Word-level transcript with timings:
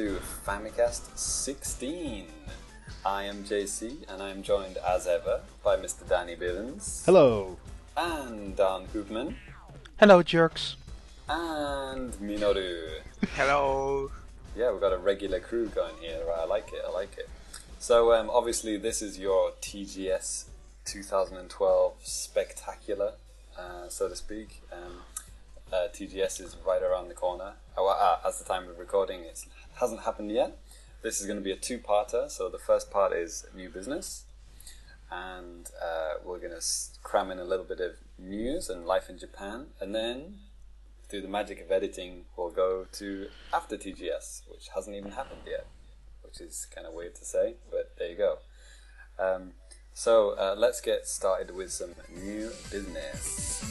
to 0.00 0.18
Famicast 0.46 1.14
16. 1.14 2.24
I 3.04 3.24
am 3.24 3.44
JC, 3.44 3.98
and 4.08 4.22
I 4.22 4.30
am 4.30 4.42
joined 4.42 4.78
as 4.78 5.06
ever 5.06 5.42
by 5.62 5.76
Mr. 5.76 6.08
Danny 6.08 6.34
Bivens. 6.36 7.04
Hello. 7.04 7.58
And 7.98 8.56
Dan 8.56 8.86
Koopman. 8.94 9.34
Hello, 9.98 10.22
jerks. 10.22 10.76
And 11.28 12.14
Minoru. 12.14 13.00
Hello. 13.34 14.10
Yeah, 14.56 14.72
we've 14.72 14.80
got 14.80 14.94
a 14.94 14.96
regular 14.96 15.38
crew 15.38 15.66
going 15.66 15.96
here. 16.00 16.22
I 16.34 16.46
like 16.46 16.68
it, 16.72 16.82
I 16.82 16.90
like 16.90 17.18
it. 17.18 17.28
So, 17.78 18.14
um, 18.14 18.30
obviously, 18.30 18.78
this 18.78 19.02
is 19.02 19.18
your 19.18 19.50
TGS 19.60 20.44
2012 20.86 21.92
spectacular, 22.02 23.12
uh, 23.58 23.90
so 23.90 24.08
to 24.08 24.16
speak. 24.16 24.62
Um, 24.72 25.00
uh, 25.70 25.88
TGS 25.92 26.40
is 26.40 26.56
right 26.66 26.82
around 26.82 27.08
the 27.08 27.14
corner. 27.14 27.52
Oh, 27.76 27.86
uh, 27.86 28.26
as 28.26 28.38
the 28.38 28.44
time 28.44 28.66
of 28.68 28.78
recording, 28.78 29.20
it 29.20 29.44
hasn't 29.80 30.02
happened 30.02 30.30
yet. 30.30 30.58
This 31.02 31.20
is 31.20 31.26
going 31.26 31.38
to 31.38 31.42
be 31.42 31.50
a 31.50 31.56
two-parter. 31.56 32.30
So 32.30 32.48
the 32.48 32.58
first 32.58 32.90
part 32.90 33.12
is 33.12 33.46
new 33.54 33.70
business, 33.70 34.24
and 35.10 35.68
uh, 35.82 36.14
we're 36.22 36.38
going 36.38 36.52
to 36.52 36.64
cram 37.02 37.30
in 37.30 37.38
a 37.38 37.44
little 37.44 37.64
bit 37.64 37.80
of 37.80 37.92
news 38.18 38.68
and 38.68 38.86
life 38.86 39.08
in 39.08 39.18
Japan, 39.18 39.68
and 39.80 39.94
then 39.94 40.40
through 41.08 41.22
the 41.22 41.28
magic 41.28 41.60
of 41.60 41.72
editing, 41.72 42.26
we'll 42.36 42.50
go 42.50 42.86
to 42.92 43.28
after 43.52 43.76
TGS, 43.76 44.42
which 44.48 44.68
hasn't 44.74 44.94
even 44.94 45.12
happened 45.12 45.40
yet, 45.46 45.66
which 46.22 46.40
is 46.40 46.66
kind 46.72 46.86
of 46.86 46.92
weird 46.92 47.16
to 47.16 47.24
say, 47.24 47.54
but 47.70 47.94
there 47.98 48.10
you 48.10 48.16
go. 48.16 48.38
Um, 49.18 49.52
so 49.92 50.36
uh, 50.38 50.54
let's 50.56 50.80
get 50.80 51.08
started 51.08 51.54
with 51.54 51.72
some 51.72 51.94
new 52.14 52.50
business. 52.70 53.64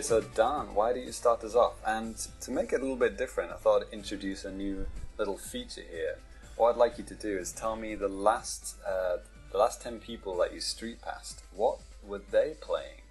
Okay, 0.00 0.06
so 0.06 0.22
Dan, 0.34 0.74
why 0.74 0.94
do 0.94 0.98
you 0.98 1.12
start 1.12 1.44
us 1.44 1.54
off? 1.54 1.74
And 1.86 2.16
to 2.40 2.50
make 2.50 2.72
it 2.72 2.76
a 2.76 2.78
little 2.78 2.96
bit 2.96 3.18
different, 3.18 3.52
I 3.52 3.56
thought 3.56 3.82
I'd 3.82 3.92
introduce 3.92 4.46
a 4.46 4.50
new 4.50 4.86
little 5.18 5.36
feature 5.36 5.82
here. 5.90 6.16
What 6.56 6.70
I'd 6.70 6.78
like 6.78 6.96
you 6.96 7.04
to 7.04 7.14
do 7.14 7.36
is 7.36 7.52
tell 7.52 7.76
me 7.76 7.94
the 7.96 8.08
last, 8.08 8.76
uh, 8.88 9.18
the 9.52 9.58
last 9.58 9.82
ten 9.82 9.98
people 9.98 10.38
that 10.38 10.54
you 10.54 10.60
street 10.60 11.02
passed. 11.02 11.42
What 11.54 11.80
were 12.02 12.22
they 12.30 12.54
playing? 12.62 13.02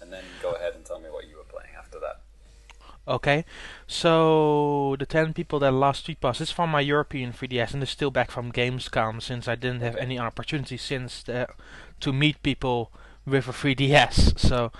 And 0.00 0.12
then 0.12 0.22
go 0.40 0.52
ahead 0.52 0.76
and 0.76 0.84
tell 0.84 1.00
me 1.00 1.10
what 1.10 1.28
you 1.28 1.36
were 1.36 1.42
playing 1.42 1.70
after 1.76 1.98
that. 1.98 2.20
Okay, 3.08 3.44
so 3.88 4.94
the 4.96 5.06
10 5.06 5.32
people 5.32 5.58
that 5.58 5.72
lost 5.72 6.02
Street 6.02 6.20
Pass 6.20 6.40
is 6.40 6.52
from 6.52 6.70
my 6.70 6.80
European 6.80 7.32
3DS 7.32 7.74
and 7.74 7.82
is 7.82 7.90
still 7.90 8.12
back 8.12 8.30
from 8.30 8.52
Gamescom 8.52 9.20
since 9.20 9.48
I 9.48 9.56
didn't 9.56 9.80
have 9.80 9.96
any 9.96 10.20
opportunity 10.20 10.76
since 10.76 11.24
the, 11.24 11.48
to 11.98 12.12
meet 12.12 12.42
people 12.44 12.92
with 13.26 13.48
a 13.48 13.52
3DS. 13.52 14.38
So, 14.38 14.70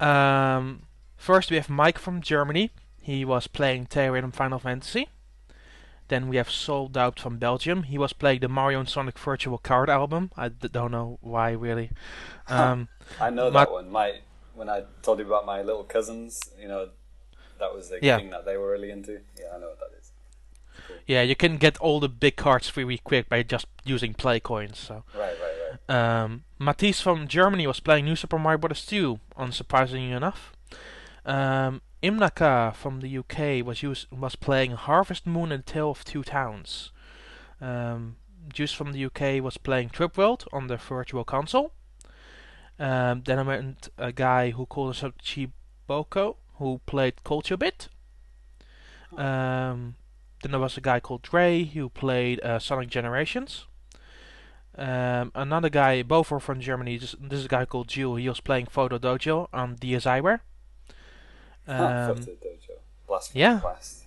um, 0.00 0.82
first 1.16 1.50
we 1.50 1.56
have 1.56 1.68
Mike 1.68 1.98
from 1.98 2.20
Germany. 2.20 2.70
He 3.00 3.24
was 3.24 3.46
playing 3.46 3.86
Theatrhythm 3.86 4.32
Final 4.34 4.58
Fantasy. 4.58 5.08
Then 6.08 6.28
we 6.28 6.36
have 6.36 6.50
Sold 6.50 6.96
Out 6.96 7.20
from 7.20 7.38
Belgium. 7.38 7.84
He 7.84 7.96
was 7.96 8.12
playing 8.12 8.40
the 8.40 8.48
Mario 8.48 8.80
and 8.80 8.88
Sonic 8.88 9.16
Virtual 9.18 9.58
Card 9.58 9.88
album. 9.88 10.32
I 10.36 10.48
d- 10.48 10.68
don't 10.68 10.90
know 10.90 11.18
why 11.20 11.52
really. 11.52 11.90
Um, 12.48 12.88
I 13.20 13.30
know 13.30 13.48
that 13.50 13.70
one. 13.70 13.92
My 13.92 14.18
when 14.54 14.68
I 14.68 14.82
told 15.02 15.20
you 15.20 15.24
about 15.24 15.46
my 15.46 15.62
little 15.62 15.84
cousins, 15.84 16.40
you 16.60 16.66
know, 16.66 16.88
that 17.60 17.72
was 17.72 17.88
the 17.90 18.00
Yeah. 18.02 18.16
thing 18.16 18.30
that 18.30 18.44
they 18.44 18.56
were 18.56 18.72
really 18.72 18.90
into. 18.90 19.20
Yeah, 19.38 19.54
I 19.54 19.58
know 19.60 19.68
what 19.68 19.78
that 19.78 19.96
is. 20.00 20.10
yeah, 21.06 21.22
you 21.22 21.36
can 21.36 21.58
get 21.58 21.78
all 21.78 22.00
the 22.00 22.08
big 22.08 22.34
cards 22.34 22.76
really 22.76 22.98
quick 22.98 23.28
by 23.28 23.44
just 23.44 23.66
using 23.84 24.14
play 24.14 24.40
coins. 24.40 24.78
So. 24.80 25.04
Right, 25.14 25.36
right. 25.40 25.49
Um, 25.90 26.44
Matisse 26.56 27.00
from 27.00 27.26
Germany 27.26 27.66
was 27.66 27.80
playing 27.80 28.04
New 28.04 28.14
Super 28.14 28.38
Mario 28.38 28.58
Bros. 28.58 28.86
2, 28.86 29.18
unsurprisingly 29.36 30.12
enough. 30.12 30.52
Um, 31.26 31.82
Imnaka 32.00 32.76
from 32.76 33.00
the 33.00 33.18
UK 33.18 33.66
was 33.66 33.82
use, 33.82 34.06
was 34.12 34.36
playing 34.36 34.72
Harvest 34.72 35.26
Moon 35.26 35.50
and 35.50 35.66
Tale 35.66 35.90
of 35.90 36.04
Two 36.04 36.22
Towns. 36.22 36.92
Um, 37.60 38.16
Juice 38.52 38.72
from 38.72 38.92
the 38.92 39.04
UK 39.04 39.42
was 39.42 39.56
playing 39.56 39.90
Trip 39.90 40.16
World 40.16 40.44
on 40.52 40.68
the 40.68 40.76
Virtual 40.76 41.24
Console. 41.24 41.72
Um, 42.78 43.22
then 43.26 43.40
I 43.40 43.42
met 43.42 43.88
a 43.98 44.12
guy 44.12 44.50
who 44.50 44.66
called 44.66 44.94
himself 44.94 45.14
Chiboko, 45.22 46.36
who 46.54 46.80
played 46.86 47.24
Culture 47.24 47.56
Bit. 47.56 47.88
Um, 49.16 49.96
then 50.42 50.52
there 50.52 50.60
was 50.60 50.76
a 50.76 50.80
guy 50.80 51.00
called 51.00 51.22
Dre 51.22 51.64
who 51.64 51.88
played 51.88 52.40
uh, 52.42 52.60
Sonic 52.60 52.90
Generations. 52.90 53.66
Um, 54.80 55.30
another 55.34 55.68
guy, 55.68 56.02
both 56.02 56.32
are 56.32 56.40
from 56.40 56.58
Germany. 56.58 56.96
This, 56.96 57.14
this 57.20 57.40
is 57.40 57.44
a 57.44 57.48
guy 57.48 57.66
called 57.66 57.88
Jules. 57.88 58.20
He 58.20 58.28
was 58.30 58.40
playing 58.40 58.66
Photo 58.66 58.98
Dojo 58.98 59.48
on 59.52 59.76
DSiWare. 59.76 60.40
Huh, 61.66 61.72
Um, 61.72 62.16
Photo 62.16 62.32
Dojo. 62.32 62.78
Blast 63.06 63.36
yeah. 63.36 63.58
Blast. 63.60 64.04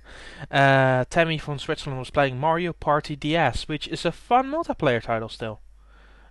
uh, 0.50 1.06
Tammy 1.08 1.38
from 1.38 1.58
Switzerland 1.58 1.98
was 1.98 2.10
playing 2.10 2.38
Mario 2.38 2.74
Party 2.74 3.16
DS, 3.16 3.66
which 3.66 3.88
is 3.88 4.04
a 4.04 4.12
fun 4.12 4.50
multiplayer 4.50 5.02
title 5.02 5.30
still. 5.30 5.60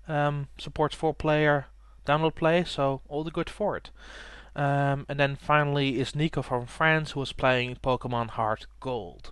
Um, 0.08 0.50
supports 0.60 0.96
four-player 0.96 1.66
download 2.06 2.36
play, 2.36 2.64
so 2.66 3.02
all 3.08 3.24
the 3.24 3.32
good 3.32 3.50
for 3.50 3.76
it. 3.76 3.90
Um, 4.56 5.08
and 5.10 5.20
then 5.20 5.36
finally 5.36 6.00
is 6.00 6.16
Nico 6.16 6.44
from 6.44 6.68
France, 6.68 7.12
who 7.12 7.22
was 7.22 7.34
playing 7.34 7.78
Pokemon 7.78 8.32
Heart 8.32 8.68
Gold. 8.80 9.32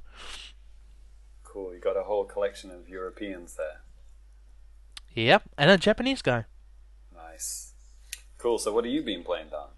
Cool. 1.44 1.76
You 1.76 1.80
got 1.80 1.98
a 1.98 2.04
whole 2.04 2.26
collection 2.26 2.72
of 2.72 2.90
Europeans 2.90 3.56
there. 3.56 3.82
Yep, 5.18 5.44
and 5.58 5.72
a 5.72 5.78
Japanese 5.78 6.22
guy. 6.22 6.46
Nice. 7.16 7.74
Cool. 8.38 8.60
So, 8.60 8.72
what 8.72 8.86
have 8.86 8.94
you 8.94 9.02
been 9.02 9.24
playing, 9.24 9.48
Dan? 9.50 9.70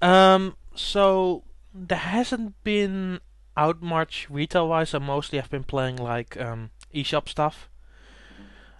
Um, 0.00 0.56
so 0.76 1.42
there 1.74 1.98
hasn't 1.98 2.62
been 2.62 3.18
out 3.56 3.82
much 3.82 4.28
retail 4.30 4.68
wise. 4.68 4.94
I 4.94 4.98
mostly 4.98 5.40
have 5.40 5.50
been 5.50 5.64
playing 5.64 5.96
like 5.96 6.40
um, 6.40 6.70
eShop 6.94 7.28
stuff. 7.28 7.68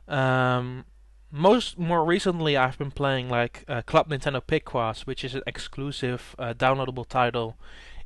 Um, 0.07 0.85
most 1.33 1.77
more 1.77 2.05
recently, 2.05 2.57
I've 2.57 2.79
been 2.79 2.93
playing 2.93 3.29
like 3.29 3.65
uh, 3.67 3.83
Club 3.83 4.11
Nintendo 4.11 4.41
Picross, 4.41 5.07
which 5.07 5.25
is 5.25 5.35
an 5.35 5.43
exclusive 5.47 6.37
uh, 6.39 6.55
downloadable 6.55 7.07
title. 7.07 7.57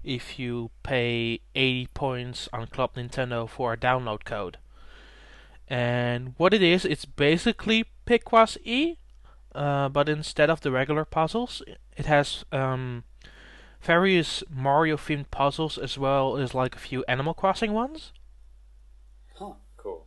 If 0.02 0.38
you 0.38 0.70
pay 0.82 1.40
80 1.54 1.88
points 1.92 2.48
on 2.50 2.68
Club 2.68 2.94
Nintendo 2.94 3.46
for 3.46 3.74
a 3.74 3.76
download 3.76 4.24
code, 4.24 4.56
and 5.68 6.34
what 6.36 6.54
it 6.54 6.62
is, 6.62 6.84
it's 6.84 7.04
basically 7.04 7.86
Picross 8.06 8.56
E, 8.64 8.98
uh, 9.54 9.88
but 9.88 10.08
instead 10.08 10.50
of 10.50 10.60
the 10.60 10.70
regular 10.70 11.04
puzzles, 11.04 11.62
it 11.96 12.06
has 12.06 12.44
um, 12.52 13.04
various 13.80 14.44
Mario 14.50 14.96
themed 14.96 15.30
puzzles 15.30 15.78
as 15.78 15.98
well 15.98 16.36
as 16.36 16.54
like 16.54 16.76
a 16.76 16.78
few 16.78 17.04
Animal 17.08 17.34
Crossing 17.34 17.72
ones. 17.72 18.12
Huh. 19.34 19.54
Cool. 19.76 20.06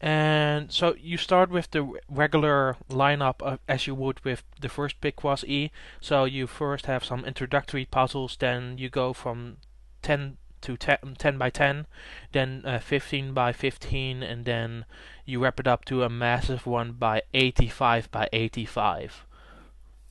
And 0.00 0.72
so 0.72 0.94
you 0.98 1.18
start 1.18 1.50
with 1.50 1.70
the 1.72 1.92
regular 2.08 2.76
lineup 2.88 3.42
of, 3.42 3.58
as 3.68 3.86
you 3.86 3.94
would 3.94 4.24
with 4.24 4.42
the 4.60 4.70
first 4.70 5.00
Picross 5.00 5.44
E. 5.44 5.70
So 6.00 6.24
you 6.24 6.46
first 6.46 6.86
have 6.86 7.04
some 7.04 7.26
introductory 7.26 7.84
puzzles, 7.84 8.36
then 8.38 8.78
you 8.78 8.88
go 8.88 9.12
from 9.12 9.58
10 10.02 10.38
to 10.62 10.76
10, 10.76 11.16
10 11.18 11.38
by 11.38 11.50
10, 11.50 11.86
then 12.32 12.62
uh, 12.64 12.78
15 12.78 13.32
by 13.32 13.52
15, 13.52 14.22
and 14.22 14.44
then 14.44 14.84
you 15.24 15.42
wrap 15.42 15.60
it 15.60 15.66
up 15.66 15.84
to 15.86 16.02
a 16.02 16.08
massive 16.08 16.66
one 16.66 16.92
by 16.92 17.22
85 17.34 18.10
by 18.10 18.28
85. 18.32 19.26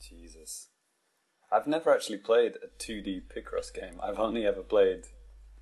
Jesus. 0.00 0.68
I've 1.52 1.66
never 1.66 1.92
actually 1.92 2.18
played 2.18 2.54
a 2.62 2.68
2D 2.82 3.22
Picross 3.34 3.72
game. 3.72 4.00
I've 4.02 4.18
only 4.18 4.46
ever 4.46 4.62
played 4.62 5.04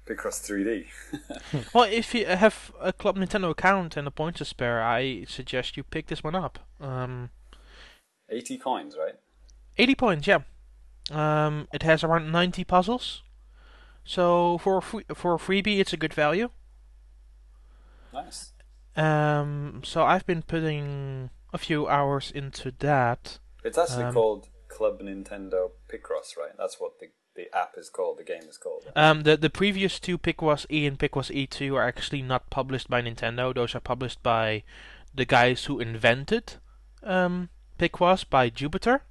Picross 0.06 0.40
3D. 0.40 0.86
Well, 1.74 1.84
if 1.90 2.14
you 2.14 2.26
have 2.26 2.72
a 2.80 2.92
Club 2.92 3.16
Nintendo 3.16 3.50
account 3.50 3.96
and 3.96 4.06
a 4.06 4.10
point 4.10 4.36
to 4.36 4.44
spare, 4.44 4.82
I 4.82 5.24
suggest 5.24 5.76
you 5.76 5.82
pick 5.82 6.06
this 6.06 6.22
one 6.22 6.34
up. 6.34 6.58
Um, 6.80 7.30
80 8.28 8.58
coins, 8.58 8.96
right? 8.98 9.14
80 9.76 9.94
points, 9.94 10.26
yeah. 10.26 10.40
Um, 11.10 11.68
it 11.72 11.82
has 11.82 12.04
around 12.04 12.30
90 12.30 12.64
puzzles. 12.64 13.22
So 14.08 14.56
for 14.56 14.80
for 14.80 15.34
a 15.34 15.38
freebie, 15.38 15.80
it's 15.80 15.92
a 15.92 15.98
good 15.98 16.14
value. 16.14 16.48
Nice. 18.10 18.54
Um, 18.96 19.82
so 19.84 20.02
I've 20.02 20.24
been 20.24 20.40
putting 20.40 21.28
a 21.52 21.58
few 21.58 21.86
hours 21.86 22.30
into 22.30 22.72
that. 22.78 23.38
It's 23.62 23.76
actually 23.76 24.04
Um, 24.04 24.14
called 24.14 24.48
Club 24.68 25.02
Nintendo 25.02 25.72
Picross, 25.92 26.38
right? 26.38 26.56
That's 26.56 26.80
what 26.80 26.98
the, 27.00 27.08
the 27.36 27.54
app 27.54 27.74
is 27.76 27.90
called, 27.90 28.16
the 28.16 28.24
game 28.24 28.48
is 28.48 28.56
called. 28.56 28.90
Um, 28.96 29.24
the 29.24 29.36
the 29.36 29.50
previous 29.50 30.00
two 30.00 30.16
Picross 30.16 30.64
E 30.70 30.86
and 30.86 30.98
Picross 30.98 31.30
E2 31.30 31.74
are 31.74 31.86
actually 31.86 32.22
not 32.22 32.48
published 32.48 32.88
by 32.88 33.02
Nintendo. 33.02 33.54
Those 33.54 33.74
are 33.74 33.80
published 33.92 34.22
by 34.22 34.62
the 35.14 35.26
guys 35.26 35.66
who 35.66 35.80
invented 35.80 36.54
um, 37.02 37.50
Picross 37.78 38.24
by 38.24 38.48
Jupiter. 38.48 39.02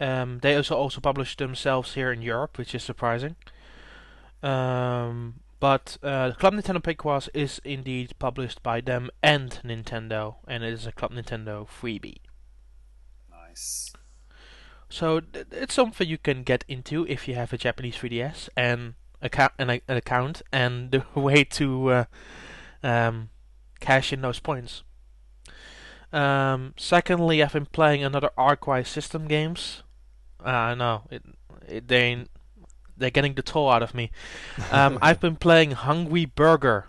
Um, 0.00 0.40
they 0.40 0.56
also 0.56 0.74
also 0.74 1.00
published 1.00 1.38
themselves 1.38 1.94
here 1.94 2.10
in 2.10 2.20
Europe, 2.20 2.58
which 2.58 2.74
is 2.74 2.82
surprising. 2.82 3.36
Um, 4.46 5.40
but 5.58 5.96
uh, 6.02 6.32
Club 6.38 6.54
Nintendo 6.54 6.80
Picross 6.82 7.28
is 7.34 7.60
indeed 7.64 8.12
published 8.18 8.62
by 8.62 8.80
them 8.80 9.10
and 9.22 9.58
Nintendo, 9.64 10.36
and 10.46 10.62
it 10.62 10.72
is 10.72 10.86
a 10.86 10.92
Club 10.92 11.12
Nintendo 11.12 11.66
freebie. 11.66 12.18
Nice. 13.30 13.92
So 14.88 15.20
th- 15.20 15.46
it's 15.50 15.74
something 15.74 16.06
you 16.08 16.18
can 16.18 16.42
get 16.44 16.64
into 16.68 17.06
if 17.08 17.26
you 17.26 17.34
have 17.34 17.52
a 17.52 17.58
Japanese 17.58 17.96
3DS 17.96 18.48
and 18.56 18.94
account 19.20 19.52
an, 19.58 19.70
an 19.70 19.96
account 19.96 20.42
and 20.52 20.90
the 20.92 21.04
way 21.18 21.42
to 21.42 21.88
uh, 21.90 22.04
um, 22.82 23.30
cash 23.80 24.12
in 24.12 24.20
those 24.20 24.38
points. 24.38 24.84
Um, 26.12 26.74
secondly, 26.76 27.42
I've 27.42 27.52
been 27.52 27.66
playing 27.66 28.04
another 28.04 28.30
Arkwise 28.38 28.86
system 28.86 29.26
games. 29.26 29.82
Uh, 30.38 30.74
no, 30.76 31.02
it, 31.10 31.22
it 31.66 31.88
they 31.88 32.02
ain't- 32.02 32.30
they're 32.96 33.10
getting 33.10 33.34
the 33.34 33.42
toll 33.42 33.70
out 33.70 33.82
of 33.82 33.94
me. 33.94 34.10
Um, 34.70 34.98
I've 35.02 35.20
been 35.20 35.36
playing 35.36 35.72
Hungry 35.72 36.24
Burger, 36.24 36.86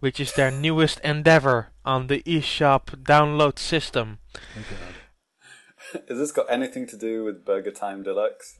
which 0.00 0.20
is 0.20 0.32
their 0.32 0.50
newest 0.50 1.00
endeavor 1.00 1.68
on 1.84 2.06
the 2.06 2.22
eShop 2.22 3.02
download 3.02 3.58
system. 3.58 4.18
Oh, 4.36 6.00
Has 6.08 6.18
this 6.18 6.32
got 6.32 6.46
anything 6.50 6.86
to 6.88 6.96
do 6.96 7.24
with 7.24 7.44
Burger 7.44 7.70
Time 7.70 8.02
Deluxe? 8.02 8.58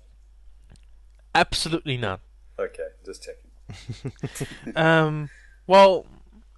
Absolutely 1.34 1.96
not. 1.96 2.20
Okay, 2.58 2.88
just 3.04 3.24
checking. 3.24 4.72
um, 4.76 5.30
well, 5.66 6.06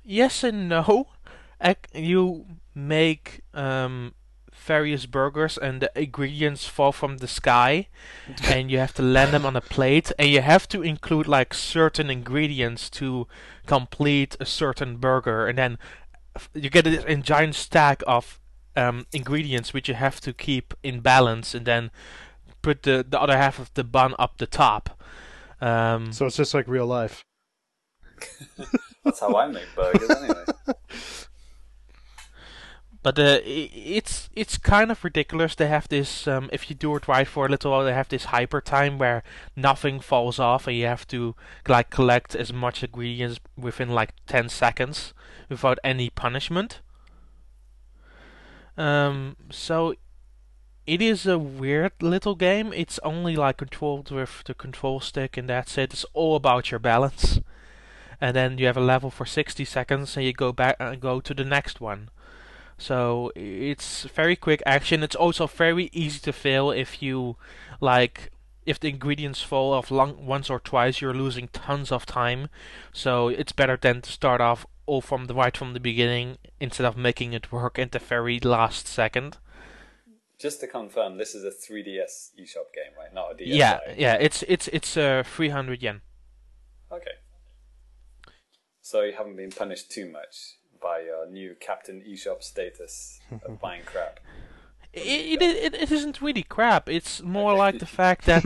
yes 0.04 0.44
and 0.44 0.68
no. 0.68 1.08
You 1.94 2.44
make 2.74 3.40
um, 3.54 4.14
various 4.66 5.06
burgers, 5.06 5.58
and 5.58 5.80
the 5.80 5.90
ingredients 5.94 6.66
fall 6.66 6.92
from 6.92 7.18
the 7.18 7.28
sky, 7.28 7.88
and 8.44 8.70
you 8.70 8.78
have 8.78 8.92
to 8.94 9.02
land 9.02 9.32
them 9.32 9.46
on 9.46 9.56
a 9.56 9.60
plate, 9.60 10.12
and 10.18 10.28
you 10.28 10.42
have 10.42 10.66
to 10.68 10.82
include 10.82 11.28
like 11.28 11.54
certain 11.54 12.10
ingredients 12.10 12.90
to 12.90 13.26
complete 13.66 14.36
a 14.40 14.44
certain 14.44 14.96
burger, 14.98 15.46
and 15.48 15.56
then 15.58 15.78
f- 16.34 16.50
you 16.54 16.70
get 16.70 16.86
a, 16.86 17.12
a 17.12 17.16
giant 17.16 17.54
stack 17.54 18.02
of 18.06 18.40
um, 18.76 19.06
ingredients 19.12 19.72
which 19.72 19.88
you 19.88 19.94
have 19.94 20.20
to 20.20 20.32
keep 20.32 20.74
in 20.82 21.00
balance, 21.00 21.54
and 21.54 21.66
then 21.66 21.90
put 22.62 22.82
the 22.82 23.04
the 23.08 23.20
other 23.20 23.36
half 23.36 23.58
of 23.58 23.70
the 23.74 23.84
bun 23.84 24.14
up 24.18 24.38
the 24.38 24.46
top. 24.46 24.90
Um, 25.60 26.12
So 26.12 26.26
it's 26.26 26.36
just 26.36 26.54
like 26.54 26.68
real 26.68 26.86
life. 26.86 27.24
That's 29.04 29.20
how 29.20 29.34
I 29.36 29.46
make 29.48 29.66
burgers 29.74 30.10
anyway. 30.10 30.44
But 33.06 33.20
uh, 33.20 33.38
it's 33.44 34.28
it's 34.34 34.58
kind 34.58 34.90
of 34.90 35.04
ridiculous. 35.04 35.54
They 35.54 35.68
have 35.68 35.86
this. 35.86 36.26
Um, 36.26 36.50
if 36.52 36.68
you 36.68 36.74
do 36.74 36.96
it 36.96 37.06
right 37.06 37.28
for 37.28 37.46
a 37.46 37.48
little 37.48 37.70
while, 37.70 37.84
they 37.84 37.92
have 37.92 38.08
this 38.08 38.24
hyper 38.34 38.60
time 38.60 38.98
where 38.98 39.22
nothing 39.54 40.00
falls 40.00 40.40
off, 40.40 40.66
and 40.66 40.76
you 40.76 40.86
have 40.86 41.06
to 41.14 41.36
like 41.68 41.88
collect 41.88 42.34
as 42.34 42.52
much 42.52 42.82
ingredients 42.82 43.38
within 43.56 43.90
like 43.90 44.10
ten 44.26 44.48
seconds 44.48 45.14
without 45.48 45.78
any 45.84 46.10
punishment. 46.10 46.80
Um, 48.76 49.36
so 49.52 49.94
it 50.84 51.00
is 51.00 51.28
a 51.28 51.38
weird 51.38 51.92
little 52.00 52.34
game. 52.34 52.72
It's 52.72 52.98
only 53.04 53.36
like 53.36 53.58
controlled 53.58 54.10
with 54.10 54.42
the 54.46 54.54
control 54.54 54.98
stick, 54.98 55.36
and 55.36 55.48
that's 55.48 55.78
it. 55.78 55.92
It's 55.92 56.06
all 56.12 56.34
about 56.34 56.72
your 56.72 56.80
balance. 56.80 57.38
And 58.20 58.34
then 58.34 58.58
you 58.58 58.66
have 58.66 58.76
a 58.76 58.80
level 58.80 59.10
for 59.10 59.26
60 59.26 59.64
seconds, 59.64 60.16
and 60.16 60.26
you 60.26 60.32
go 60.32 60.52
back 60.52 60.74
and 60.80 61.00
go 61.00 61.20
to 61.20 61.34
the 61.34 61.44
next 61.44 61.80
one. 61.80 62.10
So 62.78 63.32
it's 63.34 64.04
very 64.04 64.36
quick 64.36 64.62
action. 64.66 65.02
It's 65.02 65.16
also 65.16 65.46
very 65.46 65.88
easy 65.92 66.20
to 66.20 66.32
fail 66.32 66.70
if 66.70 67.02
you 67.02 67.36
like 67.80 68.30
if 68.66 68.80
the 68.80 68.88
ingredients 68.88 69.42
fall 69.42 69.72
off 69.72 69.90
long, 69.90 70.26
once 70.26 70.50
or 70.50 70.60
twice. 70.60 71.00
You're 71.00 71.14
losing 71.14 71.48
tons 71.48 71.90
of 71.90 72.04
time. 72.04 72.48
So 72.92 73.28
it's 73.28 73.52
better 73.52 73.78
than 73.80 74.02
to 74.02 74.12
start 74.12 74.40
off 74.40 74.66
all 74.84 75.00
from 75.00 75.24
the 75.24 75.34
right 75.34 75.56
from 75.56 75.72
the 75.72 75.80
beginning 75.80 76.38
instead 76.60 76.86
of 76.86 76.96
making 76.96 77.32
it 77.32 77.50
work 77.50 77.78
at 77.78 77.92
the 77.92 77.98
very 77.98 78.38
last 78.40 78.86
second. 78.86 79.38
Just 80.38 80.60
to 80.60 80.66
confirm, 80.66 81.16
this 81.16 81.34
is 81.34 81.44
a 81.44 81.50
3DS 81.50 82.32
eShop 82.38 82.68
game, 82.74 82.92
right? 82.98 83.12
Not 83.14 83.32
a 83.32 83.36
DS. 83.36 83.48
Yeah, 83.48 83.78
yeah. 83.96 84.14
It's 84.14 84.44
it's 84.46 84.68
it's 84.68 84.96
uh, 84.96 85.22
300 85.24 85.82
yen. 85.82 86.02
Okay. 86.92 87.12
So 88.82 89.02
you 89.02 89.14
haven't 89.14 89.36
been 89.36 89.50
punished 89.50 89.90
too 89.90 90.10
much 90.10 90.58
by 90.86 91.00
your 91.00 91.26
new 91.26 91.56
Captain 91.58 92.00
eShop 92.12 92.42
status 92.42 93.20
of 93.44 93.60
buying 93.64 93.82
crap. 93.84 94.20
It, 94.92 95.42
it, 95.42 95.74
it 95.74 95.92
isn't 95.92 96.22
really 96.22 96.42
crap. 96.56 96.88
It's 96.88 97.22
more 97.22 97.54
like 97.64 97.78
the 97.80 97.92
fact 98.00 98.24
that 98.26 98.44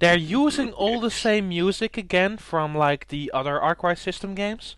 they're 0.00 0.24
using 0.42 0.72
all 0.72 1.00
the 1.00 1.10
same 1.10 1.48
music 1.48 1.96
again 1.96 2.36
from 2.36 2.68
like 2.74 3.08
the 3.08 3.30
other 3.34 3.58
Arkwise 3.58 3.98
system 3.98 4.34
games. 4.34 4.76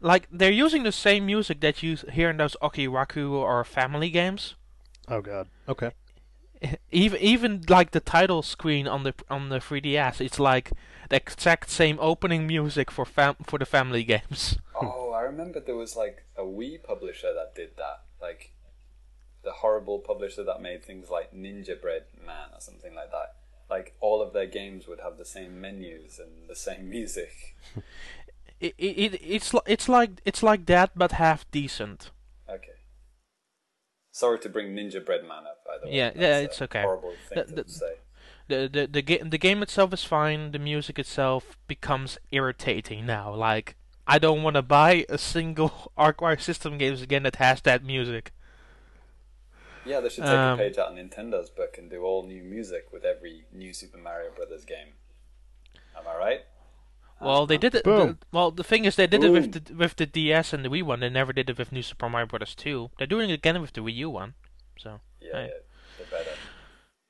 Like 0.00 0.28
they're 0.30 0.62
using 0.66 0.82
the 0.84 0.92
same 0.92 1.26
music 1.26 1.60
that 1.60 1.82
you 1.82 1.96
hear 2.12 2.30
in 2.30 2.36
those 2.36 2.56
Okiraku 2.62 3.30
or 3.30 3.64
Family 3.64 4.10
games. 4.10 4.54
Oh 5.08 5.20
god. 5.20 5.48
Okay. 5.68 5.90
Even 6.92 7.20
even 7.20 7.62
like 7.68 7.90
the 7.90 8.00
title 8.00 8.42
screen 8.42 8.86
on 8.88 9.02
the 9.02 9.14
on 9.28 9.48
the 9.50 9.58
3DS, 9.58 10.20
it's 10.20 10.38
like 10.38 10.66
the 11.10 11.16
exact 11.16 11.68
same 11.68 11.98
opening 12.00 12.46
music 12.46 12.90
for 12.90 13.04
fam- 13.04 13.42
for 13.48 13.58
the 13.58 13.66
Family 13.66 14.04
games. 14.04 14.56
Oh, 14.80 14.86
I 14.86 15.03
remember 15.24 15.60
there 15.60 15.74
was 15.76 15.96
like 15.96 16.24
a 16.36 16.42
Wii 16.42 16.82
publisher 16.82 17.32
that 17.34 17.54
did 17.54 17.76
that. 17.76 18.02
Like 18.20 18.52
the 19.42 19.52
horrible 19.52 19.98
publisher 19.98 20.42
that 20.44 20.62
made 20.62 20.84
things 20.84 21.10
like 21.10 21.32
Ninjabread 21.34 22.04
Man 22.24 22.48
or 22.54 22.60
something 22.60 22.94
like 22.94 23.10
that. 23.10 23.34
Like 23.68 23.94
all 24.00 24.22
of 24.22 24.32
their 24.32 24.46
games 24.46 24.86
would 24.86 25.00
have 25.00 25.18
the 25.18 25.24
same 25.24 25.60
menus 25.60 26.18
and 26.18 26.48
the 26.48 26.56
same 26.56 26.88
music. 26.96 27.56
It, 28.60 28.74
it, 28.78 29.12
it 29.14 29.20
it's 29.22 29.52
it's 29.66 29.88
like 29.88 30.20
it's 30.24 30.42
like 30.42 30.66
that 30.66 30.92
but 30.96 31.12
half 31.12 31.50
decent. 31.50 32.10
Okay. 32.48 32.78
Sorry 34.12 34.38
to 34.38 34.48
bring 34.48 34.74
Ninjabread 34.74 35.22
Man 35.22 35.44
up, 35.46 35.64
by 35.66 35.78
the 35.82 35.86
way. 35.88 35.96
Yeah, 35.96 36.10
That's 36.10 36.18
yeah, 36.20 36.38
it's 36.38 36.62
okay. 36.62 36.82
Horrible 36.82 37.14
thing 37.28 37.38
The- 37.38 37.44
to 37.56 37.62
the- 37.64 37.70
say. 37.70 37.94
the 38.48 38.68
the 38.72 38.86
the, 38.86 39.02
ga- 39.02 39.22
the 39.24 39.38
game 39.38 39.62
itself 39.62 39.92
is 39.92 40.04
fine. 40.04 40.52
The 40.52 40.58
music 40.58 40.98
itself 40.98 41.58
becomes 41.66 42.18
irritating 42.30 43.06
now. 43.06 43.34
Like 43.34 43.76
I 44.06 44.18
don't 44.18 44.42
want 44.42 44.54
to 44.56 44.62
buy 44.62 45.06
a 45.08 45.18
single 45.18 45.92
Arkwire 45.98 46.40
system 46.40 46.78
games 46.78 47.00
again 47.02 47.22
that 47.22 47.36
has 47.36 47.60
that 47.62 47.84
music. 47.84 48.32
Yeah, 49.86 50.00
they 50.00 50.08
should 50.08 50.24
take 50.24 50.32
Um, 50.32 50.58
a 50.58 50.62
page 50.62 50.78
out 50.78 50.92
of 50.92 50.96
Nintendo's 50.96 51.50
book 51.50 51.76
and 51.78 51.90
do 51.90 52.02
all 52.04 52.22
new 52.26 52.42
music 52.42 52.88
with 52.92 53.04
every 53.04 53.44
new 53.52 53.72
Super 53.74 53.98
Mario 53.98 54.30
Brothers 54.30 54.64
game. 54.64 54.94
Am 55.96 56.04
I 56.08 56.16
right? 56.16 56.40
Well, 57.20 57.46
they 57.46 57.58
did 57.58 57.74
it. 57.74 57.84
Boom. 57.84 58.18
The, 58.20 58.26
well, 58.32 58.50
the 58.50 58.64
thing 58.64 58.84
is, 58.84 58.96
they 58.96 59.06
did 59.06 59.22
it 59.24 59.30
with 59.30 59.52
the 59.52 59.74
with 59.74 59.96
the 59.96 60.04
DS 60.06 60.52
and 60.52 60.64
the 60.64 60.68
Wii 60.68 60.82
one. 60.82 61.00
They 61.00 61.08
never 61.08 61.32
did 61.32 61.48
it 61.48 61.56
with 61.58 61.70
New 61.70 61.82
Super 61.82 62.08
Mario 62.08 62.26
Bros. 62.26 62.54
2. 62.54 62.90
They're 62.98 63.06
doing 63.06 63.30
it 63.30 63.34
again 63.34 63.60
with 63.62 63.72
the 63.72 63.80
Wii 63.82 63.94
U 63.96 64.10
one. 64.10 64.34
So 64.78 65.00
Yeah, 65.20 65.32
Right. 65.32 65.44
yeah, 65.50 65.58
they're 65.98 66.06
better. 66.18 66.36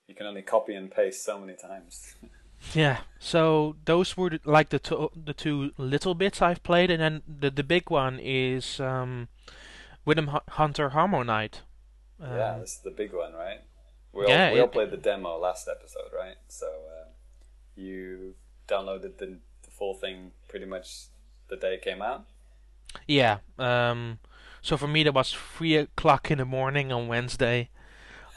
You 0.07 0.15
can 0.15 0.27
only 0.27 0.43
copy 0.43 0.75
and 0.75 0.91
paste 0.91 1.25
so 1.25 1.41
many 1.41 1.55
times. 1.57 2.15
yeah. 2.75 2.99
So 3.19 3.77
those 3.85 4.17
were 4.17 4.39
like 4.45 4.69
the 4.71 4.79
two 4.79 5.11
the 5.15 5.35
two 5.35 5.73
little 5.79 6.15
bits 6.15 6.43
I've 6.43 6.63
played, 6.63 6.91
and 6.91 7.01
then 7.01 7.23
the 7.41 7.51
the 7.51 7.63
big 7.63 7.91
one 7.91 8.19
is 8.23 8.81
um, 8.81 9.29
Rhythm 10.07 10.29
Hu- 10.29 10.41
Hunter 10.49 10.91
HarmoKnight. 10.91 11.61
yeah, 12.21 12.53
Um, 12.55 12.61
this 12.61 12.73
is 12.77 12.79
the 12.85 12.91
big 12.91 13.13
one, 13.13 13.33
right? 13.33 13.61
We 14.13 14.25
all, 14.25 14.29
yeah, 14.31 14.53
we 14.53 14.61
all 14.61 14.67
it- 14.67 14.73
played 14.73 14.91
the 14.91 14.97
demo 14.97 15.37
last 15.39 15.69
episode, 15.69 16.11
right? 16.17 16.37
So 16.49 16.67
um, 16.67 17.09
you 17.77 18.35
downloaded 18.69 19.19
the, 19.19 19.39
the 19.63 19.71
full 19.71 19.95
thing 19.95 20.33
pretty 20.49 20.67
much 20.67 21.07
the 21.49 21.57
day 21.57 21.75
it 21.75 21.83
came 21.83 22.03
out. 22.03 22.25
Yeah. 23.07 23.39
Um. 23.59 24.19
So 24.63 24.77
for 24.77 24.87
me, 24.89 25.03
that 25.03 25.13
was 25.15 25.33
three 25.33 25.77
o'clock 25.77 26.31
in 26.31 26.39
the 26.39 26.45
morning 26.45 26.91
on 26.93 27.09
Wednesday. 27.09 27.69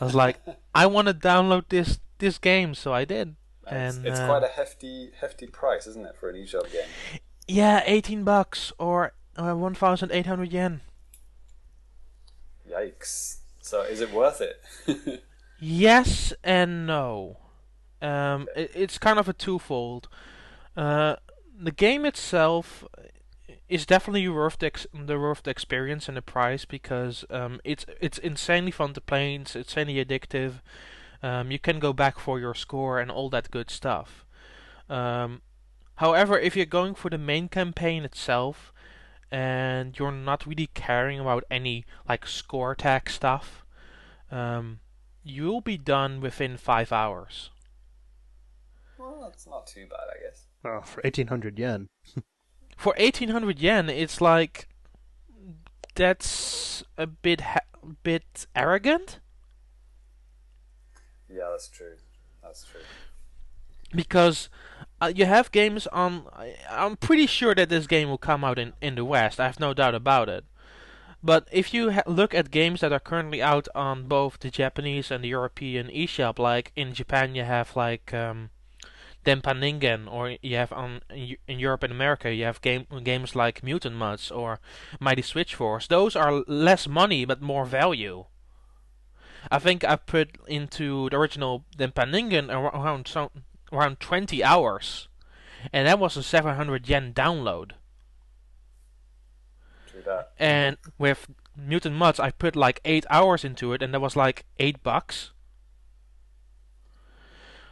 I 0.02 0.06
was 0.06 0.16
like, 0.16 0.40
I 0.76 0.86
want 0.86 1.08
to 1.08 1.14
download 1.14 1.66
this 1.70 2.00
this 2.20 2.38
game, 2.38 2.74
so 2.74 2.94
I 2.94 3.06
did. 3.06 3.36
And 3.70 3.98
it's, 3.98 4.06
it's 4.06 4.20
uh, 4.20 4.28
quite 4.28 4.44
a 4.44 4.48
hefty 4.48 5.12
hefty 5.20 5.48
price, 5.48 5.88
isn't 5.88 6.06
it, 6.06 6.16
for 6.20 6.30
an 6.30 6.36
eShop 6.36 6.72
game? 6.72 6.88
Yeah, 7.48 7.84
eighteen 7.86 8.24
bucks 8.24 8.72
or 8.78 9.14
uh, 9.36 9.54
one 9.54 9.76
thousand 9.76 10.12
eight 10.12 10.26
hundred 10.26 10.52
yen. 10.52 10.82
Yikes! 12.70 13.38
So 13.62 13.82
is 13.82 14.02
it 14.02 14.12
worth 14.12 14.42
it? 14.42 15.24
Yes 15.60 16.34
and 16.44 16.86
no. 16.86 17.38
Um, 18.02 18.48
it, 18.56 18.72
it's 18.76 18.98
kind 18.98 19.18
of 19.20 19.28
a 19.28 19.34
twofold. 19.34 20.08
Uh, 20.76 21.16
the 21.60 21.72
game 21.72 22.06
itself 22.06 22.86
is 23.68 23.86
definitely 23.86 24.28
worth 24.30 24.60
the, 24.60 24.68
ex- 24.68 24.88
the 24.94 25.20
worth 25.20 25.44
the 25.44 25.50
experience 25.50 26.08
and 26.08 26.16
the 26.16 26.22
price 26.22 26.64
because 26.64 27.26
um, 27.30 27.60
it's 27.64 27.86
it's 28.00 28.20
insanely 28.20 28.72
fun 28.72 28.94
to 28.94 29.02
play. 29.02 29.36
It's 29.36 29.56
insanely 29.56 30.04
addictive. 30.04 30.62
Um, 31.24 31.52
you 31.52 31.60
can 31.60 31.80
go 31.80 31.94
back 31.94 32.20
for 32.20 32.40
your 32.40 32.54
score 32.54 33.00
and 33.00 33.10
all 33.10 33.30
that 33.30 33.52
good 33.52 33.70
stuff. 33.70 34.26
Um, 34.90 35.42
however, 35.96 36.38
if 36.40 36.56
you're 36.56 36.66
going 36.66 36.96
for 36.96 37.10
the 37.10 37.18
main 37.18 37.50
campaign 37.50 38.04
itself 38.04 38.72
and 39.32 39.98
you're 39.98 40.12
not 40.12 40.46
really 40.46 40.70
caring 40.74 41.20
about 41.20 41.44
any 41.50 41.86
like 42.08 42.28
score 42.28 42.76
tag 42.76 43.10
stuff, 43.10 43.66
um, 44.32 44.80
you'll 45.24 45.62
be 45.62 45.78
done 45.78 46.22
within 46.22 46.58
five 46.58 46.92
hours. 46.92 47.50
Well, 48.98 49.20
that's 49.22 49.48
not 49.48 49.68
too 49.68 49.86
bad, 49.90 50.00
I 50.16 50.24
guess. 50.24 50.46
Oh, 50.64 50.82
for 50.82 51.02
1800 51.04 51.60
yen. 51.60 51.88
For 52.78 52.94
1800 53.00 53.58
yen, 53.58 53.90
it's 53.90 54.22
like 54.22 54.70
that's 55.96 56.84
a 56.96 57.08
bit 57.08 57.42
ha- 57.42 57.62
bit 58.04 58.46
arrogant 58.56 59.20
Yeah, 61.30 61.50
that's 61.52 61.68
true. 61.70 61.96
That's 62.42 62.64
true. 62.64 62.82
because 63.94 64.50
uh, 65.02 65.12
you 65.16 65.26
have 65.26 65.52
games 65.52 65.88
on. 65.88 66.26
I'm 66.70 66.98
pretty 66.98 67.28
sure 67.28 67.56
that 67.56 67.70
this 67.70 67.88
game 67.88 68.10
will 68.10 68.18
come 68.18 68.44
out 68.44 68.60
in 68.60 68.74
in 68.82 68.96
the 68.96 69.06
West. 69.06 69.40
I 69.40 69.46
have 69.46 69.60
no 69.60 69.74
doubt 69.74 69.96
about 69.96 70.30
it. 70.30 70.46
But 71.24 71.48
if 71.52 71.74
you 71.74 71.92
ha- 71.92 72.04
look 72.08 72.34
at 72.34 72.52
games 72.52 72.82
that 72.82 72.94
are 72.94 73.00
currently 73.00 73.42
out 73.42 73.68
on 73.76 74.08
both 74.08 74.40
the 74.40 74.50
Japanese 74.52 75.12
and 75.12 75.24
the 75.24 75.30
European 75.30 75.88
eShop, 75.90 76.40
like 76.40 76.72
in 76.76 76.94
Japan 76.94 77.36
you 77.36 77.44
have 77.44 77.76
like 77.76 78.14
um, 78.14 78.50
Denpaningen, 79.26 80.12
or 80.12 80.38
you 80.42 80.56
have 80.58 80.72
on 80.72 81.02
in 81.12 81.60
Europe 81.60 81.84
and 81.84 81.92
America 81.94 82.34
you 82.34 82.46
have 82.46 82.62
game 82.62 82.86
games 83.04 83.36
like 83.36 83.64
Mutant 83.64 83.96
Mudds 83.96 84.32
or 84.36 84.60
Mighty 85.00 85.22
Switch 85.24 85.56
Force. 85.56 85.88
Those 85.88 86.16
are 86.16 86.44
less 86.48 86.88
money 86.88 87.26
but 87.26 87.42
more 87.42 87.66
value. 87.66 88.26
I 89.52 89.60
think 89.60 89.84
I 89.84 89.96
put 89.96 90.38
into 90.48 91.10
the 91.10 91.18
original 91.18 91.66
Ningen 91.78 92.50
around 92.50 93.08
so, 93.08 93.32
around 93.72 94.00
20 94.00 94.44
hours, 94.44 95.08
and 95.72 95.88
that 95.88 96.00
was 96.00 96.18
a 96.18 96.24
700 96.24 96.88
yen 96.88 97.14
download. 97.14 97.72
That. 100.06 100.32
And 100.38 100.78
with 100.98 101.28
Mutant 101.56 101.96
Mudds, 101.96 102.20
I 102.20 102.32
put 102.32 102.56
like 102.56 102.80
eight 102.86 103.06
hours 103.10 103.44
into 103.44 103.74
it, 103.74 103.82
and 103.82 103.94
that 103.94 104.00
was 104.00 104.16
like 104.16 104.46
eight 104.60 104.84
bucks. 104.84 105.32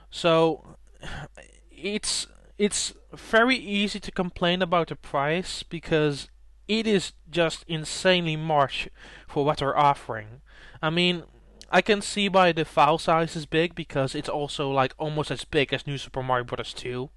So 0.10 0.78
it's 1.72 2.28
it's 2.58 2.94
very 3.14 3.56
easy 3.56 4.00
to 4.00 4.12
complain 4.12 4.62
about 4.62 4.88
the 4.88 4.96
price 4.96 5.62
because 5.64 6.30
it 6.68 6.88
is 6.88 7.14
just 7.30 7.64
insanely 7.68 8.36
much 8.36 8.90
for 9.28 9.46
what 9.46 9.60
they're 9.60 9.78
offering. 9.78 10.42
I 10.82 10.90
mean, 10.90 11.24
I 11.70 11.82
can 11.82 12.02
see 12.02 12.30
why 12.30 12.52
the 12.52 12.66
file 12.66 12.98
size 12.98 13.36
is 13.36 13.46
big 13.46 13.76
because 13.76 14.16
it's 14.16 14.30
also 14.30 14.70
like 14.70 14.94
almost 14.98 15.32
as 15.32 15.44
big 15.44 15.74
as 15.74 15.88
New 15.88 15.98
Super 15.98 16.24
Mario 16.24 16.46
Bros. 16.46 16.74
2. 16.74 17.10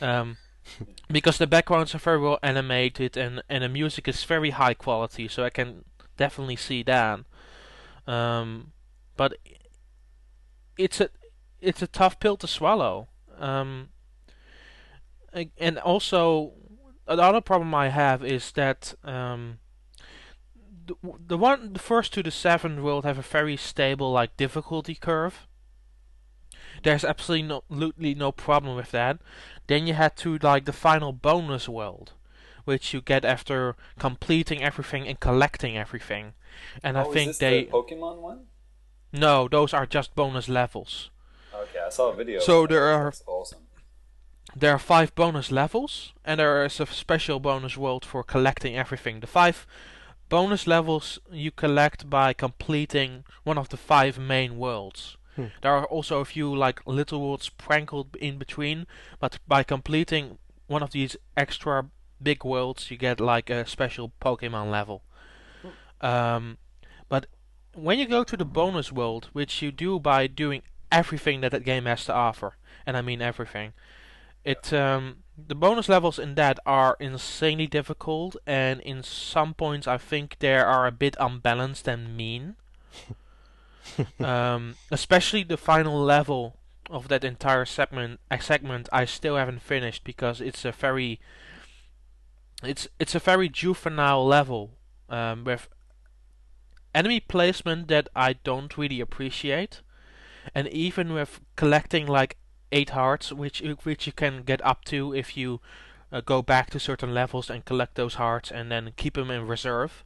Um, 0.00 0.36
because 1.08 1.38
the 1.38 1.46
backgrounds 1.46 1.94
are 1.94 1.98
very 1.98 2.18
well 2.18 2.38
animated 2.42 3.16
and, 3.16 3.42
and 3.48 3.64
the 3.64 3.68
music 3.68 4.08
is 4.08 4.24
very 4.24 4.50
high 4.50 4.74
quality, 4.74 5.28
so 5.28 5.44
I 5.44 5.50
can 5.50 5.84
definitely 6.16 6.56
see 6.56 6.82
that. 6.82 7.20
Um, 8.06 8.72
but 9.16 9.34
it's 10.76 11.00
a 11.00 11.08
it's 11.60 11.82
a 11.82 11.86
tough 11.86 12.18
pill 12.18 12.36
to 12.38 12.46
swallow. 12.46 13.08
Um, 13.38 13.90
and 15.58 15.78
also 15.78 16.52
another 17.06 17.40
problem 17.40 17.74
I 17.74 17.88
have 17.88 18.24
is 18.24 18.52
that 18.52 18.94
um, 19.04 19.58
the, 20.86 20.94
the 21.26 21.38
one 21.38 21.72
the 21.72 21.78
first 21.78 22.12
to 22.14 22.22
the 22.22 22.30
seventh 22.30 22.80
world 22.80 23.04
have 23.04 23.18
a 23.18 23.22
very 23.22 23.56
stable 23.56 24.12
like 24.12 24.36
difficulty 24.36 24.94
curve. 24.94 25.46
There's 26.82 27.04
absolutely 27.04 27.48
no, 27.48 27.62
absolutely 27.70 28.14
no 28.14 28.32
problem 28.32 28.76
with 28.76 28.90
that. 28.90 29.18
Then 29.66 29.86
you 29.86 29.94
head 29.94 30.16
to 30.18 30.38
like 30.38 30.64
the 30.64 30.72
final 30.72 31.12
bonus 31.12 31.68
world, 31.68 32.12
which 32.64 32.92
you 32.92 33.00
get 33.00 33.24
after 33.24 33.76
completing 33.98 34.62
everything 34.62 35.06
and 35.06 35.20
collecting 35.20 35.76
everything. 35.76 36.32
And 36.82 36.98
I 36.98 37.04
oh, 37.04 37.12
think 37.12 37.30
is 37.30 37.38
this 37.38 37.50
they 37.50 37.64
the 37.64 37.70
Pokemon 37.70 38.20
one? 38.20 38.40
no, 39.12 39.48
those 39.48 39.72
are 39.72 39.86
just 39.86 40.14
bonus 40.14 40.48
levels. 40.48 41.10
Okay, 41.54 41.78
I 41.86 41.90
saw 41.90 42.10
a 42.10 42.16
video. 42.16 42.40
So 42.40 42.62
that. 42.62 42.70
there 42.70 42.84
are- 42.84 43.04
That's 43.04 43.22
awesome. 43.26 43.58
There 44.54 44.72
are 44.72 44.78
five 44.78 45.14
bonus 45.14 45.50
levels, 45.50 46.12
and 46.26 46.38
there 46.38 46.64
is 46.64 46.78
a 46.78 46.86
special 46.86 47.40
bonus 47.40 47.78
world 47.78 48.04
for 48.04 48.22
collecting 48.22 48.76
everything. 48.76 49.20
The 49.20 49.26
five 49.26 49.66
bonus 50.32 50.66
levels 50.66 51.18
you 51.30 51.50
collect 51.50 52.08
by 52.08 52.32
completing 52.32 53.22
one 53.44 53.58
of 53.58 53.68
the 53.68 53.76
five 53.76 54.18
main 54.18 54.56
worlds. 54.56 55.18
Hmm. 55.36 55.48
There 55.60 55.72
are 55.72 55.84
also 55.84 56.20
a 56.20 56.24
few 56.24 56.56
like 56.56 56.80
little 56.86 57.20
worlds 57.20 57.44
sprinkled 57.44 58.16
in 58.16 58.38
between, 58.38 58.86
but 59.20 59.38
by 59.46 59.62
completing 59.62 60.38
one 60.68 60.82
of 60.82 60.92
these 60.92 61.18
extra 61.36 61.90
big 62.22 62.44
worlds, 62.44 62.90
you 62.90 62.96
get 62.96 63.20
like 63.20 63.50
a 63.50 63.66
special 63.66 64.12
Pokemon 64.22 64.70
level. 64.70 65.02
Um, 66.00 66.56
but 67.10 67.26
when 67.74 67.98
you 67.98 68.06
go 68.06 68.24
to 68.24 68.36
the 68.36 68.46
bonus 68.46 68.90
world, 68.90 69.28
which 69.34 69.60
you 69.60 69.70
do 69.70 70.00
by 70.00 70.28
doing 70.28 70.62
everything 70.90 71.42
that 71.42 71.52
that 71.52 71.64
game 71.64 71.84
has 71.84 72.06
to 72.06 72.14
offer, 72.14 72.56
and 72.86 72.96
I 72.96 73.02
mean 73.02 73.20
everything, 73.20 73.74
it 74.44 74.72
um, 74.72 75.18
the 75.36 75.54
bonus 75.54 75.88
levels 75.88 76.18
in 76.18 76.34
that 76.34 76.58
are 76.66 76.96
insanely 77.00 77.66
difficult, 77.66 78.36
and 78.46 78.80
in 78.80 79.02
some 79.02 79.54
points 79.54 79.86
I 79.86 79.98
think 79.98 80.36
they 80.38 80.56
are 80.56 80.86
a 80.86 80.92
bit 80.92 81.16
unbalanced 81.18 81.88
and 81.88 82.16
mean. 82.16 82.56
um, 84.20 84.76
especially 84.90 85.42
the 85.42 85.56
final 85.56 86.00
level 86.00 86.56
of 86.90 87.08
that 87.08 87.24
entire 87.24 87.64
segment. 87.64 88.20
A 88.30 88.40
segment 88.40 88.88
I 88.92 89.04
still 89.04 89.36
haven't 89.36 89.62
finished 89.62 90.04
because 90.04 90.40
it's 90.40 90.64
a 90.64 90.72
very 90.72 91.20
it's 92.62 92.86
it's 92.98 93.14
a 93.14 93.18
very 93.18 93.48
juvenile 93.48 94.24
level 94.26 94.70
um, 95.08 95.44
with 95.44 95.68
enemy 96.94 97.20
placement 97.20 97.88
that 97.88 98.08
I 98.14 98.34
don't 98.34 98.76
really 98.76 99.00
appreciate, 99.00 99.80
and 100.54 100.68
even 100.68 101.12
with 101.12 101.40
collecting 101.56 102.06
like 102.06 102.36
eight 102.72 102.90
hearts, 102.90 103.32
which 103.32 103.62
which 103.84 104.06
you 104.06 104.12
can 104.12 104.42
get 104.42 104.60
up 104.64 104.84
to 104.86 105.14
if 105.14 105.36
you 105.36 105.60
uh, 106.10 106.20
go 106.20 106.42
back 106.42 106.70
to 106.70 106.80
certain 106.80 107.14
levels 107.14 107.50
and 107.50 107.64
collect 107.64 107.94
those 107.94 108.14
hearts 108.14 108.50
and 108.50 108.70
then 108.70 108.92
keep 108.96 109.14
them 109.14 109.30
in 109.30 109.46
reserve. 109.46 110.04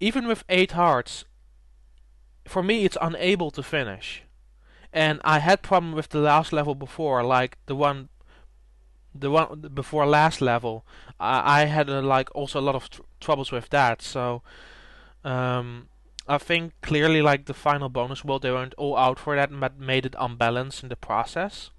Even 0.00 0.26
with 0.26 0.44
eight 0.48 0.72
hearts, 0.72 1.24
for 2.44 2.62
me 2.62 2.84
it's 2.84 2.98
unable 3.00 3.50
to 3.50 3.62
finish, 3.62 4.22
and 4.92 5.20
I 5.24 5.38
had 5.38 5.62
problem 5.62 5.94
with 5.94 6.08
the 6.08 6.20
last 6.20 6.52
level 6.52 6.74
before, 6.74 7.22
like 7.22 7.58
the 7.66 7.76
one. 7.76 8.08
The 9.18 9.30
one 9.30 9.70
before 9.72 10.06
last 10.06 10.42
level, 10.42 10.84
I, 11.18 11.62
I 11.62 11.64
had 11.64 11.88
uh, 11.88 12.02
like 12.02 12.28
also 12.34 12.60
a 12.60 12.66
lot 12.66 12.74
of 12.74 12.90
tr- 12.90 13.00
troubles 13.18 13.50
with 13.50 13.70
that. 13.70 14.02
So, 14.02 14.42
um, 15.24 15.88
I 16.28 16.38
think 16.38 16.72
clearly 16.82 17.22
like 17.22 17.46
the 17.46 17.54
final 17.54 17.88
bonus 17.88 18.24
world 18.24 18.42
they 18.42 18.50
weren't 18.50 18.74
all 18.74 18.96
out 18.96 19.18
for 19.18 19.36
that 19.36 19.50
but 19.58 19.78
made 19.78 20.06
it 20.06 20.16
unbalanced 20.18 20.82
in 20.82 20.88
the 20.88 20.96
process. 20.96 21.70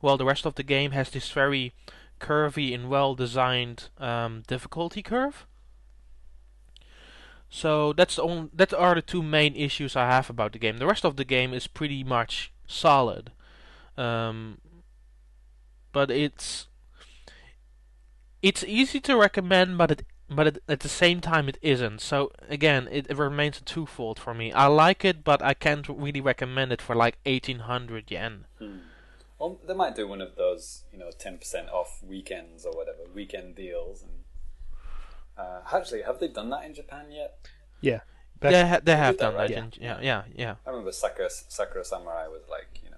While 0.00 0.16
the 0.16 0.24
rest 0.24 0.46
of 0.46 0.54
the 0.54 0.62
game 0.62 0.92
has 0.92 1.10
this 1.10 1.30
very 1.30 1.72
curvy 2.20 2.74
and 2.74 2.88
well 2.88 3.14
designed 3.14 3.88
um, 3.98 4.42
difficulty 4.46 5.02
curve. 5.02 5.46
So 7.48 7.92
that's 7.92 8.16
the 8.16 8.22
only, 8.22 8.50
that 8.54 8.72
are 8.72 8.94
the 8.94 9.02
two 9.02 9.22
main 9.22 9.56
issues 9.56 9.96
I 9.96 10.06
have 10.06 10.30
about 10.30 10.52
the 10.52 10.58
game. 10.58 10.78
The 10.78 10.86
rest 10.86 11.04
of 11.04 11.16
the 11.16 11.24
game 11.24 11.52
is 11.52 11.66
pretty 11.66 12.04
much 12.04 12.52
solid. 12.66 13.32
Um, 13.98 14.58
but 15.92 16.10
it's 16.10 16.68
it's 18.42 18.64
easy 18.64 19.00
to 19.00 19.16
recommend 19.16 19.76
but 19.76 19.90
it 19.90 20.06
but 20.30 20.46
it, 20.46 20.62
at 20.68 20.80
the 20.80 20.88
same 20.88 21.20
time 21.20 21.48
it 21.48 21.58
isn't. 21.62 22.00
So 22.00 22.30
again, 22.48 22.88
it, 22.90 23.06
it 23.10 23.16
remains 23.16 23.58
a 23.58 23.62
twofold 23.64 24.18
for 24.18 24.32
me. 24.34 24.52
I 24.52 24.66
like 24.66 25.04
it, 25.04 25.24
but 25.24 25.42
I 25.42 25.54
can't 25.54 25.88
really 25.88 26.20
recommend 26.20 26.72
it 26.72 26.80
for 26.82 26.94
like 26.94 27.18
eighteen 27.26 27.60
hundred 27.60 28.10
yen. 28.10 28.44
Hmm. 28.58 28.78
Well, 29.38 29.58
they 29.66 29.74
might 29.74 29.96
do 29.96 30.06
one 30.06 30.20
of 30.20 30.36
those, 30.36 30.84
you 30.92 30.98
know, 30.98 31.10
ten 31.18 31.38
percent 31.38 31.68
off 31.70 32.00
weekends 32.06 32.64
or 32.64 32.72
whatever, 32.72 32.98
weekend 33.14 33.54
deals. 33.56 34.02
And 34.02 34.12
uh, 35.38 35.60
actually, 35.72 36.02
have 36.02 36.18
they 36.20 36.28
done 36.28 36.50
that 36.50 36.64
in 36.64 36.74
Japan 36.74 37.06
yet? 37.10 37.38
Yeah. 37.80 38.00
Back, 38.38 38.52
They 38.52 38.68
ha- 38.68 38.80
they 38.82 38.96
have 38.96 39.18
done 39.18 39.34
that. 39.36 39.50
in- 39.50 39.72
Yeah, 39.80 39.98
yeah, 40.00 40.22
yeah. 40.34 40.54
I 40.66 40.70
remember 40.70 40.92
Sakura 40.92 41.28
Sakura 41.30 41.84
Samurai 41.84 42.26
was 42.28 42.42
like, 42.50 42.80
you 42.84 42.90
know, 42.90 42.96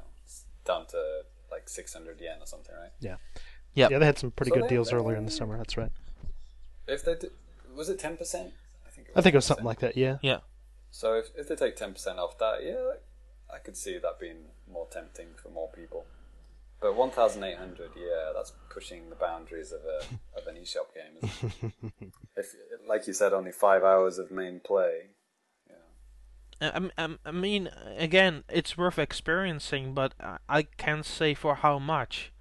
down 0.64 0.86
to 0.88 1.22
like 1.50 1.68
six 1.68 1.92
hundred 1.92 2.20
yen 2.20 2.38
or 2.40 2.46
something, 2.46 2.74
right? 2.74 2.90
Yep. 3.00 3.20
yeah, 3.74 3.88
yeah, 3.90 3.98
they 3.98 4.06
had 4.06 4.18
some 4.18 4.30
pretty 4.30 4.50
So 4.50 4.54
good 4.56 4.64
they- 4.64 4.68
deals 4.68 4.92
earlier 4.92 5.16
in 5.16 5.24
the 5.24 5.30
summer. 5.32 5.56
That's 5.56 5.76
right. 5.76 5.90
If 6.92 7.04
they 7.04 7.14
did, 7.14 7.30
was 7.74 7.88
it 7.88 7.98
ten 7.98 8.16
percent? 8.16 8.52
I 8.86 8.90
think. 8.90 9.08
It 9.08 9.14
was 9.14 9.20
I 9.20 9.22
think 9.22 9.34
it 9.34 9.38
was 9.38 9.44
10%. 9.44 9.48
something 9.48 9.64
like 9.64 9.80
that. 9.80 9.96
Yeah. 9.96 10.18
Yeah. 10.22 10.38
So 10.90 11.14
if 11.14 11.30
if 11.36 11.48
they 11.48 11.56
take 11.56 11.76
ten 11.76 11.92
percent 11.92 12.18
off 12.18 12.38
that, 12.38 12.62
yeah, 12.62 12.92
I 13.52 13.58
could 13.58 13.76
see 13.76 13.98
that 13.98 14.20
being 14.20 14.50
more 14.70 14.86
tempting 14.90 15.28
for 15.42 15.48
more 15.48 15.68
people. 15.68 16.04
But 16.80 16.96
one 16.96 17.10
thousand 17.10 17.44
eight 17.44 17.56
hundred, 17.56 17.90
yeah, 17.96 18.32
that's 18.34 18.52
pushing 18.68 19.08
the 19.08 19.16
boundaries 19.16 19.72
of 19.72 19.80
a 19.84 19.98
of 20.38 20.46
an 20.46 20.60
eShop 20.60 20.92
game. 20.94 21.16
Isn't 21.22 21.72
it? 22.02 22.12
if, 22.36 22.54
like 22.86 23.06
you 23.06 23.12
said, 23.12 23.32
only 23.32 23.52
five 23.52 23.84
hours 23.84 24.18
of 24.18 24.30
main 24.30 24.60
play. 24.60 25.10
Yeah. 26.60 26.80
I, 26.96 27.04
I, 27.04 27.16
I 27.24 27.30
mean, 27.30 27.70
again, 27.96 28.44
it's 28.48 28.76
worth 28.76 28.98
experiencing, 28.98 29.94
but 29.94 30.14
I, 30.20 30.38
I 30.48 30.62
can't 30.64 31.06
say 31.06 31.34
for 31.34 31.56
how 31.56 31.78
much. 31.78 32.32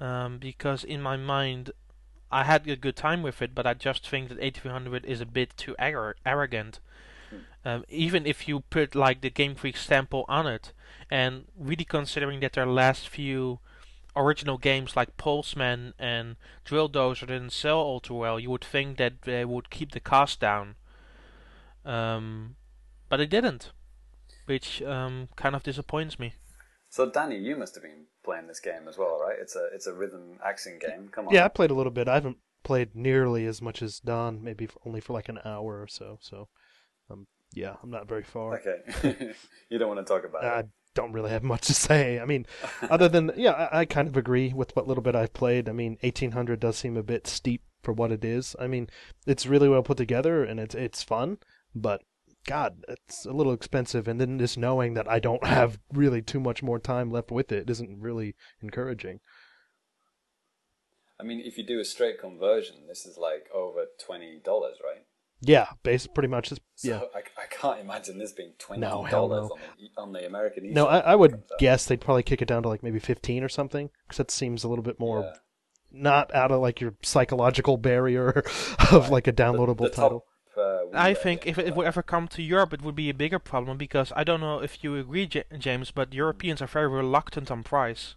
Um, 0.00 0.38
because 0.38 0.82
in 0.82 1.00
my 1.00 1.16
mind, 1.16 1.70
I 2.34 2.42
had 2.42 2.68
a 2.68 2.74
good 2.74 2.96
time 2.96 3.22
with 3.22 3.40
it, 3.40 3.54
but 3.54 3.64
I 3.64 3.74
just 3.74 4.08
think 4.08 4.28
that 4.28 4.40
8300 4.40 5.04
is 5.04 5.20
a 5.20 5.26
bit 5.26 5.56
too 5.56 5.76
arro- 5.78 6.14
arrogant. 6.26 6.80
Um, 7.64 7.84
even 7.88 8.26
if 8.26 8.48
you 8.48 8.60
put 8.60 8.96
like 8.96 9.20
the 9.20 9.30
Game 9.30 9.54
Freak 9.54 9.76
stamp 9.76 10.12
on 10.12 10.46
it, 10.48 10.72
and 11.08 11.44
really 11.56 11.84
considering 11.84 12.40
that 12.40 12.54
their 12.54 12.66
last 12.66 13.08
few 13.08 13.60
original 14.16 14.58
games 14.58 14.96
like 14.96 15.16
Pulseman 15.16 15.92
and 15.96 16.34
Drill 16.64 16.90
Dozer 16.90 17.28
didn't 17.28 17.52
sell 17.52 17.78
all 17.78 18.00
too 18.00 18.14
well, 18.14 18.40
you 18.40 18.50
would 18.50 18.64
think 18.64 18.98
that 18.98 19.22
they 19.22 19.44
would 19.44 19.70
keep 19.70 19.92
the 19.92 20.00
cost 20.00 20.40
down. 20.40 20.74
Um, 21.84 22.56
but 23.08 23.18
they 23.18 23.26
didn't, 23.26 23.70
which 24.46 24.82
um, 24.82 25.28
kind 25.36 25.54
of 25.54 25.62
disappoints 25.62 26.18
me. 26.18 26.34
So 26.94 27.10
Danny, 27.10 27.38
you 27.38 27.56
must 27.56 27.74
have 27.74 27.82
been 27.82 28.04
playing 28.24 28.46
this 28.46 28.60
game 28.60 28.86
as 28.88 28.96
well, 28.96 29.18
right? 29.20 29.34
It's 29.40 29.56
a 29.56 29.66
it's 29.74 29.88
a 29.88 29.92
rhythm 29.92 30.38
action 30.46 30.78
game. 30.80 31.08
Come 31.10 31.26
on. 31.26 31.34
Yeah, 31.34 31.44
I 31.44 31.48
played 31.48 31.72
a 31.72 31.74
little 31.74 31.90
bit. 31.90 32.06
I 32.06 32.14
haven't 32.14 32.36
played 32.62 32.94
nearly 32.94 33.46
as 33.46 33.60
much 33.60 33.82
as 33.82 33.98
Don, 33.98 34.44
maybe 34.44 34.68
only 34.86 35.00
for 35.00 35.12
like 35.12 35.28
an 35.28 35.40
hour 35.44 35.82
or 35.82 35.88
so. 35.88 36.18
So, 36.20 36.46
um, 37.10 37.26
yeah, 37.52 37.74
I'm 37.82 37.90
not 37.90 38.06
very 38.06 38.22
far. 38.22 38.60
Okay. 38.60 39.34
you 39.70 39.78
don't 39.80 39.88
want 39.88 40.06
to 40.06 40.14
talk 40.14 40.24
about 40.24 40.44
I 40.44 40.46
it. 40.46 40.66
I 40.66 40.68
don't 40.94 41.10
really 41.10 41.30
have 41.30 41.42
much 41.42 41.62
to 41.62 41.74
say. 41.74 42.20
I 42.20 42.26
mean, 42.26 42.46
other 42.88 43.08
than 43.08 43.32
yeah, 43.36 43.68
I, 43.72 43.80
I 43.80 43.84
kind 43.86 44.06
of 44.06 44.16
agree 44.16 44.52
with 44.52 44.76
what 44.76 44.86
little 44.86 45.02
bit 45.02 45.16
I've 45.16 45.32
played. 45.32 45.68
I 45.68 45.72
mean, 45.72 45.98
1800 46.02 46.60
does 46.60 46.76
seem 46.76 46.96
a 46.96 47.02
bit 47.02 47.26
steep 47.26 47.62
for 47.82 47.92
what 47.92 48.12
it 48.12 48.24
is. 48.24 48.54
I 48.60 48.68
mean, 48.68 48.88
it's 49.26 49.46
really 49.46 49.68
well 49.68 49.82
put 49.82 49.96
together 49.96 50.44
and 50.44 50.60
it's 50.60 50.76
it's 50.76 51.02
fun, 51.02 51.38
but 51.74 52.02
God, 52.46 52.84
it's 52.88 53.24
a 53.24 53.32
little 53.32 53.52
expensive. 53.52 54.06
And 54.08 54.20
then 54.20 54.38
just 54.38 54.58
knowing 54.58 54.94
that 54.94 55.10
I 55.10 55.18
don't 55.18 55.44
have 55.44 55.78
really 55.92 56.22
too 56.22 56.40
much 56.40 56.62
more 56.62 56.78
time 56.78 57.10
left 57.10 57.30
with 57.30 57.50
it 57.52 57.68
isn't 57.70 58.00
really 58.00 58.34
encouraging. 58.62 59.20
I 61.18 61.22
mean, 61.22 61.40
if 61.44 61.56
you 61.56 61.64
do 61.66 61.80
a 61.80 61.84
straight 61.84 62.20
conversion, 62.20 62.86
this 62.88 63.06
is 63.06 63.16
like 63.16 63.46
over 63.54 63.86
twenty 64.04 64.40
dollars, 64.44 64.76
right? 64.84 65.04
Yeah, 65.40 65.68
base 65.82 66.06
pretty 66.06 66.28
much. 66.28 66.50
Is, 66.52 66.60
So 66.74 66.88
yeah. 66.88 67.00
I, 67.14 67.18
I 67.40 67.46
can't 67.50 67.80
imagine 67.80 68.18
this 68.18 68.32
being 68.32 68.52
twenty 68.58 68.82
dollars 68.82 69.12
no. 69.12 69.18
on, 69.20 69.50
the, 69.78 70.00
on 70.00 70.12
the 70.12 70.26
American. 70.26 70.72
No, 70.72 70.86
I, 70.86 70.98
I 70.98 71.14
would 71.14 71.42
guess 71.58 71.86
they'd 71.86 72.00
probably 72.00 72.22
kick 72.22 72.42
it 72.42 72.48
down 72.48 72.62
to 72.62 72.68
like 72.68 72.82
maybe 72.82 72.98
15 72.98 73.44
or 73.44 73.48
something, 73.48 73.90
because 74.06 74.18
that 74.18 74.30
seems 74.30 74.64
a 74.64 74.68
little 74.68 74.84
bit 74.84 74.98
more 74.98 75.20
Yeah. 75.22 75.32
not 75.92 76.34
out 76.34 76.50
of 76.50 76.60
like 76.60 76.80
your 76.80 76.94
psychological 77.02 77.76
barrier 77.76 78.42
of 78.92 79.10
like 79.10 79.26
a 79.26 79.32
downloadable 79.32 79.78
the, 79.78 79.84
the 79.84 79.90
title. 79.90 80.20
Top, 80.20 80.28
uh, 80.58 80.86
I 80.92 81.12
WiiWare 81.12 81.18
think 81.22 81.46
if 81.46 81.58
it 81.58 81.74
would 81.74 81.86
ever 81.86 82.02
come 82.02 82.28
to 82.28 82.42
Europe, 82.42 82.72
it 82.72 82.82
would 82.82 82.94
be 82.94 83.10
a 83.10 83.14
bigger 83.14 83.38
problem 83.38 83.76
because 83.78 84.12
I 84.16 84.24
don't 84.24 84.40
know 84.40 84.60
if 84.60 84.82
you 84.82 84.96
agree, 84.96 85.26
J- 85.26 85.44
James, 85.58 85.90
but 85.90 86.14
Europeans 86.14 86.62
are 86.62 86.66
very 86.66 86.88
reluctant 86.88 87.50
on 87.50 87.62
price. 87.62 88.14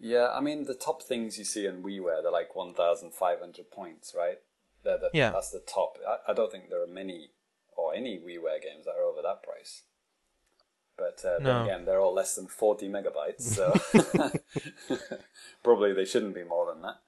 Yeah, 0.00 0.30
I 0.32 0.40
mean 0.40 0.64
the 0.64 0.74
top 0.74 1.02
things 1.02 1.38
you 1.38 1.44
see 1.44 1.66
in 1.66 1.82
WiiWare, 1.82 2.22
they're 2.22 2.30
like 2.30 2.54
one 2.54 2.74
thousand 2.74 3.14
five 3.14 3.40
hundred 3.40 3.70
points, 3.70 4.14
right? 4.16 4.38
They're 4.84 4.98
the, 4.98 5.10
Yeah. 5.12 5.30
that's 5.30 5.50
the 5.50 5.60
top. 5.60 5.98
I, 6.06 6.30
I 6.30 6.34
don't 6.34 6.52
think 6.52 6.68
there 6.70 6.82
are 6.82 6.86
many 6.86 7.30
or 7.76 7.94
any 7.94 8.18
WiiWare 8.18 8.62
games 8.62 8.84
that 8.84 8.92
are 8.98 9.02
over 9.02 9.22
that 9.22 9.42
price. 9.42 9.82
But 10.96 11.24
uh, 11.24 11.38
No. 11.40 11.44
then 11.44 11.62
again, 11.62 11.84
they're 11.84 12.00
all 12.00 12.14
less 12.14 12.34
than 12.36 12.46
forty 12.46 12.88
megabytes, 12.88 13.42
so 13.42 13.74
probably 15.64 15.92
they 15.92 16.04
shouldn't 16.04 16.34
be 16.34 16.44
more 16.44 16.66
than 16.72 16.82
that. 16.82 17.00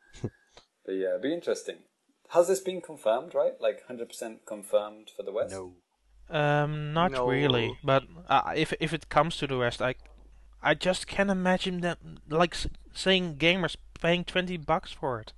But 0.85 0.93
yeah, 0.93 1.11
it'd 1.11 1.23
be 1.23 1.35
interesting. 1.35 1.77
Has 2.31 2.49
this 2.49 2.61
been 2.61 2.81
confirmed, 2.81 3.35
right? 3.35 3.61
Like 3.61 3.87
hundred 3.87 4.09
percent 4.09 4.47
confirmed 4.47 5.11
for 5.17 5.23
the 5.23 5.33
West? 5.33 5.53
No. 5.53 5.75
Um, 6.29 6.93
not 6.93 7.11
No. 7.13 7.27
really. 7.27 7.77
But 7.83 8.05
uh, 8.29 8.53
if 8.55 8.73
if 8.81 8.93
it 8.93 9.09
comes 9.09 9.37
to 9.39 9.47
the 9.47 9.59
West, 9.59 9.83
I 9.83 9.95
I 10.63 10.75
just 10.75 11.07
can't 11.07 11.31
imagine 11.31 11.81
them 11.81 12.19
like 12.29 12.55
s- 12.55 12.69
saying 12.93 13.37
gamers 13.37 13.77
paying 14.01 14.25
twenty 14.25 14.57
bucks 14.57 14.93
for 14.93 15.21
it. 15.21 15.33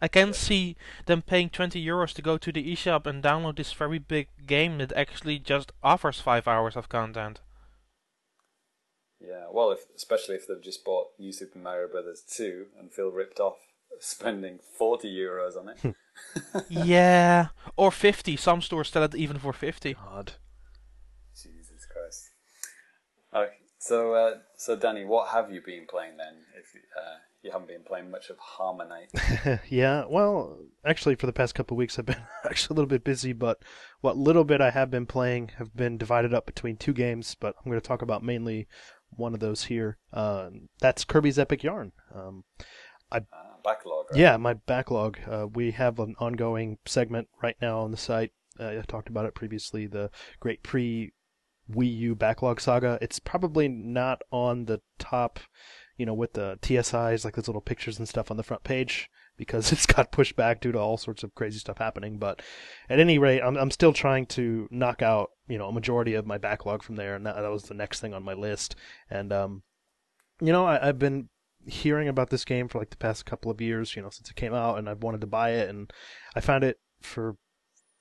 I 0.00 0.08
can't 0.08 0.34
see 0.34 0.76
them 1.06 1.22
paying 1.22 1.50
twenty 1.50 1.84
euros 1.84 2.12
to 2.14 2.22
go 2.22 2.36
to 2.38 2.52
the 2.52 2.72
eShop 2.72 3.06
and 3.06 3.22
download 3.22 3.56
this 3.56 3.72
very 3.72 3.98
big 3.98 4.28
game 4.46 4.78
that 4.78 4.92
actually 4.92 5.38
just 5.38 5.72
offers 5.82 6.20
five 6.20 6.46
hours 6.48 6.76
of 6.76 6.88
content. 6.88 7.40
Yeah, 9.20 9.46
well, 9.52 9.70
if, 9.70 9.80
especially 9.94 10.34
if 10.34 10.46
they've 10.48 10.60
just 10.62 10.84
bought 10.84 11.10
New 11.18 11.32
Super 11.32 11.58
Mario 11.58 11.86
Brothers 11.86 12.22
2 12.28 12.66
and 12.78 12.92
feel 12.92 13.10
ripped 13.10 13.38
off 13.38 13.58
spending 14.00 14.58
40 14.78 15.08
euros 15.08 15.56
on 15.56 15.68
it. 15.68 15.94
yeah, 16.68 17.48
or 17.76 17.90
fifty. 17.90 18.36
Some 18.36 18.62
stores 18.62 18.90
sell 18.90 19.02
it 19.02 19.14
even 19.14 19.38
for 19.38 19.52
fifty. 19.52 19.94
God. 19.94 20.34
Jesus 21.34 21.86
Christ. 21.90 22.30
Okay, 23.34 23.52
so 23.78 24.14
uh, 24.14 24.34
so 24.56 24.76
Danny, 24.76 25.04
what 25.04 25.30
have 25.30 25.50
you 25.50 25.60
been 25.64 25.86
playing 25.88 26.16
then? 26.16 26.42
If 26.58 26.66
uh, 26.96 27.16
you 27.42 27.50
haven't 27.50 27.68
been 27.68 27.82
playing 27.82 28.10
much 28.10 28.30
of 28.30 28.36
HarmoKnight, 28.38 29.60
yeah, 29.68 30.04
well, 30.08 30.58
actually, 30.84 31.16
for 31.16 31.26
the 31.26 31.32
past 31.32 31.54
couple 31.54 31.74
of 31.74 31.78
weeks, 31.78 31.98
I've 31.98 32.06
been 32.06 32.22
actually 32.44 32.74
a 32.74 32.76
little 32.76 32.88
bit 32.88 33.04
busy, 33.04 33.32
but 33.32 33.62
what 34.00 34.16
little 34.16 34.44
bit 34.44 34.60
I 34.60 34.70
have 34.70 34.90
been 34.90 35.06
playing 35.06 35.52
have 35.58 35.74
been 35.74 35.98
divided 35.98 36.34
up 36.34 36.46
between 36.46 36.76
two 36.76 36.92
games, 36.92 37.36
but 37.38 37.54
I'm 37.58 37.70
going 37.70 37.80
to 37.80 37.86
talk 37.86 38.02
about 38.02 38.22
mainly 38.22 38.68
one 39.10 39.34
of 39.34 39.40
those 39.40 39.64
here. 39.64 39.98
Uh, 40.12 40.50
that's 40.80 41.04
Kirby's 41.04 41.38
Epic 41.38 41.62
Yarn. 41.62 41.92
Um, 42.14 42.44
uh, 43.10 43.20
backlog. 43.64 44.06
Right? 44.10 44.20
Yeah, 44.20 44.36
my 44.36 44.54
backlog. 44.54 45.18
Uh, 45.28 45.46
we 45.52 45.72
have 45.72 45.98
an 45.98 46.14
ongoing 46.18 46.78
segment 46.86 47.28
right 47.42 47.56
now 47.60 47.80
on 47.80 47.90
the 47.90 47.96
site. 47.96 48.32
Uh, 48.58 48.68
I 48.68 48.82
talked 48.86 49.08
about 49.08 49.26
it 49.26 49.34
previously. 49.34 49.86
The 49.86 50.10
Great 50.40 50.62
Pre 50.62 51.12
Wii 51.70 51.96
U 51.96 52.14
backlog 52.14 52.60
saga. 52.60 52.98
It's 53.00 53.18
probably 53.18 53.68
not 53.68 54.22
on 54.30 54.66
the 54.66 54.80
top, 54.98 55.40
you 55.96 56.06
know, 56.06 56.14
with 56.14 56.34
the 56.34 56.58
TSIs, 56.62 57.24
like 57.24 57.36
those 57.36 57.48
little 57.48 57.62
pictures 57.62 57.98
and 57.98 58.08
stuff 58.08 58.30
on 58.30 58.36
the 58.36 58.42
front 58.42 58.64
page, 58.64 59.08
because 59.36 59.72
it's 59.72 59.86
got 59.86 60.12
pushed 60.12 60.36
back 60.36 60.60
due 60.60 60.72
to 60.72 60.78
all 60.78 60.96
sorts 60.96 61.22
of 61.22 61.34
crazy 61.34 61.58
stuff 61.58 61.78
happening. 61.78 62.18
But 62.18 62.42
at 62.88 63.00
any 63.00 63.18
rate, 63.18 63.40
I'm 63.40 63.56
I'm 63.56 63.70
still 63.70 63.92
trying 63.92 64.26
to 64.26 64.68
knock 64.70 65.02
out, 65.02 65.30
you 65.48 65.58
know, 65.58 65.68
a 65.68 65.72
majority 65.72 66.14
of 66.14 66.26
my 66.26 66.38
backlog 66.38 66.82
from 66.82 66.96
there, 66.96 67.14
and 67.14 67.26
that, 67.26 67.36
that 67.36 67.50
was 67.50 67.64
the 67.64 67.74
next 67.74 68.00
thing 68.00 68.14
on 68.14 68.22
my 68.22 68.34
list. 68.34 68.76
And 69.10 69.32
um, 69.32 69.62
you 70.40 70.52
know, 70.52 70.66
I, 70.66 70.88
I've 70.88 70.98
been 70.98 71.28
hearing 71.66 72.08
about 72.08 72.30
this 72.30 72.44
game 72.44 72.68
for 72.68 72.78
like 72.78 72.90
the 72.90 72.96
past 72.96 73.26
couple 73.26 73.50
of 73.50 73.60
years, 73.60 73.94
you 73.96 74.02
know, 74.02 74.10
since 74.10 74.30
it 74.30 74.36
came 74.36 74.54
out, 74.54 74.78
and 74.78 74.88
I've 74.88 75.02
wanted 75.02 75.20
to 75.22 75.26
buy 75.26 75.50
it, 75.50 75.68
and 75.68 75.92
I 76.34 76.40
found 76.40 76.64
it 76.64 76.78
for 77.00 77.36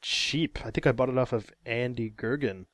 cheap. 0.01 0.59
I 0.65 0.71
think 0.71 0.87
I 0.87 0.91
bought 0.91 1.09
it 1.09 1.17
off 1.17 1.33
of 1.33 1.51
Andy 1.65 2.09
Goergen 2.09 2.65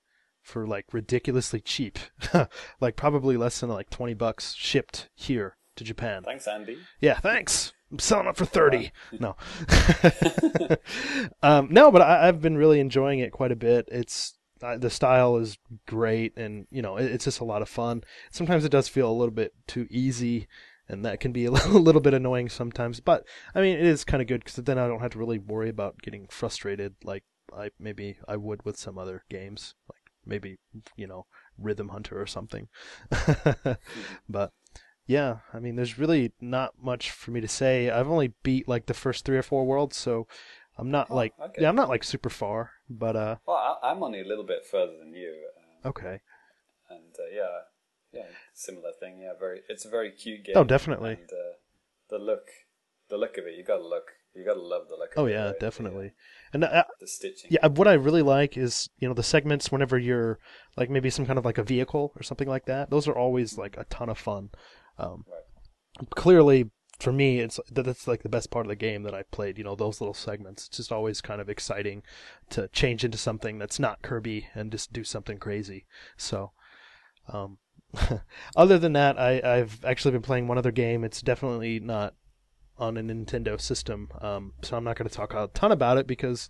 for 0.41 0.65
like 0.65 0.85
ridiculously 0.93 1.59
cheap, 1.59 1.99
like 2.79 2.95
probably 2.95 3.37
less 3.37 3.59
than 3.59 3.69
like 3.69 3.89
twenty 3.89 4.13
bucks 4.13 4.53
shipped 4.55 5.09
here 5.13 5.57
to 5.75 5.83
Japan. 5.83 6.23
Thanks, 6.23 6.47
Andy. 6.47 6.77
Yeah, 6.99 7.19
thanks. 7.19 7.73
I'm 7.91 7.99
selling 7.99 8.27
it 8.27 8.35
for 8.35 8.45
thirty. 8.45 8.91
No, 9.19 9.35
um, 11.41 11.67
no, 11.71 11.91
but 11.91 12.01
I, 12.01 12.27
I've 12.27 12.41
been 12.41 12.57
really 12.57 12.79
enjoying 12.79 13.19
it 13.19 13.31
quite 13.31 13.51
a 13.51 13.55
bit. 13.55 13.87
It's 13.91 14.37
the 14.59 14.89
style 14.89 15.37
is 15.37 15.57
great, 15.85 16.35
and 16.37 16.67
you 16.71 16.81
know, 16.81 16.97
it, 16.97 17.05
it's 17.05 17.25
just 17.25 17.39
a 17.39 17.45
lot 17.45 17.61
of 17.61 17.69
fun. 17.69 18.03
Sometimes 18.31 18.65
it 18.65 18.71
does 18.71 18.87
feel 18.87 19.09
a 19.09 19.13
little 19.13 19.33
bit 19.33 19.53
too 19.67 19.87
easy, 19.89 20.47
and 20.89 21.05
that 21.05 21.19
can 21.19 21.31
be 21.31 21.45
a 21.45 21.51
little, 21.67 22.01
bit 22.01 22.13
annoying 22.13 22.49
sometimes. 22.49 22.99
But 22.99 23.25
I 23.55 23.61
mean, 23.61 23.77
it 23.77 23.85
is 23.85 24.03
kind 24.03 24.21
of 24.21 24.27
good 24.27 24.43
because 24.43 24.55
then 24.55 24.77
I 24.77 24.87
don't 24.87 25.01
have 25.01 25.11
to 25.11 25.19
really 25.19 25.39
worry 25.39 25.69
about 25.69 26.01
getting 26.01 26.27
frustrated 26.29 26.95
like 27.03 27.23
I 27.53 27.71
maybe 27.79 28.17
I 28.27 28.37
would 28.37 28.63
with 28.65 28.77
some 28.77 28.97
other 28.97 29.23
games, 29.29 29.75
like 29.89 30.01
maybe 30.25 30.57
you 30.95 31.07
know 31.07 31.25
Rhythm 31.57 31.89
Hunter 31.89 32.19
or 32.21 32.27
something. 32.27 32.67
but 34.29 34.51
yeah, 35.05 35.37
I 35.53 35.59
mean, 35.59 35.75
there's 35.75 35.97
really 35.97 36.33
not 36.41 36.73
much 36.81 37.11
for 37.11 37.31
me 37.31 37.41
to 37.41 37.47
say. 37.47 37.89
I've 37.89 38.09
only 38.09 38.33
beat 38.43 38.67
like 38.67 38.85
the 38.87 38.93
first 38.93 39.23
three 39.25 39.37
or 39.37 39.43
four 39.43 39.65
worlds, 39.65 39.95
so 39.95 40.27
I'm 40.77 40.91
not 40.91 41.09
Oh, 41.09 41.15
like 41.15 41.33
okay. 41.41 41.61
yeah, 41.61 41.69
I'm 41.69 41.75
not 41.75 41.89
like 41.89 42.03
super 42.03 42.29
far, 42.29 42.71
but 42.89 43.15
uh, 43.15 43.35
Well, 43.45 43.57
I, 43.57 43.91
I'm 43.91 44.03
only 44.03 44.21
a 44.21 44.25
little 44.27 44.43
bit 44.45 44.65
further 44.65 44.97
than 44.99 45.13
you, 45.13 45.33
uh, 45.85 45.87
okay. 45.89 46.19
and 46.89 47.15
uh, 47.19 47.29
yeah, 47.33 47.59
yeah, 48.17 48.25
similar 48.53 48.91
thing. 48.99 49.19
Yeah, 49.21 49.33
very. 49.39 49.61
It's 49.69 49.85
a 49.85 49.89
very 49.89 50.11
cute 50.11 50.45
game. 50.45 50.55
Oh, 50.57 50.63
definitely. 50.63 51.11
And 51.13 51.29
uh, 51.31 51.53
the 52.09 52.17
look, 52.17 52.45
the 53.09 53.17
look 53.17 53.37
of 53.37 53.45
it, 53.45 53.55
you 53.57 53.63
gotta 53.63 53.87
look. 53.87 54.05
You 54.33 54.45
gotta 54.45 54.61
love 54.61 54.83
the 54.87 54.95
look. 54.95 55.11
of 55.15 55.23
Oh 55.23 55.25
yeah? 55.25 55.53
Definitely. 55.59 56.07
uh, 56.07 56.53
And 56.53 56.63
uh, 56.63 56.83
The, 56.99 57.07
stitching. 57.07 57.49
yeah, 57.51 57.67
what 57.67 57.87
I 57.87 57.93
really 57.93 58.21
like 58.21 58.55
is 58.57 58.89
you 58.99 59.07
know 59.07 59.13
the 59.15 59.23
segments 59.23 59.71
whenever 59.71 59.97
you're 59.97 60.39
like 60.75 60.89
maybe 60.89 61.09
some 61.09 61.25
kind 61.25 61.39
of 61.39 61.45
like 61.45 61.57
a 61.57 61.63
vehicle 61.63 62.13
or 62.15 62.23
something 62.23 62.47
like 62.47 62.65
that. 62.65 62.89
Those 62.89 63.07
are 63.07 63.15
always 63.17 63.57
like 63.57 63.77
a 63.77 63.85
ton 63.85 64.09
of 64.09 64.17
fun. 64.17 64.49
Um, 64.97 65.25
Right. 65.27 66.09
Clearly, 66.11 66.69
for 66.99 67.11
me, 67.11 67.39
it's 67.39 67.59
that's 67.71 68.07
like 68.07 68.21
the 68.23 68.29
best 68.29 68.51
part 68.51 68.65
of 68.67 68.69
the 68.69 68.75
game 68.75 69.01
that 69.03 69.15
I 69.15 69.23
played. 69.23 69.57
You 69.57 69.63
know, 69.63 69.75
those 69.75 69.99
little 69.99 70.13
segments. 70.13 70.67
It's 70.67 70.77
just 70.77 70.91
always 70.91 71.21
kind 71.21 71.41
of 71.41 71.49
exciting 71.49 72.03
to 72.51 72.67
change 72.67 73.03
into 73.03 73.17
something 73.17 73.57
that's 73.57 73.79
not 73.79 74.03
Kirby 74.03 74.47
and 74.53 74.71
just 74.71 74.93
do 74.93 75.03
something 75.03 75.39
crazy. 75.39 75.85
So, 76.17 76.51
um, 77.33 77.57
other 78.55 78.77
than 78.77 78.93
that, 78.93 79.19
I, 79.19 79.41
I've 79.43 79.83
actually 79.85 80.11
been 80.11 80.21
playing 80.21 80.47
one 80.47 80.57
other 80.57 80.71
game. 80.71 81.03
It's 81.03 81.21
definitely 81.21 81.79
not 81.79 82.15
on 82.77 82.97
a 82.97 83.01
Nintendo 83.01 83.59
system, 83.59 84.09
um, 84.21 84.53
so 84.61 84.77
I'm 84.77 84.83
not 84.83 84.97
going 84.97 85.09
to 85.09 85.15
talk 85.15 85.33
a 85.33 85.49
ton 85.53 85.71
about 85.71 85.97
it 85.97 86.05
because 86.05 86.47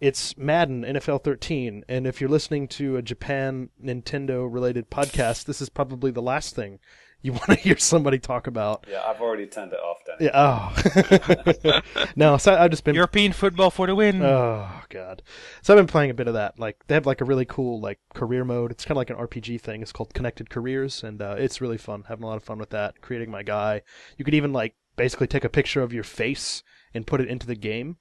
It's 0.00 0.36
Madden 0.36 0.82
NFL 0.82 1.24
13, 1.24 1.84
and 1.88 2.06
if 2.06 2.20
you're 2.20 2.28
listening 2.28 2.68
to 2.68 2.96
a 2.96 3.02
Japan 3.02 3.70
Nintendo 3.82 4.52
related 4.52 4.90
podcast, 4.90 5.44
this 5.44 5.62
is 5.62 5.68
probably 5.68 6.10
the 6.10 6.20
last 6.20 6.54
thing 6.54 6.78
you 7.22 7.32
want 7.32 7.46
to 7.46 7.54
hear 7.54 7.78
somebody 7.78 8.18
talk 8.18 8.46
about. 8.46 8.84
Yeah, 8.90 9.02
I've 9.06 9.20
already 9.20 9.46
turned 9.46 9.72
it 9.72 9.78
off, 9.78 9.98
Danny. 10.06 10.26
Yeah. 10.26 11.72
Oh. 11.74 12.10
no, 12.16 12.36
so 12.36 12.54
I've 12.54 12.70
just 12.70 12.84
been. 12.84 12.94
European 12.94 13.32
football 13.32 13.70
for 13.70 13.86
the 13.86 13.94
win. 13.94 14.22
Oh 14.22 14.68
god. 14.88 15.22
So 15.62 15.72
I've 15.72 15.78
been 15.78 15.86
playing 15.86 16.10
a 16.10 16.14
bit 16.14 16.28
of 16.28 16.34
that. 16.34 16.58
Like 16.58 16.84
they 16.88 16.94
have 16.94 17.06
like 17.06 17.20
a 17.20 17.24
really 17.24 17.44
cool 17.44 17.80
like 17.80 18.00
career 18.14 18.44
mode. 18.44 18.70
It's 18.70 18.84
kind 18.84 18.92
of 18.92 18.96
like 18.98 19.10
an 19.10 19.16
RPG 19.16 19.60
thing. 19.60 19.82
It's 19.82 19.92
called 19.92 20.14
Connected 20.14 20.50
Careers, 20.50 21.02
and 21.02 21.22
uh, 21.22 21.36
it's 21.38 21.60
really 21.60 21.78
fun. 21.78 22.04
Having 22.08 22.24
a 22.24 22.26
lot 22.26 22.36
of 22.36 22.44
fun 22.44 22.58
with 22.58 22.70
that. 22.70 23.00
Creating 23.00 23.30
my 23.30 23.42
guy. 23.42 23.82
You 24.18 24.24
could 24.24 24.34
even 24.34 24.52
like 24.52 24.74
basically 24.96 25.26
take 25.26 25.44
a 25.44 25.48
picture 25.48 25.82
of 25.82 25.92
your 25.92 26.04
face 26.04 26.62
and 26.92 27.06
put 27.06 27.20
it 27.20 27.28
into 27.28 27.46
the 27.46 27.54
game, 27.54 27.96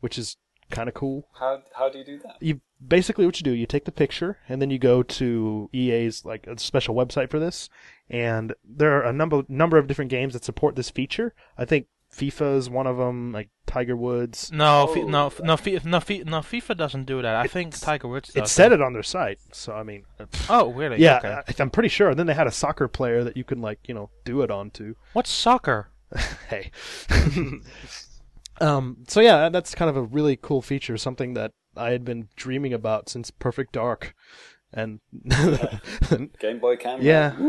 which 0.00 0.18
is 0.18 0.36
kind 0.70 0.88
of 0.88 0.94
cool. 0.94 1.28
How 1.38 1.62
how 1.74 1.88
do 1.88 1.98
you 1.98 2.04
do 2.04 2.18
that? 2.18 2.36
You 2.40 2.60
basically 2.84 3.26
what 3.26 3.38
you 3.40 3.44
do, 3.44 3.52
you 3.52 3.66
take 3.66 3.84
the 3.84 3.92
picture 3.92 4.38
and 4.48 4.60
then 4.60 4.70
you 4.70 4.78
go 4.78 5.02
to 5.02 5.68
EA's 5.72 6.24
like 6.24 6.46
a 6.46 6.58
special 6.58 6.94
website 6.94 7.30
for 7.30 7.38
this, 7.38 7.68
and 8.10 8.54
there 8.64 8.92
are 8.98 9.02
a 9.04 9.12
number 9.12 9.42
number 9.48 9.78
of 9.78 9.86
different 9.86 10.10
games 10.10 10.32
that 10.34 10.44
support 10.44 10.76
this 10.76 10.90
feature. 10.90 11.34
I 11.58 11.64
think 11.64 11.86
FIFA 12.14 12.56
is 12.56 12.70
one 12.70 12.86
of 12.86 12.96
them, 12.96 13.32
like 13.32 13.50
Tiger 13.66 13.96
Woods. 13.96 14.50
No, 14.52 14.86
Oh, 14.88 14.94
fi- 14.94 15.02
no, 15.02 15.24
right. 15.24 15.40
no, 15.44 15.56
fi- 15.56 15.80
no, 15.84 16.00
fi- 16.00 16.22
no, 16.24 16.38
FIFA 16.40 16.76
doesn't 16.76 17.04
do 17.04 17.20
that. 17.20 17.36
I 17.36 17.46
think 17.46 17.78
Tiger 17.78 18.08
Woods 18.08 18.32
Does, 18.32 18.44
It 18.44 18.52
said 18.52 18.72
it 18.72 18.80
on 18.80 18.92
their 18.94 19.02
site, 19.02 19.38
so 19.52 19.74
I 19.74 19.82
mean, 19.82 20.04
uh, 20.18 20.24
Oh, 20.48 20.72
really? 20.72 20.98
yeah, 21.02 21.18
Okay. 21.18 21.28
I, 21.48 21.54
I'm 21.58 21.68
pretty 21.70 21.88
sure. 21.90 22.10
And 22.10 22.18
then 22.18 22.26
they 22.26 22.34
had 22.34 22.46
a 22.46 22.52
soccer 22.52 22.88
player 22.88 23.22
that 23.24 23.36
you 23.36 23.44
can 23.44 23.60
like 23.60 23.80
you 23.88 23.94
know 23.94 24.10
do 24.24 24.40
it 24.42 24.50
onto. 24.50 24.94
What's 25.12 25.30
soccer? 25.30 25.88
hey. 26.48 26.70
um. 28.60 29.04
So 29.08 29.20
yeah, 29.20 29.48
that's 29.48 29.74
kind 29.74 29.88
of 29.88 29.96
a 29.96 30.02
really 30.02 30.36
cool 30.36 30.62
feature. 30.62 30.96
Something 30.96 31.34
that 31.34 31.52
I 31.76 31.90
had 31.90 32.04
been 32.04 32.28
dreaming 32.36 32.72
about 32.72 33.08
since 33.08 33.30
Perfect 33.30 33.72
Dark, 33.72 34.14
and 34.72 35.00
Game 36.40 36.58
Boy 36.58 36.76
camera. 36.76 37.04
yeah. 37.04 37.34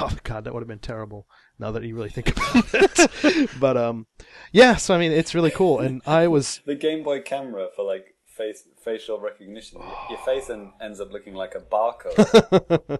Oh 0.00 0.10
god, 0.24 0.44
that 0.44 0.54
would 0.54 0.60
have 0.60 0.68
been 0.68 0.78
terrible. 0.78 1.26
Now 1.58 1.72
that 1.72 1.82
you 1.84 1.94
really 1.94 2.10
think 2.10 2.28
about 2.36 2.64
it, 2.74 3.50
but 3.60 3.76
um, 3.76 4.06
yeah. 4.52 4.76
So 4.76 4.94
I 4.94 4.98
mean, 4.98 5.12
it's 5.12 5.34
really 5.34 5.50
cool, 5.50 5.78
and 5.80 6.02
I 6.06 6.28
was 6.28 6.60
The 6.66 6.74
Game 6.74 7.02
Boy 7.02 7.20
camera 7.20 7.68
for 7.74 7.84
like 7.84 8.14
face 8.26 8.62
facial 8.84 9.18
recognition. 9.20 9.80
Your 10.08 10.18
face 10.20 10.48
en- 10.50 10.72
ends 10.80 11.00
up 11.00 11.10
looking 11.12 11.34
like 11.34 11.54
a 11.56 11.60
barcode. 11.60 12.98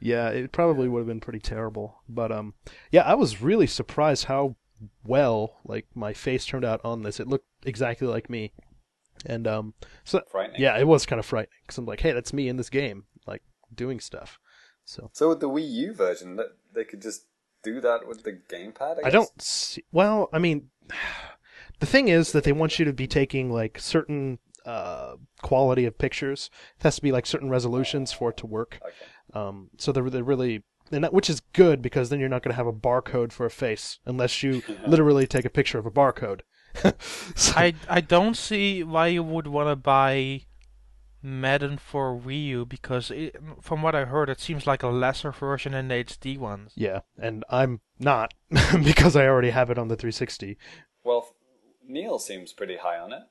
yeah, 0.00 0.28
it 0.30 0.52
probably 0.52 0.88
would 0.88 1.00
have 1.00 1.06
been 1.06 1.20
pretty 1.20 1.40
terrible. 1.40 2.02
But 2.08 2.32
um, 2.32 2.54
yeah, 2.90 3.02
I 3.02 3.14
was 3.14 3.42
really 3.42 3.66
surprised 3.66 4.24
how 4.24 4.56
well 5.04 5.58
like 5.64 5.86
my 5.94 6.12
face 6.12 6.44
turned 6.46 6.64
out 6.64 6.80
on 6.84 7.02
this. 7.02 7.20
It 7.20 7.28
looked 7.28 7.46
exactly 7.64 8.06
like 8.06 8.28
me, 8.30 8.52
and 9.26 9.46
um, 9.46 9.74
so 10.04 10.22
Frightening. 10.30 10.60
yeah, 10.60 10.78
it 10.78 10.86
was 10.86 11.06
kind 11.06 11.18
of 11.18 11.26
frightening 11.26 11.58
because 11.62 11.78
I'm 11.78 11.86
like, 11.86 12.00
hey, 12.00 12.12
that's 12.12 12.32
me 12.32 12.48
in 12.48 12.56
this 12.56 12.70
game, 12.70 13.04
like 13.26 13.42
doing 13.74 14.00
stuff. 14.00 14.38
So 14.84 15.10
So 15.12 15.28
with 15.28 15.40
the 15.40 15.48
Wii 15.48 15.68
U 15.70 15.94
version, 15.94 16.36
that 16.36 16.56
they 16.74 16.84
could 16.84 17.02
just 17.02 17.26
do 17.62 17.80
that 17.80 18.06
with 18.06 18.22
the 18.22 18.32
gamepad. 18.32 19.04
I, 19.04 19.08
I 19.08 19.10
don't 19.10 19.40
see. 19.40 19.84
Well, 19.92 20.28
I 20.32 20.38
mean, 20.38 20.70
the 21.80 21.86
thing 21.86 22.08
is 22.08 22.32
that 22.32 22.44
they 22.44 22.52
want 22.52 22.78
you 22.78 22.84
to 22.84 22.92
be 22.92 23.06
taking 23.06 23.52
like 23.52 23.78
certain 23.78 24.38
uh, 24.64 25.16
quality 25.42 25.84
of 25.84 25.98
pictures. 25.98 26.50
It 26.78 26.84
has 26.84 26.96
to 26.96 27.02
be 27.02 27.12
like 27.12 27.26
certain 27.26 27.50
resolutions 27.50 28.12
for 28.12 28.30
it 28.30 28.36
to 28.38 28.46
work. 28.46 28.78
Okay. 28.82 28.94
Um, 29.34 29.70
so 29.78 29.92
they're 29.92 30.08
they're 30.08 30.24
really, 30.24 30.64
and 30.90 31.04
that, 31.04 31.12
which 31.12 31.28
is 31.30 31.40
good 31.52 31.82
because 31.82 32.08
then 32.08 32.20
you're 32.20 32.28
not 32.28 32.42
going 32.42 32.52
to 32.52 32.56
have 32.56 32.66
a 32.66 32.72
barcode 32.72 33.32
for 33.32 33.46
a 33.46 33.50
face 33.50 33.98
unless 34.06 34.42
you 34.42 34.62
literally 34.86 35.26
take 35.26 35.44
a 35.44 35.50
picture 35.50 35.78
of 35.78 35.86
a 35.86 35.90
barcode. 35.90 36.40
So- 37.34 37.54
I 37.56 37.74
I 37.88 38.00
don't 38.00 38.36
see 38.36 38.82
why 38.84 39.08
you 39.08 39.22
would 39.22 39.46
want 39.46 39.68
to 39.68 39.76
buy 39.76 40.42
Madden 41.22 41.78
for 41.78 42.16
Wii 42.16 42.44
U 42.46 42.64
because 42.66 43.10
it, 43.10 43.34
from 43.60 43.82
what 43.82 43.94
I 43.94 44.04
heard, 44.04 44.28
it 44.30 44.40
seems 44.40 44.66
like 44.66 44.82
a 44.84 44.88
lesser 44.88 45.32
version 45.32 45.72
than 45.72 45.88
the 45.88 45.94
HD 46.04 46.38
ones. 46.38 46.72
yeah, 46.76 47.00
and 47.20 47.44
I'm 47.50 47.80
not 47.98 48.34
because 48.84 49.16
I 49.16 49.26
already 49.26 49.50
have 49.50 49.70
it 49.70 49.78
on 49.78 49.88
the 49.88 49.96
360. 49.96 50.56
Well, 51.02 51.34
Neil 51.84 52.18
seems 52.20 52.52
pretty 52.52 52.76
high 52.76 52.98
on 52.98 53.12
it. 53.12 53.22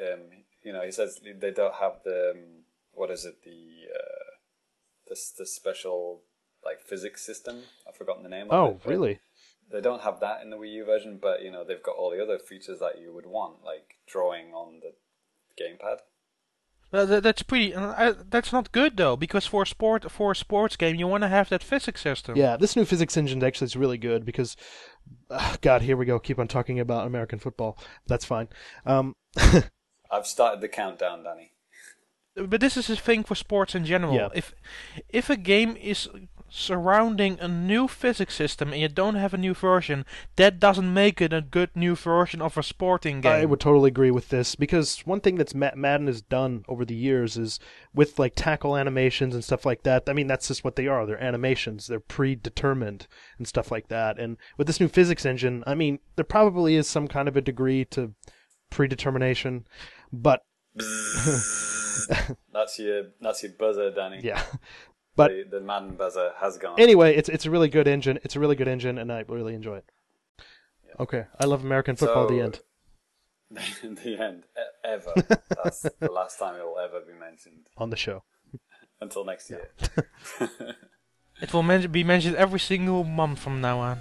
Um, 0.00 0.20
you 0.64 0.72
know, 0.72 0.82
he 0.82 0.90
says 0.90 1.20
they 1.40 1.52
don't 1.52 1.74
have 1.76 2.00
the 2.04 2.32
um, 2.34 2.42
what 2.92 3.10
is 3.10 3.24
it 3.24 3.44
the 3.44 3.50
uh, 3.94 4.30
this 5.08 5.32
the 5.38 5.46
special 5.46 6.22
like 6.66 6.80
physics 6.82 7.24
system. 7.24 7.62
I've 7.88 7.96
forgotten 7.96 8.22
the 8.22 8.28
name. 8.28 8.50
of 8.50 8.52
Oh, 8.52 8.80
it, 8.84 8.88
really? 8.88 9.20
They 9.72 9.80
don't 9.80 10.02
have 10.02 10.20
that 10.20 10.42
in 10.42 10.50
the 10.50 10.56
Wii 10.56 10.72
U 10.74 10.84
version, 10.84 11.18
but 11.20 11.42
you 11.42 11.50
know 11.50 11.64
they've 11.64 11.82
got 11.82 11.96
all 11.96 12.10
the 12.10 12.22
other 12.22 12.38
features 12.38 12.78
that 12.80 13.00
you 13.00 13.12
would 13.14 13.26
want, 13.26 13.64
like 13.64 13.96
drawing 14.06 14.52
on 14.52 14.80
the 14.80 14.92
gamepad. 15.60 15.98
Uh, 16.92 17.04
that, 17.04 17.22
that's 17.24 17.42
pretty. 17.42 17.74
Uh, 17.74 17.88
uh, 17.88 18.14
that's 18.30 18.52
not 18.52 18.70
good 18.70 18.96
though, 18.96 19.16
because 19.16 19.44
for 19.46 19.62
a 19.62 19.66
sport 19.66 20.10
for 20.10 20.30
a 20.32 20.36
sports 20.36 20.76
game, 20.76 20.96
you 20.96 21.06
want 21.08 21.22
to 21.22 21.28
have 21.28 21.48
that 21.48 21.62
physics 21.62 22.00
system. 22.00 22.36
Yeah, 22.36 22.56
this 22.56 22.76
new 22.76 22.84
physics 22.84 23.16
engine 23.16 23.42
actually 23.42 23.66
is 23.66 23.76
really 23.76 23.98
good 23.98 24.24
because, 24.24 24.56
uh, 25.30 25.56
God, 25.62 25.82
here 25.82 25.96
we 25.96 26.06
go. 26.06 26.18
Keep 26.20 26.38
on 26.38 26.48
talking 26.48 26.78
about 26.78 27.06
American 27.06 27.40
football. 27.40 27.76
That's 28.06 28.24
fine. 28.24 28.48
Um, 28.84 29.14
I've 30.10 30.26
started 30.26 30.60
the 30.60 30.68
countdown, 30.68 31.24
Danny. 31.24 31.52
But 32.36 32.60
this 32.60 32.76
is 32.76 32.88
a 32.90 32.96
thing 32.96 33.24
for 33.24 33.34
sports 33.34 33.74
in 33.74 33.84
general. 33.84 34.14
Yeah. 34.14 34.28
If 34.34 34.54
if 35.08 35.28
a 35.28 35.36
game 35.36 35.76
is 35.76 36.08
surrounding 36.56 37.38
a 37.38 37.46
new 37.46 37.86
physics 37.86 38.34
system 38.34 38.72
and 38.72 38.80
you 38.80 38.88
don't 38.88 39.16
have 39.16 39.34
a 39.34 39.38
new 39.38 39.52
version, 39.52 40.06
that 40.36 40.58
doesn't 40.58 40.92
make 40.94 41.20
it 41.20 41.32
a 41.32 41.42
good 41.42 41.68
new 41.74 41.94
version 41.94 42.40
of 42.40 42.56
a 42.56 42.62
sporting 42.62 43.20
game. 43.20 43.32
I 43.32 43.44
would 43.44 43.60
totally 43.60 43.88
agree 43.88 44.10
with 44.10 44.30
this 44.30 44.54
because 44.54 45.00
one 45.00 45.20
thing 45.20 45.36
that's 45.36 45.54
Ma- 45.54 45.74
Madden 45.76 46.06
has 46.06 46.22
done 46.22 46.64
over 46.66 46.84
the 46.86 46.94
years 46.94 47.36
is 47.36 47.60
with 47.94 48.18
like 48.18 48.32
tackle 48.34 48.76
animations 48.76 49.34
and 49.34 49.44
stuff 49.44 49.66
like 49.66 49.82
that. 49.82 50.04
I 50.08 50.14
mean, 50.14 50.26
that's 50.26 50.48
just 50.48 50.64
what 50.64 50.76
they 50.76 50.86
are. 50.86 51.04
They're 51.04 51.22
animations. 51.22 51.86
They're 51.86 52.00
predetermined 52.00 53.06
and 53.36 53.46
stuff 53.46 53.70
like 53.70 53.88
that. 53.88 54.18
And 54.18 54.38
with 54.56 54.66
this 54.66 54.80
new 54.80 54.88
physics 54.88 55.26
engine, 55.26 55.62
I 55.66 55.74
mean, 55.74 55.98
there 56.16 56.24
probably 56.24 56.74
is 56.76 56.86
some 56.88 57.06
kind 57.06 57.28
of 57.28 57.36
a 57.36 57.42
degree 57.42 57.84
to 57.86 58.14
predetermination, 58.70 59.66
but 60.12 60.40
That's 62.52 62.78
your 62.78 63.04
that's 63.20 63.42
your 63.42 63.52
buzzer, 63.58 63.90
Danny. 63.90 64.20
yeah. 64.22 64.42
But 65.16 65.30
the, 65.30 65.58
the 65.58 65.60
Madden 65.60 65.96
buzzer 65.96 66.32
has 66.36 66.58
gone. 66.58 66.78
anyway, 66.78 67.16
it's 67.16 67.28
it's 67.28 67.46
a 67.46 67.50
really 67.50 67.68
good 67.68 67.88
engine. 67.88 68.18
It's 68.22 68.36
a 68.36 68.40
really 68.40 68.54
good 68.56 68.68
engine, 68.68 68.98
and 68.98 69.10
I 69.12 69.24
really 69.28 69.54
enjoy 69.54 69.78
it. 69.78 69.84
Okay, 71.00 71.24
I 71.40 71.44
love 71.46 71.64
American 71.64 71.96
football. 71.96 72.28
the 72.28 72.40
end. 72.40 72.60
the 73.50 74.16
end. 74.18 74.44
Ever. 74.84 75.12
That's 75.64 75.82
the 75.82 76.12
last 76.12 76.38
time 76.38 76.56
it 76.60 76.64
will 76.64 76.78
ever 76.78 77.00
be 77.00 77.12
mentioned. 77.18 77.66
on 77.76 77.90
the 77.90 77.96
show. 77.96 78.22
Until 79.00 79.24
next 79.24 79.50
year. 79.50 79.70
It 81.40 81.52
will 81.52 81.62
men- 81.62 81.90
be 81.90 82.02
mentioned 82.02 82.36
every 82.36 82.60
single 82.60 83.04
month 83.04 83.38
from 83.40 83.60
now 83.60 83.78
on. 83.78 84.00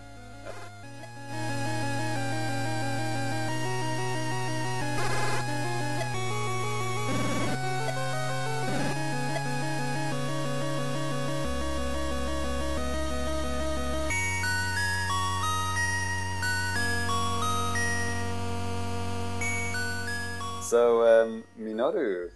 Minoru, 21.66 22.30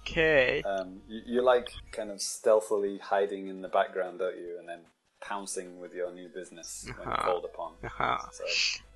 Okay. 0.00 0.64
um, 0.64 1.00
you, 1.08 1.22
you 1.26 1.42
like 1.42 1.70
kind 1.92 2.10
of 2.10 2.20
stealthily 2.20 2.98
hiding 2.98 3.48
in 3.48 3.62
the 3.62 3.68
background, 3.68 4.18
don't 4.18 4.36
you? 4.38 4.58
And 4.58 4.68
then 4.68 4.80
pouncing 5.20 5.80
with 5.80 5.94
your 5.94 6.12
new 6.12 6.28
business 6.28 6.92
when 6.96 7.08
Uh-huh. 7.08 7.16
called 7.16 7.44
upon. 7.44 7.74
Uh-huh. 7.84 8.18
So, 8.30 8.44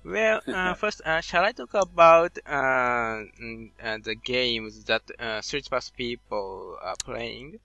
Well, 0.03 0.41
uh, 0.51 0.73
first, 0.75 1.01
uh, 1.05 1.21
shall 1.21 1.43
I 1.43 1.51
talk 1.51 1.73
about 1.73 2.37
uh, 2.45 3.25
mm, 3.41 3.71
uh, 3.83 3.97
the 4.03 4.15
games 4.15 4.83
that 4.85 5.03
uh, 5.19 5.41
Street 5.41 5.69
Pass 5.69 5.89
people 5.89 6.77
are 6.81 6.95
playing? 6.97 7.59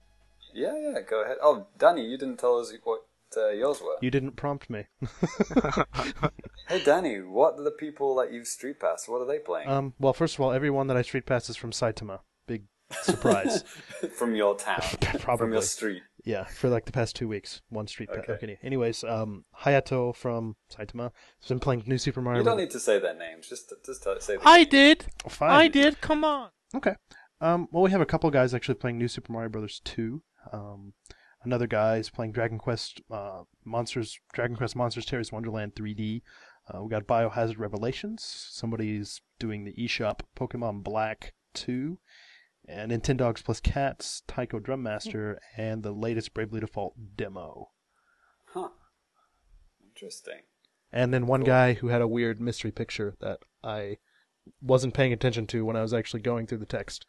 yeah, 0.53 0.77
yeah, 0.77 1.01
go 1.01 1.23
ahead. 1.23 1.37
Oh, 1.41 1.67
Danny, 1.77 2.05
you 2.05 2.17
didn't 2.17 2.37
tell 2.37 2.59
us 2.59 2.73
what 2.83 3.03
uh, 3.37 3.49
yours 3.49 3.81
were. 3.81 3.97
You 4.01 4.11
didn't 4.11 4.35
prompt 4.35 4.69
me. 4.69 4.85
Hey, 6.67 6.81
Danny, 6.85 7.17
what 7.17 7.55
are 7.59 7.63
the 7.63 7.71
people 7.71 8.15
that 8.15 8.31
use 8.31 8.49
Street 8.49 8.79
Pass? 8.79 9.05
What 9.09 9.19
are 9.19 9.25
they 9.25 9.39
playing? 9.39 9.67
Um, 9.67 9.93
well, 9.99 10.13
first 10.13 10.35
of 10.35 10.41
all, 10.41 10.53
everyone 10.53 10.87
that 10.87 10.95
I 10.95 11.01
street 11.01 11.25
pass 11.25 11.49
is 11.49 11.57
from 11.57 11.71
Saitama. 11.71 12.19
Big 12.47 12.63
surprise. 13.01 13.63
From 14.17 14.35
your 14.35 14.55
town. 14.55 14.79
Probably. 15.19 15.37
From 15.37 15.51
your 15.51 15.61
street. 15.63 16.01
yeah, 16.23 16.45
for 16.45 16.69
like 16.69 16.85
the 16.85 16.91
past 16.93 17.15
two 17.15 17.27
weeks, 17.27 17.61
one 17.69 17.87
street 17.87 18.07
pass. 18.09 18.19
Okay. 18.19 18.33
Okay. 18.33 18.57
Anyways, 18.63 19.03
um, 19.03 19.43
Hayato 19.63 20.15
from 20.15 20.55
Saitama 20.73 21.11
has 21.41 21.49
been 21.49 21.59
playing 21.59 21.83
New 21.87 21.97
Super 21.97 22.21
Mario. 22.21 22.39
You 22.39 22.45
don't 22.45 22.57
need 22.57 22.71
to 22.71 22.79
say 22.79 22.97
their 22.99 23.15
names. 23.15 23.49
Just, 23.49 23.73
just 23.85 24.03
tell, 24.03 24.17
say 24.21 24.37
the 24.37 24.41
I 24.47 24.57
names. 24.59 24.69
did. 24.69 25.05
Fine. 25.27 25.51
I 25.51 25.67
did. 25.67 25.99
Come 25.99 26.23
on. 26.23 26.49
Okay. 26.73 26.95
Um, 27.41 27.67
well, 27.71 27.83
we 27.83 27.91
have 27.91 28.01
a 28.01 28.05
couple 28.05 28.29
guys 28.31 28.53
actually 28.53 28.75
playing 28.75 28.97
New 28.97 29.07
Super 29.09 29.33
Mario 29.33 29.49
Brothers 29.49 29.81
2. 29.83 30.21
Um, 30.53 30.93
another 31.43 31.67
guy 31.67 31.97
is 31.97 32.09
playing 32.09 32.31
Dragon 32.31 32.57
Quest 32.57 33.01
uh, 33.11 33.43
Monsters, 33.65 34.19
Dragon 34.33 34.55
Quest 34.55 34.75
Monsters 34.75 35.05
Terry's 35.05 35.31
Wonderland 35.31 35.75
3D. 35.75 36.21
Uh, 36.73 36.83
we 36.83 36.89
got 36.89 37.07
Biohazard 37.07 37.57
Revelations. 37.57 38.23
Somebody's 38.51 39.21
doing 39.39 39.63
the 39.65 39.73
eShop 39.73 40.21
Pokemon 40.37 40.83
Black 40.83 41.33
2. 41.55 41.97
and 42.67 42.91
Nintendogs 42.91 43.43
plus 43.43 43.59
Cats, 43.59 44.21
Taiko 44.27 44.59
Drum 44.59 44.83
Master, 44.83 45.39
and 45.57 45.81
the 45.83 45.91
latest 45.91 46.33
Bravely 46.33 46.59
Default 46.59 46.93
demo. 47.17 47.71
Huh. 48.53 48.69
Interesting. 49.83 50.41
And 50.93 51.13
then 51.13 51.25
one 51.27 51.41
Cool. 51.41 51.47
guy 51.47 51.73
who 51.73 51.87
had 51.87 52.01
a 52.01 52.07
weird 52.07 52.39
mystery 52.39 52.71
picture 52.71 53.15
that 53.21 53.39
I 53.63 53.97
wasn't 54.61 54.93
paying 54.93 55.13
attention 55.13 55.47
to 55.47 55.65
when 55.65 55.75
I 55.75 55.81
was 55.81 55.93
actually 55.93 56.21
going 56.21 56.47
through 56.47 56.57
the 56.59 56.65
text. 56.65 57.05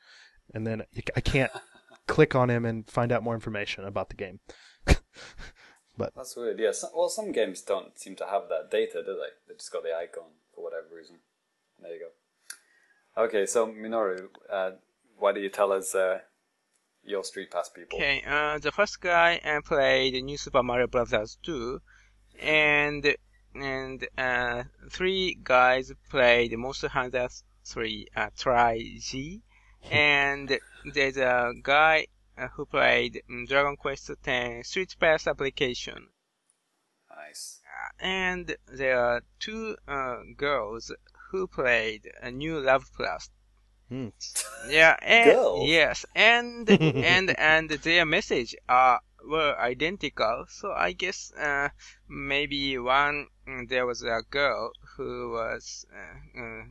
And 0.55 0.67
then 0.67 0.83
I 1.17 1.21
can't 1.21 1.53
click 2.07 2.35
on 2.35 2.51
him 2.51 2.65
and 2.65 2.89
find 2.89 3.13
out 3.13 3.23
more 3.23 3.35
information 3.35 3.85
about 3.85 4.09
the 4.09 4.17
game. 4.17 4.41
But 5.97 6.15
that's 6.17 6.37
weird. 6.37 6.59
Yeah. 6.59 6.73
Some, 6.73 6.91
well, 6.95 7.09
some 7.09 7.33
games 7.33 7.61
don't 7.61 7.99
seem 7.99 8.17
to 8.17 8.27
have 8.27 8.49
that 8.49 8.71
data, 8.71 9.03
do 9.05 9.15
they? 9.15 9.33
They 9.47 9.55
just 9.57 9.73
got 9.73 9.83
the 9.83 9.95
icon 9.95 10.31
for 10.55 10.65
whatever 10.65 10.87
reason. 10.95 11.17
There 11.81 11.93
you 11.93 12.01
go. 12.01 13.25
Okay, 13.25 13.45
so 13.47 13.67
Minoru, 13.67 14.29
uh, 14.51 14.71
why 15.19 15.33
do 15.33 15.41
you 15.41 15.51
tell 15.51 15.73
us 15.73 15.95
uh, 15.95 16.21
your 17.05 17.25
Street 17.25 17.51
Pass 17.51 17.69
people? 17.69 17.99
Okay, 17.99 18.23
uh, 18.27 18.59
the 18.59 18.73
first 18.73 19.01
guy 19.01 19.39
uh, 19.45 19.61
played 19.61 20.15
New 20.25 20.39
Super 20.39 20.63
Mario 20.63 20.87
Bros. 20.87 21.39
2, 21.43 21.81
and 22.41 23.15
and 23.55 24.07
uh, 24.17 24.63
three 24.91 25.39
guys 25.43 25.93
played 26.09 26.57
Monster 26.57 26.89
Hunter 26.89 27.29
3 27.67 28.07
uh, 28.17 28.31
Tri 28.39 28.83
G, 28.99 29.43
and 29.91 30.59
there's 30.85 31.17
a 31.17 31.53
guy 31.63 32.07
uh, 32.37 32.49
who 32.49 32.67
played 32.67 33.23
um, 33.29 33.47
Dragon 33.47 33.77
Quest 33.77 34.11
X 34.27 34.69
Street 34.71 34.97
Pass 34.99 35.27
application, 35.27 36.09
Nice. 37.11 37.61
and 38.01 38.57
there 38.67 38.99
are 38.99 39.23
two 39.39 39.77
uh, 39.89 40.23
girls 40.37 40.93
who 41.31 41.47
played 41.47 42.11
a 42.21 42.31
new 42.31 42.59
Love 42.61 42.91
Plus. 42.95 43.31
Hmm. 43.89 44.09
Yeah, 44.69 44.97
and 45.03 45.33
Girls? 45.33 45.69
yes, 45.69 46.05
and 46.15 46.69
and 47.01 47.31
and 47.39 47.71
their 47.71 48.05
message 48.05 48.55
are 48.69 49.01
were 49.25 49.57
identical. 49.59 50.47
So 50.49 50.73
I 50.73 50.93
guess 50.93 51.33
uh, 51.33 51.69
maybe 52.09 52.79
one 52.79 53.29
mm, 53.47 53.69
there 53.69 53.87
was 53.87 54.03
a 54.03 54.23
girl 54.31 54.73
who 54.97 55.33
was 55.33 55.87
uh, 55.93 56.41
uh, 56.41 56.63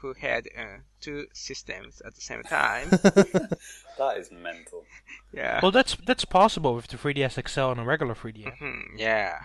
who 0.00 0.14
had 0.14 0.48
uh, 0.58 0.78
two 1.00 1.26
systems 1.32 2.00
at 2.04 2.14
the 2.14 2.20
same 2.20 2.42
time. 2.42 2.88
That 3.98 4.16
is 4.16 4.30
mental. 4.32 4.84
yeah. 5.30 5.60
Well, 5.62 5.70
that's 5.72 5.94
that's 6.06 6.24
possible 6.24 6.74
with 6.74 6.86
the 6.86 6.96
3DS 6.96 7.36
XL 7.46 7.72
and 7.72 7.80
a 7.80 7.84
regular 7.84 8.14
3DS. 8.14 8.56
Mhm, 8.58 8.82
yeah, 8.96 9.40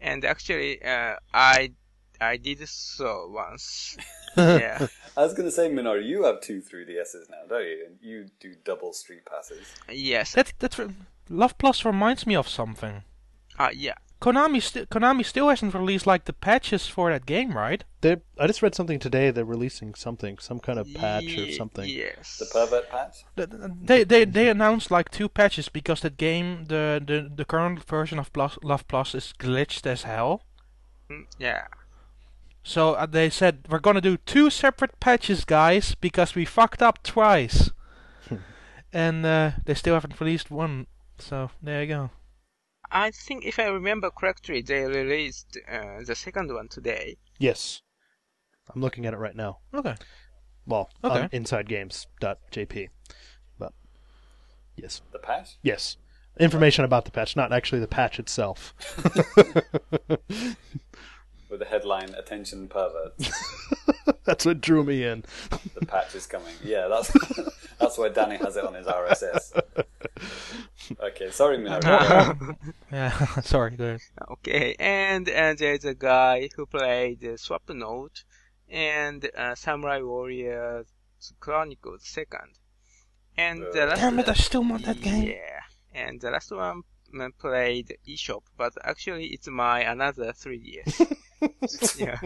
and 0.00 0.24
actually, 0.24 0.80
uh, 0.84 1.16
I 1.34 1.72
I 2.20 2.36
did 2.36 2.68
so 2.68 3.28
once. 3.32 3.96
yeah. 4.36 4.86
I 5.16 5.22
was 5.22 5.34
going 5.34 5.48
to 5.48 5.52
say, 5.52 5.68
Minoru, 5.68 6.04
you 6.04 6.24
have 6.24 6.40
two 6.40 6.60
3DSs 6.62 7.28
now, 7.30 7.42
don't 7.48 7.64
you? 7.66 7.86
And 7.86 7.98
you 8.00 8.26
do 8.40 8.54
double 8.64 8.92
Street 8.92 9.24
Passes. 9.24 9.66
Yes. 9.90 10.32
That 10.34 10.52
that's 10.58 10.80
Love 11.28 11.58
Plus 11.58 11.84
reminds 11.84 12.26
me 12.26 12.36
of 12.36 12.48
something. 12.48 13.02
Uh, 13.58 13.70
yeah. 13.74 13.94
Konami 14.20 14.60
still 14.60 14.84
Konami 14.86 15.24
still 15.24 15.48
hasn't 15.48 15.74
released 15.74 16.06
like 16.06 16.24
the 16.24 16.32
patches 16.32 16.88
for 16.88 17.10
that 17.10 17.24
game, 17.24 17.56
right? 17.56 17.84
They, 18.00 18.16
I 18.38 18.46
just 18.48 18.62
read 18.62 18.74
something 18.74 18.98
today. 18.98 19.30
They're 19.30 19.44
releasing 19.44 19.94
something, 19.94 20.38
some 20.38 20.58
kind 20.58 20.78
of 20.78 20.92
patch 20.94 21.38
or 21.38 21.52
something. 21.52 21.88
Yes. 21.88 22.38
The 22.38 22.46
pervert 22.46 22.90
patch? 22.90 23.24
Th- 23.36 23.48
th- 23.48 23.60
They 23.84 24.04
they 24.04 24.24
they 24.24 24.48
announced 24.48 24.90
like 24.90 25.10
two 25.10 25.28
patches 25.28 25.68
because 25.68 26.00
that 26.00 26.16
game 26.16 26.64
the 26.66 27.00
the, 27.04 27.30
the 27.34 27.44
current 27.44 27.84
version 27.84 28.18
of 28.18 28.32
Plus, 28.32 28.58
Love 28.62 28.88
Plus 28.88 29.14
is 29.14 29.32
glitched 29.38 29.86
as 29.86 30.02
hell. 30.02 30.42
Mm, 31.10 31.26
Yeah. 31.38 31.66
So 32.64 32.94
uh, 32.94 33.06
they 33.06 33.30
said 33.30 33.66
we're 33.70 33.78
gonna 33.78 34.00
do 34.00 34.16
two 34.16 34.50
separate 34.50 34.98
patches, 35.00 35.44
guys, 35.44 35.94
because 35.94 36.34
we 36.34 36.44
fucked 36.44 36.82
up 36.82 37.02
twice. 37.04 37.70
and 38.92 39.24
uh, 39.24 39.52
they 39.64 39.74
still 39.74 39.94
haven't 39.94 40.20
released 40.20 40.50
one. 40.50 40.86
So 41.18 41.50
there 41.62 41.82
you 41.82 41.88
go. 41.88 42.10
I 42.90 43.10
think 43.10 43.44
if 43.44 43.58
I 43.58 43.66
remember 43.66 44.10
correctly, 44.10 44.62
they 44.62 44.84
released 44.84 45.58
uh, 45.70 46.02
the 46.06 46.14
second 46.14 46.52
one 46.52 46.68
today. 46.68 47.16
Yes. 47.38 47.82
I'm 48.74 48.80
looking 48.80 49.06
at 49.06 49.14
it 49.14 49.18
right 49.18 49.36
now. 49.36 49.58
Okay. 49.74 49.94
Well, 50.66 50.90
Okay. 51.04 51.22
on 51.22 51.28
insidegames.jp. 51.30 52.88
But 53.58 53.72
yes, 54.76 55.00
The 55.12 55.18
patch? 55.18 55.56
yes. 55.62 55.96
Information 56.38 56.84
about 56.84 57.04
the 57.04 57.10
patch, 57.10 57.34
not 57.36 57.52
actually 57.52 57.80
the 57.80 57.88
patch 57.88 58.18
itself. 58.18 58.74
With 61.48 61.60
the 61.60 61.66
headline, 61.66 62.14
Attention 62.14 62.68
Perverts. 62.68 63.30
That's 64.24 64.44
what 64.44 64.60
drew 64.60 64.84
me 64.84 65.04
in. 65.04 65.24
the 65.74 65.86
patch 65.86 66.14
is 66.14 66.26
coming. 66.26 66.52
Yeah, 66.62 66.86
that's 66.88 67.10
that's 67.80 67.96
why 67.96 68.10
Danny 68.10 68.36
has 68.36 68.56
it 68.58 68.64
on 68.64 68.74
his 68.74 68.86
RSS. 68.86 69.58
Okay, 71.00 71.30
sorry, 71.30 71.56
Minoru. 71.58 72.56
Yeah. 72.92 73.10
Sorry. 73.40 73.70
Go 73.70 73.84
ahead. 73.84 74.00
Okay, 74.32 74.74
and 74.78 75.28
and 75.30 75.56
there's 75.58 75.84
a 75.86 75.94
guy 75.94 76.50
who 76.56 76.66
played 76.66 77.24
uh, 77.24 77.36
Swap 77.38 77.62
Note 77.70 78.24
and 78.68 79.30
uh, 79.36 79.54
Samurai 79.54 80.00
Warriors 80.02 80.86
Chronicles 81.40 82.02
Second. 82.04 82.58
And 83.36 83.62
the 83.72 83.84
Uh, 83.84 83.86
last 83.86 84.00
Damn 84.00 84.18
it! 84.18 84.28
I 84.28 84.34
still 84.34 84.64
want 84.64 84.84
that 84.84 85.00
game. 85.00 85.28
Yeah, 85.28 85.60
and 85.94 86.20
the 86.20 86.30
last 86.30 86.50
one 86.50 86.82
mm, 87.14 87.30
played 87.38 87.96
eShop, 88.06 88.42
but 88.58 88.72
actually 88.84 89.26
it's 89.28 89.48
my 89.48 89.80
another 89.80 90.32
3DS 90.32 91.16
yeah. 91.96 92.20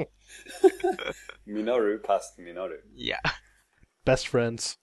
Minoru 1.48 2.03
past 2.03 2.38
Minoru. 2.38 2.79
Yeah. 2.94 3.20
Best 4.05 4.29
friends. 4.29 4.79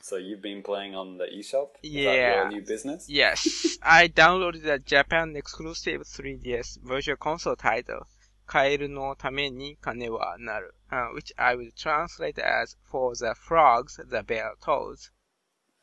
So 0.00 0.16
you've 0.16 0.42
been 0.42 0.62
playing 0.62 0.94
on 0.94 1.16
the 1.16 1.24
eShop? 1.24 1.68
Is 1.82 1.92
yeah. 1.92 2.48
new 2.50 2.60
business? 2.60 3.06
Yes. 3.08 3.78
I 3.82 4.08
downloaded 4.08 4.66
a 4.66 4.78
Japan 4.78 5.34
exclusive 5.34 6.02
3DS 6.02 6.78
virtual 6.82 7.16
console 7.16 7.56
title, 7.56 8.06
Kaeru 8.46 8.90
no 8.90 9.14
Tame 9.14 9.50
ni 9.56 9.78
Kane 9.82 10.12
wa 10.12 10.34
Naru, 10.38 10.68
uh, 10.92 11.06
which 11.14 11.32
I 11.38 11.54
will 11.54 11.70
translate 11.74 12.38
as 12.38 12.76
For 12.90 13.14
the 13.14 13.34
Frogs 13.34 13.98
the 14.06 14.22
Bell 14.22 14.52
Tolls. 14.62 15.10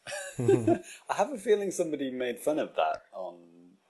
I 0.39 1.15
have 1.15 1.31
a 1.31 1.37
feeling 1.37 1.71
somebody 1.71 2.11
made 2.11 2.39
fun 2.39 2.59
of 2.59 2.75
that 2.75 3.03
on 3.13 3.39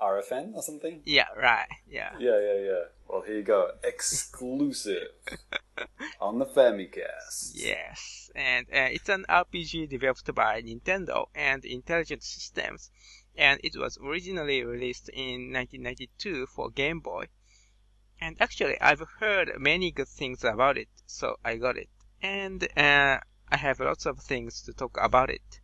RFN 0.02 0.56
or 0.56 0.62
something. 0.62 1.02
Yeah, 1.06 1.28
right, 1.38 1.68
yeah. 1.88 2.14
Yeah, 2.20 2.40
yeah, 2.40 2.60
yeah. 2.60 2.84
Well, 3.08 3.22
here 3.22 3.38
you 3.38 3.44
go. 3.44 3.72
Exclusive 3.84 5.10
on 6.22 6.40
the 6.40 6.46
Famicast. 6.46 7.52
Yes, 7.54 8.32
and 8.36 8.66
uh, 8.68 8.90
it's 8.92 9.10
an 9.10 9.26
RPG 9.30 9.90
developed 9.90 10.34
by 10.34 10.62
Nintendo 10.62 11.28
and 11.36 11.64
Intelligent 11.64 12.24
Systems, 12.24 12.90
and 13.36 13.60
it 13.64 13.76
was 13.78 13.98
originally 14.04 14.64
released 14.64 15.10
in 15.10 15.54
1992 15.54 16.48
for 16.48 16.70
Game 16.70 17.00
Boy. 17.00 17.28
And 18.20 18.38
actually, 18.40 18.80
I've 18.80 19.04
heard 19.20 19.52
many 19.58 19.92
good 19.92 20.08
things 20.08 20.44
about 20.44 20.78
it, 20.78 20.90
so 21.06 21.38
I 21.44 21.58
got 21.58 21.78
it. 21.78 21.90
And 22.22 22.64
uh, 22.78 23.20
I 23.50 23.58
have 23.58 23.80
lots 23.80 24.06
of 24.06 24.20
things 24.20 24.62
to 24.64 24.74
talk 24.74 24.98
about 25.02 25.30
it. 25.30 25.61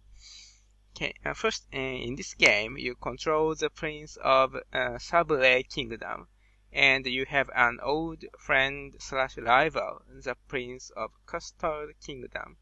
Okay, 0.98 1.14
uh, 1.24 1.36
first, 1.36 1.68
uh, 1.72 1.78
in 1.78 2.16
this 2.16 2.34
game, 2.34 2.76
you 2.76 2.96
control 2.96 3.54
the 3.54 3.70
Prince 3.70 4.18
of 4.18 4.56
uh, 4.56 4.98
Sablé 4.98 5.64
Kingdom, 5.70 6.28
and 6.74 7.06
you 7.06 7.24
have 7.28 7.52
an 7.56 7.78
old 7.84 8.26
friend 8.40 8.96
slash 8.98 9.38
rival, 9.38 10.02
the 10.10 10.34
Prince 10.48 10.90
of 10.98 11.12
Custard 11.28 11.94
Kingdom. 12.04 12.58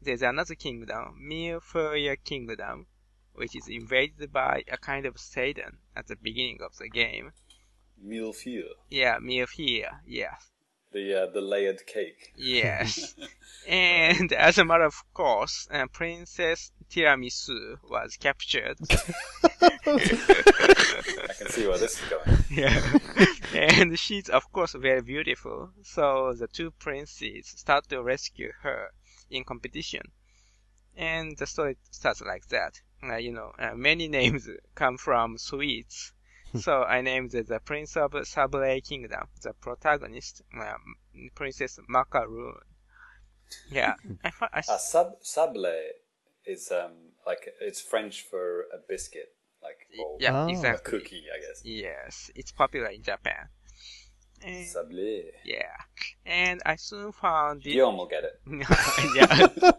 There's 0.00 0.22
another 0.22 0.54
kingdom, 0.54 1.20
Millefeuille 1.20 2.16
Kingdom, 2.24 2.86
which 3.34 3.54
is 3.54 3.68
invaded 3.68 4.32
by 4.32 4.64
a 4.68 4.78
kind 4.78 5.04
of 5.04 5.20
Satan 5.20 5.76
at 5.94 6.06
the 6.06 6.16
beginning 6.16 6.62
of 6.62 6.78
the 6.78 6.88
game. 6.88 7.34
Millefeuille. 8.02 8.76
Yeah, 8.88 9.18
Millefeuille, 9.18 10.00
yes. 10.06 10.52
The, 10.92 11.22
uh, 11.22 11.26
the 11.32 11.42
layered 11.42 11.86
cake. 11.86 12.32
Yes. 12.36 13.14
and 13.68 14.32
as 14.32 14.56
a 14.56 14.64
matter 14.64 14.84
of 14.84 15.02
course, 15.12 15.68
uh, 15.70 15.86
Princess 15.92 16.72
Tiramisu 16.90 17.76
was 17.90 18.16
captured. 18.16 18.78
I 19.60 19.78
can 21.36 21.48
see 21.48 21.66
where 21.66 21.76
this 21.76 22.02
is 22.02 22.08
going. 22.08 22.38
yeah. 22.50 22.98
and 23.54 23.98
she's 23.98 24.30
of 24.30 24.50
course 24.52 24.72
very 24.72 25.02
beautiful. 25.02 25.70
So 25.82 26.32
the 26.32 26.48
two 26.48 26.70
princes 26.70 27.46
start 27.48 27.88
to 27.88 28.02
rescue 28.02 28.52
her 28.62 28.90
in 29.30 29.44
competition. 29.44 30.02
And 30.96 31.36
the 31.36 31.46
story 31.46 31.76
starts 31.90 32.22
like 32.22 32.48
that. 32.48 32.80
Uh, 33.02 33.16
you 33.16 33.32
know, 33.32 33.52
uh, 33.58 33.74
many 33.74 34.08
names 34.08 34.48
come 34.74 34.96
from 34.96 35.38
sweets. 35.38 36.12
so 36.60 36.82
I 36.82 37.00
named 37.00 37.30
the, 37.32 37.42
the 37.42 37.60
Prince 37.60 37.96
of 37.96 38.12
Sablé 38.12 38.86
Kingdom, 38.86 39.26
the 39.42 39.52
protagonist, 39.60 40.42
um, 40.60 40.96
Princess 41.34 41.78
Macaroon. 41.88 42.54
Yeah, 43.70 43.94
I, 44.24 44.30
fi- 44.30 44.48
I, 44.52 44.58
Uh, 44.68 44.76
sab- 44.78 45.16
sable 45.22 45.66
is 46.46 46.70
um 46.70 46.92
like 47.26 47.48
it's 47.60 47.80
French 47.80 48.22
for 48.30 48.62
a 48.74 48.78
biscuit, 48.88 49.34
like 49.62 49.78
or 49.98 50.16
yeah, 50.20 50.42
Oh. 50.42 50.46
a 50.46 50.50
exactly. 50.50 50.98
cookie, 51.00 51.24
I 51.34 51.38
guess. 51.40 51.62
Yes, 51.64 52.30
it's 52.34 52.52
popular 52.52 52.88
in 52.88 53.02
Japan. 53.02 53.48
And, 54.40 54.66
Sable. 54.66 55.22
yeah, 55.44 55.74
and 56.24 56.62
I 56.64 56.76
soon 56.76 57.10
found 57.12 57.62
the 57.64 57.72
Guillaume 57.72 57.96
will 57.96 58.06
get 58.06 58.22
it. 58.24 58.40
yeah. 59.16 59.72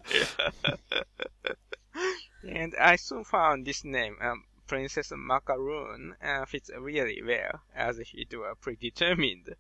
And 2.47 2.73
I 2.79 2.95
soon 2.97 3.23
found 3.23 3.65
this 3.65 3.84
name, 3.84 4.15
um, 4.21 4.43
Princess 4.69 5.12
Macaroon, 5.15 6.15
uh, 6.23 6.45
fits 6.45 6.69
really 6.79 7.21
well, 7.25 7.60
as 7.75 7.97
if 7.99 8.10
it 8.13 8.32
was 8.38 8.55
predetermined. 8.62 9.55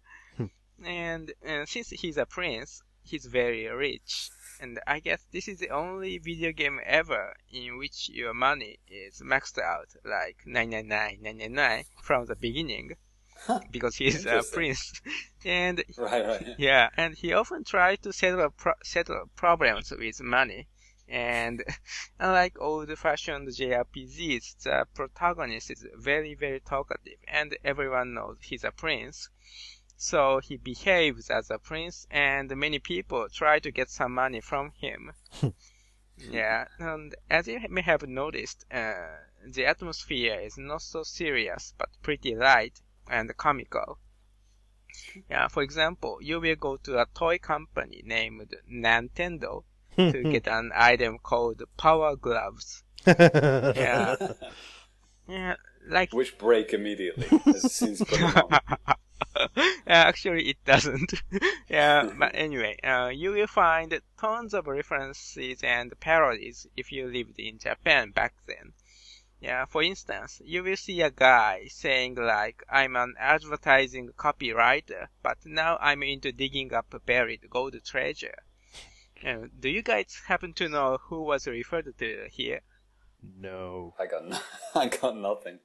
and 0.85 1.33
uh, 1.47 1.65
since 1.65 1.89
he's 1.89 2.17
a 2.17 2.25
prince, 2.27 2.83
he's 3.03 3.25
very 3.25 3.67
rich. 3.67 4.29
And 4.61 4.79
I 4.85 4.99
guess 4.99 5.25
this 5.31 5.47
is 5.47 5.57
the 5.59 5.69
only 5.69 6.19
video 6.19 6.51
game 6.51 6.79
ever 6.85 7.33
in 7.51 7.77
which 7.79 8.09
your 8.09 8.33
money 8.33 8.77
is 8.87 9.21
maxed 9.21 9.57
out 9.57 9.87
like 10.05 10.37
999 10.45 11.85
from 12.03 12.25
the 12.27 12.35
beginning. 12.35 12.91
because 13.71 13.95
he's 13.95 14.25
a 14.25 14.43
prince. 14.53 14.91
and 15.45 15.83
Right, 15.97 16.25
right. 16.27 16.55
yeah, 16.57 16.89
and 16.97 17.15
he 17.15 17.33
often 17.33 17.63
tried 17.63 18.03
to 18.03 18.11
settle 18.13 18.49
pro- 18.51 18.73
settle 18.83 19.29
problems 19.35 19.91
with 19.97 20.21
money. 20.21 20.67
And 21.09 21.63
unlike 22.19 22.61
old-fashioned 22.61 23.47
JRPGs, 23.47 24.61
the 24.63 24.85
protagonist 24.93 25.71
is 25.71 25.85
very, 25.95 26.35
very 26.35 26.59
talkative, 26.59 27.17
and 27.27 27.57
everyone 27.63 28.13
knows 28.13 28.37
he's 28.41 28.63
a 28.63 28.71
prince. 28.71 29.29
So 29.97 30.39
he 30.39 30.55
behaves 30.55 31.31
as 31.31 31.49
a 31.49 31.57
prince, 31.57 32.05
and 32.11 32.55
many 32.55 32.77
people 32.77 33.27
try 33.27 33.57
to 33.59 33.71
get 33.71 33.89
some 33.89 34.13
money 34.13 34.39
from 34.39 34.71
him. 34.71 35.13
yeah, 36.17 36.67
and 36.77 37.15
as 37.29 37.47
you 37.47 37.59
may 37.69 37.81
have 37.81 38.07
noticed, 38.07 38.65
uh, 38.71 39.17
the 39.45 39.65
atmosphere 39.65 40.39
is 40.39 40.57
not 40.57 40.83
so 40.83 41.01
serious, 41.01 41.73
but 41.77 41.89
pretty 42.03 42.35
light 42.35 42.81
and 43.09 43.35
comical. 43.35 43.99
Yeah, 45.29 45.47
for 45.47 45.63
example, 45.63 46.19
you 46.21 46.39
will 46.39 46.55
go 46.55 46.77
to 46.77 47.01
a 47.01 47.07
toy 47.07 47.39
company 47.39 48.01
named 48.05 48.55
Nintendo 48.71 49.63
to 49.99 50.23
get 50.23 50.47
an 50.47 50.71
item 50.75 51.17
called 51.19 51.61
Power 51.77 52.15
Gloves. 52.15 52.83
Yeah, 53.07 54.15
yeah, 55.27 55.55
like 55.87 56.13
Which 56.13 56.37
break 56.37 56.73
immediately 56.73 57.27
as 57.47 57.73
soon 57.73 57.91
as 57.91 57.99
you 58.01 58.05
put 58.05 58.19
them 58.19 58.33
on. 58.35 58.95
Actually, 59.87 60.49
it 60.49 60.57
doesn't. 60.65 61.13
yeah, 61.69 62.09
but 62.17 62.31
anyway, 62.33 62.77
uh, 62.83 63.09
you 63.13 63.31
will 63.31 63.47
find 63.47 63.99
tons 64.19 64.53
of 64.53 64.67
references 64.67 65.63
and 65.63 65.97
parodies 65.99 66.67
if 66.75 66.91
you 66.91 67.07
lived 67.07 67.39
in 67.39 67.57
Japan 67.57 68.11
back 68.11 68.33
then. 68.47 68.73
Yeah, 69.39 69.65
for 69.65 69.81
instance, 69.81 70.41
you 70.43 70.63
will 70.63 70.75
see 70.75 71.01
a 71.01 71.09
guy 71.09 71.67
saying 71.69 72.15
like, 72.15 72.63
I'm 72.69 72.95
an 72.97 73.15
advertising 73.17 74.09
copywriter, 74.17 75.07
but 75.23 75.37
now 75.45 75.77
I'm 75.79 76.03
into 76.03 76.31
digging 76.33 76.73
up 76.73 76.93
buried 77.05 77.49
gold 77.49 77.75
treasure. 77.85 78.35
Uh, 79.25 79.47
do 79.59 79.69
you 79.69 79.81
guys 79.81 80.21
happen 80.27 80.53
to 80.53 80.69
know 80.69 80.97
who 81.01 81.21
was 81.23 81.45
referred 81.47 81.93
to 81.97 82.27
here? 82.31 82.61
no. 83.37 83.93
I 83.99 84.05
got, 84.05 84.25
no- 84.27 84.39
I 84.75 84.87
got 84.87 85.17
nothing. 85.17 85.59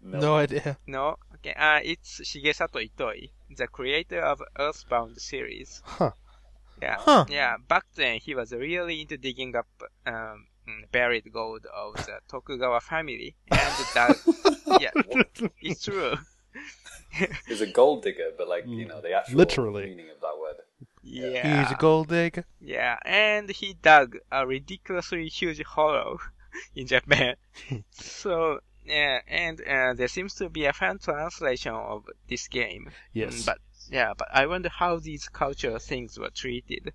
No 0.00 0.36
idea. 0.36 0.78
No? 0.86 1.16
Okay, 1.36 1.54
uh, 1.54 1.80
it's 1.82 2.20
Shigesato 2.20 2.78
Itoi, 2.88 3.30
the 3.56 3.66
creator 3.68 4.20
of 4.20 4.42
Earthbound 4.58 5.18
series. 5.20 5.80
Huh. 5.84 6.10
Yeah, 6.80 6.96
Huh. 6.98 7.24
yeah. 7.28 7.56
Back 7.68 7.84
then, 7.94 8.18
he 8.18 8.34
was 8.34 8.52
really 8.52 9.00
into 9.02 9.16
digging 9.16 9.54
up 9.54 9.68
um, 10.06 10.46
mm, 10.68 10.90
buried 10.90 11.32
gold 11.32 11.66
of 11.72 11.94
the 11.94 12.18
Tokugawa 12.28 12.80
family, 12.80 13.36
and 13.50 13.60
that, 13.94 14.16
yeah, 14.80 14.90
it's 15.60 15.84
true. 15.84 16.14
He's 17.46 17.60
a 17.60 17.66
gold 17.66 18.02
digger, 18.02 18.30
but 18.36 18.48
like, 18.48 18.64
you 18.66 18.86
know, 18.86 19.00
the 19.00 19.12
actual 19.12 19.36
Literally. 19.38 19.86
meaning 19.86 20.10
of 20.10 20.20
that 20.20 20.28
word. 20.31 20.31
Yeah, 21.02 21.60
He's 21.60 21.70
a 21.70 21.74
gold 21.74 22.08
digger. 22.08 22.44
yeah, 22.60 22.98
and 23.04 23.50
he 23.50 23.74
dug 23.74 24.16
a 24.30 24.46
ridiculously 24.46 25.28
huge 25.28 25.62
hollow 25.62 26.18
in 26.76 26.86
Japan. 26.86 27.36
so, 27.90 28.60
yeah, 28.84 29.20
and 29.26 29.60
uh, 29.62 29.94
there 29.94 30.08
seems 30.08 30.34
to 30.36 30.48
be 30.48 30.64
a 30.66 30.72
fan 30.72 30.98
translation 30.98 31.72
of 31.74 32.04
this 32.28 32.48
game. 32.48 32.90
Yes. 33.12 33.42
Mm, 33.42 33.46
But 33.46 33.58
yeah, 33.90 34.12
but 34.16 34.28
I 34.32 34.46
wonder 34.46 34.68
how 34.68 34.98
these 34.98 35.28
cultural 35.28 35.78
things 35.78 36.18
were 36.18 36.30
treated. 36.30 36.92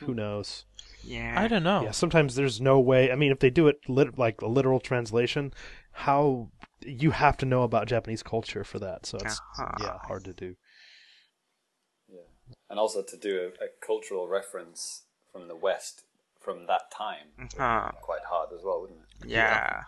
Who 0.00 0.14
knows? 0.14 0.64
Yeah. 1.02 1.34
I 1.38 1.48
don't 1.48 1.62
know. 1.62 1.82
Yeah, 1.84 1.90
sometimes 1.92 2.34
there's 2.34 2.60
no 2.60 2.78
way. 2.80 3.10
I 3.10 3.16
mean, 3.16 3.32
if 3.32 3.38
they 3.38 3.50
do 3.50 3.68
it 3.68 3.76
lit- 3.88 4.18
like 4.18 4.40
a 4.42 4.46
literal 4.46 4.80
translation, 4.80 5.52
how 5.92 6.50
you 6.84 7.12
have 7.12 7.36
to 7.38 7.46
know 7.46 7.62
about 7.62 7.86
Japanese 7.88 8.22
culture 8.22 8.64
for 8.64 8.78
that. 8.78 9.06
So 9.06 9.18
it's 9.18 9.40
Uh-huh. 9.58 9.78
yeah 9.80 9.98
hard 10.06 10.24
to 10.24 10.32
do. 10.32 10.56
Yeah. 12.68 12.70
And 12.70 12.78
also 12.80 13.02
to 13.02 13.16
do 13.16 13.50
a, 13.60 13.64
a 13.64 13.68
cultural 13.84 14.28
reference 14.28 15.02
from 15.32 15.48
the 15.48 15.56
West 15.56 16.02
from 16.40 16.66
that 16.66 16.90
time 16.90 17.28
would 17.38 17.54
Uh-huh. 17.58 17.90
quite 18.00 18.22
hard 18.28 18.50
as 18.52 18.62
well, 18.64 18.80
wouldn't 18.82 19.00
it? 19.22 19.28
Yeah. 19.28 19.82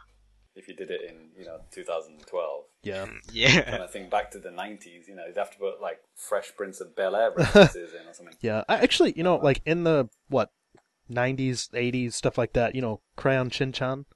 If 0.56 0.66
you 0.66 0.74
did 0.74 0.90
it 0.90 1.02
in, 1.08 1.30
you 1.38 1.44
know, 1.44 1.60
2012. 1.70 2.64
Yeah, 2.82 3.06
Yeah. 3.32 3.62
Kind 3.62 3.82
of 3.82 3.92
think 3.92 4.10
back 4.10 4.30
to 4.32 4.38
the 4.40 4.48
90s, 4.50 5.06
you 5.06 5.14
know, 5.14 5.24
you'd 5.26 5.36
have 5.36 5.52
to 5.52 5.58
put 5.58 5.80
like 5.80 6.00
Fresh 6.16 6.56
Prince 6.56 6.80
of 6.80 6.96
Bel 6.96 7.14
Air 7.14 7.30
references 7.36 7.94
in 7.94 8.08
or 8.08 8.12
something. 8.12 8.34
yeah. 8.40 8.64
I, 8.68 8.76
actually, 8.78 9.12
you 9.16 9.22
know, 9.22 9.36
like 9.36 9.62
in 9.64 9.84
the 9.84 10.08
what 10.28 10.50
90s, 11.10 11.70
80s, 11.70 12.12
stuff 12.14 12.36
like 12.38 12.52
that. 12.54 12.74
You 12.74 12.82
know, 12.82 13.00
Crayon 13.16 13.50
Shin-chan. 13.50 14.06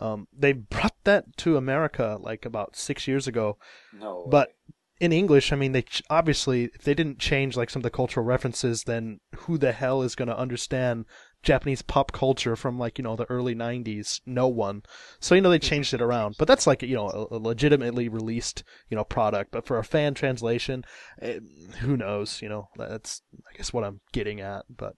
Um, 0.00 0.28
they 0.36 0.52
brought 0.52 0.94
that 1.04 1.36
to 1.38 1.56
America 1.56 2.16
like 2.20 2.44
about 2.44 2.76
six 2.76 3.08
years 3.08 3.26
ago. 3.26 3.56
No. 3.92 4.26
But 4.30 4.48
way. 4.48 4.54
In 5.00 5.12
English, 5.12 5.50
I 5.50 5.56
mean, 5.56 5.72
they 5.72 5.82
ch- 5.82 6.02
obviously 6.10 6.64
if 6.74 6.82
they 6.82 6.94
didn't 6.94 7.18
change 7.18 7.56
like 7.56 7.70
some 7.70 7.80
of 7.80 7.84
the 7.84 7.90
cultural 7.90 8.24
references, 8.24 8.84
then 8.84 9.20
who 9.34 9.56
the 9.58 9.72
hell 9.72 10.02
is 10.02 10.14
going 10.14 10.28
to 10.28 10.36
understand 10.38 11.06
Japanese 11.42 11.80
pop 11.80 12.12
culture 12.12 12.54
from 12.54 12.78
like 12.78 12.98
you 12.98 13.04
know 13.04 13.16
the 13.16 13.24
early 13.30 13.54
'90s? 13.54 14.20
No 14.26 14.46
one. 14.46 14.82
So 15.18 15.34
you 15.34 15.40
know 15.40 15.48
they 15.50 15.58
changed 15.58 15.94
it 15.94 16.02
around, 16.02 16.36
but 16.38 16.46
that's 16.46 16.66
like 16.66 16.82
you 16.82 16.94
know 16.94 17.08
a, 17.08 17.36
a 17.36 17.38
legitimately 17.38 18.08
released 18.10 18.62
you 18.90 18.96
know 18.96 19.04
product. 19.04 19.50
But 19.50 19.66
for 19.66 19.78
a 19.78 19.84
fan 19.84 20.12
translation, 20.14 20.84
eh, 21.22 21.40
who 21.80 21.96
knows? 21.96 22.42
You 22.42 22.50
know 22.50 22.68
that's 22.76 23.22
I 23.50 23.56
guess 23.56 23.72
what 23.72 23.84
I'm 23.84 24.00
getting 24.12 24.40
at. 24.40 24.66
But 24.68 24.96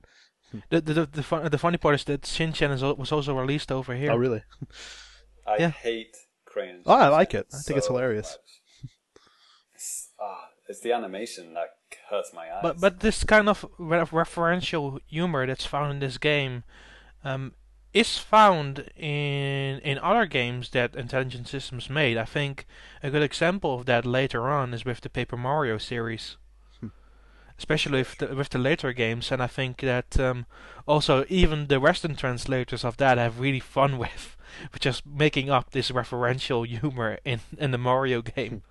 The 0.71 0.81
the 0.81 0.95
the, 0.95 1.07
the, 1.07 1.23
fun, 1.23 1.49
the 1.49 1.59
funny 1.59 1.79
part 1.79 1.95
is 1.95 2.05
that 2.05 2.23
Shinchan 2.23 2.73
is, 2.73 2.83
was 2.83 3.12
also 3.12 3.38
released 3.38 3.71
over 3.71 3.95
here. 3.95 4.11
oh 4.11 4.17
really? 4.17 4.43
I 5.47 5.57
yeah. 5.59 5.71
hate 5.71 6.17
crayons. 6.45 6.83
Oh, 6.87 6.95
I 6.95 7.09
like 7.09 7.35
it. 7.35 7.47
I 7.55 7.59
think 7.59 7.79
it's 7.79 7.87
hilarious. 7.87 8.33
much. 8.33 8.62
It's, 10.23 10.31
ah, 10.31 10.49
it's 10.69 10.81
the 10.81 10.93
animation 10.93 11.55
that 11.55 11.77
hurts 12.11 12.33
my 12.33 12.53
eyes. 12.53 12.61
But 12.63 12.81
but 12.81 13.01
this 13.01 13.25
kind 13.25 13.49
of 13.49 13.67
re- 13.79 13.99
referential 14.01 15.01
humor 15.09 15.47
that's 15.47 15.67
found 15.67 15.93
in 15.93 15.99
this 15.99 16.19
game 16.19 16.65
um, 17.25 17.53
is 17.93 18.19
found 18.19 18.91
in 18.97 19.81
in 19.81 19.99
other 19.99 20.27
games 20.27 20.71
that 20.71 20.95
Intelligent 20.95 21.49
Systems 21.49 21.91
made. 21.91 22.17
I 22.17 22.25
think 22.25 22.67
a 23.03 23.11
good 23.11 23.23
example 23.23 23.75
of 23.75 23.87
that 23.87 24.07
later 24.07 24.49
on 24.49 24.73
is 24.75 24.85
with 24.85 25.01
the 25.01 25.11
Paper 25.11 25.37
Mario 25.37 25.79
series, 25.79 26.37
especially 27.59 27.99
with 27.99 28.19
the, 28.19 28.35
with 28.35 28.51
the 28.51 28.59
later 28.59 28.93
games. 28.93 29.33
And 29.33 29.43
I 29.43 29.49
think 29.49 29.81
that 29.81 30.19
um, 30.19 30.47
also 30.87 31.25
even 31.29 31.67
the 31.67 31.81
Western 31.81 32.17
translators 32.17 32.85
of 32.85 32.97
that 32.99 33.19
have 33.19 33.41
really 33.41 33.61
fun 33.61 33.99
with, 34.05 34.37
with 34.73 34.81
just 34.81 35.05
making 35.05 35.51
up 35.51 35.71
this 35.71 35.91
referential 35.91 36.67
humor 36.67 37.19
in 37.25 37.41
in 37.59 37.73
the 37.73 37.79
Mario 37.79 38.23
game. 38.23 38.63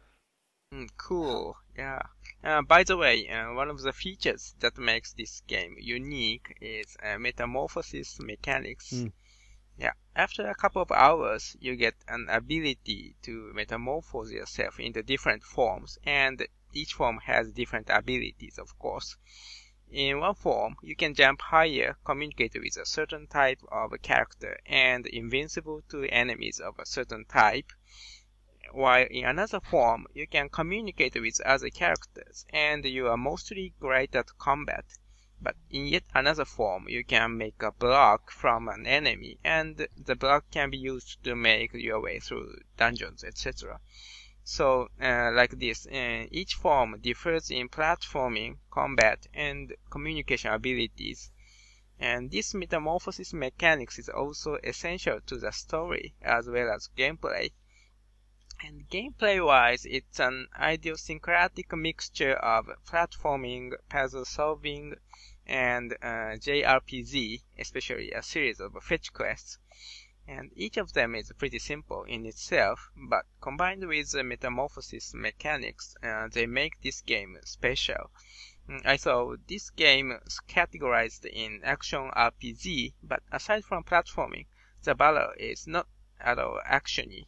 Mm, 0.73 0.89
cool. 0.95 1.57
Yeah. 1.77 2.01
Uh, 2.41 2.61
by 2.61 2.83
the 2.83 2.95
way, 2.95 3.27
uh, 3.27 3.51
one 3.53 3.69
of 3.69 3.81
the 3.81 3.91
features 3.91 4.55
that 4.61 4.77
makes 4.77 5.11
this 5.11 5.41
game 5.45 5.75
unique 5.77 6.55
is 6.61 6.95
uh, 7.03 7.19
metamorphosis 7.19 8.21
mechanics. 8.21 8.93
Mm. 8.93 9.11
Yeah. 9.77 9.91
After 10.15 10.47
a 10.47 10.55
couple 10.55 10.81
of 10.81 10.89
hours, 10.93 11.57
you 11.59 11.75
get 11.75 11.95
an 12.07 12.27
ability 12.29 13.15
to 13.23 13.51
metamorphose 13.53 14.31
yourself 14.31 14.79
into 14.79 15.03
different 15.03 15.43
forms, 15.43 15.97
and 16.05 16.47
each 16.71 16.93
form 16.93 17.17
has 17.25 17.51
different 17.51 17.89
abilities, 17.89 18.57
of 18.57 18.79
course. 18.79 19.17
In 19.91 20.21
one 20.21 20.35
form, 20.35 20.77
you 20.81 20.95
can 20.95 21.13
jump 21.15 21.41
higher, 21.41 21.97
communicate 22.05 22.53
with 22.53 22.77
a 22.77 22.85
certain 22.85 23.27
type 23.27 23.59
of 23.69 23.91
character, 24.01 24.57
and 24.65 25.05
invincible 25.05 25.81
to 25.89 26.05
enemies 26.05 26.61
of 26.61 26.79
a 26.79 26.85
certain 26.85 27.25
type 27.25 27.73
while 28.73 29.07
in 29.09 29.25
another 29.25 29.59
form 29.59 30.05
you 30.13 30.27
can 30.27 30.47
communicate 30.47 31.19
with 31.19 31.41
other 31.41 31.69
characters 31.69 32.45
and 32.51 32.85
you 32.85 33.07
are 33.07 33.17
mostly 33.17 33.73
great 33.79 34.15
at 34.15 34.37
combat. 34.37 34.85
But 35.41 35.55
in 35.71 35.87
yet 35.87 36.03
another 36.13 36.45
form 36.45 36.87
you 36.87 37.03
can 37.03 37.37
make 37.37 37.63
a 37.63 37.71
block 37.71 38.29
from 38.29 38.67
an 38.67 38.85
enemy 38.85 39.39
and 39.43 39.87
the 39.97 40.15
block 40.15 40.51
can 40.51 40.69
be 40.69 40.77
used 40.77 41.23
to 41.23 41.35
make 41.35 41.73
your 41.73 41.99
way 41.99 42.19
through 42.19 42.59
dungeons, 42.77 43.23
etc. 43.23 43.79
So, 44.43 44.89
uh, 44.99 45.31
like 45.33 45.51
this, 45.51 45.85
uh, 45.87 46.25
each 46.31 46.55
form 46.55 46.99
differs 46.99 47.51
in 47.51 47.69
platforming, 47.69 48.57
combat, 48.69 49.27
and 49.33 49.75
communication 49.89 50.51
abilities. 50.51 51.31
And 51.99 52.31
this 52.31 52.55
metamorphosis 52.55 53.33
mechanics 53.33 53.99
is 53.99 54.09
also 54.09 54.55
essential 54.63 55.21
to 55.21 55.37
the 55.37 55.51
story 55.51 56.15
as 56.21 56.49
well 56.49 56.71
as 56.71 56.89
gameplay. 56.97 57.51
And 58.63 58.87
gameplay 58.89 59.43
wise, 59.43 59.87
it's 59.87 60.19
an 60.19 60.47
idiosyncratic 60.55 61.75
mixture 61.75 62.33
of 62.33 62.67
platforming, 62.85 63.73
puzzle 63.89 64.23
solving, 64.23 64.97
and 65.47 65.93
uh, 65.93 66.37
JRPG, 66.37 67.41
especially 67.57 68.11
a 68.11 68.21
series 68.21 68.59
of 68.59 68.77
fetch 68.83 69.13
quests. 69.13 69.57
And 70.27 70.51
each 70.55 70.77
of 70.77 70.93
them 70.93 71.15
is 71.15 71.33
pretty 71.39 71.57
simple 71.57 72.03
in 72.03 72.27
itself, 72.27 72.91
but 72.95 73.25
combined 73.41 73.87
with 73.87 74.11
the 74.11 74.23
metamorphosis 74.23 75.11
mechanics, 75.15 75.95
uh, 76.03 76.27
they 76.27 76.45
make 76.45 76.79
this 76.81 77.01
game 77.01 77.39
special. 77.43 78.11
Mm, 78.69 78.85
I 78.85 78.97
saw 78.97 79.37
this 79.47 79.71
game 79.71 80.11
is 80.27 80.39
categorized 80.47 81.25
in 81.25 81.61
action 81.63 82.11
RPG, 82.15 82.93
but 83.01 83.23
aside 83.31 83.65
from 83.65 83.85
platforming, 83.85 84.45
the 84.83 84.93
battle 84.93 85.33
is 85.39 85.65
not 85.65 85.87
at 86.19 86.37
all 86.37 86.61
actiony 86.63 87.25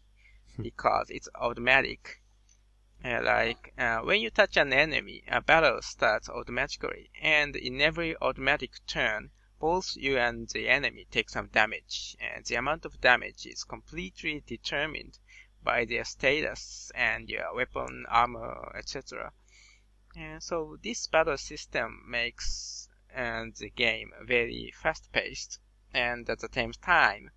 because 0.62 1.10
it's 1.10 1.30
automatic. 1.36 2.22
Uh, 3.04 3.22
like 3.24 3.74
uh, 3.78 4.00
when 4.00 4.22
you 4.22 4.30
touch 4.30 4.56
an 4.56 4.72
enemy, 4.72 5.24
a 5.28 5.42
battle 5.42 5.82
starts 5.82 6.30
automatically, 6.30 7.10
and 7.22 7.56
in 7.56 7.82
every 7.82 8.16
automatic 8.18 8.72
turn, 8.88 9.30
both 9.60 9.96
you 9.96 10.18
and 10.18 10.50
the 10.50 10.70
enemy 10.70 11.06
take 11.10 11.30
some 11.30 11.48
damage, 11.48 12.16
and 12.20 12.46
the 12.46 12.56
amount 12.56 12.86
of 12.86 13.02
damage 13.02 13.46
is 13.46 13.64
completely 13.64 14.44
determined 14.46 15.20
by 15.64 15.86
their 15.86 16.04
status 16.04 16.92
and 16.96 17.30
your 17.30 17.54
weapon, 17.56 18.06
armor, 18.10 18.72
etc. 18.76 19.32
And 20.16 20.44
so 20.44 20.78
this 20.84 21.08
battle 21.08 21.38
system 21.38 22.04
makes 22.08 22.88
uh, 23.16 23.46
the 23.58 23.70
game 23.70 24.12
very 24.22 24.74
fast-paced, 24.76 25.60
and 25.94 26.30
at 26.30 26.40
the 26.40 26.50
same 26.54 26.74
time, 26.74 27.32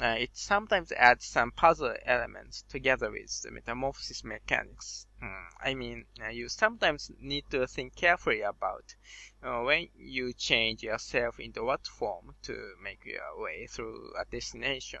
it 0.00 0.36
sometimes 0.36 0.90
adds 0.90 1.24
some 1.24 1.52
puzzle 1.52 1.94
elements 2.04 2.62
together 2.62 3.12
with 3.12 3.42
the 3.42 3.50
metamorphosis 3.52 4.24
mechanics. 4.24 5.06
Mm, 5.22 5.46
I 5.60 5.74
mean, 5.74 6.06
uh, 6.20 6.30
you 6.30 6.48
sometimes 6.48 7.12
need 7.20 7.44
to 7.50 7.68
think 7.68 7.94
carefully 7.94 8.40
about 8.40 8.96
uh, 9.40 9.60
when 9.60 9.90
you 9.94 10.32
change 10.32 10.82
yourself 10.82 11.38
into 11.38 11.62
what 11.62 11.86
form 11.86 12.34
to 12.42 12.74
make 12.82 13.04
your 13.04 13.40
way 13.40 13.68
through 13.68 14.12
a 14.18 14.24
destination. 14.24 14.98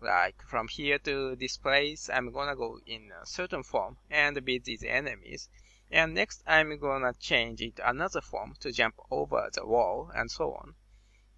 Like, 0.00 0.42
from 0.42 0.66
here 0.66 0.98
to 0.98 1.36
this 1.36 1.56
place, 1.56 2.10
I'm 2.10 2.32
gonna 2.32 2.56
go 2.56 2.80
in 2.86 3.12
a 3.12 3.24
certain 3.24 3.62
form 3.62 3.98
and 4.10 4.44
beat 4.44 4.64
these 4.64 4.82
enemies. 4.82 5.48
And 5.92 6.14
next, 6.14 6.42
I'm 6.44 6.76
gonna 6.78 7.14
change 7.14 7.62
into 7.62 7.88
another 7.88 8.20
form 8.20 8.56
to 8.60 8.72
jump 8.72 8.96
over 9.12 9.48
the 9.52 9.64
wall, 9.64 10.10
and 10.12 10.28
so 10.28 10.54
on. 10.54 10.74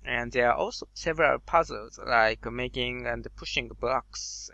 And 0.05 0.33
there 0.33 0.51
are 0.51 0.57
also 0.57 0.89
several 0.95 1.39
puzzles 1.39 1.99
like 1.99 2.45
making 2.51 3.07
and 3.07 3.27
pushing 3.37 3.69
blocks 3.69 4.51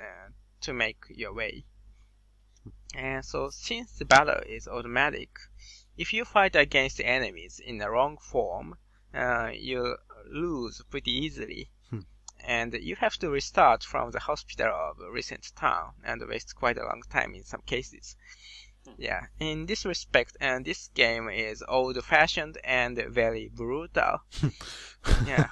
to 0.61 0.73
make 0.73 1.05
your 1.09 1.33
way. 1.33 1.65
And 2.95 3.25
so 3.25 3.51
since 3.51 3.93
the 3.93 4.05
battle 4.05 4.41
is 4.47 4.67
automatic, 4.67 5.39
if 5.97 6.13
you 6.13 6.25
fight 6.25 6.57
against 6.57 7.01
enemies 7.01 7.61
in 7.61 7.79
the 7.79 7.91
wrong 7.91 8.19
form, 8.19 8.77
uh, 9.15 9.51
you 9.53 9.97
lose 10.27 10.83
pretty 10.91 11.13
easily. 11.13 11.71
Hmm. 11.91 12.01
And 12.45 12.75
you 12.75 12.97
have 12.97 13.17
to 13.19 13.31
restart 13.31 13.85
from 13.85 14.11
the 14.11 14.21
hospital 14.21 14.75
of 14.75 15.01
a 15.01 15.11
recent 15.11 15.53
town 15.55 15.95
and 16.05 16.27
waste 16.27 16.57
quite 16.57 16.79
a 16.79 16.85
long 16.85 17.03
time 17.09 17.35
in 17.35 17.45
some 17.45 17.63
cases. 17.63 18.17
Yeah, 18.99 19.27
in 19.41 19.67
this 19.67 19.85
respect, 19.85 20.37
and 20.41 20.65
this 20.65 20.89
game 20.95 21.29
is 21.29 21.63
old-fashioned 21.67 22.59
and 22.65 22.97
very 23.09 23.49
brutal. 23.55 24.21
yeah, 25.27 25.49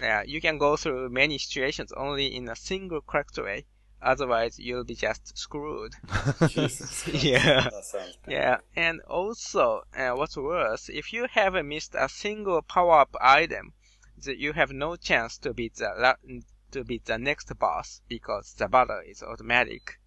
yeah, 0.00 0.22
you 0.22 0.40
can 0.40 0.58
go 0.58 0.76
through 0.76 1.10
many 1.10 1.38
situations 1.38 1.92
only 1.92 2.34
in 2.34 2.48
a 2.48 2.56
single 2.56 3.00
correct 3.00 3.38
way. 3.38 3.66
Otherwise, 4.02 4.58
you'll 4.58 4.84
be 4.84 4.94
just 4.94 5.36
screwed. 5.36 5.94
Jesus. 6.48 7.06
Yeah. 7.08 7.68
That 7.68 7.84
sounds 7.84 8.16
painful. 8.16 8.32
Yeah, 8.32 8.58
and 8.74 9.00
also, 9.02 9.82
uh, 9.94 10.12
what's 10.12 10.36
worse, 10.36 10.88
if 10.88 11.12
you 11.12 11.26
have 11.30 11.54
missed 11.64 11.94
a 11.94 12.08
single 12.08 12.62
power-up 12.62 13.14
item, 13.20 13.74
that 14.24 14.38
you 14.38 14.54
have 14.54 14.70
no 14.70 14.96
chance 14.96 15.38
to 15.38 15.52
beat 15.52 15.74
the 15.74 15.92
la- 15.98 16.40
to 16.72 16.84
beat 16.84 17.04
the 17.04 17.18
next 17.18 17.52
boss 17.58 18.00
because 18.08 18.54
the 18.54 18.68
battle 18.68 19.02
is 19.06 19.22
automatic. 19.22 19.99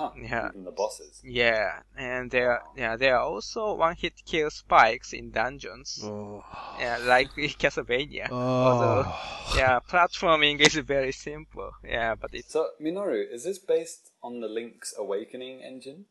Huh, 0.00 0.12
Yeah. 0.16 0.48
Even 0.48 0.64
the 0.64 0.70
bosses. 0.72 1.20
Yeah, 1.22 1.82
and 1.94 2.30
there, 2.30 2.62
yeah, 2.74 2.96
there 2.96 3.16
are 3.18 3.24
also 3.24 3.74
one-hit 3.74 4.14
kill 4.24 4.50
spikes 4.50 5.12
in 5.12 5.30
dungeons, 5.30 6.00
Oh. 6.02 6.42
yeah, 6.78 6.96
like 7.04 7.28
in 7.36 7.50
Castlevania. 7.62 8.30
Although, 8.30 9.04
Oh. 9.06 9.54
yeah, 9.56 9.78
platforming 9.80 10.58
is 10.60 10.74
very 10.76 11.12
simple. 11.12 11.70
Yeah, 11.84 12.14
but 12.14 12.30
it's 12.32 12.52
So, 12.52 12.68
Minoru, 12.80 13.20
is 13.30 13.44
this 13.44 13.58
based 13.58 14.10
on 14.22 14.40
the 14.40 14.48
Link's 14.48 14.94
Awakening 14.96 15.62
engine? 15.62 16.06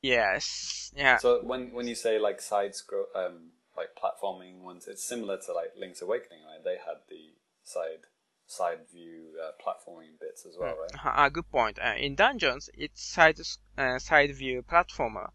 yes, 0.00 0.90
yeah, 0.96 1.18
So 1.18 1.42
when 1.44 1.72
when 1.72 1.86
you 1.88 1.94
say 1.94 2.18
like 2.18 2.40
side 2.40 2.74
scroll, 2.74 3.06
um, 3.14 3.52
like 3.76 3.90
platforming 3.94 4.62
ones, 4.62 4.88
it's 4.88 5.04
similar 5.04 5.38
to 5.46 5.52
like 5.52 5.72
Link's 5.78 6.02
Awakening, 6.02 6.40
right? 6.44 6.62
They 6.64 6.78
had 6.78 6.98
the 7.08 7.34
side 7.62 8.04
side 8.52 8.80
view 8.92 9.34
uh, 9.42 9.52
platforming 9.62 10.18
bits 10.20 10.46
as 10.46 10.56
well, 10.58 10.76
right? 10.80 11.00
Ah, 11.04 11.28
good 11.28 11.50
point. 11.50 11.78
Uh, 11.78 11.94
in 11.96 12.14
dungeons, 12.14 12.70
it's 12.74 13.02
side 13.02 13.38
uh, 13.78 13.98
side 13.98 14.34
view 14.34 14.62
platformer. 14.62 15.30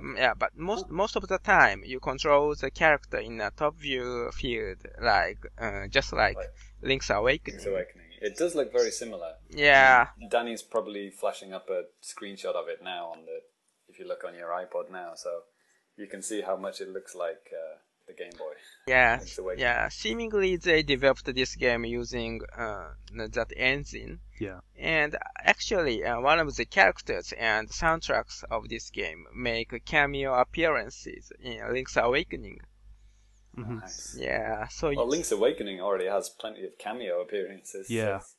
Mm, 0.00 0.16
yeah, 0.16 0.34
but 0.34 0.56
most 0.56 0.88
most 0.88 1.16
of 1.16 1.28
the 1.28 1.38
time 1.38 1.82
you 1.84 2.00
control 2.00 2.54
the 2.54 2.70
character 2.70 3.18
in 3.18 3.40
a 3.40 3.50
top 3.50 3.76
view 3.76 4.30
field, 4.32 4.78
like 5.00 5.40
uh, 5.58 5.86
just 5.88 6.12
like 6.12 6.36
Like 6.36 6.54
Link's 6.80 7.10
Awakening. 7.10 7.58
Link's 7.58 7.66
Awakening. 7.66 8.06
It 8.20 8.36
does 8.36 8.54
look 8.54 8.72
very 8.72 8.90
similar. 8.90 9.34
Yeah, 9.50 10.08
Danny's 10.30 10.62
probably 10.62 11.10
flashing 11.10 11.52
up 11.52 11.68
a 11.68 11.84
screenshot 12.02 12.54
of 12.54 12.68
it 12.68 12.82
now 12.82 13.06
on 13.06 13.26
the 13.26 13.40
if 13.88 13.98
you 13.98 14.06
look 14.06 14.24
on 14.24 14.34
your 14.34 14.48
iPod 14.48 14.90
now, 14.90 15.14
so 15.14 15.42
you 15.96 16.06
can 16.06 16.22
see 16.22 16.40
how 16.40 16.56
much 16.56 16.80
it 16.80 16.88
looks 16.88 17.14
like 17.14 17.52
uh, 17.52 17.76
the 18.16 18.22
Game 18.22 18.32
Boy. 18.38 18.52
yeah, 18.86 19.20
yeah. 19.56 19.88
Seemingly 19.88 20.56
they 20.56 20.82
developed 20.82 21.26
this 21.34 21.54
game 21.56 21.84
using 21.84 22.40
uh, 22.56 22.88
that 23.36 23.52
engine. 23.56 24.20
Yeah. 24.40 24.60
And 24.78 25.16
actually, 25.52 26.04
uh, 26.04 26.20
one 26.20 26.38
of 26.40 26.54
the 26.56 26.64
characters 26.64 27.32
and 27.38 27.68
soundtracks 27.68 28.42
of 28.50 28.68
this 28.68 28.90
game 28.90 29.24
make 29.34 29.70
cameo 29.84 30.34
appearances 30.34 31.30
in 31.40 31.60
Link's 31.72 31.96
Awakening. 31.96 32.58
Mhm. 33.56 33.80
Nice. 33.80 34.16
Yeah, 34.18 34.68
so 34.68 34.92
Well, 34.96 35.06
Link's 35.06 35.30
Awakening 35.30 35.80
already 35.80 36.06
has 36.06 36.30
plenty 36.30 36.64
of 36.64 36.72
cameo 36.78 37.20
appearances. 37.20 37.88
so 37.88 37.94
Yeah. 37.94 38.16
it's- 38.16 38.36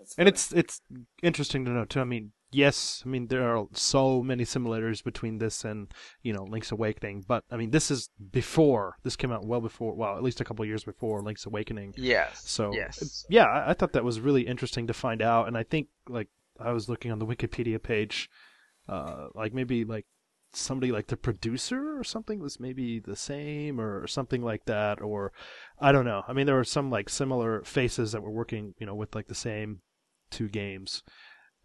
it's 0.00 0.14
And 0.18 0.28
it's 0.28 0.52
it's 0.52 0.80
interesting 1.22 1.64
to 1.64 1.70
note 1.70 1.90
too. 1.90 2.00
I 2.00 2.04
mean, 2.04 2.32
yes, 2.50 3.02
I 3.04 3.08
mean 3.08 3.26
there 3.26 3.56
are 3.56 3.66
so 3.72 4.22
many 4.22 4.44
simulators 4.44 5.02
between 5.02 5.38
this 5.38 5.64
and 5.64 5.88
you 6.22 6.32
know 6.32 6.44
Link's 6.44 6.72
Awakening, 6.72 7.24
but 7.26 7.44
I 7.50 7.56
mean 7.56 7.70
this 7.70 7.90
is 7.90 8.10
before 8.30 8.96
this 9.02 9.16
came 9.16 9.32
out 9.32 9.44
well 9.46 9.60
before, 9.60 9.94
well 9.94 10.16
at 10.16 10.22
least 10.22 10.40
a 10.40 10.44
couple 10.44 10.64
years 10.64 10.84
before 10.84 11.22
Link's 11.22 11.46
Awakening. 11.46 11.94
yes, 11.96 12.42
So 12.44 12.72
yes, 12.72 13.26
yeah, 13.28 13.44
I, 13.44 13.70
I 13.70 13.74
thought 13.74 13.92
that 13.92 14.04
was 14.04 14.20
really 14.20 14.46
interesting 14.46 14.86
to 14.86 14.94
find 14.94 15.22
out, 15.22 15.48
and 15.48 15.56
I 15.56 15.62
think 15.62 15.88
like 16.08 16.28
I 16.58 16.72
was 16.72 16.88
looking 16.88 17.12
on 17.12 17.18
the 17.18 17.26
Wikipedia 17.26 17.82
page, 17.82 18.28
uh, 18.88 19.28
like 19.34 19.54
maybe 19.54 19.84
like 19.84 20.06
somebody 20.52 20.90
like 20.90 21.08
the 21.08 21.16
producer 21.16 21.98
or 21.98 22.04
something 22.04 22.40
was 22.40 22.58
maybe 22.58 22.98
the 22.98 23.16
same 23.16 23.80
or 23.80 24.06
something 24.06 24.42
like 24.42 24.64
that, 24.64 25.00
or 25.00 25.32
I 25.78 25.92
don't 25.92 26.04
know. 26.06 26.22
I 26.26 26.32
mean, 26.32 26.46
there 26.46 26.56
were 26.56 26.64
some 26.64 26.90
like 26.90 27.08
similar 27.08 27.62
faces 27.64 28.12
that 28.12 28.22
were 28.22 28.30
working, 28.30 28.74
you 28.78 28.86
know, 28.86 28.94
with 28.94 29.14
like 29.14 29.28
the 29.28 29.34
same 29.34 29.80
two 30.30 30.48
games, 30.48 31.02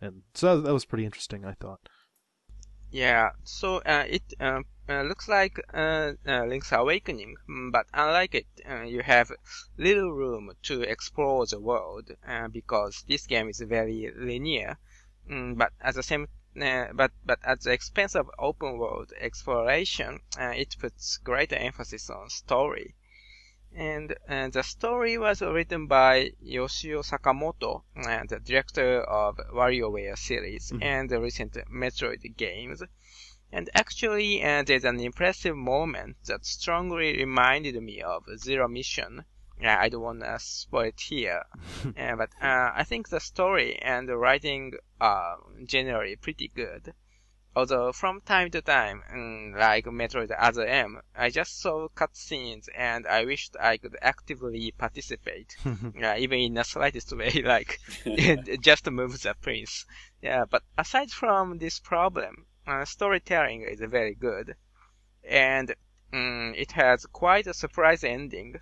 and 0.04 0.24
so 0.34 0.62
that 0.62 0.74
was 0.74 0.86
pretty 0.86 1.06
interesting. 1.06 1.46
I 1.46 1.54
thought. 1.54 1.90
yeah. 2.92 3.32
So 3.44 3.78
uh, 3.78 4.06
it 4.08 4.24
uh, 4.40 4.62
uh, 4.88 5.02
looks 5.04 5.28
like 5.28 5.60
uh, 5.74 6.14
uh, 6.28 6.46
Link's 6.46 6.72
Awakening, 6.72 7.36
mm, 7.50 7.72
but 7.72 7.88
unlike 7.94 8.36
it, 8.36 8.48
uh, 8.70 8.84
you 8.84 9.02
have 9.02 9.32
little 9.78 10.12
room 10.12 10.52
to 10.64 10.82
explore 10.82 11.46
the 11.46 11.60
world 11.60 12.12
because 12.52 13.04
this 13.08 13.26
game 13.28 13.50
is 13.50 13.60
very 13.62 14.12
linear. 14.16 14.78
Mm, 15.30 15.58
but 15.58 15.74
at 15.82 15.96
the 15.96 16.04
same 16.04 16.28
uh, 16.62 16.88
but 16.94 17.12
but 17.26 17.40
at 17.44 17.62
the 17.62 17.72
expense 17.72 18.16
of 18.16 18.30
open 18.38 18.78
world 18.78 19.12
exploration, 19.20 20.20
uh, 20.40 20.54
it 20.56 20.76
puts 20.80 21.18
greater 21.18 21.56
emphasis 21.56 22.10
on 22.10 22.30
story. 22.30 22.94
And 23.76 24.16
uh, 24.30 24.50
the 24.50 24.62
story 24.62 25.18
was 25.18 25.42
written 25.42 25.88
by 25.88 26.32
Yoshio 26.42 27.02
Sakamoto, 27.02 27.84
uh, 27.96 28.24
the 28.28 28.40
director 28.40 29.02
of 29.02 29.38
WarioWare 29.52 30.18
series 30.18 30.72
Mhm. 30.72 30.84
and 30.84 31.10
the 31.10 31.20
recent 31.20 31.54
Metroid 31.72 32.38
games. 32.38 32.84
And 33.52 33.70
actually, 33.74 34.44
uh, 34.44 34.64
there's 34.64 34.86
an 34.86 35.00
impressive 35.00 35.56
moment 35.56 36.18
that 36.26 36.46
strongly 36.46 37.18
reminded 37.18 37.82
me 37.82 38.02
of 38.02 38.26
Zero 38.38 38.68
Mission. 38.68 39.26
Yeah, 39.60 39.78
I 39.80 39.90
don't 39.90 40.02
want 40.02 40.22
to 40.22 40.38
spoil 40.40 40.88
it 40.90 41.00
here, 41.00 41.44
uh, 41.98 42.16
but 42.16 42.32
uh, 42.42 42.72
I 42.76 42.84
think 42.84 43.10
the 43.10 43.20
story 43.20 43.78
and 43.78 44.10
the 44.10 44.18
writing 44.18 44.74
are 45.00 45.38
generally 45.66 46.16
pretty 46.16 46.48
good. 46.48 46.94
Although 47.56 47.94
from 47.94 48.20
time 48.22 48.50
to 48.50 48.64
time, 48.64 49.04
mm, 49.12 49.56
like 49.56 49.86
Metroid 49.86 50.34
Other 50.36 50.66
M, 50.66 51.02
I 51.16 51.30
just 51.30 51.62
saw 51.62 51.88
cutscenes 51.90 52.68
and 52.74 53.06
I 53.06 53.26
wished 53.26 53.56
I 53.60 53.78
could 53.78 53.96
actively 54.02 54.72
participate, 54.72 55.56
uh, 55.66 56.16
even 56.18 56.40
in 56.40 56.56
the 56.56 56.64
slightest 56.64 57.16
way, 57.16 57.30
like 57.46 57.80
just 58.60 58.90
move 58.90 59.22
the 59.22 59.36
prince. 59.40 59.86
Yeah, 60.20 60.46
but 60.50 60.64
aside 60.80 61.12
from 61.12 61.60
this 61.60 61.78
problem, 61.78 62.48
uh, 62.66 62.86
storytelling 62.86 63.62
is 63.62 63.82
very 63.82 64.16
good. 64.16 64.56
And 65.24 65.76
mm, 66.12 66.56
it 66.58 66.72
has 66.72 67.06
quite 67.06 67.46
a 67.46 67.54
surprise 67.54 68.04
ending. 68.04 68.56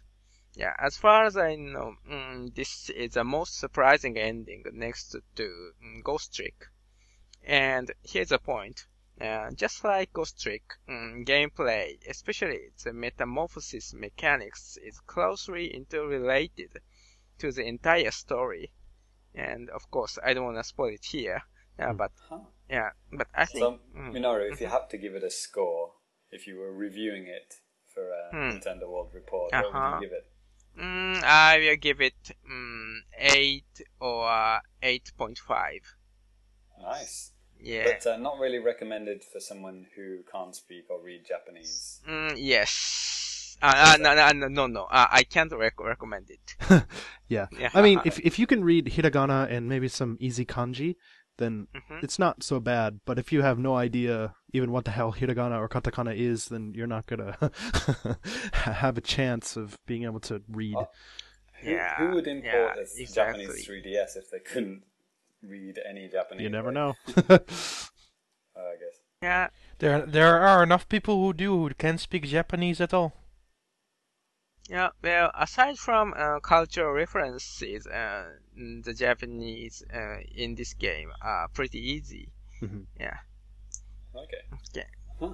Yeah, 0.54 0.76
as 0.78 0.98
far 0.98 1.24
as 1.24 1.38
I 1.38 1.56
know, 1.56 1.96
mm, 2.06 2.54
this 2.54 2.90
is 2.90 3.14
the 3.14 3.24
most 3.24 3.58
surprising 3.58 4.18
ending 4.18 4.66
next 4.74 5.16
to 5.36 5.72
mm, 5.82 6.04
Ghost 6.04 6.36
Trick. 6.36 6.68
And 7.44 7.92
here's 8.04 8.30
the 8.30 8.40
point. 8.40 8.88
Uh, 9.20 9.52
just 9.52 9.84
like 9.84 10.14
Ghost 10.14 10.42
Trick, 10.42 10.64
mm, 10.88 11.26
gameplay, 11.26 12.00
especially 12.10 12.72
the 12.84 12.94
metamorphosis 12.94 13.94
mechanics, 13.94 14.78
is 14.78 15.00
closely 15.02 15.68
interrelated 15.74 16.82
to 17.40 17.52
the 17.52 17.64
entire 17.64 18.12
story. 18.12 18.72
And 19.36 19.70
of 19.70 19.90
course, 19.92 20.18
I 20.24 20.34
don't 20.34 20.46
want 20.46 20.58
to 20.58 20.64
spoil 20.64 20.94
it 20.94 21.06
here, 21.06 21.44
uh, 21.80 21.94
but 21.94 22.12
Huh. 22.30 22.40
yeah, 22.70 22.92
but 23.12 23.28
I 23.36 23.46
think 23.46 23.64
So, 23.64 23.80
mm, 23.96 24.14
Minoru, 24.14 24.50
if 24.52 24.62
you 24.62 24.68
had 24.68 24.90
to 24.90 24.98
give 24.98 25.16
it 25.16 25.24
a 25.24 25.30
score, 25.30 25.94
if 26.32 26.48
you 26.48 26.58
were 26.58 26.72
reviewing 26.74 27.28
it 27.28 27.56
for 27.94 28.10
a 28.12 28.32
Hmm. 28.32 28.50
Nintendo 28.50 28.90
World 28.90 29.14
Report, 29.14 29.54
what 29.60 29.74
Uh-huh. 29.74 29.74
would 29.74 30.02
you 30.02 30.08
give 30.08 30.14
it? 30.14 30.26
mm, 30.78 31.24
I 31.24 31.60
will 31.60 31.76
give 31.78 32.02
it 32.02 32.32
mm, 32.50 33.00
eight 33.18 33.82
or 34.00 34.62
eight 34.82 35.12
point 35.18 35.40
five. 35.40 35.82
Nice. 36.82 37.32
Yeah. 37.60 37.86
But 37.86 38.08
uh, 38.08 38.18
not 38.18 38.40
really 38.40 38.60
recommended 38.60 39.24
for 39.24 39.40
someone 39.40 39.86
who 39.96 40.20
can't 40.32 40.56
speak 40.56 40.86
or 40.90 41.00
read 41.04 41.22
Japanese. 41.26 42.02
Mm, 42.10 42.34
yes. 42.38 43.58
Uh, 43.62 43.74
uh, 43.76 43.98
no, 44.00 44.16
no, 44.16 44.32
no, 44.32 44.48
no, 44.48 44.68
no. 44.68 44.84
Uh, 44.86 45.06
I 45.12 45.24
can't 45.24 45.52
rec- 45.52 45.80
recommend 45.80 46.30
it. 46.32 46.56
Yeah. 47.28 47.48
Yeah. 47.58 47.70
I 47.74 47.82
mean, 47.82 48.02
if 48.04 48.20
if 48.20 48.38
you 48.40 48.46
can 48.48 48.62
read 48.64 48.88
hiragana 48.88 49.50
and 49.50 49.70
maybe 49.70 49.88
some 49.88 50.18
easy 50.20 50.46
kanji, 50.46 50.96
then 51.38 51.68
Mhm. 51.74 52.04
it's 52.04 52.20
not 52.20 52.44
so 52.44 52.60
bad. 52.60 53.00
But 53.06 53.18
if 53.20 53.32
you 53.32 53.42
have 53.42 53.58
no 53.58 53.76
idea 53.76 54.34
even 54.52 54.72
what 54.72 54.84
the 54.84 54.92
hell 54.92 55.14
hiragana 55.14 55.58
or 55.58 55.70
katakana 55.70 56.14
is, 56.14 56.50
then 56.50 56.74
you're 56.76 56.88
not 56.88 57.06
gonna 57.06 57.38
have 58.54 58.98
a 58.98 59.02
chance 59.02 59.56
of 59.56 59.78
being 59.86 60.04
able 60.04 60.20
to 60.22 60.42
read. 60.50 60.76
Oh, 60.76 60.90
Who, 61.62 61.72
Yeah, 61.72 61.96
who 61.98 62.16
would 62.16 62.28
import 62.28 62.44
yeah, 62.76 62.76
a 62.76 63.02
exactly. 63.02 63.46
Japanese 63.46 63.68
3DS 63.68 64.18
if 64.18 64.30
they 64.32 64.40
couldn't 64.40 64.84
read 65.44 65.80
any 65.90 66.08
Japanese? 66.08 66.44
you 66.44 66.50
never 66.50 66.72
know. 66.72 66.96
Oh, 67.08 67.14
I 68.56 68.76
guess. 68.80 68.98
Yeah. 69.22 69.50
There, 69.80 70.06
there 70.06 70.40
are 70.40 70.64
enough 70.64 70.88
people 70.90 71.16
who 71.24 71.34
do 71.34 71.68
who 71.68 71.74
can 71.74 71.98
speak 71.98 72.24
Japanese 72.26 72.82
at 72.82 72.94
all. 72.94 73.14
Yeah, 74.70 74.90
well, 75.04 75.32
aside 75.34 75.78
from 75.78 76.14
uh, 76.16 76.40
cultural 76.40 76.94
references, 76.94 77.86
uh, 77.88 78.30
the 78.56 78.94
Japanese 78.94 79.84
uh, 79.94 80.18
in 80.34 80.56
this 80.56 80.74
game 80.76 81.12
are 81.22 81.48
pretty 81.50 81.80
easy. 81.80 82.30
Mhm. 82.62 82.86
Yeah, 83.00 83.18
Okay. 84.16 84.44
Yeah. 84.74 84.84
Huh. 85.20 85.34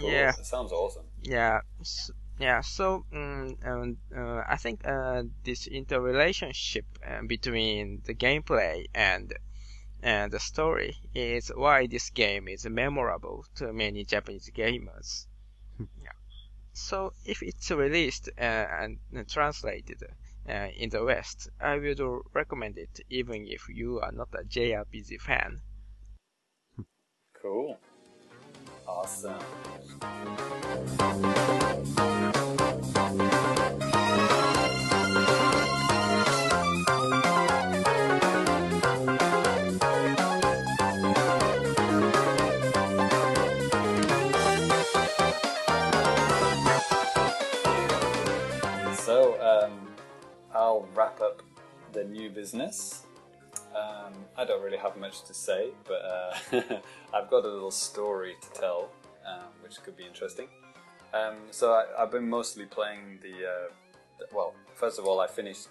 Cool. 0.00 0.10
yeah, 0.10 0.32
That 0.32 0.44
sounds 0.44 0.72
awesome. 0.72 1.04
yeah, 1.22 1.60
s 1.80 2.10
yeah. 2.38 2.60
So, 2.60 3.04
um, 3.12 3.56
um, 3.64 3.96
uh, 4.16 4.42
I 4.48 4.56
think 4.56 4.86
uh, 4.86 5.22
this 5.44 5.66
interrelationship 5.66 6.86
uh, 7.06 7.22
between 7.26 8.02
the 8.04 8.14
gameplay 8.14 8.86
and 8.94 9.32
and 10.02 10.30
the 10.32 10.40
story 10.40 10.96
is 11.14 11.48
why 11.48 11.86
this 11.86 12.10
game 12.10 12.48
is 12.48 12.66
memorable 12.66 13.46
to 13.56 13.72
many 13.72 14.04
Japanese 14.04 14.50
gamers. 14.54 15.26
yeah. 16.02 16.12
So, 16.72 17.14
if 17.24 17.42
it's 17.42 17.70
released 17.70 18.28
uh, 18.38 18.40
and 18.40 18.98
translated 19.28 20.02
uh, 20.48 20.68
in 20.76 20.90
the 20.90 21.04
West, 21.04 21.48
I 21.60 21.78
would 21.78 22.00
recommend 22.34 22.78
it 22.78 23.00
even 23.08 23.46
if 23.46 23.68
you 23.68 24.00
are 24.00 24.12
not 24.12 24.28
a 24.34 24.44
JRPG 24.44 25.20
fan. 25.20 25.62
Cool. 27.40 27.78
Awesome. 28.86 29.34
So, 49.04 49.38
um, 49.40 49.88
I'll 50.54 50.88
wrap 50.94 51.20
up 51.20 51.42
the 51.92 52.04
new 52.04 52.30
business. 52.30 53.03
Um, 53.74 54.12
I 54.36 54.44
don't 54.44 54.62
really 54.62 54.78
have 54.78 54.96
much 54.96 55.24
to 55.24 55.34
say, 55.34 55.70
but 55.84 56.02
uh, 56.04 56.62
I've 57.14 57.28
got 57.28 57.44
a 57.44 57.48
little 57.48 57.72
story 57.72 58.36
to 58.40 58.60
tell, 58.60 58.90
um, 59.26 59.48
which 59.62 59.82
could 59.82 59.96
be 59.96 60.04
interesting. 60.04 60.48
Um, 61.12 61.34
so 61.50 61.72
I, 61.72 61.84
I've 61.98 62.10
been 62.10 62.28
mostly 62.28 62.66
playing 62.66 63.18
the, 63.22 63.46
uh, 63.46 63.72
the. 64.18 64.26
Well, 64.32 64.54
first 64.74 64.98
of 64.98 65.06
all, 65.06 65.20
I 65.20 65.26
finished 65.26 65.68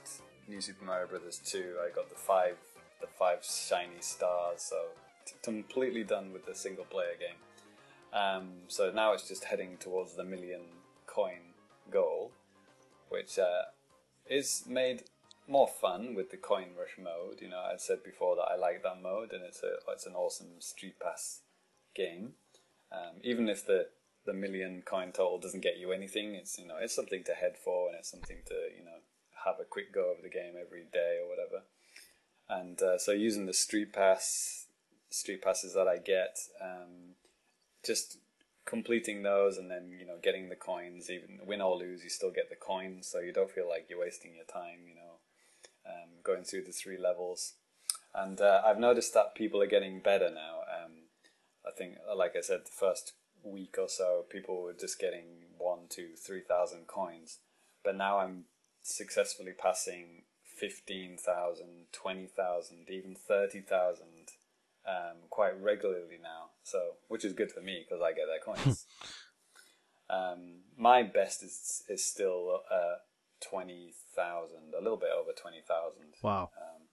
New 0.47 0.59
Super 0.59 0.83
Mario 0.83 1.07
Brothers 1.07 1.39
2. 1.45 1.75
I 1.81 1.93
got 1.95 2.09
the 2.09 2.15
five, 2.15 2.57
the 2.99 3.07
five 3.07 3.39
shiny 3.43 4.01
stars, 4.01 4.61
so 4.61 4.77
t- 5.25 5.35
completely 5.41 6.03
done 6.03 6.33
with 6.33 6.45
the 6.45 6.55
single 6.55 6.85
player 6.85 7.15
game. 7.19 7.37
Um, 8.13 8.49
so 8.67 8.91
now 8.91 9.13
it's 9.13 9.27
just 9.27 9.45
heading 9.45 9.77
towards 9.77 10.13
the 10.13 10.23
million 10.23 10.61
coin 11.05 11.53
goal, 11.89 12.31
which 13.09 13.39
uh, 13.39 13.63
is 14.29 14.63
made 14.67 15.03
more 15.47 15.67
fun 15.67 16.15
with 16.15 16.31
the 16.31 16.37
coin 16.37 16.69
rush 16.77 16.97
mode. 16.97 17.41
You 17.41 17.49
know, 17.49 17.59
I 17.59 17.75
said 17.77 18.03
before 18.03 18.35
that 18.35 18.51
I 18.51 18.55
like 18.55 18.83
that 18.83 19.01
mode, 19.01 19.31
and 19.31 19.43
it's 19.43 19.61
a 19.63 19.75
it's 19.91 20.05
an 20.05 20.13
awesome 20.13 20.59
street 20.59 20.99
pass 20.99 21.41
game. 21.95 22.33
Um, 22.91 23.19
even 23.23 23.49
if 23.49 23.65
the 23.65 23.87
the 24.25 24.33
million 24.33 24.83
coin 24.85 25.11
total 25.11 25.39
doesn't 25.39 25.63
get 25.63 25.77
you 25.77 25.91
anything, 25.91 26.35
it's 26.35 26.57
you 26.57 26.67
know 26.67 26.77
it's 26.79 26.95
something 26.95 27.23
to 27.25 27.33
head 27.33 27.55
for, 27.63 27.87
and 27.87 27.97
it's 27.97 28.11
something 28.11 28.37
to 28.47 28.55
you 28.77 28.83
know 28.83 28.99
have 29.45 29.55
a 29.59 29.65
quick 29.65 29.93
go 29.93 30.11
of 30.11 30.23
the 30.23 30.29
game 30.29 30.53
every 30.59 30.85
day 30.91 31.19
or 31.21 31.29
whatever. 31.29 31.63
And 32.49 32.81
uh, 32.81 32.97
so 32.97 33.11
using 33.11 33.45
the 33.45 33.53
street 33.53 33.93
pass 33.93 34.67
street 35.09 35.41
passes 35.41 35.73
that 35.73 35.87
I 35.87 35.97
get, 35.97 36.37
um, 36.61 37.15
just 37.85 38.17
completing 38.65 39.23
those 39.23 39.57
and 39.57 39.69
then 39.69 39.91
you 39.99 40.05
know 40.05 40.17
getting 40.21 40.49
the 40.49 40.55
coins 40.55 41.09
even 41.09 41.39
win 41.45 41.61
or 41.61 41.75
lose 41.75 42.03
you 42.03 42.09
still 42.09 42.31
get 42.31 42.49
the 42.49 42.55
coins 42.55 43.07
so 43.07 43.19
you 43.19 43.33
don't 43.33 43.51
feel 43.51 43.67
like 43.67 43.87
you're 43.89 43.99
wasting 43.99 44.33
your 44.35 44.45
time 44.45 44.79
you 44.87 44.95
know 44.95 45.12
um, 45.85 46.09
going 46.23 46.43
through 46.43 46.63
the 46.63 46.71
three 46.71 46.97
levels. 46.97 47.53
And 48.13 48.39
uh, 48.39 48.61
I've 48.65 48.79
noticed 48.79 49.13
that 49.13 49.35
people 49.35 49.61
are 49.61 49.67
getting 49.67 49.99
better 49.99 50.29
now. 50.29 50.59
Um, 50.61 50.91
I 51.65 51.71
think 51.75 51.95
like 52.15 52.35
I 52.35 52.41
said 52.41 52.61
the 52.65 52.71
first 52.71 53.13
week 53.43 53.75
or 53.77 53.89
so 53.89 54.25
people 54.29 54.61
were 54.61 54.73
just 54.73 54.99
getting 54.99 55.47
one 55.57 55.87
two 55.89 56.09
three 56.15 56.41
thousand 56.41 56.87
coins. 56.87 57.39
But 57.83 57.97
now 57.97 58.19
I'm 58.19 58.45
successfully 58.83 59.53
passing 59.57 60.23
15,000 60.57 61.87
20,000 61.91 62.89
even 62.89 63.15
30,000 63.15 64.05
um, 64.85 65.17
quite 65.29 65.59
regularly 65.61 66.19
now, 66.21 66.49
so 66.63 66.95
which 67.07 67.23
is 67.23 67.33
good 67.33 67.51
for 67.51 67.61
me 67.61 67.83
because 67.83 68.03
I 68.03 68.11
get 68.11 68.25
their 68.27 68.39
coins. 68.39 68.85
um, 70.09 70.59
my 70.77 71.03
best 71.03 71.41
is 71.41 71.83
is 71.87 72.03
still 72.05 72.61
uh, 72.71 72.95
twenty 73.43 73.93
thousand, 74.15 74.73
a 74.77 74.81
little 74.81 74.97
bit 74.97 75.09
over 75.17 75.31
twenty 75.31 75.61
thousand. 75.67 76.15
Wow. 76.21 76.49
Um, 76.57 76.87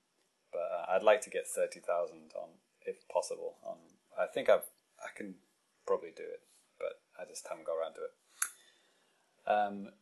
but 0.53 0.69
uh, 0.73 0.93
I'd 0.93 1.03
like 1.03 1.21
to 1.23 1.31
get 1.31 1.47
thirty 1.47 1.81
thousand 1.81 2.33
on, 2.35 2.49
if 2.83 2.97
possible. 3.09 3.57
On 3.65 3.77
I 4.19 4.27
think 4.27 4.49
I've 4.49 4.69
I 5.01 5.17
can 5.17 5.37
probably 5.87 6.11
do 6.17 6.25
it, 6.25 6.43
but 6.79 7.01
I 7.21 7.29
just 7.29 7.47
haven't 7.49 7.67
got 7.67 7.75
around 7.75 7.95
to 7.95 8.01
it. 8.01 8.15
Um, 9.47 9.93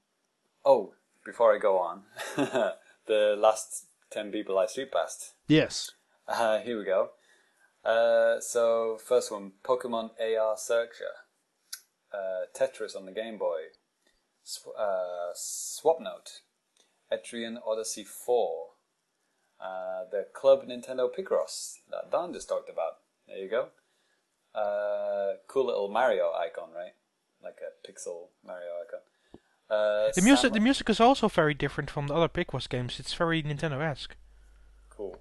oh, 0.64 0.94
before 1.24 1.54
I 1.54 1.58
go 1.58 1.78
on, 1.78 2.02
the 3.06 3.36
last 3.38 3.86
ten 4.10 4.32
people 4.32 4.58
I 4.58 4.66
street 4.66 4.92
past. 4.92 5.34
Yes. 5.46 5.90
Uh, 6.26 6.58
here 6.58 6.78
we 6.78 6.84
go. 6.84 7.10
Uh, 7.84 8.40
so 8.40 8.98
first 9.02 9.32
one, 9.32 9.52
Pokemon 9.64 10.10
AR 10.20 10.56
Searcher, 10.58 11.14
uh, 12.12 12.44
Tetris 12.54 12.96
on 12.96 13.06
the 13.06 13.12
Game 13.12 13.38
Boy, 13.38 13.60
Sw- 14.48 14.68
uh, 14.78 15.32
Swapnote, 15.36 16.40
Etrian 17.12 17.58
Odyssey 17.66 18.02
4, 18.02 18.68
uh, 19.60 19.64
the 20.10 20.26
Club 20.32 20.62
Nintendo 20.66 21.08
Picross 21.14 21.80
that 21.90 22.10
Don 22.10 22.32
just 22.32 22.48
talked 22.48 22.70
about. 22.70 22.94
There 23.26 23.36
you 23.36 23.50
go. 23.50 23.68
Uh, 24.58 25.34
cool 25.48 25.66
little 25.66 25.88
Mario 25.90 26.32
icon, 26.32 26.70
right? 26.74 26.94
Like 27.42 27.58
a 27.60 27.86
pixel 27.86 28.28
Mario 28.42 28.70
icon. 28.84 29.00
Uh, 29.70 30.10
The 30.14 30.22
music, 30.22 30.42
Sam- 30.44 30.52
the 30.54 30.60
music 30.60 30.88
is 30.88 30.98
also 30.98 31.28
very 31.28 31.52
different 31.52 31.90
from 31.90 32.06
the 32.06 32.14
other 32.14 32.28
Picross 32.28 32.66
games. 32.70 32.98
It's 32.98 33.12
very 33.12 33.42
Nintendo-esque. 33.42 34.16
Cool. 34.88 35.20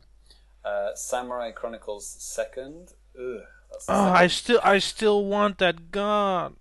Uh, 0.64 0.96
Samurai 0.96 1.52
Chronicles 1.52 2.08
Second. 2.08 2.94
Ugh, 3.20 3.42
that's 3.72 3.86
Oh, 3.90 3.94
second 3.94 4.16
I 4.24 4.28
still, 4.28 4.60
I 4.64 4.80
still 4.80 5.26
want 5.26 5.58
that 5.58 5.92
gun. 5.92 6.56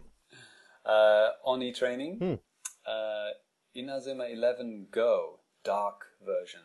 Uh, 0.84 1.28
Oni 1.44 1.72
Training. 1.72 2.18
Hmm. 2.18 2.34
Uh, 2.86 3.30
Inazuma 3.76 4.32
11 4.32 4.88
Go 4.90 5.40
Dark 5.64 6.06
version. 6.24 6.60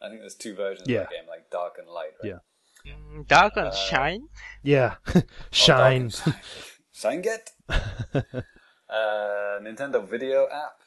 I 0.00 0.08
think 0.08 0.20
there's 0.20 0.34
two 0.36 0.54
versions 0.54 0.88
Yeah. 0.88 1.02
of 1.02 1.08
that 1.08 1.14
game, 1.14 1.26
like 1.28 1.50
Dark 1.50 1.74
and 1.78 1.88
Light, 1.88 2.12
right? 2.22 2.40
Yeah. 2.84 2.92
Mm, 2.92 3.26
Dark 3.26 3.56
and 3.56 3.68
Uh, 3.68 3.72
Shine. 3.72 4.28
Yeah. 4.62 4.96
Oh, 5.14 5.20
Shine. 5.50 6.02
and 6.02 6.12
Shine. 6.14 6.40
Shine 6.92 7.22
get. 7.22 7.50
uh, 7.68 9.58
Nintendo 9.60 10.06
Video 10.08 10.46
app, 10.48 10.80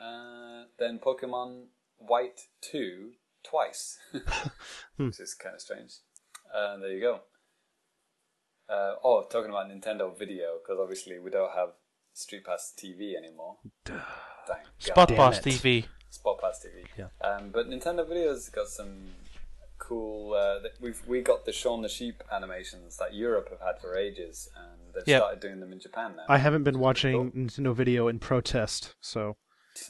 uh, 0.00 0.64
then 0.78 0.98
Pokemon 0.98 1.66
White 1.98 2.40
2 2.60 3.12
twice, 3.42 3.98
which 4.96 5.18
is 5.20 5.34
kind 5.34 5.54
of 5.54 5.60
strange. 5.60 5.94
Uh, 6.54 6.76
there 6.78 6.92
you 6.92 7.00
go. 7.00 7.20
Uh, 8.68 8.94
oh, 9.04 9.24
talking 9.30 9.50
about 9.50 9.68
Nintendo 9.68 10.16
Video, 10.16 10.58
because 10.62 10.78
obviously 10.80 11.18
we 11.18 11.30
don't 11.30 11.52
have 11.52 11.70
Street 12.16 12.44
Pass 12.44 12.72
TV 12.76 13.14
anymore. 13.14 13.56
Thank 13.84 14.60
Spot 14.78 15.08
God. 15.08 15.16
Pass. 15.16 15.40
TV. 15.40 15.84
Spot 16.10 16.40
Pass 16.40 16.64
TV. 16.66 16.86
Yeah. 16.98 17.08
Um, 17.26 17.50
but 17.52 17.68
Nintendo 17.68 18.08
Video's 18.08 18.48
got 18.48 18.68
some 18.68 19.08
cool. 19.78 20.32
Uh, 20.32 20.66
we've 20.80 21.02
we 21.06 21.20
got 21.20 21.44
the 21.44 21.52
Shaun 21.52 21.82
the 21.82 21.88
Sheep 21.88 22.22
animations 22.32 22.96
that 22.96 23.14
Europe 23.14 23.50
have 23.50 23.60
had 23.60 23.80
for 23.80 23.96
ages, 23.96 24.48
and 24.56 24.94
they've 24.94 25.06
Yeah. 25.06 25.18
started 25.18 25.40
doing 25.40 25.60
them 25.60 25.72
in 25.72 25.80
Japan 25.80 26.14
now. 26.16 26.24
I 26.28 26.38
haven't 26.38 26.64
been 26.64 26.78
watching 26.78 27.30
cool. 27.32 27.42
Nintendo 27.42 27.74
Video 27.74 28.08
in 28.08 28.18
protest, 28.18 28.94
so 29.00 29.36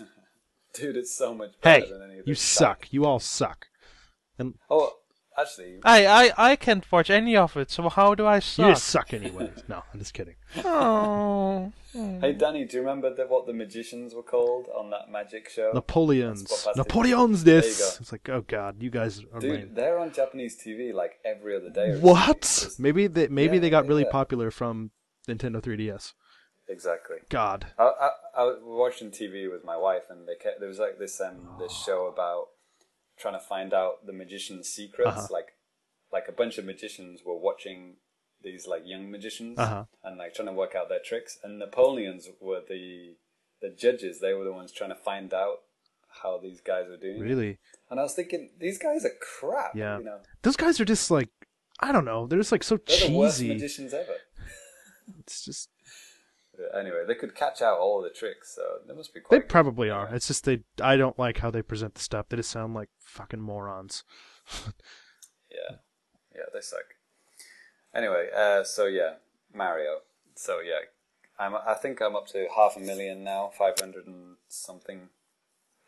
Dude, 0.74 0.96
it's 0.96 1.14
so 1.14 1.32
much 1.32 1.52
hey, 1.62 1.80
better 1.80 1.92
than 1.92 2.10
any 2.10 2.18
of 2.18 2.26
you 2.26 2.34
this 2.34 2.42
stuff. 2.42 2.78
suck. 2.80 2.92
You 2.92 3.04
all 3.06 3.20
suck. 3.20 3.68
And... 4.38 4.54
Oh, 4.68 4.98
actually, 5.38 5.78
I, 5.82 6.06
I, 6.06 6.32
I 6.52 6.56
can't 6.56 6.90
watch 6.90 7.10
any 7.10 7.36
of 7.36 7.56
it, 7.56 7.70
so 7.70 7.88
how 7.88 8.14
do 8.14 8.26
I 8.26 8.36
You 8.36 8.40
suck? 8.40 8.68
just 8.70 8.84
suck 8.84 9.14
anyway. 9.14 9.50
no, 9.68 9.82
I'm 9.92 9.98
just 9.98 10.14
kidding. 10.14 10.36
Oh. 10.64 11.72
hey 11.92 12.32
Danny, 12.32 12.64
do 12.64 12.76
you 12.76 12.80
remember 12.82 13.14
the, 13.14 13.24
what 13.26 13.46
the 13.46 13.52
magicians 13.52 14.14
were 14.14 14.22
called 14.22 14.68
on 14.76 14.90
that 14.90 15.10
magic 15.10 15.48
show? 15.48 15.70
Napoleons. 15.74 16.44
That's 16.44 16.66
what 16.66 16.76
Napoleons 16.76 17.44
There 17.44 17.56
you 17.56 17.60
this. 17.62 17.78
go. 17.78 18.00
It's 18.02 18.12
like, 18.12 18.28
oh 18.28 18.42
god, 18.46 18.82
you 18.82 18.90
guys 18.90 19.22
are 19.32 19.40
Dude, 19.40 19.50
lame. 19.50 19.70
they're 19.74 19.98
on 19.98 20.12
Japanese 20.12 20.56
TV 20.60 20.92
like 20.92 21.18
every 21.24 21.56
other 21.56 21.70
day. 21.70 21.98
What? 21.98 22.44
something. 22.44 22.82
Maybe 22.82 23.06
they 23.06 23.28
maybe 23.28 23.56
Yeah, 23.56 23.60
they 23.62 23.70
got 23.70 23.84
yeah, 23.84 23.88
really 23.88 24.04
yeah. 24.04 24.10
popular 24.12 24.50
from 24.50 24.90
Nintendo 25.28 25.60
3DS. 25.62 26.12
Exactly. 26.68 27.18
God. 27.28 27.66
I, 27.78 27.84
I, 27.84 28.10
I 28.38 28.42
was 28.44 28.58
watching 28.62 29.10
TV 29.10 29.50
with 29.50 29.64
my 29.64 29.76
wife, 29.76 30.04
and 30.10 30.26
they 30.26 30.34
kept, 30.34 30.58
there 30.58 30.68
was 30.68 30.78
like 30.80 30.98
this 30.98 31.20
um 31.20 31.48
this 31.60 31.72
show 31.72 32.06
about 32.06 32.48
trying 33.18 33.34
to 33.34 33.40
find 33.40 33.72
out 33.74 34.06
the 34.06 34.12
magician's 34.12 34.68
secrets. 34.68 35.10
Uh-huh. 35.16 35.26
Like 35.30 35.48
like 36.12 36.24
a 36.28 36.32
bunch 36.32 36.56
of 36.58 36.64
magicians 36.64 37.22
were 37.24 37.36
watching 37.36 37.96
these 38.42 38.66
like 38.66 38.82
young 38.84 39.10
magicians 39.10 39.58
Uh-huh. 39.58 39.84
and 40.04 40.18
like 40.18 40.34
trying 40.34 40.46
to 40.48 40.52
work 40.54 40.74
out 40.74 40.88
their 40.88 41.00
tricks. 41.04 41.38
And 41.42 41.58
Napoleons 41.58 42.28
were 42.40 42.60
the 42.66 43.16
the 43.60 43.70
judges. 43.70 44.20
They 44.20 44.34
were 44.34 44.44
the 44.44 44.52
ones 44.52 44.70
trying 44.72 44.90
to 44.90 44.96
find 44.96 45.32
out 45.34 45.58
how 46.22 46.38
these 46.38 46.60
guys 46.60 46.86
were 46.88 46.96
doing. 46.96 47.20
Really? 47.20 47.58
And 47.90 47.98
I 48.00 48.02
was 48.02 48.14
thinking, 48.14 48.50
these 48.58 48.78
guys 48.78 49.04
are 49.04 49.12
crap. 49.20 49.74
Yeah. 49.74 49.98
You 49.98 50.04
know, 50.04 50.18
Those 50.42 50.56
guys 50.56 50.80
are 50.80 50.84
just 50.84 51.10
like 51.10 51.28
I 51.80 51.92
don't 51.92 52.04
know. 52.04 52.26
They're 52.26 52.38
just 52.38 52.52
like 52.52 52.62
so 52.62 52.76
they're 52.76 52.96
cheesy. 52.96 53.48
magicians 53.48 53.92
ever. 53.94 54.14
It's 55.20 55.44
just 55.44 55.68
Anyway, 56.78 57.04
they 57.06 57.14
could 57.14 57.34
catch 57.34 57.62
out 57.62 57.78
all 57.78 58.00
the 58.02 58.10
tricks, 58.10 58.54
so 58.54 58.62
they 58.86 58.94
must 58.94 59.12
be 59.14 59.20
they 59.30 59.38
good. 59.38 59.48
probably 59.48 59.90
are. 59.90 60.12
It's 60.14 60.26
just 60.26 60.44
they 60.44 60.60
I 60.80 60.96
don't 60.96 61.18
like 61.18 61.38
how 61.38 61.50
they 61.50 61.62
present 61.62 61.94
the 61.94 62.00
stuff. 62.00 62.28
They 62.28 62.36
just 62.36 62.50
sound 62.50 62.74
like 62.74 62.88
fucking 63.00 63.40
morons. 63.40 64.04
Yeah, 65.50 65.76
yeah, 66.34 66.42
they 66.52 66.60
suck. 66.60 66.84
Anyway, 67.94 68.28
uh, 68.36 68.62
so 68.64 68.86
yeah, 68.86 69.14
Mario. 69.54 70.00
So 70.34 70.60
yeah, 70.60 70.80
I'm. 71.38 71.54
I 71.54 71.74
think 71.74 72.02
I'm 72.02 72.14
up 72.16 72.26
to 72.28 72.46
half 72.54 72.76
a 72.76 72.80
million 72.80 73.24
now, 73.24 73.50
five 73.56 73.74
hundred 73.80 74.06
and 74.06 74.36
something 74.48 75.08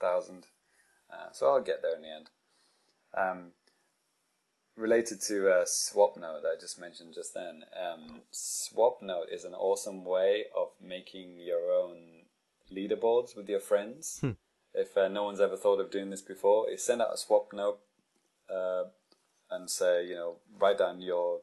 thousand. 0.01 0.47
Uh, 1.13 1.33
so 1.33 1.49
I'll 1.49 1.61
get 1.63 1.83
there 1.83 1.97
in 1.97 2.03
the 2.03 2.09
end. 2.09 2.31
Um, 3.17 3.53
related 4.79 5.21
to 5.23 5.51
uh, 5.51 5.65
SwapNote 5.65 6.43
that 6.43 6.55
I 6.57 6.61
just 6.61 6.81
mentioned 6.81 7.15
just 7.15 7.35
then, 7.35 7.65
um, 7.77 8.21
SwapNote 8.33 9.33
is 9.33 9.45
an 9.45 9.55
awesome 9.55 10.05
way 10.05 10.45
of 10.57 10.69
making 10.81 11.41
your 11.41 11.73
own 11.73 11.97
leaderboards 12.73 13.37
with 13.37 13.49
your 13.49 13.61
friends. 13.61 14.21
If 14.75 14.97
uh, 14.97 15.09
no 15.09 15.25
one's 15.25 15.41
ever 15.41 15.57
thought 15.57 15.81
of 15.81 15.91
doing 15.91 16.11
this 16.11 16.23
before, 16.23 16.71
is 16.71 16.83
send 16.85 17.03
out 17.03 17.09
a 17.13 17.17
SwapNote 17.17 17.79
uh, 18.53 18.85
and 19.51 19.69
say, 19.69 20.07
you 20.07 20.15
know, 20.15 20.37
write 20.59 20.79
down 20.79 21.01
your 21.01 21.41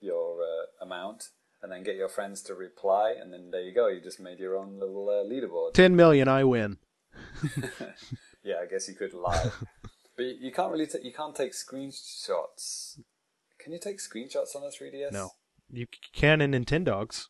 your 0.00 0.40
uh, 0.42 0.84
amount, 0.84 1.30
and 1.60 1.72
then 1.72 1.82
get 1.82 1.96
your 1.96 2.08
friends 2.08 2.40
to 2.42 2.54
reply, 2.54 3.14
and 3.20 3.32
then 3.32 3.50
there 3.50 3.62
you 3.62 3.74
go. 3.74 3.88
You 3.88 4.00
just 4.00 4.20
made 4.20 4.38
your 4.38 4.56
own 4.56 4.78
little 4.78 5.08
uh, 5.08 5.28
leaderboard. 5.28 5.74
Ten 5.74 5.96
million, 5.96 6.28
I 6.28 6.44
win. 6.44 6.78
Yeah, 8.48 8.56
I 8.62 8.66
guess 8.66 8.88
you 8.88 8.94
could 8.94 9.12
lie, 9.12 9.50
but 10.18 10.26
you, 10.26 10.34
you 10.40 10.52
can't 10.52 10.70
really. 10.70 10.86
ta- 10.86 10.98
you 11.02 11.12
can't 11.12 11.34
take 11.34 11.52
screenshots. 11.52 12.98
Can 13.58 13.72
you 13.72 13.78
take 13.78 13.98
screenshots 13.98 14.54
on 14.54 14.62
a 14.64 14.66
3ds? 14.66 15.12
No. 15.12 15.30
You 15.70 15.86
can 16.12 16.40
in 16.40 16.50
Nintendogs. 16.50 17.26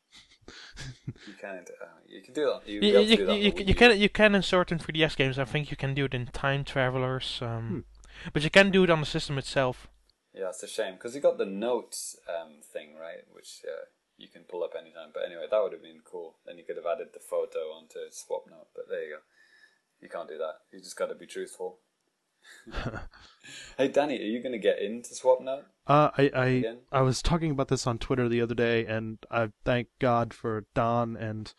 you 1.26 1.34
can't. 1.40 1.68
Uh, 1.80 1.86
you 2.08 2.22
can 2.22 2.34
do 2.34 2.46
that. 2.46 2.66
You, 2.66 2.80
You, 2.80 2.92
you, 2.92 3.00
you, 3.00 3.16
do 3.16 3.26
that 3.26 3.38
you, 3.38 3.52
you 3.66 3.74
can 3.74 4.00
you 4.00 4.08
can 4.08 4.34
in 4.34 4.42
certain 4.42 4.78
3DS 4.78 5.16
games. 5.16 5.38
I 5.38 5.44
think 5.44 5.70
you 5.70 5.76
can 5.76 5.94
do 5.94 6.06
it 6.06 6.14
in 6.14 6.26
Time 6.26 6.64
Travelers, 6.64 7.40
um, 7.42 7.84
but 8.32 8.42
you 8.42 8.50
can 8.50 8.70
do 8.70 8.84
it 8.84 8.90
on 8.90 9.00
the 9.00 9.06
system 9.06 9.36
itself. 9.38 9.88
Yeah, 10.34 10.48
it's 10.48 10.62
a 10.62 10.68
shame 10.68 10.94
because 10.94 11.14
you 11.14 11.20
got 11.20 11.38
the 11.38 11.46
notes 11.46 12.16
um, 12.28 12.60
thing 12.72 12.94
right, 12.98 13.24
which 13.32 13.60
uh, 13.66 13.86
you 14.16 14.28
can 14.28 14.42
pull 14.42 14.62
up 14.62 14.72
anytime. 14.78 15.10
But 15.12 15.24
anyway, 15.26 15.46
that 15.50 15.62
would 15.62 15.72
have 15.72 15.82
been 15.82 16.00
cool. 16.04 16.36
Then 16.46 16.56
you 16.58 16.64
could 16.64 16.76
have 16.76 16.86
added 16.86 17.08
the 17.12 17.20
photo 17.20 17.72
onto 17.76 17.98
Swap 18.10 18.44
Note. 18.48 18.68
But 18.74 18.88
there 18.88 19.04
you 19.04 19.10
go. 19.16 19.20
You 20.00 20.08
can't 20.08 20.28
do 20.28 20.38
that. 20.38 20.62
You 20.72 20.78
just 20.78 20.96
got 20.96 21.06
to 21.08 21.14
be 21.14 21.26
truthful. 21.26 21.78
Hey, 23.78 23.88
Danny, 23.88 24.18
are 24.18 24.24
you 24.24 24.42
going 24.42 24.52
to 24.52 24.58
get 24.58 24.80
into 24.80 25.10
SwapNote? 25.10 25.64
Uh, 25.86 26.10
I 26.16 26.30
I, 26.34 26.46
Again? 26.46 26.78
I 26.92 27.00
was 27.00 27.22
talking 27.22 27.50
about 27.50 27.68
this 27.68 27.86
on 27.86 27.98
Twitter 27.98 28.28
the 28.28 28.40
other 28.42 28.54
day, 28.54 28.84
and 28.86 29.18
I 29.30 29.48
thank 29.64 29.88
God 29.98 30.34
for 30.34 30.66
Don 30.74 31.16
and 31.16 31.52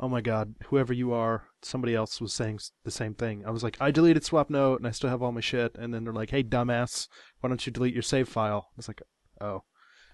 oh 0.00 0.08
my 0.08 0.20
God, 0.20 0.54
whoever 0.66 0.92
you 0.92 1.12
are. 1.12 1.44
Somebody 1.62 1.94
else 1.94 2.20
was 2.20 2.32
saying 2.32 2.60
the 2.84 2.90
same 2.90 3.14
thing. 3.14 3.44
I 3.44 3.50
was 3.50 3.64
like, 3.64 3.76
I 3.80 3.90
deleted 3.90 4.22
SwapNote 4.22 4.76
and 4.76 4.86
I 4.86 4.92
still 4.92 5.10
have 5.10 5.22
all 5.22 5.32
my 5.32 5.40
shit, 5.40 5.76
and 5.76 5.92
then 5.92 6.04
they're 6.04 6.12
like, 6.12 6.30
Hey, 6.30 6.42
dumbass, 6.44 7.08
why 7.40 7.48
don't 7.48 7.64
you 7.66 7.72
delete 7.72 7.94
your 7.94 8.02
save 8.02 8.28
file? 8.28 8.68
I 8.70 8.74
was 8.76 8.88
like, 8.88 9.02
Oh, 9.40 9.62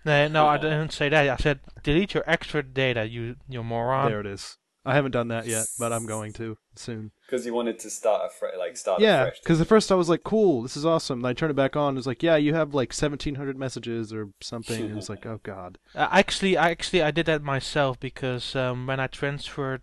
No, 0.05 0.29
no, 0.29 0.47
I 0.47 0.57
didn't 0.59 0.93
say 0.93 1.09
that. 1.11 1.29
I 1.29 1.37
said 1.37 1.61
delete 1.83 2.15
your 2.15 2.25
extra 2.27 2.63
data, 2.63 3.07
you 3.07 3.37
you 3.49 3.63
moron. 3.63 4.11
there 4.11 4.21
it 4.21 4.27
is. 4.27 4.57
I 4.87 4.95
haven't 4.95 5.13
done 5.13 5.29
that 5.29 5.47
yet, 5.47 5.67
but 5.79 5.93
I'm 5.93 6.05
going 6.05 6.33
to 6.35 6.59
soon. 6.75 7.11
Because 7.27 7.47
you 7.47 7.55
wanted 7.55 7.79
to 7.81 7.91
start 7.91 8.23
a 8.27 8.29
fre- 8.29 8.59
like 8.59 8.77
start 8.77 9.01
Yeah, 9.01 9.31
because 9.43 9.61
at 9.61 9.67
first 9.67 9.91
I 9.91 9.95
was 9.95 10.11
like, 10.11 10.25
"Cool, 10.25 10.63
this 10.63 10.77
is 10.77 10.85
awesome." 10.85 11.21
And 11.21 11.27
I 11.27 11.33
turned 11.33 11.51
it 11.51 11.55
back 11.55 11.75
on. 11.75 11.95
It 11.95 11.97
was 11.97 12.07
like, 12.07 12.23
"Yeah, 12.23 12.37
you 12.37 12.53
have 12.55 12.75
like 12.75 12.93
1,700 12.93 13.57
messages 13.57 14.13
or 14.13 14.31
something." 14.43 14.83
And 14.83 14.91
it 14.91 14.97
was 14.97 15.09
like, 15.09 15.25
"Oh 15.27 15.41
God." 15.43 15.79
Uh, 15.95 16.09
actually, 16.11 16.59
I 16.59 16.71
actually 16.71 17.03
I 17.03 17.11
did 17.11 17.27
that 17.27 17.43
myself 17.43 17.99
because 17.99 18.55
um, 18.55 18.87
when 18.87 19.01
I 19.01 19.07
transferred 19.07 19.81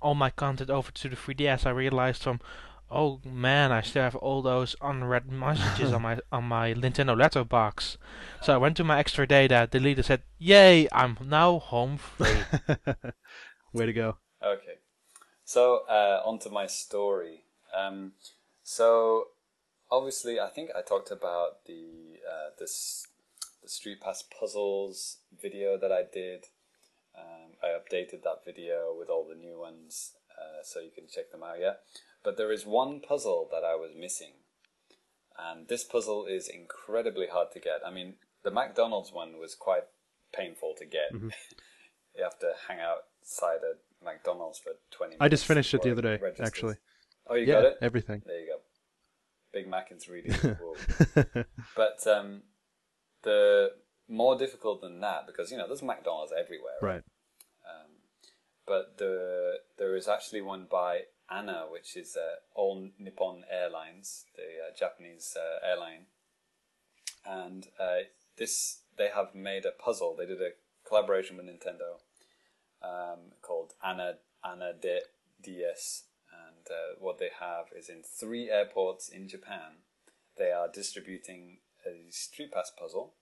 all 0.00 0.14
my 0.14 0.30
content 0.30 0.70
over 0.70 0.90
to 0.92 1.08
the 1.10 1.16
3DS, 1.16 1.66
I 1.66 1.70
realized 1.70 2.22
from, 2.22 2.40
oh 2.90 3.20
man, 3.24 3.70
I 3.70 3.82
still 3.82 4.02
have 4.02 4.16
all 4.16 4.40
those 4.40 4.74
unread 4.80 5.30
messages 5.30 5.92
on 5.92 6.02
my 6.02 6.20
on 6.32 6.44
my 6.44 6.72
Nintendo 6.72 7.16
letterbox. 7.16 7.98
So 8.42 8.54
I 8.54 8.56
went 8.56 8.78
to 8.78 8.84
my 8.84 8.98
extra 8.98 9.26
data, 9.26 9.68
deleted, 9.70 10.00
it, 10.00 10.06
said, 10.06 10.22
"Yay, 10.38 10.88
I'm 10.90 11.18
now 11.22 11.58
home 11.58 11.98
free." 11.98 12.44
Way 13.74 13.86
to 13.86 13.92
go. 13.92 14.16
Okay. 14.42 14.78
So, 15.44 15.82
uh, 15.88 16.20
onto 16.24 16.50
my 16.50 16.66
story. 16.66 17.44
Um, 17.74 18.12
so, 18.62 19.28
obviously, 19.90 20.38
I 20.38 20.48
think 20.48 20.70
I 20.76 20.82
talked 20.82 21.10
about 21.10 21.64
the 21.66 22.18
uh, 22.28 22.50
this 22.58 23.06
the 23.62 23.68
Street 23.68 24.00
Pass 24.00 24.22
puzzles 24.22 25.18
video 25.40 25.78
that 25.78 25.92
I 25.92 26.02
did. 26.12 26.46
Um, 27.16 27.52
I 27.62 27.68
updated 27.68 28.22
that 28.22 28.44
video 28.44 28.94
with 28.96 29.08
all 29.08 29.26
the 29.28 29.34
new 29.34 29.58
ones, 29.58 30.12
uh, 30.38 30.62
so 30.62 30.80
you 30.80 30.90
can 30.94 31.08
check 31.08 31.32
them 31.32 31.42
out. 31.42 31.56
Yeah, 31.60 31.74
but 32.22 32.36
there 32.36 32.52
is 32.52 32.64
one 32.64 33.00
puzzle 33.00 33.48
that 33.50 33.64
I 33.64 33.74
was 33.74 33.90
missing, 33.98 34.34
and 35.36 35.66
this 35.68 35.82
puzzle 35.82 36.26
is 36.26 36.48
incredibly 36.48 37.26
hard 37.26 37.52
to 37.52 37.60
get. 37.60 37.80
I 37.84 37.90
mean, 37.90 38.14
the 38.44 38.50
McDonald's 38.50 39.12
one 39.12 39.38
was 39.38 39.54
quite 39.54 39.84
painful 40.32 40.74
to 40.78 40.84
get. 40.84 41.10
you 41.12 42.22
have 42.22 42.38
to 42.40 42.52
hang 42.68 42.78
outside 42.80 43.60
a 43.64 43.76
McDonald's 44.04 44.58
for 44.58 44.72
twenty. 44.90 45.10
minutes 45.10 45.22
I 45.22 45.28
just 45.28 45.46
finished 45.46 45.72
it 45.74 45.82
the 45.82 45.92
other 45.92 46.02
day, 46.02 46.18
registers. 46.22 46.46
actually. 46.46 46.74
Oh, 47.26 47.34
you 47.34 47.46
yeah, 47.46 47.54
got 47.54 47.64
it. 47.64 47.78
everything. 47.82 48.22
There 48.26 48.40
you 48.40 48.46
go. 48.46 48.58
Big 49.52 49.68
Mac 49.68 49.90
in 49.90 49.98
3D. 49.98 51.44
But 51.76 52.06
um, 52.06 52.42
the 53.22 53.70
more 54.08 54.36
difficult 54.38 54.80
than 54.80 55.00
that, 55.00 55.26
because 55.26 55.50
you 55.50 55.58
know 55.58 55.66
there's 55.66 55.82
McDonald's 55.82 56.32
everywhere, 56.38 56.78
right. 56.80 57.02
Um, 57.66 57.90
but 58.66 58.98
the 58.98 59.56
there 59.78 59.96
is 59.96 60.08
actually 60.08 60.40
one 60.42 60.66
by 60.70 61.02
ANA, 61.30 61.66
which 61.70 61.96
is 61.96 62.16
uh, 62.16 62.36
All 62.54 62.88
Nippon 62.98 63.44
Airlines, 63.50 64.24
the 64.36 64.42
uh, 64.42 64.76
Japanese 64.78 65.36
uh, 65.36 65.66
airline, 65.66 66.06
and 67.26 67.66
uh, 67.78 68.04
this 68.36 68.80
they 68.96 69.08
have 69.14 69.34
made 69.34 69.64
a 69.64 69.70
puzzle. 69.72 70.16
They 70.16 70.26
did 70.26 70.40
a 70.40 70.50
collaboration 70.86 71.36
with 71.36 71.46
Nintendo 71.46 72.00
um, 72.82 73.32
called 73.42 73.74
ANA 73.82 74.14
ANA 74.44 74.72
de 74.80 75.00
DS, 75.42 76.04
and 76.32 76.66
uh, 76.70 76.96
what 76.98 77.18
they 77.18 77.30
have 77.40 77.66
is 77.76 77.88
in 77.88 78.02
three 78.02 78.50
airports 78.50 79.08
in 79.08 79.28
Japan, 79.28 79.82
they 80.36 80.50
are 80.50 80.68
distributing 80.68 81.58
a 81.86 82.10
Street 82.10 82.52
Pass 82.52 82.72
puzzle, 82.78 83.14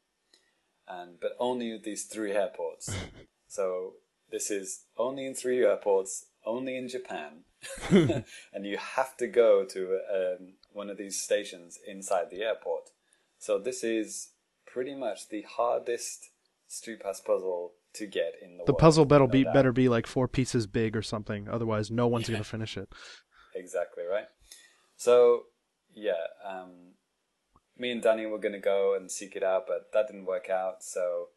and 0.89 1.21
but 1.21 1.37
only 1.39 1.73
at 1.73 1.85
these 1.85 2.05
three 2.05 2.33
airports. 2.33 2.95
so 3.49 3.95
this 4.31 4.51
is 4.51 4.85
only 4.97 5.27
in 5.27 5.35
three 5.35 5.65
airports, 5.65 6.27
only 6.45 6.77
in 6.77 6.89
Japan, 6.89 7.45
and 7.91 8.67
you 8.67 8.77
have 8.77 9.17
to 9.19 9.27
go 9.27 9.65
to 9.65 10.01
um, 10.13 10.55
one 10.73 10.91
of 10.91 10.99
these 10.99 11.21
stations 11.21 11.79
inside 11.87 12.31
the 12.31 12.43
airport. 12.43 12.91
So 13.39 13.59
this 13.59 13.85
is 13.85 14.31
pretty 14.67 14.95
much 14.95 15.29
the 15.29 15.43
hardest 15.43 16.31
Street 16.69 17.01
Pass 17.01 17.21
puzzle 17.21 17.73
to 17.97 18.07
get 18.07 18.33
in 18.43 18.57
the, 18.57 18.65
The 18.65 18.73
world. 18.73 18.79
puzzle 18.79 19.05
better 19.05 19.25
no 19.27 19.31
be 19.31 19.45
doubt. 19.45 19.55
better 19.55 19.73
be 19.73 19.89
like 19.89 20.07
four 20.07 20.29
pieces 20.29 20.67
big 20.67 20.97
or 20.97 21.03
something. 21.03 21.49
Otherwise, 21.49 21.91
no 21.91 22.07
one's 22.07 22.29
gonna 22.29 22.45
finish 22.45 22.77
it. 22.77 22.89
Exactly 23.55 24.05
right. 24.05 24.27
So 24.97 25.45
yeah, 25.95 26.27
um, 26.45 26.95
me 27.77 27.91
and 27.91 28.03
Danny 28.03 28.27
were 28.27 28.39
gonna 28.39 28.61
go 28.61 28.95
and 28.95 29.11
seek 29.11 29.37
it 29.37 29.43
out, 29.43 29.65
but 29.67 29.93
that 29.93 30.07
didn't 30.07 30.27
work 30.27 30.49
out. 30.51 30.83
So 30.83 31.29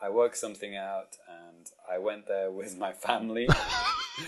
I 0.00 0.10
worked 0.10 0.36
something 0.36 0.74
out, 0.76 1.16
and 1.28 1.66
I 1.90 1.98
went 1.98 2.26
there 2.26 2.50
with 2.60 2.76
my 2.76 2.92
family. 2.92 3.48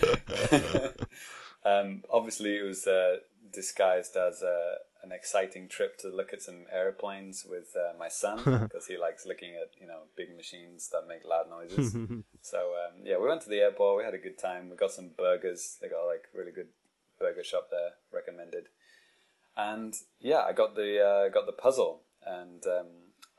um, 1.65 2.03
obviously, 2.11 2.57
it 2.57 2.63
was 2.63 2.87
uh, 2.87 3.17
disguised 3.51 4.15
as 4.15 4.41
a, 4.41 4.75
an 5.05 5.11
exciting 5.11 5.67
trip 5.69 5.97
to 5.99 6.09
look 6.09 6.33
at 6.33 6.41
some 6.41 6.65
airplanes 6.73 7.45
with 7.47 7.75
uh, 7.75 7.95
my 7.97 8.07
son 8.09 8.37
because 8.45 8.87
he 8.87 8.97
likes 8.97 9.25
looking 9.25 9.53
at 9.55 9.69
you 9.79 9.87
know 9.87 10.01
big 10.17 10.35
machines 10.35 10.89
that 10.91 11.07
make 11.07 11.23
loud 11.23 11.49
noises. 11.49 11.93
so 12.41 12.57
um, 12.57 13.01
yeah, 13.03 13.17
we 13.17 13.27
went 13.27 13.41
to 13.41 13.49
the 13.49 13.59
airport. 13.59 13.97
We 13.97 14.03
had 14.03 14.15
a 14.15 14.25
good 14.25 14.39
time. 14.39 14.69
We 14.69 14.75
got 14.75 14.91
some 14.91 15.11
burgers. 15.17 15.77
They 15.81 15.87
got 15.87 16.05
like 16.05 16.25
really 16.33 16.51
good 16.51 16.69
burger 17.19 17.43
shop 17.43 17.67
there. 17.69 17.91
Recommended. 18.11 18.65
And 19.55 19.93
yeah, 20.19 20.41
I 20.41 20.53
got 20.53 20.75
the 20.75 20.99
uh, 20.99 21.29
got 21.29 21.45
the 21.45 21.53
puzzle, 21.53 22.01
and 22.25 22.63
um, 22.65 22.87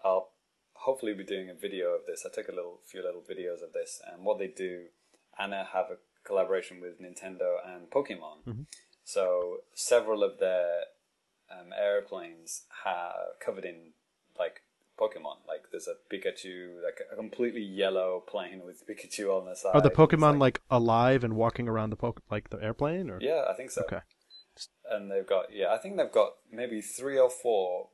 I'll 0.05 0.31
hopefully 0.75 1.15
be 1.15 1.25
doing 1.25 1.51
a 1.51 1.55
video 1.55 1.89
of 1.89 2.07
this. 2.07 2.25
I 2.25 2.35
took 2.35 2.49
a 2.49 2.55
little 2.55 2.81
few 2.87 3.03
little 3.03 3.23
videos 3.23 3.63
of 3.63 3.73
this, 3.75 4.01
and 4.11 4.25
what 4.25 4.39
they 4.39 4.47
do, 4.47 4.85
ANA 5.39 5.69
have 5.73 5.87
a 5.91 5.99
collaboration 6.25 6.81
with 6.81 7.01
Nintendo 7.01 7.57
and 7.67 7.91
Pokemon. 7.91 8.67
So 9.05 9.59
several 9.73 10.25
of 10.25 10.41
their 10.41 10.81
um, 11.51 11.73
airplanes 11.79 12.63
are 12.85 13.13
covered 13.45 13.65
in 13.65 13.93
like 14.39 14.63
Pokemon. 14.99 15.39
Like 15.47 15.65
there's 15.71 15.89
a 15.89 15.95
Pikachu, 16.13 16.83
like 16.83 17.01
a 17.13 17.17
completely 17.17 17.63
yellow 17.63 18.23
plane 18.27 18.63
with 18.65 18.87
Pikachu 18.87 19.31
on 19.31 19.47
the 19.47 19.55
side. 19.55 19.75
Are 19.75 19.81
the 19.81 19.91
Pokemon 19.91 20.39
like, 20.39 20.63
alive 20.71 21.25
and 21.25 21.35
walking 21.35 21.69
around 21.69 21.91
the 21.91 21.97
poke 21.97 22.23
like 22.31 22.51
the 22.51 22.63
airplane? 22.63 23.11
Or 23.11 23.19
Yeah, 23.21 23.45
I 23.49 23.55
think 23.55 23.71
so. 23.71 23.83
okay, 23.83 24.01
and 24.91 25.11
they've 25.11 25.27
got 25.27 25.47
yeah, 25.53 25.73
I 25.73 25.79
think 25.79 25.97
they've 25.97 26.13
got 26.13 26.33
maybe 26.51 26.81
three 26.81 27.19
or 27.19 27.31
four 27.31 27.91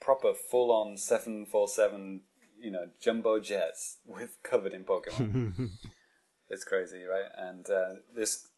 proper 0.00 0.32
full 0.34 0.70
on 0.70 0.96
seven 0.96 1.46
four 1.46 1.68
seven 1.68 2.22
you 2.60 2.70
know 2.70 2.88
jumbo 3.00 3.40
jets 3.40 3.98
with 4.06 4.38
covered 4.42 4.72
in 4.72 4.84
Pokemon. 4.84 5.70
it's 6.48 6.64
crazy, 6.64 7.02
right? 7.04 7.30
And 7.36 7.68
uh, 7.68 7.94
this 8.14 8.48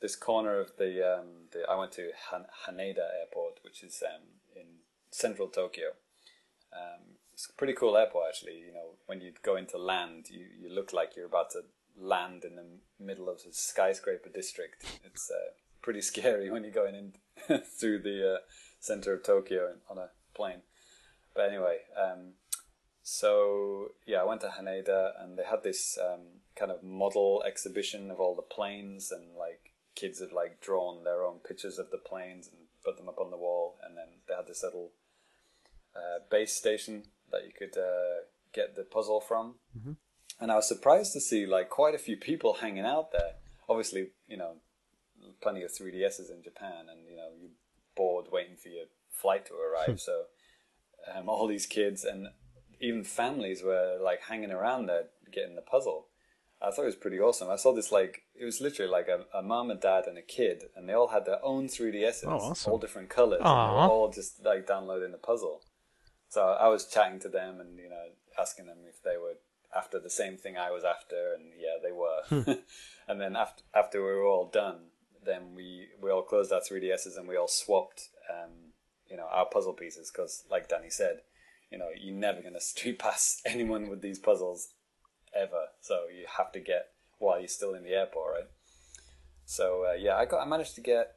this 0.00 0.16
corner 0.16 0.58
of 0.58 0.72
the 0.78 1.18
um, 1.18 1.48
the 1.52 1.64
I 1.68 1.76
went 1.76 1.92
to 1.92 2.10
Han- 2.30 2.46
Haneda 2.66 3.06
Airport, 3.20 3.60
which 3.62 3.82
is 3.82 4.02
um, 4.06 4.22
in 4.56 4.66
central 5.10 5.48
Tokyo. 5.48 5.88
Um, 6.72 7.16
it's 7.32 7.48
a 7.48 7.52
pretty 7.54 7.72
cool 7.72 7.96
airport, 7.96 8.28
actually. 8.28 8.58
You 8.58 8.72
know, 8.72 8.96
when 9.06 9.20
you 9.20 9.32
go 9.42 9.56
into 9.56 9.78
land, 9.78 10.26
you, 10.30 10.46
you 10.60 10.74
look 10.74 10.92
like 10.92 11.16
you're 11.16 11.26
about 11.26 11.50
to 11.52 11.62
land 11.98 12.44
in 12.44 12.56
the 12.56 12.66
middle 12.98 13.28
of 13.28 13.40
a 13.48 13.52
skyscraper 13.52 14.28
district. 14.28 14.84
It's 15.04 15.30
uh, 15.30 15.52
pretty 15.82 16.00
scary 16.02 16.50
when 16.50 16.64
you're 16.64 16.72
going 16.72 16.94
in 16.94 17.60
through 17.80 18.02
the 18.02 18.34
uh, 18.34 18.38
center 18.78 19.14
of 19.14 19.22
Tokyo 19.22 19.74
on 19.88 19.98
a 19.98 20.10
plane. 20.34 20.62
But 21.34 21.48
anyway, 21.48 21.78
um, 21.96 22.34
so 23.02 23.92
yeah, 24.06 24.20
I 24.20 24.24
went 24.24 24.40
to 24.42 24.48
Haneda 24.48 25.12
and 25.18 25.38
they 25.38 25.44
had 25.44 25.62
this 25.62 25.98
um, 25.98 26.40
kind 26.56 26.70
of 26.70 26.82
model 26.82 27.42
exhibition 27.46 28.10
of 28.10 28.20
all 28.20 28.34
the 28.34 28.42
planes 28.42 29.10
and 29.10 29.36
like 29.36 29.69
kids 29.94 30.20
had 30.20 30.32
like 30.32 30.60
drawn 30.60 31.04
their 31.04 31.24
own 31.24 31.38
pictures 31.38 31.78
of 31.78 31.90
the 31.90 31.98
planes 31.98 32.48
and 32.48 32.58
put 32.84 32.96
them 32.96 33.08
up 33.08 33.18
on 33.18 33.30
the 33.30 33.36
wall 33.36 33.76
and 33.84 33.96
then 33.96 34.06
they 34.28 34.34
had 34.34 34.46
this 34.46 34.62
little 34.62 34.92
uh, 35.94 36.20
base 36.30 36.52
station 36.52 37.04
that 37.32 37.42
you 37.44 37.52
could 37.56 37.78
uh, 37.78 38.24
get 38.52 38.76
the 38.76 38.84
puzzle 38.84 39.20
from. 39.20 39.56
And 40.40 40.50
I 40.50 40.56
was 40.56 40.68
surprised 40.68 41.12
to 41.12 41.20
see 41.20 41.46
like 41.46 41.68
quite 41.68 41.94
a 41.94 41.98
few 41.98 42.16
people 42.16 42.54
hanging 42.54 42.84
out 42.84 43.12
there. 43.12 43.34
Obviously, 43.68 44.08
you 44.26 44.36
know, 44.36 44.54
plenty 45.42 45.62
of 45.62 45.70
3DSs 45.70 46.30
in 46.30 46.42
Japan, 46.42 46.86
and 46.90 47.06
you 47.08 47.16
know, 47.16 47.28
you're 47.38 47.50
bored 47.96 48.26
waiting 48.32 48.56
for 48.56 48.68
your 48.68 48.86
flight 49.10 49.46
to 49.46 49.54
arrive. 49.54 50.00
so, 50.08 50.24
um, 51.14 51.28
all 51.28 51.46
these 51.46 51.66
kids 51.66 52.04
and 52.04 52.28
even 52.80 53.04
families 53.04 53.62
were 53.62 53.98
like 54.02 54.22
hanging 54.22 54.50
around 54.50 54.86
there 54.86 55.04
getting 55.32 55.56
the 55.56 55.62
puzzle. 55.62 56.08
I 56.62 56.70
thought 56.70 56.82
it 56.82 56.86
was 56.86 56.96
pretty 56.96 57.18
awesome. 57.18 57.48
I 57.48 57.56
saw 57.56 57.72
this 57.74 57.90
like 57.90 58.22
it 58.38 58.44
was 58.44 58.60
literally 58.60 58.90
like 58.90 59.08
a, 59.08 59.24
a 59.36 59.42
mom 59.42 59.70
and 59.70 59.80
dad 59.80 60.04
and 60.06 60.18
a 60.18 60.22
kid, 60.22 60.64
and 60.76 60.88
they 60.88 60.92
all 60.92 61.08
had 61.08 61.24
their 61.24 61.42
own 61.44 61.68
3DSs, 61.68 62.24
Oh, 62.26 62.30
awesome. 62.50 62.72
all 62.72 62.78
different 62.78 63.08
colors. 63.08 63.40
And 63.40 63.46
they 63.48 63.74
were 63.74 63.88
all 63.90 64.10
just 64.10 64.44
like 64.44 64.66
downloading 64.66 65.12
the 65.12 65.18
puzzle. 65.18 65.62
So 66.28 66.42
I 66.48 66.68
was 66.68 66.86
chatting 66.86 67.18
to 67.20 67.28
them 67.28 67.60
and 67.60 67.78
you 67.78 67.88
know 67.88 68.04
asking 68.38 68.66
them 68.66 68.78
if 68.88 69.02
they 69.02 69.16
were 69.16 69.34
after 69.76 69.98
the 69.98 70.10
same 70.10 70.36
thing 70.36 70.56
I 70.56 70.70
was 70.70 70.84
after, 70.84 71.34
and 71.34 71.52
yeah, 71.58 71.76
they 71.82 71.92
were. 71.92 72.56
and 73.08 73.20
then 73.20 73.36
after 73.36 73.62
after 73.74 74.00
we 74.04 74.10
were 74.12 74.24
all 74.24 74.50
done, 74.50 74.90
then 75.24 75.54
we 75.56 75.86
we 76.02 76.10
all 76.10 76.22
closed 76.22 76.52
our 76.52 76.60
3DSs 76.60 77.16
and 77.16 77.26
we 77.28 77.36
all 77.36 77.48
swapped, 77.48 78.08
um, 78.30 78.50
you 79.08 79.16
know, 79.16 79.26
our 79.30 79.46
puzzle 79.46 79.72
pieces 79.72 80.10
because, 80.12 80.44
like 80.50 80.68
Danny 80.68 80.90
said, 80.90 81.20
you 81.70 81.78
know, 81.78 81.88
you're 81.98 82.14
never 82.14 82.42
gonna 82.42 82.60
street 82.74 82.98
pass 82.98 83.40
anyone 83.46 83.88
with 83.88 84.02
these 84.02 84.18
puzzles 84.18 84.74
ever. 85.34 85.66
So 85.80 86.04
you 86.14 86.26
have 86.38 86.52
to 86.52 86.60
get 86.60 86.90
while 87.18 87.38
you're 87.38 87.48
still 87.48 87.74
in 87.74 87.82
the 87.82 87.90
airport, 87.90 88.32
right? 88.34 88.44
So 89.44 89.84
uh, 89.90 89.94
yeah, 89.94 90.16
I 90.16 90.24
got 90.26 90.40
I 90.40 90.46
managed 90.46 90.74
to 90.76 90.80
get. 90.80 91.16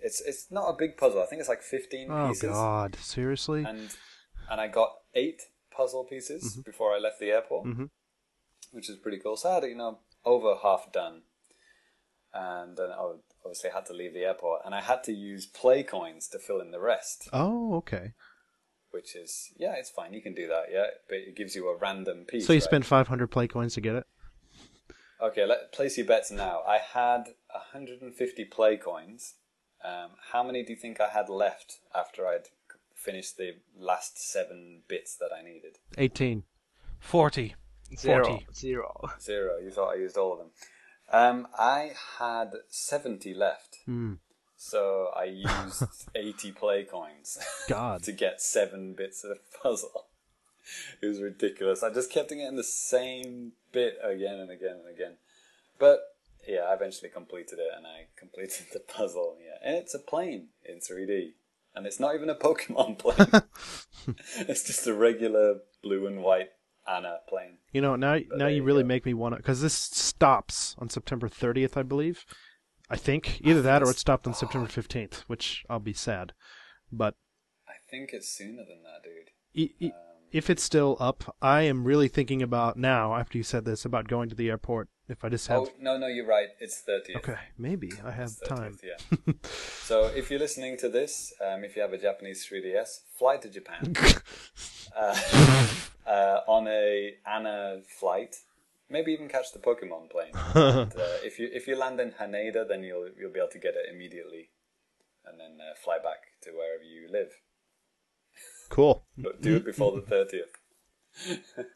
It's 0.00 0.20
it's 0.20 0.50
not 0.50 0.68
a 0.68 0.76
big 0.76 0.96
puzzle. 0.96 1.22
I 1.22 1.26
think 1.26 1.40
it's 1.40 1.48
like 1.48 1.62
15 1.62 2.08
oh 2.10 2.34
god, 2.40 2.96
seriously? 2.96 3.64
and 3.64 3.94
and 4.50 4.60
I 4.60 4.68
got 4.68 4.90
eight 5.14 5.42
puzzle 5.76 6.04
pieces 6.04 6.56
before 6.64 6.92
I 6.94 6.98
left 6.98 7.18
the 7.20 7.30
airport, 7.30 7.66
Mhm. 7.66 7.90
which 8.72 8.90
is 8.90 8.96
pretty 8.96 9.18
cool. 9.18 9.36
So 9.36 9.50
I 9.50 9.54
had 9.54 9.64
you 9.64 9.74
know 9.76 10.00
over 10.24 10.56
half 10.62 10.92
done, 10.92 11.22
and 12.34 12.76
then 12.76 12.90
I 12.90 13.14
obviously 13.44 13.70
had 13.70 13.86
to 13.86 13.92
leave 13.92 14.14
the 14.14 14.24
airport, 14.24 14.62
and 14.64 14.74
I 14.74 14.80
had 14.80 15.02
to 15.04 15.12
use 15.12 15.46
play 15.46 15.82
coins 15.82 16.28
to 16.28 16.38
fill 16.38 16.60
in 16.60 16.70
the 16.70 16.80
rest, 16.80 17.28
oh, 17.32 17.74
okay. 17.76 18.12
Which 18.92 19.16
is 19.16 19.52
yeah, 19.56 19.74
it's 19.74 19.90
fine. 19.90 20.14
You 20.14 20.22
can 20.22 20.34
do 20.34 20.46
that, 20.48 20.66
yeah, 20.70 20.86
but 21.08 21.18
it 21.18 21.36
gives 21.36 21.54
you 21.54 21.68
a 21.68 21.76
random 21.76 22.24
piece. 22.26 22.46
So 22.46 22.52
you 22.52 22.58
right? 22.58 22.62
spent 22.62 22.84
500 22.84 23.28
play 23.28 23.48
coins 23.48 23.74
to 23.74 23.80
get 23.80 23.96
it? 23.96 24.06
Okay, 25.20 25.46
let 25.46 25.72
place 25.72 25.96
your 25.96 26.06
bets 26.06 26.30
now. 26.30 26.62
I 26.66 26.78
had 26.78 27.34
150 27.52 28.44
play 28.46 28.76
coins. 28.76 29.34
Um, 29.84 30.10
how 30.32 30.42
many 30.42 30.64
do 30.64 30.72
you 30.72 30.78
think 30.78 31.00
I 31.00 31.08
had 31.08 31.28
left 31.28 31.78
after 31.94 32.26
I'd 32.26 32.48
finished 32.94 33.36
the 33.36 33.56
last 33.76 34.18
seven 34.18 34.82
bits 34.88 35.16
that 35.16 35.30
I 35.36 35.42
needed? 35.42 35.78
18. 35.96 36.42
40. 36.98 37.54
Zero. 37.96 38.24
40. 38.24 38.46
Zero. 38.54 39.10
Zero. 39.20 39.58
You 39.58 39.70
thought 39.70 39.92
I 39.92 39.96
used 39.96 40.16
all 40.16 40.32
of 40.32 40.38
them. 40.38 40.50
Um, 41.12 41.46
I 41.58 41.92
had 42.18 42.52
70 42.68 43.34
left. 43.34 43.78
Hmm. 43.84 44.14
So 44.64 45.10
I 45.16 45.24
used 45.24 45.82
80 46.14 46.52
play 46.52 46.84
coins 46.84 47.36
God. 47.68 48.02
to 48.04 48.12
get 48.12 48.40
seven 48.40 48.94
bits 48.94 49.24
of 49.24 49.30
the 49.30 49.40
puzzle. 49.60 50.06
It 51.02 51.06
was 51.06 51.20
ridiculous. 51.20 51.82
I 51.82 51.90
just 51.92 52.12
kept 52.12 52.28
getting 52.28 52.54
the 52.54 52.62
same 52.62 53.54
bit 53.72 53.98
again 54.00 54.38
and 54.38 54.48
again 54.48 54.76
and 54.76 54.94
again. 54.94 55.14
But 55.76 55.98
yeah, 56.46 56.60
I 56.60 56.74
eventually 56.74 57.10
completed 57.10 57.58
it 57.58 57.72
and 57.76 57.84
I 57.84 58.06
completed 58.16 58.66
the 58.72 58.78
puzzle. 58.78 59.38
Yeah, 59.44 59.58
and 59.68 59.76
it's 59.76 59.92
a 59.92 59.98
plane 59.98 60.50
in 60.64 60.76
3D. 60.76 61.32
And 61.74 61.84
it's 61.84 61.98
not 61.98 62.14
even 62.14 62.30
a 62.30 62.36
Pokemon 62.36 62.98
plane. 63.00 63.42
it's 64.48 64.62
just 64.62 64.86
a 64.86 64.94
regular 64.94 65.56
blue 65.82 66.06
and 66.06 66.22
white 66.22 66.50
ANA 66.86 67.18
plane. 67.28 67.58
You 67.72 67.80
know, 67.80 67.96
now 67.96 68.20
now 68.36 68.46
you 68.46 68.62
really 68.62 68.84
go. 68.84 68.88
make 68.88 69.04
me 69.04 69.14
want 69.14 69.34
to 69.34 69.38
because 69.38 69.62
this 69.62 69.74
stops 69.74 70.76
on 70.78 70.88
September 70.88 71.28
30th, 71.28 71.76
I 71.76 71.82
believe. 71.82 72.24
I 72.92 72.96
think 72.96 73.40
either 73.42 73.62
that 73.62 73.82
or 73.82 73.90
it 73.90 73.96
stopped 73.96 74.26
on 74.26 74.34
September 74.34 74.68
15th, 74.68 75.20
which 75.26 75.64
I'll 75.70 75.78
be 75.80 75.94
sad. 75.94 76.32
But 76.92 77.14
I 77.66 77.72
think 77.90 78.10
it's 78.12 78.28
sooner 78.28 78.64
than 78.70 78.82
that, 78.84 79.02
dude. 79.02 79.30
i- 79.80 79.86
i- 79.86 79.92
if 80.30 80.48
it's 80.48 80.62
still 80.62 80.96
up, 80.98 81.36
I 81.42 81.62
am 81.62 81.84
really 81.84 82.08
thinking 82.08 82.40
about 82.42 82.78
now 82.78 83.14
after 83.16 83.36
you 83.38 83.44
said 83.44 83.64
this 83.66 83.84
about 83.84 84.08
going 84.08 84.28
to 84.30 84.34
the 84.34 84.48
airport. 84.48 84.88
If 85.08 85.24
I 85.24 85.28
just 85.28 85.46
have 85.48 85.60
Oh 85.62 85.68
no, 85.78 85.98
no, 85.98 86.06
you're 86.06 86.26
right. 86.26 86.48
It's 86.58 86.82
30th. 86.88 87.16
okay, 87.16 87.36
maybe 87.58 87.92
I 88.04 88.10
have 88.12 88.30
30th, 88.30 88.48
time. 88.48 88.78
Yeah. 88.82 89.32
so 89.90 90.06
if 90.06 90.30
you're 90.30 90.40
listening 90.40 90.78
to 90.78 90.88
this, 90.88 91.34
um, 91.40 91.64
if 91.64 91.76
you 91.76 91.82
have 91.82 91.92
a 91.92 91.98
Japanese 91.98 92.46
3DS, 92.46 93.00
fly 93.18 93.36
to 93.38 93.48
Japan 93.50 93.94
uh, 94.96 95.18
uh, 96.06 96.40
on 96.46 96.66
a 96.68 97.14
ANA 97.26 97.82
flight. 98.00 98.36
Maybe 98.92 99.12
even 99.12 99.28
catch 99.28 99.52
the 99.52 99.58
Pokemon 99.58 100.10
plane. 100.10 100.32
and, 100.54 100.92
uh, 100.92 101.18
if 101.24 101.38
you 101.38 101.48
if 101.50 101.66
you 101.66 101.76
land 101.76 101.98
in 101.98 102.12
Haneda, 102.12 102.68
then 102.68 102.82
you'll 102.82 103.08
you'll 103.18 103.32
be 103.32 103.40
able 103.40 103.48
to 103.52 103.58
get 103.58 103.74
it 103.74 103.92
immediately, 103.92 104.50
and 105.24 105.40
then 105.40 105.58
uh, 105.58 105.74
fly 105.82 105.96
back 105.96 106.20
to 106.42 106.50
wherever 106.50 106.84
you 106.84 107.10
live. 107.10 107.32
cool. 108.68 109.06
But 109.16 109.40
do 109.40 109.56
it 109.56 109.64
before 109.64 109.92
the 109.92 110.02
thirtieth. 110.02 110.54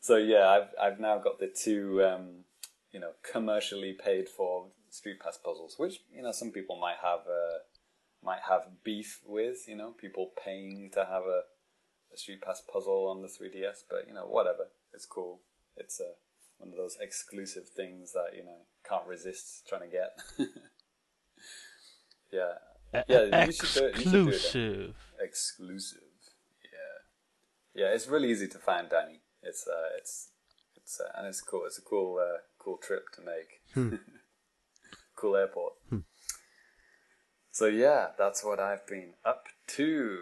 so 0.00 0.16
yeah, 0.16 0.48
I've 0.48 0.70
I've 0.80 1.00
now 1.00 1.18
got 1.18 1.38
the 1.38 1.46
two 1.48 2.02
um, 2.02 2.44
you 2.90 2.98
know 2.98 3.12
commercially 3.22 3.92
paid 3.92 4.28
for 4.28 4.72
Street 4.90 5.20
Pass 5.20 5.38
puzzles, 5.38 5.76
which 5.78 6.00
you 6.12 6.22
know 6.22 6.32
some 6.32 6.50
people 6.50 6.76
might 6.80 6.98
have 7.00 7.20
uh, 7.20 7.58
might 8.24 8.42
have 8.48 8.82
beef 8.84 9.20
with. 9.24 9.68
You 9.68 9.76
know, 9.76 9.92
people 9.92 10.32
paying 10.44 10.90
to 10.94 11.04
have 11.04 11.22
a, 11.22 11.42
a 12.12 12.16
Street 12.16 12.42
Pass 12.42 12.60
puzzle 12.72 13.08
on 13.08 13.22
the 13.22 13.28
3DS, 13.28 13.84
but 13.88 14.08
you 14.08 14.14
know, 14.14 14.26
whatever. 14.26 14.68
It's 14.92 15.06
cool. 15.06 15.40
It's 15.78 16.00
uh, 16.00 16.14
one 16.58 16.70
of 16.70 16.76
those 16.76 16.96
exclusive 17.00 17.68
things 17.68 18.12
that 18.12 18.36
you 18.36 18.44
know 18.44 18.66
can't 18.88 19.06
resist 19.06 19.66
trying 19.68 19.82
to 19.82 19.88
get. 19.88 20.18
yeah, 22.32 23.02
yeah. 23.08 23.46
You 23.46 23.52
should 23.52 23.74
do 23.74 23.86
it. 23.86 23.96
You 23.96 24.02
should 24.02 24.12
do 24.12 24.28
it. 24.28 24.34
Exclusive. 24.34 24.94
Exclusive. 25.20 25.98
Yeah, 27.74 27.84
yeah. 27.84 27.94
It's 27.94 28.08
really 28.08 28.30
easy 28.30 28.48
to 28.48 28.58
find, 28.58 28.88
Danny. 28.88 29.20
It's 29.42 29.66
uh, 29.66 29.96
it's 29.96 30.30
it's 30.76 31.00
uh, 31.00 31.18
and 31.18 31.26
it's 31.26 31.40
cool. 31.40 31.62
It's 31.66 31.78
a 31.78 31.82
cool 31.82 32.18
uh, 32.20 32.38
cool 32.58 32.78
trip 32.78 33.04
to 33.14 33.22
make. 33.22 34.00
cool 35.16 35.36
airport. 35.36 35.74
So 37.58 37.66
yeah, 37.66 38.10
that's 38.16 38.44
what 38.44 38.60
I've 38.60 38.86
been 38.86 39.14
up 39.24 39.46
to. 39.74 40.18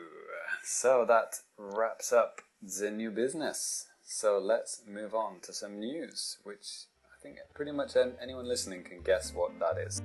So 0.65 1.05
that 1.07 1.35
wraps 1.59 2.11
up 2.11 2.41
the 2.63 2.91
new 2.91 3.11
business. 3.11 3.87
So 4.09 4.39
let's 4.39 4.83
move 4.87 5.15
on 5.15 5.41
to 5.43 5.53
some 5.53 5.81
news, 5.81 6.39
which 6.45 6.85
I 7.05 7.21
think 7.21 7.39
pretty 7.55 7.73
much 7.73 7.97
anyone 8.23 8.47
listening 8.47 8.85
can 8.85 9.01
guess 9.03 9.35
what 9.35 9.59
that 9.59 9.79
is. 9.79 10.01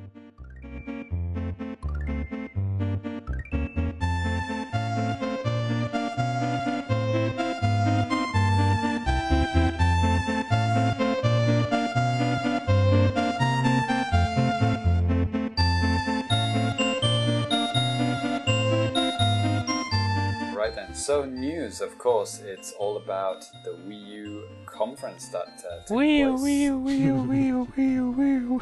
So 20.94 21.26
news, 21.26 21.82
of 21.82 21.98
course, 21.98 22.40
it's 22.40 22.74
all 22.74 22.98
about 22.98 23.44
the 23.64 23.72
Wii 23.72 24.08
U 24.08 24.44
conference 24.66 25.30
that 25.30 25.48
uh, 25.70 25.80
took 25.88 25.90
Wee 25.98 26.24
place. 26.24 26.42
wee 26.42 26.70
wee 26.70 27.12
wee 27.12 27.52
wee 27.54 28.00
wee. 28.02 28.60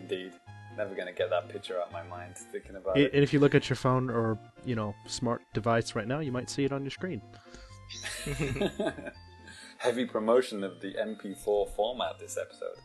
Indeed. 0.00 0.32
Never 0.76 0.94
going 0.94 1.06
to 1.06 1.12
get 1.12 1.30
that 1.30 1.48
picture 1.48 1.80
out 1.80 1.88
of 1.88 1.92
my 1.92 2.02
mind 2.04 2.36
thinking 2.50 2.76
about 2.76 2.96
I- 2.96 3.00
it. 3.02 3.14
And 3.14 3.22
if 3.22 3.32
you 3.32 3.40
look 3.40 3.54
at 3.54 3.68
your 3.68 3.76
phone 3.76 4.10
or 4.10 4.38
you 4.64 4.74
know 4.74 4.94
smart 5.06 5.42
device 5.52 5.94
right 5.94 6.06
now, 6.08 6.20
you 6.20 6.32
might 6.32 6.48
see 6.48 6.64
it 6.64 6.72
on 6.72 6.82
your 6.82 6.90
screen. 6.90 7.20
Heavy 9.78 10.06
promotion 10.06 10.64
of 10.64 10.80
the 10.80 10.94
MP4 10.94 11.74
format 11.74 12.18
this 12.18 12.38
episode. 12.40 12.76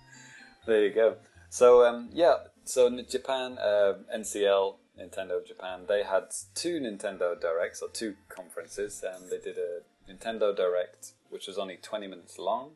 There 0.67 0.85
you 0.85 0.93
go. 0.93 1.15
So 1.49 1.85
um, 1.85 2.09
yeah, 2.11 2.35
so 2.63 2.87
in 2.87 3.03
Japan, 3.09 3.57
uh, 3.57 3.93
NCL, 4.15 4.75
Nintendo 4.99 5.37
of 5.37 5.47
Japan, 5.47 5.81
they 5.87 6.03
had 6.03 6.25
two 6.55 6.79
Nintendo 6.79 7.39
Directs 7.39 7.81
or 7.81 7.89
two 7.89 8.15
conferences. 8.27 9.03
Um, 9.03 9.29
they 9.29 9.39
did 9.39 9.57
a 9.57 9.81
Nintendo 10.11 10.55
Direct, 10.55 11.13
which 11.29 11.47
was 11.47 11.57
only 11.57 11.77
20 11.77 12.07
minutes 12.07 12.37
long, 12.37 12.71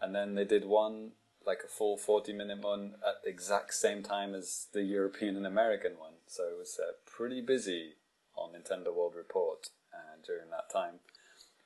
and 0.00 0.14
then 0.14 0.34
they 0.34 0.44
did 0.44 0.64
one 0.64 1.12
like 1.46 1.60
a 1.64 1.68
full 1.68 1.96
40 1.96 2.32
minute 2.32 2.60
one 2.60 2.94
at 3.06 3.22
the 3.24 3.30
exact 3.30 3.74
same 3.74 4.02
time 4.02 4.34
as 4.34 4.68
the 4.72 4.82
European 4.82 5.36
and 5.36 5.46
American 5.46 5.92
one. 5.98 6.14
So 6.26 6.44
it 6.44 6.58
was 6.58 6.78
uh, 6.80 6.92
pretty 7.04 7.40
busy 7.40 7.94
on 8.36 8.50
Nintendo 8.50 8.94
World 8.94 9.14
Report 9.16 9.68
uh, 9.92 10.16
during 10.24 10.50
that 10.50 10.72
time. 10.72 11.00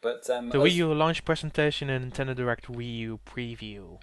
But 0.02 0.28
um, 0.30 0.50
The 0.50 0.58
Wii 0.58 0.74
U 0.74 0.94
launch 0.94 1.24
presentation 1.24 1.90
and 1.90 2.12
Nintendo 2.12 2.34
Direct 2.34 2.66
Wii 2.66 2.96
U 2.98 3.20
preview. 3.26 3.98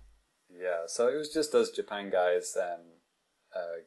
Yeah, 0.49 0.83
so 0.87 1.07
it 1.07 1.15
was 1.15 1.33
just 1.33 1.53
us 1.55 1.69
Japan 1.69 2.09
guys 2.09 2.57
um, 2.59 2.81
uh, 3.55 3.81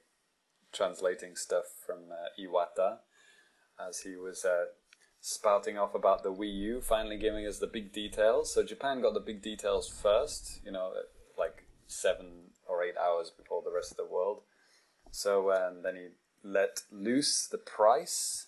translating 0.76 1.36
stuff 1.36 1.64
from 1.84 1.98
uh, 2.12 2.28
Iwata 2.40 2.98
as 3.88 4.00
he 4.00 4.16
was 4.16 4.44
uh, 4.44 4.66
spouting 5.20 5.78
off 5.78 5.94
about 5.94 6.22
the 6.22 6.32
Wii 6.32 6.54
U, 6.54 6.80
finally 6.80 7.18
giving 7.18 7.46
us 7.46 7.58
the 7.58 7.66
big 7.66 7.92
details. 7.92 8.52
So 8.52 8.62
Japan 8.62 9.00
got 9.00 9.14
the 9.14 9.20
big 9.20 9.42
details 9.42 9.88
first, 9.88 10.60
you 10.64 10.72
know, 10.72 10.92
like 11.38 11.64
seven 11.86 12.50
or 12.68 12.82
eight 12.82 12.96
hours 12.96 13.30
before 13.30 13.62
the 13.62 13.72
rest 13.72 13.90
of 13.90 13.96
the 13.96 14.06
world. 14.06 14.42
So 15.10 15.52
um, 15.52 15.82
then 15.82 15.96
he 15.96 16.06
let 16.42 16.82
loose 16.90 17.46
the 17.46 17.58
price, 17.58 18.46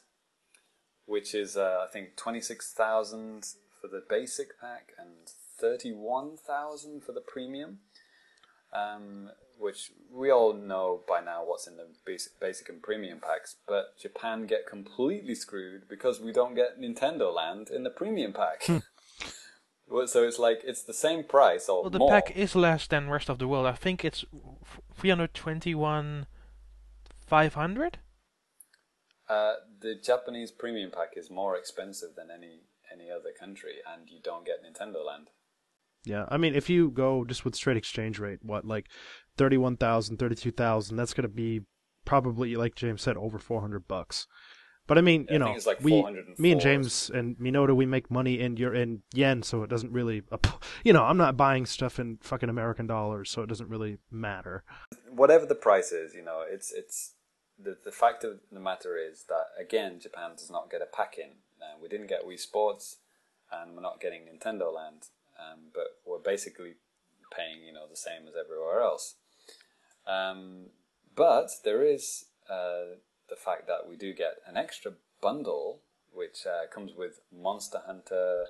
which 1.07 1.35
is 1.35 1.57
uh, 1.57 1.85
I 1.89 1.93
think 1.93 2.17
twenty 2.17 2.41
six 2.41 2.73
thousand 2.73 3.47
for 3.81 3.89
the 3.89 4.03
basic 4.09 4.61
pack 4.61 4.93
and 4.99 5.11
thirty 5.59 5.93
one 5.93 6.37
thousand 6.37 7.05
for 7.05 7.13
the 7.13 7.21
premium 7.21 7.79
um, 8.73 9.31
which 9.59 9.91
we 10.11 10.31
all 10.31 10.53
know 10.55 11.01
by 11.07 11.21
now 11.21 11.43
what's 11.45 11.67
in 11.67 11.77
the 11.77 11.87
basic, 12.05 12.39
basic 12.41 12.69
and 12.69 12.83
premium 12.83 13.19
packs, 13.21 13.57
but 13.67 13.99
Japan 14.01 14.47
get 14.47 14.67
completely 14.67 15.35
screwed 15.35 15.89
because 15.89 16.21
we 16.21 16.33
don't 16.33 16.55
get 16.55 16.81
Nintendo 16.81 17.35
Land 17.35 17.69
in 17.71 17.83
the 17.85 17.91
premium 17.91 18.33
pack. 18.33 18.67
So 20.07 20.23
it's 20.23 20.39
like 20.39 20.61
it's 20.65 20.83
the 20.83 20.93
same 20.93 21.25
price 21.25 21.67
or 21.67 21.83
Well, 21.83 21.91
the 21.91 21.99
more. 21.99 22.11
pack 22.11 22.37
is 22.37 22.55
less 22.55 22.87
than 22.87 23.09
rest 23.09 23.31
of 23.31 23.39
the 23.39 23.49
world. 23.49 23.67
I 23.67 23.73
think 23.73 24.05
it's 24.05 24.23
321 24.95 26.27
500. 27.27 27.99
Uh, 29.29 29.55
the 29.81 29.95
Japanese 29.95 30.51
premium 30.51 30.91
pack 30.91 31.11
is 31.17 31.31
more 31.31 31.57
expensive 31.57 32.11
than 32.17 32.29
any 32.31 32.61
any 32.93 33.11
other 33.11 33.31
country, 33.39 33.77
and 33.91 34.11
you 34.11 34.19
don't 34.23 34.45
get 34.45 34.63
Nintendo 34.63 35.05
Land. 35.05 35.29
Yeah, 36.05 36.25
I 36.29 36.37
mean, 36.39 36.55
if 36.55 36.71
you 36.71 36.91
go 36.91 37.25
just 37.25 37.45
with 37.45 37.55
straight 37.55 37.77
exchange 37.77 38.19
rate, 38.19 38.39
what 38.43 38.65
like 38.65 38.87
thirty-one 39.37 39.77
thousand, 39.77 40.19
thirty-two 40.19 40.53
thousand, 40.53 40.97
that's 40.97 41.15
gonna 41.15 41.29
be 41.29 41.63
probably 42.05 42.57
like 42.57 42.75
James 42.75 43.03
said, 43.03 43.17
over 43.17 43.39
four 43.39 43.61
hundred 43.61 43.87
bucks. 43.89 44.27
But 44.87 44.97
I 44.97 45.03
mean, 45.03 45.27
Yeah, 45.29 45.35
you 45.35 45.39
know, 45.41 45.57
like 45.67 45.83
we, 45.83 46.03
me 46.39 46.53
and 46.53 46.61
James 46.63 47.11
and 47.11 47.37
Minoru, 47.37 47.77
we 47.77 47.85
make 47.85 48.11
money 48.11 48.41
in 48.41 48.57
your 48.57 48.75
in 48.75 49.03
yen, 49.13 49.43
so 49.43 49.63
it 49.63 49.69
doesn't 49.69 49.93
really, 49.93 50.23
you 50.83 50.95
know, 50.95 51.05
I'm 51.05 51.19
not 51.19 51.37
buying 51.37 51.67
stuff 51.67 51.99
in 51.99 52.17
fucking 52.23 52.49
American 52.49 52.87
dollars, 52.87 53.31
so 53.31 53.43
it 53.43 53.49
doesn't 53.49 53.69
really 53.69 53.99
matter. 54.11 54.65
whatever 55.11 55.45
the 55.45 55.55
price 55.55 55.93
is, 55.93 56.15
you 56.15 56.25
know, 56.25 56.43
it's 56.49 56.73
it's 56.73 57.13
the 57.63 57.77
the 57.85 57.93
fact 57.93 58.25
of 58.25 58.41
the 58.51 58.61
matter 58.61 58.97
is 58.97 59.25
that 59.29 59.49
again, 59.61 60.01
Japan 60.01 60.31
does 60.37 60.51
not 60.51 60.71
get 60.71 60.81
a 60.81 60.87
pack 60.87 61.19
in. 61.19 61.33
Uh, 61.61 61.77
we 61.83 61.89
didn't 61.89 62.07
get 62.07 62.25
Wii 62.27 62.39
Sports, 62.39 62.97
and 63.53 63.75
we're 63.75 63.83
not 63.83 64.01
getting 64.01 64.23
Nintendo 64.23 64.75
Land, 64.75 65.09
um, 65.39 65.71
but 65.75 65.87
we're 66.07 66.19
basically 66.19 66.75
paying, 67.35 67.63
you 67.67 67.73
know, 67.73 67.87
the 67.89 67.97
same 67.97 68.27
as 68.29 68.35
everywhere 68.39 68.81
else. 68.81 69.15
Um, 70.07 70.67
but 71.15 71.51
there 71.65 71.83
is 71.83 72.27
uh, 72.49 72.97
the 73.29 73.37
fact 73.37 73.67
that 73.67 73.89
we 73.89 73.97
do 73.97 74.15
get 74.15 74.37
an 74.47 74.57
extra 74.57 74.93
bundle, 75.21 75.83
which 76.13 76.47
uh, 76.47 76.67
comes 76.73 76.93
with 76.97 77.21
Monster 77.33 77.81
Hunter 77.87 78.45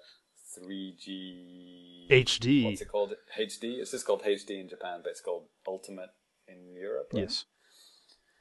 3G 0.57 2.09
HD. 2.11 2.65
What's 2.65 2.81
it 2.81 2.89
called? 2.89 3.15
HD. 3.39 3.79
It's 3.81 3.91
just 3.91 4.07
called 4.07 4.23
HD 4.23 4.61
in 4.61 4.69
Japan, 4.69 5.01
but 5.03 5.11
it's 5.11 5.21
called 5.21 5.45
Ultimate 5.67 6.11
in 6.47 6.75
Europe. 6.75 7.09
right? 7.13 7.23
Yes. 7.23 7.45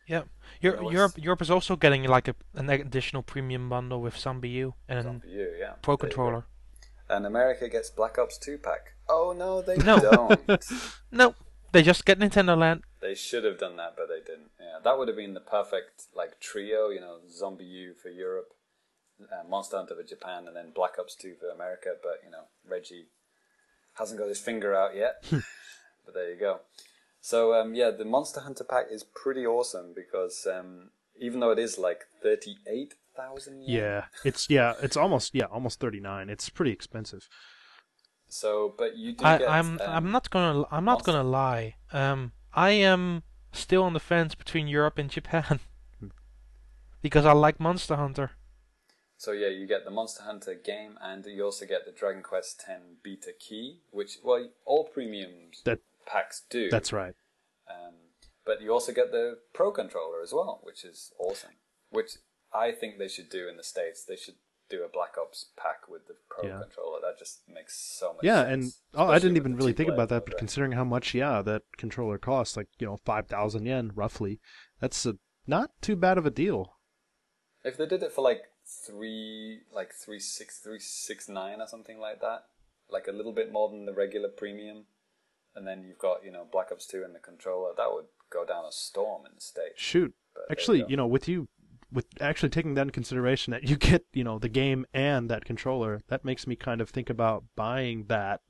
Yeah, 0.08 0.24
Europe, 0.62 0.84
what's- 0.84 0.94
Europe, 0.94 1.14
Europe 1.18 1.42
is 1.42 1.52
also 1.52 1.76
getting 1.76 2.04
like 2.06 2.30
a, 2.30 2.36
an 2.56 2.70
additional 2.70 3.24
premium 3.24 3.68
bundle 3.68 4.00
with 4.02 4.16
ZombiU 4.16 4.72
and 4.88 5.00
It's 5.00 5.08
on 5.08 5.20
for 5.20 5.28
you, 5.28 5.54
yeah. 5.60 5.74
Pro 5.82 5.98
There 5.98 6.08
you. 6.08 6.16
Controller. 6.16 6.46
And 7.10 7.26
America 7.26 7.70
gets 7.70 7.90
Black 7.90 8.18
Ops 8.18 8.38
2 8.38 8.58
pack. 8.58 8.94
Oh 9.10 9.34
no, 9.38 9.62
they 9.62 9.78
No. 9.78 10.00
don't. 10.00 10.66
No, 11.12 11.36
they 11.72 11.82
just 11.84 12.06
get 12.06 12.20
Nintendo 12.20 12.58
Land. 12.58 12.84
they 13.02 13.16
should 13.16 13.44
have 13.46 13.58
done 13.58 13.78
that, 13.78 13.96
but 13.96 14.08
they 14.10 14.20
didn't. 14.20 14.52
Yeah, 14.60 14.80
that 14.84 14.98
would 14.98 15.08
have 15.08 15.16
been 15.18 15.34
the 15.34 15.40
perfect 15.40 16.04
like 16.16 16.40
trio. 16.40 16.90
You 16.90 17.00
know, 17.00 17.20
ZombiU 17.30 17.96
for 17.96 18.10
Europe, 18.10 18.50
uh, 19.22 19.48
Monster 19.48 19.78
Hunter 19.78 19.96
for 19.96 20.04
Japan, 20.04 20.48
and 20.48 20.56
then 20.56 20.72
Black 20.76 20.96
Ops 21.00 21.16
2 21.16 21.36
for 21.40 21.48
America. 21.50 21.96
But 22.04 22.22
you 22.26 22.32
know, 22.32 22.44
Reggie 22.70 23.06
hasn't 23.94 24.20
got 24.20 24.28
his 24.28 24.40
finger 24.42 24.76
out 24.76 24.96
yet. 24.96 25.24
but 25.32 26.14
there 26.14 26.30
you 26.32 26.40
go. 26.40 26.60
So 27.22 27.54
um, 27.54 27.74
yeah, 27.74 27.92
the 27.92 28.06
Monster 28.06 28.42
Hunter 28.42 28.64
pack 28.66 28.88
is 28.92 29.04
pretty 29.04 29.46
awesome 29.46 29.94
because 29.96 30.46
um, 30.54 30.90
even 31.20 31.40
though 31.40 31.52
it 31.52 31.60
is 31.60 31.78
like 31.78 32.02
thirty-eight 32.22 32.96
thousand. 33.18 33.64
Yeah, 33.64 34.06
it's 34.24 34.50
yeah, 34.50 34.74
it's 34.82 34.96
almost 34.96 35.34
yeah, 35.34 35.46
almost 35.46 35.80
thirty-nine. 35.80 36.30
It's 36.30 36.50
pretty 36.50 36.72
expensive. 36.72 37.28
So, 38.30 38.74
but 38.78 38.98
you 38.98 39.14
do 39.14 39.26
I, 39.26 39.38
get. 39.40 39.50
I'm 39.50 39.72
um, 39.74 39.80
I'm 39.82 40.12
not 40.12 40.30
gonna 40.30 40.66
I'm 40.72 40.86
not 40.86 41.00
Monster- 41.00 41.12
gonna 41.12 41.30
lie. 41.30 41.76
Um, 41.92 42.32
I 42.54 42.72
am 42.72 43.24
still 43.52 43.84
on 43.84 43.94
the 43.94 44.00
fence 44.00 44.36
between 44.36 44.68
Europe 44.68 44.98
and 44.98 45.10
Japan 45.10 45.60
because 47.02 47.26
I 47.26 47.32
like 47.34 47.60
Monster 47.60 47.96
Hunter. 47.96 48.32
So 49.18 49.32
yeah, 49.32 49.48
you 49.48 49.66
get 49.66 49.84
the 49.84 49.92
Monster 49.92 50.24
Hunter 50.24 50.54
game, 50.54 50.98
and 51.02 51.26
you 51.26 51.44
also 51.44 51.66
get 51.66 51.86
the 51.86 51.92
Dragon 51.92 52.22
Quest 52.22 52.64
X 52.70 52.82
Beta 53.04 53.32
Key, 53.40 53.80
which 53.92 54.20
well, 54.24 54.48
all 54.66 54.84
premiums 54.84 55.62
That 55.66 55.80
packs 56.06 56.44
do. 56.50 56.70
that's 56.70 56.94
right. 56.94 57.16
Um, 57.70 57.96
but 58.46 58.62
you 58.62 58.72
also 58.72 58.94
get 58.94 59.12
the 59.12 59.40
Pro 59.54 59.72
controller 59.72 60.22
as 60.22 60.32
well, 60.34 60.60
which 60.64 60.86
is 60.86 61.12
awesome. 61.20 61.56
Which 61.90 62.12
I 62.54 62.72
think 62.72 62.98
they 62.98 63.08
should 63.08 63.30
do 63.30 63.48
in 63.48 63.58
the 63.58 63.64
states. 63.64 64.04
They 64.04 64.16
should 64.16 64.36
do 64.70 64.84
a 64.84 64.90
Black 64.90 65.16
Ops 65.18 65.48
pack 65.58 65.88
with 65.88 66.08
the 66.08 66.16
Pro 66.30 66.50
Yeah. 66.50 66.60
controller. 66.62 67.00
That 67.02 67.18
just 67.18 67.48
makes 67.48 67.78
so 67.78 68.14
much 68.14 68.22
sense. 68.22 68.26
Yeah, 68.26 68.44
sense. 68.44 68.82
and 68.94 69.02
oh, 69.02 69.12
I 69.12 69.20
didn't 69.20 69.38
even 69.38 69.56
really 69.56 69.74
think 69.74 69.90
about 69.90 70.10
that, 70.10 70.26
but 70.26 70.34
right? 70.34 70.40
considering 70.40 70.74
how 70.74 70.84
much, 70.84 71.14
yeah, 71.14 71.42
that 71.42 71.64
controller 71.78 72.18
costs, 72.18 72.58
like 72.58 72.68
you 72.80 72.88
know, 72.88 72.98
five 72.98 73.28
thousand 73.28 73.66
yen 73.66 73.92
roughly, 73.96 74.40
that's 74.80 75.06
a, 75.06 75.18
not 75.46 75.72
too 75.82 75.96
bad 75.96 76.18
of 76.18 76.26
a 76.26 76.30
deal. 76.32 76.74
If 77.64 77.78
they 77.78 77.86
did 77.86 78.04
it 78.04 78.12
for 78.12 78.22
like 78.22 78.44
three, 78.66 79.62
like 79.72 79.94
three 79.94 80.20
six 80.20 80.60
three 80.60 80.80
six 80.80 81.30
nine 81.30 81.62
or 81.62 81.68
something 81.68 82.00
like 82.00 82.22
that, 82.22 82.46
like 82.90 83.08
a 83.08 83.12
little 83.12 83.34
bit 83.34 83.52
more 83.52 83.70
than 83.70 83.86
the 83.86 83.94
regular 83.94 84.30
premium, 84.30 84.86
and 85.56 85.66
then 85.66 85.84
you've 85.84 86.00
got 86.00 86.24
you 86.24 86.32
know 86.32 86.46
Black 86.52 86.72
Ops 86.72 86.88
Two 86.88 87.04
and 87.04 87.16
the 87.16 87.20
controller, 87.20 87.72
that 87.78 87.92
would 87.92 88.06
go 88.30 88.46
down 88.46 88.66
a 88.66 88.72
storm 88.72 89.26
in 89.26 89.32
the 89.36 89.42
states. 89.42 89.76
Shoot, 89.82 90.14
But 90.34 90.42
there 90.42 90.46
you 90.50 90.52
actually, 90.52 90.86
you 90.90 90.98
know, 90.98 91.08
with 91.08 91.28
you, 91.30 91.48
with 91.92 92.06
actually 92.20 92.50
taking 92.50 92.74
that 92.76 92.82
in 92.84 92.90
consideration 92.92 93.52
that 93.52 93.64
you 93.64 93.76
get, 93.76 94.06
you 94.14 94.24
know, 94.24 94.40
the 94.40 94.50
game 94.50 94.86
and 94.94 95.30
that 95.30 95.46
controller, 95.46 96.02
that 96.08 96.26
makes 96.26 96.46
me 96.48 96.56
kind 96.56 96.82
of 96.82 96.90
think 96.90 97.10
about 97.10 97.44
buying 97.56 98.06
that 98.08 98.42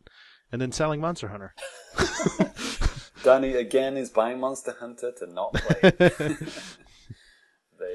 and 0.52 0.62
then 0.62 0.72
selling 0.72 1.02
Monster 1.02 1.28
Hunter. 1.30 1.54
Danny 3.24 3.54
again 3.54 3.98
is 3.98 4.10
buying 4.10 4.40
Monster 4.40 4.76
Hunter 4.80 5.12
to 5.12 5.28
not 5.28 5.54
play. 5.54 5.80
there 5.92 6.00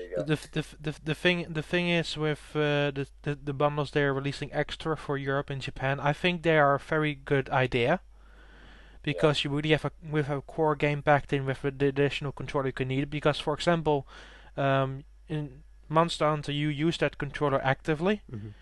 you 0.00 0.16
go. 0.16 0.22
The, 0.24 0.38
the 0.52 0.64
the 0.80 0.94
the 1.04 1.14
thing 1.14 1.46
the 1.48 1.62
thing 1.62 1.88
is 1.88 2.16
with 2.16 2.50
uh, 2.54 2.90
the, 2.90 3.06
the 3.22 3.34
the 3.36 3.52
bundles 3.52 3.92
they're 3.92 4.12
releasing 4.12 4.52
extra 4.52 4.96
for 4.96 5.16
Europe 5.16 5.48
and 5.48 5.62
Japan. 5.62 6.00
I 6.00 6.12
think 6.12 6.42
they 6.42 6.58
are 6.58 6.74
a 6.74 6.78
very 6.78 7.14
good 7.14 7.48
idea 7.50 8.00
because 9.02 9.42
you 9.44 9.50
really 9.50 9.70
have 9.70 9.84
a 9.84 9.92
with 10.08 10.28
a 10.28 10.40
core 10.42 10.76
game 10.76 11.02
packed 11.02 11.32
in 11.32 11.46
with 11.46 11.62
the 11.62 11.86
additional 11.86 12.32
controller 12.32 12.66
you 12.66 12.72
can 12.72 12.88
need. 12.88 13.08
Because 13.10 13.38
for 13.38 13.54
example, 13.54 14.06
um, 14.56 15.04
in 15.32 15.62
Monster 15.88 16.28
Hunter 16.28 16.52
you 16.52 16.68
use 16.68 16.98
that 16.98 17.18
controller 17.18 17.60
actively, 17.64 18.20
Mhm. 18.30 18.52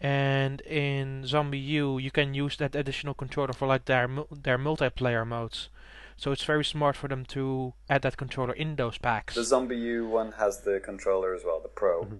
and 0.00 0.60
in 0.62 1.26
Zombie 1.26 1.58
U 1.80 1.98
you 1.98 2.10
can 2.10 2.34
use 2.34 2.56
that 2.58 2.74
additional 2.74 3.14
controller 3.14 3.52
for 3.52 3.66
like 3.68 3.84
their 3.84 4.06
mul- 4.08 4.28
their 4.46 4.58
multiplayer 4.58 5.24
modes. 5.26 5.68
So 6.16 6.32
it's 6.32 6.44
very 6.44 6.64
smart 6.64 6.96
for 6.96 7.08
them 7.08 7.24
to 7.26 7.74
add 7.88 8.02
that 8.02 8.16
controller 8.16 8.52
in 8.54 8.76
those 8.76 8.98
packs. 8.98 9.34
The 9.34 9.44
Zombie 9.44 9.76
U 9.96 10.08
one 10.20 10.32
has 10.32 10.62
the 10.62 10.80
controller 10.80 11.34
as 11.34 11.42
well, 11.44 11.60
the 11.60 11.68
Pro. 11.80 12.02
Mm-hmm. 12.04 12.16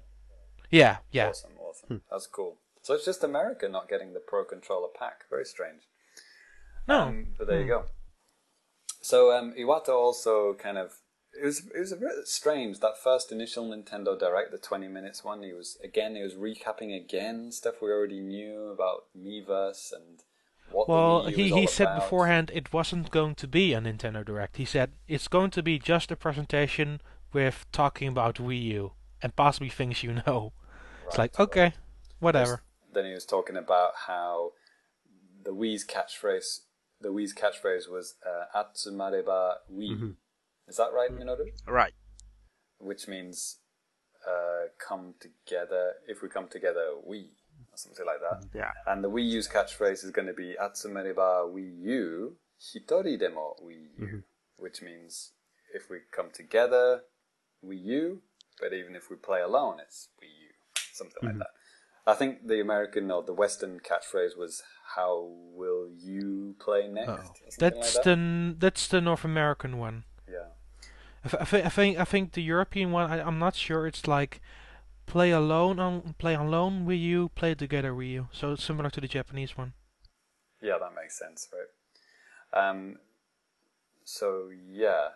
yeah, 0.71 0.97
yeah. 1.11 1.29
Awesome, 1.31 1.57
awesome. 1.59 2.03
That's 2.11 2.27
cool. 2.29 2.59
So 2.83 2.95
it's 2.95 3.05
just 3.05 3.25
America 3.25 3.69
not 3.69 3.89
getting 3.89 4.13
the 4.15 4.21
Pro 4.21 4.45
controller 4.45 4.89
pack. 5.01 5.25
Very 5.31 5.45
strange. 5.45 5.83
No, 6.87 7.01
Um, 7.09 7.35
but 7.39 7.47
there 7.49 7.61
you 7.61 7.67
go. 7.67 7.85
So 9.03 9.19
um, 9.37 9.53
Iwata 9.55 9.91
also 9.91 10.55
kind 10.55 10.79
of 10.79 10.89
it 11.41 11.45
was 11.45 11.59
it 11.75 11.79
was 11.79 11.93
a 11.93 11.97
bit 11.97 12.11
strange 12.27 12.81
that 12.81 12.99
first 12.99 13.33
initial 13.33 13.69
Nintendo 13.69 14.19
Direct, 14.19 14.51
the 14.51 14.59
twenty 14.59 14.89
minutes 14.89 15.25
one. 15.25 15.43
He 15.43 15.53
was 15.53 15.79
again 15.83 16.15
he 16.17 16.23
was 16.23 16.35
recapping 16.35 16.95
again 16.97 17.53
stuff 17.53 17.77
we 17.83 17.91
already 17.91 18.21
knew 18.21 18.69
about 18.69 19.05
Miiverse 19.17 19.93
and 19.93 20.23
what 20.71 20.89
Well, 20.89 21.23
the 21.23 21.33
Wii 21.33 21.37
U 21.37 21.37
he, 21.37 21.43
was 21.45 21.61
he 21.61 21.61
all 21.63 21.67
said 21.67 21.89
about. 21.89 22.01
beforehand 22.03 22.51
it 22.55 22.73
wasn't 22.73 23.11
going 23.11 23.35
to 23.37 23.49
be 23.49 23.73
a 23.73 23.81
Nintendo 23.81 24.25
Direct. 24.25 24.57
He 24.57 24.65
said 24.65 24.93
it's 25.07 25.29
going 25.29 25.51
to 25.53 25.63
be 25.63 25.79
just 25.79 26.11
a 26.11 26.17
presentation 26.17 27.01
with 27.33 27.67
talking 27.73 28.09
about 28.09 28.37
Wii 28.37 28.63
U 28.65 28.93
and 29.23 29.35
possibly 29.37 29.69
things 29.69 30.03
you 30.03 30.23
know. 30.27 30.53
It's 31.07 31.19
Right, 31.19 31.31
like, 31.39 31.41
okay, 31.41 31.73
whatever. 32.21 32.63
Then 32.93 33.07
he 33.07 33.13
was 33.15 33.25
talking 33.25 33.57
about 33.57 33.93
how 34.07 34.53
the 35.43 35.53
Wii's 35.55 35.85
catchphrase, 35.87 36.61
the 37.01 37.09
Wii's 37.11 37.35
catchphrase 37.35 37.89
was 37.91 38.15
uh, 38.27 38.45
"Atsumareba 38.59 39.55
Wii." 39.73 39.91
Mm-hmm. 39.93 40.11
Is 40.69 40.77
that 40.77 40.93
right, 40.93 41.11
Minoru? 41.11 41.47
Right. 41.67 41.95
Which 42.79 43.09
means 43.09 43.59
uh, 44.27 44.69
"come 44.79 45.15
together." 45.21 45.95
If 46.07 46.23
we 46.23 46.29
come 46.29 46.49
together, 46.49 46.91
we 47.05 47.31
or 47.73 47.77
something 47.77 48.07
like 48.07 48.21
that. 48.21 48.49
Yeah. 48.55 48.73
And 48.87 49.03
the 49.03 49.11
Wii 49.11 49.29
U's 49.31 49.49
catchphrase 49.49 50.05
is 50.05 50.11
going 50.11 50.29
to 50.29 50.35
be 50.35 50.55
"Atsumareba 50.61 51.53
Wii 51.53 51.81
U, 51.83 52.37
hitori 52.61 53.19
demo 53.19 53.57
Wii 53.65 53.99
U," 53.99 54.23
which 54.57 54.83
means 54.83 55.33
if 55.75 55.91
we 55.91 55.99
come 56.13 56.31
together, 56.33 57.03
Wii 57.65 57.85
U. 57.85 58.23
But 58.61 58.73
even 58.73 58.97
if 58.97 59.09
we 59.11 59.17
play 59.17 59.41
alone, 59.41 59.79
it's 59.81 60.09
Wii 60.21 60.27
U, 60.27 60.51
something 60.93 61.23
like 61.23 61.39
that. 61.39 61.51
I 62.07 62.15
think 62.15 62.47
the 62.47 62.61
American 62.61 63.11
or 63.11 63.23
the 63.23 63.35
Western 63.35 63.81
catchphrase 63.81 64.37
was 64.37 64.63
"How 64.97 65.31
will 65.55 65.89
you 65.97 66.57
play 66.59 66.89
next?" 66.89 67.09
something 67.09 67.53
That's 67.59 67.95
like 67.97 68.05
that. 68.05 68.17
the 68.17 68.55
that's 68.59 68.89
the 68.89 69.01
North 69.01 69.25
American 69.25 69.79
one. 69.79 70.05
I, 71.25 71.37
I, 71.41 71.45
thi- 71.45 71.63
I 71.63 71.69
think 71.69 71.99
I 71.99 72.05
think 72.05 72.33
the 72.33 72.43
European 72.43 72.93
one. 72.93 73.11
I, 73.11 73.21
I'm 73.21 73.39
not 73.39 73.55
sure. 73.55 73.87
It's 73.87 74.07
like 74.07 74.41
play 75.07 75.31
alone 75.31 75.79
on 75.79 76.15
play 76.19 76.35
alone 76.35 76.85
with 76.85 76.99
you, 76.99 77.31
play 77.35 77.55
together 77.55 77.95
with 77.95 78.09
you. 78.09 78.29
So 78.33 78.53
it's 78.53 78.65
similar 78.65 78.91
to 78.91 79.01
the 79.01 79.09
Japanese 79.09 79.57
one. 79.57 79.73
Yeah, 80.61 80.79
that 80.81 80.95
makes 80.95 81.19
sense, 81.19 81.49
right? 81.53 82.69
Um, 82.69 82.97
so 84.05 84.49
yeah, 84.71 85.09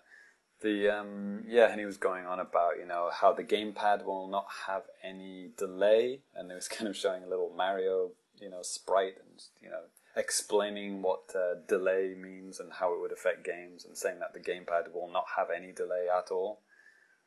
the 0.60 0.88
um, 0.88 1.44
yeah, 1.46 1.70
and 1.70 1.80
he 1.80 1.86
was 1.86 1.96
going 1.96 2.26
on 2.26 2.38
about 2.40 2.78
you 2.78 2.86
know 2.86 3.10
how 3.12 3.32
the 3.32 3.44
gamepad 3.44 4.04
will 4.04 4.28
not 4.28 4.46
have 4.66 4.82
any 5.02 5.50
delay, 5.56 6.20
and 6.34 6.50
it 6.50 6.54
was 6.54 6.68
kind 6.76 6.88
of 6.88 6.96
showing 6.96 7.22
a 7.22 7.28
little 7.28 7.52
Mario 7.56 8.12
you 8.40 8.50
know 8.50 8.62
sprite 8.62 9.14
and 9.20 9.42
you 9.62 9.68
know 9.70 9.82
explaining 10.16 11.02
what 11.02 11.22
uh, 11.34 11.54
delay 11.68 12.14
means 12.18 12.60
and 12.60 12.72
how 12.74 12.94
it 12.94 13.00
would 13.00 13.12
affect 13.12 13.44
games, 13.44 13.84
and 13.84 13.96
saying 13.96 14.18
that 14.20 14.34
the 14.34 14.40
gamepad 14.40 14.92
will 14.92 15.10
not 15.12 15.24
have 15.36 15.48
any 15.54 15.72
delay 15.72 16.06
at 16.14 16.30
all, 16.30 16.60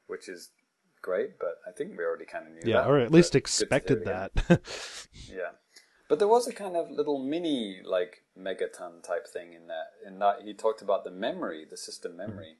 which 0.07 0.27
is 0.29 0.51
great. 1.01 1.39
But 1.39 1.55
I 1.67 1.71
think 1.71 1.97
we 1.97 2.03
already 2.03 2.25
kind 2.25 2.47
of 2.47 2.53
knew 2.53 2.61
Yeah, 2.71 2.81
that. 2.81 2.89
or 2.89 2.99
at 2.99 3.11
least 3.11 3.33
but 3.33 3.43
good 3.43 3.49
to 3.49 3.57
hear 3.57 3.65
expected 3.65 4.05
that. 4.05 4.61
Yeah. 5.29 5.51
But 6.07 6.19
there 6.19 6.27
was 6.27 6.47
a 6.47 6.53
kind 6.53 6.75
of 6.77 6.91
little 6.91 7.17
mini 7.17 7.81
like 7.83 8.23
megaton 8.39 9.01
type 9.03 9.27
thing 9.27 9.53
in 9.53 9.65
that 9.67 9.87
in 10.05 10.19
that 10.19 10.41
he 10.43 10.53
talked 10.53 10.83
about 10.83 11.03
the 11.03 11.09
memory, 11.11 11.65
the 11.67 11.77
system 11.77 12.15
memory, 12.15 12.57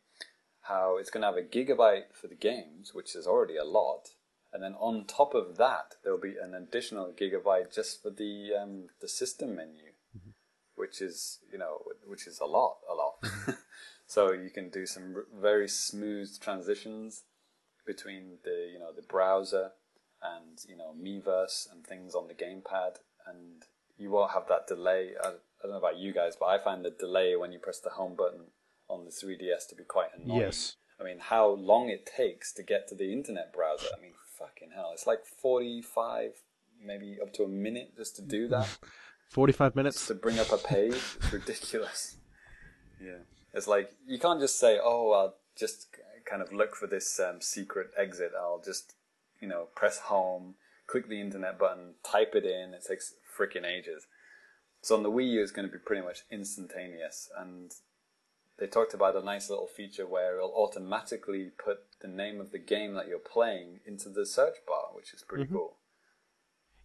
how 0.62 0.98
it's 0.98 1.12
gonna 1.12 1.28
have 1.28 1.38
a 1.38 1.44
gigabyte 1.44 2.16
for 2.20 2.28
the 2.28 2.36
games, 2.36 2.92
which 2.96 3.16
is 3.16 3.28
already 3.28 3.56
a 3.56 3.64
lot. 3.64 4.10
And 4.52 4.64
then 4.64 4.74
on 4.80 5.06
top 5.06 5.36
of 5.36 5.58
that 5.58 5.94
there'll 6.04 6.20
be 6.20 6.38
an 6.42 6.56
additional 6.56 7.14
gigabyte 7.14 7.72
just 7.74 8.02
for 8.02 8.10
the 8.10 8.50
um, 8.60 8.86
the 9.00 9.08
system 9.08 9.56
menu. 9.56 9.85
Which 10.76 11.02
is, 11.02 11.40
you 11.52 11.58
know, 11.58 11.82
which 12.06 12.28
is 12.28 12.40
a 12.40 12.46
lot, 12.46 12.78
a 12.90 12.94
lot. 12.94 13.58
so 14.08 14.34
you 14.34 14.50
can 14.50 14.70
do 14.70 14.86
some 14.86 15.14
r- 15.16 15.26
very 15.42 15.68
smooth 15.68 16.30
transitions 16.40 17.24
between 17.88 18.40
the, 18.44 18.70
you 18.74 18.80
know, 18.80 18.92
the 18.94 19.02
browser 19.02 19.72
and 20.22 20.60
you 20.68 20.76
know 20.76 20.94
Miiverse 21.00 21.72
and 21.72 21.86
things 21.86 22.16
on 22.16 22.28
the 22.28 22.34
gamepad, 22.34 22.98
and 23.28 23.64
you 23.98 24.10
won't 24.12 24.32
have 24.32 24.48
that 24.50 24.68
delay. 24.68 25.12
I, 25.22 25.28
I 25.28 25.32
don't 25.64 25.72
know 25.72 25.78
about 25.78 25.98
you 25.98 26.14
guys, 26.14 26.36
but 26.40 26.48
I 26.48 26.58
find 26.58 26.84
the 26.84 26.92
delay 26.92 27.36
when 27.36 27.52
you 27.52 27.60
press 27.60 27.80
the 27.80 27.92
home 27.92 28.16
button 28.16 28.48
on 28.88 29.06
the 29.06 29.12
3DS 29.12 29.68
to 29.70 29.76
be 29.76 29.84
quite 29.84 30.10
annoying. 30.16 30.42
Yes. 30.42 30.76
I 31.00 31.04
mean, 31.04 31.18
how 31.20 31.50
long 31.50 31.90
it 31.90 32.06
takes 32.06 32.54
to 32.54 32.64
get 32.64 32.88
to 32.90 32.96
the 32.96 33.12
internet 33.12 33.52
browser. 33.54 33.88
I 33.98 34.02
mean, 34.02 34.14
fucking 34.40 34.70
hell, 34.74 34.92
it's 34.94 35.08
like 35.08 35.26
45, 35.26 36.32
maybe 36.84 37.18
up 37.22 37.34
to 37.34 37.44
a 37.44 37.50
minute 37.50 37.98
just 37.98 38.16
to 38.18 38.22
do 38.22 38.48
that, 38.50 38.78
45 39.30 39.68
just 39.70 39.76
minutes. 39.76 40.08
to 40.08 40.16
bring 40.16 40.40
up 40.40 40.52
a 40.52 40.58
page. 40.58 40.96
It's 41.18 41.34
ridiculous. 41.34 42.18
Yeah, 43.04 43.18
it's 43.54 43.68
like 43.68 43.92
you 44.08 44.18
can't 44.18 44.40
just 44.40 44.58
say, 44.58 44.80
"Oh, 44.82 45.12
I'll 45.12 45.36
just 45.58 45.88
kind 46.24 46.42
of 46.42 46.54
look 46.54 46.78
for 46.78 46.88
this 46.88 47.20
um, 47.20 47.42
secret 47.42 47.88
exit." 47.98 48.32
I'll 48.40 48.62
just, 48.64 48.94
you 49.42 49.50
know, 49.50 49.68
press 49.76 50.00
home, 50.00 50.56
click 50.88 51.10
the 51.10 51.20
internet 51.20 51.60
button, 51.60 51.96
type 52.10 52.36
it 52.36 52.46
in. 52.46 52.74
It 52.74 52.86
takes 52.88 53.14
freaking 53.38 53.66
ages. 53.66 54.08
So 54.82 54.96
on 54.96 55.04
the 55.04 55.12
Wii 55.12 55.30
U, 55.32 55.44
it's 55.44 55.52
going 55.52 55.68
to 55.68 55.72
be 55.72 55.78
pretty 55.78 56.04
much 56.04 56.20
instantaneous, 56.32 57.30
and 57.38 57.74
they 58.58 58.68
talked 58.68 58.94
about 58.94 59.18
a 59.18 59.22
nice 59.24 59.50
little 59.50 59.68
feature 59.68 60.08
where 60.08 60.38
it'll 60.38 60.54
automatically 60.56 61.52
put 61.62 61.80
the 62.02 62.08
name 62.08 62.40
of 62.40 62.52
the 62.52 62.60
game 62.60 62.94
that 62.94 63.10
you're 63.10 63.20
playing 63.20 63.82
into 63.86 64.08
the 64.08 64.26
search 64.26 64.56
bar, 64.66 64.86
which 64.94 65.14
is 65.14 65.22
pretty 65.22 65.48
cool. 65.52 65.76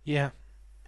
Yeah. 0.04 0.30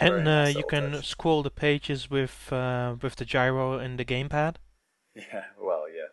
And 0.07 0.25
nice 0.25 0.55
uh, 0.55 0.59
you 0.59 0.65
can 0.65 0.93
touch. 0.93 1.09
scroll 1.09 1.43
the 1.43 1.51
pages 1.51 2.11
with 2.11 2.53
uh, 2.53 2.97
with 3.01 3.17
the 3.17 3.25
gyro 3.25 3.79
in 3.79 3.97
the 3.97 4.05
gamepad. 4.05 4.57
Yeah, 5.15 5.45
well, 5.61 5.85
yeah, 5.89 6.09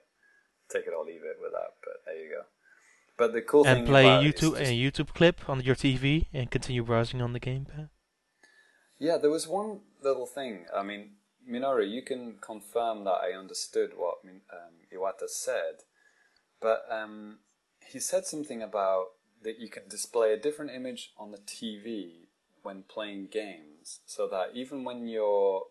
take 0.69 0.85
it 0.87 0.93
or 0.93 1.05
leave 1.05 1.23
it 1.23 1.37
with 1.41 1.53
that, 1.53 1.71
but 1.83 1.93
there 2.05 2.21
you 2.21 2.29
go. 2.29 2.43
But 3.17 3.33
the 3.33 3.41
cool 3.41 3.63
thing 3.63 3.77
and 3.77 3.87
play 3.87 4.05
it 4.07 4.25
is 4.25 4.41
YouTube 4.41 4.57
just- 4.57 4.71
a 4.71 4.73
YouTube 4.73 5.13
clip 5.13 5.49
on 5.49 5.61
your 5.61 5.75
TV 5.75 6.27
and 6.33 6.51
continue 6.51 6.83
browsing 6.83 7.21
on 7.21 7.33
the 7.33 7.39
gamepad. 7.39 7.89
Yeah, 8.97 9.17
there 9.17 9.29
was 9.29 9.47
one 9.47 9.79
little 10.01 10.25
thing. 10.25 10.65
I 10.75 10.83
mean, 10.83 11.11
Minoru, 11.49 11.89
you 11.89 12.01
can 12.01 12.37
confirm 12.41 13.05
that 13.05 13.19
I 13.23 13.31
understood 13.31 13.91
what 13.95 14.17
um, 14.25 14.75
Iwata 14.93 15.29
said, 15.29 15.83
but 16.59 16.85
um, 16.91 17.39
he 17.85 17.99
said 17.99 18.25
something 18.25 18.61
about 18.61 19.07
that 19.41 19.59
you 19.59 19.69
can 19.69 19.87
display 19.87 20.33
a 20.33 20.37
different 20.37 20.71
image 20.71 21.13
on 21.17 21.31
the 21.31 21.37
TV 21.37 22.27
when 22.61 22.83
playing 22.83 23.27
games, 23.31 23.68
so 23.84 24.27
that 24.27 24.51
even 24.55 24.84
when 24.84 25.07
you're 25.07 25.63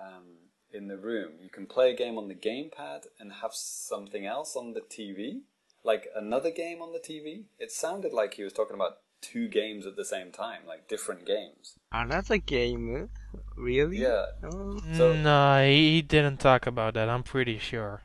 um, 0.00 0.48
in 0.72 0.88
the 0.88 0.96
room, 0.96 1.32
you 1.40 1.50
can 1.50 1.66
play 1.66 1.90
a 1.92 1.96
game 1.96 2.16
on 2.18 2.28
the 2.28 2.34
gamepad 2.34 3.06
and 3.18 3.32
have 3.42 3.52
something 3.52 4.26
else 4.26 4.56
on 4.56 4.74
the 4.74 4.80
TV, 4.80 5.40
like 5.84 6.08
another 6.14 6.50
game 6.50 6.80
on 6.82 6.92
the 6.92 6.98
TV. 6.98 7.44
It 7.58 7.70
sounded 7.70 8.12
like 8.12 8.34
he 8.34 8.42
was 8.44 8.52
talking 8.52 8.74
about 8.76 8.98
two 9.20 9.48
games 9.48 9.86
at 9.86 9.96
the 9.96 10.04
same 10.04 10.32
time, 10.32 10.62
like 10.66 10.88
different 10.88 11.26
games. 11.26 11.74
Another 11.92 12.38
game? 12.38 13.10
Really? 13.56 13.98
Yeah. 13.98 14.26
Oh. 14.42 14.80
So- 14.94 15.14
no, 15.14 15.64
he 15.66 15.94
he 15.94 16.02
didn't 16.02 16.38
talk 16.38 16.66
about 16.66 16.94
that. 16.94 17.08
I'm 17.08 17.22
pretty 17.22 17.58
sure. 17.58 18.02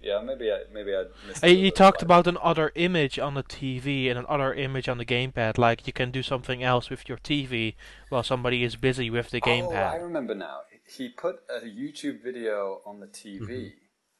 Okay. 0.00 0.08
Yeah, 0.08 0.22
maybe 0.22 0.50
I 0.50 0.60
maybe 0.72 0.94
I 0.94 1.04
missed. 1.26 1.44
It 1.44 1.56
He 1.56 1.70
talked 1.70 2.02
about 2.02 2.26
an 2.26 2.38
other 2.42 2.72
image 2.74 3.18
on 3.18 3.34
the 3.34 3.42
TV 3.42 4.08
and 4.08 4.18
an 4.18 4.26
other 4.28 4.54
image 4.54 4.88
on 4.88 4.98
the 4.98 5.04
gamepad. 5.04 5.58
Like 5.58 5.86
you 5.86 5.92
can 5.92 6.10
do 6.10 6.22
something 6.22 6.62
else 6.62 6.90
with 6.90 7.08
your 7.08 7.18
TV 7.18 7.74
while 8.08 8.22
somebody 8.22 8.64
is 8.64 8.76
busy 8.76 9.10
with 9.10 9.30
the 9.30 9.40
gamepad. 9.40 9.90
Oh, 9.92 9.96
I 9.96 9.96
remember 9.96 10.34
now. 10.34 10.60
He 10.86 11.08
put 11.08 11.36
a 11.48 11.60
YouTube 11.60 12.22
video 12.22 12.80
on 12.84 12.98
the 13.00 13.06
TV, 13.06 13.74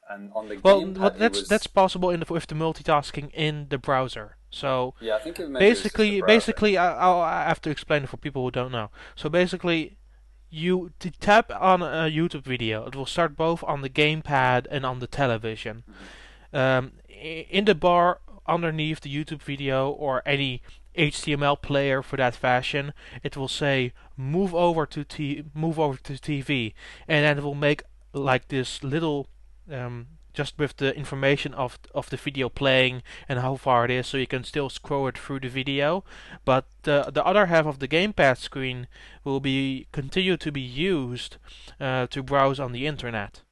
and 0.09 0.31
on 0.35 0.49
the 0.49 0.55
Mm-hmm. 0.57 0.66
Well, 0.68 0.81
gamepad 0.83 0.99
well, 0.99 1.11
that's 1.18 1.39
was- 1.41 1.49
that's 1.49 1.66
possible 1.66 2.11
in 2.11 2.20
the, 2.20 2.33
with 2.33 2.47
the 2.47 2.55
multitasking 2.55 3.31
in 3.35 3.68
the 3.70 3.78
browser. 3.78 4.37
So 4.51 4.95
Yeah, 5.01 5.16
I 5.16 5.20
think 5.20 5.39
it 5.39 5.49
meant 5.49 5.57
it 5.57 5.68
basically, 5.68 6.20
basically, 6.22 6.76
I, 6.76 6.93
I'll 6.97 7.20
I 7.20 7.45
have 7.49 7.61
to 7.62 7.70
explain 7.70 8.03
it 8.05 8.09
for 8.09 8.16
people 8.16 8.43
who 8.45 8.51
don't 8.51 8.72
know. 8.72 8.91
So 9.14 9.28
basically, 9.28 9.97
you 10.51 10.92
t- 10.98 11.12
tap 11.20 11.51
on 11.59 11.82
a 11.82 12.11
YouTube 12.11 12.42
video, 12.42 12.86
it 12.86 12.96
will 12.96 13.07
start 13.07 13.36
both 13.36 13.62
on 13.64 13.82
the 13.82 13.88
gamepad 13.88 14.66
and 14.70 14.84
on 14.84 14.98
the 14.98 15.07
television. 15.07 15.84
Um, 16.53 16.92
in 17.09 17.64
the 17.64 17.74
bar 17.74 18.20
underneath 18.46 19.01
the 19.01 19.14
YouTube 19.14 19.42
video 19.42 19.90
or 19.90 20.22
any 20.26 20.62
HTML 20.96 21.61
player 21.61 22.03
for 22.03 22.16
that 22.16 22.34
fashion, 22.34 22.92
it 23.22 23.36
will 23.36 23.48
say 23.48 23.92
move 24.16 24.55
over 24.55 24.86
to 24.86 25.05
t- 25.05 25.44
move 25.55 25.78
over 25.78 25.96
to 25.98 26.14
TV, 26.14 26.74
and 27.07 27.24
then 27.24 27.38
it 27.38 27.44
will 27.44 27.55
make 27.55 27.82
like 28.12 28.48
this 28.48 28.82
little 28.82 29.28
um, 29.70 30.09
just 30.33 30.59
with 30.59 30.76
the 30.76 30.97
information 30.97 31.55
of 31.55 31.78
of 31.95 32.11
the 32.11 32.16
video 32.16 32.49
playing 32.49 33.03
and 33.28 33.39
how 33.39 33.57
far 33.57 33.85
it 33.85 33.91
is, 33.91 34.07
so 34.07 34.16
you 34.16 34.26
can 34.26 34.45
still 34.45 34.68
scroll 34.68 35.09
it 35.09 35.18
through 35.18 35.41
the 35.41 35.49
video. 35.49 36.05
But 36.45 36.66
the 36.83 37.11
the 37.12 37.24
other 37.24 37.47
half 37.47 37.66
of 37.66 37.78
the 37.78 37.89
gamepad 37.89 38.39
screen 38.39 38.87
will 39.24 39.41
be 39.41 39.87
continue 39.93 40.37
to 40.37 40.53
be 40.53 40.61
used 40.61 41.37
uh, 41.81 42.07
to 42.09 42.22
browse 42.22 42.61
on 42.61 42.72
the 42.72 42.87
internet. 42.87 43.43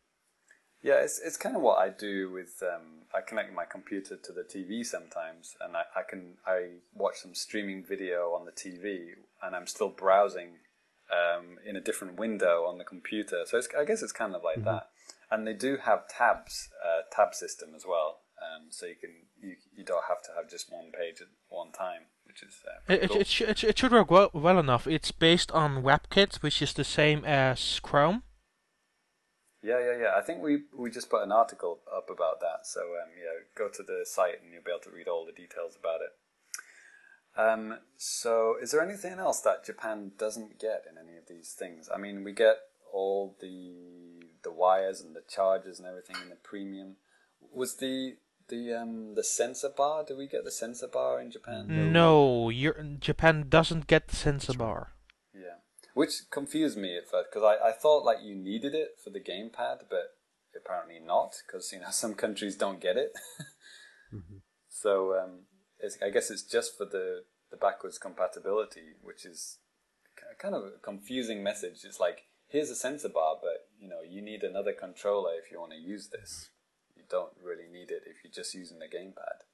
Yeah, 0.83 1.01
it's 1.03 1.19
it's 1.19 1.37
kind 1.37 1.57
of 1.57 1.63
what 1.63 1.79
I 1.79 1.89
do 1.89 2.31
with. 2.31 2.63
Um, 2.63 2.99
I 3.15 3.21
connect 3.21 3.55
my 3.55 3.65
computer 3.65 4.17
to 4.17 4.33
the 4.33 4.43
TV 4.43 4.85
sometimes, 4.85 5.57
and 5.61 5.77
I, 5.77 5.83
I 5.97 6.03
can 6.09 6.37
I 6.47 6.81
watch 6.95 7.17
some 7.23 7.35
streaming 7.35 7.83
video 7.83 8.33
on 8.33 8.45
the 8.45 8.53
TV, 8.53 9.15
and 9.43 9.57
I'm 9.57 9.67
still 9.67 9.89
browsing 9.89 10.59
um, 11.11 11.59
in 11.67 11.77
a 11.77 11.81
different 11.81 12.19
window 12.19 12.65
on 12.67 12.79
the 12.79 12.85
computer. 12.85 13.43
So 13.47 13.59
it's, 13.59 13.69
I 13.77 13.85
guess 13.85 14.03
it's 14.03 14.13
kind 14.13 14.35
of 14.35 14.45
like 14.45 14.65
that. 14.65 14.89
And 15.31 15.47
they 15.47 15.55
do 15.55 15.79
have 15.85 16.09
tabs, 16.09 16.69
uh, 16.85 17.03
tab 17.11 17.35
system 17.35 17.71
as 17.77 17.85
well. 17.87 18.21
Um, 18.41 18.69
so 18.71 18.87
you 18.87 18.95
can 18.95 19.11
you 19.41 19.57
you 19.77 19.85
don't 19.85 20.05
have 20.09 20.23
to 20.23 20.31
have 20.37 20.49
just 20.49 20.73
one 20.73 20.93
page 20.93 21.21
at 21.21 21.29
one 21.49 21.73
time, 21.73 22.03
which 22.25 22.43
is 22.43 22.63
uh, 22.67 22.93
It, 22.93 23.09
cool. 23.11 23.21
it, 23.21 23.41
it, 23.41 23.65
it 23.65 23.79
should 23.79 23.93
work 23.93 24.11
well, 24.11 24.31
well 24.33 24.59
enough. 24.59 24.87
It's 24.87 25.11
based 25.11 25.51
on 25.53 25.83
WebKit, 25.83 26.37
which 26.37 26.63
is 26.63 26.73
the 26.73 26.85
same 26.85 27.25
as 27.25 27.81
Chrome. 27.83 28.23
Yeah, 29.61 29.81
yeah, 29.81 29.99
yeah. 29.99 30.15
I 30.17 30.23
think 30.23 30.41
we 30.41 30.63
we 30.77 30.91
just 30.91 31.11
put 31.11 31.25
an 31.25 31.33
article 31.33 31.81
up 31.95 32.09
about 32.11 32.41
that. 32.41 32.65
So 32.65 32.81
um, 32.81 33.11
yeah, 33.19 33.43
go 33.57 33.69
to 33.69 33.83
the 33.83 34.05
site 34.07 34.41
and 34.43 34.53
you'll 34.53 34.63
be 34.63 34.71
able 34.71 34.85
to 34.85 34.97
read 34.97 35.09
all 35.09 35.27
the 35.27 35.33
details 35.33 35.77
about 35.79 36.01
it. 36.01 36.13
Um, 37.37 37.79
so 37.97 38.55
is 38.63 38.71
there 38.71 38.83
anything 38.83 39.19
else 39.19 39.41
that 39.41 39.65
Japan 39.65 40.13
doesn't 40.17 40.61
get 40.61 40.85
in 40.91 40.97
any 40.97 41.17
of 41.19 41.27
these 41.29 41.55
things? 41.59 41.89
I 41.93 41.99
mean, 41.99 42.25
we 42.25 42.33
get 42.33 42.57
all 42.93 43.37
the 43.41 44.18
the 44.43 44.53
wires 44.53 45.01
and 45.01 45.15
the 45.15 45.23
chargers 45.29 45.79
and 45.79 45.89
everything 45.89 46.17
in 46.23 46.29
the 46.29 46.37
premium. 46.37 46.97
Was 47.53 47.77
the 47.77 48.17
the 48.49 48.75
um 48.75 49.15
the 49.15 49.25
sensor 49.25 49.71
bar? 49.75 50.05
Do 50.07 50.17
we 50.17 50.27
get 50.27 50.45
the 50.45 50.51
sensor 50.51 50.89
bar 50.89 51.21
in 51.21 51.31
Japan? 51.31 51.93
No, 51.93 52.49
you 52.51 52.75
Japan 52.99 53.47
doesn't 53.49 53.87
get 53.87 54.09
the 54.09 54.17
sensor 54.17 54.55
bar. 54.55 54.93
Yeah, 55.35 55.61
which 55.95 56.31
confused 56.31 56.79
me 56.79 56.97
at 56.97 57.09
first 57.09 57.31
because 57.33 57.45
I, 57.45 57.69
I 57.69 57.73
thought 57.73 58.05
like 58.05 58.19
you 58.23 58.35
needed 58.35 58.75
it 58.75 58.97
for 59.03 59.11
the 59.11 59.21
gamepad, 59.21 59.89
but 59.91 60.15
apparently 60.57 60.99
not 61.05 61.35
because 61.47 61.71
you 61.73 61.81
know 61.81 61.87
some 61.91 62.15
countries 62.15 62.57
don't 62.57 62.81
get 62.81 62.97
it. 62.97 63.13
So 64.79 65.19
um, 65.19 65.41
it's, 65.81 65.99
I 66.03 66.11
guess 66.11 66.31
it's 66.31 66.43
just 66.43 66.77
for 66.77 66.85
the 66.85 67.25
the 67.51 67.57
backwards 67.57 67.99
compatibility, 67.99 68.95
which 69.03 69.25
is 69.25 69.59
ki- 70.17 70.37
kind 70.39 70.55
of 70.55 70.63
a 70.63 70.79
confusing 70.83 71.43
message. 71.43 71.79
It's 71.85 71.99
like 71.99 72.27
here's 72.47 72.71
a 72.71 72.77
sensor 72.77 73.09
bar, 73.09 73.37
but 73.43 73.58
you 73.81 73.89
know 73.89 74.01
you 74.09 74.21
need 74.23 74.43
another 74.43 74.73
controller 74.73 75.33
if 75.43 75.51
you 75.51 75.61
want 75.61 75.73
to 75.73 75.79
use 75.79 76.09
this. 76.09 76.51
You 76.97 77.03
don't 77.09 77.33
really 77.43 77.69
need 77.71 77.91
it 77.91 78.03
if 78.07 78.25
you're 78.25 78.33
just 78.33 78.55
using 78.55 78.79
the 78.79 78.87
gamepad. 78.87 79.47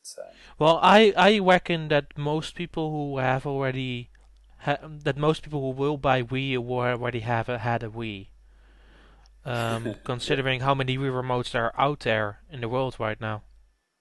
It's, 0.00 0.16
um, 0.18 0.34
Well, 0.58 0.78
I 0.82 1.12
I 1.16 1.38
reckon 1.38 1.88
that 1.88 2.16
most 2.16 2.54
people 2.54 2.90
who 2.90 3.18
have 3.18 3.46
already 3.46 4.10
ha- 4.60 4.78
that 4.82 5.16
most 5.16 5.42
people 5.42 5.60
who 5.60 5.70
will 5.70 5.96
buy 5.96 6.22
Wii 6.22 6.58
will 6.58 6.80
already 6.80 7.20
have 7.20 7.48
a, 7.48 7.58
had 7.58 7.82
a 7.82 7.88
Wii. 7.88 8.28
Um, 9.44 9.96
considering 10.04 10.60
how 10.60 10.74
many 10.74 10.98
Wii 10.98 11.10
remotes 11.10 11.52
there 11.52 11.66
are 11.66 11.80
out 11.80 12.00
there 12.00 12.40
in 12.50 12.60
the 12.60 12.68
world 12.68 12.96
right 12.98 13.20
now. 13.20 13.42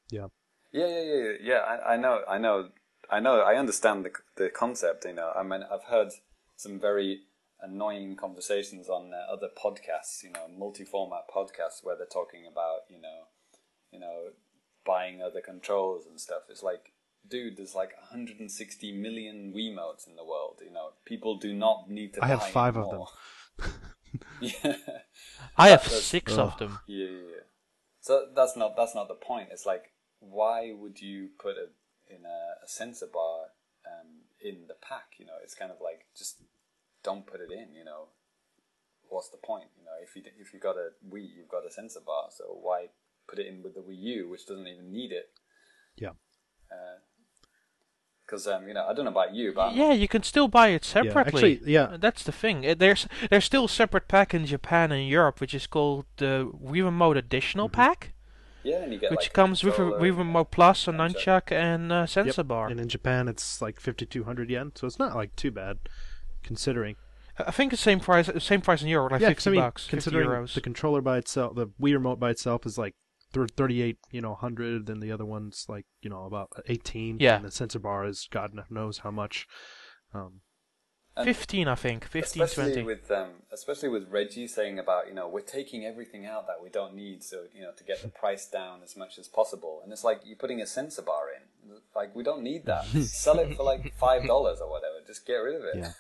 Yeah, 0.10 0.28
yeah, 0.72 0.88
yeah, 0.88 1.04
yeah. 1.04 1.32
yeah 1.42 1.60
I, 1.60 1.94
I 1.94 1.98
know, 1.98 2.22
I 2.28 2.38
know, 2.38 2.70
I 3.10 3.20
know. 3.20 3.42
I 3.42 3.56
understand 3.56 4.06
the 4.06 4.12
the 4.36 4.50
concept. 4.50 5.06
You 5.06 5.14
know, 5.14 5.32
I 5.36 5.44
mean, 5.44 5.64
I've 5.64 5.86
heard 5.86 6.10
some 6.56 6.80
very 6.80 7.22
annoying 7.62 8.16
conversations 8.16 8.90
on 8.90 9.12
uh, 9.14 9.32
other 9.32 9.48
podcasts. 9.48 10.24
You 10.24 10.32
know, 10.32 10.48
multi-format 10.58 11.24
podcasts 11.34 11.84
where 11.84 11.96
they're 11.96 12.06
talking 12.06 12.46
about 12.50 12.82
you 12.90 13.02
know, 13.02 13.28
you 13.92 14.00
know, 14.00 14.30
buying 14.86 15.22
other 15.22 15.42
controllers 15.42 16.06
and 16.06 16.20
stuff. 16.20 16.44
It's 16.50 16.64
like, 16.64 16.94
dude, 17.28 17.58
there's 17.58 17.76
like 17.76 17.92
160 17.98 18.92
million 18.94 19.54
Wiimotes 19.56 20.08
in 20.08 20.16
the 20.16 20.26
world. 20.26 20.62
You 20.64 20.72
know, 20.72 20.92
people 21.06 21.38
do 21.38 21.54
not 21.54 21.90
need 21.90 22.14
to. 22.16 22.24
I 22.24 22.28
have 22.28 22.40
buy 22.40 22.52
five 22.52 22.78
of 22.78 22.90
them. 22.90 23.04
yeah. 24.42 24.76
I 25.58 25.70
have 25.70 25.84
that's- 25.84 26.04
six 26.04 26.34
of 26.34 26.58
them. 26.58 26.80
Yeah, 26.88 27.06
yeah, 27.06 27.12
yeah. 27.12 27.44
So 28.02 28.28
that's 28.34 28.56
not 28.56 28.78
that's 28.78 28.96
not 28.96 29.10
the 29.10 29.16
point. 29.16 29.50
It's 29.52 29.66
like 29.66 29.92
why 30.20 30.74
would 30.74 31.00
you 31.02 31.30
put 31.40 31.56
a 31.58 31.68
in 32.14 32.26
a, 32.26 32.64
a 32.64 32.68
sensor 32.68 33.08
bar 33.12 33.48
um, 33.86 34.22
in 34.42 34.68
the 34.68 34.76
pack? 34.82 35.20
You 35.20 35.26
know, 35.26 35.34
it's 35.44 35.56
kind 35.56 35.72
of 35.72 35.78
like 35.82 36.06
just 36.18 36.42
don't 37.04 37.26
put 37.28 37.42
it 37.42 37.52
in. 37.52 37.74
You 37.74 37.86
know, 37.86 38.10
what's 39.10 39.30
the 39.30 39.38
point? 39.38 39.70
You 39.78 39.86
know, 39.86 39.98
if 40.02 40.16
you 40.16 40.24
if 40.40 40.54
you 40.54 40.60
got 40.60 40.76
a 40.78 40.90
Wii, 41.08 41.28
you've 41.36 41.50
got 41.50 41.66
a 41.66 41.72
sensor 41.72 42.02
bar. 42.06 42.30
So 42.32 42.46
why 42.62 42.88
put 43.28 43.40
it 43.40 43.48
in 43.48 43.64
with 43.64 43.76
the 43.76 43.82
Wii 43.82 43.98
U, 44.00 44.30
which 44.30 44.46
doesn't 44.46 44.68
even 44.68 44.92
need 44.92 45.12
it? 45.12 45.30
Yeah. 45.98 46.12
Because 48.26 48.46
um, 48.48 48.68
you 48.68 48.74
know, 48.74 48.86
I 48.86 48.94
don't 48.94 49.06
know 49.06 49.12
about 49.12 49.34
you, 49.34 49.54
but 49.56 49.74
Yeah, 49.76 49.94
you 49.94 50.08
can 50.08 50.22
still 50.24 50.48
buy 50.48 50.70
it 50.70 50.84
Yeah, 50.84 51.02
separately. 51.04 51.60
actually, 51.60 51.72
yeah. 51.74 51.84
Uh, 51.84 51.98
That's 51.98 52.24
the 52.24 52.32
thing. 52.32 52.66
Uh, 52.66 52.76
There's 52.78 53.08
there's 53.30 53.46
still 53.46 53.66
a 53.66 53.70
separate 53.70 54.08
pack 54.08 54.34
in 54.34 54.46
Japan 54.46 54.92
and 54.92 55.08
Europe, 55.08 55.40
which 55.40 55.54
is 55.54 55.66
called 55.68 56.06
the 56.18 56.52
Wii 56.54 56.84
Remote 56.84 57.18
Additional 57.18 57.70
Pack, 57.70 58.12
yeah, 58.64 58.84
and 58.84 58.94
you 58.94 59.00
get 59.00 59.12
which 59.12 59.22
like, 59.22 59.34
comes 59.34 59.64
with 59.64 59.76
a 59.80 59.84
Wii 59.84 60.18
Remote 60.18 60.52
Plus, 60.52 60.88
a 60.88 60.92
nunchuck. 60.92 61.16
nunchuck, 61.16 61.52
and 61.52 61.92
a 61.92 62.06
sensor 62.08 62.44
Yep. 62.44 62.48
bar. 62.48 62.68
And 62.68 62.80
in 62.80 62.90
Japan, 62.90 63.28
it's 63.28 63.62
like 63.62 63.80
5,200 63.80 64.50
yen, 64.50 64.72
so 64.76 64.88
it's 64.88 65.00
not 65.00 65.16
like 65.16 65.36
too 65.36 65.52
bad, 65.52 65.78
considering. 66.48 66.96
I 67.40 67.52
think 67.52 67.70
the 67.70 67.78
same 67.78 68.00
price, 68.00 68.30
same 68.44 68.62
price 68.62 68.82
in 68.82 68.88
Europe, 68.88 69.12
like 69.12 69.22
yeah, 69.22 69.28
50 69.30 69.36
'cause 69.38 69.48
I 69.48 69.52
mean, 69.52 69.60
bucks, 69.62 69.84
50 69.84 69.92
considering 69.98 70.30
euros. 70.30 70.54
the 70.56 70.62
controller 70.62 71.02
by 71.02 71.18
itself, 71.20 71.56
the 71.56 71.68
Wii 71.80 71.94
remote 71.94 72.20
by 72.20 72.32
itself 72.32 72.66
is 72.66 72.78
like 72.80 72.96
38, 73.34 73.98
you 74.12 74.22
know, 74.22 74.32
100, 74.32 74.90
and 74.90 75.04
the 75.04 75.12
other 75.12 75.26
one's 75.26 75.66
like, 75.70 75.86
you 76.02 76.10
know, 76.10 76.26
about 76.26 76.50
18. 76.68 77.18
Yeah. 77.20 77.36
And 77.36 77.46
the 77.46 77.52
sensor 77.52 77.78
bar 77.80 78.06
is 78.06 78.28
God 78.32 78.54
knows 78.72 79.00
how 79.00 79.12
much. 79.12 79.46
Um, 80.16 80.42
and- 81.16 81.26
15, 81.26 81.68
I 81.68 81.76
think, 81.76 82.06
15, 82.06 82.42
especially 82.42 82.74
20. 82.74 82.86
with 82.88 83.12
um, 83.12 83.30
especially 83.52 83.90
with 83.90 84.08
Reggie 84.10 84.48
saying 84.48 84.80
about 84.80 85.08
you 85.08 85.14
know 85.14 85.28
we're 85.28 85.42
taking 85.42 85.84
everything 85.86 86.26
out 86.26 86.48
that 86.48 86.62
we 86.64 86.70
don't 86.70 86.96
need, 86.96 87.24
so 87.24 87.44
you 87.54 87.62
know 87.62 87.72
to 87.78 87.84
get 87.84 88.02
the 88.02 88.08
price 88.08 88.48
down 88.48 88.82
as 88.84 88.96
much 88.96 89.18
as 89.20 89.28
possible. 89.28 89.82
And 89.84 89.92
it's 89.92 90.04
like 90.04 90.22
you're 90.26 90.38
putting 90.38 90.62
a 90.62 90.66
sensor 90.68 91.02
bar 91.04 91.24
in, 91.36 91.78
like 91.96 92.16
we 92.16 92.24
don't 92.24 92.42
need 92.44 92.66
that. 92.66 92.86
Sell 93.04 93.38
it 93.40 93.56
for 93.56 93.64
like 93.64 93.94
five 93.96 94.26
dollars 94.26 94.60
or 94.62 94.70
whatever. 94.72 94.96
Just 95.06 95.26
get 95.28 95.34
rid 95.38 95.56
of 95.56 95.64
it. 95.64 95.78
Yeah. 95.78 95.92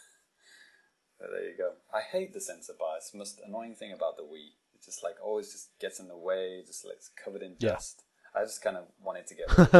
But 1.19 1.31
there 1.31 1.49
you 1.49 1.57
go. 1.57 1.72
I 1.94 2.02
hate 2.02 2.34
the 2.34 2.41
sensor 2.41 2.73
bar. 2.77 2.98
It's 2.98 3.11
the 3.11 3.18
most 3.18 3.39
annoying 3.45 3.76
thing 3.76 3.91
about 3.91 4.18
the 4.18 4.23
Wii. 4.23 4.53
It 4.76 4.84
just 4.85 5.03
like 5.03 5.15
always 5.23 5.52
just 5.52 5.69
gets 5.80 5.99
in 5.99 6.07
the 6.07 6.18
way. 6.18 6.61
Just 6.65 6.85
like 6.85 6.95
it's 6.98 7.10
covered 7.10 7.41
in 7.41 7.56
Yeah. 7.60 7.72
dust. 7.72 8.03
I 8.35 8.44
just 8.44 8.61
kind 8.61 8.77
of 8.77 8.84
wanted 9.03 9.26
to 9.27 9.35
get 9.35 9.49
rid 9.57 9.68
of 9.73 9.76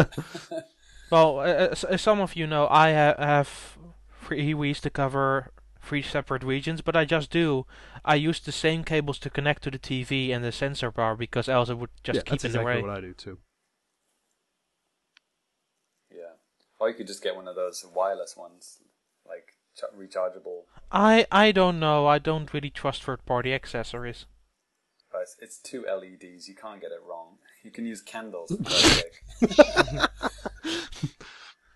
it. 0.52 0.64
Well, 1.10 1.40
uh, 1.40 1.44
as, 1.72 1.86
as 1.86 2.02
some 2.02 2.20
of 2.20 2.36
you 2.36 2.46
know, 2.48 2.68
I 2.70 2.92
ha- 2.94 3.16
have 3.18 3.78
three 4.24 4.54
Wii's 4.54 4.82
to 4.82 4.90
cover 4.90 5.52
three 5.82 6.02
separate 6.02 6.44
regions, 6.44 6.82
but 6.82 6.98
I 6.98 7.06
just 7.06 7.30
do. 7.32 7.66
I 8.04 8.16
use 8.16 8.42
the 8.42 8.52
same 8.52 8.84
cables 8.84 9.18
to 9.20 9.30
connect 9.30 9.64
to 9.64 9.72
the 9.72 9.80
TV 9.80 10.32
and 10.36 10.44
the 10.44 10.52
sensor 10.52 10.92
bar 10.92 11.16
because 11.16 11.48
else 11.48 11.70
it 11.70 11.78
would 11.78 11.92
just 12.04 12.18
yeah, 12.18 12.24
keep 12.24 12.42
that's 12.42 12.44
in 12.44 12.52
the 12.52 12.60
exactly 12.60 12.82
way. 12.82 12.82
what 12.82 12.90
I 12.90 13.00
do 13.00 13.14
too. 13.14 13.38
yeah. 16.12 16.34
Or 16.80 16.90
you 16.90 16.96
could 16.96 17.08
just 17.08 17.24
get 17.24 17.36
one 17.36 17.48
of 17.48 17.56
those 17.56 17.86
wireless 17.94 18.36
ones, 18.38 18.80
like 18.82 18.87
ch- 18.87 18.87
rechargeable. 19.98 20.64
I 20.92 21.26
I 21.32 21.52
don't 21.52 21.80
know. 21.80 22.08
I 22.08 22.20
don't 22.20 22.54
really 22.54 22.70
trust 22.70 23.04
third-party 23.04 23.54
accessories. 23.54 24.26
But 25.12 25.22
it's, 25.22 25.36
it's 25.42 25.58
two 25.60 25.86
LEDs. 25.86 26.48
You 26.48 26.56
can't 26.56 26.82
get 26.82 26.92
it 26.92 27.02
wrong. 27.08 27.38
You 27.64 27.72
can 27.72 27.86
use 27.86 28.02
candles. 28.02 28.56
Perfect. 28.64 29.22
That 29.42 30.10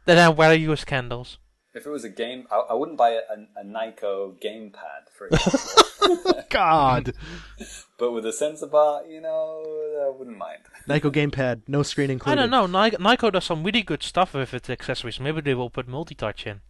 Then 0.05 0.17
uh, 0.17 0.25
I 0.25 0.29
wear 0.29 0.53
use 0.53 0.83
candles. 0.83 1.37
If 1.73 1.85
it 1.85 1.89
was 1.89 2.03
a 2.03 2.09
game, 2.09 2.47
I, 2.51 2.57
I 2.71 2.73
wouldn't 2.73 2.97
buy 2.97 3.11
a, 3.11 3.19
a, 3.19 3.61
a 3.61 3.63
Nyko 3.63 4.37
gamepad, 4.43 5.07
for 5.17 5.27
example. 5.31 6.43
God. 6.49 7.13
but 7.97 8.11
with 8.11 8.25
a 8.25 8.33
sensor 8.33 8.67
bar, 8.67 9.05
you 9.05 9.21
know, 9.21 9.63
I 10.05 10.09
wouldn't 10.17 10.37
mind. 10.37 10.63
Nyko 10.89 11.11
gamepad, 11.13 11.61
no 11.67 11.83
screen 11.83 12.09
included. 12.09 12.37
I 12.39 12.41
don't 12.41 12.51
know. 12.51 12.65
Ni- 12.67 12.97
Nyko 12.97 13.31
does 13.31 13.45
some 13.45 13.63
really 13.63 13.83
good 13.83 14.03
stuff 14.03 14.33
with 14.33 14.53
its 14.53 14.69
accessories. 14.69 15.19
Maybe 15.19 15.39
they 15.39 15.53
will 15.53 15.69
put 15.69 15.87
multi-touch 15.87 16.45
in. 16.45 16.61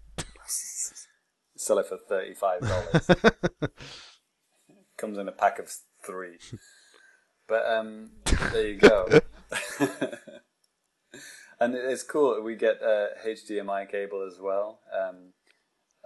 Sell 1.62 1.78
it 1.78 1.86
for 1.86 1.98
thirty-five 1.98 2.62
dollars. 2.62 3.08
Comes 4.98 5.20
in 5.20 5.28
a 5.28 5.32
pack 5.32 5.60
of 5.60 5.72
three. 6.04 6.40
But 7.48 7.68
um, 7.68 8.14
there 8.52 8.68
you 8.68 8.78
go. 8.78 9.08
and 11.60 11.76
it's 11.76 12.02
cool. 12.02 12.42
We 12.42 12.56
get 12.56 12.82
a 12.82 13.10
HDMI 13.24 13.92
cable 13.92 14.28
as 14.28 14.40
well. 14.42 14.80
Um, 14.92 15.34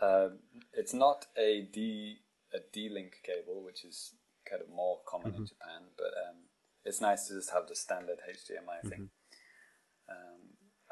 uh, 0.02 0.28
it's 0.74 0.94
not 0.94 1.26
a 1.38 1.70
D 1.72 2.18
a 2.54 2.58
D-Link 2.74 3.14
cable, 3.24 3.64
which 3.64 3.86
is 3.86 4.14
kind 4.50 4.62
of 4.62 4.68
more 4.70 5.00
common 5.08 5.36
in 5.36 5.46
Japan, 5.46 5.84
but 5.98 6.12
um, 6.28 6.36
it's 6.84 7.00
nice 7.00 7.28
to 7.28 7.36
just 7.36 7.52
have 7.52 7.68
the 7.70 7.76
standard 7.76 8.18
HDMI 8.30 8.90
thing. 8.90 9.10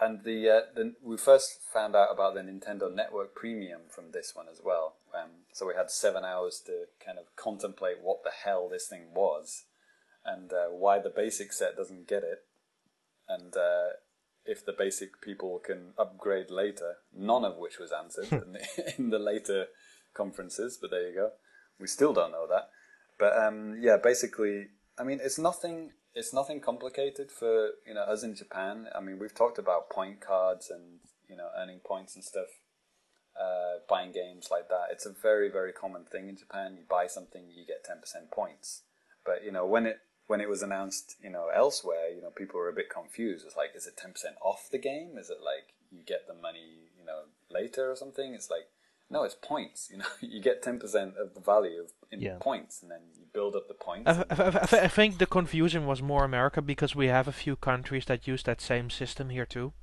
And 0.03 0.23
the, 0.23 0.49
uh, 0.49 0.61
the 0.75 0.95
we 1.01 1.17
first 1.17 1.59
found 1.73 1.95
out 1.95 2.09
about 2.11 2.33
the 2.33 2.41
Nintendo 2.41 2.93
Network 2.93 3.35
Premium 3.35 3.81
from 3.89 4.11
this 4.11 4.31
one 4.33 4.47
as 4.51 4.59
well. 4.63 4.95
Um, 5.13 5.29
so 5.53 5.67
we 5.67 5.75
had 5.75 5.89
seven 5.89 6.25
hours 6.25 6.61
to 6.65 6.85
kind 7.05 7.17
of 7.17 7.25
contemplate 7.35 7.97
what 8.01 8.23
the 8.23 8.31
hell 8.43 8.67
this 8.67 8.87
thing 8.87 9.13
was, 9.13 9.65
and 10.25 10.51
uh, 10.51 10.65
why 10.69 10.99
the 10.99 11.09
basic 11.09 11.53
set 11.53 11.77
doesn't 11.77 12.07
get 12.07 12.23
it, 12.23 12.39
and 13.29 13.55
uh, 13.55 13.95
if 14.45 14.65
the 14.65 14.73
basic 14.73 15.21
people 15.21 15.59
can 15.59 15.93
upgrade 15.97 16.51
later. 16.51 16.95
None 17.15 17.45
of 17.45 17.57
which 17.57 17.79
was 17.79 17.91
answered 17.91 18.31
in, 18.31 18.53
the, 18.53 18.93
in 18.97 19.09
the 19.09 19.19
later 19.19 19.67
conferences, 20.13 20.77
but 20.79 20.91
there 20.91 21.07
you 21.07 21.15
go. 21.15 21.29
We 21.79 21.87
still 21.87 22.13
don't 22.13 22.31
know 22.31 22.47
that. 22.49 22.69
But 23.19 23.37
um, 23.37 23.77
yeah, 23.79 23.97
basically, 24.01 24.67
I 24.97 25.03
mean, 25.03 25.19
it's 25.23 25.39
nothing. 25.39 25.91
It's 26.15 26.33
nothing 26.33 26.59
complicated 26.59 27.31
for 27.31 27.71
you 27.87 27.93
know 27.95 28.03
us 28.03 28.23
in 28.23 28.35
Japan. 28.35 28.87
I 28.95 28.99
mean, 28.99 29.17
we've 29.17 29.33
talked 29.33 29.57
about 29.57 29.89
point 29.89 30.21
cards 30.21 30.69
and 30.69 30.99
you 31.27 31.35
know 31.35 31.49
earning 31.57 31.79
points 31.79 32.15
and 32.15 32.23
stuff, 32.23 32.49
uh, 33.39 33.79
buying 33.89 34.11
games 34.11 34.49
like 34.51 34.69
that. 34.69 34.87
It's 34.91 35.05
a 35.05 35.11
very 35.11 35.49
very 35.49 35.73
common 35.73 36.03
thing 36.05 36.29
in 36.29 36.37
Japan. 36.37 36.75
You 36.77 36.83
buy 36.87 37.07
something, 37.07 37.45
you 37.49 37.65
get 37.65 37.83
ten 37.83 37.99
percent 37.99 38.31
points. 38.31 38.83
But 39.25 39.43
you 39.43 39.51
know 39.51 39.65
when 39.65 39.87
it 39.87 40.01
when 40.27 40.39
it 40.39 40.49
was 40.49 40.61
announced, 40.61 41.15
you 41.21 41.31
know 41.31 41.49
elsewhere, 41.53 42.09
you 42.15 42.21
know 42.21 42.29
people 42.29 42.59
were 42.59 42.69
a 42.69 42.73
bit 42.73 42.89
confused. 42.89 43.45
It's 43.45 43.57
like, 43.57 43.71
is 43.75 43.87
it 43.87 43.97
ten 43.97 44.11
percent 44.11 44.35
off 44.41 44.69
the 44.71 44.77
game? 44.77 45.17
Is 45.17 45.29
it 45.31 45.39
like 45.43 45.73
you 45.91 46.01
get 46.05 46.27
the 46.27 46.33
money, 46.33 46.89
you 46.99 47.05
know, 47.05 47.23
later 47.49 47.91
or 47.91 47.95
something? 47.95 48.33
It's 48.33 48.49
like 48.49 48.67
no, 49.13 49.23
it's 49.23 49.35
points. 49.35 49.89
You 49.91 49.97
know, 49.99 50.11
you 50.33 50.41
get 50.41 50.61
ten 50.61 50.79
percent 50.79 51.11
of 51.23 51.33
the 51.35 51.39
value 51.39 51.79
of 51.83 51.87
in 52.11 52.19
Yeah. 52.19 52.37
points, 52.39 52.81
and 52.81 52.91
then 52.91 53.01
you 53.17 53.25
build 53.37 53.55
up 53.55 53.67
the 53.67 53.79
points. 53.89 54.09
I, 54.09 54.25
I, 54.29 54.85
I, 54.87 54.89
think 54.97 55.17
the 55.17 55.25
confusion 55.25 55.85
was 55.85 56.01
more 56.01 56.23
America 56.25 56.61
because 56.61 56.95
we 56.95 57.07
have 57.07 57.27
a 57.27 57.31
few 57.43 57.55
countries 57.55 58.05
that 58.05 58.27
use 58.27 58.43
that 58.43 58.59
same 58.61 58.89
system 58.89 59.29
here 59.29 59.45
too, 59.45 59.73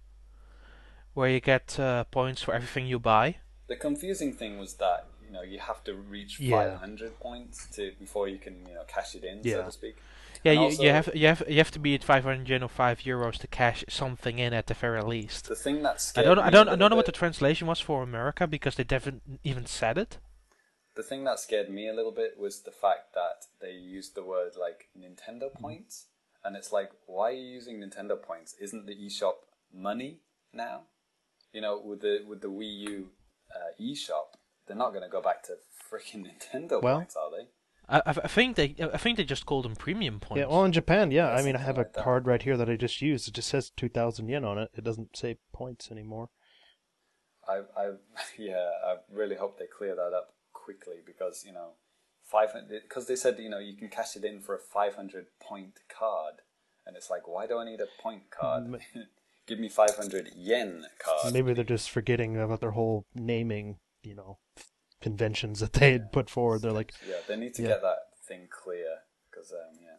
where 1.15 1.31
you 1.31 1.41
get 1.41 1.79
uh, 1.79 2.05
points 2.05 2.43
for 2.43 2.53
everything 2.55 2.87
you 2.87 2.99
buy. 2.99 3.37
The 3.69 3.77
confusing 3.77 4.33
thing 4.41 4.59
was 4.59 4.75
that 4.75 5.07
you 5.25 5.33
know 5.33 5.43
you 5.43 5.59
have 5.71 5.81
to 5.85 5.95
reach 5.95 6.41
Yeah. 6.41 6.79
500 6.79 7.19
points 7.21 7.57
to 7.77 7.93
before 7.99 8.27
you 8.29 8.39
can 8.39 8.55
you 8.69 8.75
know 8.75 8.85
cash 8.95 9.15
it 9.15 9.25
in, 9.25 9.43
so 9.45 9.63
to 9.63 9.73
speak. 9.73 9.97
Yeah, 10.43 10.53
And 10.53 10.61
you, 10.61 10.67
also- 10.67 10.83
you 10.83 10.91
have 10.91 11.11
you 11.15 11.27
have 11.27 11.43
you 11.49 11.59
have 11.59 11.71
to 11.73 11.79
be 11.79 11.95
at 11.95 12.03
500 12.05 12.49
yen 12.49 12.63
or 12.63 12.69
5 12.69 13.01
euros 13.01 13.37
to 13.39 13.47
cash 13.47 13.85
something 13.89 14.39
in 14.39 14.53
at 14.55 14.67
the 14.67 14.75
very 14.75 15.03
least. 15.03 15.49
The 15.49 15.55
thing 15.55 15.83
that 15.83 16.01
scared 16.01 16.27
I 16.27 16.29
don't 16.35 16.39
I 16.47 16.51
don't 16.51 16.69
I 16.69 16.77
don't 16.77 16.91
know 16.91 16.97
what 16.97 17.07
the 17.07 17.13
translation 17.13 17.67
was 17.69 17.81
for 17.81 18.03
America 18.03 18.47
because 18.47 18.77
they 18.77 18.87
haven't 18.89 19.23
even 19.45 19.67
said 19.67 19.99
it. 19.99 20.19
the 20.97 21.03
thing 21.03 21.25
that 21.25 21.39
scared 21.41 21.71
me 21.71 21.89
a 21.89 21.95
little 21.95 22.13
bit 22.23 22.33
was 22.39 22.63
the 22.63 22.71
fact 22.85 23.15
that 23.15 23.39
they 23.61 23.73
used 23.73 24.15
the 24.15 24.25
word 24.25 24.53
like 24.67 24.89
Nintendo 24.97 25.47
Mm-hmm. 25.51 25.63
points, 25.65 26.07
and 26.45 26.57
it's 26.57 26.73
like, 26.73 26.91
why 27.07 27.29
are 27.31 27.41
you 27.43 27.49
using 27.59 27.77
Nintendo 27.81 28.17
points? 28.21 28.55
Isn't 28.61 28.87
the 28.87 28.97
eShop 29.07 29.37
money 29.73 30.21
now? 30.53 30.77
You 31.53 31.61
know, 31.61 31.75
with 31.89 32.01
the 32.01 32.15
with 32.31 32.41
the 32.41 32.49
Wii 32.59 32.75
U 32.91 33.09
uh, 33.57 33.71
eShop, 33.81 34.29
they're 34.67 34.77
not 34.85 34.91
going 34.95 35.03
to 35.09 35.09
go 35.17 35.23
back 35.23 35.43
to 35.49 35.53
freaking 35.89 36.23
Nintendo 36.29 36.83
Well- 36.83 36.97
points, 36.99 37.17
are 37.17 37.31
they? 37.37 37.47
I, 37.91 37.99
I 37.99 38.11
I 38.11 38.29
think 38.29 38.57
they 38.57 38.75
I 38.81 38.97
think 38.97 39.17
they 39.17 39.25
just 39.25 39.47
called 39.47 39.65
them 39.65 39.77
premium 39.77 40.21
points. 40.21 40.41
Yeah, 40.41 40.47
well, 40.47 40.65
in 40.65 40.73
Japan, 40.73 41.11
yeah. 41.11 41.29
Yeah, 41.29 41.35
I 41.35 41.43
mean, 41.43 41.57
I 41.57 41.59
something 41.59 41.67
have 41.67 41.77
a 41.77 41.81
like 41.81 41.93
that. 41.95 42.05
card 42.05 42.27
right 42.27 42.43
here 42.43 42.57
that 42.57 42.71
I 42.71 42.77
just 42.77 43.03
used. 43.03 43.29
It 43.29 43.35
just 43.35 43.49
says 43.49 43.71
2,000 43.77 44.29
yen 44.29 44.45
on 44.45 44.59
it. 44.59 44.71
It 44.77 44.85
doesn't 44.85 45.17
say 45.17 45.39
points 45.53 45.91
anymore. 45.91 46.31
I, 47.49 47.63
I, 47.77 47.91
yeah, 48.39 48.71
I 48.87 48.97
really 49.13 49.37
hope 49.37 49.59
they 49.59 49.67
clear 49.67 49.95
that 49.97 50.13
up 50.15 50.35
quickly 50.53 50.97
because 51.05 51.45
you 51.45 51.53
know, 51.53 51.73
five 52.23 52.53
hundred. 52.53 52.83
Because 52.83 53.07
they 53.07 53.17
said 53.17 53.39
you 53.39 53.51
know 53.51 53.59
you 53.59 53.77
can 53.77 53.89
cash 53.89 54.17
it 54.17 54.25
in 54.25 54.41
for 54.41 54.55
a 54.55 54.59
five 54.59 54.95
hundred 54.95 55.27
point 55.43 55.81
card, 55.89 56.35
and 56.87 56.97
it's 56.97 57.11
like, 57.11 57.27
why 57.27 57.47
do 57.47 57.59
I 57.59 57.65
need 57.65 57.81
a 57.81 58.03
point 58.03 58.31
card? 58.31 58.81
Give 59.47 59.59
me 59.59 59.69
five 59.69 59.97
hundred 59.97 60.31
yen 60.37 60.85
card. 61.05 61.33
Maybe 61.33 61.55
they're 61.55 61.65
just 61.65 61.91
forgetting 61.91 62.37
about 62.37 62.61
their 62.61 62.71
whole 62.73 63.07
naming, 63.15 63.79
you 64.03 64.15
know, 64.15 64.39
conventions 65.01 65.61
that 65.61 65.73
they 65.75 65.93
had 65.93 66.13
put 66.13 66.29
forward. 66.31 66.63
They're 66.63 66.73
like, 66.73 66.93
Yeah, 67.07 67.17
they 67.27 67.37
need 67.37 67.55
to 67.55 67.63
Yeah. 67.63 67.69
get 67.69 67.83
that 67.83 67.99
thing 68.27 68.49
clear 68.51 68.99
because 69.31 69.53
um, 69.53 69.79
yeah, 69.83 69.97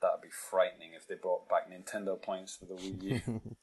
that 0.00 0.12
would 0.12 0.22
be 0.22 0.28
frightening 0.30 0.92
if 0.94 1.06
they 1.06 1.14
brought 1.14 1.48
back 1.48 1.70
Nintendo 1.70 2.20
points 2.20 2.56
for 2.56 2.66
the 2.66 2.74
Wii 2.74 3.02
U. 3.26 3.40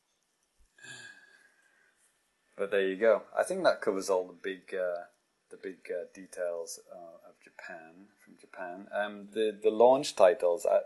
but 2.58 2.72
there 2.72 2.88
you 2.88 2.96
go. 2.96 3.24
I 3.38 3.44
think 3.44 3.64
that 3.64 3.82
covers 3.82 4.10
all 4.10 4.26
the 4.28 4.34
big, 4.34 4.74
uh, 4.74 5.04
the 5.52 5.58
big 5.58 5.78
uh, 5.90 6.06
details 6.14 6.80
uh, 6.92 7.30
of 7.30 7.36
Japan 7.44 8.08
from 8.24 8.36
Japan. 8.40 8.88
Um, 8.94 9.28
the 9.34 9.58
the 9.62 9.70
launch 9.72 10.16
titles. 10.16 10.66
I, 10.66 10.80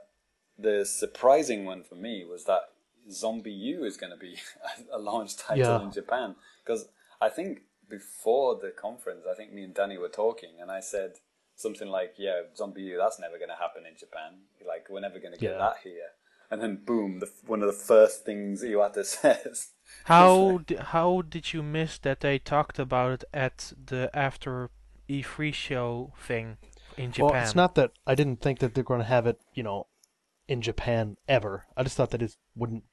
the 0.57 0.85
surprising 0.85 1.65
one 1.65 1.83
for 1.83 1.95
me 1.95 2.23
was 2.25 2.43
that 2.45 2.69
ZombiU 3.09 3.83
is 3.83 3.97
going 3.97 4.11
to 4.11 4.17
be 4.17 4.35
a 4.93 4.99
launch 4.99 5.37
title 5.37 5.57
Yeah. 5.79 5.81
in 5.81 5.91
Japan 5.91 6.35
because 6.63 6.87
I 7.19 7.29
think 7.29 7.61
before 7.91 8.55
the 8.59 8.71
conference, 8.71 9.25
I 9.31 9.35
think 9.35 9.53
me 9.53 9.63
and 9.63 9.73
Danny 9.75 9.97
were 9.99 10.09
talking, 10.09 10.53
and 10.59 10.71
I 10.71 10.79
said 10.79 11.19
something 11.55 11.87
like, 11.87 12.15
"Yeah, 12.17 12.41
ZombiU, 12.59 12.97
that's 12.97 13.19
never 13.19 13.37
going 13.37 13.49
to 13.49 13.55
happen 13.55 13.85
in 13.85 13.95
Japan. 13.95 14.31
Like, 14.67 14.87
we're 14.89 15.01
never 15.01 15.19
going 15.19 15.33
to 15.33 15.39
get 15.39 15.51
Yeah. 15.51 15.57
that 15.59 15.75
here." 15.83 16.09
And 16.49 16.61
then, 16.61 16.77
boom! 16.83 17.19
The, 17.19 17.29
one 17.45 17.61
of 17.61 17.67
the 17.67 17.73
first 17.93 18.25
things 18.25 18.63
Iwata 18.63 19.05
says. 19.17 19.69
How 20.05 20.57
di- 20.59 20.75
how 20.77 21.21
did 21.21 21.53
you 21.53 21.61
miss 21.61 21.97
that 21.99 22.21
they 22.21 22.39
talked 22.39 22.79
about 22.79 23.11
it 23.11 23.23
at 23.33 23.73
the 23.85 24.09
after 24.13 24.69
E3 25.09 25.53
show 25.53 26.13
thing 26.19 26.57
in 26.97 27.11
Japan? 27.11 27.31
well, 27.31 27.43
it's 27.43 27.55
not 27.55 27.75
that 27.75 27.91
I 28.07 28.15
didn't 28.15 28.41
think 28.41 28.59
that 28.59 28.73
they're 28.73 28.83
going 28.91 29.01
to 29.01 29.05
have 29.17 29.27
it, 29.27 29.39
you 29.53 29.63
know, 29.63 29.87
in 30.47 30.61
Japan 30.61 31.17
ever. 31.27 31.65
I 31.77 31.83
just 31.83 31.95
thought 31.97 32.11
that 32.11 32.21
it 32.21 32.35
wouldn't 32.55 32.83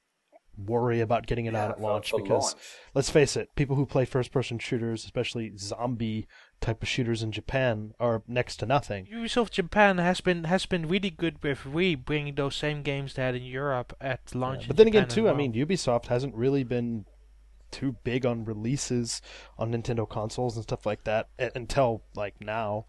worry 0.65 0.99
about 0.99 1.27
getting 1.27 1.45
it 1.45 1.55
out 1.55 1.71
at 1.71 1.79
launch 1.81 2.11
because 2.15 2.53
launch. 2.53 2.57
let's 2.93 3.09
face 3.09 3.35
it, 3.37 3.49
people 3.55 3.75
who 3.75 3.85
play 3.85 4.05
first-person 4.05 4.59
shooters, 4.59 5.03
especially 5.05 5.51
zombie 5.57 6.27
type 6.61 6.81
of 6.83 6.89
shooters 6.89 7.23
in 7.23 7.31
Japan, 7.31 7.93
are 7.99 8.23
next 8.27 8.57
to 8.57 8.65
nothing. 8.65 9.07
Ubisoft 9.13 9.51
Japan 9.51 9.97
has 9.97 10.21
been 10.21 10.43
has 10.45 10.65
been 10.65 10.87
really 10.87 11.09
good 11.09 11.41
with 11.43 11.59
Wii 11.59 12.03
bringing 12.03 12.35
those 12.35 12.55
same 12.55 12.81
games 12.83 13.13
they 13.13 13.21
had 13.23 13.35
in 13.35 13.43
Europe 13.43 13.95
at 14.01 14.33
launch. 14.35 14.63
in 14.63 14.67
But 14.67 14.77
then 14.77 14.87
again, 14.87 15.03
Japan 15.03 15.09
as 15.11 15.15
too, 15.15 15.29
I 15.29 15.33
mean, 15.33 15.53
Ubisoft 15.53 16.07
hasn't 16.07 16.35
really 16.35 16.63
been 16.63 17.05
too 17.71 17.95
big 18.03 18.25
on 18.25 18.45
releases 18.45 19.21
on 19.57 19.71
Nintendo 19.71 20.09
consoles 20.09 20.55
and 20.55 20.63
stuff 20.63 20.85
like 20.85 21.03
that 21.03 21.29
until 21.55 22.01
like 22.15 22.33
now. 22.41 22.85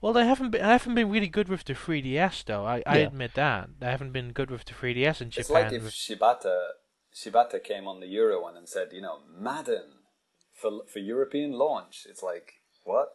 well, 0.00 0.12
they 0.12 0.24
haven't 0.24 0.50
been 0.52 0.62
I 0.62 0.70
haven't 0.70 0.94
been 0.94 1.10
really 1.10 1.26
good 1.26 1.48
with 1.48 1.64
the 1.64 1.74
3DS 1.74 2.44
though. 2.44 2.64
I, 2.64 2.82
I 2.86 2.98
Yeah. 2.98 3.06
admit 3.08 3.34
that 3.34 3.70
they 3.80 3.86
haven't 3.86 4.12
been 4.12 4.30
good 4.32 4.50
with 4.52 4.64
the 4.64 4.72
3DS 4.72 5.20
in 5.20 5.30
Japan. 5.30 5.40
It's 5.40 5.50
like 5.50 5.72
if 5.72 5.82
Shibata 5.90 6.68
Shibata 7.14 7.62
came 7.62 7.86
on 7.86 8.00
the 8.00 8.06
Euro 8.06 8.42
one 8.42 8.56
and 8.56 8.68
said, 8.68 8.88
you 8.92 9.00
know, 9.00 9.20
Madden 9.36 9.98
for 10.54 10.82
for 10.92 10.98
European 10.98 11.52
launch. 11.52 12.06
It's 12.08 12.22
like 12.22 12.54
what? 12.84 13.08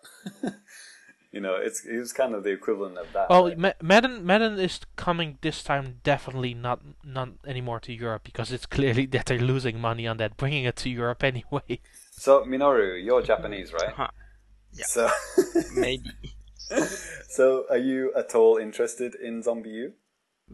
you 1.32 1.40
know, 1.40 1.56
it's 1.56 1.86
it 1.86 1.98
was 1.98 2.14
kind 2.14 2.36
of 2.36 2.44
the 2.44 2.52
equivalent 2.52 2.98
of 2.98 3.12
that. 3.14 3.30
Well, 3.30 3.48
right? 3.48 3.58
Ma- 3.58 3.80
Madden 3.82 4.26
Madden 4.26 4.60
is 4.60 4.80
coming 4.96 5.38
this 5.42 5.64
time 5.64 6.00
definitely 6.04 6.54
not 6.54 6.82
not 7.04 7.30
anymore 7.46 7.80
to 7.82 7.94
Europe 7.94 8.24
because 8.24 8.52
it's 8.52 8.66
clearly 8.66 9.06
that 9.14 9.26
they're 9.26 9.40
losing 9.40 9.80
money 9.80 10.08
on 10.08 10.18
that, 10.18 10.38
bringing 10.38 10.66
it 10.66 10.76
to 10.78 10.90
Europe 10.90 11.24
anyway. 11.34 11.80
so 12.12 12.44
Minoru, 12.46 13.04
you're 13.04 13.22
Japanese, 13.22 13.74
right? 13.74 13.94
Huh. 13.96 14.08
Yeah. 14.76 14.86
So, 14.86 15.10
Maybe. 15.76 16.10
so 17.30 17.66
are 17.70 17.78
you 17.78 18.12
at 18.16 18.34
all 18.34 18.58
interested 18.58 19.14
in 19.14 19.44
ZombiU? 19.44 19.94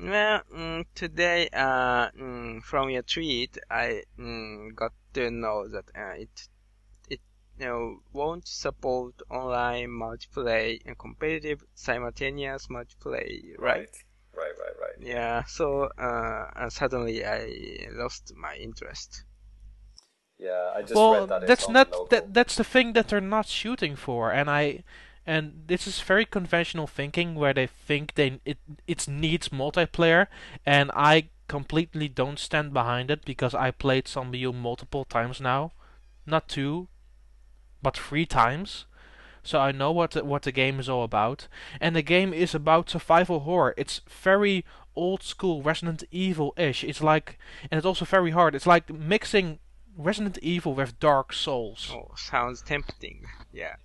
Well, 0.02 0.42
mm, 0.56 0.86
today, 0.96 1.50
uh, 1.52 2.10
mm, 2.12 2.64
from 2.64 2.90
your 2.90 3.02
tweet, 3.02 3.58
I 3.70 4.04
mm, 4.18 4.74
got 4.74 4.94
to 5.16 5.30
know 5.30 5.68
that 5.68 5.92
uh, 5.94 6.14
it 6.16 6.48
it 7.10 7.20
you 7.60 7.66
know 7.66 8.02
won't 8.14 8.48
support 8.48 9.16
online 9.30 9.90
multiplayer 9.90 10.80
and 10.86 10.98
competitive 10.98 11.66
simultaneous 11.76 12.68
multiplayer, 12.68 13.56
right? 13.58 13.90
Right, 14.34 14.54
right, 14.58 14.78
right. 14.80 15.06
Yeah. 15.06 15.44
So 15.44 15.90
uh, 15.98 16.52
uh, 16.56 16.70
suddenly 16.70 17.26
I 17.26 17.90
lost 17.92 18.34
my 18.38 18.56
interest. 18.56 19.26
Yeah, 20.38 20.72
I 20.74 20.82
just 20.82 20.96
well, 20.96 21.12
read 21.12 21.30
that. 21.30 21.42
that's 21.48 21.64
it's 21.64 21.68
on 21.68 21.74
not 21.74 22.10
that. 22.10 22.34
That's 22.34 22.56
the 22.56 22.64
thing 22.64 22.94
that 22.94 23.10
they're 23.10 23.20
not 23.20 23.48
shooting 23.48 23.98
for, 23.98 24.32
and 24.32 24.50
I, 24.50 24.84
and 25.30 25.64
this 25.68 25.86
is 25.86 26.02
very 26.02 26.26
conventional 26.26 26.88
thinking 26.88 27.36
where 27.36 27.54
they 27.54 27.68
think 27.68 28.16
they 28.16 28.40
it 28.46 28.58
it 28.88 29.08
needs 29.08 29.50
multiplayer, 29.50 30.26
and 30.66 30.90
I 30.96 31.30
completely 31.48 32.08
don't 32.08 32.40
stand 32.40 32.74
behind 32.74 33.12
it 33.12 33.24
because 33.26 33.54
I 33.54 33.70
played 33.72 34.06
ZombiU 34.06 34.54
multiple 34.54 35.06
times 35.06 35.40
now, 35.40 35.72
not 36.26 36.50
two, 36.50 36.88
but 37.84 37.96
three 37.96 38.26
times. 38.26 38.86
So 39.44 39.60
I 39.60 39.72
know 39.72 39.92
what 39.92 40.12
the, 40.12 40.26
what 40.26 40.42
the 40.42 40.52
game 40.52 40.80
is 40.80 40.90
all 40.90 41.04
about, 41.04 41.48
and 41.80 41.96
the 41.96 42.02
game 42.02 42.34
is 42.34 42.56
about 42.56 42.90
survival 42.90 43.42
horror. 43.42 43.76
It's 43.78 44.02
very 44.10 44.66
old 44.96 45.22
school 45.22 45.62
Resident 45.62 46.04
Evil 46.12 46.54
ish. 46.58 46.84
It's 46.84 47.04
like, 47.04 47.38
and 47.70 47.78
it's 47.78 47.86
also 47.86 48.06
very 48.06 48.32
hard. 48.32 48.56
It's 48.56 48.68
like 48.68 48.92
mixing 48.92 49.60
Resident 49.96 50.40
Evil 50.42 50.74
with 50.74 51.00
Dark 51.00 51.34
Souls. 51.34 51.92
Oh, 51.94 52.16
sounds 52.16 52.64
tempting. 52.64 53.26
Yeah. 53.54 53.76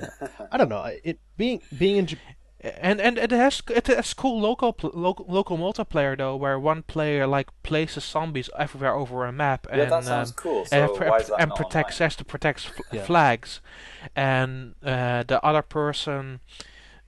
I 0.52 0.56
don't 0.56 0.68
know. 0.68 0.84
It 1.04 1.18
being 1.36 1.62
being 1.76 1.96
in 1.96 2.06
J- 2.06 2.18
And 2.60 3.00
and 3.00 3.18
it 3.18 3.30
has 3.30 3.62
it 3.70 3.86
has 3.86 4.14
cool 4.14 4.40
local 4.40 4.74
local 4.82 5.26
local 5.28 5.56
multiplayer 5.58 6.16
though, 6.18 6.34
where 6.36 6.58
one 6.58 6.82
player 6.82 7.24
like 7.26 7.50
places 7.62 8.04
zombies 8.04 8.50
everywhere 8.58 8.94
over 8.94 9.24
a 9.26 9.32
map 9.32 9.66
yeah, 9.72 9.82
and 9.82 9.92
that 9.92 10.04
sounds 10.04 10.30
um, 10.30 10.34
cool. 10.36 10.64
So 10.64 10.76
and, 10.76 10.90
why 11.08 11.18
is 11.18 11.28
that 11.28 11.40
and 11.40 11.48
not 11.50 11.56
protects 11.56 11.96
online? 12.00 12.06
has 12.06 12.16
to 12.16 12.24
protect 12.24 12.66
f- 12.66 12.80
Yeah. 12.90 13.04
flags, 13.04 13.60
and 14.16 14.74
uh, 14.82 15.22
the 15.22 15.38
other 15.44 15.62
person 15.62 16.40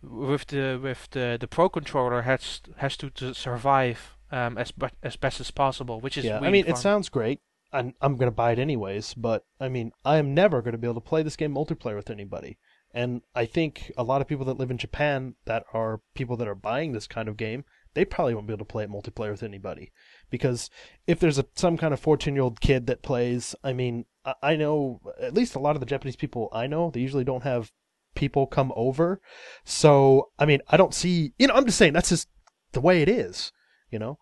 with 0.02 0.46
the 0.46 0.78
with 0.82 1.08
the 1.10 1.36
the 1.40 1.48
pro 1.48 1.68
controller 1.68 2.22
has 2.22 2.60
has 2.76 2.96
to, 2.98 3.10
to 3.10 3.34
survive 3.34 4.16
um, 4.30 4.56
as 4.56 4.70
be- 4.72 4.86
as 5.02 5.16
best 5.16 5.40
as 5.40 5.50
possible, 5.50 6.00
which 6.00 6.16
is 6.16 6.24
yeah. 6.24 6.38
I 6.40 6.50
mean, 6.50 6.64
fun. 6.64 6.74
it 6.74 6.78
sounds 6.78 7.08
great. 7.08 7.40
I'm 7.72 7.94
I'm 8.00 8.16
gonna 8.16 8.30
buy 8.30 8.52
it 8.52 8.58
anyways. 8.58 9.14
But 9.14 9.44
I 9.60 9.68
mean, 9.68 9.92
I 10.04 10.18
am 10.18 10.34
never 10.34 10.62
gonna 10.62 10.78
be 10.78 10.86
able 10.86 11.00
to 11.00 11.08
play 11.08 11.22
this 11.22 11.36
game 11.36 11.54
multiplayer 11.54 11.96
with 11.96 12.10
anybody. 12.10 12.56
And 12.92 13.22
I 13.34 13.46
think 13.46 13.92
a 13.96 14.02
lot 14.02 14.20
of 14.20 14.28
people 14.28 14.44
that 14.46 14.58
live 14.58 14.70
in 14.70 14.78
Japan 14.78 15.34
that 15.44 15.64
are 15.72 16.00
people 16.14 16.36
that 16.38 16.48
are 16.48 16.54
buying 16.54 16.92
this 16.92 17.06
kind 17.06 17.28
of 17.28 17.36
game, 17.36 17.64
they 17.94 18.04
probably 18.04 18.34
won't 18.34 18.46
be 18.46 18.52
able 18.52 18.64
to 18.64 18.72
play 18.72 18.84
it 18.84 18.90
multiplayer 18.90 19.30
with 19.30 19.42
anybody. 19.42 19.92
Because 20.28 20.70
if 21.06 21.20
there's 21.20 21.38
a 21.38 21.46
some 21.54 21.76
kind 21.76 21.94
of 21.94 22.00
14 22.00 22.34
year 22.34 22.42
old 22.42 22.60
kid 22.60 22.86
that 22.86 23.02
plays, 23.02 23.54
I 23.62 23.72
mean, 23.72 24.06
I, 24.24 24.34
I 24.42 24.56
know 24.56 25.00
at 25.20 25.34
least 25.34 25.54
a 25.54 25.60
lot 25.60 25.76
of 25.76 25.80
the 25.80 25.86
Japanese 25.86 26.16
people 26.16 26.48
I 26.52 26.66
know, 26.66 26.90
they 26.90 27.00
usually 27.00 27.24
don't 27.24 27.44
have 27.44 27.72
people 28.14 28.46
come 28.46 28.72
over. 28.74 29.20
So 29.64 30.30
I 30.38 30.46
mean, 30.46 30.60
I 30.68 30.76
don't 30.76 30.94
see. 30.94 31.32
You 31.38 31.46
know, 31.46 31.54
I'm 31.54 31.66
just 31.66 31.78
saying 31.78 31.92
that's 31.92 32.10
just 32.10 32.28
the 32.72 32.80
way 32.80 33.02
it 33.02 33.08
is. 33.08 33.52
You 33.90 33.98
know. 33.98 34.18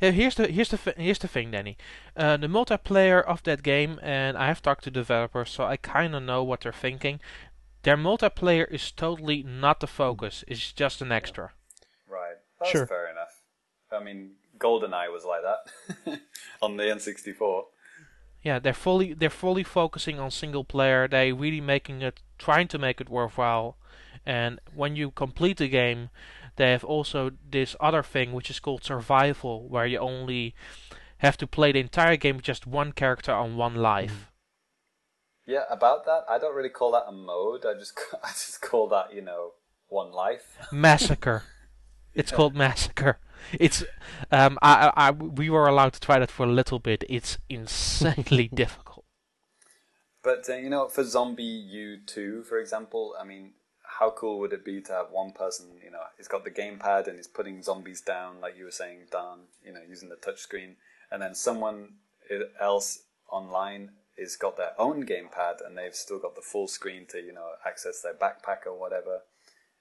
Yeah, 0.00 0.10
here's 0.10 0.34
the 0.34 0.48
here's 0.48 0.70
the 0.70 0.78
th- 0.78 0.96
here's 0.96 1.18
the 1.18 1.28
thing, 1.28 1.50
Danny. 1.50 1.76
Uh, 2.16 2.36
the 2.36 2.46
multiplayer 2.48 3.22
of 3.22 3.42
that 3.44 3.62
game, 3.62 3.98
and 4.02 4.36
I 4.36 4.46
have 4.46 4.62
talked 4.62 4.84
to 4.84 4.90
developers, 4.90 5.50
so 5.50 5.64
I 5.64 5.76
kind 5.76 6.14
of 6.14 6.22
know 6.22 6.42
what 6.44 6.60
they're 6.62 6.72
thinking. 6.72 7.20
Their 7.82 7.96
multiplayer 7.96 8.70
is 8.70 8.90
totally 8.90 9.42
not 9.42 9.80
the 9.80 9.86
focus; 9.86 10.44
it's 10.48 10.72
just 10.72 11.00
an 11.02 11.12
extra. 11.12 11.52
Right. 12.08 12.36
That's 12.58 12.70
Sure. 12.70 12.86
fair 12.86 13.10
enough. 13.10 13.42
I 13.92 14.02
mean, 14.02 14.32
GoldenEye 14.58 15.12
was 15.12 15.24
like 15.24 15.42
that 15.42 16.20
on 16.62 16.76
the 16.76 16.84
N64. 16.84 17.64
Yeah, 18.42 18.58
they're 18.58 18.72
fully 18.74 19.12
they're 19.12 19.30
fully 19.30 19.64
focusing 19.64 20.18
on 20.20 20.30
single 20.30 20.64
player. 20.64 21.08
They 21.08 21.32
really 21.32 21.60
making 21.60 22.02
it, 22.02 22.20
trying 22.38 22.68
to 22.68 22.78
make 22.78 23.00
it 23.00 23.08
worthwhile. 23.08 23.76
And 24.24 24.58
when 24.74 24.96
you 24.96 25.10
complete 25.10 25.58
the 25.58 25.68
game, 25.68 26.10
they 26.56 26.70
have 26.72 26.84
also 26.84 27.30
this 27.50 27.76
other 27.80 28.02
thing 28.02 28.32
which 28.32 28.50
is 28.50 28.60
called 28.60 28.84
survival, 28.84 29.68
where 29.68 29.86
you 29.86 29.98
only 29.98 30.54
have 31.18 31.36
to 31.38 31.46
play 31.46 31.72
the 31.72 31.80
entire 31.80 32.16
game 32.16 32.36
with 32.36 32.44
just 32.44 32.66
one 32.66 32.92
character 32.92 33.32
on 33.32 33.56
one 33.56 33.74
life. 33.74 34.32
Yeah, 35.46 35.64
about 35.70 36.04
that, 36.06 36.24
I 36.28 36.38
don't 36.38 36.54
really 36.56 36.68
call 36.70 36.92
that 36.92 37.04
a 37.08 37.12
mode. 37.12 37.64
I 37.64 37.74
just 37.78 37.98
I 38.22 38.28
just 38.28 38.60
call 38.60 38.88
that 38.88 39.12
you 39.14 39.22
know 39.22 39.52
one 39.88 40.12
life. 40.12 40.58
Massacre. 40.72 41.42
It's 42.14 42.32
called 42.32 42.54
Massacre. 42.56 43.18
It's 43.60 43.84
um 44.32 44.58
I, 44.62 44.86
I 44.96 45.08
I- 45.08 45.10
we 45.10 45.50
were 45.50 45.68
allowed 45.68 45.92
to 45.92 46.00
try 46.00 46.18
that 46.18 46.30
for 46.30 46.46
a 46.46 46.50
little 46.50 46.78
bit. 46.78 47.04
It's 47.10 47.36
insanely 47.50 48.48
difficult. 48.54 49.04
But 50.22 50.48
uh, 50.48 50.54
you 50.56 50.70
know, 50.70 50.88
for 50.88 51.04
ZombiU 51.04 52.06
two, 52.06 52.42
for 52.44 52.58
example, 52.58 53.14
I 53.20 53.24
mean, 53.24 53.52
how 53.98 54.10
cool 54.10 54.38
would 54.40 54.52
it 54.52 54.64
be 54.64 54.80
to 54.82 54.92
have 54.92 55.06
one 55.10 55.32
person, 55.32 55.66
you 55.84 55.90
know, 55.90 56.02
he's 56.16 56.28
got 56.28 56.44
the 56.44 56.50
gamepad 56.50 57.06
and 57.06 57.16
he's 57.16 57.26
putting 57.26 57.62
zombies 57.62 58.00
down, 58.00 58.40
like 58.40 58.56
you 58.56 58.64
were 58.64 58.70
saying, 58.70 58.98
Dan, 59.10 59.38
you 59.64 59.72
know, 59.72 59.80
using 59.88 60.08
the 60.08 60.16
touchscreen, 60.16 60.74
and 61.10 61.22
then 61.22 61.34
someone 61.34 61.94
else 62.60 63.02
online 63.30 63.90
is 64.16 64.36
got 64.36 64.56
their 64.56 64.72
own 64.78 65.04
gamepad 65.04 65.64
and 65.64 65.76
they've 65.76 65.94
still 65.94 66.18
got 66.18 66.34
the 66.34 66.42
full 66.42 66.68
screen 66.68 67.06
to, 67.06 67.18
you 67.20 67.32
know, 67.32 67.48
access 67.66 68.00
their 68.02 68.14
backpack 68.14 68.66
or 68.66 68.78
whatever, 68.78 69.20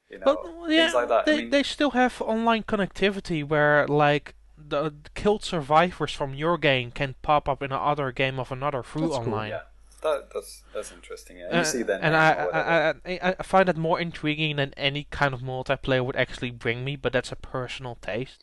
you 0.10 0.20
know, 0.20 0.26
But 0.26 0.72
yeah, 0.72 0.84
things 0.84 0.94
like 0.94 1.10
that. 1.10 1.26
they 1.26 1.34
I 1.34 1.38
mean, 1.38 1.50
they 1.50 1.64
still 1.64 1.92
have 1.92 2.22
online 2.22 2.64
connectivity 2.64 3.48
where 3.48 3.88
like 3.88 4.36
the 4.58 4.94
killed 5.14 5.44
survivors 5.44 6.12
from 6.12 6.34
your 6.34 6.58
game 6.58 6.92
can 6.92 7.16
pop 7.22 7.48
up 7.50 7.62
in 7.62 7.72
another 7.72 8.12
game 8.12 8.40
of 8.40 8.52
another 8.52 8.84
through 8.84 9.10
That's 9.10 9.18
cool, 9.18 9.34
online. 9.34 9.50
yeah, 9.50 9.62
that, 10.06 10.20
that's 10.34 10.64
that's 10.74 10.92
interesting. 10.98 11.36
Yeah, 11.42 11.52
you 11.54 11.60
Uh, 11.60 11.64
see 11.64 11.84
their 11.84 12.00
and. 12.02 12.16
I, 12.16 12.30
I, 12.62 12.94
I 13.06 13.36
I 13.40 13.44
find 13.44 13.68
that 13.70 13.78
more 13.78 14.00
intriguing 14.08 14.56
than 14.62 14.72
any 14.90 15.04
kind 15.20 15.34
of 15.34 15.42
multiplayer 15.42 16.04
would 16.06 16.16
actually 16.24 16.52
bring 16.52 16.84
me, 16.88 16.94
but 17.04 17.12
that's 17.14 17.32
a 17.32 17.36
personal 17.56 17.96
taste. 18.12 18.40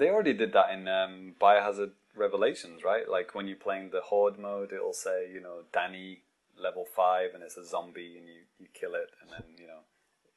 They 0.00 0.08
already 0.10 0.34
did 0.42 0.52
that 0.52 0.68
in 0.74 0.82
um, 0.88 1.34
Biohazard 1.40 1.92
Revelations, 2.24 2.82
right? 2.84 3.06
Like 3.16 3.34
when 3.34 3.46
you're 3.48 3.64
playing 3.68 3.90
the 3.90 4.02
Horde 4.10 4.38
mode, 4.38 4.72
it'll 4.72 4.92
say, 5.06 5.18
you 5.32 5.40
know, 5.40 5.56
Danny 5.72 6.22
level 6.66 6.84
five, 7.00 7.28
and 7.34 7.42
it's 7.42 7.56
a 7.56 7.64
zombie, 7.64 8.12
and 8.18 8.26
you, 8.26 8.40
you 8.60 8.66
kill 8.80 8.94
it, 8.94 9.10
and 9.20 9.30
then 9.34 9.44
you 9.58 9.66
know, 9.66 9.82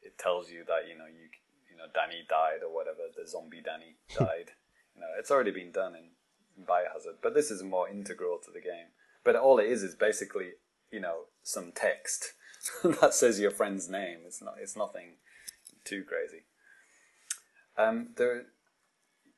it 0.02 0.18
tells 0.26 0.50
you 0.54 0.64
that 0.72 0.82
you 0.90 0.96
know 0.98 1.10
you 1.18 1.26
you 1.72 1.76
know 1.78 1.88
Danny 1.94 2.22
died 2.30 2.62
or 2.66 2.72
whatever. 2.74 3.04
The 3.16 3.28
zombie 3.28 3.62
Danny 3.70 3.92
died. 4.18 4.50
you 4.96 5.02
know, 5.02 5.12
it's 5.20 5.32
already 5.32 5.52
been 5.52 5.72
done 5.72 5.94
in, 5.96 6.06
in 6.58 6.64
Biohazard, 6.66 7.18
but 7.22 7.34
this 7.34 7.50
is 7.52 7.62
more 7.64 7.88
integral 7.90 8.38
to 8.46 8.52
the 8.52 8.62
game. 8.62 8.90
But 9.24 9.36
all 9.36 9.60
it 9.60 9.68
is 9.76 9.84
is 9.84 9.94
basically 9.96 10.50
you 10.92 11.00
know 11.00 11.26
some 11.44 11.72
text 11.74 12.34
that 12.84 13.14
says 13.14 13.40
your 13.40 13.52
friend's 13.52 13.90
name. 13.90 14.20
It's 14.26 14.42
not. 14.42 14.56
It's 14.60 14.76
nothing 14.76 15.16
too 15.84 16.04
crazy. 16.04 16.44
Um, 17.78 18.10
there 18.18 18.46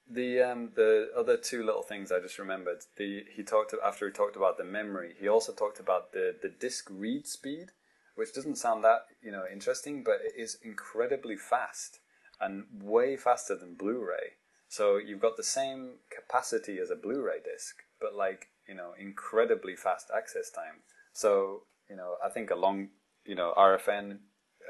the 0.09 0.41
um, 0.41 0.71
the 0.75 1.09
other 1.15 1.37
two 1.37 1.63
little 1.63 1.83
things 1.83 2.11
I 2.11 2.19
just 2.19 2.39
remembered. 2.39 2.79
The 2.97 3.25
he 3.35 3.43
talked 3.43 3.73
after 3.85 4.07
he 4.07 4.11
talked 4.11 4.35
about 4.35 4.57
the 4.57 4.63
memory. 4.63 5.13
He 5.19 5.27
also 5.27 5.53
talked 5.53 5.79
about 5.79 6.13
the 6.13 6.35
the 6.41 6.49
disk 6.49 6.87
read 6.89 7.27
speed, 7.27 7.71
which 8.15 8.33
doesn't 8.33 8.57
sound 8.57 8.83
that 8.83 9.05
you 9.21 9.31
know 9.31 9.43
interesting, 9.51 10.03
but 10.03 10.19
it 10.23 10.39
is 10.39 10.57
incredibly 10.63 11.35
fast 11.35 11.99
and 12.41 12.65
way 12.81 13.17
faster 13.17 13.55
than 13.55 13.75
Blu-ray. 13.75 14.37
So 14.69 14.97
you've 14.97 15.19
got 15.19 15.35
the 15.35 15.43
same 15.43 15.95
capacity 16.09 16.79
as 16.79 16.89
a 16.89 16.95
Blu-ray 16.95 17.39
disc, 17.43 17.75
but 18.01 18.15
like 18.15 18.47
you 18.67 18.75
know 18.75 18.93
incredibly 18.99 19.75
fast 19.75 20.09
access 20.15 20.49
time. 20.49 20.81
So 21.19 21.63
you 21.89 21.97
know 21.97 22.15
I 22.25 22.29
think 22.29 22.49
along 22.49 22.91
you 23.25 23.35
know 23.35 23.53
RFN 23.57 24.19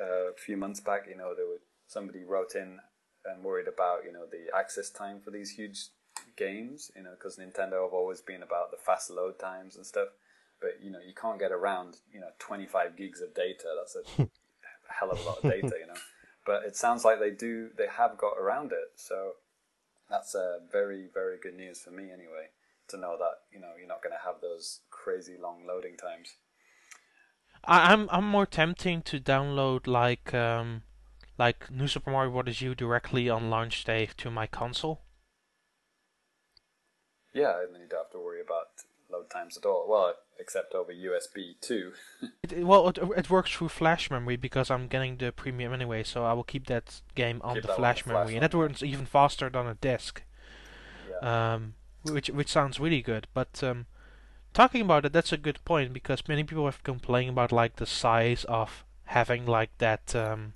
uh, 0.02 0.32
a 0.32 0.36
few 0.36 0.58
months 0.58 0.80
back, 0.80 1.06
you 1.08 1.16
know 1.16 1.36
there 1.36 1.46
were 1.46 1.62
somebody 1.86 2.24
wrote 2.24 2.56
in 2.56 2.80
and 3.26 3.44
worried 3.44 3.68
about 3.68 4.00
you 4.04 4.12
know 4.12 4.26
the 4.26 4.48
access 4.58 4.90
time 4.90 5.20
for 5.22 5.30
these 5.30 5.52
huge 5.52 5.90
games 6.36 6.90
you 6.96 7.04
know 7.04 7.12
because 7.12 7.38
Nintendo 7.38 7.84
have 7.84 7.94
always 7.94 8.22
been 8.22 8.42
about 8.42 8.72
the 8.72 8.78
fast 8.84 9.12
load 9.12 9.38
times 9.38 9.76
and 9.76 9.86
stuff. 9.86 10.08
But 10.60 10.84
you 10.84 10.90
know 10.90 10.98
you 11.08 11.14
can't 11.14 11.40
get 11.40 11.52
around 11.52 11.98
you 12.12 12.20
know 12.20 12.32
25 12.40 12.98
gigs 12.98 13.22
of 13.22 13.36
data. 13.36 13.68
That's 13.78 13.96
a 13.96 14.24
hell 15.00 15.12
of 15.12 15.20
a 15.20 15.30
lot 15.30 15.44
of 15.44 15.52
data 15.52 15.76
you 15.80 15.86
know. 15.86 16.02
But 16.48 16.64
it 16.64 16.76
sounds 16.76 17.06
like 17.06 17.20
they 17.20 17.30
do 17.30 17.70
they 17.78 17.90
have 17.96 18.18
got 18.18 18.40
around 18.40 18.72
it. 18.72 18.90
So 18.96 19.34
that's 20.10 20.34
uh, 20.34 20.62
very 20.72 21.10
very 21.14 21.38
good 21.38 21.56
news 21.56 21.80
for 21.80 21.92
me 21.92 22.06
anyway 22.06 22.50
to 22.90 22.98
know 22.98 23.16
that 23.20 23.46
you 23.54 23.60
know 23.60 23.70
you're 23.78 23.88
not 23.88 24.02
going 24.02 24.18
to 24.18 24.26
have 24.26 24.42
those 24.42 24.82
crazy 25.04 25.36
long 25.42 25.60
loading 25.68 25.96
times 25.98 26.36
I, 27.64 27.92
I'm 27.92 28.08
I'm 28.12 28.26
more 28.26 28.46
tempting 28.46 29.02
to 29.04 29.20
download 29.20 29.88
like 29.88 30.34
um 30.34 30.84
like 31.38 31.72
New 31.72 31.88
Super 31.88 32.12
Mario 32.12 32.32
Bros. 32.32 32.62
U 32.62 32.76
directly 32.76 33.30
on 33.30 33.50
launch 33.50 33.84
day 33.86 34.10
to 34.18 34.30
my 34.30 34.48
console. 34.48 35.02
yeah 37.34 37.54
and 37.62 37.74
then 37.74 37.82
you 37.82 37.88
don't 37.90 38.04
have 38.06 38.12
to 38.12 38.20
worry 38.20 38.42
about 38.42 38.68
load 39.12 39.30
times 39.30 39.58
at 39.58 39.66
all 39.66 39.86
well 39.90 40.14
except 40.40 40.74
over 40.74 40.94
USB 40.94 41.60
too. 41.62 41.94
It, 42.44 42.66
well, 42.66 42.88
it, 42.88 42.98
it 43.18 43.30
works 43.30 43.52
through 43.52 43.70
flash 43.70 44.10
memory 44.10 44.38
because 44.38 44.72
I'm 44.72 44.88
getting 44.88 45.18
the 45.18 45.32
premium 45.32 45.74
anyway, 45.74 46.04
so 46.04 46.24
I 46.26 46.34
will 46.34 46.46
keep 46.46 46.66
that 46.68 47.02
game 47.14 47.42
on 47.44 47.56
the 47.56 47.62
that 47.62 47.72
on 47.72 47.76
flash 47.76 48.06
memory, 48.06 48.24
flash 48.24 48.34
and 48.36 48.44
that 48.44 48.56
works 48.56 48.82
even 48.82 49.06
faster 49.06 49.50
than 49.50 49.68
a 49.68 49.76
disc. 49.76 50.24
yeah 51.12 51.54
um, 51.54 51.74
which 52.04 52.30
which 52.30 52.48
sounds 52.50 52.80
really 52.80 53.02
good. 53.02 53.28
But 53.34 53.62
um, 53.64 53.86
talking 54.54 54.82
about 54.82 55.06
it, 55.06 55.14
that's 55.14 55.32
a 55.32 55.38
good 55.38 55.64
point 55.66 55.94
because 55.94 56.28
many 56.28 56.44
people 56.44 56.66
have 56.66 56.84
complained 56.84 57.32
about 57.32 57.52
like 57.52 57.78
the 57.78 57.86
size 57.86 58.46
of 58.46 58.84
having 59.06 59.46
like 59.46 59.72
that 59.80 60.16
um, 60.16 60.54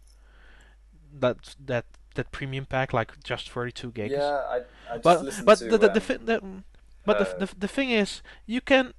that 1.20 1.56
that 1.66 1.86
that 2.16 2.32
premium 2.32 2.66
pack, 2.66 2.94
like 2.94 3.24
just 3.24 3.50
32 3.50 3.92
gigs. 3.92 4.14
Yeah, 4.14 4.44
I, 4.48 4.62
I 4.90 4.98
just 4.98 5.04
but 5.04 5.24
listened 5.24 5.46
but 5.46 5.58
to. 5.60 5.66
the 5.66 5.78
the, 5.78 5.88
the, 5.90 5.94
um, 5.94 6.00
thi- 6.00 6.26
the 6.26 6.42
but 7.06 7.18
uh, 7.18 7.24
the, 7.24 7.46
the 7.46 7.56
the 7.60 7.68
thing 7.68 7.90
is, 7.92 8.22
you 8.46 8.62
can 8.62 8.94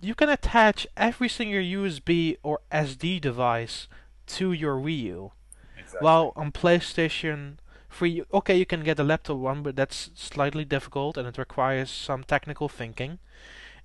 you 0.00 0.14
can 0.14 0.28
attach 0.28 0.86
every 0.96 1.28
single 1.28 1.60
USB 1.60 2.36
or 2.42 2.60
SD 2.70 3.20
device 3.20 3.88
to 4.26 4.52
your 4.52 4.76
Wii 4.76 4.98
U. 5.04 5.32
Exactly. 5.78 6.04
While 6.04 6.32
on 6.36 6.52
PlayStation 6.52 7.56
3, 7.90 8.22
okay, 8.34 8.56
you 8.56 8.66
can 8.66 8.82
get 8.82 8.98
a 8.98 9.04
laptop 9.04 9.38
one, 9.38 9.62
but 9.62 9.76
that's 9.76 10.10
slightly 10.14 10.64
difficult 10.64 11.16
and 11.16 11.26
it 11.26 11.38
requires 11.38 11.90
some 11.90 12.24
technical 12.24 12.68
thinking. 12.68 13.18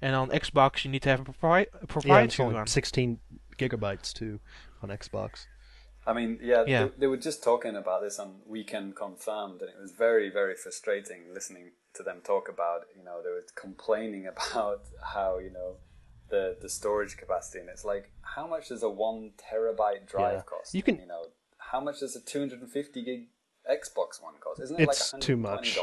And 0.04 0.16
on 0.16 0.30
Xbox, 0.30 0.84
you 0.84 0.92
need 0.92 1.02
to 1.04 1.10
have 1.10 1.22
a, 1.22 1.24
propri- 1.32 1.68
a 1.82 1.88
proprietary 1.88 2.46
only 2.48 2.58
one. 2.58 2.68
16 2.68 3.20
gigabytes 3.58 4.12
too 4.14 4.40
on 4.82 4.90
Xbox. 4.90 5.46
I 6.06 6.12
mean, 6.12 6.40
yeah, 6.42 6.66
Yeah. 6.68 6.84
They, 6.86 6.92
they 7.00 7.08
were 7.08 7.18
just 7.30 7.42
talking 7.44 7.76
about 7.78 8.02
this 8.02 8.20
on 8.20 8.30
Weekend 8.46 8.98
Confirmed, 8.98 9.62
and 9.62 9.70
it 9.70 9.80
was 9.82 9.94
very, 9.94 10.30
very 10.30 10.56
frustrating 10.56 11.22
listening 11.34 11.72
to 11.94 12.04
them 12.04 12.18
talk 12.24 12.50
about. 12.50 12.82
You 12.98 13.04
know, 13.06 13.22
they 13.24 13.30
were 13.30 13.46
complaining 13.56 14.28
about 14.36 14.82
how 15.14 15.40
you 15.40 15.52
know 15.52 15.78
the 16.30 16.58
the 16.62 16.68
storage 16.68 17.16
capacity, 17.16 17.60
and 17.60 17.70
it's 17.70 17.86
like, 17.86 18.12
how 18.36 18.46
much 18.46 18.68
does 18.70 18.84
a 18.84 18.90
one 18.90 19.32
terabyte 19.50 20.06
drive 20.06 20.34
Yeah. 20.40 20.42
cost? 20.42 20.74
You 20.76 20.84
can- 20.84 20.98
you 21.00 21.08
know, 21.08 21.24
how 21.72 21.80
much 21.80 22.02
does 22.02 22.14
a 22.18 22.22
two 22.22 22.40
hundred 22.40 22.60
and 22.62 22.70
fifty 22.70 23.02
gig 23.06 23.28
Xbox 23.70 24.22
One 24.22 24.36
cost? 24.40 24.62
Isn't 24.62 24.80
it 24.80 24.84
It's 24.84 25.14
like 25.14 25.22
too 25.22 25.38
much. 25.38 25.78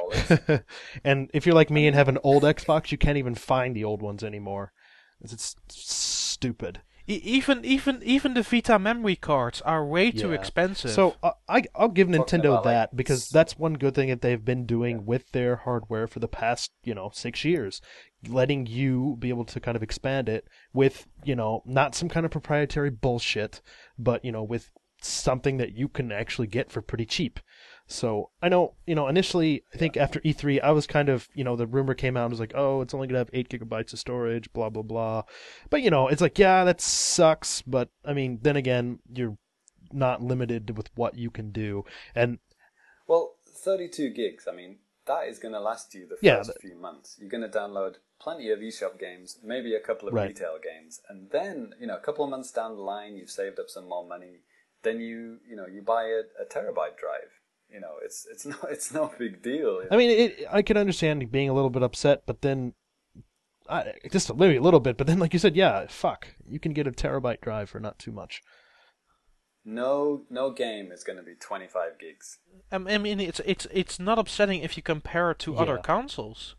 and 1.04 1.30
if 1.32 1.46
you're 1.46 1.54
like 1.54 1.70
me 1.70 1.86
and 1.86 1.96
have 1.96 2.08
an 2.08 2.18
old 2.22 2.42
Xbox, 2.42 2.92
you 2.92 2.98
can't 2.98 3.18
even 3.18 3.34
find 3.34 3.74
the 3.74 3.84
old 3.84 4.02
ones 4.02 4.22
anymore. 4.22 4.72
It's, 5.20 5.32
it's 5.32 5.56
stupid. 5.68 6.80
E- 7.06 7.20
even 7.24 7.64
even 7.64 8.00
even 8.04 8.34
the 8.34 8.42
Vita 8.42 8.78
memory 8.78 9.16
cards 9.16 9.60
are 9.62 9.84
way 9.84 10.10
too 10.12 10.32
expensive. 10.32 10.92
So 10.92 11.16
uh, 11.22 11.32
I 11.48 11.64
I'll 11.74 11.88
give 11.88 12.08
Talking 12.08 12.40
Nintendo 12.40 12.50
about, 12.50 12.64
like, 12.66 12.74
that 12.74 12.96
because 12.96 13.28
that's 13.30 13.58
one 13.58 13.74
good 13.74 13.94
thing 13.94 14.10
that 14.10 14.20
they've 14.22 14.44
been 14.44 14.64
doing 14.64 15.06
with 15.06 15.32
their 15.32 15.56
hardware 15.56 16.06
for 16.06 16.20
the 16.20 16.28
past 16.28 16.70
you 16.84 16.94
know 16.94 17.10
six 17.12 17.44
years, 17.44 17.80
letting 18.28 18.66
you 18.66 19.16
be 19.18 19.28
able 19.28 19.44
to 19.46 19.58
kind 19.58 19.76
of 19.76 19.82
expand 19.82 20.28
it 20.28 20.46
with 20.72 21.06
you 21.24 21.34
know 21.34 21.62
not 21.66 21.94
some 21.94 22.08
kind 22.08 22.24
of 22.24 22.30
proprietary 22.30 22.90
bullshit, 22.90 23.60
but 23.98 24.24
you 24.24 24.30
know 24.30 24.44
with 24.44 24.70
something 25.04 25.56
that 25.58 25.74
you 25.76 25.88
can 25.88 26.12
actually 26.12 26.46
get 26.46 26.70
for 26.70 26.80
pretty 26.82 27.06
cheap. 27.06 27.40
So 27.86 28.30
I 28.40 28.48
know 28.48 28.74
you 28.86 28.94
know 28.94 29.08
initially 29.08 29.64
I 29.74 29.78
think 29.78 29.96
after 29.96 30.20
E3 30.20 30.62
I 30.62 30.70
was 30.70 30.86
kind 30.86 31.08
of 31.08 31.28
you 31.34 31.42
know 31.42 31.56
the 31.56 31.66
rumor 31.66 31.94
came 31.94 32.16
out 32.16 32.24
and 32.26 32.32
was 32.32 32.38
like 32.40 32.52
oh 32.54 32.82
it's 32.82 32.94
only 32.94 33.08
gonna 33.08 33.18
have 33.18 33.30
eight 33.32 33.48
gigabytes 33.48 33.92
of 33.92 33.98
storage 33.98 34.52
blah 34.52 34.70
blah 34.70 34.82
blah, 34.82 35.22
but 35.70 35.82
you 35.82 35.90
know 35.90 36.06
it's 36.08 36.20
like 36.22 36.38
yeah 36.38 36.62
that 36.64 36.80
sucks 36.80 37.62
but 37.62 37.88
I 38.04 38.12
mean 38.12 38.38
then 38.42 38.56
again 38.56 39.00
you're 39.12 39.36
not 39.92 40.22
limited 40.22 40.76
with 40.76 40.88
what 40.94 41.16
you 41.18 41.30
can 41.30 41.50
do. 41.50 41.84
And 42.14 42.38
Well, 43.08 43.34
32 43.44 44.10
gigs, 44.10 44.46
I 44.46 44.52
mean, 44.54 44.78
that 45.06 45.26
is 45.26 45.40
going 45.40 45.52
to 45.54 45.58
last 45.60 45.92
you 45.94 46.02
the 46.06 46.14
first 46.14 46.22
Yeah, 46.22 46.42
but- 46.46 46.60
few 46.60 46.76
months. 46.76 47.16
You're 47.18 47.28
going 47.28 47.42
to 47.42 47.48
download 47.58 47.96
plenty 48.20 48.50
of 48.50 48.60
eShop 48.60 49.00
games, 49.00 49.38
maybe 49.42 49.74
a 49.74 49.80
couple 49.80 50.06
of 50.06 50.14
Right. 50.14 50.28
retail 50.28 50.58
games, 50.62 51.00
and 51.08 51.28
then, 51.30 51.74
you 51.80 51.88
know, 51.88 51.96
a 51.96 52.00
couple 52.00 52.22
of 52.24 52.30
months 52.30 52.52
down 52.52 52.76
the 52.76 52.82
line, 52.82 53.16
you've 53.16 53.30
saved 53.30 53.58
up 53.58 53.68
some 53.68 53.88
more 53.88 54.06
money. 54.06 54.42
Then 54.82 55.00
you, 55.00 55.38
you 55.48 55.56
know, 55.56 55.66
you 55.66 55.82
buy 55.82 56.04
a, 56.04 56.42
a 56.42 56.46
terabyte 56.46 56.96
drive. 56.98 57.30
You 57.72 57.80
know, 57.80 57.94
it's 58.02 58.26
it's 58.30 58.46
no 58.46 58.56
it's 58.68 58.92
no 58.92 59.12
big 59.18 59.42
deal. 59.42 59.82
I 59.90 59.96
mean, 59.96 60.10
it, 60.10 60.46
I 60.50 60.62
can 60.62 60.76
understand 60.76 61.30
being 61.30 61.48
a 61.48 61.54
little 61.54 61.70
bit 61.70 61.82
upset, 61.82 62.22
but 62.26 62.42
then 62.42 62.74
I, 63.68 63.94
just 64.10 64.34
maybe 64.34 64.56
a 64.56 64.62
little 64.62 64.80
bit. 64.80 64.96
But 64.96 65.06
then, 65.06 65.18
like 65.18 65.32
you 65.32 65.38
said, 65.38 65.56
yeah, 65.56 65.86
fuck, 65.88 66.28
you 66.46 66.58
can 66.58 66.72
get 66.72 66.86
a 66.86 66.92
terabyte 66.92 67.40
drive 67.40 67.70
for 67.70 67.80
not 67.80 67.98
too 67.98 68.12
much. 68.12 68.42
No 69.64 70.22
no 70.30 70.50
game 70.50 70.90
is 70.90 71.04
going 71.04 71.18
to 71.18 71.22
be 71.22 71.34
25 71.34 71.98
gigs. 71.98 72.38
Um, 72.72 72.88
I 72.88 72.98
mean, 72.98 73.20
it's 73.20 73.40
it's 73.44 73.66
it's 73.70 73.98
not 73.98 74.18
upsetting 74.18 74.62
if 74.62 74.76
you 74.76 74.82
compare 74.82 75.30
it 75.30 75.38
to 75.40 75.56
other 75.56 75.78
consoles. 75.78 76.56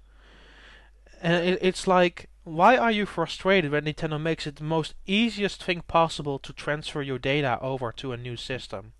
And 1.21 1.45
it, 1.45 1.59
it's 1.61 1.87
like, 1.87 2.29
why 2.43 2.77
are 2.77 2.91
you 2.91 3.05
frustrated 3.05 3.71
when 3.71 3.85
Nintendo 3.85 4.19
makes 4.21 4.45
it 4.47 4.55
the 4.57 4.63
most 4.63 4.95
easiest 5.05 5.63
thing 5.63 5.81
possible 5.87 6.39
to 6.39 6.53
transfer 6.53 7.01
your 7.01 7.19
data 7.19 7.59
over 7.61 7.91
to 7.93 8.11
a 8.11 8.17
new 8.17 8.35
system? 8.35 8.93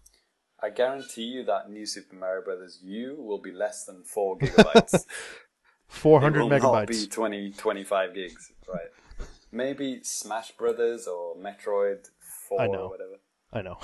I 0.64 0.70
guarantee 0.70 1.24
you 1.24 1.44
that 1.46 1.70
new 1.72 1.86
Super 1.86 2.16
Mario 2.16 2.44
Brothers 2.44 2.80
U 2.84 3.16
will 3.18 3.42
be 3.42 3.52
less 3.52 3.84
than 3.86 4.04
4 4.04 4.38
gigabytes. 4.38 5.06
Four 5.88 6.20
It 6.20 6.24
hundred 6.24 6.44
will 6.44 6.50
not 6.50 6.88
be 6.88 6.94
megabytes. 6.96 7.12
20, 7.12 7.52
25 7.54 8.14
gigs, 8.14 8.52
right? 8.68 9.26
Maybe 9.52 10.00
Smash 10.04 10.52
Brothers 10.52 11.08
or 11.08 11.36
Metroid 11.36 12.08
4 12.48 12.62
I 12.62 12.68
know. 12.68 12.74
or 12.80 12.90
whatever. 12.90 13.20
I 13.52 13.62
know. 13.62 13.78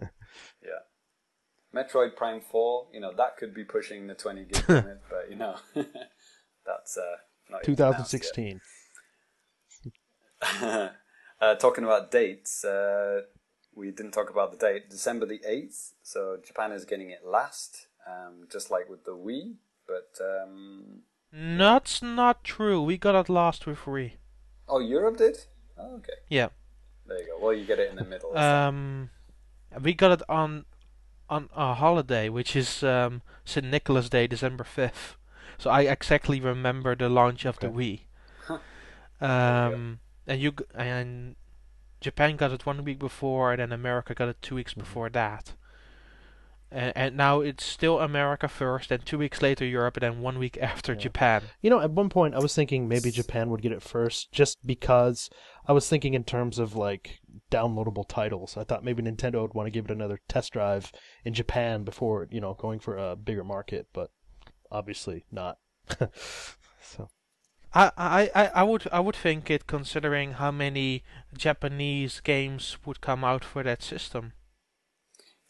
Yeah. 0.62 0.80
Metroid 1.74 2.16
Prime 2.16 2.40
4, 2.40 2.88
you 2.92 3.00
know, 3.00 3.12
that 3.16 3.36
could 3.36 3.54
be 3.54 3.64
pushing 3.64 4.06
the 4.06 4.14
20 4.14 4.44
gig 4.44 4.68
limit, 4.68 5.02
but, 5.10 5.30
you 5.30 5.36
know, 5.36 5.56
that's 5.74 6.96
uh, 6.96 7.16
not 7.50 7.68
even 7.68 7.74
announced 7.74 8.12
yet. 8.12 8.34
2016. 8.34 8.60
uh, 11.40 11.54
talking 11.56 11.84
about 11.84 12.10
dates, 12.10 12.64
uh, 12.64 13.22
we 13.74 13.90
didn't 13.90 14.12
talk 14.12 14.30
about 14.30 14.52
the 14.52 14.58
date, 14.58 14.90
December 14.90 15.26
the 15.26 15.40
8th, 15.48 15.92
so 16.02 16.38
Japan 16.44 16.72
is 16.72 16.84
getting 16.84 17.10
it 17.10 17.20
last, 17.24 17.86
um, 18.06 18.46
just 18.50 18.70
like 18.70 18.88
with 18.88 19.04
the 19.04 19.12
Wii, 19.12 19.56
but, 19.86 20.18
um, 20.24 21.02
That's 21.32 22.02
not 22.02 22.44
true. 22.44 22.82
We 22.82 22.96
got 22.96 23.14
it 23.14 23.28
last 23.28 23.66
with 23.66 23.80
Wii. 23.80 24.12
oh, 24.68 24.80
Europe 24.80 25.18
did? 25.18 25.38
Oh, 25.78 25.96
okay. 25.96 26.14
Yeah. 26.28 26.48
There 27.06 27.20
you 27.20 27.26
go. 27.26 27.38
Well, 27.40 27.52
you 27.52 27.64
get 27.64 27.78
it 27.78 27.90
in 27.90 27.96
the 27.96 28.04
middle. 28.04 28.36
Um, 28.36 29.10
we 29.80 29.94
got 29.94 30.12
it 30.12 30.22
on 30.28 30.64
on 31.28 31.48
a 31.54 31.74
holiday, 31.74 32.28
which 32.28 32.54
is 32.54 32.82
um, 32.82 33.22
St. 33.44 33.66
Nicholas 33.66 34.08
Day, 34.08 34.26
December 34.26 34.64
fifth. 34.64 35.16
So 35.58 35.70
I 35.70 35.82
exactly 35.82 36.40
remember 36.40 36.94
the 36.94 37.08
launch 37.08 37.44
of 37.44 37.58
the 37.60 37.68
Wii. 37.68 38.00
Huh. 38.46 38.58
Um, 39.20 40.00
and 40.26 40.40
you 40.40 40.52
g- 40.52 40.64
and 40.74 41.36
Japan 42.00 42.36
got 42.36 42.52
it 42.52 42.66
one 42.66 42.84
week 42.84 42.98
before, 42.98 43.52
and 43.52 43.60
then 43.60 43.72
America 43.72 44.14
got 44.14 44.28
it 44.28 44.42
two 44.42 44.54
weeks 44.54 44.72
Mm-hmm. 44.72 44.80
before 44.80 45.08
that. 45.10 45.54
And, 46.70 46.92
and 46.96 47.16
now 47.16 47.40
it's 47.40 47.64
still 47.64 48.00
America 48.00 48.48
first, 48.48 48.88
then 48.88 48.98
two 49.04 49.18
weeks 49.18 49.40
later 49.40 49.64
Europe, 49.64 49.96
and 49.96 50.02
then 50.02 50.20
one 50.20 50.38
week 50.38 50.58
after 50.60 50.92
Yeah. 50.92 50.98
Japan. 50.98 51.42
You 51.62 51.70
know, 51.70 51.80
at 51.80 51.92
one 51.92 52.08
point 52.08 52.34
I 52.34 52.40
was 52.40 52.54
thinking 52.54 52.88
maybe 52.88 53.10
Japan 53.10 53.50
would 53.50 53.62
get 53.62 53.72
it 53.72 53.82
first, 53.82 54.32
just 54.32 54.58
because 54.66 55.30
I 55.66 55.72
was 55.72 55.88
thinking 55.88 56.14
in 56.14 56.24
terms 56.24 56.58
of 56.58 56.74
like 56.76 57.20
downloadable 57.50 58.06
titles. 58.08 58.56
I 58.56 58.64
thought 58.64 58.84
maybe 58.84 59.02
Nintendo 59.02 59.42
would 59.42 59.54
want 59.54 59.68
to 59.68 59.70
give 59.70 59.84
it 59.86 59.90
another 59.92 60.20
test 60.28 60.52
drive 60.52 60.90
in 61.24 61.32
Japan 61.34 61.84
before 61.84 62.26
you 62.30 62.40
know 62.40 62.54
going 62.54 62.80
for 62.80 62.96
a 62.96 63.14
bigger 63.16 63.44
market, 63.44 63.86
but 63.92 64.10
obviously 64.70 65.24
not. 65.30 65.58
so 66.82 67.08
I, 67.74 67.92
I, 67.96 68.30
I 68.34 68.46
I 68.46 68.62
would 68.62 68.88
I 68.92 69.00
would 69.00 69.16
think 69.16 69.50
it 69.50 69.66
considering 69.66 70.32
how 70.32 70.50
many 70.50 71.04
Japanese 71.36 72.20
games 72.20 72.78
would 72.84 73.00
come 73.00 73.24
out 73.24 73.44
for 73.44 73.62
that 73.62 73.82
system. 73.82 74.32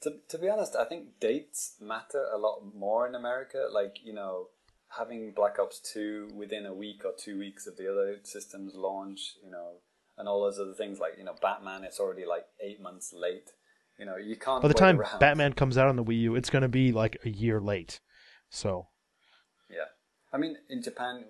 To, 0.03 0.13
to 0.29 0.39
be 0.39 0.49
honest, 0.49 0.77
I 0.77 0.85
think 0.85 1.21
dates 1.21 1.77
matter 1.81 2.27
a 2.33 2.37
lot 2.39 2.61
more 2.75 3.07
in 3.07 3.15
America. 3.15 3.67
Like, 3.73 3.97
you 4.05 4.13
know, 4.13 4.49
having 4.89 5.33
Black 5.35 5.59
Ops 5.59 5.81
2 5.93 6.29
within 6.35 6.67
a 6.67 6.75
week 6.75 7.03
or 7.05 7.13
two 7.17 7.39
weeks 7.39 7.67
of 7.67 7.77
the 7.77 7.91
other 7.91 8.19
system's 8.23 8.75
launch, 8.75 9.37
you 9.43 9.51
know, 9.51 9.79
and 10.19 10.29
all 10.29 10.43
those 10.43 10.59
other 10.59 10.75
things. 10.75 10.99
Like, 10.99 11.15
you 11.19 11.25
know, 11.25 11.35
Batman, 11.41 11.85
it's 11.85 11.99
already 11.99 12.27
like 12.27 12.45
eight 12.61 12.81
months 12.81 13.13
late. 13.15 13.51
You 13.99 14.05
know, 14.05 14.17
you 14.17 14.37
can't. 14.37 14.61
by 14.61 14.69
the 14.69 14.75
wait 14.75 14.79
time 14.79 15.01
around. 15.01 15.19
Batman 15.19 15.53
comes 15.55 15.79
out 15.79 15.89
on 15.89 15.97
the 15.97 16.05
Wii 16.05 16.21
U, 16.23 16.35
it's 16.35 16.51
going 16.51 16.63
to 16.63 16.69
be 16.69 16.93
like 16.93 17.19
a 17.25 17.31
year 17.31 17.61
late. 17.61 18.01
So 18.51 18.69
Yeah. 18.79 18.96
I 20.33 20.39
mean, 20.39 20.57
in 20.69 20.83
Japan, 20.83 21.25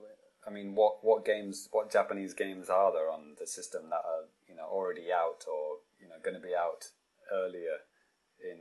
I 0.47 0.51
mean, 0.51 0.75
what, 0.75 1.05
what 1.05 1.25
games, 1.25 1.69
what 1.73 1.91
Japanese 1.91 2.35
games 2.35 2.69
are 2.69 2.93
there 2.93 3.11
on 3.11 3.37
the 3.39 3.47
system 3.47 3.91
that 3.91 4.03
are, 4.05 4.27
you 4.49 4.55
know, 4.55 4.65
already 4.65 5.13
out 5.13 5.45
or, 5.47 5.79
you 6.01 6.09
know, 6.09 6.17
going 6.23 6.37
to 6.37 6.43
be 6.43 6.55
out 6.55 6.87
earlier 7.33 7.79
in 8.41 8.59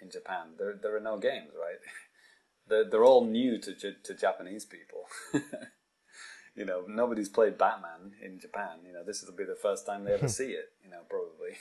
in 0.00 0.10
Japan? 0.10 0.54
There, 0.58 0.78
there 0.80 0.96
are 0.96 1.00
no 1.00 1.18
games, 1.18 1.52
right? 1.58 1.78
They're, 2.68 2.90
they're 2.90 3.04
all 3.04 3.24
new 3.24 3.60
to, 3.60 3.72
to 4.02 4.14
Japanese 4.14 4.64
people. 4.64 5.04
you 6.56 6.64
know, 6.64 6.82
nobody's 6.88 7.28
played 7.28 7.56
Batman 7.56 8.14
in 8.20 8.40
Japan. 8.40 8.78
You 8.84 8.92
know, 8.92 9.04
this 9.04 9.22
will 9.22 9.36
be 9.36 9.44
the 9.44 9.54
first 9.54 9.86
time 9.86 10.02
they 10.02 10.14
ever 10.14 10.26
see 10.40 10.50
it, 10.50 10.70
you 10.82 10.90
know, 10.90 11.02
probably. 11.08 11.58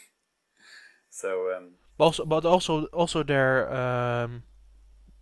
So, 1.12 1.54
um, 1.56 1.74
Also, 2.00 2.26
but 2.26 2.44
also 2.44 2.86
also 2.92 3.24
their 3.24 3.72
um, 3.72 4.44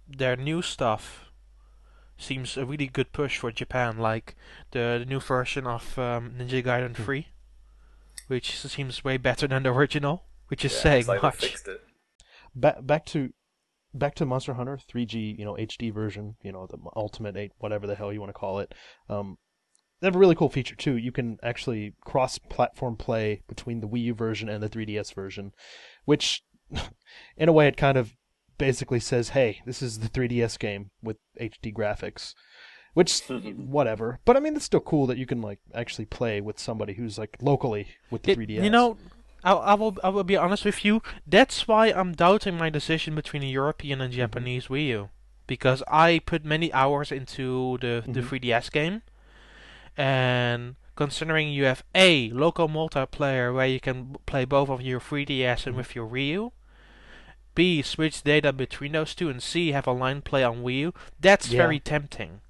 their 0.08 0.36
new 0.36 0.62
stuff 0.62 1.32
seems 2.24 2.58
a 2.58 2.66
really 2.66 2.88
good 2.88 3.12
push 3.12 3.38
for 3.38 3.52
Japan, 3.52 3.98
like 3.98 4.36
the, 4.72 4.98
the 5.00 5.06
new 5.06 5.20
version 5.20 5.68
of 5.68 5.98
um, 6.00 6.34
Ninja 6.38 6.64
Gaiden 6.64 6.95
3, 6.95 7.28
which 8.28 8.58
seems 8.58 9.04
way 9.04 9.18
better 9.18 9.48
than 9.48 9.64
the 9.64 9.70
original, 9.70 10.24
which 10.48 10.66
is 10.66 10.74
yeah, 10.74 10.80
saying 10.80 11.00
it's 11.02 11.08
like 11.10 11.24
much. 11.24 11.36
fixed 11.36 11.68
it. 11.68 11.82
back 12.56 12.86
back 12.86 13.06
to 13.08 13.32
back 13.94 14.16
to 14.16 14.26
Monster 14.26 14.54
Hunter 14.54 14.78
3G, 14.91 15.38
you 15.38 15.45
know, 15.45 15.54
HD 15.54 15.94
version, 15.94 16.36
you 16.41 16.52
know, 16.52 16.68
the 16.68 16.78
Ultimate 16.95 17.38
8, 17.38 17.52
whatever 17.60 17.86
the 17.86 17.95
hell 17.95 18.12
you 18.12 18.20
want 18.20 18.30
to 18.30 18.40
call 18.40 18.60
it. 18.60 18.74
Um, 19.10 19.38
they 20.00 20.08
have 20.08 20.16
a 20.16 20.20
really 20.20 20.36
cool 20.36 20.50
feature 20.50 20.76
too. 20.76 20.98
You 20.98 21.12
can 21.12 21.38
actually 21.44 21.94
cross-platform 22.02 22.98
play 22.98 23.41
between 23.48 23.80
the 23.80 23.88
Wii 23.88 24.04
U 24.06 24.14
version 24.14 24.50
and 24.50 24.62
the 24.64 24.70
3DS 24.70 25.14
version, 25.14 25.54
which, 26.06 26.44
in 27.38 27.50
a 27.50 27.54
way, 27.54 27.68
it 27.68 27.78
kind 27.78 27.98
of 27.98 28.14
basically 28.68 28.99
says, 28.99 29.30
"Hey, 29.30 29.61
this 29.65 29.81
is 29.81 29.99
the 29.99 30.10
3DS 30.15 30.57
game 30.57 30.84
with 31.07 31.18
HD 31.40 31.72
graphics." 31.80 32.34
which 32.99 33.11
whatever. 33.77 34.19
But 34.23 34.38
I 34.38 34.40
mean, 34.40 34.56
it's 34.56 34.65
still 34.65 34.80
cool 34.91 35.07
that 35.07 35.18
you 35.18 35.26
can 35.26 35.41
like 35.49 35.60
actually 35.73 36.06
play 36.06 36.35
with 36.48 36.60
somebody 36.60 36.94
who's 36.94 37.18
like 37.18 37.34
locally 37.41 37.88
with 38.11 38.22
the 38.22 38.31
It- 38.34 38.38
3DS. 38.38 38.64
You 38.64 38.69
know, 38.69 38.98
I, 39.44 39.53
I 39.72 39.73
will 39.73 39.98
I 40.03 40.10
will 40.10 40.23
be 40.34 40.38
honest 40.38 40.64
with 40.64 40.85
you. 40.85 41.02
That's 41.35 41.68
why 41.68 41.88
I'm 41.88 42.11
doubting 42.14 42.56
my 42.64 42.69
decision 42.69 43.15
between 43.15 43.41
a 43.44 43.48
European 43.61 43.99
and 43.99 44.14
Japanese 44.14 44.68
Wii 44.68 44.88
U, 44.98 45.10
because 45.48 45.81
I 45.88 46.22
put 46.31 46.45
many 46.45 46.72
hours 46.81 47.11
into 47.11 47.80
the 47.81 48.03
the 48.06 48.22
Mhm. 48.22 48.27
3DS 48.30 48.69
game, 48.80 49.02
and 49.98 50.76
considering 50.95 51.49
you 51.49 51.65
have 51.65 51.84
a 51.95 52.30
local 52.30 52.68
multiplayer 52.69 53.53
where 53.56 53.68
you 53.68 53.80
can 53.80 54.15
play 54.27 54.45
both 54.45 54.69
of 54.69 54.81
your 54.81 54.99
3DS 54.99 55.65
and 55.65 55.73
Mhm. 55.73 55.77
with 55.80 55.95
your 55.95 56.07
Wii 56.07 56.27
U. 56.30 56.52
B 57.56 57.82
switch 57.82 58.24
data 58.24 58.52
between 58.54 58.92
those 58.94 59.14
two 59.16 59.30
and 59.30 59.42
C 59.42 59.72
have 59.72 59.88
online 59.88 60.22
play 60.22 60.44
on 60.44 60.64
Wii 60.64 60.80
U. 60.80 60.94
That's 61.20 61.50
Yeah. 61.50 61.58
very 61.64 61.80
tempting. 61.80 62.42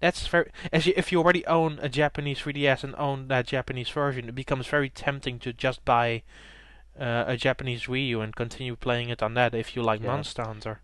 That's 0.00 0.26
very 0.26 0.50
as 0.72 0.86
you, 0.86 0.92
if 0.96 1.10
you 1.10 1.18
already 1.18 1.46
own 1.46 1.78
a 1.80 1.88
Japanese 1.88 2.40
3DS 2.40 2.84
and 2.84 2.94
own 2.96 3.28
that 3.28 3.46
Japanese 3.46 3.88
version, 3.88 4.28
it 4.28 4.34
becomes 4.34 4.66
very 4.66 4.90
tempting 4.90 5.38
to 5.40 5.52
just 5.52 5.84
buy 5.84 6.22
uh, 7.00 7.24
a 7.26 7.36
Japanese 7.36 7.84
Wii 7.84 8.08
U 8.08 8.20
and 8.20 8.34
continue 8.34 8.74
playing 8.76 9.08
it 9.10 9.22
on 9.22 9.34
that 9.34 9.54
if 9.54 9.74
you 9.76 9.82
like 9.82 10.00
Yeah. 10.00 10.08
Monster 10.08 10.44
Hunter. 10.44 10.80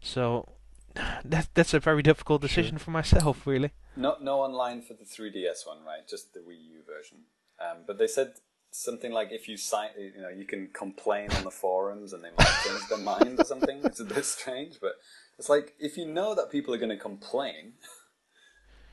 So 0.00 0.48
that 1.24 1.48
that's 1.54 1.74
a 1.74 1.80
very 1.80 2.02
difficult 2.02 2.42
Sure. 2.42 2.48
decision 2.48 2.78
for 2.78 2.90
myself, 2.90 3.46
really. 3.46 3.70
No, 3.96 4.16
no 4.20 4.40
online 4.40 4.82
for 4.82 4.94
the 4.94 5.04
3DS 5.04 5.66
one, 5.66 5.82
right? 5.84 6.06
Just 6.08 6.34
the 6.34 6.40
Wii 6.40 6.60
U 6.72 6.82
version. 6.86 7.18
Um, 7.58 7.78
but 7.86 7.96
they 7.98 8.06
said 8.06 8.34
something 8.76 9.12
like 9.12 9.28
if 9.32 9.48
you 9.48 9.56
sign, 9.56 9.90
you 9.98 10.20
know, 10.20 10.28
you 10.28 10.44
can 10.44 10.68
complain 10.72 11.30
on 11.32 11.44
the 11.44 11.50
forums 11.50 12.12
and 12.12 12.22
they 12.22 12.30
might 12.36 12.54
change 12.64 12.88
their 12.88 12.98
mind 12.98 13.40
or 13.40 13.44
something. 13.44 13.80
It's 13.84 14.00
a 14.00 14.04
bit 14.04 14.24
strange, 14.24 14.78
but 14.80 14.92
it's 15.38 15.48
like 15.48 15.74
if 15.78 15.96
you 15.96 16.06
know 16.06 16.34
that 16.34 16.50
people 16.50 16.74
are 16.74 16.78
going 16.78 16.90
to 16.90 16.96
complain, 16.96 17.74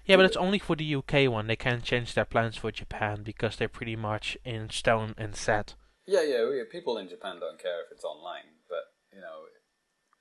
Yeah, 0.06 0.18
but 0.18 0.26
it's 0.26 0.38
only 0.38 0.60
for 0.60 0.76
the 0.76 0.96
UK 0.96 1.30
one. 1.32 1.48
They 1.48 1.56
can't 1.56 1.84
change 1.84 2.14
their 2.14 2.26
plans 2.26 2.58
for 2.58 2.72
Japan 2.72 3.24
because 3.24 3.56
they're 3.56 3.68
pretty 3.70 3.96
much 3.96 4.38
in 4.44 4.70
stone 4.70 5.14
and 5.18 5.36
set. 5.36 5.76
yeah, 6.06 6.24
yeah, 6.24 6.44
we- 6.48 6.64
people 6.72 6.98
in 6.98 7.08
Japan 7.10 7.40
don't 7.40 7.60
care 7.62 7.82
if 7.86 7.92
it's 7.92 8.04
online, 8.04 8.50
but 8.70 8.84
you 9.14 9.22
know. 9.22 9.46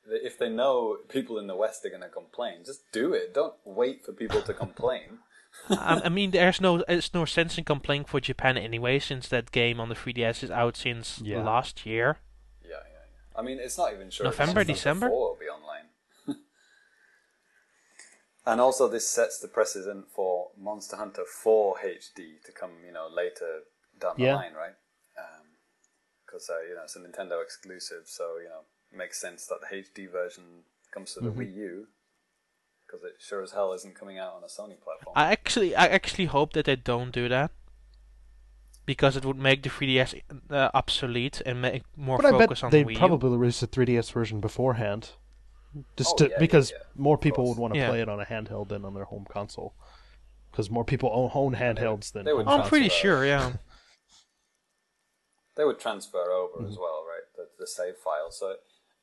If 0.04 0.36
they 0.36 0.48
know 0.48 0.98
people 1.08 1.38
in 1.38 1.46
the 1.46 1.54
West 1.54 1.84
are 1.86 1.88
going 1.88 2.02
to 2.02 2.08
complain, 2.08 2.64
just 2.66 2.80
do 2.90 3.12
it. 3.12 3.32
Don't 3.32 3.54
wait 3.64 4.04
for 4.04 4.12
people 4.12 4.42
to 4.42 4.52
complain. 4.64 5.20
I, 5.70 6.02
I 6.04 6.08
mean, 6.08 6.30
there's 6.32 6.60
no 6.60 6.84
there's 6.88 7.14
no 7.14 7.24
sense 7.24 7.58
in 7.58 7.64
complaining 7.64 8.04
for 8.04 8.20
Japan 8.20 8.56
anyway, 8.56 8.98
since 8.98 9.28
that 9.28 9.52
game 9.52 9.80
on 9.80 9.88
the 9.88 9.94
3DS 9.94 10.42
is 10.42 10.50
out 10.50 10.76
since 10.76 11.20
Yeah. 11.20 11.42
last 11.42 11.86
year. 11.86 12.18
Yeah, 12.62 12.70
yeah, 12.70 12.76
yeah. 12.84 13.38
I 13.38 13.42
mean, 13.42 13.58
it's 13.58 13.78
not 13.78 13.92
even 13.92 14.10
sure. 14.10 14.26
November, 14.26 14.64
December? 14.64 15.08
4 15.08 15.30
will 15.30 15.36
be 15.38 15.46
online. 15.46 15.86
and 18.46 18.60
also, 18.60 18.88
this 18.88 19.08
sets 19.08 19.38
the 19.38 19.48
precedent 19.48 20.06
for 20.14 20.50
Monster 20.58 20.96
Hunter 20.96 21.24
4 21.24 21.76
HD 21.84 22.42
to 22.44 22.52
come, 22.52 22.72
you 22.84 22.92
know, 22.92 23.08
later 23.08 23.60
down 24.00 24.16
the 24.16 24.24
Yeah. 24.24 24.36
line, 24.36 24.54
right? 24.54 24.74
Because 26.26 26.48
uh, 26.50 26.60
you 26.66 26.74
know 26.74 26.82
it's 26.84 26.96
a 26.96 27.00
Nintendo 27.00 27.42
exclusive, 27.42 28.04
so 28.06 28.38
you 28.38 28.48
know 28.48 28.62
it 28.90 28.96
makes 28.96 29.20
sense 29.20 29.46
that 29.46 29.60
the 29.60 29.76
HD 29.76 30.10
version 30.10 30.64
comes 30.90 31.12
to 31.14 31.20
the 31.20 31.28
Mm-hmm. 31.28 31.40
Wii 31.40 31.54
U. 31.56 31.86
Because 32.92 33.06
it 33.06 33.14
sure 33.18 33.42
as 33.42 33.52
hell 33.52 33.72
isn't 33.72 33.94
coming 33.94 34.18
out 34.18 34.34
on 34.34 34.42
a 34.44 34.46
Sony 34.46 34.78
platform. 34.78 35.14
I 35.16 35.32
actually 35.32 35.74
I 35.74 35.86
actually 35.86 36.26
hope 36.26 36.52
that 36.52 36.66
they 36.66 36.76
don't 36.76 37.10
do 37.10 37.26
that. 37.30 37.50
Because 38.84 39.16
it 39.16 39.24
would 39.24 39.38
make 39.38 39.62
the 39.62 39.70
3DS 39.70 40.20
uh, 40.50 40.68
obsolete 40.74 41.40
and 41.46 41.62
make 41.62 41.84
more 41.96 42.16
but 42.18 42.26
I 42.26 42.36
bet 42.36 42.62
on 42.64 42.70
they 42.70 42.82
the 42.82 42.88
Wii 42.90 42.94
U. 42.94 42.98
probably 42.98 43.36
released 43.38 43.62
a 43.62 43.66
3DS 43.68 44.12
version 44.12 44.40
beforehand, 44.40 45.10
just 45.96 46.14
Oh, 46.14 46.16
to, 46.16 46.24
yeah, 46.24 46.30
yeah, 46.32 46.38
because 46.40 46.72
yeah, 46.72 46.78
more 46.96 47.16
people 47.16 47.48
would 47.48 47.56
want 47.58 47.72
to 47.74 47.78
Yeah. 47.80 47.88
play 47.88 48.00
it 48.02 48.08
on 48.08 48.20
a 48.20 48.24
handheld 48.26 48.68
than 48.68 48.84
on 48.84 48.92
their 48.94 49.04
home 49.04 49.24
console. 49.30 49.72
Because 50.50 50.68
more 50.68 50.84
people 50.84 51.08
own, 51.14 51.30
own 51.32 51.54
handhelds 51.54 52.10
than 52.12 52.24
they 52.26 52.32
would 52.34 52.46
I'm 52.48 52.68
pretty 52.68 52.86
consoles. 52.90 53.00
sure, 53.00 53.24
yeah. 53.24 53.52
they 55.56 55.64
would 55.64 55.78
transfer 55.78 56.30
over 56.30 56.58
Mm-hmm. 56.58 56.72
as 56.72 56.78
well, 56.78 57.04
right? 57.08 57.24
The, 57.36 57.48
the 57.58 57.66
save 57.66 57.96
file. 57.96 58.30
So, 58.30 58.56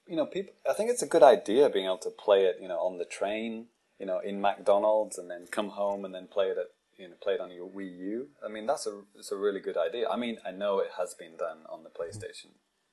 you 0.06 0.16
know, 0.16 0.26
people. 0.26 0.54
I 0.70 0.74
think 0.74 0.90
it's 0.90 1.02
a 1.02 1.08
good 1.08 1.24
idea 1.24 1.70
being 1.70 1.86
able 1.86 1.98
to 2.00 2.10
play 2.12 2.46
it, 2.46 2.58
you 2.62 2.68
know, 2.68 2.80
on 2.80 2.98
the 2.98 3.06
train, 3.06 3.68
you 4.00 4.06
know, 4.06 4.20
in 4.20 4.42
McDonald's, 4.42 5.18
and 5.18 5.30
then 5.30 5.48
come 5.52 5.70
home 5.70 6.06
and 6.06 6.14
then 6.14 6.28
play 6.28 6.48
it 6.48 6.58
at, 6.58 6.68
you 6.98 7.08
know, 7.08 7.16
play 7.22 7.34
it 7.34 7.42
on 7.42 7.52
your 7.52 7.70
Wii 7.70 7.98
U. 7.98 8.28
I 8.44 8.50
mean, 8.50 8.66
that's 8.66 8.88
a 8.88 9.02
it's 9.16 9.32
a 9.32 9.38
really 9.38 9.60
good 9.60 9.78
idea. 9.78 10.10
I 10.10 10.16
mean, 10.16 10.38
I 10.46 10.52
know 10.52 10.80
it 10.80 10.92
has 10.98 11.14
been 11.14 11.36
done 11.38 11.60
on 11.70 11.84
the 11.84 11.90
PlayStation 11.90 12.52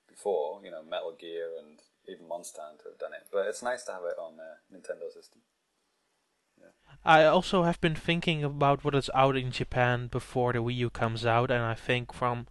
before. 0.08 0.60
You 0.64 0.70
know, 0.70 0.82
Metal 0.82 1.14
Gear 1.18 1.50
and 1.58 1.78
even 2.08 2.28
Monster 2.28 2.60
Hunter 2.62 2.90
have 2.90 2.98
done 2.98 3.12
it, 3.12 3.26
but 3.32 3.46
it's 3.46 3.62
nice 3.62 3.84
to 3.84 3.92
have 3.92 4.02
it 4.04 4.18
on 4.18 4.36
the 4.36 4.76
Nintendo 4.76 5.12
system. 5.12 5.40
I 7.04 7.24
also 7.24 7.62
have 7.62 7.80
been 7.80 7.94
thinking 7.94 8.42
about 8.42 8.84
what 8.84 8.94
is 8.94 9.10
out 9.14 9.36
in 9.36 9.52
Japan 9.52 10.08
before 10.08 10.52
the 10.52 10.58
Wii 10.58 10.74
U 10.76 10.90
comes 10.90 11.24
out, 11.24 11.50
and 11.50 11.62
I 11.62 11.74
think 11.74 12.12
from, 12.12 12.48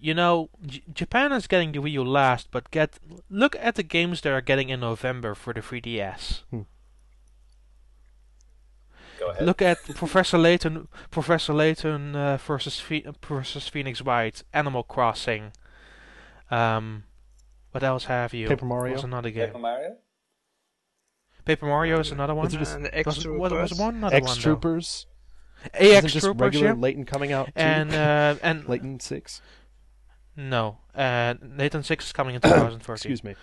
you 0.00 0.14
know, 0.14 0.50
J- 0.64 0.84
Japan 0.92 1.32
is 1.32 1.48
getting 1.48 1.72
the 1.72 1.80
Wii 1.80 1.92
U 1.92 2.04
last, 2.04 2.50
but 2.52 2.70
get 2.70 2.98
look 3.28 3.56
at 3.56 3.74
the 3.74 3.82
games 3.82 4.20
they 4.20 4.30
are 4.30 4.40
getting 4.40 4.68
in 4.68 4.80
November 4.80 5.34
for 5.34 5.52
the 5.52 5.60
3DS. 5.60 6.42
Go 9.18 9.30
ahead. 9.30 9.44
Look 9.44 9.60
at 9.62 9.78
Professor 9.94 10.38
Layton, 10.38 10.88
Professor 11.10 11.52
Layton 11.52 12.14
uh, 12.16 12.36
versus 12.38 12.78
Phe- 12.80 13.06
versus 13.26 13.68
Phoenix 13.68 14.00
Wright, 14.02 14.42
Animal 14.52 14.82
Crossing. 14.82 15.52
Um, 16.50 17.04
what 17.72 17.82
else 17.84 18.04
have 18.04 18.32
you? 18.32 18.48
Paper 18.48 18.64
Mario? 18.64 18.94
Was 18.94 19.04
another 19.04 19.30
game. 19.30 19.48
Paper 19.48 19.58
Mario. 19.58 19.96
Paper 21.44 21.66
Mario 21.66 21.98
is 22.00 22.10
another 22.12 22.34
one. 22.34 22.46
Is 22.46 22.54
it 22.54 22.58
just 22.58 22.74
And 22.74 22.82
Was, 22.84 22.92
X 22.92 23.24
was, 23.26 23.52
was 23.52 23.74
one 23.74 23.96
another 23.96 24.16
X 24.16 24.26
one 24.26 24.36
though? 24.36 24.42
Troopers. 24.42 25.06
AX 25.74 25.80
Isn't 25.80 26.08
just 26.10 26.24
Troopers, 26.24 26.40
regular 26.40 26.66
yeah. 26.68 26.72
Layton 26.74 27.04
coming 27.04 27.32
out 27.32 27.46
too? 27.46 27.52
And 27.56 27.92
uh, 27.92 28.36
and 28.42 28.68
Layton 28.68 29.00
Six. 29.00 29.40
no, 30.36 30.78
uh, 30.94 31.34
Nathan 31.42 31.82
Six 31.82 32.06
is 32.06 32.12
coming 32.12 32.34
in 32.36 32.40
2014. 32.40 32.92
Excuse 32.94 33.24
me. 33.24 33.34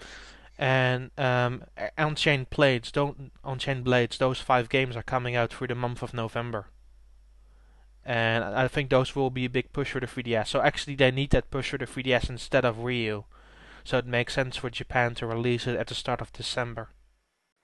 And 0.57 1.11
um, 1.18 1.64
Unchained 1.98 2.49
Blades, 2.49 2.91
don't 2.91 3.32
Unchained 3.44 3.84
Blades. 3.84 4.18
Those 4.18 4.40
five 4.40 4.69
games 4.69 4.95
are 4.95 5.03
coming 5.03 5.36
out 5.36 5.52
through 5.52 5.68
the 5.68 5.76
month 5.76 6.02
of 6.02 6.14
November. 6.14 6.68
And 8.06 8.44
I 8.44 8.68
think 8.68 8.90
those 8.90 9.15
will 9.15 9.32
be 9.32 9.45
a 9.45 9.49
big 9.49 9.73
push 9.73 9.91
for 9.91 9.99
the 9.99 10.06
3DS. 10.06 10.48
So 10.48 10.61
actually, 10.61 10.95
they 10.95 11.11
need 11.11 11.32
that 11.32 11.49
push 11.49 11.72
for 11.72 11.77
the 11.77 11.88
3DS 11.88 12.30
instead 12.30 12.64
of 12.64 12.77
Wii 12.77 13.03
U. 13.06 13.26
So 13.84 13.98
it 13.98 14.06
makes 14.06 14.34
sense 14.34 14.57
for 14.57 14.69
Japan 14.69 15.15
to 15.15 15.27
release 15.27 15.68
it 15.68 15.76
at 15.76 15.88
the 15.88 15.95
start 15.95 16.22
of 16.22 16.32
December. 16.32 16.90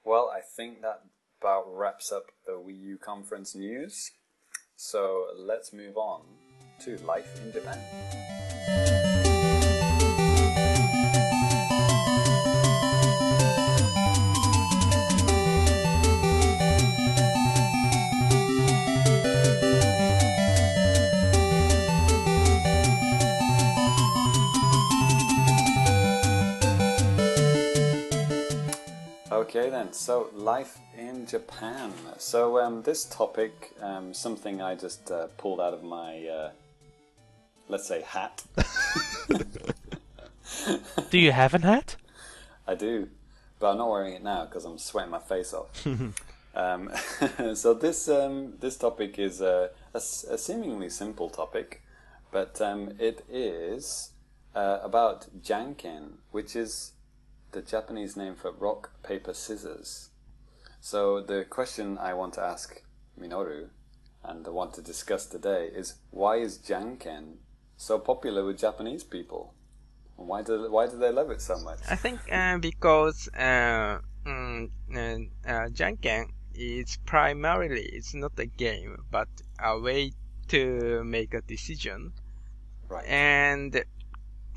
Well, 0.04 0.32
I 0.36 0.42
think 0.42 0.82
that 0.82 1.02
about 1.42 1.66
wraps 1.68 2.12
up 2.12 2.26
the 2.46 2.54
Wii 2.54 2.80
U 2.80 2.98
conference 2.98 3.56
news. 3.56 4.12
So 4.76 5.28
let's 5.38 5.74
move 5.74 5.98
on 5.98 6.22
to 6.86 6.98
life 6.98 7.40
in 7.44 7.52
Japan. 7.52 9.11
Okay 29.54 29.70
then, 29.70 29.92
so 29.92 30.30
life 30.34 30.80
in 30.98 31.26
Japan. 31.26 31.92
So 32.18 32.62
um, 32.62 32.84
this 32.84 33.04
topic, 33.04 33.74
um, 33.82 34.14
something 34.14 34.62
I 34.62 34.76
just 34.76 35.12
uh, 35.12 35.28
pulled 35.38 35.60
out 35.60 35.74
of 35.74 35.84
my, 35.84 36.26
uh, 36.26 36.52
let's 37.68 37.86
say, 37.86 38.02
hat. 38.02 38.46
Do 41.10 41.20
you 41.20 41.34
have 41.34 41.54
an 41.54 41.64
hat? 41.64 41.98
I 42.66 42.76
do, 42.76 43.10
but 43.60 43.72
I'm 43.72 43.80
not 43.80 43.90
wearing 43.90 44.14
it 44.14 44.24
now 44.24 44.46
because 44.46 44.64
I'm 44.64 44.78
sweating 44.78 45.12
my 45.12 45.20
face 45.20 45.54
off. 45.54 45.86
um, 46.56 46.90
so 47.54 47.74
this 47.74 48.08
um, 48.08 48.54
this 48.62 48.78
topic 48.78 49.20
is 49.20 49.42
a 49.42 49.72
seemingly 50.00 50.90
simple 50.90 51.30
topic, 51.30 51.82
but 52.32 52.62
um, 52.62 52.94
it 53.00 53.26
is 53.30 54.12
uh, 54.56 54.80
about 54.82 55.28
janken, 55.44 56.20
which 56.32 56.56
is 56.56 56.94
the 57.52 57.62
Japanese 57.62 58.16
name 58.16 58.36
for 58.36 58.52
rock 58.52 58.92
paper 59.04 59.34
scissors. 59.34 60.10
So 60.80 61.22
the 61.22 61.46
question 61.50 61.98
I 61.98 62.14
want 62.14 62.34
to 62.36 62.42
ask 62.42 62.82
Minoru 63.20 63.70
and 64.24 64.46
I 64.46 64.50
want 64.50 64.74
to 64.76 64.82
discuss 64.82 65.26
today 65.26 65.70
is 65.74 65.96
why 66.12 66.38
is 66.38 66.58
janken 66.58 67.36
so 67.78 68.00
popular 68.00 68.46
with 68.46 68.60
Japanese 68.60 69.04
people? 69.04 69.54
And 70.18 70.28
Why 70.28 70.42
do 70.44 70.72
why 70.72 70.88
do 70.88 70.98
they 70.98 71.12
love 71.12 71.30
it 71.32 71.42
so 71.42 71.58
much? 71.60 71.80
I 71.90 71.96
think 71.96 72.20
uh, 72.32 72.58
because 72.58 73.28
uh, 73.36 74.00
mm, 74.26 74.70
uh, 74.94 74.98
uh, 75.50 75.70
Janken 75.70 76.30
is 76.54 76.98
primarily 77.06 77.82
it's 77.94 78.14
not 78.14 78.34
a 78.38 78.46
game 78.46 78.98
but 79.10 79.28
a 79.64 79.80
way 79.80 80.12
to 80.50 81.04
make 81.04 81.34
a 81.34 81.42
decision 81.42 82.12
Right. 82.90 83.06
and 83.08 83.84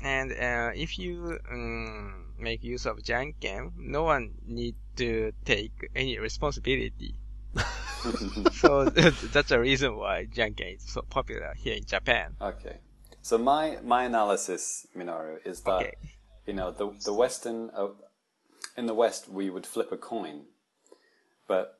and 0.03 0.31
uh, 0.33 0.71
if 0.75 0.99
you 0.99 1.39
um, 1.49 2.24
make 2.39 2.63
use 2.63 2.85
of 2.85 2.97
Janken, 2.99 3.71
no 3.77 4.03
one 4.03 4.35
need 4.45 4.75
to 4.97 5.31
take 5.45 5.89
any 5.95 6.17
responsibility. 6.19 7.15
so 8.53 8.85
that's 9.33 9.49
the 9.49 9.59
reason 9.59 9.97
why 9.97 10.25
Janken 10.25 10.75
is 10.75 10.83
so 10.83 11.01
popular 11.03 11.53
here 11.57 11.75
in 11.75 11.85
Japan. 11.85 12.35
Okay. 12.41 12.77
So 13.21 13.37
my 13.37 13.77
my 13.83 14.03
analysis, 14.03 14.85
Minoru, 14.95 15.37
is 15.45 15.61
that 15.61 15.81
Okay. 15.81 15.93
you 16.45 16.53
know 16.53 16.71
the 16.71 16.91
the 17.03 17.13
Western 17.13 17.71
uh, 17.75 17.87
in 18.77 18.85
the 18.85 18.93
West 18.93 19.29
we 19.29 19.49
would 19.49 19.65
flip 19.65 19.91
a 19.91 19.97
coin, 19.97 20.45
but 21.47 21.79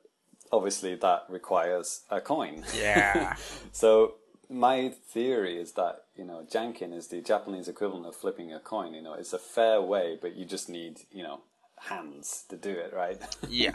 obviously 0.50 0.94
that 0.96 1.24
requires 1.28 2.02
a 2.10 2.20
coin. 2.20 2.64
Yeah. 2.74 3.36
So 3.72 4.14
my 4.48 4.88
theory 5.12 5.58
is 5.60 5.72
that 5.72 6.05
you 6.16 6.24
know 6.24 6.46
janken 6.50 6.92
is 6.92 7.08
the 7.08 7.20
Japanese 7.20 7.68
equivalent 7.68 8.06
of 8.06 8.16
flipping 8.16 8.52
a 8.52 8.60
coin. 8.60 8.94
You 8.94 9.02
know, 9.02 9.14
it's 9.14 9.32
a 9.32 9.38
fair 9.38 9.80
way, 9.80 10.18
but 10.20 10.36
you 10.36 10.44
just 10.44 10.68
need 10.68 11.00
you 11.10 11.22
know 11.22 11.40
hands 11.78 12.44
to 12.48 12.56
do 12.56 12.70
it, 12.70 12.92
right? 12.94 13.18
yeah. 13.48 13.74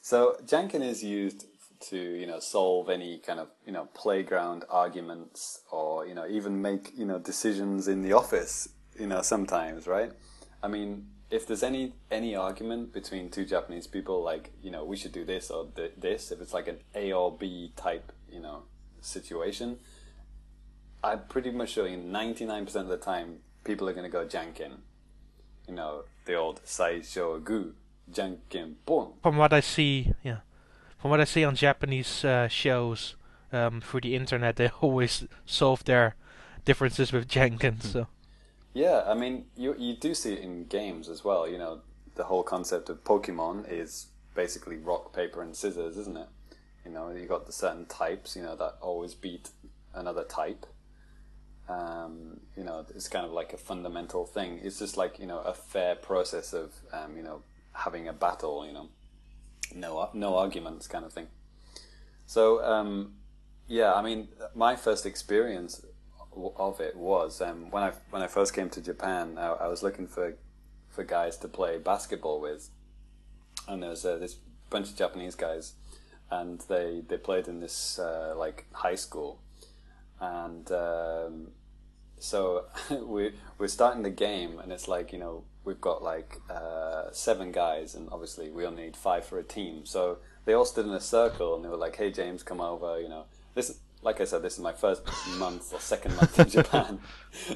So 0.00 0.36
janken 0.44 0.82
is 0.82 1.02
used 1.02 1.46
to 1.90 1.96
you 1.96 2.26
know 2.26 2.40
solve 2.40 2.88
any 2.88 3.18
kind 3.18 3.38
of 3.38 3.48
you 3.66 3.72
know 3.72 3.86
playground 3.94 4.64
arguments 4.70 5.60
or 5.70 6.06
you 6.06 6.14
know 6.14 6.26
even 6.26 6.60
make 6.60 6.92
you 6.96 7.04
know 7.04 7.18
decisions 7.18 7.88
in 7.88 8.02
the 8.02 8.12
office 8.12 8.68
you 8.98 9.06
know 9.06 9.22
sometimes 9.22 9.86
right 9.86 10.12
i 10.62 10.68
mean 10.68 11.06
if 11.30 11.46
there's 11.46 11.62
any 11.62 11.92
any 12.10 12.34
argument 12.34 12.92
between 12.92 13.28
two 13.30 13.44
japanese 13.44 13.86
people 13.86 14.22
like 14.22 14.50
you 14.62 14.70
know 14.70 14.84
we 14.84 14.96
should 14.96 15.12
do 15.12 15.24
this 15.24 15.50
or 15.50 15.66
th- 15.76 15.92
this 15.98 16.30
if 16.30 16.40
it's 16.40 16.54
like 16.54 16.68
an 16.68 16.78
a 16.94 17.12
or 17.12 17.36
b 17.36 17.72
type 17.76 18.12
you 18.30 18.40
know 18.40 18.62
situation 19.00 19.78
i'm 21.04 21.20
pretty 21.28 21.50
much 21.50 21.70
sure 21.70 21.88
99% 21.88 22.74
of 22.76 22.88
the 22.88 22.96
time 22.96 23.38
people 23.64 23.88
are 23.88 23.92
going 23.92 24.10
to 24.10 24.10
go 24.10 24.24
janken 24.24 24.72
you 25.68 25.74
know 25.74 26.04
the 26.26 26.34
old 26.34 26.60
saisho 26.64 27.42
gu 27.42 27.74
janken 28.10 28.74
pon 28.86 29.12
From 29.22 29.36
what 29.36 29.52
I 29.52 29.60
see, 29.60 30.12
yeah, 30.22 30.38
from 30.98 31.10
what 31.10 31.20
I 31.20 31.24
see 31.24 31.44
on 31.44 31.54
Japanese 31.54 32.24
uh, 32.24 32.48
shows 32.48 33.16
um, 33.52 33.80
through 33.80 34.02
the 34.02 34.14
internet, 34.14 34.56
they 34.56 34.68
always 34.80 35.26
solve 35.46 35.84
their 35.84 36.14
differences 36.64 37.12
with 37.12 37.28
Jenkins. 37.28 37.92
So 37.92 38.06
Yeah, 38.72 39.04
I 39.06 39.14
mean, 39.14 39.46
you 39.56 39.74
you 39.78 39.96
do 39.96 40.14
see 40.14 40.34
it 40.34 40.40
in 40.40 40.64
games 40.64 41.08
as 41.08 41.24
well. 41.24 41.48
You 41.48 41.58
know, 41.58 41.80
the 42.14 42.24
whole 42.24 42.42
concept 42.42 42.88
of 42.88 43.04
Pokemon 43.04 43.70
is 43.70 44.06
basically 44.34 44.76
rock, 44.76 45.12
paper, 45.12 45.42
and 45.42 45.54
scissors, 45.54 45.96
isn't 45.96 46.16
it? 46.16 46.28
You 46.84 46.90
know, 46.90 47.10
you 47.10 47.26
got 47.26 47.46
the 47.46 47.52
certain 47.52 47.86
types, 47.86 48.36
you 48.36 48.42
know, 48.42 48.56
that 48.56 48.76
always 48.80 49.14
beat 49.14 49.50
another 49.94 50.24
type. 50.24 50.66
Um, 51.68 52.40
you 52.56 52.64
know, 52.64 52.84
it's 52.94 53.08
kind 53.08 53.24
of 53.24 53.32
like 53.32 53.52
a 53.52 53.56
fundamental 53.56 54.26
thing. 54.26 54.60
It's 54.62 54.78
just 54.78 54.96
like 54.96 55.18
you 55.18 55.26
know 55.26 55.38
a 55.38 55.54
fair 55.54 55.94
process 55.94 56.52
of 56.52 56.72
um, 56.92 57.16
you 57.16 57.22
know 57.22 57.42
having 57.72 58.08
a 58.08 58.12
battle. 58.12 58.66
You 58.66 58.72
know, 58.72 58.88
no 59.74 60.10
no 60.12 60.36
arguments, 60.36 60.86
kind 60.86 61.04
of 61.04 61.12
thing. 61.12 61.28
So 62.26 62.64
um, 62.64 63.14
yeah, 63.66 63.94
I 63.94 64.02
mean, 64.02 64.28
my 64.54 64.76
first 64.76 65.06
experience 65.06 65.84
of 66.56 66.80
it 66.80 66.96
was 66.96 67.40
um, 67.40 67.70
when 67.70 67.82
I 67.82 67.92
when 68.10 68.22
I 68.22 68.26
first 68.26 68.54
came 68.54 68.70
to 68.70 68.80
Japan. 68.80 69.38
I, 69.38 69.46
I 69.46 69.68
was 69.68 69.82
looking 69.82 70.06
for 70.06 70.36
for 70.90 71.04
guys 71.04 71.36
to 71.38 71.48
play 71.48 71.78
basketball 71.78 72.40
with, 72.40 72.70
and 73.68 73.82
there 73.82 73.90
was 73.90 74.04
uh, 74.04 74.16
this 74.16 74.36
bunch 74.70 74.90
of 74.90 74.96
Japanese 74.96 75.34
guys, 75.34 75.74
and 76.30 76.60
they 76.68 77.02
they 77.08 77.16
played 77.16 77.48
in 77.48 77.60
this 77.60 77.98
uh, 77.98 78.34
like 78.36 78.66
high 78.72 78.94
school, 78.94 79.40
and 80.24 80.70
um, 80.72 81.48
so 82.18 82.64
we 82.90 83.32
we're 83.58 83.68
starting 83.68 84.02
the 84.02 84.10
game, 84.10 84.58
and 84.58 84.72
it's 84.72 84.88
like 84.88 85.12
you 85.12 85.18
know 85.18 85.44
we've 85.64 85.80
got 85.80 86.02
like 86.02 86.40
uh, 86.50 87.04
seven 87.12 87.52
guys, 87.52 87.94
and 87.94 88.08
obviously 88.10 88.50
we 88.50 88.64
only 88.66 88.84
need 88.84 88.96
five 88.96 89.24
for 89.24 89.38
a 89.38 89.42
team. 89.42 89.84
So 89.84 90.18
they 90.44 90.52
all 90.52 90.64
stood 90.64 90.86
in 90.86 90.92
a 90.92 91.00
circle, 91.00 91.54
and 91.54 91.64
they 91.64 91.68
were 91.68 91.76
like, 91.76 91.96
"Hey 91.96 92.10
James, 92.10 92.42
come 92.42 92.60
over," 92.60 93.00
you 93.00 93.08
know. 93.08 93.24
This, 93.54 93.78
like 94.02 94.20
I 94.20 94.24
said, 94.24 94.42
this 94.42 94.54
is 94.54 94.60
my 94.60 94.72
first 94.72 95.02
month 95.38 95.72
or 95.72 95.80
second 95.80 96.16
month 96.16 96.38
in 96.38 96.48
Japan. 96.58 97.00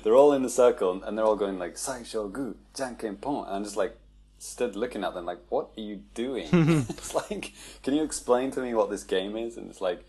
they're 0.02 0.14
all 0.14 0.32
in 0.32 0.42
the 0.42 0.50
circle, 0.50 1.02
and 1.02 1.16
they're 1.16 1.24
all 1.24 1.36
going 1.36 1.58
like 1.58 1.74
"Saisho 1.74 2.30
gu, 2.30 2.56
janken 2.74 3.20
pon," 3.20 3.46
and 3.46 3.56
I'm 3.56 3.64
just 3.64 3.76
like 3.76 3.96
stood 4.38 4.76
looking 4.76 5.02
at 5.02 5.14
them 5.14 5.24
like, 5.24 5.40
"What 5.48 5.70
are 5.76 5.80
you 5.80 6.02
doing?" 6.14 6.48
it's 6.88 7.14
like, 7.14 7.52
can 7.82 7.94
you 7.94 8.02
explain 8.04 8.50
to 8.52 8.60
me 8.60 8.74
what 8.74 8.90
this 8.90 9.04
game 9.04 9.36
is? 9.36 9.56
And 9.56 9.68
it's 9.70 9.80
like, 9.80 10.04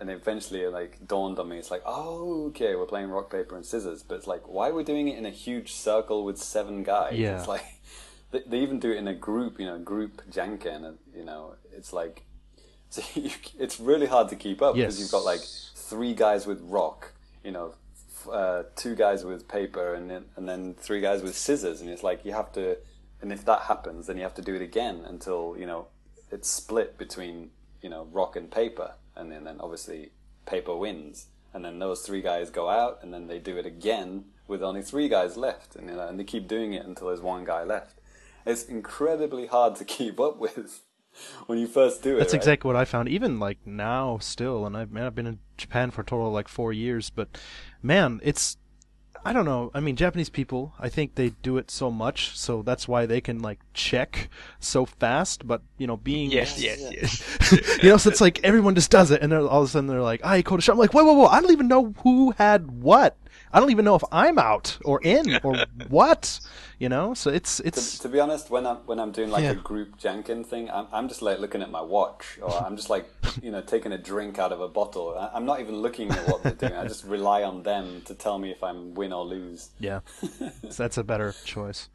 and 0.00 0.10
eventually 0.10 0.62
it 0.62 0.72
like 0.72 1.06
dawned 1.06 1.38
on 1.38 1.48
me. 1.48 1.58
It's 1.58 1.70
like, 1.70 1.82
oh, 1.86 2.46
okay, 2.48 2.74
we're 2.74 2.86
playing 2.86 3.08
rock 3.10 3.30
paper 3.30 3.54
and 3.56 3.64
scissors, 3.64 4.02
but 4.02 4.14
it's 4.16 4.26
like, 4.26 4.48
why 4.48 4.70
are 4.70 4.74
we 4.74 4.82
doing 4.84 5.08
it 5.08 5.18
in 5.18 5.26
a 5.26 5.30
huge 5.30 5.72
circle 5.72 6.24
with 6.24 6.38
seven 6.38 6.82
guys? 6.82 7.18
Yeah. 7.18 7.38
It's 7.38 7.46
like 7.48 7.64
they, 8.30 8.40
they 8.46 8.58
even 8.60 8.78
do 8.80 8.90
it 8.90 8.96
in 8.96 9.06
a 9.08 9.14
group, 9.14 9.60
you 9.60 9.66
know, 9.66 9.78
group 9.78 10.22
janken, 10.30 10.84
and 10.84 10.98
you 11.14 11.24
know, 11.24 11.54
it's 11.76 11.92
like, 11.92 12.22
so 12.90 13.02
you, 13.14 13.30
it's 13.58 13.78
really 13.78 14.06
hard 14.06 14.28
to 14.30 14.36
keep 14.36 14.60
up 14.62 14.74
because 14.74 14.96
Yes. 14.98 15.00
you've 15.00 15.12
got 15.12 15.24
like 15.24 15.40
three 15.40 16.14
guys 16.14 16.46
with 16.46 16.60
rock, 16.62 17.12
you 17.44 17.52
know, 17.52 17.74
f- 18.16 18.28
uh, 18.32 18.62
two 18.76 18.94
guys 18.94 19.24
with 19.24 19.46
paper, 19.48 19.94
and 19.94 20.10
then 20.10 20.24
and 20.36 20.48
then 20.48 20.74
three 20.74 21.00
guys 21.00 21.22
with 21.22 21.36
scissors, 21.36 21.80
and 21.80 21.88
it's 21.90 22.02
like 22.02 22.24
you 22.24 22.32
have 22.32 22.50
to, 22.52 22.76
and 23.22 23.32
if 23.32 23.44
that 23.44 23.62
happens, 23.62 24.06
then 24.06 24.16
you 24.16 24.22
have 24.22 24.34
to 24.34 24.42
do 24.42 24.54
it 24.54 24.62
again 24.62 25.02
until 25.06 25.54
you 25.58 25.66
know 25.66 25.86
it's 26.32 26.48
split 26.48 26.96
between 26.98 27.50
you 27.82 27.88
know 27.88 28.06
rock 28.12 28.36
and 28.36 28.50
paper, 28.50 28.92
and 29.20 29.30
then, 29.30 29.44
then 29.44 29.56
obviously 29.60 30.10
paper 30.46 30.76
wins, 30.76 31.26
and 31.52 31.64
then 31.64 31.78
those 31.78 32.02
three 32.02 32.22
guys 32.22 32.50
go 32.50 32.68
out, 32.68 32.98
and 33.02 33.12
then 33.12 33.26
they 33.26 33.38
do 33.38 33.56
it 33.56 33.66
again 33.66 34.24
with 34.48 34.62
only 34.62 34.82
three 34.82 35.08
guys 35.08 35.36
left, 35.36 35.76
and 35.76 35.88
you 35.88 35.94
know, 35.94 36.08
and 36.08 36.18
they 36.18 36.24
keep 36.24 36.48
doing 36.48 36.72
it 36.72 36.84
until 36.84 37.08
there's 37.08 37.20
one 37.20 37.44
guy 37.44 37.62
left. 37.62 38.00
It's 38.44 38.64
incredibly 38.64 39.46
hard 39.46 39.76
to 39.76 39.84
keep 39.96 40.18
up 40.18 40.38
with 40.38 40.82
when 41.46 41.58
you 41.58 41.66
first 41.66 42.02
do 42.02 42.16
it. 42.16 42.18
That's 42.18 42.32
right? 42.32 42.38
exactly 42.38 42.68
what 42.68 42.76
I 42.76 42.84
found. 42.84 43.08
Even 43.08 43.38
like 43.38 43.58
now, 43.64 44.18
still, 44.18 44.66
and 44.66 44.76
I've 44.76 44.90
man, 44.90 45.04
I've 45.04 45.14
been 45.14 45.26
in 45.26 45.38
Japan 45.56 45.90
for 45.90 46.02
a 46.02 46.04
total 46.04 46.28
of 46.28 46.32
like 46.32 46.48
four 46.48 46.72
years, 46.72 47.10
but 47.10 47.38
man, 47.82 48.20
it's 48.22 48.56
I 49.24 49.32
don't 49.32 49.44
know. 49.44 49.70
I 49.74 49.80
mean, 49.80 49.96
Japanese 49.96 50.30
people, 50.30 50.72
I 50.78 50.88
think 50.88 51.14
they 51.14 51.30
do 51.42 51.58
it 51.58 51.70
so 51.70 51.90
much, 51.90 52.36
so 52.38 52.62
that's 52.62 52.88
why 52.88 53.06
they 53.06 53.20
can 53.20 53.40
like 53.40 53.58
check 53.74 54.30
so 54.58 54.86
fast. 54.86 55.46
But 55.46 55.62
you 55.76 55.86
know, 55.86 55.96
being 55.96 56.30
Yes, 56.30 56.60
yes, 56.60 56.80
yes. 56.90 57.78
you 57.82 57.90
know, 57.90 57.96
so 57.98 58.10
it's 58.10 58.20
like 58.20 58.42
everyone 58.42 58.74
just 58.74 58.90
does 58.90 59.10
it, 59.10 59.22
and 59.22 59.32
then 59.32 59.40
all 59.40 59.62
of 59.62 59.68
a 59.68 59.70
sudden 59.70 59.88
they're 59.88 60.00
like, 60.00 60.24
"I 60.24 60.38
he 60.38 60.42
called 60.42 60.60
a 60.60 60.62
shot." 60.62 60.72
I'm 60.72 60.78
like, 60.78 60.94
"Whoa, 60.94 61.04
whoa, 61.04 61.12
whoa! 61.12 61.26
I 61.26 61.40
don't 61.40 61.52
even 61.52 61.68
know 61.68 61.94
who 62.02 62.32
had 62.32 62.70
what. 62.70 63.16
I 63.52 63.60
don't 63.60 63.70
even 63.70 63.84
know 63.84 63.94
if 63.96 64.04
I'm 64.12 64.38
out 64.38 64.78
or 64.84 65.00
in 65.02 65.38
or 65.42 65.66
what." 65.88 66.40
You 66.78 66.88
know, 66.88 67.14
so 67.14 67.30
it's 67.30 67.60
to, 67.72 67.80
it's 67.80 67.98
to 67.98 68.08
be 68.08 68.18
honest, 68.18 68.50
when 68.50 68.66
I'm 68.66 68.78
when 68.86 68.98
I'm 68.98 69.12
doing 69.12 69.30
like 69.30 69.44
Yeah. 69.44 69.50
a 69.50 69.54
group 69.54 69.98
janken 69.98 70.44
thing, 70.44 70.70
I'm 70.70 70.86
I'm 70.92 71.08
just 71.08 71.22
like 71.22 71.38
looking 71.38 71.62
at 71.62 71.70
my 71.70 71.80
watch, 71.80 72.38
or 72.42 72.60
I'm 72.64 72.76
just 72.76 72.90
like 72.90 73.08
you 73.40 73.50
know 73.50 73.60
taking 73.60 73.92
a 73.92 73.98
drink 73.98 74.38
out 74.38 74.52
of 74.52 74.60
a 74.60 74.68
bottle. 74.68 75.16
I, 75.16 75.30
I'm 75.34 75.44
not 75.44 75.60
even 75.60 75.76
looking 75.76 76.12
at 76.14 76.24
what 76.26 76.42
they're 76.42 76.54
doing. 76.54 76.74
I 76.74 76.84
just 76.84 77.04
rely 77.04 77.42
on 77.44 77.62
them 77.62 78.02
to 78.06 78.14
tell 78.14 78.38
me 78.38 78.50
if 78.50 78.62
I'm 78.62 78.94
win 78.94 79.12
or 79.12 79.24
lose. 79.24 79.70
yeah, 79.78 80.00
So 80.68 80.82
that's 80.84 80.98
a 80.98 81.04
better 81.04 81.36
choice. 81.44 81.88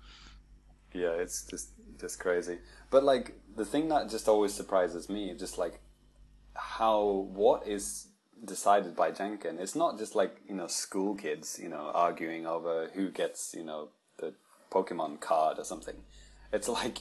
Yeah, 0.94 1.12
it's 1.14 1.44
just 1.46 1.70
just 2.00 2.20
crazy. 2.20 2.60
But 2.90 3.04
like 3.04 3.34
the 3.56 3.66
thing 3.66 3.90
that 3.90 4.10
just 4.10 4.28
always 4.28 4.54
surprises 4.54 5.10
me, 5.10 5.34
just 5.38 5.58
like 5.58 5.82
how 6.56 7.28
what 7.34 7.68
is 7.68 8.08
decided 8.46 8.96
by 8.96 9.12
Janken. 9.12 9.60
It's 9.60 9.76
not 9.76 9.98
just 9.98 10.16
like 10.16 10.38
you 10.48 10.56
know 10.56 10.68
school 10.68 11.16
kids, 11.16 11.60
you 11.62 11.70
know, 11.70 11.92
arguing 11.94 12.46
over 12.46 12.90
who 12.94 13.10
gets 13.10 13.54
you 13.58 13.64
know 13.64 13.90
the 14.18 14.34
Pokemon 14.72 15.20
card 15.20 15.60
or 15.60 15.64
something. 15.64 15.96
It's 16.54 16.70
like 16.70 17.00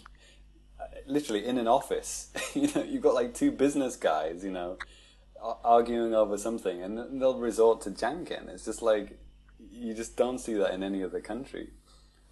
uh, 0.80 0.84
literally 1.06 1.44
in 1.44 1.58
an 1.58 1.68
office. 1.68 2.30
you 2.54 2.68
know, 2.74 2.82
you've 2.82 3.02
got 3.02 3.14
like 3.14 3.34
two 3.34 3.52
business 3.52 3.96
guys, 3.96 4.44
you 4.44 4.50
know, 4.50 4.78
arguing 5.62 6.14
over 6.14 6.38
something, 6.38 6.82
and 6.82 7.20
they'll 7.20 7.38
resort 7.38 7.80
to 7.82 7.90
Janken. 7.90 8.48
It's 8.48 8.64
just 8.64 8.82
like 8.82 9.18
you 9.70 9.94
just 9.94 10.16
don't 10.16 10.38
see 10.38 10.54
that 10.54 10.72
in 10.72 10.82
any 10.82 11.02
other 11.02 11.20
country. 11.20 11.70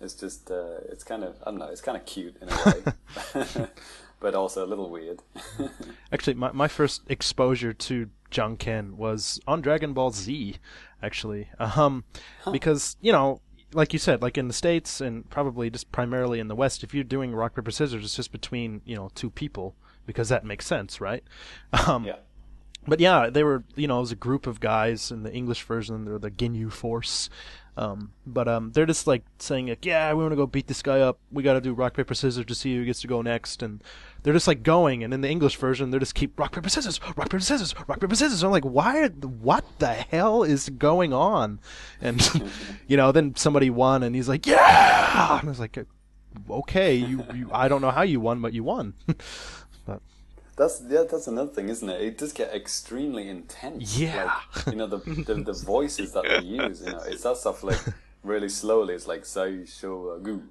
It's 0.01 0.15
just, 0.15 0.51
uh, 0.51 0.79
it's 0.89 1.05
kind 1.05 1.23
of, 1.23 1.37
I 1.47 1.51
don't 1.51 1.61
know, 1.61 1.69
it's 1.69 1.81
kind 1.81 1.97
of 1.97 2.05
cute 2.05 2.37
in 2.43 2.49
a 2.49 2.57
way, 2.67 3.69
but 4.23 4.35
also 4.35 4.65
a 4.65 4.69
little 4.69 4.89
weird. 4.89 5.21
Actually, 6.13 6.35
my, 6.35 6.53
my 6.53 6.69
first 6.69 7.03
exposure 7.09 7.73
to 7.73 8.09
Janken 8.31 8.95
was 8.95 9.41
on 9.47 9.61
Dragon 9.61 9.93
Ball 9.93 10.11
Z, 10.11 10.57
actually. 11.03 11.49
Um, 11.59 12.05
because, 12.51 12.97
you 13.03 13.13
know, 13.13 13.41
like 13.75 13.93
you 13.93 13.99
said, 13.99 14.23
like 14.23 14.39
in 14.39 14.49
the 14.49 14.55
States 14.55 15.01
and 15.01 15.29
probably 15.29 15.69
just 15.69 15.93
primarily 15.93 16.41
in 16.41 16.49
the 16.49 16.55
West, 16.55 16.83
if 16.83 16.95
you're 16.95 17.05
doing 17.05 17.35
rock, 17.35 17.55
paper, 17.55 17.71
scissors, 17.71 18.05
it's 18.05 18.17
just 18.17 18.33
between, 18.33 18.81
you 18.87 18.97
know, 18.97 19.11
two 19.15 19.29
people 19.29 19.75
because 20.07 20.29
that 20.29 20.45
makes 20.45 20.67
sense, 20.67 21.01
right? 21.01 21.25
Um, 21.87 22.05
yeah. 22.05 22.17
but 22.87 23.01
yeah, 23.01 23.31
they 23.31 23.43
were 23.43 23.65
you 23.77 23.87
know 23.89 23.99
it 23.99 24.01
was 24.03 24.13
a 24.13 24.17
group 24.17 24.47
of 24.47 24.61
guys 24.61 25.11
in 25.11 25.23
the 25.23 25.33
English 25.33 25.63
version. 25.63 26.05
They're 26.05 26.19
the 26.19 26.31
Ginyu 26.31 26.71
Force, 26.71 27.31
um, 27.77 28.13
but 28.27 28.49
um, 28.49 28.73
they're 28.73 28.87
just 28.87 29.07
like 29.07 29.25
saying 29.39 29.69
like, 29.69 29.87
yeah, 29.87 30.13
we 30.13 30.23
want 30.23 30.33
to 30.33 30.37
go 30.37 30.47
beat 30.47 30.67
this 30.67 30.83
guy 30.83 31.01
up. 31.01 31.19
We 31.31 31.43
got 31.43 31.55
to 31.55 31.61
do 31.61 31.73
rock 31.73 31.95
paper 31.95 32.15
scissors 32.15 32.45
to 32.45 32.55
see 32.55 32.77
who 32.77 32.85
gets 32.85 33.01
to 33.01 33.07
go 33.07 33.23
next, 33.23 33.63
and 33.63 33.83
they're 34.23 34.35
just 34.35 34.47
like 34.47 34.63
going. 34.63 35.03
And 35.03 35.15
in 35.15 35.23
the 35.23 35.31
English 35.31 35.57
version, 35.57 35.91
they 35.91 35.99
just 35.99 36.15
keep 36.15 36.39
rock 36.39 36.53
paper 36.53 36.69
scissors, 36.69 37.01
rock 37.17 37.31
paper 37.31 37.41
scissors, 37.41 37.75
rock 37.89 37.99
paper 37.99 38.15
scissors. 38.15 38.43
I'm 38.43 38.51
like, 38.51 38.65
why? 38.65 39.09
What 39.09 39.65
the 39.79 39.95
hell 39.95 40.43
is 40.43 40.69
going 40.69 41.15
on? 41.15 41.61
And 42.01 42.21
you 42.87 42.99
know, 42.99 43.11
then 43.11 43.37
somebody 43.37 43.71
won, 43.71 44.03
and 44.03 44.15
he's 44.15 44.29
like, 44.29 44.47
yeah. 44.47 45.39
And 45.39 45.49
I 45.49 45.51
was 45.51 45.61
like, 45.61 45.79
okay, 46.51 46.95
you, 46.95 47.25
you 47.35 47.51
I 47.53 47.69
don't 47.69 47.81
know 47.81 47.91
how 47.91 48.03
you 48.03 48.21
won, 48.21 48.41
but 48.43 48.53
you 48.53 48.65
won. 48.65 48.95
That's 50.57 50.83
yeah, 50.89 51.05
that's 51.11 51.27
another 51.27 51.51
thing, 51.51 51.69
isn't 51.71 51.89
it? 51.89 52.01
It 52.01 52.19
does 52.19 52.33
get 52.33 52.55
extremely 52.55 53.29
intense. 53.29 53.99
Yeah. 53.99 54.39
like, 54.55 54.67
you 54.67 54.77
know 54.77 54.87
the, 54.87 54.99
the 54.99 55.35
the 55.35 55.53
voices 55.55 56.13
that 56.13 56.25
they 56.25 56.43
use. 56.47 56.83
You 56.85 56.93
know, 56.93 57.01
it 57.01 57.19
starts 57.21 57.47
off 57.47 57.63
like 57.63 57.81
really 58.23 58.51
slowly. 58.51 58.95
It's 58.95 59.07
like 59.07 59.25
Sho 59.25 60.19
Gu, 60.23 60.43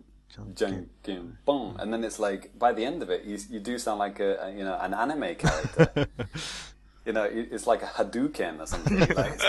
Janken 0.55 1.35
Bong, 1.45 1.75
and 1.79 1.93
then 1.93 2.03
it's 2.03 2.17
like 2.19 2.57
by 2.57 2.73
the 2.73 2.83
end 2.83 3.03
of 3.03 3.09
it, 3.11 3.25
you 3.25 3.37
you 3.49 3.59
do 3.59 3.77
sound 3.77 3.99
like 3.99 4.19
a, 4.19 4.37
a 4.45 4.51
you 4.51 4.63
know 4.63 4.75
an 4.81 4.93
anime 4.95 5.35
character. 5.35 6.07
you 7.05 7.13
know, 7.13 7.23
it- 7.25 7.49
it's 7.51 7.67
like 7.67 7.83
a 7.83 7.87
Hadouken 7.87 8.59
or 8.59 8.65
something. 8.65 8.97
Like, 9.15 9.39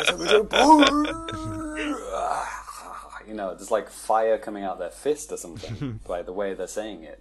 you 3.28 3.34
know, 3.34 3.54
there's 3.54 3.70
like 3.70 3.88
fire 3.88 4.38
coming 4.38 4.64
out 4.64 4.78
their 4.78 4.90
fist 4.90 5.32
or 5.32 5.36
something 5.36 6.00
by 6.06 6.22
the 6.22 6.32
way 6.32 6.54
they're 6.54 6.66
saying 6.66 7.04
it. 7.04 7.20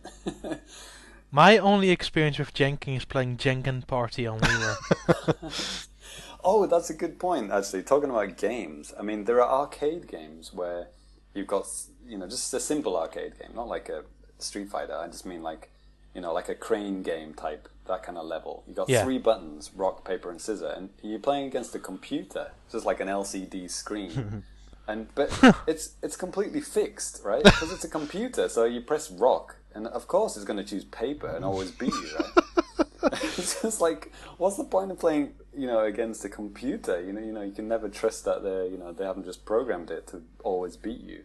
My 1.31 1.57
only 1.57 1.89
experience 1.91 2.37
with 2.37 2.53
Janken 2.53 2.97
is 2.97 3.05
playing 3.05 3.37
Janken 3.37 3.85
Party 3.87 4.27
on 4.27 4.39
Wii. 4.39 5.87
Oh, 6.43 6.65
that's 6.65 6.89
a 6.89 6.95
good 6.95 7.19
point. 7.19 7.51
Actually, 7.51 7.83
talking 7.83 8.09
about 8.09 8.35
games, 8.35 8.95
I 8.99 9.03
mean, 9.03 9.25
there 9.25 9.39
are 9.43 9.61
arcade 9.61 10.07
games 10.07 10.51
where 10.51 10.87
you've 11.35 11.45
got, 11.45 11.67
you 12.07 12.17
know, 12.17 12.25
just 12.27 12.51
a 12.55 12.59
simple 12.59 12.97
arcade 12.97 13.37
game, 13.39 13.51
not 13.53 13.67
like 13.67 13.89
a 13.89 14.03
Street 14.39 14.67
Fighter. 14.67 14.95
I 14.95 15.05
just 15.07 15.23
mean 15.23 15.43
like, 15.43 15.69
you 16.15 16.21
know, 16.21 16.33
like 16.33 16.49
a 16.49 16.55
crane 16.55 17.03
game 17.03 17.35
type, 17.35 17.69
that 17.85 18.01
kind 18.01 18.17
of 18.17 18.25
level. 18.25 18.63
You 18.67 18.73
got 18.73 18.89
Yeah. 18.89 19.03
three 19.03 19.19
buttons, 19.19 19.69
rock, 19.75 20.03
paper, 20.03 20.31
and 20.31 20.41
scissor, 20.41 20.73
and 20.75 20.89
you're 21.03 21.19
playing 21.19 21.45
against 21.45 21.75
a 21.75 21.79
computer, 21.79 22.53
it's 22.65 22.73
just 22.73 22.87
like 22.87 22.99
an 22.99 23.07
LCD 23.07 23.69
screen. 23.69 24.43
and 24.87 25.13
but 25.13 25.29
it's 25.67 25.91
it's 26.01 26.15
completely 26.17 26.61
fixed, 26.61 27.21
right? 27.23 27.43
Because 27.43 27.71
it's 27.71 27.83
a 27.83 27.89
computer, 27.89 28.49
so 28.49 28.65
you 28.65 28.81
press 28.81 29.11
rock, 29.11 29.57
and 29.73 29.87
of 29.87 30.07
course 30.07 30.35
it's 30.35 30.45
going 30.45 30.57
to 30.57 30.63
choose 30.63 30.83
paper 30.85 31.27
and 31.27 31.43
always 31.45 31.71
beat 31.71 31.93
you, 31.93 32.09
right? 32.19 32.45
it's 33.13 33.61
just 33.61 33.81
like, 33.81 34.11
what's 34.37 34.57
the 34.57 34.63
point 34.63 34.91
of 34.91 34.99
playing, 34.99 35.33
you 35.57 35.65
know, 35.65 35.79
against 35.83 36.23
a 36.23 36.29
computer? 36.29 37.01
You 37.01 37.13
know, 37.13 37.21
you 37.21 37.31
know, 37.31 37.41
you 37.41 37.51
can 37.51 37.67
never 37.67 37.89
trust 37.89 38.25
that 38.25 38.43
they, 38.43 38.67
you 38.67 38.77
know, 38.77 38.91
they 38.91 39.03
haven't 39.05 39.25
just 39.25 39.43
programmed 39.43 39.89
it 39.89 40.07
to 40.07 40.21
always 40.43 40.77
beat 40.77 41.01
you. 41.01 41.23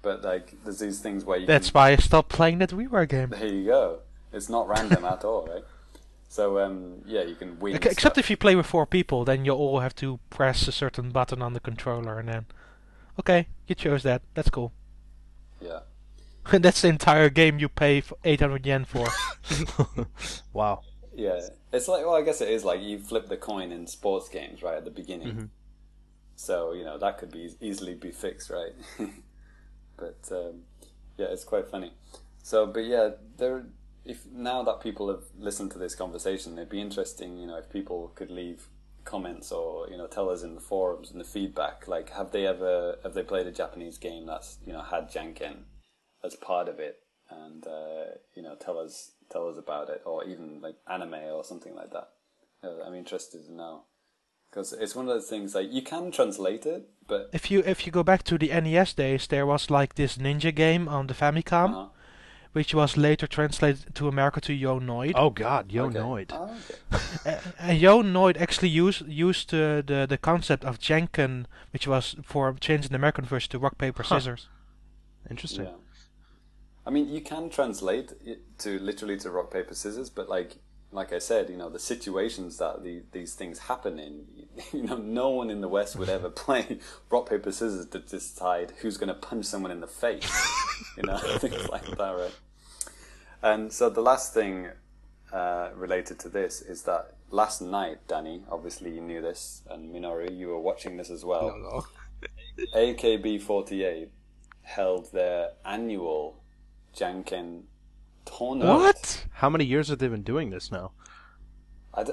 But 0.00 0.22
like, 0.22 0.54
there's 0.64 0.78
these 0.78 1.00
things 1.00 1.24
where 1.24 1.38
you 1.38 1.46
That's 1.46 1.70
can, 1.70 1.78
why 1.78 1.90
I 1.90 1.96
stopped 1.96 2.28
playing 2.28 2.58
that 2.58 2.70
WiiWare 2.70 3.08
game. 3.08 3.30
there 3.30 3.46
you 3.46 3.66
go. 3.66 3.98
It's 4.32 4.48
not 4.48 4.68
random 4.68 5.04
at 5.04 5.24
all, 5.24 5.46
right? 5.46 5.64
So 6.28 6.58
um, 6.60 7.02
yeah, 7.04 7.22
you 7.22 7.34
can 7.34 7.58
win. 7.58 7.74
Ex- 7.74 7.86
Except 7.86 8.16
if 8.16 8.30
you 8.30 8.36
play 8.36 8.54
with 8.56 8.66
four 8.66 8.86
people, 8.86 9.24
then 9.24 9.44
you 9.44 9.52
all 9.52 9.80
have 9.80 9.94
to 9.96 10.18
press 10.30 10.66
a 10.68 10.72
certain 10.72 11.10
button 11.10 11.42
on 11.42 11.52
the 11.52 11.60
controller, 11.60 12.18
and 12.18 12.28
then, 12.28 12.46
okay, 13.20 13.48
you 13.66 13.74
chose 13.74 14.02
that. 14.04 14.22
That's 14.34 14.50
cool. 14.50 14.72
yeah. 15.60 15.80
And 16.50 16.64
that's 16.64 16.82
the 16.82 16.88
entire 16.88 17.28
game 17.28 17.58
you 17.58 17.68
pay 17.68 18.00
for 18.00 18.16
800 18.24 18.66
yen 18.66 18.84
for. 18.84 19.06
Wow. 20.52 20.82
Yeah, 21.14 21.40
it's 21.72 21.88
like 21.88 22.04
well, 22.04 22.14
I 22.14 22.22
guess 22.22 22.40
it 22.40 22.48
is 22.48 22.64
like 22.64 22.80
you 22.80 22.98
flip 22.98 23.28
the 23.28 23.36
coin 23.36 23.70
in 23.70 23.86
sports 23.86 24.28
games 24.28 24.62
right 24.62 24.76
at 24.76 24.84
the 24.84 24.90
beginning. 24.90 25.28
Mm-hmm. 25.28 25.44
So 26.36 26.72
you 26.72 26.84
know 26.84 26.98
that 26.98 27.18
could 27.18 27.30
be 27.30 27.50
easily 27.60 27.94
be 27.94 28.10
fixed, 28.10 28.50
right? 28.50 28.72
but 29.96 30.18
um, 30.30 30.62
yeah, 31.18 31.26
it's 31.26 31.44
quite 31.44 31.68
funny. 31.68 31.92
So, 32.42 32.66
but 32.66 32.84
yeah, 32.84 33.10
there. 33.36 33.66
If 34.04 34.26
now 34.32 34.64
that 34.64 34.80
people 34.80 35.08
have 35.10 35.24
listened 35.38 35.70
to 35.72 35.78
this 35.78 35.94
conversation, 35.94 36.54
it'd 36.54 36.68
be 36.68 36.80
interesting, 36.80 37.38
you 37.38 37.46
know, 37.46 37.58
if 37.58 37.70
people 37.70 38.10
could 38.16 38.32
leave 38.32 38.66
comments 39.04 39.52
or 39.52 39.88
you 39.88 39.96
know 39.96 40.06
tell 40.06 40.28
us 40.28 40.42
in 40.42 40.54
the 40.54 40.60
forums 40.60 41.10
and 41.10 41.20
the 41.20 41.24
feedback. 41.24 41.86
Like, 41.86 42.10
have 42.10 42.32
they 42.32 42.46
ever 42.46 42.96
have 43.02 43.14
they 43.14 43.22
played 43.22 43.46
a 43.46 43.52
Japanese 43.52 43.98
game 43.98 44.26
that's 44.26 44.58
you 44.66 44.72
know 44.72 44.82
had 44.82 45.10
Janken 45.10 45.64
as 46.24 46.34
part 46.36 46.68
of 46.68 46.78
it, 46.78 46.98
and 47.30 47.66
uh, 47.66 48.04
you 48.34 48.42
know 48.42 48.54
tell 48.54 48.78
us 48.78 49.12
tell 49.30 49.48
us 49.48 49.56
about 49.58 49.88
it, 49.90 50.02
or 50.04 50.24
even 50.24 50.60
like 50.60 50.76
anime 50.88 51.14
or 51.32 51.44
something 51.44 51.74
like 51.74 51.90
that. 51.92 52.08
Uh, 52.64 52.82
I'm 52.86 52.94
interested 52.94 53.44
to 53.46 53.52
know 53.52 53.82
because 54.50 54.72
it's 54.72 54.94
one 54.94 55.08
of 55.08 55.14
those 55.14 55.28
things 55.28 55.54
like 55.54 55.72
you 55.72 55.82
can 55.82 56.10
translate 56.12 56.66
it, 56.66 56.88
but 57.08 57.30
if 57.32 57.50
you 57.50 57.60
if 57.66 57.86
you 57.86 57.92
go 57.92 58.02
back 58.02 58.22
to 58.24 58.38
the 58.38 58.48
NES 58.48 58.94
days, 58.94 59.26
there 59.26 59.46
was 59.46 59.70
like 59.70 59.94
this 59.94 60.16
ninja 60.18 60.54
game 60.54 60.88
on 60.88 61.06
the 61.08 61.14
Famicom, 61.14 61.74
uh, 61.74 61.88
which 62.52 62.74
was 62.74 62.96
later 62.96 63.26
translated 63.26 63.94
to 63.94 64.08
America 64.08 64.40
to 64.42 64.52
Yo 64.52 64.78
Noid. 64.78 65.12
Oh 65.16 65.30
God, 65.30 65.72
Yo 65.72 65.86
okay. 65.86 65.98
Noid. 65.98 66.30
Oh, 66.30 66.54
okay. 67.24 67.38
And 67.58 67.78
Yo 67.78 68.02
Noid 68.02 68.40
actually 68.40 68.68
used 68.68 69.06
used 69.08 69.52
uh, 69.54 69.82
the 69.82 70.06
the 70.08 70.18
concept 70.18 70.64
of 70.64 70.78
Janken, 70.78 71.46
which 71.72 71.88
was 71.88 72.14
for 72.22 72.52
changing 72.60 72.90
the 72.90 72.96
American 72.96 73.24
version 73.24 73.50
to 73.50 73.58
rock 73.58 73.78
paper 73.78 74.02
Huh. 74.02 74.20
scissors. 74.20 74.48
Interesting. 75.30 75.64
Yeah. 75.64 75.81
I 76.84 76.90
mean, 76.90 77.08
you 77.08 77.20
can 77.20 77.48
translate 77.48 78.12
it 78.24 78.58
to 78.60 78.78
literally 78.78 79.16
to 79.18 79.30
rock 79.30 79.52
paper 79.52 79.74
scissors, 79.74 80.10
but 80.10 80.28
like 80.28 80.56
like 80.92 81.12
I 81.12 81.18
said, 81.18 81.48
you 81.48 81.56
know, 81.56 81.70
the 81.70 81.78
situations 81.78 82.58
that 82.58 82.84
the, 82.84 83.02
these 83.12 83.34
things 83.34 83.60
happen 83.60 83.98
in, 83.98 84.26
you 84.72 84.82
know, 84.82 84.96
no 84.96 85.30
one 85.30 85.48
in 85.50 85.62
the 85.62 85.68
West 85.68 85.96
would 85.96 86.10
ever 86.10 86.28
play 86.44 86.78
rock 87.10 87.28
paper 87.28 87.50
scissors 87.50 87.86
to 87.86 87.98
decide 87.98 88.74
who's 88.82 88.98
going 88.98 89.08
to 89.08 89.14
punch 89.14 89.46
someone 89.46 89.70
in 89.70 89.80
the 89.80 89.86
face, 89.86 90.30
you 90.96 91.02
know, 91.04 91.16
things 91.16 91.68
like 91.70 91.86
that, 91.86 91.98
right? 91.98 92.34
And 93.42 93.72
so 93.72 93.88
the 93.88 94.02
last 94.02 94.34
thing 94.34 94.68
uh, 95.32 95.70
related 95.74 96.18
to 96.20 96.28
this 96.28 96.60
is 96.60 96.82
that 96.82 97.14
last 97.30 97.62
night, 97.62 98.06
Danny, 98.06 98.42
obviously 98.50 98.94
you 98.94 99.00
knew 99.00 99.22
this, 99.22 99.62
and 99.70 99.92
Minoru, 99.92 100.36
you 100.36 100.48
were 100.48 100.60
watching 100.60 100.98
this 100.98 101.10
as 101.10 101.24
well. 101.24 101.56
No, 101.56 101.56
no. 101.56 102.66
AKB48 102.74 104.08
held 104.62 105.10
their 105.12 105.50
annual 105.64 106.41
Janken 106.96 107.62
tournament. 108.24 108.80
What? 108.80 109.26
How 109.34 109.50
many 109.50 109.64
years 109.64 109.88
have 109.88 109.98
they 109.98 110.08
been 110.08 110.22
doing 110.22 110.50
this 110.50 110.70
now? 110.70 110.92
I 111.94 112.04
d- 112.04 112.12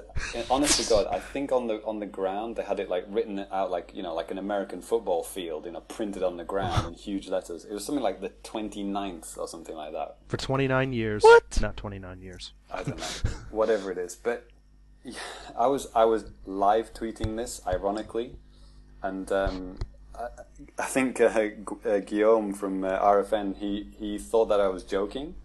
honest 0.49 0.81
to 0.81 0.89
God, 0.89 1.07
I 1.09 1.19
think 1.19 1.53
on 1.53 1.67
the 1.67 1.81
on 1.85 1.99
the 1.99 2.05
ground 2.05 2.57
they 2.57 2.63
had 2.63 2.81
it 2.81 2.89
like 2.89 3.05
written 3.07 3.45
out 3.49 3.71
like 3.71 3.91
you 3.93 4.03
know 4.03 4.13
like 4.13 4.29
an 4.29 4.37
American 4.37 4.81
football 4.81 5.23
field, 5.23 5.65
you 5.65 5.71
know, 5.71 5.79
printed 5.79 6.21
on 6.21 6.35
the 6.35 6.43
ground 6.43 6.87
in 6.87 6.93
huge 6.95 7.29
letters. 7.29 7.63
It 7.63 7.73
was 7.73 7.85
something 7.85 8.03
like 8.03 8.19
the 8.19 8.29
29th 8.43 9.37
or 9.37 9.47
something 9.47 9.75
like 9.75 9.93
that. 9.93 10.17
For 10.27 10.35
29 10.35 10.91
years. 10.91 11.23
What? 11.23 11.61
Not 11.61 11.77
29 11.77 12.21
years. 12.21 12.51
I 12.69 12.83
don't 12.83 12.97
know, 12.97 13.31
whatever 13.51 13.89
it 13.89 13.97
is. 13.97 14.17
But 14.17 14.49
yeah, 15.05 15.13
I 15.57 15.67
was 15.67 15.87
I 15.95 16.03
was 16.03 16.25
live 16.45 16.93
tweeting 16.93 17.37
this, 17.37 17.61
ironically, 17.65 18.35
and 19.01 19.31
um, 19.31 19.77
I, 20.19 20.83
I 20.83 20.85
think 20.85 21.21
uh, 21.21 21.25
uh, 21.85 21.99
Guillaume 21.99 22.53
from 22.53 22.83
uh, 22.83 22.99
RFN 22.99 23.57
he 23.57 23.87
he 23.97 24.17
thought 24.17 24.45
that 24.49 24.59
I 24.61 24.67
was 24.67 24.83
joking, 24.83 25.35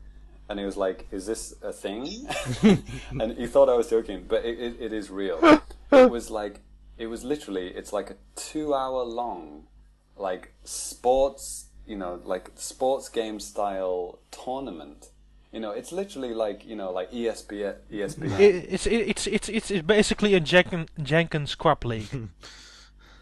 and 0.49 0.59
he 0.59 0.65
was 0.65 0.77
like, 0.77 1.07
"Is 1.13 1.27
this 1.27 1.55
a 1.63 1.73
thing?" 1.73 2.09
and 3.21 3.37
he 3.39 3.47
thought 3.47 3.69
I 3.69 3.77
was 3.77 3.89
joking, 3.89 4.25
but 4.29 4.45
it, 4.45 4.59
it, 4.59 4.77
it 4.81 4.93
is 4.93 5.11
real. 5.11 5.39
It 5.93 6.11
was 6.11 6.31
like 6.31 6.61
it 6.99 7.07
was 7.07 7.25
literally 7.25 7.69
it's 7.69 7.93
like 7.93 8.11
a 8.11 8.17
two 8.37 8.75
hour 8.75 9.03
long, 9.05 9.65
like 10.17 10.53
sports 10.65 11.67
you 11.87 11.97
know 11.97 12.21
like 12.25 12.51
sports 12.57 13.09
game 13.09 13.39
style 13.41 14.19
tournament. 14.31 15.11
You 15.53 15.61
know, 15.61 15.71
it's 15.71 15.93
literally 15.93 16.35
like 16.35 16.67
you 16.67 16.75
know, 16.75 16.91
like 16.91 17.13
ESPN. 17.13 17.77
ESPN. 17.93 18.33
I- 18.33 18.43
It's 18.43 18.87
it's 18.87 19.27
it's 19.29 19.49
it's, 19.49 19.71
it's 19.71 19.87
basically 19.87 20.35
a 20.35 20.41
Janken 20.41 20.89
Janken 20.99 21.47
scrub 21.47 21.85
league. 21.85 22.09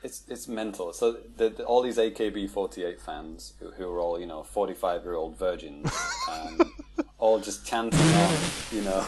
It's 0.03 0.25
it's 0.29 0.49
mental. 0.49 0.93
So 0.93 1.19
the, 1.37 1.51
the, 1.51 1.65
all 1.65 1.83
these 1.83 1.99
AKB48 1.99 3.01
fans 3.01 3.55
who, 3.61 3.71
who 3.71 3.89
are 3.89 4.01
all 4.01 4.19
you 4.19 4.27
know 4.27 4.43
45 4.43 5.03
year 5.05 5.15
old 5.15 5.39
virgins, 5.39 5.93
um, 6.31 6.61
all 7.19 7.39
just 7.39 7.65
chanting 7.65 8.01
on, 8.01 8.35
you 8.73 8.83
know, 8.83 9.07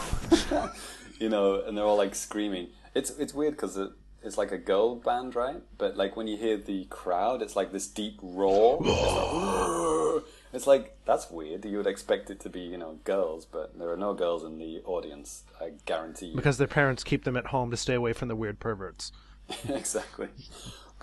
you 1.19 1.29
know, 1.29 1.63
and 1.63 1.77
they're 1.77 1.85
all 1.85 1.97
like 1.97 2.15
screaming. 2.15 2.69
It's 2.95 3.11
it's 3.11 3.35
weird 3.35 3.55
because 3.55 3.77
it, 3.77 3.91
it's 4.23 4.39
like 4.39 4.53
a 4.53 4.59
girl 4.59 4.97
band, 4.97 5.35
right? 5.35 5.63
But 5.79 5.97
like 5.97 6.17
when 6.17 6.29
you 6.29 6.37
hear 6.37 6.57
the 6.57 6.85
crowd, 6.87 7.43
it's 7.43 7.57
like 7.57 7.73
this 7.73 7.87
deep 7.87 8.19
roar. 8.23 8.81
It's 10.55 10.69
like, 10.69 10.83
it's 10.83 10.95
like 10.95 10.97
that's 11.05 11.31
weird. 11.33 11.65
You 11.65 11.79
would 11.79 11.89
expect 11.89 12.31
it 12.31 12.39
to 12.41 12.49
be 12.49 12.61
you 12.61 12.79
know 12.79 13.01
girls, 13.03 13.45
but 13.45 13.77
there 13.77 13.91
are 13.91 13.97
no 13.97 14.15
girls 14.15 14.45
in 14.45 14.59
the 14.59 14.83
audience. 14.85 15.43
I 15.61 15.73
guarantee 15.85 16.27
you. 16.27 16.37
Because 16.37 16.59
their 16.59 16.69
parents 16.69 17.03
keep 17.03 17.25
them 17.25 17.37
at 17.37 17.47
home 17.47 17.73
to 17.73 17.77
stay 17.77 17.95
away 17.95 18.13
from 18.13 18.29
the 18.29 18.37
weird 18.37 18.61
perverts. 18.61 19.11
exactly. 19.69 20.29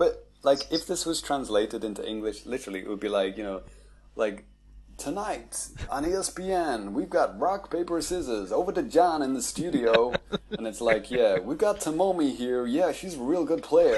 But 0.01 0.27
like, 0.41 0.61
if 0.71 0.87
this 0.87 1.05
was 1.05 1.21
translated 1.21 1.83
into 1.83 2.03
English, 2.03 2.47
literally, 2.47 2.79
it 2.79 2.89
would 2.89 2.99
be 2.99 3.07
like 3.07 3.37
you 3.37 3.43
know, 3.43 3.61
like 4.15 4.45
tonight 4.97 5.67
on 5.91 6.05
ESPN 6.05 6.93
we've 6.93 7.09
got 7.09 7.39
rock 7.39 7.71
paper 7.71 8.01
scissors 8.01 8.51
over 8.51 8.71
to 8.71 8.81
John 8.81 9.21
in 9.21 9.35
the 9.35 9.43
studio, 9.43 10.11
and 10.57 10.65
it's 10.65 10.81
like 10.81 11.11
yeah 11.11 11.37
we've 11.37 11.59
got 11.59 11.81
Tomomi 11.81 12.35
here. 12.35 12.65
Yeah, 12.65 12.91
she's 12.93 13.13
a 13.13 13.21
real 13.21 13.45
good 13.45 13.61
player, 13.61 13.93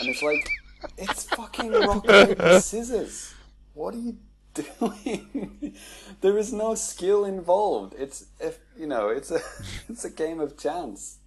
and 0.00 0.08
it's 0.08 0.22
like 0.22 0.48
it's 0.96 1.24
fucking 1.24 1.70
rock 1.70 2.06
paper 2.06 2.58
scissors. 2.70 3.34
What 3.74 3.92
are 3.94 3.98
you 3.98 4.16
doing? 4.54 5.76
there 6.22 6.38
is 6.38 6.50
no 6.54 6.74
skill 6.76 7.26
involved. 7.26 7.94
It's 7.98 8.24
if 8.40 8.58
you 8.74 8.86
know 8.86 9.10
it's 9.10 9.30
a 9.30 9.40
it's 9.90 10.06
a 10.06 10.10
game 10.10 10.40
of 10.40 10.56
chance. 10.56 11.18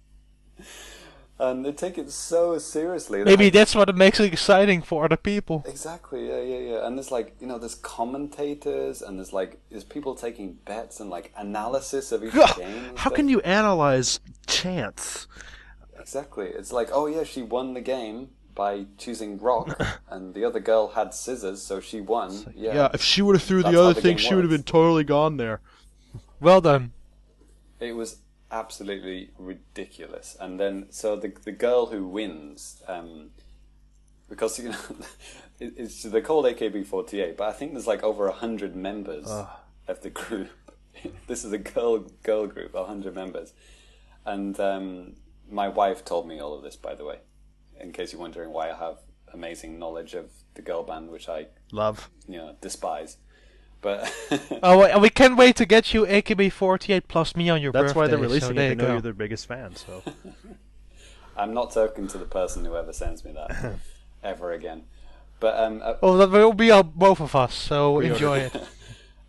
And 1.38 1.64
they 1.64 1.72
take 1.72 1.98
it 1.98 2.10
so 2.10 2.58
seriously. 2.58 3.22
Maybe 3.24 3.44
like- 3.44 3.52
that's 3.52 3.74
what 3.74 3.94
makes 3.96 4.20
it 4.20 4.32
exciting 4.32 4.82
for 4.82 5.04
other 5.04 5.16
people. 5.16 5.64
Exactly, 5.66 6.28
yeah, 6.28 6.40
yeah, 6.40 6.58
yeah. 6.58 6.86
And 6.86 6.96
there's 6.96 7.10
like, 7.10 7.36
you 7.40 7.46
know, 7.46 7.58
there's 7.58 7.74
commentators 7.74 9.02
and 9.02 9.18
there's 9.18 9.32
like, 9.32 9.58
there's 9.70 9.84
people 9.84 10.14
taking 10.14 10.54
bets 10.64 11.00
and 11.00 11.10
like 11.10 11.32
analysis 11.36 12.12
of 12.12 12.24
each 12.24 12.32
game. 12.56 12.96
How 12.96 13.10
can 13.10 13.28
you 13.28 13.40
analyze 13.40 14.20
chance? 14.46 15.26
Exactly. 15.98 16.46
It's 16.46 16.72
like, 16.72 16.88
oh 16.92 17.06
yeah, 17.06 17.24
she 17.24 17.42
won 17.42 17.74
the 17.74 17.80
game 17.80 18.30
by 18.54 18.86
choosing 18.96 19.38
rock, 19.38 19.78
and 20.08 20.32
the 20.32 20.42
other 20.44 20.60
girl 20.60 20.88
had 20.88 21.12
scissors, 21.12 21.60
so 21.62 21.78
she 21.78 22.00
won. 22.00 22.54
Yeah. 22.56 22.74
Yeah, 22.74 22.88
if 22.94 23.02
she 23.02 23.20
would 23.20 23.36
have 23.36 23.42
threw 23.42 23.62
the 23.62 23.78
other 23.78 23.92
the 23.92 24.00
thing, 24.00 24.16
she 24.16 24.34
would 24.34 24.44
have 24.44 24.50
been 24.50 24.62
totally 24.62 25.04
gone 25.04 25.36
there. 25.36 25.60
Well 26.40 26.60
done. 26.62 26.92
It 27.80 27.92
was 27.92 28.16
absolutely 28.50 29.30
ridiculous. 29.38 30.36
And 30.40 30.58
then, 30.58 30.86
so 30.90 31.16
the 31.16 31.32
the 31.44 31.52
girl 31.52 31.86
who 31.86 32.06
wins, 32.06 32.82
um, 32.86 33.30
because 34.28 34.58
you 34.58 34.70
know, 34.70 34.78
it, 35.60 35.74
it's 35.76 36.02
they're 36.02 36.20
called 36.20 36.44
AKB48, 36.46 37.36
but 37.36 37.48
I 37.48 37.52
think 37.52 37.72
there's 37.72 37.86
like 37.86 38.02
over 38.02 38.26
a 38.26 38.32
hundred 38.32 38.76
members 38.76 39.26
of 39.88 40.00
the 40.02 40.10
group. 40.10 40.50
this 41.26 41.44
is 41.44 41.52
a 41.52 41.58
girl 41.58 41.98
girl 42.22 42.46
group, 42.46 42.74
a 42.74 42.84
hundred 42.84 43.14
members, 43.14 43.52
and 44.24 44.58
um, 44.60 45.14
my 45.50 45.68
wife 45.68 46.04
told 46.04 46.26
me 46.26 46.40
all 46.40 46.54
of 46.54 46.62
this, 46.62 46.76
by 46.76 46.94
the 46.94 47.04
way, 47.04 47.18
in 47.80 47.92
case 47.92 48.12
you're 48.12 48.20
wondering 48.20 48.50
why 48.50 48.70
I 48.70 48.76
have 48.76 48.98
amazing 49.32 49.78
knowledge 49.78 50.14
of 50.14 50.30
the 50.54 50.62
girl 50.62 50.82
band, 50.82 51.10
which 51.10 51.28
I 51.28 51.46
Love. 51.72 52.10
you 52.28 52.38
know 52.38 52.56
despise. 52.60 53.18
But 53.80 54.12
Oh, 54.62 54.82
and 54.84 55.00
we 55.02 55.10
can't 55.10 55.36
wait 55.36 55.56
to 55.56 55.66
get 55.66 55.92
you 55.94 56.06
AKB48 56.06 57.02
plus 57.08 57.36
me 57.36 57.48
on 57.50 57.60
your 57.62 57.72
That's 57.72 57.92
birthday. 57.92 57.98
why 58.00 58.06
they're 58.08 58.18
releasing 58.18 58.54
there 58.54 58.66
it. 58.72 58.76
They 58.76 58.82
know 58.82 58.86
go. 58.88 58.92
you're 58.94 59.00
their 59.02 59.12
biggest 59.12 59.46
fan. 59.46 59.76
So 59.76 60.02
I'm 61.36 61.52
not 61.54 61.70
talking 61.72 62.06
to 62.08 62.18
the 62.18 62.24
person 62.24 62.64
who 62.64 62.76
ever 62.76 62.92
sends 62.92 63.24
me 63.24 63.32
that 63.32 63.74
ever 64.22 64.52
again. 64.52 64.84
But 65.38 65.58
um, 65.62 65.80
uh, 65.84 65.94
Oh, 66.02 66.16
that 66.16 66.30
will 66.30 66.52
be 66.54 66.70
uh, 66.70 66.82
both 66.82 67.20
of 67.20 67.34
us. 67.36 67.54
So 67.54 68.00
enjoy 68.00 68.38
it. 68.38 68.56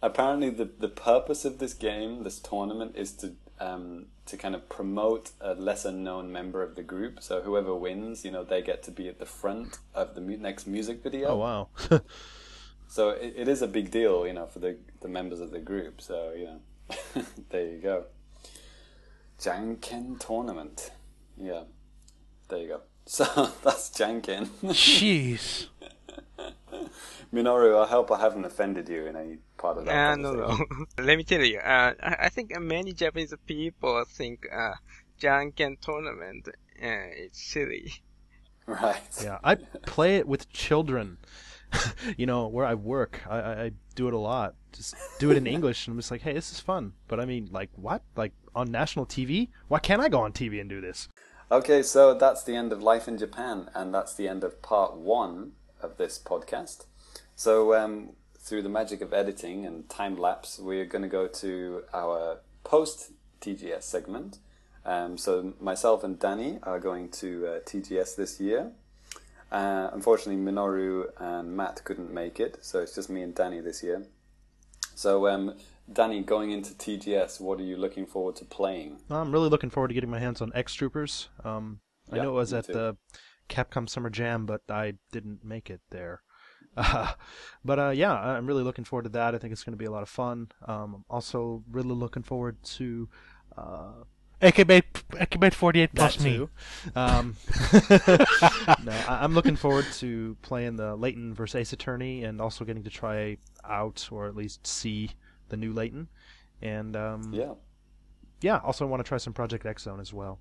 apparently, 0.02 0.50
the 0.50 0.66
the 0.80 0.88
purpose 0.88 1.44
of 1.44 1.60
this 1.60 1.74
game, 1.74 2.24
this 2.24 2.40
tournament, 2.40 2.94
is 2.96 3.12
to 3.14 3.34
um, 3.60 4.06
to 4.28 4.38
kind 4.38 4.56
of 4.56 4.70
promote 4.70 5.32
a 5.42 5.54
lesser 5.56 5.92
known 5.92 6.32
member 6.32 6.64
of 6.64 6.76
the 6.76 6.84
group. 6.84 7.22
So 7.22 7.42
whoever 7.42 7.76
wins, 7.76 8.24
you 8.24 8.32
know, 8.32 8.44
they 8.46 8.62
get 8.62 8.84
to 8.84 8.92
be 8.92 9.10
at 9.10 9.20
the 9.20 9.26
front 9.26 9.80
of 9.94 10.16
the 10.16 10.22
mu- 10.22 10.38
next 10.38 10.66
music 10.66 11.04
video. 11.04 11.28
oh 11.30 11.38
wow. 11.38 11.68
So 12.88 13.10
it, 13.10 13.34
it 13.36 13.48
is 13.48 13.62
a 13.62 13.68
big 13.68 13.92
deal, 13.92 14.26
you 14.26 14.34
know, 14.34 14.48
for 14.48 14.60
the 14.60 14.78
the 15.02 15.08
members 15.08 15.40
of 15.40 15.52
the 15.52 15.60
group. 15.60 16.02
So 16.02 16.34
you 16.36 16.46
know, 16.46 17.24
there 17.50 17.68
you 17.68 17.80
go. 17.80 18.06
Janken 19.40 20.20
tournament. 20.20 20.92
Yeah, 21.38 21.64
there 22.50 22.60
you 22.60 22.68
go. 22.68 22.82
So 23.10 23.24
that's 23.64 23.90
Janken. 23.92 24.48
Jeez. 24.64 25.68
Minoru, 27.34 27.82
I 27.82 27.88
hope 27.88 28.12
I 28.12 28.20
haven't 28.20 28.44
offended 28.44 28.90
you 28.90 29.06
in 29.06 29.16
any 29.16 29.38
part 29.58 29.78
of 29.78 29.86
that. 29.86 30.12
Uh, 30.12 30.16
no, 30.18 30.34
no. 30.34 30.58
Let 30.98 31.18
me 31.18 31.24
tell 31.24 31.42
you, 31.42 31.60
uh, 31.60 31.94
I 32.04 32.16
I 32.26 32.30
think 32.30 32.52
many 32.60 32.92
Japanese 32.92 33.34
people 33.46 34.04
think 34.06 34.46
uh, 34.52 34.74
Janken 35.22 35.80
tournament 35.80 36.50
uh, 36.84 37.08
is 37.16 37.32
silly. 37.32 37.94
Right. 38.66 39.24
Yeah, 39.24 39.40
I 39.44 39.56
play 39.56 40.18
it 40.18 40.28
with 40.28 40.50
children. 40.52 41.18
you 42.18 42.26
know, 42.26 42.48
where 42.48 42.66
I 42.66 42.74
work, 42.74 43.22
I, 43.30 43.40
I, 43.40 43.72
do 43.96 44.08
it 44.08 44.14
a 44.14 44.18
lot. 44.18 44.56
Just 44.74 44.96
do 45.20 45.32
it 45.32 45.38
in 45.38 45.48
English, 45.48 45.88
and 45.88 45.94
I'm 45.94 46.00
just 46.00 46.12
like, 46.12 46.22
hey, 46.22 46.34
this 46.34 46.52
is 46.52 46.60
fun. 46.60 46.94
But 47.08 47.20
I 47.20 47.26
mean, 47.26 47.50
like, 47.52 47.70
what? 47.76 48.04
Like 48.16 48.32
on 48.56 48.72
national 48.72 49.06
TV? 49.06 49.50
Why 49.68 49.80
can't 49.80 50.02
I 50.02 50.10
go 50.10 50.20
on 50.20 50.34
TV 50.34 50.62
and 50.62 50.70
do 50.70 50.82
this? 50.82 51.10
Okay, 51.52 51.82
so 51.82 52.14
that's 52.14 52.44
the 52.44 52.56
end 52.56 52.74
of 52.74 52.84
Life 52.84 53.08
in 53.08 53.18
Japan, 53.18 53.70
and 53.74 53.94
that's 53.94 54.14
the 54.14 54.28
end 54.28 54.44
of 54.44 54.62
part 54.62 54.98
one 54.98 55.54
of 55.82 55.98
this 55.98 56.20
podcast. 56.20 56.86
So, 57.36 57.74
um, 57.74 58.10
through 58.38 58.64
the 58.64 58.70
magic 58.70 59.02
of 59.02 59.14
editing 59.14 59.66
and 59.66 59.88
time 59.90 60.18
lapse, 60.18 60.60
we're 60.60 60.86
going 60.86 61.04
to 61.04 61.08
go 61.08 61.28
to 61.28 61.84
our 61.94 62.40
post 62.64 63.12
TGS 63.42 63.84
segment. 63.84 64.40
Um, 64.86 65.18
so, 65.18 65.54
myself 65.62 66.04
and 66.04 66.20
Danny 66.20 66.60
are 66.64 66.80
going 66.80 67.10
to 67.12 67.48
uh, 67.48 67.60
TGS 67.60 68.16
this 68.16 68.40
year. 68.42 68.72
Uh, 69.52 69.90
unfortunately, 69.94 70.42
Minoru 70.42 71.06
and 71.20 71.56
Matt 71.56 71.84
couldn't 71.84 72.14
make 72.14 72.40
it, 72.40 72.58
so 72.62 72.80
it's 72.80 72.96
just 72.96 73.10
me 73.10 73.22
and 73.22 73.34
Danny 73.34 73.62
this 73.62 73.82
year. 73.82 74.06
So, 74.96 75.28
um, 75.28 75.54
Danny, 75.92 76.22
going 76.22 76.52
into 76.52 76.74
TGS, 76.74 77.40
what 77.40 77.60
are 77.60 77.64
you 77.64 77.78
looking 77.78 78.06
forward 78.06 78.36
to 78.38 78.46
playing? 78.46 78.98
I'm 79.10 79.32
really 79.32 79.50
looking 79.50 79.70
forward 79.70 79.90
to 79.90 79.94
getting 79.94 80.10
my 80.10 80.20
hands 80.20 80.42
on 80.42 80.52
X 80.54 80.74
Troopers. 80.74 81.30
Um, 81.46 81.80
I 82.12 82.18
Yeah, 82.18 82.24
know 82.24 82.30
it 82.32 82.34
was 82.34 82.54
at 82.54 82.66
too. 82.66 82.74
the 82.74 82.98
Capcom 83.50 83.88
Summer 83.90 84.10
Jam, 84.10 84.46
but 84.46 84.62
I 84.70 84.96
didn't 85.12 85.46
make 85.46 85.70
it 85.70 85.82
there. 85.92 86.22
Uh, 86.76 87.14
but 87.66 87.80
uh, 87.80 87.90
yeah, 87.90 88.14
I'm 88.14 88.48
really 88.48 88.64
looking 88.64 88.84
forward 88.86 89.04
to 89.04 89.10
that. 89.10 89.34
I 89.34 89.38
think 89.38 89.54
it's 89.54 89.64
going 89.64 89.74
to 89.74 89.78
be 89.78 89.86
a 89.86 89.92
lot 89.92 90.04
of 90.04 90.10
fun. 90.10 90.50
Um, 90.66 90.96
I'm 90.96 91.06
also 91.10 91.64
really 91.72 91.96
looking 91.96 92.24
forward 92.24 92.62
to 92.64 93.08
uh, 93.58 94.04
AKB, 94.42 94.84
AKB48 95.12 95.90
plus 95.96 96.20
me. 96.20 96.48
Um, 96.96 97.36
no, 98.86 98.92
I, 98.92 99.24
I'm 99.24 99.34
looking 99.34 99.56
forward 99.56 99.86
to 99.94 100.38
playing 100.42 100.76
the 100.76 100.96
Layton 100.96 101.34
versus 101.34 101.56
Ace 101.56 101.74
Attorney, 101.74 102.24
and 102.24 102.40
also 102.40 102.64
getting 102.64 102.84
to 102.84 102.90
try 102.90 103.38
out 103.64 104.08
or 104.12 104.28
at 104.28 104.36
least 104.36 104.66
see 104.68 105.12
the 105.50 105.58
new 105.58 105.74
Layton. 105.74 106.08
And 106.62 106.96
um, 106.96 107.34
Yeah. 107.34 107.54
yeah, 108.42 108.60
also 108.64 108.86
I 108.86 108.90
want 108.90 109.04
to 109.04 109.08
try 109.08 109.18
some 109.18 109.34
Project 109.34 109.66
X 109.66 109.84
Zone 109.84 110.00
as 110.00 110.14
well. 110.14 110.40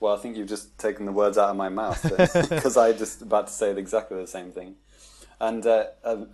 Well, 0.00 0.14
I 0.14 0.18
think 0.18 0.36
you've 0.36 0.48
just 0.48 0.76
taken 0.78 1.06
the 1.06 1.12
words 1.12 1.38
out 1.38 1.50
of 1.50 1.56
my 1.56 1.68
mouth 1.68 2.02
because 2.02 2.76
I 2.76 2.92
just 2.92 3.22
about 3.22 3.46
to 3.46 3.52
say 3.52 3.70
exactly 3.76 4.16
the 4.20 4.26
same 4.26 4.50
thing. 4.50 4.76
And 5.38 5.64
uh, 5.66 5.86
uh, 6.02 6.24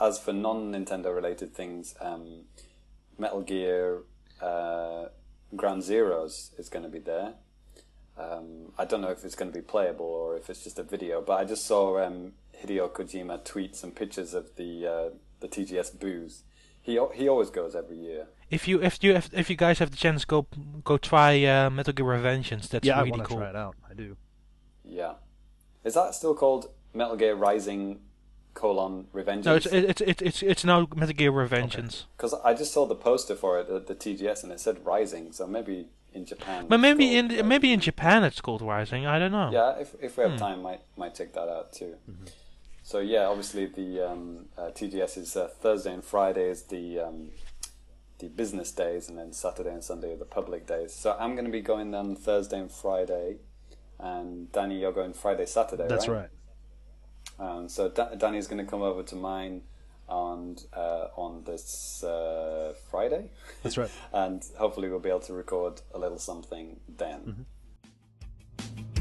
as 0.00 0.18
for 0.18 0.32
non-Nintendo 0.32 1.14
related 1.14 1.54
things, 1.54 1.94
um, 2.00 2.44
Metal 3.18 3.40
Gear 3.40 4.02
uh, 4.40 5.06
Ground 5.54 5.82
Zeroes 5.82 6.58
is 6.58 6.68
going 6.68 6.82
to 6.84 6.88
be 6.88 6.98
there. 6.98 7.34
Um, 8.18 8.72
I 8.78 8.84
don't 8.84 9.00
know 9.00 9.10
if 9.10 9.24
it's 9.24 9.34
going 9.34 9.52
to 9.52 9.56
be 9.56 9.62
playable 9.62 10.06
or 10.06 10.36
if 10.36 10.48
it's 10.48 10.64
just 10.64 10.78
a 10.78 10.82
video, 10.82 11.20
but 11.20 11.38
I 11.38 11.44
just 11.44 11.66
saw 11.66 12.02
um, 12.02 12.32
Hideo 12.62 12.90
Kojima 12.90 13.44
tweet 13.44 13.76
some 13.76 13.90
pictures 13.90 14.34
of 14.34 14.56
the 14.56 14.86
uh, 14.86 15.08
the 15.40 15.48
TGS 15.48 15.98
booze. 16.00 16.42
He 16.80 16.98
he 17.14 17.28
always 17.28 17.50
goes 17.50 17.74
every 17.74 17.98
year. 17.98 18.28
If 18.50 18.66
you 18.68 18.80
if 18.80 19.02
you 19.02 19.14
if, 19.14 19.28
if 19.32 19.50
you 19.50 19.56
guys 19.56 19.78
have 19.80 19.90
the 19.90 19.96
chance, 19.96 20.24
go 20.24 20.46
go 20.84 20.96
try 20.96 21.44
uh, 21.44 21.68
Metal 21.68 21.92
Gear 21.92 22.06
Revengeance. 22.06 22.68
That's 22.68 22.86
yeah, 22.86 22.96
I 22.96 23.00
really 23.00 23.10
want 23.10 23.22
to 23.24 23.28
cool. 23.28 23.38
try 23.38 23.50
it 23.50 23.56
out. 23.56 23.76
I 23.88 23.94
do. 23.94 24.16
Yeah, 24.84 25.14
is 25.84 25.94
that 25.94 26.14
still 26.14 26.34
called 26.34 26.70
Metal 26.94 27.16
Gear 27.16 27.34
Rising: 27.34 28.00
colon 28.56 29.06
Revenge? 29.12 29.44
No, 29.44 29.54
it's 29.54 29.66
it's 29.66 30.00
it's 30.00 30.22
it's 30.22 30.42
it's 30.42 30.64
now 30.64 30.88
Metal 30.96 31.14
Gear 31.14 31.30
Revengeance. 31.30 32.04
Because 32.16 32.34
I 32.44 32.52
just 32.54 32.72
saw 32.72 32.86
the 32.86 32.96
poster 32.96 33.36
for 33.36 33.60
it 33.60 33.68
at 33.70 33.86
the 33.86 33.94
TGS 33.94 34.42
and 34.42 34.50
it 34.50 34.58
said 34.60 34.84
Rising, 34.84 35.30
so 35.32 35.46
maybe 35.46 35.86
in 36.12 36.24
Japan. 36.24 36.66
But 36.68 36.78
maybe 36.78 37.04
called 37.04 37.16
in 37.18 37.28
Rising. 37.28 37.48
maybe 37.48 37.72
in 37.72 37.80
Japan 37.80 38.24
it's 38.24 38.40
called 38.40 38.62
Rising. 38.62 39.06
I 39.06 39.18
don't 39.20 39.32
know. 39.32 39.50
Yeah, 39.52 39.78
if 39.78 39.94
if 40.00 40.16
we 40.16 40.22
have 40.24 40.32
Hmm. 40.32 40.38
time, 40.46 40.62
might 40.62 40.80
might 40.96 41.14
check 41.14 41.32
that 41.34 41.48
out 41.48 41.72
too. 41.72 41.94
So 42.82 42.98
yeah, 43.00 43.24
obviously 43.26 43.66
the 43.66 43.90
um, 44.10 44.46
uh, 44.56 44.70
TGS 44.78 45.18
is 45.18 45.36
uh, 45.36 45.48
Thursday 45.62 45.92
and 45.92 46.04
Friday 46.04 46.48
is 46.48 46.62
the 46.64 47.00
um, 47.00 47.30
the 48.18 48.28
business 48.28 48.70
days, 48.72 49.08
and 49.08 49.18
then 49.18 49.32
Saturday 49.32 49.70
and 49.76 49.84
Sunday 49.84 50.12
are 50.14 50.16
the 50.16 50.24
public 50.24 50.66
days. 50.66 50.92
So 50.94 51.16
I'm 51.20 51.32
going 51.34 51.44
to 51.44 51.50
be 51.50 51.60
going 51.60 51.94
on 51.94 52.16
Thursday 52.16 52.58
and 52.60 52.70
Friday, 52.72 53.36
and 53.98 54.50
Danny, 54.52 54.80
you're 54.80 54.92
going 54.92 55.12
Friday, 55.12 55.46
Saturday. 55.46 55.86
That's 55.88 56.08
right. 56.08 56.30
Um, 57.38 57.68
so 57.68 57.88
da- 57.88 58.14
Danny's 58.14 58.46
going 58.46 58.64
to 58.64 58.70
come 58.70 58.82
over 58.82 59.02
to 59.02 59.16
mine 59.16 59.62
on 60.08 60.56
uh, 60.72 61.08
on 61.16 61.42
this 61.44 62.02
uh, 62.04 62.74
Friday. 62.90 63.28
That's 63.62 63.76
right. 63.76 63.90
and 64.12 64.44
hopefully 64.56 64.88
we'll 64.88 65.00
be 65.00 65.08
able 65.08 65.20
to 65.20 65.32
record 65.34 65.80
a 65.94 65.98
little 65.98 66.18
something 66.18 66.80
then. 66.96 67.46
Okay, 68.58 68.95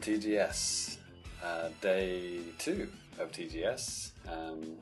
from 0.00 0.14
TGS, 0.14 0.96
uh, 1.44 1.68
day 1.80 2.38
two 2.58 2.88
of 3.18 3.30
TGS. 3.32 4.12
Um, 4.28 4.76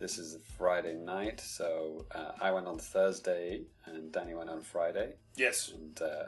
this 0.00 0.18
is 0.18 0.38
Friday 0.58 0.94
night, 0.94 1.40
so 1.40 2.06
uh, 2.14 2.32
I 2.40 2.50
went 2.50 2.66
on 2.66 2.78
Thursday 2.78 3.62
and 3.86 4.10
Danny 4.10 4.34
went 4.34 4.50
on 4.50 4.62
Friday, 4.62 5.14
Yes. 5.36 5.70
and 5.74 6.00
uh, 6.02 6.24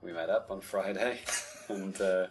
we 0.00 0.12
met 0.12 0.30
up 0.30 0.50
on 0.50 0.60
Friday, 0.60 1.18
and 1.68 2.00
uh, 2.00 2.26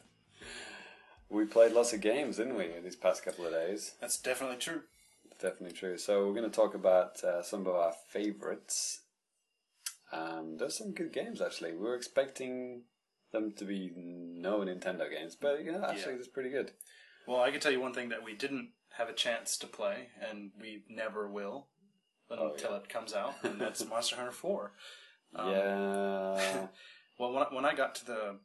we 1.30 1.46
played 1.46 1.74
lots 1.74 1.92
of 1.92 2.00
games, 2.02 2.38
didn't 2.38 2.56
we, 2.58 2.70
these 2.84 2.96
past 2.96 3.26
couple 3.26 3.46
of 3.46 3.52
days? 3.52 3.96
That's 4.00 4.18
definitely 4.20 4.58
true. 4.58 4.84
Definitely 5.42 5.78
true. 5.78 5.98
So 5.98 6.26
we're 6.28 6.34
going 6.34 6.50
to 6.50 6.56
talk 6.56 6.76
about 6.76 7.22
uh, 7.24 7.44
some 7.44 7.62
of 7.62 7.76
our 7.76 7.94
favorites. 8.10 9.02
Um, 10.14 10.56
there's 10.58 10.78
some 10.78 10.92
good 10.94 11.12
games 11.12 11.42
actually. 11.42 11.74
We 11.74 11.80
were 11.80 11.96
expecting 11.96 12.84
them 13.40 13.54
to 13.54 13.66
be 13.66 13.92
no 13.96 14.60
Nintendo 14.60 15.10
games, 15.10 15.36
but 15.40 15.64
you 15.64 15.72
know, 15.72 15.84
actually, 15.84 16.14
Yeah. 16.14 16.20
it's 16.20 16.28
pretty 16.28 16.50
good. 16.50 16.72
Well, 17.28 17.42
I 17.42 17.52
can 17.52 17.60
tell 17.60 17.72
you 17.72 17.80
one 17.82 17.94
thing 17.94 18.10
that 18.10 18.24
we 18.24 18.34
didn't 18.34 18.72
have 18.98 19.10
a 19.10 19.14
chance 19.14 19.58
to 19.58 19.68
play, 19.68 20.10
and 20.20 20.52
we 20.60 20.84
never 20.90 21.30
will 21.30 21.68
Oh, 22.30 22.52
until 22.52 22.72
yeah. 22.72 22.78
it 22.78 22.90
comes 22.90 23.14
out, 23.14 23.36
and 23.44 23.60
that's 23.60 23.86
Monster 23.90 24.16
Hunter 24.18 24.32
4. 24.32 24.74
Um, 25.36 25.52
yeah, 25.52 26.68
Well, 27.20 27.34
when 27.34 27.44
I, 27.44 27.54
when 27.54 27.66
I 27.66 27.74
got 27.74 27.96
to 27.96 28.06
the 28.06 28.40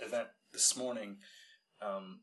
event 0.00 0.28
this 0.52 0.76
morning, 0.76 1.18
um, 1.80 2.20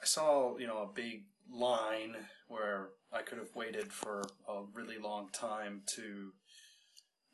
I 0.00 0.04
saw 0.04 0.56
you 0.58 0.66
know 0.66 0.82
a 0.82 0.92
big 0.92 1.24
line 1.50 2.16
where 2.48 2.90
I 3.12 3.22
could 3.22 3.38
have 3.38 3.54
waited 3.54 3.92
for 3.92 4.22
a 4.48 4.62
really 4.74 4.98
long 4.98 5.30
time 5.32 5.82
to 5.96 6.32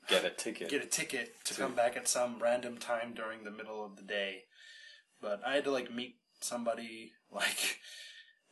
get 0.09 0.25
a 0.25 0.31
ticket. 0.31 0.69
get 0.69 0.83
a 0.83 0.87
ticket 0.87 1.35
to 1.45 1.55
To- 1.55 1.61
come 1.61 1.75
back 1.75 1.97
at 1.97 2.09
some 2.09 2.39
random 2.41 2.79
time 2.79 3.15
during 3.15 3.45
the 3.45 3.51
middle 3.51 3.85
of 3.85 3.97
the 3.97 4.03
day. 4.03 4.45
But 5.21 5.41
I 5.47 5.55
had 5.55 5.65
to 5.65 5.71
like 5.71 5.93
meet 5.93 6.17
somebody 6.41 7.13
like 7.31 7.79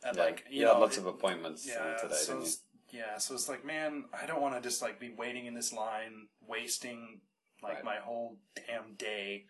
at 0.03 0.15
yeah. 0.15 0.21
like 0.23 0.43
you 0.49 0.59
you 0.59 0.65
know 0.65 0.79
lots 0.79 0.97
it- 0.97 1.01
of 1.01 1.07
appointments 1.07 1.67
yeah, 1.67 1.95
today, 2.01 2.15
so 2.15 2.33
didn't 2.39 2.55
you? 2.91 2.99
yeah, 2.99 3.17
so 3.17 3.33
it's 3.35 3.47
like, 3.49 3.65
man, 3.65 4.05
I 4.19 4.25
don't 4.25 4.41
want 4.41 4.55
to 4.55 4.61
just 4.61 4.81
like 4.81 4.99
be 4.99 5.13
waiting 5.17 5.45
in 5.45 5.53
this 5.53 5.71
line, 5.73 6.27
wasting 6.47 7.21
like 7.63 7.75
Right. 7.75 7.83
my 7.85 7.95
whole 7.97 8.39
damn 8.55 8.95
day 8.95 9.45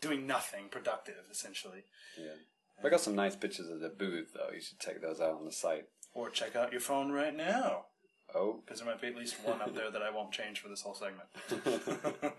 doing 0.00 0.26
nothing 0.26 0.68
productive, 0.70 1.26
essentially. 1.30 1.84
Yeah. 2.18 2.32
I 2.82 2.88
got 2.88 3.00
some 3.02 3.14
nice 3.14 3.36
pictures 3.36 3.68
of 3.68 3.80
the 3.80 3.90
booth, 3.90 4.30
though. 4.34 4.48
You 4.54 4.62
should 4.62 4.78
check 4.80 5.02
those 5.02 5.20
out 5.20 5.34
on 5.34 5.44
the 5.44 5.52
site. 5.52 5.84
Or 6.14 6.30
check 6.30 6.56
out 6.56 6.72
your 6.72 6.80
phone 6.80 7.12
right 7.12 7.36
now, 7.36 7.84
Oh, 8.34 8.60
because 8.64 8.80
there 8.80 8.88
might 8.88 9.00
be 9.00 9.08
at 9.08 9.16
least 9.16 9.36
one 9.44 9.60
up 9.60 9.74
there 9.74 9.90
that 9.90 10.02
I 10.02 10.10
won't 10.10 10.32
change 10.32 10.60
for 10.60 10.68
this 10.68 10.82
whole 10.82 10.94
segment. 10.94 11.28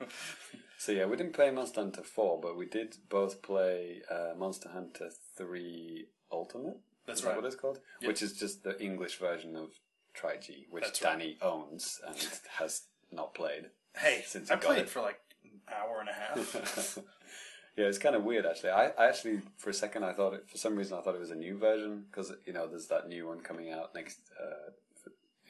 so 0.77 0.91
yeah, 0.91 1.05
we 1.05 1.17
didn't 1.17 1.33
play 1.33 1.51
Monster 1.51 1.81
Hunter 1.81 2.03
4, 2.03 2.39
but 2.41 2.57
we 2.57 2.65
did 2.65 2.95
both 3.09 3.41
play 3.41 4.01
uh, 4.09 4.33
Monster 4.37 4.69
Hunter 4.69 5.09
3 5.37 6.05
Ultimate. 6.31 6.77
That's 7.05 7.19
Is 7.19 7.23
that 7.23 7.31
right. 7.31 7.37
what 7.37 7.45
it's 7.45 7.55
called? 7.55 7.79
Yep. 8.01 8.07
Which 8.07 8.21
is 8.21 8.33
just 8.33 8.63
the 8.63 8.81
English 8.81 9.17
version 9.19 9.55
of 9.55 9.71
Tri-G, 10.13 10.67
which 10.69 10.83
That's 10.83 11.01
right. 11.03 11.17
Danny 11.19 11.37
owns 11.41 11.99
and 12.07 12.15
has 12.57 12.83
not 13.11 13.33
played. 13.33 13.69
Hey, 13.95 14.23
Since 14.25 14.49
I 14.51 14.55
played 14.55 14.79
it. 14.79 14.89
for 14.89 15.01
like 15.01 15.19
an 15.43 15.59
hour 15.69 15.99
and 15.99 16.09
a 16.09 16.13
half. 16.13 16.97
yeah, 17.77 17.85
it's 17.85 17.97
kind 17.97 18.15
of 18.15 18.23
weird 18.23 18.45
actually. 18.45 18.69
I, 18.69 18.87
I 18.97 19.07
actually, 19.07 19.41
for 19.57 19.69
a 19.69 19.73
second, 19.73 20.03
I 20.05 20.13
thought 20.13 20.33
it, 20.33 20.49
for 20.49 20.57
some 20.57 20.75
reason, 20.75 20.97
I 20.97 21.01
thought 21.01 21.15
it 21.15 21.19
was 21.21 21.31
a 21.31 21.35
new 21.35 21.57
version 21.57 22.05
because 22.09 22.31
you 22.45 22.53
know 22.53 22.67
there's 22.67 22.87
that 22.87 23.07
new 23.09 23.27
one 23.27 23.41
coming 23.41 23.71
out 23.71 23.93
next 23.93 24.19
uh, 24.41 24.71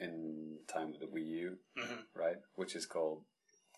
in 0.02 0.58
time 0.68 0.90
with 0.92 1.00
the 1.00 1.06
Wii 1.06 1.26
U, 1.26 1.58
Mhm. 1.76 2.06
right? 2.14 2.36
Which 2.54 2.74
is 2.76 2.86
called 2.86 3.24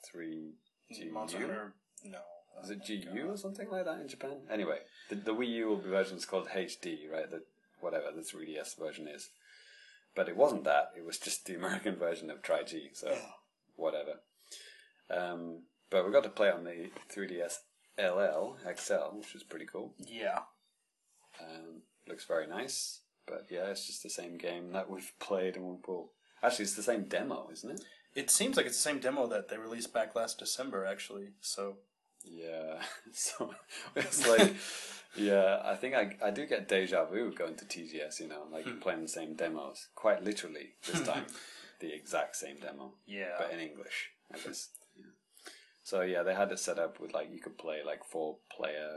Three 0.05 0.55
G 0.93 1.09
Monster 1.11 1.39
Hunter, 1.39 1.75
no. 2.05 2.21
Is 2.63 2.71
it 2.71 2.87
GU 2.87 3.31
or 3.31 3.37
something 3.37 3.69
like 3.69 3.85
that 3.85 4.01
in 4.01 4.09
Japan? 4.09 4.47
Anyway, 4.49 4.79
the, 5.09 5.17
the 5.17 5.35
Wii 5.35 5.49
U 5.49 5.69
will 5.69 5.77
be 5.77 5.91
version 5.91 6.17
is 6.17 6.25
called 6.27 6.49
HD, 6.49 7.09
right? 7.11 7.29
The 7.31 7.45
whatever 7.81 8.11
the 8.13 8.23
3DS 8.23 8.75
version 8.79 9.09
is. 9.09 9.31
But 10.15 10.29
it 10.29 10.37
wasn't 10.37 10.65
that. 10.65 10.93
It 10.97 11.05
was 11.05 11.19
just 11.19 11.45
the 11.47 11.55
American 11.61 11.97
version 11.97 12.31
of 12.31 12.43
Tri 12.43 12.63
G. 12.63 12.91
So 12.95 13.17
whatever. 13.77 14.21
Um, 15.11 15.65
but 15.91 16.07
we 16.07 16.13
got 16.13 16.23
to 16.25 16.31
play 16.31 16.51
on 16.51 16.65
the 16.65 16.91
3DS 17.13 17.59
LL 17.99 18.57
XL, 18.77 19.17
which 19.19 19.35
was 19.35 19.43
pretty 19.43 19.67
cool. 19.67 19.95
Yeah. 19.99 20.41
Um, 21.41 21.83
looks 22.07 22.25
very 22.25 22.47
nice. 22.47 23.01
But 23.27 23.47
yeah, 23.51 23.67
it's 23.71 23.87
just 23.87 24.03
the 24.03 24.11
same 24.11 24.37
game 24.37 24.73
that 24.73 24.91
we've 24.91 25.13
played 25.19 25.57
and 25.57 25.79
we'll. 25.87 26.11
Actually, 26.43 26.65
it's 26.65 26.75
the 26.75 26.83
same 26.83 27.05
demo, 27.05 27.49
isn't 27.53 27.71
it? 27.71 27.81
It 28.15 28.31
seems 28.31 28.57
like 28.57 28.67
it's 28.67 28.77
the 28.77 28.91
same 28.91 29.01
demo 29.01 29.27
that 29.27 29.49
they 29.49 29.57
released 29.57 29.93
back 29.93 30.15
last 30.15 30.39
December, 30.39 30.85
actually. 30.85 31.31
So 31.41 31.79
Yeah, 32.25 32.83
so 33.13 33.55
it's 33.97 34.27
like, 34.27 34.55
yeah, 35.17 35.61
I 35.65 35.75
think 35.75 35.95
I, 35.95 36.17
I 36.25 36.31
do 36.31 36.47
get 36.47 36.69
deja 36.69 37.05
vu 37.05 37.33
going 37.33 37.57
to 37.57 37.65
TGS, 37.65 38.21
you 38.21 38.29
know, 38.29 38.45
like 38.51 38.81
playing 38.81 39.03
the 39.03 39.09
same 39.09 39.35
demos, 39.35 39.89
quite 39.95 40.23
literally 40.23 40.75
this 40.91 41.03
time, 41.07 41.25
the 41.81 41.93
exact 41.95 42.37
same 42.37 42.57
demo, 42.61 42.95
yeah, 43.07 43.33
but 43.39 43.53
in 43.53 43.61
English, 43.61 44.11
I 44.33 44.39
guess. 44.39 44.69
Yeah. 44.97 45.05
So 45.83 46.01
yeah, 46.01 46.23
they 46.23 46.35
had 46.35 46.51
it 46.53 46.59
set 46.59 46.79
up 46.79 47.01
with 47.01 47.13
like 47.13 47.33
you 47.33 47.41
could 47.41 47.59
play 47.59 47.81
like 47.85 48.05
four 48.05 48.39
player 48.57 48.91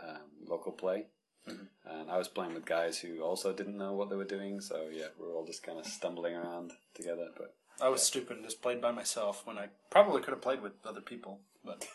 um, 0.00 0.46
local 0.46 0.72
play, 0.72 1.06
and 1.46 2.10
I 2.10 2.18
was 2.18 2.28
playing 2.28 2.54
with 2.54 2.64
guys 2.64 2.98
who 2.98 3.20
also 3.22 3.52
didn't 3.52 3.78
know 3.78 3.92
what 3.94 4.10
they 4.10 4.16
were 4.16 4.24
doing, 4.24 4.60
so 4.60 4.88
yeah, 4.92 5.06
we 5.18 5.26
were 5.26 5.34
all 5.34 5.46
just 5.46 5.62
kind 5.62 5.78
of 5.78 5.86
stumbling 5.86 6.34
around 6.34 6.72
together, 6.94 7.28
but 7.36 7.54
I 7.80 7.88
was 7.88 8.02
stupid 8.02 8.36
and 8.36 8.44
just 8.44 8.62
played 8.62 8.80
by 8.80 8.92
myself 8.92 9.46
when 9.46 9.58
I 9.58 9.68
probably 9.90 10.22
could 10.22 10.32
have 10.34 10.42
played 10.42 10.62
with 10.62 10.72
other 10.84 11.00
people, 11.00 11.40
but 11.64 11.86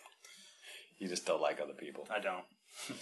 you 0.99 1.07
just 1.07 1.26
don't 1.26 1.41
like 1.41 1.60
other 1.61 1.74
people. 1.74 2.07
I 2.14 2.19
don't. 2.19 2.45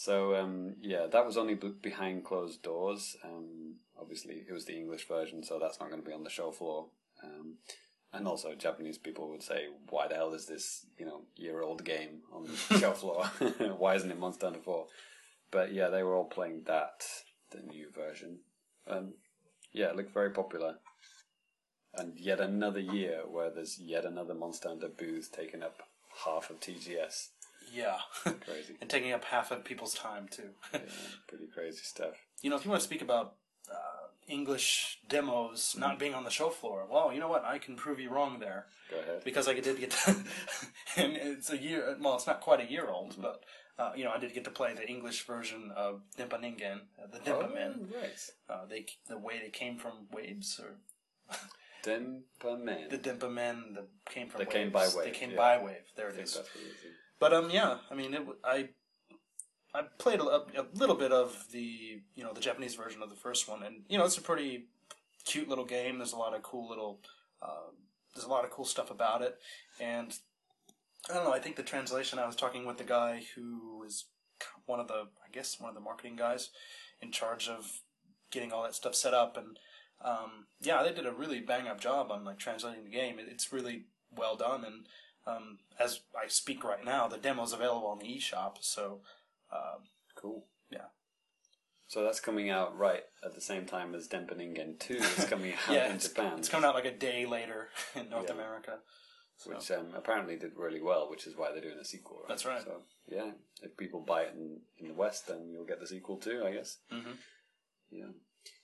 So 0.00 0.34
um, 0.34 0.76
yeah, 0.80 1.08
that 1.12 1.26
was 1.26 1.36
only 1.36 1.52
b- 1.52 1.74
behind 1.82 2.24
closed 2.24 2.62
doors. 2.62 3.18
Um, 3.22 3.74
obviously, 4.00 4.46
it 4.48 4.50
was 4.50 4.64
the 4.64 4.74
English 4.74 5.06
version, 5.06 5.42
so 5.44 5.58
that's 5.58 5.78
not 5.78 5.90
going 5.90 6.00
to 6.00 6.08
be 6.08 6.14
on 6.14 6.24
the 6.24 6.30
show 6.30 6.52
floor. 6.52 6.86
Um, 7.22 7.56
and 8.10 8.26
also, 8.26 8.54
Japanese 8.54 8.96
people 8.96 9.28
would 9.28 9.42
say, 9.42 9.66
"Why 9.90 10.08
the 10.08 10.14
hell 10.14 10.32
is 10.32 10.46
this, 10.46 10.86
you 10.98 11.04
know, 11.04 11.24
year-old 11.36 11.84
game 11.84 12.22
on 12.32 12.46
the 12.46 12.78
show 12.78 12.92
floor? 12.92 13.26
Why 13.76 13.94
isn't 13.94 14.10
it 14.10 14.18
Monster 14.18 14.46
Hunter 14.46 14.62
4? 14.64 14.86
But 15.50 15.72
yeah, 15.72 15.88
they 15.88 16.02
were 16.02 16.14
all 16.14 16.24
playing 16.28 16.62
that, 16.66 17.04
the 17.50 17.60
new 17.60 17.88
version. 17.90 18.40
Um, 18.86 19.14
yeah, 19.72 19.86
it 19.86 19.96
looked 19.96 20.14
very 20.14 20.30
popular. 20.30 20.76
And 21.94 22.18
yet 22.18 22.40
another 22.40 22.78
year 22.80 23.22
where 23.28 23.50
there's 23.50 23.78
yet 23.80 24.04
another 24.04 24.34
Monster 24.34 24.68
Hunter 24.68 24.88
booth 24.88 25.30
taking 25.32 25.62
up 25.62 25.80
half 26.24 26.50
of 26.50 26.60
TGS. 26.60 27.28
Yeah, 27.72 27.98
Crazy. 28.24 28.76
and 28.80 28.88
taking 28.88 29.12
up 29.12 29.24
half 29.24 29.50
of 29.50 29.64
people's 29.64 29.94
time 29.94 30.28
too. 30.30 30.50
Yeah, 30.72 30.80
pretty 31.28 31.46
crazy 31.52 31.82
stuff. 31.82 32.14
you 32.42 32.50
know, 32.50 32.56
if 32.56 32.64
you 32.64 32.70
want 32.70 32.80
to 32.80 32.86
speak 32.86 33.02
about 33.02 33.34
uh, 33.70 34.06
English 34.28 34.98
demos 35.08 35.76
not 35.78 35.98
being 35.98 36.14
on 36.14 36.24
the 36.24 36.30
show 36.30 36.48
floor, 36.50 36.86
well, 36.90 37.12
you 37.12 37.18
know 37.20 37.28
what? 37.28 37.44
I 37.44 37.58
can 37.58 37.76
prove 37.76 38.00
you 38.00 38.10
wrong 38.10 38.38
there 38.40 38.66
Go 38.90 38.98
ahead. 38.98 39.22
because 39.24 39.46
I 39.48 39.54
did 39.54 39.78
get, 39.78 39.90
to, 39.90 40.16
and 40.96 41.16
it's 41.16 41.50
a 41.50 41.58
year. 41.58 41.96
Well, 42.00 42.14
it's 42.16 42.26
not 42.26 42.40
quite 42.40 42.60
a 42.60 42.70
year 42.70 42.88
old, 42.88 43.16
but 43.20 43.44
uh, 43.80 43.92
you 43.96 44.04
know, 44.04 44.12
I 44.12 44.18
did 44.18 44.34
get 44.34 44.44
to 44.44 44.50
play 44.50 44.74
the 44.74 44.86
English 44.86 45.26
version 45.26 45.72
of 45.74 46.02
Denpa 46.18 46.38
Ningen, 46.42 46.80
uh, 47.02 47.06
the 47.12 47.18
Denpa 47.18 47.52
Men. 47.54 47.72
Oh, 47.80 48.00
right. 48.00 48.20
Uh, 48.48 48.66
they 48.68 48.86
the 49.08 49.18
way 49.18 49.40
they 49.42 49.50
came 49.50 49.76
from 49.78 49.94
waves 50.12 50.60
or 50.62 50.76
Denpa 51.84 52.62
Men. 52.62 52.88
the 52.90 52.98
Denpa 52.98 53.32
Men 53.32 53.56
that 53.74 53.88
came 54.14 54.28
from 54.28 54.38
They 54.40 54.44
waves. 54.44 54.54
came 54.54 54.70
by 54.70 54.84
wave. 54.84 54.92
They 54.94 55.00
wave, 55.10 55.14
came 55.14 55.30
yeah. 55.30 55.36
by 55.36 55.58
wave. 55.64 55.76
There 55.96 56.06
I 56.06 56.10
it 56.10 56.14
think 56.16 56.26
is. 56.26 56.34
that's 56.34 56.54
what 56.54 56.64
it 56.64 56.68
is. 56.68 56.74
But 57.18 57.32
um, 57.34 57.50
yeah, 57.50 57.78
I 57.90 57.94
mean, 57.94 58.14
it, 58.14 58.18
w- 58.18 58.38
I 58.44 58.68
I 59.74 59.82
played 59.98 60.20
a, 60.20 60.24
a 60.24 60.66
little 60.74 60.96
bit 60.96 61.12
of 61.12 61.46
the 61.52 62.00
you 62.14 62.24
know 62.24 62.32
the 62.32 62.40
Japanese 62.40 62.74
version 62.74 63.02
of 63.02 63.10
the 63.10 63.16
first 63.16 63.48
one, 63.48 63.62
and 63.62 63.82
you 63.88 63.98
know 63.98 64.04
it's 64.04 64.18
a 64.18 64.22
pretty 64.22 64.66
cute 65.24 65.48
little 65.48 65.64
game. 65.66 65.98
There's 65.98 66.12
a 66.12 66.16
lot 66.16 66.34
of 66.34 66.42
cool 66.42 66.68
little 66.68 67.00
uh, 67.42 67.70
there's 68.14 68.26
a 68.26 68.30
lot 68.30 68.44
of 68.44 68.50
cool 68.50 68.64
stuff 68.64 68.90
about 68.90 69.22
it, 69.22 69.38
and 69.80 70.12
I 71.08 71.14
don't 71.14 71.24
know. 71.24 71.32
I 71.32 71.38
think 71.40 71.56
the 71.56 71.62
translation. 71.62 72.18
I 72.18 72.26
was 72.26 72.36
talking 72.36 72.66
with 72.66 72.78
the 72.78 72.84
guy 72.84 73.22
who 73.34 73.82
is 73.86 74.06
one 74.66 74.80
of 74.80 74.88
the 74.88 74.94
I 75.24 75.30
guess 75.32 75.60
one 75.60 75.68
of 75.68 75.74
the 75.74 75.80
marketing 75.80 76.16
guys 76.16 76.50
in 77.00 77.10
charge 77.12 77.48
of 77.48 77.80
getting 78.30 78.52
all 78.52 78.62
that 78.62 78.74
stuff 78.74 78.94
set 78.94 79.14
up, 79.14 79.36
and 79.36 79.58
um, 80.04 80.46
yeah, 80.60 80.82
they 80.82 80.92
did 80.92 81.06
a 81.06 81.12
really 81.12 81.40
bang 81.40 81.66
up 81.68 81.80
job 81.80 82.10
on 82.10 82.24
like 82.24 82.38
translating 82.38 82.84
the 82.84 82.90
game. 82.90 83.18
It, 83.18 83.26
it's 83.30 83.52
really 83.52 83.84
well 84.14 84.36
done, 84.36 84.64
and 84.64 84.86
um, 85.26 85.58
as 85.78 86.00
I 86.16 86.28
speak 86.28 86.64
right 86.64 86.84
now, 86.84 87.08
the 87.08 87.18
demo's 87.18 87.52
available 87.52 87.88
on 87.88 87.98
the 87.98 88.06
eShop. 88.06 88.56
So, 88.60 89.00
um, 89.52 89.84
Cool. 90.14 90.44
Yeah. 90.70 90.86
So 91.88 92.04
that's 92.04 92.20
coming 92.20 92.50
out 92.50 92.76
right 92.76 93.04
at 93.24 93.34
the 93.34 93.40
same 93.40 93.64
time 93.66 93.94
as 93.94 94.06
Denpaningen 94.06 94.78
2 94.78 94.94
is 94.94 95.24
coming 95.24 95.52
out 95.68 95.74
yeah, 95.74 95.88
in 95.88 95.96
it's, 95.96 96.08
Japan. 96.08 96.38
it's 96.38 96.48
coming 96.48 96.66
out 96.68 96.74
like 96.74 96.84
a 96.84 96.92
day 96.96 97.26
later 97.26 97.68
in 97.96 98.08
North 98.10 98.26
Yeah. 98.28 98.34
America. 98.34 98.78
So, 99.40 99.52
Which 99.52 99.70
um, 99.70 99.86
apparently 99.96 100.36
did 100.36 100.52
really 100.54 100.82
well, 100.82 101.08
which 101.08 101.26
is 101.26 101.34
why 101.34 101.50
they're 101.50 101.62
doing 101.62 101.78
a 101.80 101.84
sequel. 101.84 102.18
Right? 102.18 102.28
That's 102.28 102.44
right. 102.44 102.62
So, 102.62 102.82
yeah, 103.08 103.30
if 103.62 103.74
people 103.74 104.00
buy 104.00 104.24
it 104.24 104.34
in, 104.36 104.58
in 104.78 104.88
the 104.88 104.92
West, 104.94 105.28
then 105.28 105.48
you'll 105.50 105.64
get 105.64 105.80
the 105.80 105.86
sequel 105.86 106.18
too, 106.18 106.42
I 106.46 106.52
guess. 106.52 106.76
Mhm. 106.92 107.16
Yeah. 107.90 108.10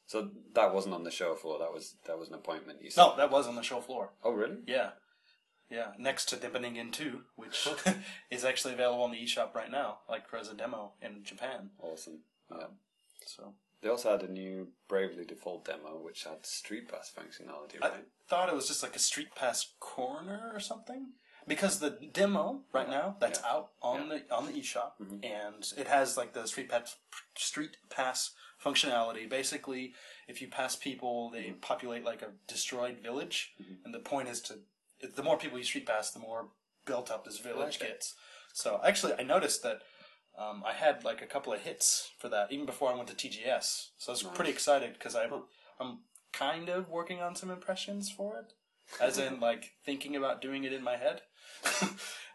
So 0.05 0.28
that 0.53 0.74
wasn't 0.74 0.94
on 0.94 1.03
the 1.05 1.11
show 1.11 1.35
floor. 1.35 1.59
That 1.61 1.73
was 1.73 1.94
that 2.07 2.19
was 2.19 2.28
an 2.28 2.35
appointment. 2.35 2.82
You 2.82 2.90
said. 2.90 3.01
no, 3.01 3.16
that 3.16 3.31
was 3.31 3.47
on 3.47 3.57
the 3.57 3.62
show 3.62 3.81
floor. 3.81 4.11
Oh, 4.23 4.32
really? 4.32 4.59
Yeah, 4.66 4.90
Yeah, 5.70 5.93
next 5.98 6.27
to 6.27 6.36
Denpaningen 6.36 6.93
2, 6.93 7.23
which 7.36 7.66
is 8.31 8.44
actually 8.44 8.74
available 8.74 9.03
on 9.05 9.12
the 9.12 9.19
eShop 9.24 9.55
right 9.55 9.70
now, 9.70 10.01
like 10.11 10.24
as 10.39 10.51
a 10.51 10.55
demo 10.55 10.93
in 11.01 11.24
Japan. 11.24 11.70
Awesome. 11.81 12.19
Yeah. 12.51 12.65
Um, 12.65 12.70
so 13.24 13.55
They 13.87 13.93
also 13.93 14.11
had 14.11 14.25
a 14.29 14.33
new 14.33 14.67
Bravely 14.89 15.25
Default 15.25 15.65
demo, 15.65 16.01
which 16.03 16.25
had 16.25 16.45
Street 16.45 16.89
Pass 16.89 17.13
functionality, 17.17 17.81
I 17.81 18.01
thought 18.27 18.49
it 18.49 18.55
was 18.57 18.67
just 18.67 18.83
like 18.83 18.97
a 18.97 18.99
Street 18.99 19.29
Pass 19.37 19.75
corner 19.79 20.51
or 20.53 20.59
something. 20.59 21.11
Because 21.47 21.79
the 21.79 21.91
demo 21.91 22.63
right 22.73 22.91
now 22.91 23.17
that's 23.21 23.39
Yeah. 23.39 23.49
out 23.49 23.71
on 23.81 24.09
the 24.09 24.25
on 24.35 24.47
the 24.47 24.53
eShop 24.55 24.99
mm-hmm. 25.01 25.23
and 25.23 25.73
it 25.77 25.87
has 25.87 26.17
like 26.17 26.33
the 26.33 26.49
Street 26.49 26.69
Pass 26.69 26.97
Street 27.37 27.77
Pass 27.89 28.33
functionality. 28.61 29.31
Basically, 29.31 29.95
if 30.27 30.43
you 30.43 30.49
pass 30.49 30.75
people, 30.75 31.31
they 31.31 31.45
mm-hmm. 31.45 31.61
populate 31.61 32.03
like 32.03 32.23
a 32.23 32.33
destroyed 32.49 32.99
village, 32.99 33.55
mm-hmm. 33.63 33.85
and 33.85 33.95
the 33.95 34.01
point 34.01 34.29
is 34.29 34.41
to 34.41 34.59
the 35.15 35.23
more 35.23 35.39
people 35.39 35.59
you 35.59 35.65
Street 35.65 35.87
Pass, 35.87 36.11
the 36.11 36.19
more 36.19 36.49
built 36.87 37.09
up 37.13 37.25
this 37.25 37.39
village 37.39 37.77
Okay. 37.77 37.93
gets. 37.93 38.17
So 38.53 38.81
actually, 38.85 39.13
I 39.17 39.23
noticed 39.23 39.63
that 39.63 39.83
um, 40.39 40.63
I 40.67 40.73
had 40.73 41.05
like 41.05 41.23
a 41.23 41.27
couple 41.27 41.53
of 41.53 41.61
hits 41.63 42.11
for 42.19 42.29
that 42.29 42.53
even 42.53 42.67
before 42.67 42.91
I 42.93 42.95
went 42.97 43.09
to 43.09 43.15
TGS. 43.15 43.89
So 43.99 44.11
I 44.11 44.13
was 44.13 44.23
pretty 44.23 44.51
excited 44.51 44.93
because 44.95 45.15
I 45.17 45.29
I'm 45.81 45.99
kind 46.33 46.69
of 46.69 46.89
working 46.91 47.21
on 47.21 47.35
some 47.35 47.51
impressions 47.51 48.11
for 48.11 48.39
it, 48.39 48.53
as 49.01 49.19
in 49.19 49.41
like 49.41 49.73
thinking 49.85 50.17
about 50.17 50.43
doing 50.43 50.65
it 50.65 50.73
in 50.73 50.83
my 50.85 50.97
head. 50.97 51.23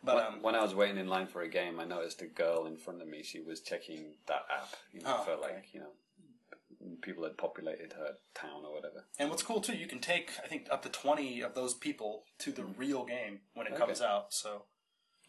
but 0.04 0.16
when, 0.16 0.26
um, 0.26 0.42
when 0.42 0.56
I 0.56 0.62
was 0.64 0.74
waiting 0.74 0.98
in 0.98 1.08
line 1.08 1.28
for 1.28 1.42
a 1.42 1.48
game, 1.50 1.80
I 1.80 1.86
noticed 1.86 2.22
a 2.22 2.26
girl 2.28 2.66
in 2.66 2.78
front 2.78 3.02
of 3.02 3.08
me. 3.08 3.22
She 3.24 3.40
was 3.42 3.62
checking 3.62 4.16
that 4.28 4.46
app, 4.52 4.76
you 4.92 5.02
know, 5.02 5.18
Oh, 5.20 5.24
for 5.24 5.32
okay. 5.34 5.54
like 5.54 5.66
you 5.74 5.82
know, 5.82 5.92
people 7.02 7.24
had 7.24 7.38
populated 7.38 7.94
her 7.94 8.14
town 8.34 8.64
or 8.66 8.74
whatever. 8.74 9.06
and 9.20 9.30
what's 9.30 9.44
cool 9.44 9.62
too, 9.62 9.76
you 9.76 9.88
can 9.88 10.00
take 10.00 10.32
I 10.44 10.48
think 10.48 10.68
up 10.72 10.82
to 10.84 10.90
twenty 10.90 11.42
of 11.42 11.54
those 11.54 11.74
people 11.76 12.24
to 12.40 12.52
the 12.52 12.64
real 12.64 13.06
game 13.06 13.42
when 13.54 13.68
it 13.68 13.74
Okay. 13.74 13.80
comes 13.86 14.02
out. 14.02 14.34
So 14.34 14.64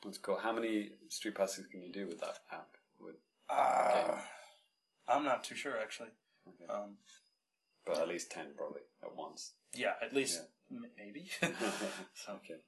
That's 0.04 0.18
cool. 0.18 0.38
How 0.38 0.52
many 0.52 0.90
street 1.08 1.34
passes 1.36 1.66
can 1.66 1.82
you 1.82 1.92
do 1.92 2.06
with 2.06 2.20
that 2.20 2.38
app? 2.52 2.68
With, 3.00 3.16
uh, 3.48 4.16
I'm 5.08 5.24
not 5.24 5.44
too 5.44 5.54
sure 5.54 5.78
actually. 5.80 6.08
Okay. 6.48 6.72
Um, 6.72 6.96
but 7.86 7.98
at 7.98 8.08
least 8.08 8.30
ten 8.30 8.46
probably 8.56 8.82
at 9.02 9.14
once. 9.16 9.52
yeah, 9.74 9.94
at 10.02 10.12
least 10.14 10.40
m- 10.70 10.86
maybe. 10.98 11.28
so 12.14 12.32
okay, 12.34 12.60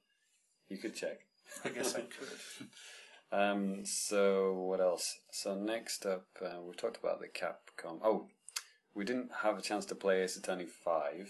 you 0.69 0.77
could 0.77 0.95
check. 0.95 1.19
I 1.63 1.69
guess 1.69 1.95
I 1.95 2.01
could. 2.01 2.67
Um, 3.31 3.85
so 3.85 4.53
what 4.53 4.79
else? 4.79 5.19
So 5.31 5.55
next 5.55 6.05
up, 6.05 6.25
uh, 6.41 6.61
we 6.61 6.73
talked 6.73 6.97
about 6.97 7.19
the 7.19 7.27
Capcom. 7.27 7.99
Oh, 8.03 8.27
we 8.93 9.03
didn't 9.03 9.31
have 9.43 9.57
a 9.57 9.61
chance 9.61 9.85
to 9.87 9.95
play 9.95 10.21
Ace 10.23 10.37
Attorney 10.37 10.65
Five. 10.65 11.29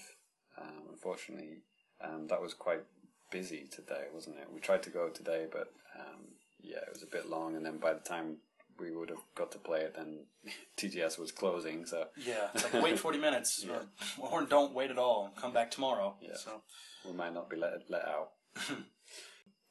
Um, 0.59 0.83
unfortunately, 0.91 1.63
um, 2.03 2.27
that 2.27 2.41
was 2.41 2.53
quite 2.53 2.83
busy 3.31 3.67
today, 3.71 4.05
wasn't 4.13 4.37
it? 4.37 4.47
We 4.53 4.59
tried 4.59 4.83
to 4.83 4.89
go 4.89 5.09
today, 5.09 5.45
but 5.51 5.73
um, 5.99 6.21
yeah, 6.61 6.77
it 6.77 6.89
was 6.93 7.03
a 7.03 7.07
bit 7.07 7.29
long. 7.29 7.55
And 7.55 7.65
then 7.65 7.77
by 7.77 7.93
the 7.93 7.99
time 7.99 8.37
we 8.79 8.91
would 8.95 9.09
have 9.09 9.23
got 9.35 9.51
to 9.53 9.57
play 9.57 9.81
it, 9.81 9.95
then 9.95 10.25
TGS 10.77 11.17
was 11.19 11.31
closing. 11.31 11.85
So 11.85 12.07
Yeah, 12.17 12.49
it's 12.53 12.63
like 12.73 12.83
wait 12.83 12.99
forty 12.99 13.17
minutes, 13.19 13.65
or, 14.19 14.31
or 14.41 14.45
don't 14.45 14.73
wait 14.73 14.91
at 14.91 14.97
all. 14.97 15.31
Come 15.39 15.53
back 15.53 15.71
tomorrow. 15.71 16.15
Yeah. 16.21 16.35
So 16.35 16.61
we 17.05 17.13
might 17.13 17.33
not 17.33 17.49
be 17.49 17.57
let 17.57 17.71
let 17.89 18.05
out. 18.07 18.29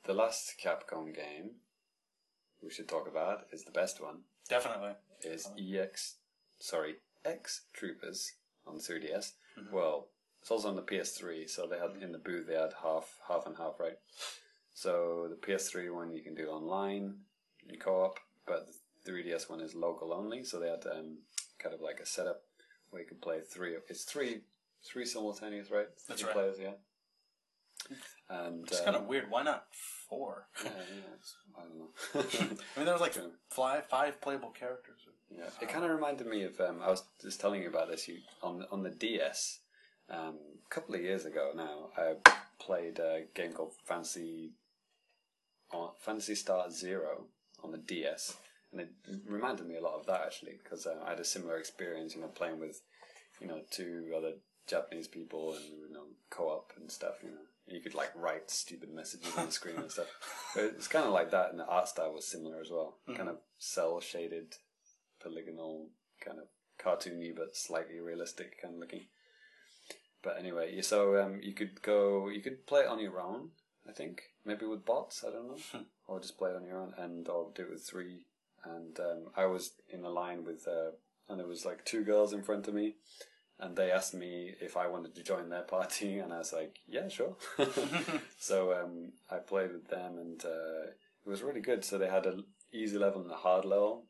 the 0.05 0.15
last 0.15 0.55
Capcom 0.63 1.15
game 1.15 1.53
we 2.63 2.71
should 2.71 2.89
talk 2.89 3.07
about 3.09 3.45
is 3.53 3.65
the 3.65 3.71
best 3.71 4.01
one. 4.03 4.21
definitely. 4.49 4.93
is 5.23 5.49
EX, 5.59 6.17
sorry, 6.59 6.97
X 7.25 7.63
Troopers 7.75 8.33
on 8.67 8.77
3DS. 8.79 9.33
Mm-hmm. 9.59 9.75
Well, 9.75 10.09
it's 10.45 10.51
also 10.51 10.69
on 10.69 10.77
the 10.77 10.83
PS3, 10.83 11.49
so 11.49 11.67
they 11.67 11.79
had 11.79 12.03
in 12.03 12.13
the 12.13 12.19
booth 12.19 12.47
they 12.47 12.53
had 12.53 12.75
half, 12.83 13.17
half 13.27 13.47
and 13.47 13.57
half, 13.57 13.81
right? 13.81 13.97
So 14.75 15.27
the 15.31 15.37
PS3 15.37 15.91
one 15.91 16.13
you 16.13 16.21
can 16.21 16.35
do 16.35 16.49
online 16.49 17.15
in 17.67 17.79
co-op, 17.79 18.19
but 18.47 18.67
the 19.07 19.11
3DS 19.11 19.49
one 19.49 19.63
is 19.63 19.75
local 19.75 20.13
only. 20.13 20.45
So 20.45 20.61
they 20.61 20.69
had 20.69 20.85
um, 20.85 21.21
kind 21.59 21.75
of 21.75 21.81
like 21.81 21.99
a 21.99 22.05
setup 22.05 22.43
where 22.91 23.01
you 23.01 23.09
can 23.09 23.17
play 23.17 23.41
three. 23.41 23.75
It's 23.89 24.05
three, 24.05 24.43
three 24.87 25.07
simultaneous, 25.07 25.71
right? 25.71 25.87
That's 26.07 26.21
Three 26.21 26.27
right. 26.27 26.37
Players, 26.37 26.57
yeah. 26.61 27.97
And 28.29 28.69
It's 28.69 28.83
uh, 28.83 28.85
kind 28.85 28.99
of 28.99 29.07
weird. 29.07 29.31
Why 29.31 29.45
not 29.45 29.65
four? 30.11 30.49
yeah, 30.63 30.73
yeah, 30.73 31.57
I 31.57 31.63
don't 31.63 31.79
know. 31.79 31.89
I 32.77 32.79
mean, 32.79 32.85
there 32.85 32.93
was 32.93 33.01
like 33.01 33.17
five, 33.49 33.87
five 33.87 34.21
playable 34.21 34.51
characters. 34.51 34.99
Yeah, 35.35 35.45
it 35.63 35.71
kind 35.71 35.87
of 35.87 35.91
reminded 35.91 36.27
me 36.27 36.43
of. 36.43 36.61
Um, 36.61 36.83
I 36.83 36.91
was 36.91 37.03
just 37.23 37.41
telling 37.41 37.63
you 37.63 37.69
about 37.69 37.89
this. 37.89 38.07
You 38.07 38.19
on 38.43 38.67
on 38.71 38.83
the 38.83 38.91
DS 38.91 39.61
um, 40.11 40.39
a 40.67 40.75
couple 40.75 40.95
of 40.95 41.03
years 41.03 41.25
ago 41.25 41.53
now. 41.55 41.89
I 41.97 42.15
played 42.59 42.99
a 42.99 43.25
game 43.35 43.53
called 43.53 43.73
Fantasy 43.85 44.53
on 45.73 45.91
Phantasy 45.99 46.35
Star 46.35 46.71
Zero 46.71 47.25
on 47.63 47.73
the 47.73 47.79
DS, 47.79 48.37
and 48.73 48.81
it 48.81 48.91
reminded 49.27 49.67
me 49.67 49.77
a 49.77 49.83
lot 49.83 49.99
of 49.99 50.07
that 50.07 50.23
actually 50.25 50.59
because 50.63 50.87
uh, 50.87 50.97
I 51.05 51.11
had 51.11 51.21
a 51.21 51.25
similar 51.25 51.57
experience. 51.57 52.15
You 52.15 52.23
know, 52.23 52.29
playing 52.29 52.61
with 52.61 52.83
you 53.41 53.47
know 53.47 53.61
two 53.71 54.13
other 54.17 54.35
Japanese 54.67 55.09
people 55.09 55.55
and 55.55 55.65
you 55.65 55.93
know 55.93 56.05
co-op 56.31 56.73
and 56.79 56.91
stuff. 56.91 57.17
You 57.23 57.31
know, 57.31 57.37
you 57.67 57.81
could 57.81 57.95
like 57.95 58.13
write 58.15 58.51
stupid 58.51 58.93
messages 58.93 59.37
on 59.37 59.47
the 59.47 59.53
screen 59.53 59.77
and 59.77 59.91
stuff. 59.91 60.09
But 60.55 60.65
it's 60.65 60.87
kind 60.87 61.05
of 61.05 61.13
like 61.13 61.33
that, 61.33 61.51
and 61.51 61.59
the 61.59 61.67
art 61.67 61.89
style 61.89 62.13
was 62.13 62.29
similar 62.29 62.61
as 62.61 62.71
well. 62.71 62.99
Kind 63.17 63.29
of 63.29 63.39
cell 63.59 64.01
shaded 64.01 64.55
polygonal, 65.21 65.89
kind 66.25 66.39
of 66.39 66.47
cartoony 66.79 67.35
but 67.35 67.57
slightly 67.57 67.99
realistic 67.99 68.61
kind 68.61 68.75
of 68.75 68.81
looking. 68.81 69.07
But 70.25 70.39
anyway, 70.39 70.81
so 70.81 71.23
um, 71.23 71.39
you 71.43 71.53
could 71.53 71.83
go, 71.83 72.29
you 72.29 72.41
could 72.41 72.67
play 72.67 72.81
it 72.81 72.89
on 72.89 72.99
your 72.99 73.21
own. 73.21 73.51
I 73.87 73.93
think 73.93 74.23
maybe 74.45 74.65
with 74.65 74.87
bots. 74.87 75.23
I 75.23 75.31
don't 75.31 75.49
know, 75.49 75.81
or 76.09 76.19
just 76.19 76.39
play 76.39 76.51
it 76.51 76.57
on 76.57 76.65
your 76.65 76.79
own, 76.79 76.95
and 76.97 77.29
or 77.29 77.51
do 77.55 77.63
it 77.63 77.71
with 77.71 77.87
three. 77.87 78.23
And 78.65 78.99
um, 78.99 79.25
I 79.37 79.45
was 79.45 79.73
in 79.93 80.03
a 80.05 80.09
line 80.09 80.43
with, 80.45 80.67
uh, 80.67 80.93
and 81.29 81.39
there 81.39 81.47
was 81.47 81.67
like 81.67 81.85
two 81.85 82.03
girls 82.03 82.33
in 82.33 82.43
front 82.43 82.67
of 82.67 82.73
me, 82.73 82.95
and 83.61 83.77
they 83.77 83.93
asked 83.93 84.15
me 84.15 84.55
if 84.63 84.79
I 84.79 84.87
wanted 84.87 85.15
to 85.15 85.23
join 85.23 85.51
their 85.51 85.63
party, 85.63 86.19
and 86.21 86.33
I 86.33 86.39
was 86.39 86.55
like, 86.55 86.79
yeah, 86.89 87.09
sure. 87.09 87.37
so 88.39 88.73
um, 88.73 89.13
I 89.31 89.37
played 89.37 89.73
with 89.73 89.89
them, 89.89 90.17
and 90.17 90.43
uh, 90.43 90.89
it 90.89 91.29
was 91.29 91.43
really 91.43 91.61
good. 91.61 91.85
So 91.85 91.99
they 91.99 92.09
had 92.09 92.25
an 92.25 92.45
easy 92.73 92.97
level 92.97 93.21
and 93.21 93.31
a 93.31 93.37
hard 93.37 93.67
level, 93.67 94.07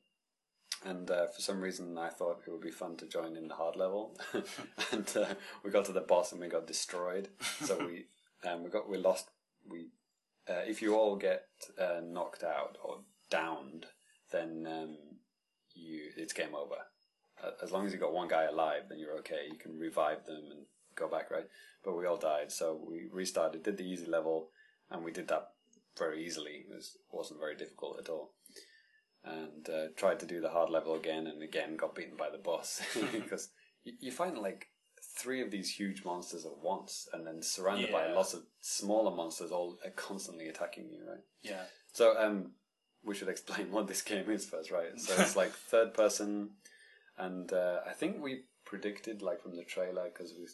and 0.85 1.11
uh, 1.11 1.27
for 1.27 1.41
some 1.41 1.61
reason 1.61 1.97
I 1.99 2.09
thought 2.09 2.43
it 2.47 2.51
would 2.51 2.61
be 2.61 2.71
fun 2.71 2.97
to 2.99 3.07
join 3.07 3.37
in 3.37 3.49
the 3.49 3.55
hard 3.55 3.77
level, 3.77 4.17
and 4.93 5.11
uh, 5.17 5.35
we 5.65 5.71
got 5.71 5.85
to 5.87 5.93
the 5.93 6.01
boss 6.01 6.33
and 6.33 6.41
we 6.41 6.49
got 6.49 6.67
destroyed. 6.67 7.29
So 7.63 7.79
we 7.87 8.07
um, 8.49 8.63
we 8.63 8.71
got 8.71 8.89
we 8.89 8.99
lost. 8.99 9.31
We 9.69 9.87
uh, 10.49 10.63
if 10.67 10.83
you 10.83 10.95
all 10.95 11.17
get 11.17 11.47
uh, 11.79 12.01
knocked 12.05 12.43
out 12.43 12.77
or 12.83 13.01
downed, 13.31 13.87
then 14.31 14.67
um, 14.69 14.97
you 15.75 16.11
it's 16.17 16.33
game 16.33 16.55
over. 16.55 16.77
As 17.63 17.73
long 17.73 17.85
as 17.85 17.93
you 17.93 17.99
got 17.99 18.15
one 18.15 18.29
guy 18.29 18.45
alive, 18.45 18.85
then 18.89 18.99
you're 18.99 19.19
okay. 19.19 19.47
You 19.51 19.59
can 19.59 19.79
revive 19.79 20.25
them 20.25 20.43
and 20.51 20.67
go 20.95 21.09
back, 21.09 21.31
right? 21.31 21.47
But 21.85 21.97
we 21.97 22.07
all 22.07 22.17
died, 22.17 22.51
so 22.51 22.81
we 22.89 23.09
restarted, 23.13 23.65
did 23.65 23.77
the 23.77 23.85
easy 23.85 24.07
level, 24.07 24.49
and 24.91 25.05
we 25.05 25.13
did 25.13 25.29
that 25.29 25.49
very 25.99 26.25
easily. 26.25 26.65
It 26.71 26.75
was, 26.75 26.97
wasn't 27.13 27.41
very 27.41 27.55
difficult 27.55 27.99
at 27.99 28.09
all 28.09 28.33
and 29.25 29.69
uh, 29.69 29.87
tried 29.97 30.21
to 30.21 30.27
do 30.27 30.41
the 30.41 30.51
hard 30.51 30.71
level 30.71 30.95
again, 30.95 31.27
and 31.27 31.43
again 31.43 31.77
got 31.77 31.95
beaten 31.95 32.17
by 32.17 32.31
the 32.31 32.39
boss 32.39 32.83
because 33.13 33.49
you, 33.83 33.93
you 34.01 34.13
find 34.13 34.39
like 34.39 34.69
three 35.17 35.41
of 35.41 35.51
these 35.51 35.71
huge 35.71 36.05
monsters 36.05 36.45
at 36.45 36.59
once, 36.59 37.09
and 37.13 37.27
then 37.27 37.43
surrounded 37.43 37.93
by 37.93 38.13
lots 38.13 38.35
of 38.35 38.43
smaller 38.61 39.15
monsters, 39.15 39.51
all 39.51 39.79
uh, 39.85 39.91
constantly 39.97 40.49
attacking 40.49 40.91
you, 40.91 41.01
right? 41.09 41.23
Yeah. 41.43 41.63
So 41.93 42.19
um, 42.19 42.53
we 43.05 43.15
should 43.15 43.29
explain 43.29 43.71
what 43.71 43.87
this 43.87 44.03
game 44.03 44.31
is 44.31 44.45
first, 44.45 44.71
right? 44.71 44.99
So 44.99 45.15
it's 45.21 45.37
like 45.37 45.53
third 45.53 45.95
person, 45.95 46.51
and 47.19 47.53
uh, 47.53 47.81
I 47.89 47.93
think 47.93 48.21
we 48.21 48.45
predicted 48.65 49.23
like 49.23 49.43
from 49.43 49.57
the 49.57 49.65
trailer 49.65 50.11
because 50.13 50.33
we 50.33 50.47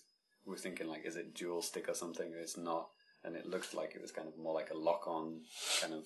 we 0.46 0.52
were 0.52 0.58
thinking 0.58 0.88
like, 0.88 1.04
is 1.04 1.16
it 1.16 1.34
dual 1.34 1.62
stick 1.62 1.88
or 1.88 1.94
something? 1.94 2.32
It's 2.34 2.56
not, 2.56 2.88
and 3.24 3.36
it 3.36 3.46
looked 3.46 3.74
like 3.74 3.94
it 3.94 4.00
was 4.00 4.12
kind 4.12 4.28
of 4.28 4.38
more 4.38 4.54
like 4.54 4.70
a 4.70 4.76
lock-on 4.76 5.40
kind 5.80 5.92
of 5.94 6.04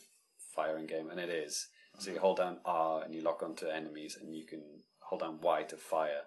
firing 0.55 0.86
game, 0.86 1.11
and 1.11 1.20
it 1.20 1.28
is. 1.28 1.69
So 1.98 2.10
you 2.10 2.18
hold 2.18 2.38
down 2.38 2.58
R 2.64 3.02
and 3.02 3.14
you 3.14 3.22
lock 3.22 3.42
onto 3.42 3.66
enemies, 3.66 4.18
and 4.20 4.34
you 4.34 4.46
can 4.46 4.62
hold 5.00 5.20
down 5.20 5.40
Y 5.40 5.62
to 5.64 5.76
fire. 5.76 6.22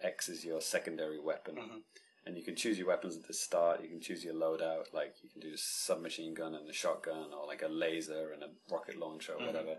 X 0.00 0.28
is 0.28 0.44
your 0.44 0.60
secondary 0.60 1.20
weapon, 1.20 1.54
mm-hmm. 1.56 1.78
and 2.26 2.36
you 2.36 2.42
can 2.42 2.56
choose 2.56 2.78
your 2.78 2.88
weapons 2.88 3.16
at 3.16 3.26
the 3.26 3.34
start. 3.34 3.82
You 3.82 3.88
can 3.88 4.00
choose 4.00 4.24
your 4.24 4.34
loadout, 4.34 4.92
like 4.92 5.14
you 5.22 5.28
can 5.30 5.40
do 5.40 5.54
a 5.54 5.58
submachine 5.58 6.34
gun 6.34 6.54
and 6.54 6.68
a 6.68 6.72
shotgun, 6.72 7.32
or 7.38 7.46
like 7.46 7.62
a 7.62 7.68
laser 7.68 8.32
and 8.32 8.42
a 8.42 8.48
rocket 8.72 8.98
launcher 8.98 9.32
or 9.32 9.36
mm-hmm. 9.36 9.46
whatever. 9.46 9.76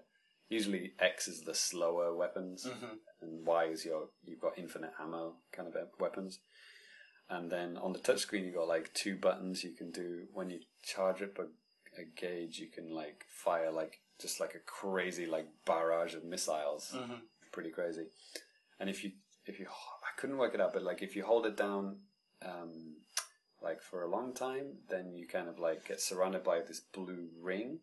Usually 0.50 0.94
X 1.00 1.28
is 1.28 1.42
the 1.42 1.56
slower 1.56 2.16
weapons, 2.16 2.66
mm-hmm. 2.66 2.96
and 3.22 3.46
Y 3.46 3.66
is 3.66 3.86
your 3.86 4.10
you've 4.24 4.42
got 4.42 4.58
infinite 4.58 4.92
ammo 5.00 5.38
kind 5.52 5.68
of 5.68 5.74
weapons. 6.00 6.40
And 7.30 7.52
then 7.52 7.78
on 7.78 7.94
the 7.94 8.00
touchscreen, 8.00 8.46
you've 8.46 8.56
got 8.56 8.68
like 8.68 8.94
two 8.94 9.18
buttons 9.18 9.64
you 9.64 9.72
can 9.72 9.92
do 9.92 10.28
when 10.32 10.50
you 10.50 10.60
charge 10.84 11.22
up 11.22 11.40
a, 11.40 11.44
a 12.00 12.06
gauge. 12.16 12.60
You 12.60 12.70
can 12.70 12.94
like 12.94 13.26
fire 13.28 13.72
like 13.72 14.00
just 14.20 14.40
like 14.40 14.56
a 14.56 14.60
crazy 14.60 15.26
like 15.26 15.48
barrage 15.66 16.14
of 16.16 16.24
missiles, 16.24 16.96
pretty 17.52 17.70
crazy. 17.72 18.06
And 18.80 18.90
if 18.90 19.04
you 19.04 19.12
if 19.46 19.60
you 19.60 19.68
I 19.68 20.20
couldn't 20.20 20.38
work 20.38 20.54
it 20.54 20.62
out, 20.62 20.74
but 20.74 20.84
like 20.84 21.02
if 21.02 21.16
you 21.16 21.26
hold 21.26 21.46
it 21.46 21.58
down, 21.58 21.98
um, 22.42 22.98
like 23.62 23.82
for 23.82 24.04
a 24.04 24.10
long 24.10 24.34
time, 24.34 24.78
then 24.90 25.16
you 25.16 25.28
kind 25.28 25.48
of 25.48 25.60
like 25.60 25.88
get 25.88 26.02
surrounded 26.02 26.44
by 26.44 26.60
this 26.62 26.80
blue 26.80 27.30
ring, 27.42 27.80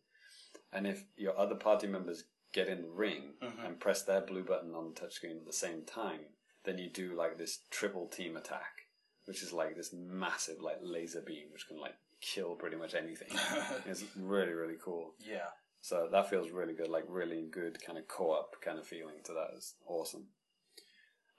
and 0.73 0.87
if 0.87 1.05
your 1.17 1.39
other 1.39 1.55
party 1.55 1.87
members 1.87 2.25
get 2.53 2.69
in 2.69 2.83
the 2.83 2.89
ring 2.89 3.35
and 3.65 3.79
press 3.79 4.03
their 4.03 4.21
blue 4.21 4.43
button 4.43 4.75
on 4.75 4.93
the 4.93 5.01
touchscreen 5.01 5.37
at 5.39 5.47
the 5.47 5.53
same 5.53 5.83
time, 5.85 6.21
then 6.65 6.79
you 6.79 6.91
do 6.91 7.15
like 7.15 7.39
this 7.39 7.61
triple 7.71 8.09
team 8.09 8.37
attack, 8.37 8.87
which 9.27 9.43
is 9.43 9.53
like 9.53 9.77
this 9.77 9.93
massive 9.93 10.61
like 10.61 10.79
laser 10.83 11.23
beam 11.25 11.45
which 11.53 11.69
can 11.69 11.79
like 11.79 11.95
kill 12.21 12.55
pretty 12.55 12.77
much 12.77 12.95
anything. 12.95 13.29
it's 13.87 14.05
really 14.17 14.53
really 14.53 14.77
cool. 14.83 15.15
Yeah. 15.21 15.51
So 15.83 16.09
that 16.13 16.29
feels 16.29 16.51
really 16.51 16.75
good, 16.75 16.89
like 16.89 17.05
really 17.09 17.43
good 17.51 17.83
kind 17.85 17.99
of 17.99 18.07
co-op 18.09 18.61
kind 18.63 18.79
of 18.79 18.87
feeling 18.87 19.17
to 19.25 19.33
that 19.33 19.57
is 19.57 19.75
awesome. 19.87 20.27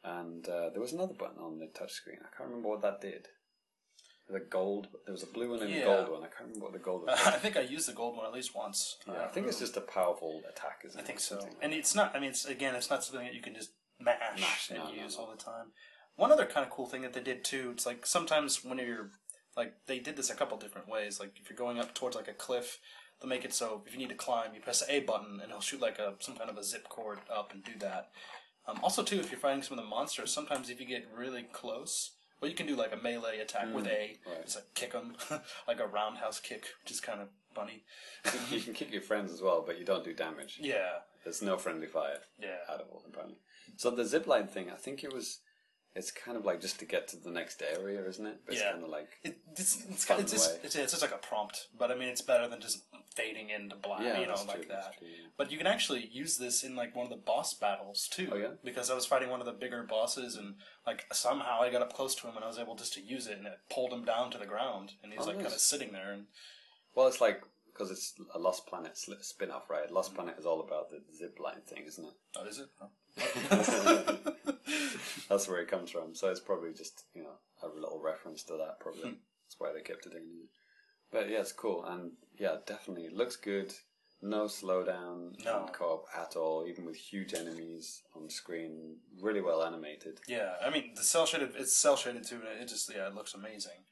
And 0.04 0.48
uh, 0.50 0.70
there 0.72 0.82
was 0.82 0.94
another 0.94 1.14
button 1.14 1.38
on 1.40 1.60
the 1.60 1.68
touchscreen. 1.68 2.20
I 2.22 2.36
can't 2.36 2.50
remember 2.50 2.70
what 2.70 2.82
that 2.82 3.02
did. 3.02 3.28
The 4.30 4.40
gold. 4.40 4.88
There 5.06 5.12
was 5.14 5.24
a 5.24 5.28
blue 5.28 5.52
one 5.52 5.62
and 5.62 5.74
a 5.74 5.84
gold 5.84 6.10
one. 6.10 6.22
I 6.24 6.28
can't 6.28 6.46
remember 6.48 6.66
what 6.66 6.74
the 6.74 6.80
gold 6.80 7.02
one. 7.06 7.16
I 7.18 7.32
think 7.38 7.58
I 7.58 7.62
used 7.62 7.88
the 7.88 7.94
gold 7.94 8.16
one 8.18 8.26
at 8.26 8.34
least 8.34 8.56
once. 8.56 8.98
yeah, 9.08 9.26
I 9.26 9.28
think 9.28 9.48
it's 9.48 9.60
just 9.60 9.78
a 9.78 9.82
powerful 9.82 10.42
attack, 10.50 10.82
isn't 10.86 10.98
I 11.00 11.04
it? 11.04 11.08
think 11.08 11.20
so. 11.20 11.38
Like 11.40 11.52
And 11.62 11.74
it's 11.74 11.94
not. 11.94 12.16
I 12.16 12.20
mean, 12.20 12.30
it's 12.30 12.46
again, 12.46 12.74
it's 12.76 12.90
not 12.90 13.04
something 13.04 13.26
that 13.28 13.36
you 13.36 13.42
can 13.42 13.54
just 13.54 13.72
mash, 14.00 14.40
Mash, 14.40 14.70
and 14.70 14.80
no, 14.80 14.86
no, 14.86 15.04
use 15.04 15.18
no. 15.18 15.26
all 15.26 15.32
the 15.32 15.38
time. 15.38 15.68
One 16.16 16.32
other 16.32 16.46
kind 16.46 16.66
of 16.66 16.72
cool 16.72 16.88
thing 16.88 17.02
that 17.02 17.14
they 17.14 17.22
did 17.22 17.44
too. 17.44 17.72
It's 17.74 17.86
like 17.86 18.06
sometimes 18.06 18.64
when 18.64 18.78
you're 18.80 19.12
like 19.58 19.74
they 19.86 20.00
did 20.00 20.16
this 20.16 20.30
a 20.30 20.36
couple 20.36 20.58
different 20.58 20.88
ways. 20.88 21.20
Like 21.20 21.34
if 21.42 21.50
you're 21.50 21.58
going 21.58 21.78
up 21.80 21.94
towards 21.94 22.16
like 22.16 22.28
a 22.30 22.34
cliff, 22.34 22.80
they'll 23.22 23.30
make 23.30 23.46
it 23.46 23.54
so 23.54 23.84
if 23.86 23.94
you 23.94 24.00
need 24.00 24.10
to 24.10 24.16
climb, 24.16 24.54
you 24.54 24.62
press 24.62 24.82
the 24.82 24.94
A 24.94 25.00
button 25.02 25.40
and 25.42 25.50
it'll 25.50 25.62
shoot 25.62 25.80
like 25.82 26.00
a 26.00 26.16
some 26.20 26.36
kind 26.36 26.50
of 26.50 26.58
a 26.58 26.64
zip 26.64 26.90
cord 26.90 27.20
up 27.34 27.52
and 27.54 27.64
do 27.64 27.72
that. 27.80 28.10
Um, 28.68 28.80
also 28.84 29.04
too, 29.04 29.20
if 29.20 29.32
you're 29.32 29.40
fighting 29.40 29.64
some 29.64 29.78
of 29.78 29.84
the 29.84 29.90
monsters, 29.90 30.32
sometimes 30.32 30.70
if 30.70 30.80
you 30.80 30.86
get 30.86 31.08
really 31.16 31.44
close. 31.52 32.12
Well, 32.40 32.50
you 32.50 32.56
can 32.58 32.66
do 32.66 32.76
like 32.76 32.92
a 32.92 32.98
melee 32.98 33.38
attack 33.38 33.72
with 33.72 33.86
A, 33.86 34.18
Mm, 34.28 34.32
right. 34.32 34.44
just 34.46 34.56
like 34.56 34.74
kick 34.74 34.94
them, 34.94 35.16
like 35.68 35.80
a 35.80 35.86
roundhouse 35.86 36.40
kick, 36.40 36.66
which 36.84 36.92
is 36.92 37.00
kind 37.00 37.22
of 37.22 37.28
funny. 37.54 37.84
you 38.50 38.60
can 38.60 38.74
kick 38.74 38.92
your 38.92 39.04
friends 39.04 39.32
as 39.32 39.44
well, 39.44 39.64
but 39.64 39.78
you 39.78 39.86
don't 39.86 40.04
do 40.04 40.12
damage. 40.12 40.58
Yeah, 40.60 40.90
There's 41.24 41.44
no 41.44 41.58
friendly 41.60 41.86
fire 41.86 42.18
yeah. 42.40 42.56
at 42.68 42.80
all, 42.82 43.04
apparently. 43.08 43.38
So 43.78 43.92
the 43.92 44.02
zipline 44.02 44.50
thing, 44.50 44.72
I 44.72 44.76
think 44.76 45.04
it 45.04 45.14
was. 45.14 45.40
It's 45.94 46.10
kind 46.10 46.36
of 46.38 46.46
like 46.46 46.62
just 46.62 46.80
to 46.80 46.86
get 46.86 47.10
to 47.10 47.18
the 47.18 47.30
next 47.30 47.62
area, 47.62 48.04
isn't 48.08 48.26
it? 48.26 48.38
But 48.46 48.56
it's 48.56 48.64
kind 48.64 48.82
of 48.84 48.90
like 48.90 49.10
It, 49.24 49.38
it's 49.52 49.84
it's, 49.90 50.06
kind 50.06 50.22
it's, 50.22 50.32
just, 50.32 50.60
it's 50.64 50.76
it's 50.76 50.92
just 50.94 51.02
like 51.04 51.14
a 51.14 51.18
prompt, 51.18 51.68
but 51.78 51.92
I 51.92 51.96
mean 51.96 52.08
it's 52.08 52.22
better 52.22 52.48
than 52.48 52.62
just 52.62 52.84
fading 53.16 53.50
into 53.50 53.76
black, 53.76 54.02
yeah, 54.02 54.20
you 54.20 54.26
know, 54.26 54.34
that's 54.36 54.48
like 54.48 54.58
true, 54.58 54.66
that's 54.70 54.88
that. 54.88 54.98
true, 54.98 55.08
yeah. 55.08 55.28
But 55.38 55.52
you 55.52 55.58
can 55.58 55.68
actually 55.68 56.08
use 56.12 56.38
this 56.38 56.64
in 56.64 56.76
like 56.76 56.96
one 56.96 57.06
of 57.06 57.12
the 57.12 57.18
boss 57.18 57.54
battles 57.54 58.08
too. 58.12 58.30
Oh, 58.32 58.38
yeah? 58.38 58.48
Because 58.64 58.90
I 58.90 58.96
was 58.96 59.06
fighting 59.06 59.30
one 59.30 59.40
of 59.42 59.46
the 59.46 59.52
bigger 59.52 59.84
bosses, 59.84 60.36
and 60.36 60.56
like 60.88 61.06
somehow 61.14 61.62
I 61.62 61.72
got 61.72 61.82
up 61.82 61.94
close 61.94 62.16
to 62.16 62.28
him, 62.28 62.36
and 62.36 62.44
I 62.46 62.48
was 62.48 62.58
able 62.60 62.76
just 62.76 62.94
to 62.94 63.02
use 63.02 63.28
it, 63.28 63.38
and 63.38 63.48
it 63.48 63.60
pulled 63.70 63.92
him 63.94 64.06
down 64.06 64.32
to 64.32 64.38
the 64.38 64.46
ground, 64.46 64.94
and 65.04 65.12
he's 65.12 65.24
Oh, 65.24 65.26
like 65.26 65.36
nice. 65.38 65.46
kind 65.46 65.56
of 65.56 65.62
sitting 65.62 65.92
there, 65.92 66.12
and 66.14 66.26
Well, 66.96 67.08
it's 67.08 67.22
like 67.22 67.42
because 67.68 67.92
it's 67.92 68.14
a 68.34 68.40
Lost 68.40 68.68
Planet 68.68 68.96
sli- 68.96 69.24
spin-off, 69.24 69.70
right? 69.70 69.90
Lost 69.90 70.14
Planet 70.14 70.36
is 70.38 70.46
all 70.46 70.60
about 70.60 70.90
the 70.90 70.98
zipline 71.18 71.64
thing, 71.64 71.86
isn't 71.88 72.06
it? 72.06 72.14
oh, 72.38 72.46
is 72.46 72.60
it? 72.60 72.68
Oh. 72.82 72.90
That's 75.30 75.48
where 75.48 75.60
it 75.62 75.68
comes 75.70 75.92
from. 75.92 76.16
So 76.16 76.30
it's 76.30 76.40
probably 76.40 76.74
just 76.74 77.04
you 77.14 77.24
know 77.24 77.36
a 77.64 77.68
little 77.68 78.02
reference 78.04 78.44
to 78.44 78.54
that. 78.58 78.80
Probably 78.80 79.02
Hmm. 79.04 79.16
that's 79.46 79.56
why 79.58 79.72
they 79.74 79.82
kept 79.82 80.06
it 80.06 80.14
in. 80.14 80.48
But 81.12 81.30
yeah, 81.30 81.40
it's 81.40 81.52
cool, 81.52 81.84
and 81.86 82.12
yeah, 82.38 82.56
definitely 82.66 83.10
looks 83.10 83.36
good. 83.36 83.74
No 84.24 84.46
slowdown 84.46 85.44
No. 85.44 85.62
on 85.62 85.68
co-op 85.70 86.06
at 86.16 86.36
all, 86.36 86.66
even 86.68 86.86
with 86.86 86.96
huge 86.96 87.34
enemies 87.34 88.04
on 88.16 88.30
screen. 88.30 88.98
Really 89.20 89.42
well 89.42 89.64
animated. 89.64 90.20
yeah, 90.28 90.54
I 90.64 90.70
mean 90.70 90.92
the 90.96 91.04
cell 91.04 91.26
shaded, 91.26 91.54
it's 91.58 91.76
cell 91.76 91.98
shaded 91.98 92.24
too, 92.26 92.36
and 92.36 92.62
it 92.62 92.68
just 92.68 92.94
yeah, 92.94 93.08
it 93.08 93.16
looks 93.16 93.34
amazing. 93.34 93.84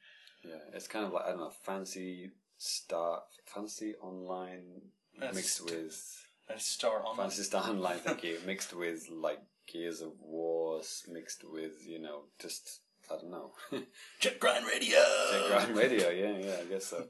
Yeah, 0.44 0.54
it's 0.72 0.86
kind 0.88 1.04
of 1.04 1.12
like 1.12 1.24
I 1.26 1.30
don't 1.30 1.40
know, 1.40 1.50
fancy 1.64 2.30
star, 2.58 3.22
fancy 3.44 3.94
online 4.00 4.80
That's 5.18 5.34
mixed 5.34 5.56
st- 5.58 5.70
with 5.70 6.26
Star 6.58 7.00
Online. 7.04 7.16
Phantasy 7.16 7.42
Star 7.42 7.64
Online, 7.68 7.98
thank 7.98 8.22
you. 8.28 8.38
Mixed 8.46 8.72
with 8.74 9.08
like 9.10 9.40
Gears 9.70 10.00
of 10.00 10.12
Wars, 10.20 11.02
mixed 11.08 11.42
with 11.44 11.84
you 11.86 11.98
know 12.00 12.22
just 12.40 12.80
I 13.10 13.16
don't 13.16 13.30
know, 13.30 13.52
Jet 14.20 14.38
Grind 14.40 14.66
Radio. 14.66 14.98
Jet 15.32 15.48
Grind 15.48 15.76
Radio. 15.76 16.10
Yeah, 16.10 16.38
yeah, 16.38 16.56
I 16.60 16.64
guess 16.64 16.86
so. 16.86 17.06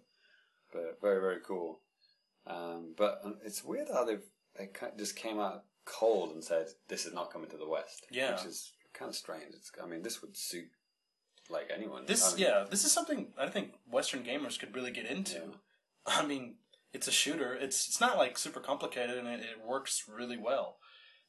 But 0.72 0.98
very 1.00 1.20
very 1.20 1.40
cool. 1.46 1.80
Um, 2.46 2.94
but 2.96 3.20
um, 3.24 3.36
it's 3.44 3.64
weird 3.64 3.88
how 3.92 4.04
they've 4.04 4.24
they 4.56 4.68
just 4.98 5.16
came 5.16 5.38
out 5.38 5.64
cold 5.84 6.32
and 6.32 6.42
said 6.42 6.66
this 6.88 7.06
is 7.06 7.14
not 7.14 7.32
coming 7.32 7.50
to 7.50 7.56
the 7.56 7.68
West. 7.68 8.06
Yeah. 8.10 8.32
which 8.32 8.44
is 8.44 8.72
kind 8.92 9.08
of 9.08 9.16
strange. 9.16 9.54
It's, 9.54 9.70
I 9.82 9.86
mean, 9.86 10.02
this 10.02 10.22
would 10.22 10.36
suit 10.36 10.68
like 11.48 11.70
anyone. 11.74 12.04
This 12.06 12.32
I 12.32 12.36
mean, 12.36 12.46
yeah, 12.46 12.64
this 12.70 12.84
is 12.84 12.92
something 12.92 13.28
I 13.38 13.48
think 13.48 13.72
Western 13.90 14.22
gamers 14.22 14.58
could 14.58 14.74
really 14.74 14.92
get 14.92 15.06
into. 15.06 15.34
Yeah. 15.34 15.46
I 16.06 16.26
mean, 16.26 16.56
it's 16.92 17.08
a 17.08 17.12
shooter. 17.12 17.54
It's 17.54 17.88
it's 17.88 18.00
not 18.00 18.16
like 18.16 18.38
super 18.38 18.60
complicated, 18.60 19.18
and 19.18 19.28
it, 19.28 19.40
it 19.40 19.66
works 19.66 20.04
really 20.08 20.38
well. 20.38 20.78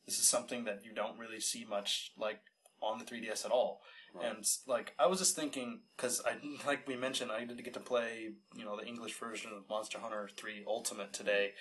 This 0.05 0.19
is 0.19 0.27
something 0.27 0.63
that 0.65 0.83
you 0.83 0.93
don't 0.93 1.17
really 1.17 1.39
see 1.39 1.65
much 1.65 2.11
like 2.17 2.39
on 2.81 2.97
the 2.97 3.05
3DS 3.05 3.45
at 3.45 3.51
all. 3.51 3.81
And 4.23 4.45
like 4.67 4.93
I 4.99 5.05
was 5.07 5.19
just 5.19 5.35
thinking 5.35 5.81
because 5.95 6.21
I 6.25 6.33
like 6.67 6.87
we 6.87 6.95
mentioned 6.95 7.31
I 7.31 7.45
did 7.45 7.63
get 7.63 7.73
to 7.75 7.79
play 7.79 8.31
you 8.55 8.65
know 8.65 8.75
the 8.77 8.85
English 8.85 9.13
version 9.19 9.51
of 9.55 9.69
Monster 9.69 9.99
Hunter 9.99 10.29
3 10.35 10.63
Ultimate 10.67 11.13
today, 11.13 11.51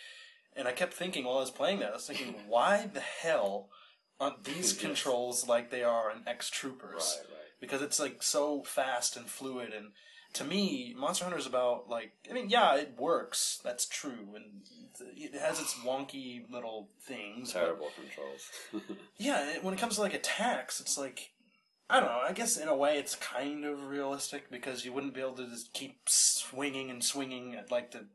and 0.57 0.67
I 0.67 0.73
kept 0.73 0.95
thinking 0.95 1.25
while 1.25 1.37
I 1.39 1.41
was 1.41 1.51
playing 1.51 1.79
that 1.81 1.91
I 1.91 1.95
was 1.95 2.07
thinking 2.07 2.35
why 2.49 2.89
the 2.93 3.01
hell 3.01 3.69
aren't 4.19 4.45
these 4.45 4.73
Yes. 4.73 4.81
controls 4.81 5.49
like 5.49 5.71
they 5.71 5.83
are 5.85 6.11
in 6.11 6.27
X 6.27 6.51
Troopers? 6.51 7.19
Right, 7.21 7.31
right. 7.31 7.61
because 7.61 7.83
it's 7.83 8.01
like 8.01 8.23
so 8.23 8.63
fast 8.65 9.17
and 9.17 9.27
fluid 9.27 9.73
and 9.73 9.93
to 10.33 10.45
me 10.45 10.95
monster 10.97 11.25
hunter 11.25 11.39
is 11.39 11.47
about 11.47 11.89
like 11.91 12.13
i 12.31 12.33
mean 12.33 12.49
yeah 12.49 12.77
it 12.77 12.95
works 12.97 13.59
that's 13.65 13.85
true 13.85 14.29
and 14.37 14.45
it 15.17 15.35
has 15.35 15.59
its 15.61 15.75
wonky 15.85 16.49
little 16.49 16.89
things 17.03 17.53
but 17.53 17.59
Terrible 17.61 17.89
controls. 17.97 18.49
yeah 19.19 19.55
when 19.63 19.75
it 19.75 19.81
comes 19.81 19.97
to 19.97 20.03
like 20.03 20.15
attacks 20.15 20.79
it's 20.81 20.97
like 20.97 21.33
i 21.91 22.01
don't 22.01 22.09
know 22.09 22.21
i 22.27 22.33
guess 22.33 22.57
in 22.57 22.69
a 22.69 22.77
way 22.77 22.97
it's 22.99 23.15
kind 23.17 23.65
of 23.65 23.89
realistic 23.89 24.51
because 24.51 24.85
you 24.85 24.93
wouldn't 24.93 25.15
be 25.15 25.21
able 25.21 25.33
to 25.33 25.47
just 25.49 25.73
keep 25.73 25.99
swinging 26.09 26.91
and 26.91 27.03
swinging 27.05 27.55
at 27.55 27.71
like 27.71 27.91
the 27.91 28.07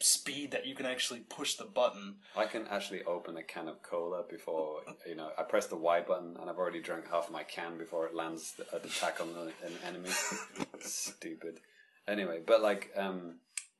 speed 0.00 0.50
that 0.50 0.66
you 0.66 0.74
can 0.74 0.84
actually 0.84 1.20
push 1.20 1.54
the 1.54 1.64
button 1.64 2.16
I 2.36 2.44
can 2.46 2.66
actually 2.68 3.04
open 3.04 3.36
a 3.38 3.42
can 3.42 3.68
of 3.68 3.80
cola 3.82 4.24
before 4.28 4.80
you 5.06 5.14
know. 5.14 5.30
I 5.38 5.44
press 5.44 5.66
the 5.68 5.76
Y 5.76 6.00
button 6.02 6.36
and 6.38 6.50
I've 6.50 6.58
already 6.58 6.82
drank 6.82 7.08
half 7.10 7.30
my 7.30 7.42
can 7.44 7.78
before 7.78 8.06
it 8.06 8.14
lands 8.14 8.54
at 8.74 8.82
the, 8.82 8.88
attack 8.88 9.20
on 9.20 9.32
the, 9.32 9.44
an 9.66 9.72
enemy. 9.86 10.10
Stupid. 10.80 11.60
Anyway, 12.06 12.40
but 12.44 12.60
like 12.60 12.90
um, 12.96 13.36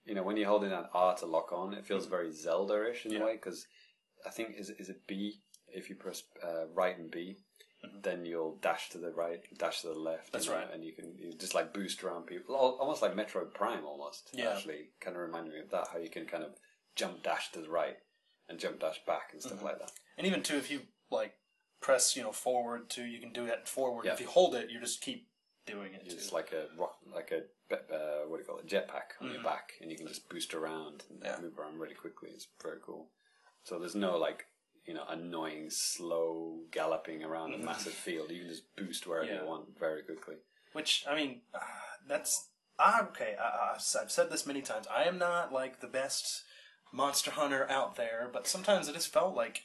you 0.07 0.15
know, 0.15 0.23
when 0.23 0.37
you're 0.39 0.49
holding 0.49 0.71
that 0.71 0.89
R 0.95 1.15
to 1.17 1.27
lock 1.27 1.53
on, 1.53 1.75
it 1.75 1.85
feels 1.85 2.07
very 2.07 2.33
Zelda-ish 2.33 3.05
in 3.05 3.13
Yeah. 3.13 3.19
a 3.21 3.25
way 3.27 3.33
because 3.35 3.67
I 4.27 4.31
think 4.31 4.55
is 4.57 4.71
it- 4.71 4.77
is 4.79 4.89
it 4.89 5.07
B 5.07 5.41
if 5.69 5.91
you 5.91 5.97
press 5.97 6.23
uh, 6.43 6.67
right 6.73 6.97
and 6.97 7.11
B. 7.11 7.37
Then 8.03 8.25
you'll 8.27 8.57
dash 8.61 8.91
to 8.91 8.99
the 8.99 9.11
right, 9.11 9.41
dash 9.59 9.81
to 9.83 9.89
the 9.89 9.95
left. 9.95 10.25
Mm-hmm. 10.27 10.31
That's 10.33 10.47
know, 10.49 10.55
right. 10.55 10.69
and 10.73 10.85
you 10.85 10.93
can 10.93 11.15
you 11.19 11.33
just 11.39 11.55
like 11.55 11.73
boost 11.75 12.03
around 12.05 12.27
people, 12.27 12.55
almost 12.55 13.03
like 13.03 13.15
Metroid 13.15 13.55
Prime, 13.55 13.85
almost. 13.85 14.31
Yeah. 14.33 14.51
Actually, 14.55 14.91
kind 15.01 15.17
of 15.17 15.23
reminded 15.23 15.53
me 15.55 15.61
of 15.61 15.71
that. 15.71 15.89
How 15.93 15.99
you 15.99 16.11
can 16.11 16.27
kind 16.27 16.45
of 16.45 16.51
jump 16.97 17.23
dash 17.23 17.51
to 17.53 17.61
the 17.61 17.69
right 17.71 17.97
and 18.49 18.59
jump 18.59 18.81
dash 18.81 19.01
back 19.07 19.31
and 19.33 19.41
stuff 19.43 19.55
Mm-hmm. 19.59 19.65
like 19.67 19.79
that. 19.79 19.93
And 20.19 20.27
even 20.27 20.43
too, 20.43 20.57
if 20.57 20.71
you 20.71 20.81
like 21.11 21.35
press, 21.81 22.17
you 22.17 22.23
know, 22.23 22.33
forward 22.33 22.89
too, 22.91 23.05
you 23.05 23.19
can 23.21 23.33
do 23.33 23.47
that 23.47 23.69
forward. 23.69 24.05
Yeah. 24.07 24.13
If 24.15 24.21
you 24.21 24.27
hold 24.29 24.55
it, 24.55 24.71
you 24.71 24.81
just 24.81 25.01
keep 25.03 25.27
doing 25.67 25.95
it 25.95 26.09
too. 26.09 26.17
It's 26.17 26.33
like 26.33 26.53
a 26.53 26.67
rock, 26.79 26.97
like 27.15 27.31
a 27.33 27.43
uh, 27.75 28.29
what 28.29 28.37
do 28.37 28.43
you 28.43 28.47
call 28.47 28.59
it, 28.59 28.67
jetpack 28.69 29.21
on 29.21 29.33
your 29.33 29.43
back, 29.43 29.73
and 29.81 29.91
you 29.91 29.97
can 29.97 30.07
just 30.07 30.29
boost 30.29 30.55
around 30.55 31.03
and 31.11 31.21
Mm-hmm. 31.21 31.25
Yeah. 31.27 31.41
move 31.43 31.59
around 31.59 31.79
really 31.79 31.95
quickly. 31.95 32.31
It's 32.35 32.47
very 32.63 32.79
cool. 32.85 33.09
So 33.65 33.79
there's 33.79 33.95
no 33.95 34.19
like 34.19 34.45
you 34.87 34.95
know 34.95 35.05
annoying 35.09 35.71
slow 35.71 36.61
galloping 36.71 37.23
around 37.25 37.55
a 37.55 37.59
massive 37.59 37.93
field. 37.93 38.31
You 38.31 38.41
can 38.41 38.49
just 38.49 38.77
boost 38.77 39.07
wherever 39.07 39.27
Mm-hmm. 39.27 39.35
Yeah. 39.37 39.43
you 39.43 39.49
want 39.49 39.79
very 39.79 40.03
quickly. 40.03 40.37
Which 40.73 41.05
I 41.09 41.15
mean, 41.15 41.41
uh, 41.55 41.59
that's 42.09 42.49
ah, 42.79 43.07
okay. 43.09 43.37
I, 43.41 43.73
I've 43.75 43.83
I've 44.03 44.11
said 44.11 44.31
this 44.31 44.47
many 44.47 44.63
times. 44.63 44.87
I 44.95 45.05
am 45.05 45.19
not 45.19 45.53
like 45.53 45.81
the 45.81 45.87
best 45.87 46.43
monster 46.93 47.31
hunter 47.33 47.67
out 47.71 47.97
there, 47.97 48.29
but 48.33 48.47
sometimes 48.47 48.89
it 48.89 48.95
just 48.95 49.13
felt 49.13 49.35
like. 49.37 49.63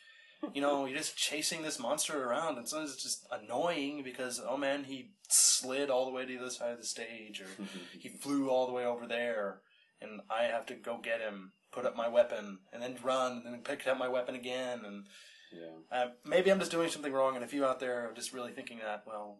You 0.53 0.61
know, 0.61 0.85
you're 0.85 0.97
just 0.97 1.17
chasing 1.17 1.63
this 1.63 1.79
monster 1.79 2.23
around, 2.23 2.57
and 2.57 2.65
sometimes 2.65 2.93
it's 2.93 3.03
just 3.03 3.27
annoying 3.29 4.03
because, 4.05 4.39
oh 4.47 4.55
man, 4.55 4.85
he 4.85 5.11
slid 5.27 5.89
all 5.89 6.05
the 6.05 6.11
way 6.13 6.25
to 6.25 6.31
the 6.31 6.39
other 6.39 6.49
side 6.49 6.71
of 6.71 6.77
the 6.77 6.85
stage, 6.85 7.41
or 7.41 7.47
he 7.99 8.07
flew 8.07 8.49
all 8.49 8.65
the 8.65 8.71
way 8.71 8.85
over 8.85 9.05
there, 9.05 9.59
and 9.99 10.21
I 10.29 10.43
have 10.43 10.65
to 10.67 10.75
go 10.75 10.97
get 10.97 11.19
him, 11.19 11.51
put 11.71 11.85
up 11.85 11.95
my 11.95 12.07
weapon, 12.07 12.59
and 12.73 12.81
then 12.81 12.97
run, 13.03 13.43
and 13.45 13.53
then 13.53 13.61
pick 13.61 13.87
up 13.87 13.97
my 13.97 14.07
weapon 14.07 14.35
again, 14.35 14.81
and 14.85 15.05
Yeah, 15.51 15.77
uh, 15.91 16.07
maybe 16.25 16.51
I'm 16.51 16.59
just 16.59 16.71
doing 16.71 16.89
something 16.89 17.11
wrong, 17.13 17.35
and 17.35 17.43
if 17.43 17.53
you 17.53 17.65
out 17.65 17.79
there 17.79 18.09
are 18.09 18.13
just 18.13 18.33
really 18.33 18.51
thinking 18.51 18.79
that, 18.79 19.03
well, 19.07 19.39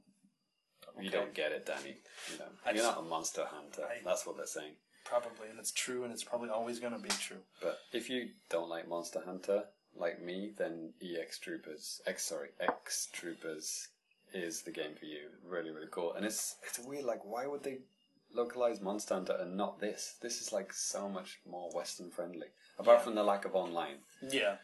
you 1.00 1.10
don't 1.10 1.34
get 1.34 1.52
it, 1.52 1.66
Danny. 1.66 1.98
You 2.32 2.40
know, 2.40 2.46
I 2.66 2.70
you're 2.72 2.84
just- 2.84 2.96
not 2.96 3.00
a 3.06 3.08
monster 3.08 3.46
hunter. 3.46 3.86
I- 3.86 4.02
That's 4.04 4.26
what 4.26 4.36
they're 4.38 4.46
saying. 4.48 4.76
probably, 5.06 5.50
and 5.50 5.60
it's 5.60 5.72
true, 5.72 6.04
and 6.04 6.12
it's 6.14 6.24
probably 6.24 6.50
always 6.50 6.80
going 6.80 6.94
to 6.94 7.00
be 7.00 7.10
true. 7.10 7.44
But 7.62 7.80
if 7.94 8.10
you 8.10 8.30
don't 8.50 8.70
like 8.70 8.88
Monster 8.88 9.22
Hunter, 9.22 9.68
like 9.96 10.22
me, 10.22 10.54
then 10.56 10.94
EX 11.02 11.40
Troopers, 11.40 12.02
X 12.06 12.26
sorry, 12.26 12.50
X 12.60 13.08
Troopers 13.12 13.88
is 14.34 14.62
the 14.62 14.72
game 14.72 14.96
for 14.96 15.06
you. 15.06 15.30
Really, 15.44 15.72
really 15.72 15.88
cool. 15.90 16.14
And 16.14 16.24
it's 16.26 16.58
it's 16.64 16.78
weird. 16.80 17.06
Like, 17.06 17.24
why 17.26 17.48
would 17.48 17.64
they 17.64 17.80
localized 18.34 18.82
Monster 18.82 19.16
Hunter 19.16 19.38
and 19.40 19.56
not 19.58 19.80
this. 19.80 20.16
This 20.22 20.42
is 20.42 20.52
like 20.54 20.72
so 20.74 21.10
much 21.10 21.40
more 21.50 21.70
Western 21.74 22.10
friendly. 22.12 22.48
Apart 22.78 23.00
Yeah. 23.00 23.04
from 23.04 23.16
the 23.16 23.24
lack 23.24 23.46
of 23.46 23.56
online. 23.56 23.98
Yeah. 24.22 24.58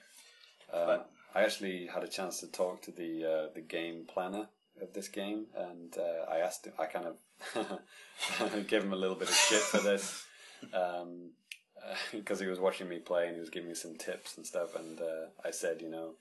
Um, 0.71 0.87
But- 0.87 1.09
I 1.33 1.43
actually 1.43 1.87
had 1.87 2.01
a 2.03 2.07
chance 2.07 2.39
to 2.39 2.47
talk 2.47 2.81
to 2.83 2.91
the 2.91 3.25
uh, 3.25 3.53
the 3.53 3.61
game 3.61 4.05
planner 4.07 4.47
of 4.81 4.93
this 4.93 5.09
game, 5.09 5.47
and 5.53 5.93
uh, 5.97 6.25
I 6.31 6.37
asked 6.39 6.65
him. 6.65 6.73
I 6.79 6.85
kind 6.85 7.07
of 7.07 8.67
gave 8.67 8.83
him 8.83 8.93
a 8.93 8.95
little 8.95 9.17
bit 9.17 9.27
of 9.29 9.35
shit 9.35 9.61
for 9.61 9.79
this 9.79 10.25
because 12.11 12.39
he 12.39 12.47
was 12.47 12.59
watching 12.59 12.87
me 12.89 12.99
play 12.99 13.25
and 13.27 13.35
he 13.35 13.39
was 13.39 13.49
giving 13.49 13.69
me 13.69 13.75
some 13.75 13.95
tips 13.95 14.37
and 14.37 14.45
stuff. 14.45 14.75
And 14.75 14.99
uh, 15.01 15.25
I 15.43 15.51
said, 15.51 15.81
you 15.81 15.89
know, 15.89 16.15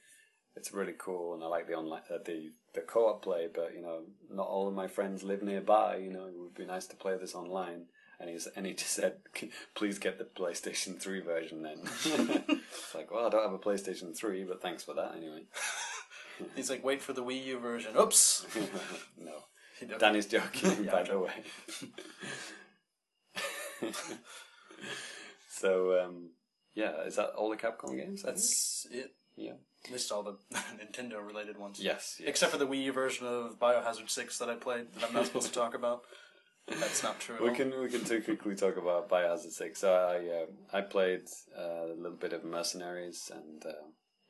it's 0.56 0.72
really 0.72 0.94
cool, 0.98 1.35
and 1.35 1.43
I 1.43 1.47
like 1.47 1.66
the 1.66 1.74
online 1.74 2.02
uh, 2.12 2.18
the 2.24 2.52
the 2.74 2.81
co-op 2.81 3.22
play, 3.22 3.48
but 3.52 3.74
you 3.74 3.82
know, 3.82 4.02
not 4.31 4.47
all 4.47 4.68
of 4.68 4.74
my 4.74 4.86
friends 4.86 5.22
live 5.22 5.43
nearby. 5.43 5.97
You 5.97 6.12
know, 6.12 6.26
it 6.26 6.35
would 6.36 6.55
be 6.55 6.66
nice 6.66 6.86
to 6.89 6.97
play 6.97 7.16
this 7.18 7.35
online. 7.35 7.86
And 8.20 8.31
he's 8.31 8.47
and 8.55 8.64
he 8.64 8.74
just 8.74 8.93
said, 8.93 9.16
"Please 9.74 9.98
get 9.98 10.18
the 10.18 10.24
PlayStation 10.24 11.01
Three 11.01 11.20
version." 11.20 11.62
Then 11.62 11.78
it's 11.82 12.94
like, 12.94 13.10
well, 13.10 13.26
I 13.26 13.28
don't 13.28 13.43
have 13.43 13.52
a 13.52 13.59
PlayStation 13.59 14.16
Three, 14.16 14.44
but 14.44 14.62
thanks 14.62 14.85
for 14.85 14.94
that 14.94 15.14
anyway. 15.16 15.47
He's 16.56 16.68
like, 16.68 16.82
wait 16.85 17.01
for 17.01 17.12
the 17.12 17.22
Wii 17.22 17.44
U 17.47 17.59
version. 17.60 17.97
Oops. 17.97 18.47
no, 19.18 19.32
He 19.78 19.86
Danny's 19.86 20.26
joking, 20.26 20.85
Yeah, 20.85 20.90
by 20.90 21.02
the 21.05 21.18
way. 21.18 21.32
so, 25.48 26.01
um, 26.01 26.31
yeah, 26.74 27.02
is 27.02 27.16
that 27.16 27.31
all 27.31 27.51
the 27.51 27.56
Capcom 27.56 27.97
games? 27.97 28.22
That's 28.22 28.86
it. 28.90 29.12
Yeah. 29.36 29.52
Least 29.90 30.11
all 30.12 30.23
the 30.23 30.36
Nintendo 30.55 31.24
related 31.24 31.59
ones. 31.59 31.78
Yes. 31.81 32.16
yes. 32.19 32.28
Except 32.28 32.52
for 32.52 32.59
the 32.59 32.66
Wii 32.66 32.85
U 32.85 32.93
version 32.93 33.27
of 33.27 33.59
Biohazard 33.59 34.09
6 34.09 34.39
that 34.39 34.48
I 34.48 34.55
played 34.55 34.93
that 34.94 35.05
I'm 35.05 35.12
not 35.15 35.27
supposed 35.27 35.48
to 35.48 35.52
talk 35.52 35.74
about. 35.74 36.02
That's 36.66 37.02
not 37.02 37.20
true. 37.20 37.36
at 37.36 37.43
We 37.43 37.51
all. 37.51 37.55
can 37.55 37.78
we 37.78 37.89
can 37.89 38.05
too 38.05 38.23
quickly 38.23 38.55
talk 38.55 38.78
about 38.78 39.11
Biohazard 39.11 39.52
Six. 39.52 39.81
So 39.81 39.93
I 39.93 40.43
um 40.43 40.48
I 40.73 40.81
played 40.81 41.24
uh, 41.59 41.93
a 41.93 41.94
little 41.94 42.16
bit 42.16 42.32
of 42.32 42.43
Mercenaries 42.44 43.31
and 43.35 43.65
uh, 43.66 43.73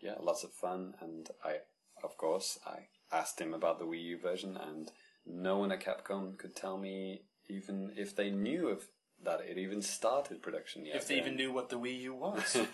yeah, 0.00 0.14
lots 0.20 0.42
of 0.42 0.50
fun. 0.52 0.94
And 1.00 1.28
I 1.44 1.58
of 2.02 2.16
course 2.16 2.58
I 2.66 2.88
asked 3.16 3.40
him 3.40 3.54
about 3.54 3.78
the 3.78 3.84
Wii 3.84 4.02
U 4.02 4.18
version, 4.18 4.56
and 4.56 4.90
no 5.24 5.58
one 5.58 5.70
at 5.70 5.84
Capcom 5.84 6.36
could 6.36 6.56
tell 6.56 6.76
me 6.76 7.22
even 7.48 7.92
if 7.96 8.16
they 8.16 8.30
knew 8.30 8.66
of 8.68 8.88
that 9.22 9.40
it 9.48 9.56
even 9.56 9.80
started 9.80 10.42
production 10.42 10.84
yet. 10.86 10.96
If 10.96 11.06
they 11.06 11.18
even 11.18 11.36
knew 11.36 11.52
what 11.52 11.68
the 11.68 11.78
Wii 11.78 12.00
U 12.00 12.14
was. 12.16 12.56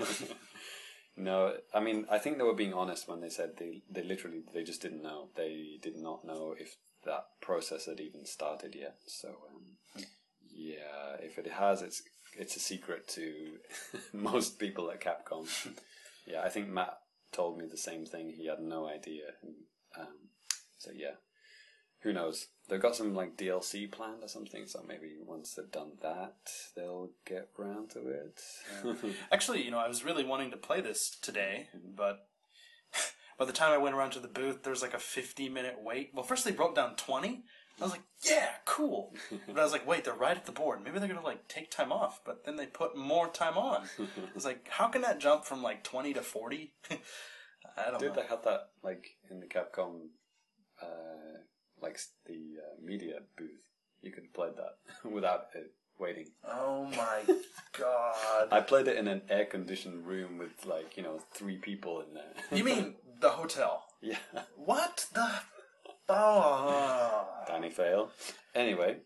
no, 1.20 1.54
I 1.74 1.80
mean 1.80 2.06
I 2.10 2.18
think 2.18 2.38
they 2.38 2.44
were 2.44 2.54
being 2.54 2.74
honest 2.74 3.08
when 3.08 3.20
they 3.20 3.28
said 3.28 3.56
they 3.58 3.82
they 3.90 4.02
literally 4.02 4.42
they 4.52 4.62
just 4.62 4.82
didn't 4.82 5.02
know. 5.02 5.28
They 5.36 5.78
did 5.82 5.96
not 5.96 6.24
know 6.24 6.54
if 6.58 6.76
that 7.04 7.24
process 7.40 7.86
had 7.86 8.00
even 8.00 8.26
started 8.26 8.74
yet. 8.74 8.96
So 9.06 9.28
um, 9.28 10.04
yeah, 10.52 11.16
if 11.20 11.38
it 11.38 11.46
has, 11.46 11.82
it's 11.82 12.02
it's 12.36 12.56
a 12.56 12.60
secret 12.60 13.08
to 13.08 13.58
most 14.12 14.58
people 14.58 14.90
at 14.90 15.00
Capcom. 15.00 15.48
yeah, 16.26 16.42
I 16.42 16.48
think 16.48 16.68
Matt 16.68 16.98
told 17.32 17.58
me 17.58 17.66
the 17.66 17.76
same 17.76 18.06
thing. 18.06 18.30
He 18.36 18.46
had 18.46 18.60
no 18.60 18.88
idea. 18.88 19.34
Um, 19.98 20.30
so 20.78 20.90
yeah, 20.94 21.16
who 22.02 22.12
knows? 22.12 22.48
They've 22.68 22.80
got 22.80 22.94
some 22.96 23.14
like 23.14 23.36
DLC 23.36 23.90
planned 23.90 24.22
or 24.22 24.28
something. 24.28 24.66
So 24.66 24.84
maybe 24.86 25.16
once 25.24 25.54
they've 25.54 25.70
done 25.70 25.92
that, 26.02 26.36
they'll 26.76 27.10
get 27.26 27.48
round 27.58 27.90
to 27.90 28.08
it. 28.08 28.40
Actually, 29.32 29.64
you 29.64 29.70
know, 29.70 29.78
I 29.78 29.88
was 29.88 30.04
really 30.04 30.24
wanting 30.24 30.50
to 30.52 30.56
play 30.56 30.80
this 30.80 31.10
today, 31.20 31.68
Mm-hmm. 31.76 31.94
but 31.96 32.26
by 33.38 33.44
the 33.44 33.52
time 33.52 33.72
I 33.72 33.78
went 33.78 33.94
around 33.96 34.10
to 34.12 34.20
the 34.20 34.28
booth, 34.28 34.62
there 34.62 34.70
was 34.72 34.82
like 34.82 34.94
a 34.94 34.98
50 34.98 35.48
minute 35.48 35.76
wait. 35.82 36.10
Well, 36.14 36.24
first 36.24 36.44
they 36.44 36.52
broke 36.52 36.74
down 36.76 36.94
20. 36.96 37.42
I 37.80 37.82
was 37.84 37.92
like, 37.92 38.02
yeah, 38.28 38.48
cool. 38.66 39.14
But 39.46 39.58
I 39.58 39.62
was 39.64 39.72
like, 39.72 39.86
wait, 39.86 40.04
they're 40.04 40.12
right 40.12 40.36
at 40.36 40.44
the 40.44 40.52
board. 40.52 40.80
Maybe 40.84 40.98
they're 40.98 41.08
going 41.08 41.20
to 41.20 41.24
like 41.26 41.48
take 41.48 41.70
time 41.70 41.90
off, 41.92 42.20
but 42.26 42.44
then 42.44 42.56
they 42.56 42.66
put 42.66 42.94
more 42.96 43.28
time 43.28 43.56
on. 43.56 43.84
I 43.98 44.06
was 44.34 44.44
like, 44.44 44.68
how 44.68 44.88
can 44.88 45.00
that 45.02 45.18
jump 45.18 45.44
from 45.46 45.62
like 45.62 45.82
20 45.82 46.12
to 46.14 46.20
40? 46.20 46.74
I 46.90 47.90
don't 47.90 47.98
Dude, 48.00 48.10
know. 48.10 48.20
they 48.22 48.28
had 48.28 48.42
that 48.44 48.68
like 48.82 49.16
in 49.30 49.40
the 49.40 49.46
Capcom, 49.46 50.08
uh, 50.82 51.38
like 51.82 51.98
the 52.26 52.34
uh, 52.34 52.76
media 52.82 53.20
booth. 53.36 53.66
You 54.02 54.12
could 54.12 54.32
play 54.32 54.48
that 54.56 55.10
without 55.10 55.46
it 55.54 55.72
waiting. 55.98 56.28
Oh 56.48 56.86
my 56.86 57.22
god. 57.78 58.48
I 58.50 58.60
played 58.60 58.88
it 58.88 58.96
in 58.96 59.06
an 59.08 59.22
air-conditioned 59.28 60.06
room 60.06 60.38
with 60.38 60.64
like 60.64 60.96
you 60.96 61.02
know 61.02 61.20
three 61.34 61.58
people 61.58 62.00
in 62.00 62.14
there. 62.14 62.32
You 62.56 62.64
mean 62.64 62.94
the 63.20 63.30
hotel? 63.30 63.84
yeah, 64.00 64.16
What 64.56 65.06
the? 65.12 65.28
Oh. 66.08 67.28
Danny 67.46 67.70
fail. 67.70 68.10
Anyway, 68.54 68.96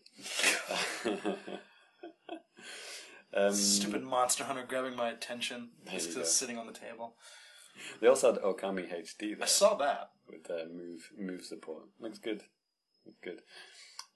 um, 3.35 3.53
Stupid 3.53 4.03
Monster 4.03 4.43
Hunter 4.45 4.63
grabbing 4.67 4.95
my 4.95 5.09
attention 5.09 5.69
just 5.91 6.07
you 6.09 6.13
'cause 6.15 6.21
it's 6.23 6.31
sitting 6.35 6.57
on 6.57 6.67
the 6.67 6.73
table. 6.73 7.15
they 7.99 8.07
also 8.07 8.33
had 8.33 8.41
Okami 8.41 8.89
HD 8.91 9.35
I 9.41 9.45
saw 9.45 9.75
that. 9.75 10.11
with 10.27 10.49
uh, 10.49 10.65
move 10.73 11.11
move 11.17 11.43
support. 11.43 11.83
Looks 11.99 12.17
good. 12.19 12.43
Good. 13.21 13.41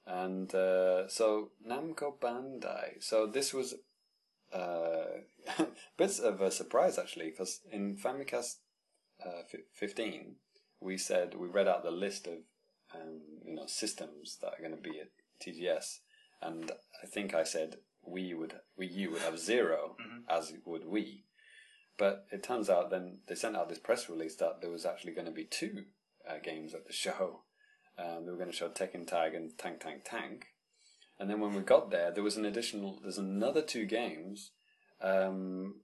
And 0.06 0.54
uh, 0.54 1.08
so 1.08 1.52
Namco 1.68 2.18
Bandai. 2.20 3.02
So 3.02 3.28
this 3.28 3.54
was 3.54 3.76
uh, 4.54 5.22
bits 5.98 6.20
of 6.20 6.42
a 6.42 6.52
surprise 6.52 6.98
actually, 6.98 7.30
because 7.30 7.62
in 7.72 7.98
Famicast 7.98 8.56
uh, 9.24 9.44
fi 9.52 9.60
15, 9.74 10.36
we 10.82 10.98
said 10.98 11.36
we 11.36 11.48
read 11.48 11.68
out 11.68 11.84
the 11.84 11.92
list 11.92 12.28
of 12.28 12.40
um, 12.96 13.22
you 13.46 13.56
know 13.56 13.68
systems 13.68 14.38
that 14.42 14.54
are 14.54 14.62
going 14.62 14.76
to 14.76 14.90
be 14.90 15.00
at 15.00 15.10
TGS, 15.46 16.00
and 16.42 16.72
I 17.04 17.08
think 17.08 17.34
I 17.34 17.44
said 17.44 17.78
we 18.04 18.34
would 18.34 18.56
we 18.78 18.88
you 18.88 19.12
would 19.12 19.22
have 19.22 19.40
0 19.40 19.96
as 20.30 20.54
would 20.66 20.86
we. 20.86 21.26
But 21.98 22.26
it 22.32 22.44
turns 22.44 22.70
out 22.70 22.90
then 22.90 23.20
they 23.28 23.36
sent 23.36 23.58
out 23.58 23.68
this 23.68 23.78
press 23.78 24.10
release 24.10 24.38
that 24.38 24.62
there 24.62 24.72
was 24.72 24.86
actually 24.86 25.12
going 25.12 25.26
to 25.28 25.34
be 25.34 25.44
two 25.44 25.84
uh, 26.28 26.38
games 26.42 26.74
at 26.74 26.88
the 26.88 26.94
show. 27.06 27.42
Um, 28.00 28.26
they 28.26 28.32
were 28.32 28.38
going 28.38 28.50
to 28.50 28.56
show 28.56 28.70
Tekken 28.70 29.06
Tag 29.06 29.34
and 29.34 29.58
Tank 29.58 29.82
Tank 29.82 30.04
Tank. 30.06 30.48
And 31.20 31.30
then 31.30 31.42
when 31.42 31.54
we 31.54 31.62
got 31.62 31.92
there, 31.92 32.12
there 32.12 32.24
was 32.24 32.38
an 32.38 32.46
additional, 32.46 33.00
there's 33.02 33.18
another 33.18 33.62
two 33.62 33.86
games 33.86 34.52
um, 35.02 35.82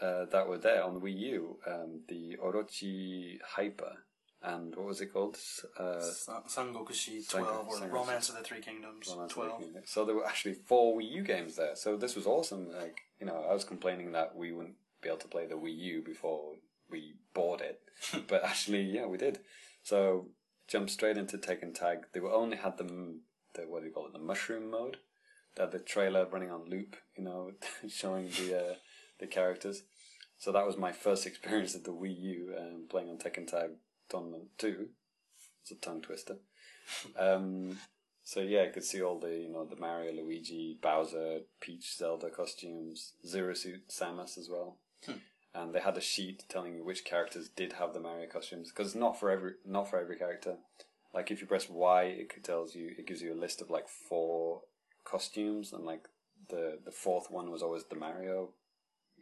uh, 0.00 0.24
that 0.26 0.48
were 0.48 0.56
there 0.56 0.82
on 0.82 0.94
the 0.94 1.00
Wii 1.00 1.18
U. 1.18 1.58
Um, 1.66 2.00
the 2.08 2.36
Orochi 2.42 3.38
Hyper 3.56 3.98
and 4.42 4.74
what 4.74 4.86
was 4.86 5.00
it 5.00 5.12
called? 5.12 5.36
Uh, 5.78 6.00
San- 6.00 6.42
Sangokushi 6.48 7.22
Sang- 7.22 7.44
12 7.44 7.68
or 7.68 7.76
Sangokushi. 7.76 7.92
Romance 7.92 8.28
of 8.30 8.36
the 8.36 8.42
Three 8.42 8.60
Kingdoms 8.60 9.08
Romance 9.10 9.32
12. 9.32 9.50
the 9.58 9.64
Kingdom. 9.64 9.82
So 9.84 10.04
there 10.04 10.14
were 10.14 10.26
actually 10.26 10.54
four 10.54 10.96
Wii 10.98 11.10
U 11.10 11.22
games 11.22 11.56
there. 11.56 11.76
So 11.76 11.96
this 11.96 12.16
was 12.16 12.26
awesome. 12.26 12.72
Like 12.72 13.02
you 13.20 13.26
know, 13.26 13.44
I 13.48 13.52
was 13.52 13.64
complaining 13.64 14.12
that 14.12 14.34
we 14.34 14.52
wouldn't 14.52 14.76
be 15.02 15.08
able 15.08 15.18
to 15.18 15.28
play 15.28 15.46
the 15.46 15.56
Wii 15.56 15.76
U 15.76 16.02
before 16.02 16.54
we 16.90 17.14
bought 17.34 17.60
it, 17.60 17.80
but 18.28 18.42
actually, 18.44 18.82
yeah, 18.82 19.06
we 19.06 19.18
did. 19.18 19.40
So 19.82 20.28
jumped 20.70 20.92
straight 20.92 21.16
into 21.16 21.36
Tekken 21.36 21.74
Tag. 21.74 22.06
They 22.12 22.20
were 22.20 22.32
only 22.32 22.56
had 22.56 22.78
the, 22.78 22.84
the 23.54 23.62
what 23.62 23.80
do 23.80 23.88
you 23.88 23.92
call 23.92 24.06
it, 24.06 24.12
the 24.12 24.18
mushroom 24.18 24.70
mode. 24.70 24.98
Had 25.58 25.72
the 25.72 25.80
trailer 25.80 26.26
running 26.26 26.50
on 26.50 26.70
loop, 26.70 26.96
you 27.16 27.24
know, 27.24 27.52
showing 27.88 28.28
the 28.28 28.56
uh, 28.56 28.74
the 29.18 29.26
characters. 29.26 29.82
So 30.38 30.52
that 30.52 30.66
was 30.66 30.78
my 30.78 30.92
first 30.92 31.26
experience 31.26 31.74
of 31.74 31.84
the 31.84 31.92
Wii 31.92 32.18
U, 32.18 32.54
um, 32.58 32.86
playing 32.88 33.10
on 33.10 33.18
Tekken 33.18 33.46
Tag 33.46 33.72
Tournament 34.08 34.44
Two. 34.56 34.88
It's 35.60 35.72
a 35.72 35.74
tongue 35.74 36.00
twister. 36.00 36.36
Um, 37.18 37.78
so 38.22 38.40
yeah, 38.40 38.62
I 38.62 38.68
could 38.68 38.84
see 38.84 39.02
all 39.02 39.18
the 39.18 39.36
you 39.36 39.52
know 39.52 39.66
the 39.66 39.76
Mario, 39.76 40.12
Luigi, 40.12 40.78
Bowser, 40.80 41.40
Peach, 41.60 41.96
Zelda 41.96 42.30
costumes, 42.30 43.14
Zero 43.26 43.52
Suit, 43.52 43.88
Samus 43.88 44.38
as 44.38 44.48
well, 44.48 44.78
and 45.54 45.74
they 45.74 45.80
had 45.80 45.96
a 45.96 46.00
sheet 46.00 46.44
telling 46.48 46.74
you 46.74 46.84
which 46.84 47.04
characters 47.04 47.48
did 47.48 47.74
have 47.74 47.92
the 47.92 48.00
Mario 48.00 48.26
costumes 48.28 48.70
because 48.70 48.94
not 48.94 49.18
for 49.18 49.30
every 49.30 49.52
not 49.66 49.88
for 49.90 49.98
every 49.98 50.16
character. 50.16 50.56
Like 51.12 51.30
if 51.30 51.40
you 51.40 51.46
press 51.46 51.68
Y, 51.68 52.02
it 52.04 52.44
tells 52.44 52.74
you 52.74 52.94
it 52.96 53.06
gives 53.06 53.20
you 53.22 53.32
a 53.32 53.40
list 53.40 53.60
of 53.60 53.68
like 53.70 53.88
four 53.88 54.62
costumes, 55.04 55.72
and 55.72 55.84
like 55.84 56.04
the 56.48 56.78
the 56.84 56.92
fourth 56.92 57.30
one 57.30 57.50
was 57.50 57.62
always 57.62 57.84
the 57.84 57.96
Mario, 57.96 58.50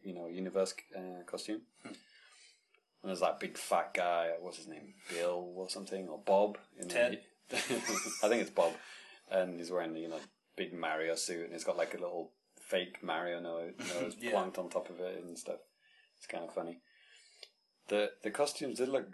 you 0.03 0.15
know, 0.15 0.27
universe 0.29 0.75
uh, 0.97 1.23
costume. 1.25 1.63
And 1.85 3.09
there's 3.11 3.21
that 3.21 3.39
big 3.41 3.57
fat 3.57 3.95
guy, 3.95 4.31
what's 4.41 4.57
his 4.59 4.67
name, 4.67 4.95
Bill 5.09 5.53
or 5.57 5.71
something, 5.71 6.09
or 6.09 6.19
Bob. 6.19 6.59
In 6.79 6.89
Ted. 6.89 7.21
The, 7.49 7.57
I 8.23 8.29
think 8.29 8.43
it's 8.43 8.51
Bob, 8.51 8.73
and 9.31 9.59
he's 9.59 9.71
wearing 9.71 9.97
you 9.97 10.09
know 10.09 10.21
big 10.57 10.75
Mario 10.75 11.15
suit, 11.15 11.45
and 11.45 11.53
he's 11.53 11.65
got 11.65 11.77
like 11.79 11.95
a 11.95 11.99
little 11.99 12.33
fake 12.61 13.03
Mario 13.03 13.41
nose, 13.41 13.73
nose 13.79 14.17
Yeah. 14.21 14.33
planked 14.33 14.59
on 14.59 14.69
top 14.69 14.91
of 14.91 15.01
it 15.01 15.23
and 15.25 15.39
stuff. 15.39 15.61
It's 16.19 16.27
kind 16.27 16.45
of 16.45 16.55
funny. 16.55 16.81
The 17.89 18.11
the 18.23 18.31
costumes 18.31 18.79
did 18.79 18.89
look 18.89 19.07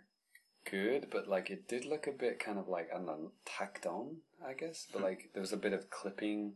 good, 0.70 1.08
but 1.10 1.28
like 1.28 1.50
it 1.50 1.68
did 1.68 1.84
look 1.84 2.06
a 2.06 2.12
bit 2.12 2.38
kind 2.40 2.58
of 2.58 2.68
like 2.68 2.88
I 2.92 2.96
don't 2.96 3.06
know 3.06 3.32
tacked 3.44 3.86
on, 3.86 4.18
I 4.46 4.54
guess. 4.54 4.86
But 4.92 5.02
like 5.02 5.30
there 5.32 5.40
was 5.42 5.52
a 5.52 5.58
bit 5.58 5.72
of 5.72 5.90
clipping 5.90 6.54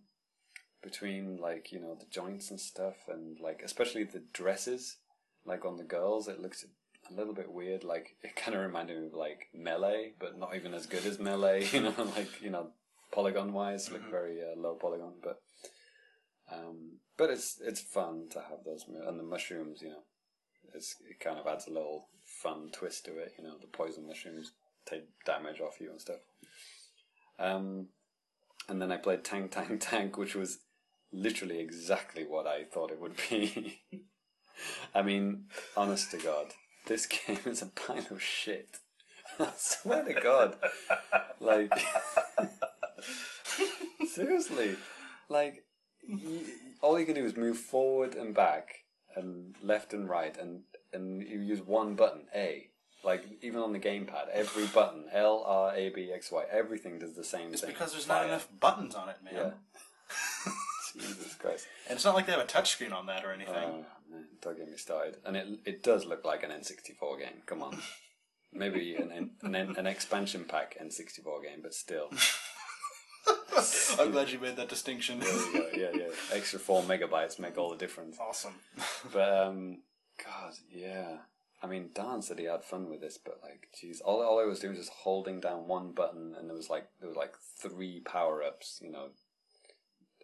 between 0.82 1.36
like 1.36 1.72
you 1.72 1.80
know 1.80 1.94
the 1.98 2.06
joints 2.10 2.50
and 2.50 2.60
stuff, 2.60 2.96
and 3.08 3.38
like 3.40 3.62
especially 3.64 4.04
the 4.04 4.22
dresses, 4.32 4.96
like 5.44 5.64
on 5.64 5.76
the 5.76 5.84
girls, 5.84 6.28
it 6.28 6.40
looks 6.40 6.64
a 7.10 7.14
little 7.14 7.34
bit 7.34 7.52
weird. 7.52 7.84
Like 7.84 8.16
it 8.22 8.36
kind 8.36 8.56
of 8.56 8.62
reminded 8.62 8.98
me 9.00 9.06
of 9.06 9.14
like 9.14 9.48
melee, 9.54 10.14
but 10.18 10.38
not 10.38 10.56
even 10.56 10.74
as 10.74 10.86
good 10.86 11.04
as 11.06 11.18
melee. 11.18 11.66
You 11.72 11.82
know, 11.82 11.94
like 12.16 12.40
you 12.42 12.50
know 12.50 12.70
polygon 13.12 13.52
wise, 13.52 13.90
look 13.90 14.08
very 14.10 14.40
uh, 14.42 14.58
low 14.58 14.74
polygon, 14.74 15.14
but 15.22 15.40
Um, 16.50 17.00
but 17.16 17.30
it's 17.30 17.60
it's 17.60 17.80
fun 17.80 18.28
to 18.30 18.40
have 18.40 18.64
those 18.64 18.84
and 18.88 19.18
the 19.18 19.22
mushrooms. 19.24 19.82
You 19.82 19.90
know, 19.90 20.02
it 20.74 21.20
kind 21.20 21.38
of 21.38 21.46
adds 21.46 21.66
a 21.66 21.72
little 21.72 22.08
fun 22.24 22.70
twist 22.72 23.04
to 23.06 23.18
it. 23.18 23.34
You 23.38 23.44
know, 23.44 23.56
the 23.60 23.66
poison 23.66 24.06
mushrooms 24.06 24.52
take 24.86 25.04
damage 25.24 25.60
off 25.60 25.80
you 25.80 25.90
and 25.90 26.00
stuff. 26.00 26.20
Um, 27.38 27.88
and 28.68 28.80
then 28.80 28.92
I 28.92 28.96
played 28.96 29.24
Tank 29.24 29.52
Tank 29.52 29.80
Tank, 29.80 30.16
which 30.16 30.34
was 30.34 30.58
literally 31.12 31.60
exactly 31.60 32.24
what 32.24 32.46
I 32.46 32.64
thought 32.64 32.90
it 32.90 33.00
would 33.00 33.16
be. 33.30 33.80
I 34.94 35.02
mean, 35.02 35.44
honest 35.76 36.10
to 36.12 36.18
God, 36.18 36.52
this 36.86 37.06
game 37.26 37.38
is 37.46 37.62
a 37.62 37.66
pile 37.66 38.06
of 38.10 38.22
shit. 38.22 38.78
I 39.38 39.50
swear 39.56 40.04
to 40.04 40.14
God. 40.14 40.56
Like, 41.38 41.72
seriously. 44.08 44.74
Like, 45.28 45.64
all 46.80 46.98
you 46.98 47.06
can 47.06 47.14
do 47.14 47.24
is 47.24 47.36
move 47.36 47.58
forward 47.58 48.14
and 48.14 48.34
back 48.34 48.84
and 49.16 49.54
left 49.62 49.92
and 49.92 50.08
right, 50.08 50.36
and, 50.38 50.62
and 50.92 51.22
you 51.22 51.40
use 51.40 51.60
one 51.60 51.94
button, 51.94 52.22
A. 52.34 52.68
Like, 53.04 53.24
even 53.42 53.60
on 53.60 53.72
the 53.72 53.78
gamepad, 53.78 54.28
every 54.32 54.66
button, 54.66 55.04
L, 55.12 55.44
R, 55.46 55.72
A, 55.74 55.88
B, 55.90 56.10
X, 56.12 56.32
Y, 56.32 56.42
everything 56.50 56.98
does 56.98 57.14
the 57.14 57.22
same 57.24 57.52
It's 57.52 57.60
thing. 57.62 57.70
because 57.70 57.92
there's 57.92 58.08
not 58.08 58.18
Fire. 58.18 58.26
enough 58.28 58.48
buttons 58.58 58.94
on 58.96 59.08
it, 59.08 59.16
man. 59.24 59.34
Yeah. 59.34 59.50
Jesus 60.94 61.34
Christ. 61.34 61.66
And 61.88 61.94
it's 61.96 62.04
not 62.04 62.14
like 62.14 62.26
they 62.26 62.32
have 62.32 62.40
a 62.40 62.44
touchscreen 62.44 62.92
on 62.92 63.06
that 63.06 63.24
or 63.24 63.32
anything. 63.32 63.54
Oh, 63.54 63.84
man, 64.10 64.24
don't 64.40 64.56
get 64.56 64.68
me 64.68 64.76
started. 64.76 65.16
And 65.24 65.36
it 65.36 65.46
it 65.64 65.82
does 65.82 66.06
look 66.06 66.24
like 66.24 66.42
an 66.42 66.50
N64 66.50 67.18
game. 67.20 67.42
Come 67.46 67.62
on, 67.62 67.78
maybe 68.52 68.96
an 68.96 69.12
an, 69.42 69.54
an, 69.54 69.76
an 69.76 69.86
expansion 69.86 70.44
pack 70.44 70.76
N64 70.82 71.42
game, 71.44 71.60
but 71.62 71.74
still. 71.74 72.10
I'm 73.98 74.10
glad 74.10 74.30
you 74.30 74.38
made 74.38 74.56
that 74.56 74.68
distinction. 74.68 75.20
Go. 75.20 75.68
Yeah, 75.74 75.90
yeah. 75.94 76.08
Extra 76.32 76.58
four 76.58 76.82
megabytes 76.82 77.38
make 77.38 77.58
all 77.58 77.70
the 77.70 77.76
difference. 77.76 78.16
awesome. 78.20 78.54
But 79.12 79.32
um, 79.46 79.78
God, 80.24 80.54
yeah. 80.70 81.18
I 81.62 81.66
mean, 81.66 81.90
Dan 81.94 82.22
said 82.22 82.38
he 82.38 82.44
had 82.44 82.62
fun 82.64 82.88
with 82.88 83.00
this, 83.00 83.18
but 83.18 83.40
like, 83.42 83.68
geez, 83.80 84.00
all 84.00 84.22
all 84.22 84.38
I 84.40 84.44
was 84.44 84.60
doing 84.60 84.74
was 84.76 84.86
just 84.86 84.96
holding 84.98 85.40
down 85.40 85.66
one 85.66 85.92
button, 85.92 86.34
and 86.38 86.48
there 86.48 86.56
was 86.56 86.70
like 86.70 86.88
there 87.00 87.08
was 87.08 87.16
like 87.16 87.34
three 87.60 88.00
power 88.00 88.42
ups. 88.42 88.80
You 88.82 88.92
know, 88.92 89.08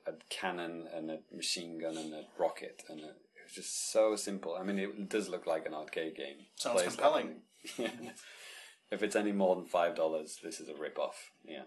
a 0.06 0.12
cannon 0.30 0.86
and 0.94 1.10
a 1.10 1.18
machine 1.34 1.78
gun 1.80 1.96
and 1.96 2.12
a 2.14 2.24
rocket, 2.38 2.82
and 2.88 3.00
a, 3.00 3.04
it 3.08 3.44
was 3.44 3.54
just 3.54 3.92
so 3.92 4.14
simple. 4.16 4.56
I 4.58 4.62
mean, 4.62 4.78
it 4.78 5.08
does 5.08 5.28
look 5.28 5.46
like 5.46 5.66
an 5.66 5.74
arcade 5.74 6.16
game. 6.16 6.36
Sounds 6.56 6.82
Plays 6.82 6.86
like 6.86 6.96
compelling. 6.98 7.36
anything. 7.78 8.12
if 8.92 9.02
it's 9.02 9.16
any 9.16 9.32
more 9.32 9.56
than 9.56 9.66
five 9.66 9.96
dollars, 9.96 10.38
this 10.42 10.60
is 10.60 10.68
a 10.68 10.74
rip 10.74 10.98
off. 10.98 11.32
Yeah. 11.44 11.64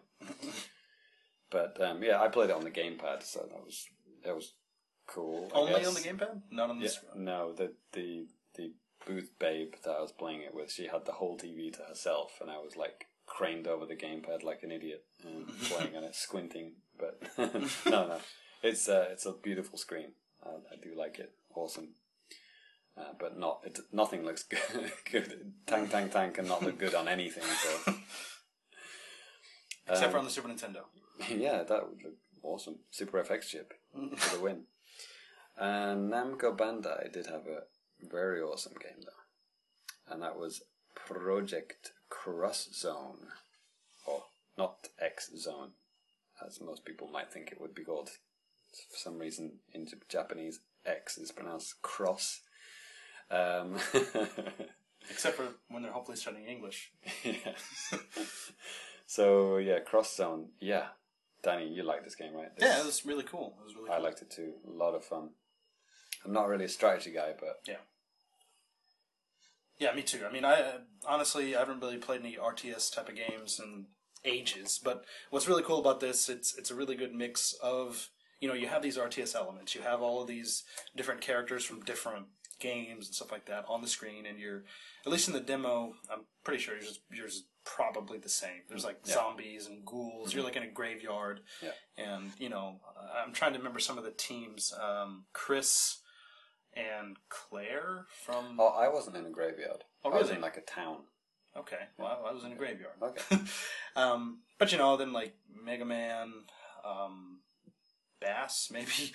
But 1.50 1.80
um, 1.82 2.04
yeah, 2.04 2.22
I 2.22 2.28
played 2.28 2.50
it 2.50 2.56
on 2.56 2.64
the 2.64 2.72
gamepad, 2.72 3.24
so 3.24 3.40
that 3.50 3.64
was 3.64 3.86
that 4.24 4.36
was 4.36 4.54
cool. 5.08 5.50
I 5.54 5.58
Only 5.60 5.74
guess. 5.74 5.88
on 5.88 5.94
the 5.94 6.02
gamepad? 6.02 6.42
Not 6.52 6.70
on 6.70 6.80
the 6.80 6.86
Yeah, 6.86 6.92
screen. 6.92 7.24
no, 7.26 7.54
the 7.54 7.74
the 7.94 8.28
the 8.56 8.72
booth 9.06 9.32
babe 9.40 9.74
that 9.84 9.92
I 9.92 10.02
was 10.02 10.12
playing 10.12 10.42
it 10.42 10.54
with, 10.54 10.72
she 10.72 10.88
had 10.88 11.06
the 11.06 11.14
whole 11.14 11.38
TV 11.38 11.72
to 11.74 11.84
herself, 11.84 12.40
and 12.42 12.50
I 12.52 12.58
was 12.58 12.76
like 12.76 13.06
craned 13.26 13.68
over 13.68 13.86
the 13.86 13.96
gamepad 13.96 14.44
like 14.44 14.64
an 14.64 14.72
idiot, 14.72 15.04
um, 15.26 15.46
playing 15.64 15.96
on 15.96 16.04
it, 16.04 16.16
squinting. 16.16 16.74
But 17.00 17.22
no, 17.86 18.08
no, 18.08 18.18
it's 18.64 18.90
uh, 18.90 19.08
it's 19.12 19.26
a 19.26 19.32
beautiful 19.34 19.78
screen. 19.78 20.14
I, 20.46 20.50
I 20.74 20.76
do 20.82 20.94
like 20.98 21.20
it. 21.20 21.32
Awesome. 21.56 21.90
Uh, 22.98 23.14
but 23.20 23.38
not 23.38 23.60
it, 23.64 23.78
nothing 23.94 24.26
looks 24.26 24.44
good. 24.50 24.92
good. 25.12 25.54
Tank, 25.68 25.92
tank, 25.92 26.12
tank 26.12 26.34
can 26.34 26.48
not 26.48 26.64
look 26.64 26.80
good 26.80 26.96
on 26.96 27.08
anything. 27.08 27.44
So 27.44 27.94
Except 29.90 30.12
for 30.12 30.18
Um, 30.18 30.22
on 30.22 30.26
the 30.26 30.32
Super 30.32 30.50
Nintendo. 30.50 30.82
yeah, 31.30 31.64
that 31.64 31.90
would 31.90 32.04
look 32.04 32.14
awesome. 32.44 32.80
Super 32.92 33.24
FX 33.24 33.48
chip 33.48 33.74
for 34.18 34.38
the 34.38 34.44
win. 34.44 34.64
And 35.60 36.12
Namco 36.14 36.56
Bandai 36.56 37.12
did 37.12 37.26
have 37.26 37.48
a 37.48 37.64
very 38.08 38.40
awesome 38.40 38.74
game 38.80 39.02
though, 39.04 40.14
and 40.14 40.22
that 40.22 40.38
was 40.38 40.62
Project 40.94 41.94
Cross 42.10 42.70
Zone, 42.76 43.30
or 44.06 44.26
not 44.56 44.90
X 45.02 45.32
Zone, 45.36 45.72
as 46.46 46.62
most 46.62 46.86
people 46.86 47.08
might 47.08 47.34
think 47.34 47.52
it 47.52 47.60
would 47.60 47.74
be 47.74 47.84
called. 47.84 48.12
For 48.92 48.98
some 48.98 49.18
reason, 49.18 49.54
in 49.74 49.88
Japanese, 50.08 50.60
X 50.86 51.18
is 51.18 51.32
pronounced 51.32 51.82
cross. 51.82 52.42
Um, 53.32 53.78
Except 55.10 55.38
for 55.38 55.48
when 55.70 55.82
they're 55.82 55.92
hopefully 55.92 56.18
studying 56.18 56.46
English. 56.46 56.92
yeah. 57.24 57.54
So 59.08 59.58
yeah, 59.58 59.80
Cross 59.80 60.16
Zone. 60.16 60.50
Yeah, 60.60 60.90
Danny, 61.42 61.68
you 61.68 61.82
like 61.82 62.04
this 62.04 62.14
game, 62.16 62.34
right? 62.36 62.56
This- 62.56 62.68
Yeah, 62.68 62.80
it 62.82 62.86
was 62.86 63.04
really 63.06 63.24
cool. 63.24 63.58
It 63.60 63.64
was 63.66 63.76
really 63.76 63.90
I 63.90 63.96
cool. 63.96 64.04
liked 64.04 64.22
it 64.22 64.30
too. 64.30 64.54
A 64.68 64.72
lot 64.72 64.94
of 64.94 65.04
fun. 65.04 65.30
I'm 66.24 66.34
not 66.34 66.48
really 66.48 66.66
a 66.66 66.70
strategy 66.70 67.12
guy, 67.12 67.34
but 67.40 67.62
Yeah. 67.68 67.78
Yeah, 69.80 69.94
me 69.94 70.02
too. 70.02 70.26
I 70.28 70.32
mean, 70.32 70.44
I 70.46 70.80
honestly 71.06 71.56
I 71.56 71.60
haven't 71.60 71.82
really 71.82 71.98
played 71.98 72.22
any 72.22 72.36
RTS 72.36 72.94
type 72.94 73.10
of 73.10 73.16
games 73.16 73.60
in 73.60 73.86
ages. 74.26 74.80
But 74.84 75.06
what's 75.30 75.48
really 75.48 75.64
cool 75.64 75.80
about 75.80 76.00
this, 76.00 76.30
it's 76.30 76.58
it's 76.58 76.72
a 76.72 76.76
really 76.76 76.96
good 76.96 77.14
mix 77.14 77.54
of 77.62 78.10
you 78.40 78.48
know 78.48 78.56
you 78.56 78.68
have 78.68 78.82
these 78.82 78.98
RTS 78.98 79.36
elements, 79.36 79.76
you 79.76 79.82
have 79.82 80.02
all 80.02 80.22
of 80.22 80.28
these 80.28 80.64
different 80.96 81.22
characters 81.22 81.64
from 81.64 81.82
different 81.82 82.26
games 82.60 83.08
and 83.08 83.16
stuff 83.16 83.32
like 83.32 83.46
that 83.46 83.66
on 83.68 83.82
the 83.82 83.88
screen, 83.88 84.26
and 84.26 84.40
you're 84.40 84.64
at 85.06 85.12
least 85.12 85.28
in 85.28 85.34
the 85.34 85.40
demo, 85.40 85.94
I'm 86.12 86.22
pretty 86.44 86.62
sure 86.62 86.76
yours, 86.76 87.00
yours 87.12 87.34
is 87.36 87.44
probably 87.64 88.18
the 88.18 88.30
same. 88.30 88.62
There's 88.70 88.86
like 88.86 89.00
Yeah. 89.06 89.14
zombies 89.16 89.68
and 89.68 89.86
ghouls. 89.86 90.34
You're 90.34 90.44
like 90.44 90.56
in 90.56 90.64
a 90.64 90.72
graveyard, 90.72 91.42
Yeah. 91.62 91.72
and 91.98 92.32
you 92.40 92.50
know 92.50 92.80
I'm 93.16 93.34
trying 93.34 93.54
to 93.54 93.60
remember 93.60 93.80
some 93.80 93.98
of 93.98 94.04
the 94.04 94.12
teams. 94.12 94.74
Um, 94.74 95.26
Chris 95.34 96.02
and 96.74 97.18
Claire 97.30 98.06
from 98.26 98.58
oh, 98.60 98.68
I 98.68 98.88
wasn't 98.88 99.18
in 99.18 99.26
a 99.26 99.30
graveyard. 99.32 99.84
Oh, 100.04 100.12
I 100.12 100.18
was 100.20 100.30
in 100.30 100.42
like 100.42 100.58
a 100.58 100.62
town. 100.62 101.04
Okay, 101.56 101.88
well, 101.98 102.24
I 102.28 102.32
was 102.32 102.44
in 102.44 102.52
a 102.52 102.56
graveyard. 102.56 102.94
Okay. 103.02 103.40
um, 103.96 104.42
but 104.60 104.72
you 104.72 104.78
know, 104.78 104.96
then 104.96 105.12
like 105.12 105.36
Mega 105.64 105.86
Man, 105.86 106.32
um, 106.86 107.40
Bass, 108.20 108.70
maybe. 108.74 109.14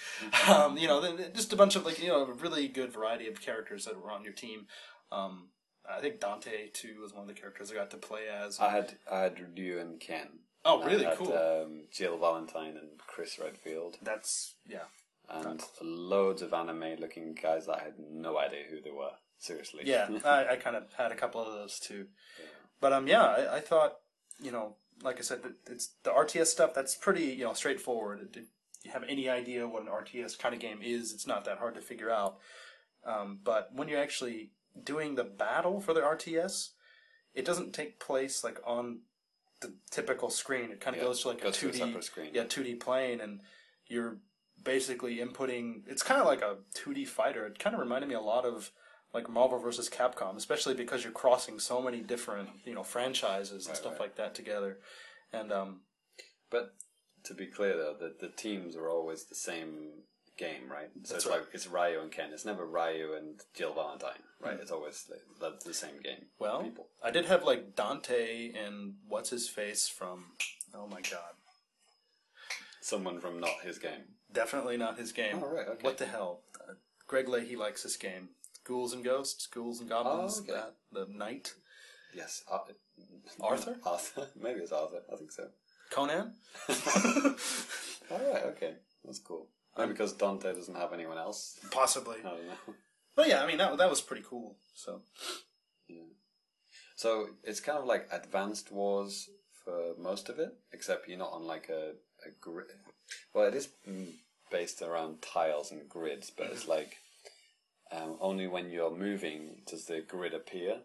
um, 0.48 0.76
you 0.76 0.88
know, 0.88 1.16
just 1.34 1.52
a 1.52 1.56
bunch 1.56 1.76
of 1.76 1.84
like 1.84 2.02
you 2.02 2.08
know, 2.08 2.24
a 2.24 2.32
really 2.32 2.68
good 2.68 2.92
variety 2.92 3.28
of 3.28 3.40
characters 3.40 3.84
that 3.84 4.00
were 4.00 4.10
on 4.10 4.24
your 4.24 4.32
team. 4.32 4.66
Um, 5.10 5.48
I 5.88 6.00
think 6.00 6.20
Dante 6.20 6.68
too 6.72 7.00
was 7.02 7.12
one 7.12 7.22
of 7.22 7.28
the 7.28 7.40
characters 7.40 7.70
I 7.70 7.74
got 7.74 7.90
to 7.90 7.96
play 7.96 8.22
as. 8.28 8.60
I 8.60 8.70
had 8.70 8.94
I 9.10 9.20
had 9.20 9.38
Ryu 9.56 9.78
and 9.78 9.98
Ken. 10.00 10.28
oh, 10.64 10.82
really 10.84 11.06
I 11.06 11.10
had, 11.10 11.18
cool. 11.18 11.32
Um, 11.32 11.82
Jill 11.92 12.18
Valentine 12.18 12.76
and 12.76 12.98
Chris 13.06 13.38
Redfield, 13.38 13.98
That's 14.02 14.54
yeah. 14.66 14.84
and 15.28 15.60
loads 15.80 16.40
of 16.42 16.54
anime-looking 16.54 17.34
guys 17.40 17.66
that 17.66 17.80
I 17.80 17.82
had 17.82 17.94
no 17.98 18.38
idea 18.38 18.62
who 18.70 18.80
they 18.80 18.90
were. 18.92 19.10
Seriously. 19.38 19.82
Yeah, 19.84 20.08
I, 20.24 20.52
I 20.52 20.56
kind 20.56 20.76
of 20.76 20.84
had 20.96 21.10
a 21.10 21.16
couple 21.16 21.44
of 21.44 21.52
those 21.52 21.80
too. 21.80 22.06
But 22.80 22.92
um, 22.92 23.08
yeah, 23.08 23.24
I, 23.24 23.56
I 23.56 23.60
thought 23.60 23.94
you 24.40 24.52
know, 24.52 24.76
like 25.02 25.18
I 25.18 25.22
said, 25.22 25.40
it's 25.68 25.94
the 26.04 26.10
RTS 26.10 26.46
stuff. 26.46 26.74
That's 26.74 26.94
pretty 26.94 27.24
you 27.24 27.44
know 27.44 27.52
straightforward. 27.54 28.28
You 28.34 28.42
have 28.90 29.04
any 29.08 29.28
idea 29.28 29.68
what 29.68 29.82
an 29.82 29.88
RTS 29.88 30.38
kind 30.38 30.54
of 30.54 30.60
game 30.60 30.80
is, 30.82 31.12
it's 31.12 31.26
not 31.26 31.44
that 31.44 31.58
hard 31.58 31.74
to 31.74 31.80
figure 31.80 32.10
out. 32.10 32.38
Um, 33.04 33.38
but 33.42 33.70
when 33.74 33.88
you're 33.88 34.00
actually 34.00 34.50
doing 34.84 35.14
the 35.14 35.24
battle 35.24 35.80
for 35.80 35.92
the 35.94 36.00
RTS, 36.00 36.70
it 37.34 37.44
doesn't 37.44 37.72
take 37.72 37.98
place 38.00 38.44
like 38.44 38.60
on 38.64 39.00
the 39.60 39.74
typical 39.90 40.30
screen. 40.30 40.70
It 40.70 40.80
kind 40.80 40.96
of 40.96 41.02
Yeah, 41.02 41.08
goes 41.08 41.22
to 41.22 41.28
like 41.28 41.42
goes 41.42 41.56
a 41.56 41.60
two 41.60 41.70
D, 41.70 42.00
screen. 42.00 42.30
yeah, 42.32 42.44
two 42.44 42.62
D 42.64 42.74
plane, 42.74 43.20
and 43.20 43.40
you're 43.86 44.18
basically 44.62 45.16
inputting. 45.18 45.82
It's 45.86 46.02
kind 46.02 46.20
of 46.20 46.26
like 46.26 46.42
a 46.42 46.56
two 46.74 46.94
D 46.94 47.04
fighter. 47.04 47.46
It 47.46 47.58
kind 47.58 47.74
of 47.74 47.80
reminded 47.80 48.08
me 48.08 48.14
a 48.14 48.20
lot 48.20 48.44
of 48.44 48.70
like 49.14 49.28
Marvel 49.28 49.58
versus 49.58 49.88
Capcom, 49.90 50.36
especially 50.36 50.74
because 50.74 51.02
you're 51.04 51.12
crossing 51.12 51.58
so 51.58 51.82
many 51.82 52.00
different 52.00 52.48
you 52.64 52.74
know 52.74 52.82
franchises 52.82 53.66
and 53.66 53.74
Right, 53.74 53.76
stuff 53.76 53.92
right. 53.92 54.00
like 54.00 54.16
that 54.16 54.34
together. 54.34 54.78
And 55.32 55.52
um, 55.52 55.80
But 56.50 56.74
to 57.24 57.34
be 57.34 57.46
clear, 57.46 57.76
though, 57.76 57.94
the 57.98 58.14
the 58.20 58.28
teams 58.32 58.76
are 58.76 58.88
always 58.88 59.24
the 59.24 59.34
same 59.34 59.90
game, 60.38 60.70
right? 60.70 60.88
So 61.04 61.14
That's 61.14 61.24
it's 61.24 61.26
right. 61.26 61.40
like 61.40 61.48
it's 61.52 61.66
Ryu 61.66 62.00
and 62.00 62.10
Ken. 62.10 62.30
It's 62.32 62.44
never 62.44 62.64
Ryu 62.66 63.14
and 63.14 63.40
Jill 63.54 63.74
Valentine, 63.74 64.22
right? 64.40 64.58
It's 64.60 64.70
always 64.70 65.04
the, 65.04 65.18
the, 65.40 65.58
the 65.64 65.74
same 65.74 66.00
game. 66.02 66.26
Well, 66.38 66.62
people. 66.62 66.88
I 67.02 67.10
did 67.10 67.26
have 67.26 67.44
like 67.44 67.76
Dante 67.76 68.52
and 68.52 68.94
what's 69.06 69.30
his 69.30 69.48
face 69.48 69.88
from. 69.88 70.24
Oh 70.74 70.86
my 70.86 71.00
god. 71.02 71.34
Someone 72.80 73.20
from 73.20 73.38
not 73.40 73.60
his 73.62 73.78
game. 73.78 74.16
Definitely 74.32 74.76
not 74.76 74.98
his 74.98 75.12
game. 75.12 75.40
Oh, 75.42 75.46
right, 75.54 75.68
okay. 75.68 75.78
What 75.82 75.98
the 75.98 76.06
hell? 76.06 76.40
Uh, 76.58 76.72
Greg 77.06 77.28
Leahy 77.28 77.54
likes 77.54 77.82
this 77.82 77.96
game. 77.96 78.30
Ghouls 78.64 78.92
and 78.92 79.04
Ghosts, 79.04 79.46
Ghouls 79.46 79.80
and 79.80 79.88
Goblins, 79.88 80.38
Oh, 80.38 80.42
okay. 80.42 80.52
that, 80.52 80.74
the 80.90 81.06
Knight. 81.12 81.52
Yes, 82.14 82.42
Ar- 82.50 82.64
Arthur? 83.40 83.76
Arthur, 83.84 84.28
maybe 84.40 84.60
it's 84.60 84.72
Arthur. 84.72 85.02
I 85.12 85.16
think 85.16 85.30
so. 85.32 85.48
Conan? 85.92 86.32
All 86.68 88.18
right, 88.32 88.44
okay, 88.44 88.74
that's 89.04 89.18
cool. 89.18 89.48
Maybe 89.76 89.92
because 89.92 90.12
Dante 90.14 90.52
doesn't 90.52 90.76
have 90.76 90.92
anyone 90.92 91.18
else. 91.18 91.58
Possibly. 91.70 92.16
I 92.20 92.30
don't 92.30 92.46
know. 92.46 92.74
But 93.14 93.28
yeah, 93.28 93.42
I 93.42 93.46
mean, 93.46 93.58
that, 93.58 93.76
that 93.76 93.90
was 93.90 94.00
pretty 94.00 94.22
cool. 94.26 94.56
So, 94.74 95.02
Yeah. 95.86 96.00
So 96.96 97.26
it's 97.44 97.60
kind 97.60 97.76
of 97.76 97.84
like 97.84 98.08
Advance 98.10 98.64
Wars 98.70 99.28
for 99.62 99.92
most 99.98 100.30
of 100.30 100.38
it, 100.38 100.54
except 100.72 101.08
you're 101.08 101.18
not 101.18 101.32
on 101.32 101.46
like 101.46 101.68
a, 101.68 101.90
a 102.26 102.30
grid. 102.40 102.68
Well, 103.34 103.46
it 103.46 103.54
is 103.54 103.68
mm, 103.86 104.14
based 104.50 104.80
around 104.80 105.20
tiles 105.20 105.72
and 105.72 105.90
grids, 105.90 106.30
but 106.30 106.46
it's 106.46 106.66
like 106.66 106.96
um, 107.90 108.16
only 108.18 108.46
when 108.46 108.70
you're 108.70 108.96
moving 108.96 109.62
does 109.66 109.84
the 109.84 110.00
grid 110.00 110.32
appear, 110.32 110.78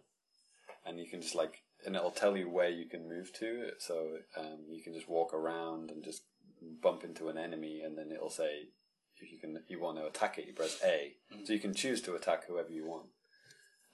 and 0.86 1.00
you 1.00 1.08
can 1.10 1.22
just 1.22 1.36
like 1.36 1.62
and 1.86 1.95
it'll 1.95 2.12
tell 2.12 2.36
you 2.38 2.49
where 2.49 2.70
you 2.70 2.86
can 2.88 3.08
move 3.08 3.32
to. 3.40 3.70
So 3.80 4.18
um, 4.38 4.66
you 4.70 4.82
can 4.84 4.94
just 4.94 5.10
walk 5.10 5.34
around 5.34 5.91
and 5.91 6.04
just 6.04 6.24
bump 6.82 7.04
into 7.04 7.30
an 7.30 7.38
enemy, 7.38 7.82
and 7.84 7.98
then 7.98 8.12
it'll 8.12 8.30
say 8.30 8.70
if 9.20 9.32
you 9.32 9.40
can 9.40 9.58
you 9.68 9.80
want 9.80 9.98
to 9.98 10.06
attack 10.06 10.38
it, 10.38 10.48
you 10.48 10.54
press 10.54 10.80
A. 10.84 11.14
So 11.45 11.54
you 11.54 11.60
can 11.60 11.74
choose 11.74 12.02
to 12.04 12.16
attack 12.16 12.45
whoever 12.48 12.70
you 12.70 12.86
want. 12.88 13.08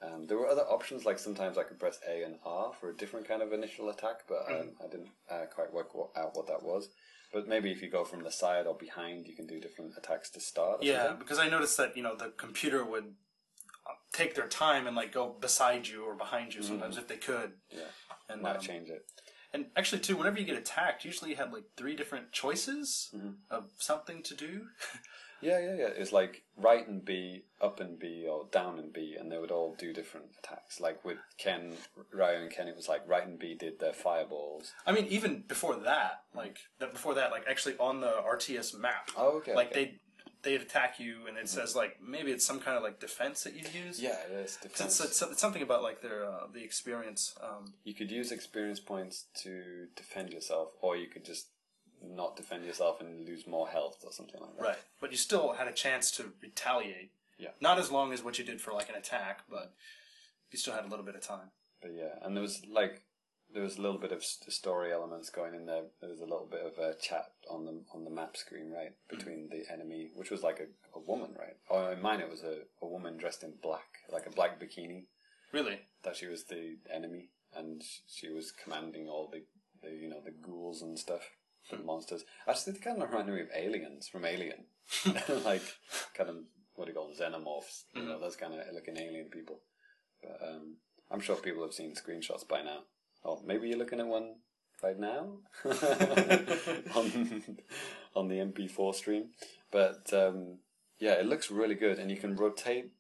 Um, 0.02 0.28
there 0.28 0.38
were 0.38 0.50
other 0.50 0.64
options, 0.64 1.06
like 1.06 1.18
sometimes 1.18 1.58
I 1.58 1.64
could 1.64 1.80
press 1.80 1.98
A 2.10 2.24
and 2.24 2.36
R 2.46 2.74
for 2.78 2.90
a 2.90 2.96
different 2.96 3.26
kind 3.28 3.42
of 3.42 3.54
initial 3.54 3.88
attack, 3.90 4.24
but 4.28 4.44
um, 4.52 4.72
I 4.84 4.88
didn't 4.92 5.12
uh, 5.32 5.46
quite 5.54 5.72
work 5.74 5.96
wa- 5.96 6.10
out 6.18 6.36
what 6.36 6.48
that 6.48 6.62
was. 6.62 6.90
But 7.32 7.48
maybe 7.48 7.72
if 7.72 7.82
you 7.82 7.90
go 7.90 8.04
from 8.04 8.22
the 8.24 8.32
side 8.32 8.68
or 8.68 8.76
behind, 8.76 9.28
you 9.28 9.36
can 9.36 9.48
do 9.48 9.60
different 9.62 9.94
attacks 9.98 10.30
to 10.32 10.40
start. 10.42 10.84
Yeah, 10.84 11.04
something. 11.04 11.20
because 11.20 11.40
I 11.40 11.48
noticed 11.48 11.78
that 11.78 11.96
you 11.96 12.04
know 12.04 12.16
the 12.16 12.34
computer 12.38 12.84
would 12.84 13.14
take 14.14 14.36
their 14.36 14.48
time 14.48 14.88
and 14.88 14.96
like 14.96 15.12
go 15.12 15.36
beside 15.42 15.88
you 15.88 16.04
or 16.06 16.16
behind 16.16 16.54
you 16.56 16.62
sometimes 16.64 16.98
if 16.98 17.08
they 17.08 17.18
could. 17.18 17.52
yeah, 17.72 17.80
And 18.30 18.42
might 18.42 18.56
um, 18.58 18.62
change 18.62 18.88
it. 18.90 19.04
and 19.54 19.66
actually 19.76 20.00
too, 20.02 20.16
whenever 20.16 20.40
you 20.40 20.46
get 20.46 20.56
attacked, 20.58 21.04
usually 21.04 21.32
you 21.32 21.36
have 21.38 21.52
like 21.52 21.66
three 21.76 21.96
different 21.96 22.32
choices 22.32 23.10
Mm-hmm. 23.16 23.32
of 23.52 23.72
something 23.78 24.24
to 24.24 24.34
do. 24.36 24.68
Yeah, 25.42 25.60
yeah, 25.60 25.76
yeah. 25.76 25.90
It's 25.98 26.14
like 26.14 26.44
right 26.56 26.88
and 26.88 27.04
B, 27.04 27.44
up 27.60 27.82
and 27.82 28.00
B, 28.00 28.26
or 28.30 28.48
down 28.50 28.80
and 28.80 28.94
B, 28.94 29.18
and 29.20 29.30
they 29.30 29.38
would 29.38 29.52
all 29.52 29.76
do 29.78 29.92
different 29.92 30.28
attacks. 30.40 30.80
Like 30.80 31.04
with 31.04 31.18
Ken, 31.38 31.74
Ryu 32.14 32.44
and 32.44 32.50
Ken, 32.50 32.70
it 32.70 32.78
was 32.78 32.88
like 32.88 33.02
right 33.06 33.28
and 33.28 33.38
B 33.38 33.54
did 33.54 33.78
their 33.78 33.92
fireballs. 33.92 34.72
I 34.88 34.94
mean, 34.94 35.06
even 35.08 35.44
before 35.46 35.76
that, 35.76 36.22
like 36.34 36.60
that 36.80 36.94
before 36.94 37.16
that, 37.16 37.32
like 37.32 37.44
actually 37.50 37.76
on 37.78 38.00
the 38.00 38.08
RTS 38.26 38.80
map, 38.80 39.12
Oh, 39.18 39.40
okay. 39.40 39.54
like 39.54 39.72
okay. 39.72 39.84
they 39.84 39.96
they'd 40.44 40.62
attack 40.62 41.00
you, 41.00 41.26
and 41.28 41.38
it 41.38 41.50
says 41.50 41.76
like 41.76 41.98
maybe 42.02 42.32
it's 42.32 42.46
some 42.46 42.60
kind 42.60 42.78
of 42.78 42.84
like 42.84 43.00
defense 43.00 43.44
that 43.44 43.54
you 43.56 43.64
use. 43.86 44.02
Yeah, 44.02 44.18
it's 44.30 44.56
It's, 44.56 44.58
defense. 44.58 45.00
it's, 45.02 45.22
it's 45.22 45.42
something 45.42 45.62
about 45.62 45.82
like 45.84 46.02
their 46.02 46.26
uh, 46.26 46.48
the 46.54 46.64
experience. 46.64 47.34
Um, 47.42 47.74
You 47.84 47.94
could 47.94 48.12
use 48.12 48.32
experience 48.32 48.80
points 48.80 49.26
to 49.44 49.88
defend 49.96 50.32
yourself, 50.32 50.72
or 50.82 50.96
you 50.98 51.08
could 51.08 51.26
just 51.26 51.48
not 52.06 52.36
defend 52.36 52.66
yourself 52.66 53.00
and 53.02 53.26
lose 53.26 53.48
more 53.48 53.68
health 53.70 54.04
or 54.06 54.12
something 54.12 54.40
like 54.42 54.58
that. 54.58 54.64
right, 54.64 54.78
but 55.00 55.12
you 55.12 55.18
still 55.18 55.54
had 55.54 55.68
a 55.68 55.72
chance 55.74 56.12
to 56.12 56.34
retaliate. 56.42 57.12
Yeah. 57.40 57.50
Not 57.62 57.80
as 57.80 57.90
long 57.92 58.14
as 58.14 58.22
what 58.24 58.38
you 58.38 58.46
did 58.46 58.60
for 58.62 58.74
like 58.74 58.90
an 58.90 58.96
attack, 58.96 59.44
but 59.50 59.74
you 60.52 60.60
still 60.60 60.74
had 60.74 60.86
a 60.86 60.88
little 60.88 61.06
bit 61.06 61.16
of 61.16 61.22
time. 61.22 61.50
But 61.82 61.92
yeah, 61.96 62.20
and 62.22 62.36
there 62.36 62.42
was 62.42 62.62
like 62.70 63.02
there 63.54 63.64
was 63.64 63.78
a 63.78 63.82
little 63.82 64.00
bit 64.00 64.12
of 64.12 64.24
st- 64.24 64.52
story 64.52 64.92
elements 64.92 65.30
going 65.30 65.54
in 65.54 65.66
there. 65.66 65.84
There 66.02 66.10
was 66.10 66.20
a 66.20 66.26
little 66.26 66.48
bit 66.50 66.66
of 66.66 66.78
a 66.78 66.96
chat 67.00 67.32
on 67.50 67.66
the 67.66 67.82
on 67.94 68.04
the 68.04 68.10
map 68.10 68.36
screen, 68.36 68.72
right, 68.72 68.92
mm. 68.92 69.18
between 69.18 69.50
the 69.50 69.64
enemy, 69.72 70.12
which 70.16 70.32
was 70.32 70.44
like 70.44 70.60
a, 70.60 70.98
a 70.98 71.02
woman, 71.02 71.36
right? 71.38 71.58
Or 71.70 71.94
in 71.94 72.02
mine, 72.02 72.20
it 72.20 72.30
was 72.30 72.44
a, 72.44 72.62
a 72.82 72.88
woman 72.88 73.18
dressed 73.18 73.44
in 73.44 73.54
black, 73.62 73.88
like 74.12 74.26
a 74.26 74.32
black 74.32 74.60
bikini. 74.60 75.06
Really? 75.52 75.80
That 76.04 76.16
she 76.16 76.28
was 76.28 76.46
the 76.46 76.78
enemy, 76.94 77.30
and 77.56 77.82
she 78.08 78.30
was 78.30 78.52
commanding 78.52 79.08
all 79.08 79.32
the, 79.32 79.44
the 79.82 79.94
you 79.96 80.10
know 80.10 80.22
the 80.24 80.32
ghouls 80.32 80.82
and 80.82 80.98
stuff, 80.98 81.30
the 81.70 81.78
hmm. 81.78 81.86
monsters. 81.86 82.24
Actually, 82.48 82.74
they 82.74 82.80
kind 82.80 83.02
of 83.02 83.10
reminded 83.10 83.36
me 83.36 83.42
of 83.42 83.50
aliens 83.56 84.08
from 84.08 84.26
Alien, 84.26 84.66
like 85.46 85.64
kind 86.16 86.30
of 86.30 86.38
what 86.76 86.86
do 86.86 86.92
you 86.92 86.98
call 86.98 87.14
them, 87.14 87.16
xenomorphs? 87.16 87.84
You 87.94 88.04
know, 88.04 88.18
mm. 88.18 88.22
those 88.22 88.36
kind 88.36 88.54
of 88.54 88.60
looking 88.74 88.98
alien 88.98 89.30
people. 89.30 89.60
But 90.24 90.40
um, 90.48 90.78
I'm 91.12 91.20
sure 91.20 91.36
people 91.36 91.62
have 91.64 91.74
seen 91.74 91.94
screenshots 91.94 92.48
by 92.48 92.64
now. 92.64 92.80
Or 93.24 93.40
maybe 93.46 93.70
you're 93.70 93.78
looking 93.78 94.00
at 94.00 94.08
one 94.08 94.36
right 94.84 95.00
now 95.00 95.38
on 96.96 97.44
on 98.16 98.28
the 98.28 98.36
MP4 98.36 98.94
stream. 98.94 99.30
But 99.72 100.12
um, 100.14 100.60
yeah, 101.00 101.14
it 101.14 101.26
looks 101.26 101.50
really 101.50 101.76
good, 101.76 102.00
and 102.00 102.12
you 102.12 102.18
can 102.18 102.36
rotate, 102.36 102.92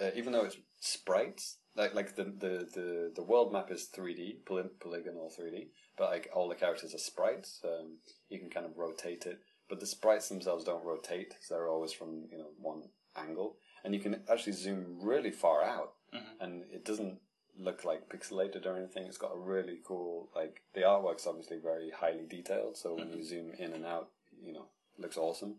uh, 0.00 0.10
even 0.14 0.32
though 0.32 0.44
it's 0.44 0.58
sprites. 0.80 1.56
Like 1.76 1.94
like 1.94 2.16
the 2.16 2.24
the, 2.24 2.68
the, 2.74 3.12
the 3.14 3.22
world 3.22 3.52
map 3.52 3.70
is 3.70 3.88
3D, 3.96 4.44
poly- 4.44 4.70
polygonal 4.80 5.30
3D, 5.30 5.68
but 5.96 6.10
like 6.10 6.28
all 6.34 6.48
the 6.48 6.54
characters 6.54 6.94
are 6.94 6.98
sprites. 6.98 7.60
Um, 7.64 7.98
you 8.28 8.38
can 8.38 8.50
kind 8.50 8.66
of 8.66 8.76
rotate 8.76 9.24
it, 9.26 9.38
but 9.68 9.80
the 9.80 9.86
sprites 9.86 10.28
themselves 10.28 10.64
don't 10.64 10.84
rotate, 10.84 11.34
so 11.40 11.54
they're 11.54 11.68
always 11.68 11.92
from 11.92 12.26
you 12.30 12.38
know 12.38 12.50
one 12.58 12.82
angle, 13.16 13.56
and 13.84 13.94
you 13.94 14.00
can 14.00 14.22
actually 14.30 14.52
zoom 14.52 14.98
really 15.00 15.30
far 15.30 15.62
out, 15.62 15.92
and 16.40 16.64
it 16.72 16.84
doesn't 16.84 17.18
look 17.60 17.84
like 17.84 18.08
pixelated 18.08 18.66
or 18.66 18.76
anything. 18.76 19.06
It's 19.06 19.18
got 19.18 19.34
a 19.34 19.38
really 19.38 19.78
cool 19.84 20.28
like 20.34 20.62
the 20.74 20.80
artwork's 20.82 21.26
obviously 21.26 21.58
very 21.58 21.90
highly 21.90 22.26
detailed, 22.28 22.76
so 22.76 22.94
when 22.94 23.12
you 23.12 23.22
zoom 23.22 23.52
in 23.58 23.72
and 23.72 23.84
out, 23.84 24.08
you 24.42 24.52
know, 24.52 24.66
looks 24.98 25.16
awesome. 25.16 25.56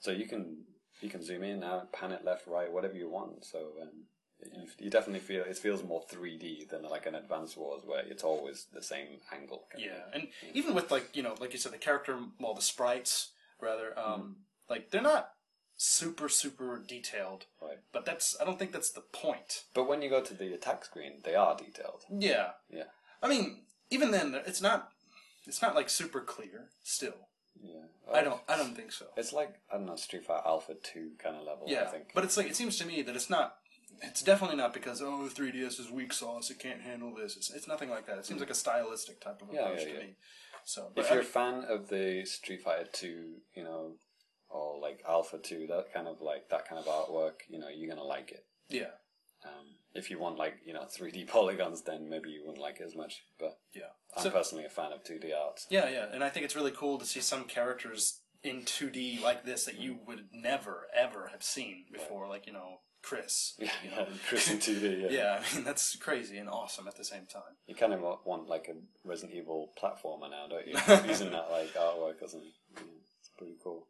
So 0.00 0.10
you 0.10 0.26
can 0.26 0.64
you 1.00 1.08
can 1.10 1.22
zoom 1.22 1.42
in, 1.42 1.62
out, 1.64 1.92
pan 1.92 2.12
it 2.12 2.24
left, 2.24 2.46
right, 2.46 2.72
whatever 2.72 2.94
you 2.96 3.08
want. 3.08 3.44
So 3.44 3.58
um, 3.82 3.88
you, 4.44 4.66
you 4.78 4.90
definitely 4.90 5.20
feel 5.20 5.44
it 5.44 5.56
feels 5.58 5.82
more 5.84 6.02
3D 6.12 6.68
than 6.70 6.82
like 6.82 7.06
an 7.06 7.14
Advance 7.14 7.56
Wars 7.56 7.82
where 7.84 8.04
it's 8.06 8.24
always 8.24 8.66
the 8.72 8.82
same 8.82 9.20
angle. 9.32 9.64
Yeah, 9.76 10.02
and 10.14 10.28
even 10.54 10.74
with 10.74 10.90
like 10.90 11.14
you 11.14 11.22
know, 11.22 11.34
like 11.40 11.52
you 11.52 11.58
said, 11.58 11.72
the 11.72 11.78
character, 11.78 12.18
well, 12.40 12.54
the 12.54 12.62
sprites 12.62 13.32
rather, 13.60 13.96
um, 13.98 14.04
Mm-hmm. 14.04 14.32
like 14.70 14.90
they're 14.90 15.02
not 15.02 15.31
super 15.84 16.28
super 16.28 16.78
detailed. 16.86 17.46
Right. 17.60 17.78
But 17.92 18.04
that's 18.06 18.36
I 18.40 18.44
don't 18.44 18.58
think 18.58 18.72
that's 18.72 18.90
the 18.92 19.00
point. 19.00 19.64
But 19.74 19.88
when 19.88 20.00
you 20.02 20.08
go 20.10 20.22
to 20.22 20.34
the 20.34 20.52
attack 20.54 20.84
screen, 20.84 21.14
they 21.24 21.34
are 21.34 21.56
detailed. 21.56 22.02
Yeah, 22.10 22.50
Yeah. 22.70 22.84
I 23.22 23.28
mean, 23.28 23.62
even 23.90 24.10
then, 24.12 24.34
it's 24.46 24.62
not 24.62 24.90
it's 25.46 25.60
not 25.60 25.74
like 25.74 25.90
super 25.90 26.20
clear. 26.20 26.68
Still, 26.84 27.28
Yeah. 27.60 27.86
I 28.12 28.22
don't 28.22 28.40
I 28.48 28.56
don't 28.56 28.76
think 28.76 28.92
so. 28.92 29.06
It's 29.16 29.32
like 29.32 29.54
I 29.72 29.76
don't 29.76 29.86
know 29.86 29.96
Street 29.96 30.24
Fighter 30.24 30.46
Alpha 30.46 30.74
Two 30.82 31.10
kind 31.18 31.36
of 31.36 31.42
level. 31.44 31.64
Yeah, 31.66 31.82
I 31.82 31.86
think. 31.86 32.04
but 32.14 32.22
it's 32.24 32.36
like 32.36 32.46
it 32.46 32.56
seems 32.56 32.78
to 32.78 32.86
me 32.86 33.02
that 33.02 33.16
it's 33.16 33.30
not. 33.30 33.56
It's 34.00 34.22
definitely 34.22 34.56
not 34.56 34.72
because 34.72 35.02
oh 35.02 35.28
3DS 35.32 35.78
is 35.80 35.90
weak 35.90 36.12
sauce. 36.12 36.50
It 36.50 36.58
can't 36.58 36.80
handle 36.80 37.14
this. 37.14 37.36
It's, 37.36 37.50
it's 37.50 37.68
nothing 37.68 37.90
like 37.90 38.06
that. 38.06 38.18
It 38.18 38.26
seems 38.26 38.40
like 38.40 38.50
a 38.50 38.54
stylistic 38.54 39.20
type 39.20 39.42
of 39.42 39.48
Mm. 39.48 39.54
Yeah, 39.54 39.60
approach 39.62 39.80
yeah, 39.80 39.86
to 39.86 39.92
yeah. 39.94 40.00
me. 40.06 40.14
So, 40.64 40.90
but 40.94 41.04
if 41.04 41.10
I 41.10 41.14
you're 41.14 41.22
a 41.22 41.26
fan 41.26 41.64
of 41.68 41.88
the 41.88 42.24
Street 42.24 42.62
Fighter 42.62 42.88
Two, 42.92 43.34
you 43.54 43.64
know, 43.64 43.96
or 44.52 44.78
like 44.80 45.02
Alpha 45.08 45.38
Two, 45.38 45.66
that 45.68 45.92
kind 45.92 46.06
of 46.08 46.20
like 46.20 46.48
that 46.50 46.68
kind 46.68 46.78
of 46.80 46.86
artwork, 46.86 47.40
you 47.48 47.58
know, 47.58 47.68
you're 47.68 47.88
gonna 47.88 48.06
like 48.06 48.30
it. 48.32 48.44
yeah, 48.68 48.92
Um, 49.44 49.76
if 49.94 50.10
you 50.10 50.18
want 50.18 50.36
like 50.38 50.54
you 50.64 50.72
know 50.72 50.82
3D 50.84 51.26
polygons, 51.34 51.82
then 51.82 52.08
maybe 52.08 52.30
you 52.30 52.42
wouldn't 52.42 52.60
like 52.62 52.80
it 52.80 52.84
as 52.86 52.94
much. 52.96 53.24
But 53.38 53.58
yeah. 53.74 53.92
I'm 54.16 54.22
So- 54.24 54.30
personally 54.30 54.64
a 54.64 54.68
fan 54.70 54.92
of 54.92 55.02
2D 55.04 55.32
art. 55.34 55.60
Yeah, 55.70 55.88
yeah, 55.88 56.06
and 56.12 56.22
I 56.22 56.28
think 56.28 56.44
it's 56.44 56.56
really 56.56 56.70
cool 56.72 56.98
to 56.98 57.06
see 57.06 57.20
some 57.20 57.44
characters 57.44 58.20
in 58.42 58.62
2D 58.62 59.22
like 59.22 59.44
this 59.44 59.64
that 59.66 59.78
you 59.78 59.98
would 60.06 60.26
never 60.32 60.86
ever 60.94 61.28
have 61.32 61.42
seen 61.42 61.84
before, 61.92 62.28
like 62.28 62.46
you 62.46 62.52
know 62.52 62.80
Chris. 63.02 63.54
Yeah, 63.58 63.70
you 63.84 63.90
yeah, 63.90 63.96
know. 63.96 64.06
Chris 64.28 64.50
in 64.50 64.58
2D. 64.58 65.02
Yeah. 65.02 65.08
yeah, 65.10 65.42
I 65.50 65.54
mean 65.54 65.64
that's 65.64 65.96
crazy 65.96 66.38
and 66.38 66.48
awesome 66.48 66.86
at 66.88 66.96
the 66.96 67.04
same 67.04 67.26
time. 67.26 67.54
You 67.66 67.74
kind 67.74 67.92
of 67.92 68.00
want 68.24 68.48
like 68.48 68.68
a 68.68 68.74
Resident 69.08 69.36
Evil 69.38 69.72
platformer 69.80 70.28
now, 70.30 70.46
don't 70.48 70.66
you? 70.66 70.74
Using 71.08 71.30
that 71.30 71.50
like 71.50 71.72
artwork 71.74 72.20
or 72.22 72.28
something. 72.28 72.52
Yeah, 72.74 72.82
it's 73.20 73.30
pretty 73.38 73.56
cool. 73.62 73.86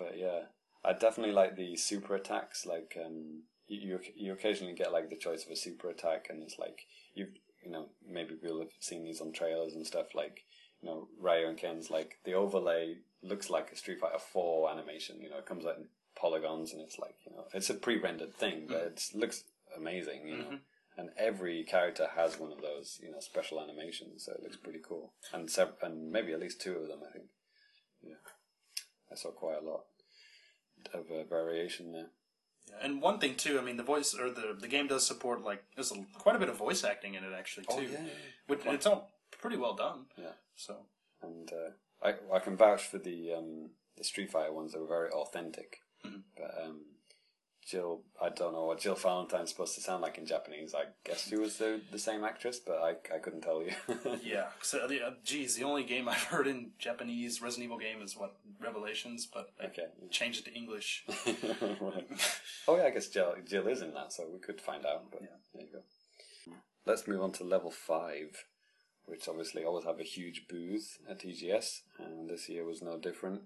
But 0.00 0.18
yeah, 0.18 0.44
I 0.82 0.94
definitely 0.94 1.34
like 1.34 1.56
the 1.56 1.76
super 1.76 2.14
attacks. 2.14 2.64
Like 2.64 2.96
um, 3.04 3.42
you, 3.68 3.80
you 3.80 4.00
you 4.16 4.32
occasionally 4.32 4.74
get 4.74 4.92
like 4.92 5.10
the 5.10 5.16
choice 5.16 5.44
of 5.44 5.52
a 5.52 5.56
super 5.56 5.90
attack, 5.90 6.28
and 6.30 6.42
it's 6.42 6.58
like 6.58 6.86
you 7.14 7.28
you 7.62 7.70
know 7.70 7.90
maybe 8.08 8.34
people 8.34 8.60
have 8.60 8.70
seen 8.80 9.04
these 9.04 9.20
on 9.20 9.32
trailers 9.32 9.74
and 9.74 9.86
stuff. 9.86 10.14
Like 10.14 10.44
you 10.80 10.88
know 10.88 11.08
Ryu 11.20 11.48
and 11.48 11.58
Ken's 11.58 11.90
like 11.90 12.18
the 12.24 12.32
overlay 12.32 12.96
looks 13.22 13.50
like 13.50 13.70
a 13.70 13.76
Street 13.76 14.00
Fighter 14.00 14.18
Four 14.18 14.70
animation. 14.70 15.20
You 15.20 15.28
know, 15.28 15.38
it 15.38 15.46
comes 15.46 15.66
out 15.66 15.76
in 15.76 15.88
polygons, 16.16 16.72
and 16.72 16.80
it's 16.80 16.98
like 16.98 17.16
you 17.26 17.36
know 17.36 17.44
it's 17.52 17.68
a 17.68 17.74
pre-rendered 17.74 18.34
thing, 18.34 18.64
but 18.66 18.78
it 18.78 19.02
looks 19.14 19.44
amazing. 19.76 20.26
You 20.26 20.36
know. 20.38 20.58
And 20.96 21.10
every 21.16 21.62
character 21.64 22.08
has 22.14 22.38
one 22.38 22.52
of 22.52 22.60
those, 22.60 23.00
you 23.02 23.10
know, 23.10 23.20
special 23.20 23.58
animations, 23.58 24.24
so 24.24 24.32
it 24.32 24.42
looks 24.42 24.56
pretty 24.56 24.80
cool. 24.86 25.12
And 25.32 25.48
sev- 25.48 25.78
and 25.80 26.10
maybe 26.10 26.32
at 26.32 26.40
least 26.40 26.60
two 26.60 26.74
of 26.74 26.88
them, 26.88 26.98
I 27.08 27.12
think. 27.12 27.24
Yeah, 28.02 28.16
I 29.12 29.16
saw 29.16 29.30
quite 29.30 29.58
a 29.62 29.64
lot 29.64 29.84
of 30.94 31.10
uh, 31.10 31.24
variation 31.24 31.92
there. 31.92 32.10
Yeah, 32.68 32.76
and 32.82 33.02
one 33.02 33.18
thing 33.18 33.34
too, 33.34 33.58
I 33.58 33.62
mean 33.62 33.76
the 33.76 33.82
voice 33.82 34.14
or 34.14 34.30
the 34.30 34.56
the 34.58 34.68
game 34.68 34.86
does 34.86 35.06
support 35.06 35.42
like 35.42 35.64
there's 35.74 35.92
a, 35.92 36.04
quite 36.14 36.36
a 36.36 36.38
bit 36.38 36.48
of 36.48 36.56
voice 36.56 36.84
acting 36.84 37.14
in 37.14 37.24
it 37.24 37.32
actually 37.36 37.66
too. 37.66 37.74
Oh, 37.76 37.80
yeah, 37.80 37.98
Which, 38.46 38.60
it's 38.66 38.86
all 38.86 39.10
pretty 39.40 39.56
well 39.56 39.74
done. 39.74 40.06
Yeah, 40.16 40.36
So 40.56 40.76
and 41.22 41.50
uh, 41.52 42.06
I 42.06 42.14
I 42.34 42.38
can 42.38 42.56
vouch 42.56 42.84
for 42.84 42.98
the 42.98 43.32
um, 43.32 43.70
the 43.96 44.04
Street 44.04 44.30
Fighter 44.30 44.52
ones; 44.52 44.72
they 44.72 44.78
were 44.78 44.86
very 44.86 45.10
authentic. 45.10 45.78
But 46.36 46.54
um, 46.64 46.80
Jill, 47.66 48.02
I 48.20 48.30
don't 48.30 48.52
know 48.52 48.64
what 48.64 48.80
Jill 48.80 48.94
Valentine's 48.94 49.50
supposed 49.50 49.74
to 49.76 49.80
sound 49.80 50.02
like 50.02 50.18
in 50.18 50.26
Japanese. 50.26 50.74
I 50.74 50.84
guess 51.04 51.28
she 51.28 51.36
was 51.36 51.58
the 51.58 51.80
the 51.92 51.98
same 51.98 52.24
actress, 52.24 52.58
but 52.58 52.78
I 52.78 52.90
I 53.14 53.18
couldn't 53.18 53.42
tell 53.42 53.62
you. 53.62 53.72
yeah, 54.24 54.46
so 54.62 54.86
the 54.88 55.02
uh, 55.06 55.10
geez, 55.24 55.56
the 55.56 55.64
only 55.64 55.84
game 55.84 56.08
I've 56.14 56.24
heard 56.24 56.46
in 56.46 56.70
Japanese 56.78 57.40
Resident 57.42 57.66
Evil 57.66 57.78
game 57.78 58.02
is 58.02 58.16
what 58.16 58.36
Revelations, 58.58 59.26
but 59.32 59.50
I 59.62 59.66
Okay. 59.66 59.86
changed 60.10 60.40
it 60.46 60.50
to 60.50 60.56
English. 60.56 61.04
right. 61.80 62.08
Oh 62.66 62.76
yeah, 62.76 62.84
I 62.84 62.90
guess 62.90 63.08
Jill, 63.08 63.34
Jill 63.46 63.68
is 63.68 63.82
in 63.82 63.94
that, 63.94 64.12
so 64.12 64.26
we 64.32 64.38
could 64.40 64.60
find 64.60 64.84
out. 64.86 65.10
But 65.12 65.22
yeah. 65.22 65.36
there 65.54 65.62
you 65.62 65.72
go. 65.72 66.54
Let's 66.86 67.06
move 67.06 67.22
on 67.22 67.32
to 67.32 67.44
level 67.44 67.70
five, 67.70 68.46
which 69.04 69.28
obviously 69.28 69.64
always 69.64 69.84
have 69.84 70.00
a 70.00 70.02
huge 70.02 70.46
booth 70.48 70.98
at 71.08 71.20
TGS, 71.20 71.82
and 71.98 72.28
this 72.28 72.48
year 72.48 72.64
was 72.64 72.80
no 72.82 72.98
different. 72.98 73.42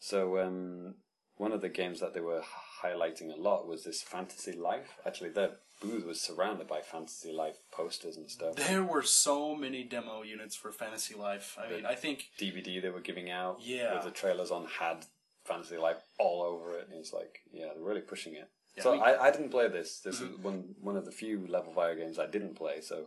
So 0.00 0.38
um, 0.40 0.94
one 1.36 1.52
of 1.52 1.60
the 1.60 1.68
games 1.68 2.00
that 2.00 2.14
they 2.14 2.20
were 2.20 2.42
highlighting 2.82 3.32
a 3.32 3.40
lot 3.40 3.66
was 3.66 3.84
this 3.84 4.02
Fantasy 4.02 4.52
Life. 4.52 4.98
Actually, 5.06 5.30
their 5.30 5.52
booth 5.80 6.04
was 6.06 6.20
surrounded 6.20 6.66
by 6.68 6.80
Fantasy 6.80 7.32
Life 7.32 7.56
posters 7.70 8.16
and 8.16 8.30
stuff. 8.30 8.56
There 8.56 8.82
were 8.82 9.02
so 9.02 9.54
many 9.54 9.82
demo 9.84 10.22
units 10.22 10.54
for 10.56 10.70
Fantasy 10.72 11.14
Life. 11.14 11.56
I 11.62 11.70
mean, 11.70 11.86
I 11.86 11.94
think 11.94 12.26
DVD 12.38 12.80
they 12.80 12.90
were 12.90 13.00
giving 13.00 13.30
out 13.30 13.58
Yeah. 13.60 13.94
with 13.94 14.04
the 14.04 14.10
trailers 14.10 14.50
on 14.50 14.66
had 14.66 15.06
Fantasy 15.44 15.76
Life 15.76 15.98
all 16.18 16.42
over 16.42 16.78
it. 16.78 16.88
And 16.90 16.98
it's 16.98 17.12
like, 17.12 17.40
yeah, 17.52 17.66
they're 17.74 17.82
really 17.84 18.00
pushing 18.00 18.34
it. 18.34 18.48
Yeah, 18.76 18.82
so 18.84 18.90
I 18.90 18.92
I, 18.92 18.96
mean- 18.96 19.02
Mm-hmm. 19.14 19.24
I, 19.24 19.30
didn't 19.32 19.50
play 19.50 19.68
this. 19.68 19.98
This 20.00 20.20
is 20.20 20.36
one 20.38 20.74
one 20.80 20.96
of 20.96 21.04
the 21.04 21.12
few 21.12 21.46
level 21.46 21.72
five 21.74 21.96
games 21.98 22.18
I 22.18 22.26
didn't 22.26 22.54
play. 22.54 22.80
So, 22.80 23.06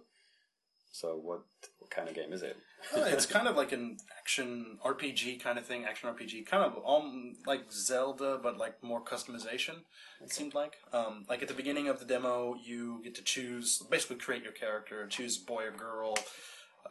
so 0.95 1.19
what 1.21 1.41
what 1.79 1.89
kind 1.91 2.07
of 2.07 2.15
game 2.15 2.31
is 2.31 2.41
it? 2.41 2.55
uh, 2.95 3.01
it's 3.01 3.25
kind 3.37 3.47
of 3.47 3.55
like 3.57 3.71
an 3.71 3.97
action 4.17 4.77
RPG 4.83 5.41
kind 5.41 5.57
of 5.59 5.65
thing, 5.65 5.83
action 5.85 6.09
RPG, 6.09 6.45
kind 6.45 6.63
of 6.63 6.73
um, 6.87 7.33
like 7.45 7.63
Zelda, 7.71 8.39
but 8.41 8.57
like 8.57 8.81
more 8.83 9.01
customization. 9.03 9.75
It 10.23 10.31
seemed 10.31 10.53
like, 10.53 10.75
um, 10.93 11.25
like 11.29 11.41
at 11.41 11.47
the 11.47 11.53
beginning 11.53 11.87
of 11.89 11.99
the 11.99 12.05
demo, 12.05 12.55
you 12.63 13.01
get 13.03 13.13
to 13.15 13.23
choose, 13.23 13.83
basically 13.91 14.15
create 14.17 14.43
your 14.43 14.53
character, 14.53 15.05
choose 15.07 15.37
boy 15.37 15.65
or 15.65 15.71
girl, 15.71 16.17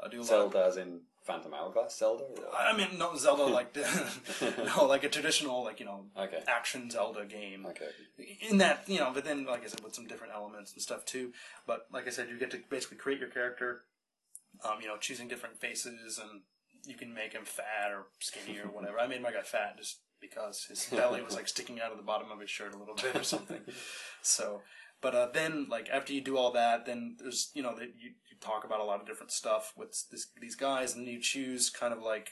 uh, 0.02 0.08
do 0.08 0.18
a 0.18 0.20
lot. 0.20 0.22
Of, 0.22 0.26
Zelda 0.52 0.64
as 0.66 0.76
in 0.76 1.00
Phantom 1.24 1.54
Hourglass 1.54 1.96
Zelda? 1.98 2.24
or- 2.24 2.54
I 2.56 2.76
mean, 2.76 2.98
not 2.98 3.18
Zelda 3.18 3.44
like 3.44 3.74
no, 4.76 4.84
like 4.84 5.04
a 5.04 5.08
traditional 5.08 5.64
like 5.64 5.80
you 5.80 5.86
know 5.86 6.04
Okay. 6.18 6.42
action 6.46 6.90
Zelda 6.90 7.24
game. 7.24 7.64
Okay. 7.66 7.88
in 8.50 8.58
that 8.58 8.84
you 8.86 8.98
know 8.98 9.10
but 9.14 9.24
then 9.24 9.44
like 9.46 9.64
i 9.64 9.66
said 9.68 9.80
with 9.82 9.94
some 9.94 10.06
different 10.06 10.32
elements 10.34 10.72
and 10.74 10.80
stuff 10.82 11.04
too 11.04 11.32
but 11.66 11.86
like 11.92 12.06
i 12.06 12.10
said 12.10 12.28
you 12.28 12.38
get 12.38 12.50
to 12.50 12.58
basically 12.70 12.96
create 12.98 13.18
your 13.18 13.28
character 13.28 13.82
um, 14.64 14.78
you 14.80 14.88
know 14.88 14.96
choosing 14.96 15.28
different 15.28 15.58
faces 15.58 16.18
and 16.18 16.42
you 16.86 16.96
can 16.96 17.14
make 17.14 17.32
him 17.32 17.44
fat 17.44 17.90
or 17.90 18.06
skinny 18.20 18.58
or 18.58 18.68
whatever. 18.68 18.98
I 18.98 19.06
made 19.06 19.22
my 19.22 19.32
guy 19.32 19.42
fat 19.42 19.78
just 19.78 20.00
because 20.20 20.66
his 20.68 20.84
belly 20.90 21.22
was 21.22 21.34
like 21.34 21.48
sticking 21.48 21.80
out 21.80 21.90
of 21.92 21.96
the 21.96 22.04
bottom 22.04 22.30
of 22.30 22.40
his 22.40 22.50
shirt 22.50 22.74
a 22.74 22.78
little 22.78 22.94
bit 22.94 23.16
or 23.16 23.24
something. 23.24 23.60
So 24.22 24.62
but 25.02 25.14
uh, 25.14 25.28
then 25.34 25.66
like 25.68 25.90
after 25.90 26.14
you 26.14 26.22
do 26.22 26.38
all 26.38 26.50
that 26.52 26.86
then 26.86 27.16
there's 27.20 27.50
you 27.54 27.62
know 27.62 27.74
that 27.74 27.88
you, 27.98 28.12
you 28.30 28.36
talk 28.40 28.64
about 28.64 28.80
a 28.80 28.84
lot 28.84 29.02
of 29.02 29.06
different 29.06 29.32
stuff 29.32 29.74
with 29.76 29.90
this, 30.10 30.28
these 30.40 30.54
guys 30.54 30.94
and 30.94 31.06
you 31.06 31.20
choose 31.20 31.68
kind 31.68 31.92
of 31.92 32.00
like 32.00 32.30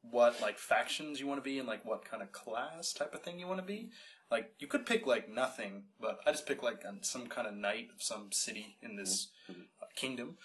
what 0.00 0.40
like 0.40 0.58
factions 0.58 1.20
you 1.20 1.26
want 1.26 1.38
to 1.38 1.48
be 1.48 1.58
and 1.58 1.68
like 1.68 1.84
what 1.84 2.08
kind 2.10 2.22
of 2.22 2.32
class 2.32 2.94
type 2.94 3.12
of 3.12 3.22
thing 3.22 3.38
you 3.38 3.46
want 3.46 3.60
to 3.60 3.66
be. 3.66 3.90
Like 4.30 4.52
you 4.58 4.66
could 4.66 4.86
pick 4.86 5.06
like 5.06 5.28
nothing 5.28 5.84
but 6.00 6.18
i 6.26 6.32
just 6.32 6.46
picked 6.46 6.64
like 6.64 6.82
some 7.02 7.26
kind 7.26 7.46
of 7.46 7.54
knight 7.54 7.88
of 7.94 8.02
some 8.02 8.32
city 8.32 8.76
in 8.82 8.96
this 8.96 9.28
uh, 9.48 9.86
kingdom 9.94 10.36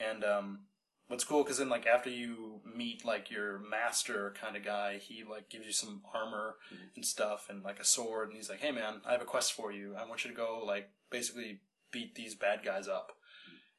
and 0.00 0.24
um 0.24 0.60
what's 1.08 1.24
cool 1.24 1.42
because 1.42 1.58
then 1.58 1.68
like 1.68 1.86
after 1.86 2.10
you 2.10 2.60
meet 2.76 3.04
like 3.04 3.30
your 3.30 3.58
master 3.58 4.34
kind 4.40 4.56
of 4.56 4.64
guy 4.64 4.98
he 4.98 5.24
like 5.28 5.48
gives 5.48 5.66
you 5.66 5.72
some 5.72 6.02
armor 6.14 6.56
mm-hmm. 6.72 6.84
and 6.96 7.04
stuff 7.04 7.46
and 7.48 7.62
like 7.62 7.80
a 7.80 7.84
sword 7.84 8.28
and 8.28 8.36
he's 8.36 8.50
like 8.50 8.60
hey 8.60 8.70
man 8.70 9.00
i 9.06 9.12
have 9.12 9.22
a 9.22 9.26
quest 9.26 9.52
for 9.52 9.72
you. 9.72 9.94
I 9.98 10.06
want 10.06 10.24
you 10.24 10.30
to 10.30 10.36
go 10.36 10.62
like 10.64 10.90
basically 11.10 11.60
beat 11.90 12.14
these 12.14 12.34
bad 12.34 12.62
guys 12.62 12.86
up. 12.86 13.12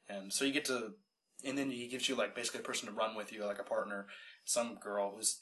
Mm-hmm. 0.10 0.16
And 0.16 0.34
so 0.34 0.46
you 0.46 0.52
get 0.52 0.66
to 0.66 0.94
and 1.46 1.58
then 1.58 1.72
he 1.72 1.88
gives 1.88 2.10
you 2.10 2.16
like 2.16 2.36
basically 2.36 2.62
a 2.62 2.64
person 2.64 2.88
to 2.88 2.94
run 2.94 3.16
with 3.16 3.32
you 3.32 3.46
like 3.46 3.60
a 3.60 3.64
partner 3.64 4.08
some 4.44 4.76
girl 4.76 5.14
who's 5.16 5.42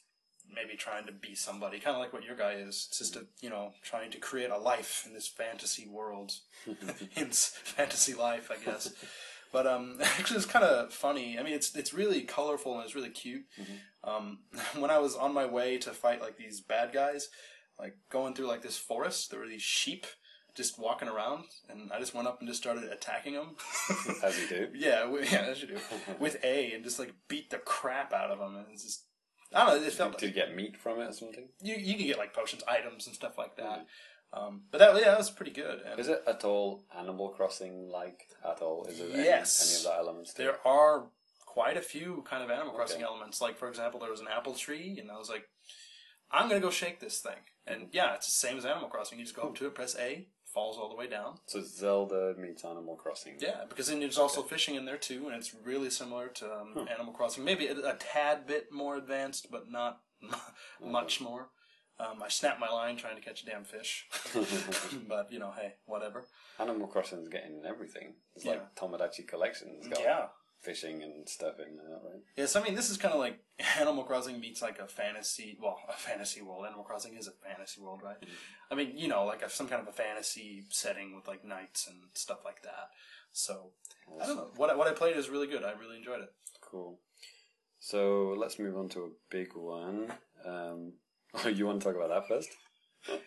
maybe 0.54 0.76
trying 0.76 1.06
to 1.06 1.12
be 1.12 1.34
somebody, 1.34 1.78
kind 1.78 1.96
of 1.96 2.00
like 2.00 2.12
what 2.12 2.24
your 2.24 2.36
guy 2.36 2.52
is. 2.52 2.88
It's 2.88 2.98
just 2.98 3.16
a, 3.16 3.20
mm-hmm. 3.20 3.26
you 3.40 3.50
know 3.50 3.72
trying 3.82 4.10
to 4.10 4.18
create 4.18 4.50
a 4.50 4.58
life 4.58 5.04
in 5.06 5.14
this 5.14 5.28
fantasy 5.28 5.86
world, 5.86 6.32
hence 7.14 7.54
fantasy 7.64 8.14
life, 8.14 8.50
I 8.50 8.62
guess. 8.64 8.92
But 9.52 9.66
um, 9.66 9.98
actually, 10.02 10.36
it's 10.36 10.46
kind 10.46 10.64
of 10.64 10.92
funny. 10.92 11.38
I 11.38 11.42
mean, 11.42 11.54
it's 11.54 11.74
it's 11.74 11.94
really 11.94 12.22
colorful 12.22 12.74
and 12.76 12.84
it's 12.84 12.94
really 12.94 13.10
cute. 13.10 13.44
Um, 14.04 14.40
when 14.78 14.90
I 14.90 14.98
was 14.98 15.14
on 15.16 15.34
my 15.34 15.46
way 15.46 15.78
to 15.78 15.90
fight 15.90 16.20
like 16.20 16.36
these 16.36 16.60
bad 16.60 16.92
guys, 16.92 17.28
like 17.78 17.96
going 18.10 18.34
through 18.34 18.46
like 18.46 18.62
this 18.62 18.78
forest, 18.78 19.30
there 19.30 19.40
were 19.40 19.48
these 19.48 19.62
sheep 19.62 20.06
just 20.54 20.78
walking 20.78 21.08
around, 21.08 21.44
and 21.70 21.92
I 21.92 22.00
just 22.00 22.14
went 22.14 22.26
up 22.26 22.40
and 22.40 22.48
just 22.48 22.60
started 22.60 22.84
attacking 22.84 23.34
them. 23.34 23.54
As 24.24 24.40
you 24.40 24.48
do. 24.48 24.68
Yeah, 24.74 25.00
wi- 25.02 25.28
yeah, 25.30 25.42
as 25.42 25.62
you 25.62 25.68
do. 25.68 25.78
With 26.18 26.42
A, 26.42 26.72
and 26.72 26.82
just 26.82 26.98
like 26.98 27.14
beat 27.28 27.50
the 27.50 27.58
crap 27.58 28.12
out 28.12 28.30
of 28.30 28.40
them, 28.40 28.56
and 28.56 28.66
it's 28.72 28.82
just 28.82 29.04
I 29.54 29.64
don't 29.66 29.80
know. 29.80 29.86
It 29.86 29.92
felt 29.92 30.18
Did 30.18 30.28
you 30.28 30.34
get 30.34 30.54
meat 30.56 30.76
from 30.76 31.00
it 31.00 31.08
or 31.08 31.12
something? 31.12 31.48
you 31.62 31.74
you 31.76 31.94
can 31.96 32.06
get 32.06 32.18
like 32.18 32.34
potions, 32.34 32.62
items, 32.66 33.06
and 33.06 33.14
stuff 33.14 33.38
like 33.38 33.56
that. 33.56 33.86
Um, 34.32 34.62
but 34.70 34.78
that 34.78 34.94
yeah, 34.96 35.10
that 35.10 35.18
was 35.18 35.30
pretty 35.30 35.52
good. 35.52 35.80
And 35.90 35.98
Is 35.98 36.08
it 36.08 36.22
at 36.26 36.44
all 36.44 36.84
Animal 36.96 37.30
Crossing 37.30 37.88
like 37.88 38.20
at 38.44 38.60
all? 38.60 38.84
Is 38.86 39.00
it 39.00 39.10
any, 39.14 39.24
Yes. 39.24 39.66
any 39.66 39.76
of 39.78 39.84
the 39.84 39.98
elements? 40.04 40.34
there 40.34 40.56
are 40.66 41.06
quite 41.46 41.76
a 41.76 41.80
few 41.82 42.22
kind 42.28 42.42
of 42.44 42.50
Animal 42.50 42.74
Crossing 42.74 42.96
Okay. 42.98 43.06
elements. 43.06 43.40
Like 43.40 43.56
for 43.56 43.68
example, 43.68 44.00
there 44.00 44.10
was 44.10 44.20
an 44.20 44.28
apple 44.28 44.54
tree, 44.54 44.98
and 45.00 45.10
I 45.10 45.16
was 45.18 45.28
like, 45.30 45.44
I'm 46.30 46.48
gonna 46.48 46.60
go 46.60 46.70
shake 46.70 47.00
this 47.00 47.20
thing. 47.20 47.40
And 47.66 47.88
yeah, 47.92 48.14
it's 48.14 48.26
the 48.26 48.32
same 48.46 48.58
as 48.58 48.64
Animal 48.66 48.88
Crossing. 48.88 49.18
You 49.18 49.24
just 49.24 49.36
go 49.36 49.42
up 49.42 49.54
to 49.56 49.66
it, 49.66 49.74
press 49.74 49.96
A, 49.98 50.28
falls 50.44 50.76
all 50.78 50.88
the 50.90 50.94
way 50.96 51.06
down. 51.06 51.38
So 51.46 51.62
Zelda 51.62 52.34
meets 52.38 52.64
Animal 52.66 52.96
Crossing. 52.96 53.36
Yeah, 53.38 53.64
because 53.68 53.86
then 53.88 54.00
there's 54.00 54.18
also 54.18 54.42
fishing 54.42 54.74
in 54.74 54.84
there 54.84 54.98
too, 54.98 55.26
and 55.28 55.36
it's 55.36 55.54
really 55.64 55.88
similar 55.90 56.28
to 56.28 56.52
um, 56.52 56.86
Animal 56.92 57.14
Crossing. 57.14 57.44
Maybe 57.44 57.66
a, 57.68 57.74
a 57.78 57.96
tad 57.98 58.46
bit 58.46 58.70
more 58.70 58.96
advanced, 58.96 59.50
but 59.50 59.70
not 59.70 60.00
much 60.84 61.20
more. 61.20 61.48
Um, 62.00 62.22
I 62.22 62.28
snapped 62.28 62.60
my 62.60 62.68
line 62.68 62.96
trying 62.96 63.16
to 63.16 63.22
catch 63.22 63.42
a 63.42 63.46
damn 63.46 63.64
fish, 63.64 64.06
but 65.08 65.32
you 65.32 65.38
know, 65.38 65.52
hey, 65.58 65.74
whatever. 65.86 66.24
Animal 66.60 66.86
Crossing's 66.86 67.28
getting 67.28 67.62
everything. 67.66 68.14
It's 68.36 68.44
Yeah. 68.44 68.52
like 68.52 68.74
Tomodachi 68.76 69.26
Collection. 69.26 69.74
It's 69.78 69.88
got 69.88 70.00
Yeah. 70.00 70.26
fishing 70.60 71.02
and 71.02 71.28
stuff 71.28 71.54
in 71.58 71.76
there, 71.76 71.98
right? 72.04 72.22
Yes, 72.36 72.54
I 72.56 72.62
mean 72.62 72.74
this 72.76 72.88
is 72.90 72.96
kind 72.98 73.14
of 73.14 73.20
like 73.20 73.40
Animal 73.80 74.04
Crossing 74.04 74.38
meets 74.38 74.62
like 74.62 74.78
a 74.78 74.86
fantasy, 74.86 75.58
well, 75.60 75.78
a 75.88 75.92
fantasy 75.92 76.40
world. 76.40 76.66
Animal 76.66 76.84
Crossing 76.84 77.16
is 77.16 77.26
a 77.26 77.32
fantasy 77.32 77.80
world, 77.80 78.00
right? 78.04 78.16
I 78.70 78.74
mean, 78.76 78.92
you 78.96 79.08
know, 79.08 79.24
like 79.24 79.42
a, 79.42 79.50
some 79.50 79.66
kind 79.66 79.82
of 79.82 79.88
a 79.88 79.92
fantasy 79.92 80.64
setting 80.70 81.16
with 81.16 81.26
like 81.26 81.44
knights 81.44 81.88
and 81.88 81.96
stuff 82.14 82.38
like 82.44 82.62
that. 82.62 82.90
So 83.32 83.72
I 84.22 84.26
don't 84.26 84.36
know. 84.36 84.50
What 84.56 84.70
I, 84.70 84.76
what 84.76 84.86
I 84.86 84.92
played 84.92 85.16
is 85.16 85.28
really 85.28 85.46
good. 85.48 85.64
I 85.64 85.72
really 85.72 85.96
enjoyed 85.96 86.20
it. 86.20 86.32
Cool. 86.60 87.00
So 87.80 88.34
let's 88.36 88.58
move 88.58 88.76
on 88.76 88.88
to 88.90 89.00
a 89.04 89.10
big 89.30 89.54
one. 89.54 90.12
Um, 90.44 90.92
oh, 91.34 91.48
you 91.58 91.66
want 91.66 91.80
to 91.80 91.86
talk 91.86 91.96
about 91.96 92.08
that 92.10 92.28
first, 92.28 92.50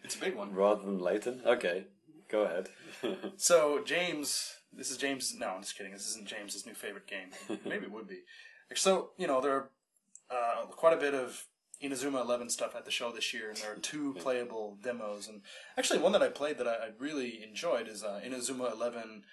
It's 0.04 0.16
a 0.16 0.20
big 0.20 0.36
one. 0.36 0.54
rather 0.54 0.82
than 0.84 1.00
Layton? 1.00 1.42
Okay, 1.46 1.86
go 2.30 2.42
ahead. 2.44 2.70
So 3.38 3.82
James, 3.84 4.54
this 4.72 4.92
is 4.92 4.98
James. 4.98 5.34
No, 5.38 5.48
I'm 5.48 5.62
just 5.62 5.76
kidding. 5.78 5.92
This 5.92 6.08
isn't 6.10 6.28
James's 6.28 6.66
new 6.68 6.76
favorite 6.76 7.08
game. 7.08 7.30
Maybe 7.66 7.86
it 7.86 7.92
would 7.92 8.08
be. 8.08 8.20
So 8.76 9.10
you 9.18 9.28
know 9.28 9.42
there 9.42 9.56
are 9.56 9.70
uh, 10.30 10.66
quite 10.68 10.94
a 10.94 10.98
bit 10.98 11.14
of 11.16 11.46
Inazuma 11.84 12.22
Eleven 12.22 12.50
stuff 12.50 12.76
at 12.76 12.86
the 12.86 12.92
show 12.92 13.12
this 13.12 13.34
year, 13.34 13.50
and 13.50 13.58
there 13.58 13.74
are 13.74 13.78
two 13.78 14.14
playable 14.20 14.78
demos. 14.84 15.28
And 15.28 15.42
actually, 15.78 16.00
one 16.00 16.12
that 16.12 16.22
I 16.22 16.30
played 16.30 16.60
that 16.60 16.68
I, 16.68 16.74
I 16.74 16.90
really 17.00 17.42
enjoyed 17.44 17.88
is 17.88 18.04
uh, 18.04 18.20
Inazuma 18.24 18.72
Eleven 18.72 19.24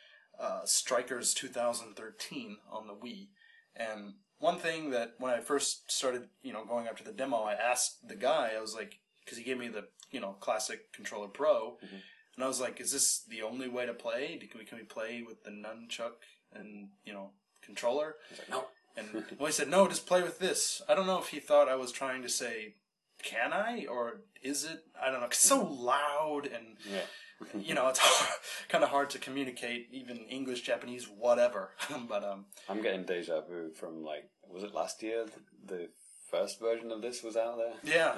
uh, 0.41 0.61
Strikers 0.65 1.35
2013 1.35 2.57
on 2.71 2.87
the 2.87 2.95
Wii. 2.95 3.29
And 3.77 4.15
one 4.39 4.59
thing 4.59 4.91
that 4.91 5.15
when 5.19 5.33
I 5.33 5.41
first 5.41 5.91
started, 5.91 6.29
you 6.43 6.53
know, 6.53 6.65
going 6.65 6.87
after 6.87 7.05
the 7.05 7.13
demo, 7.13 7.39
I 7.39 7.55
asked 7.55 8.09
the 8.09 8.15
guy. 8.17 8.53
I 8.57 8.61
was 8.61 8.75
like, 8.75 8.99
because 9.25 9.39
he 9.39 9.45
gave 9.45 9.59
me 9.59 9.69
the 9.69 9.89
you 10.11 10.21
know 10.21 10.37
classic 10.41 10.93
controller 10.93 11.29
Pro. 11.29 11.77
Mm-hmm. 11.85 11.97
And 12.37 12.45
I 12.45 12.49
was 12.49 12.61
like, 12.61 12.81
"Is 12.81 12.93
this 12.93 13.25
the 13.29 13.43
only 13.43 13.69
way 13.69 13.85
to 13.87 13.95
play? 13.95 14.39
Can 14.51 14.59
we 14.59 14.65
can 14.65 14.79
we 14.79 14.85
play 14.85 15.25
with 15.27 15.43
the 15.45 15.51
nunchuck 15.51 16.13
and 16.53 16.89
you 17.05 17.13
know 17.13 17.31
controller?" 17.63 18.17
He's 18.29 18.39
like, 18.39 18.49
no. 18.51 18.65
And 18.97 19.25
well, 19.39 19.47
he 19.47 19.53
said, 19.53 19.69
"No, 19.69 19.89
just 19.89 20.07
play 20.07 20.23
with 20.23 20.39
this." 20.39 20.81
I 20.89 20.95
don't 20.95 21.07
know 21.07 21.19
if 21.19 21.29
he 21.29 21.41
thought 21.41 21.69
I 21.69 21.77
was 21.77 21.93
trying 21.93 22.23
to 22.23 22.29
say, 22.29 22.75
"Can 23.23 23.53
I?" 23.53 23.87
or 23.91 24.23
"Is 24.43 24.65
it?" 24.65 24.85
I 25.01 25.11
don't 25.11 25.21
know. 25.21 25.27
'cause 25.27 25.39
It's 25.39 25.49
so 25.49 25.65
mm-hmm. 25.65 25.83
loud 25.83 26.47
and 26.47 26.77
Yeah. 26.89 27.01
you 27.59 27.75
know 27.75 27.89
it's 27.89 28.01
kind 28.69 28.85
of 28.85 28.91
hard 28.91 29.11
to 29.11 29.19
communicate, 29.19 29.89
even 29.93 30.19
English, 30.29 30.63
Japanese, 30.63 31.09
whatever. 31.09 31.71
but 32.09 32.25
um, 32.25 32.47
I'm 32.69 32.83
getting 32.83 33.05
deja 33.05 33.41
vu 33.41 33.71
from 33.71 34.05
like, 34.05 34.29
was 34.49 34.63
it 34.63 34.75
last 34.75 35.03
year? 35.03 35.27
The 35.67 35.89
first 36.31 36.61
version 36.61 36.91
of 36.91 37.03
this 37.03 37.23
was 37.23 37.37
out 37.37 37.59
there. 37.59 37.75
Yeah, 37.85 38.15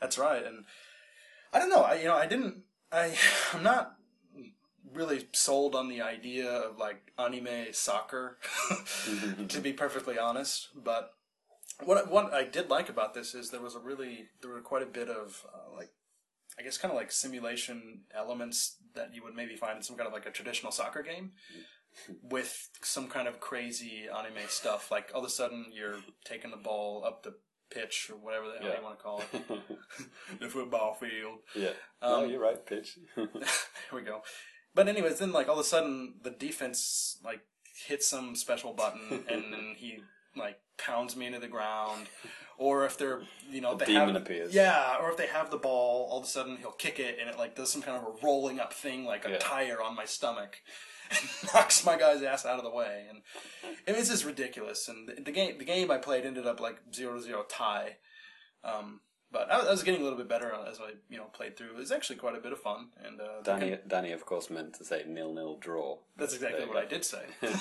that's 0.00 0.18
right. 0.18 0.44
And 0.44 0.64
I 1.52 1.58
don't 1.58 1.70
know. 1.70 1.82
I 1.82 1.94
you 1.96 2.06
know 2.06 2.16
I 2.16 2.26
didn't. 2.26 2.62
I 2.92 3.16
I'm 3.52 3.62
not 3.62 3.96
really 4.92 5.26
sold 5.32 5.74
on 5.74 5.88
the 5.88 6.00
idea 6.00 6.48
of 6.48 6.78
like 6.78 7.12
anime 7.18 7.72
soccer, 7.72 8.38
to 9.48 9.60
be 9.60 9.72
perfectly 9.72 10.18
honest. 10.18 10.68
But 10.74 11.12
what 11.82 12.10
what 12.10 12.32
I 12.32 12.44
did 12.44 12.70
like 12.70 12.88
about 12.88 13.14
this 13.14 13.34
is 13.34 13.50
there 13.50 13.60
was 13.60 13.74
a 13.74 13.80
really 13.80 14.26
there 14.40 14.50
were 14.50 14.60
quite 14.60 14.82
a 14.82 14.86
bit 14.86 15.08
of 15.08 15.44
uh, 15.52 15.74
like 15.76 15.90
I 16.58 16.62
guess 16.62 16.78
kind 16.78 16.92
of 16.92 16.96
like 16.96 17.10
simulation 17.12 18.02
elements 18.14 18.76
that 18.94 19.14
you 19.14 19.22
would 19.24 19.34
maybe 19.34 19.56
find 19.56 19.76
in 19.76 19.82
some 19.82 19.96
kind 19.96 20.06
of 20.06 20.12
like 20.12 20.26
a 20.26 20.30
traditional 20.30 20.72
soccer 20.72 21.02
game. 21.02 21.32
With 22.22 22.70
some 22.82 23.06
kind 23.08 23.28
of 23.28 23.38
crazy 23.38 24.06
anime 24.12 24.48
stuff, 24.48 24.90
like 24.90 25.12
all 25.14 25.20
of 25.20 25.26
a 25.26 25.30
sudden 25.30 25.66
you're 25.72 25.98
taking 26.24 26.50
the 26.50 26.56
ball 26.56 27.04
up 27.06 27.22
the 27.22 27.34
pitch 27.70 28.10
or 28.10 28.16
whatever 28.16 28.46
the 28.48 28.58
hell 28.58 28.68
Yeah. 28.70 28.78
you 28.78 28.84
want 28.84 28.98
to 28.98 29.02
call 29.02 29.22
it, 29.32 29.60
the 30.40 30.48
football 30.48 30.94
field. 30.94 31.38
yeah. 31.54 31.70
no, 32.02 32.24
Um, 32.24 32.30
you're 32.30 32.40
right. 32.40 32.64
Pitch. 32.66 32.98
there 33.16 33.26
we 33.92 34.02
go. 34.02 34.22
But 34.74 34.88
anyways, 34.88 35.20
then 35.20 35.30
like 35.32 35.46
all 35.48 35.54
of 35.54 35.60
a 35.60 35.64
sudden 35.64 36.14
the 36.22 36.30
defense 36.30 37.18
like 37.24 37.42
hits 37.86 38.08
some 38.08 38.34
special 38.34 38.72
button 38.72 39.24
and 39.28 39.52
then 39.52 39.74
he 39.76 39.98
like 40.36 40.58
pounds 40.78 41.14
me 41.14 41.26
into 41.26 41.38
the 41.38 41.46
ground, 41.48 42.06
or 42.58 42.84
if 42.86 42.96
they're 42.98 43.22
you 43.50 43.60
know 43.60 43.74
The 43.74 43.84
they 43.84 43.92
demon 43.92 44.14
have, 44.14 44.22
appears. 44.22 44.54
Yeah, 44.54 44.96
or 45.00 45.10
if 45.10 45.16
they 45.16 45.26
have 45.26 45.50
the 45.50 45.58
ball, 45.58 46.08
all 46.10 46.18
of 46.18 46.24
a 46.24 46.28
sudden 46.28 46.56
he'll 46.58 46.70
kick 46.72 46.98
it 46.98 47.18
and 47.20 47.28
it 47.28 47.38
like 47.38 47.54
does 47.56 47.70
some 47.70 47.82
kind 47.82 47.96
of 47.96 48.04
a 48.04 48.24
rolling 48.26 48.60
up 48.60 48.72
thing 48.72 49.04
like 49.04 49.26
a 49.26 49.30
Yeah. 49.32 49.38
tire 49.40 49.82
on 49.82 49.94
my 49.96 50.04
stomach. 50.04 50.58
and 51.10 51.20
knocks 51.52 51.84
my 51.84 51.98
guy's 51.98 52.22
ass 52.22 52.46
out 52.46 52.56
of 52.58 52.64
the 52.64 52.70
way, 52.70 53.04
and 53.10 53.20
it's 53.86 54.08
just 54.08 54.24
ridiculous. 54.24 54.88
And 54.88 55.06
the, 55.06 55.20
the 55.20 55.32
game, 55.32 55.58
the 55.58 55.64
game 55.66 55.90
I 55.90 55.98
played 55.98 56.24
ended 56.24 56.46
up 56.46 56.60
like 56.60 56.80
zero 56.94 57.16
to 57.16 57.22
zero 57.22 57.44
tie. 57.46 57.98
Um, 58.64 59.00
but 59.30 59.52
I, 59.52 59.58
I 59.66 59.70
was 59.70 59.82
getting 59.82 60.00
a 60.00 60.02
little 60.02 60.16
bit 60.16 60.30
better 60.30 60.50
as 60.66 60.80
I 60.80 60.92
you 61.10 61.18
know 61.18 61.24
played 61.24 61.58
through. 61.58 61.72
It 61.72 61.76
was 61.76 61.92
actually 61.92 62.16
quite 62.16 62.36
a 62.36 62.40
bit 62.40 62.52
of 62.52 62.58
fun, 62.58 62.88
and 63.04 63.20
uh, 63.20 63.42
Danny, 63.42 63.70
con- 63.72 63.80
Danny, 63.86 64.12
of 64.12 64.24
course, 64.24 64.48
meant 64.48 64.76
to 64.76 64.84
say 64.84 65.04
nil 65.06 65.34
nil 65.34 65.58
draw. 65.60 65.98
that's 66.16 66.32
exactly 66.32 66.64
what 66.64 66.78
I 66.78 66.86
did 66.86 67.04
say. 67.04 67.24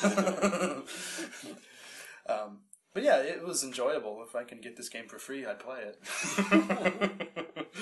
um, 2.29 2.59
but 2.93 3.03
yeah, 3.03 3.17
it 3.17 3.45
was 3.45 3.63
enjoyable. 3.63 4.23
If 4.27 4.35
I 4.35 4.43
can 4.43 4.61
get 4.61 4.77
this 4.77 4.89
game 4.89 5.07
for 5.07 5.19
free, 5.19 5.45
I'd 5.45 5.59
play 5.59 5.81
it. 5.81 7.29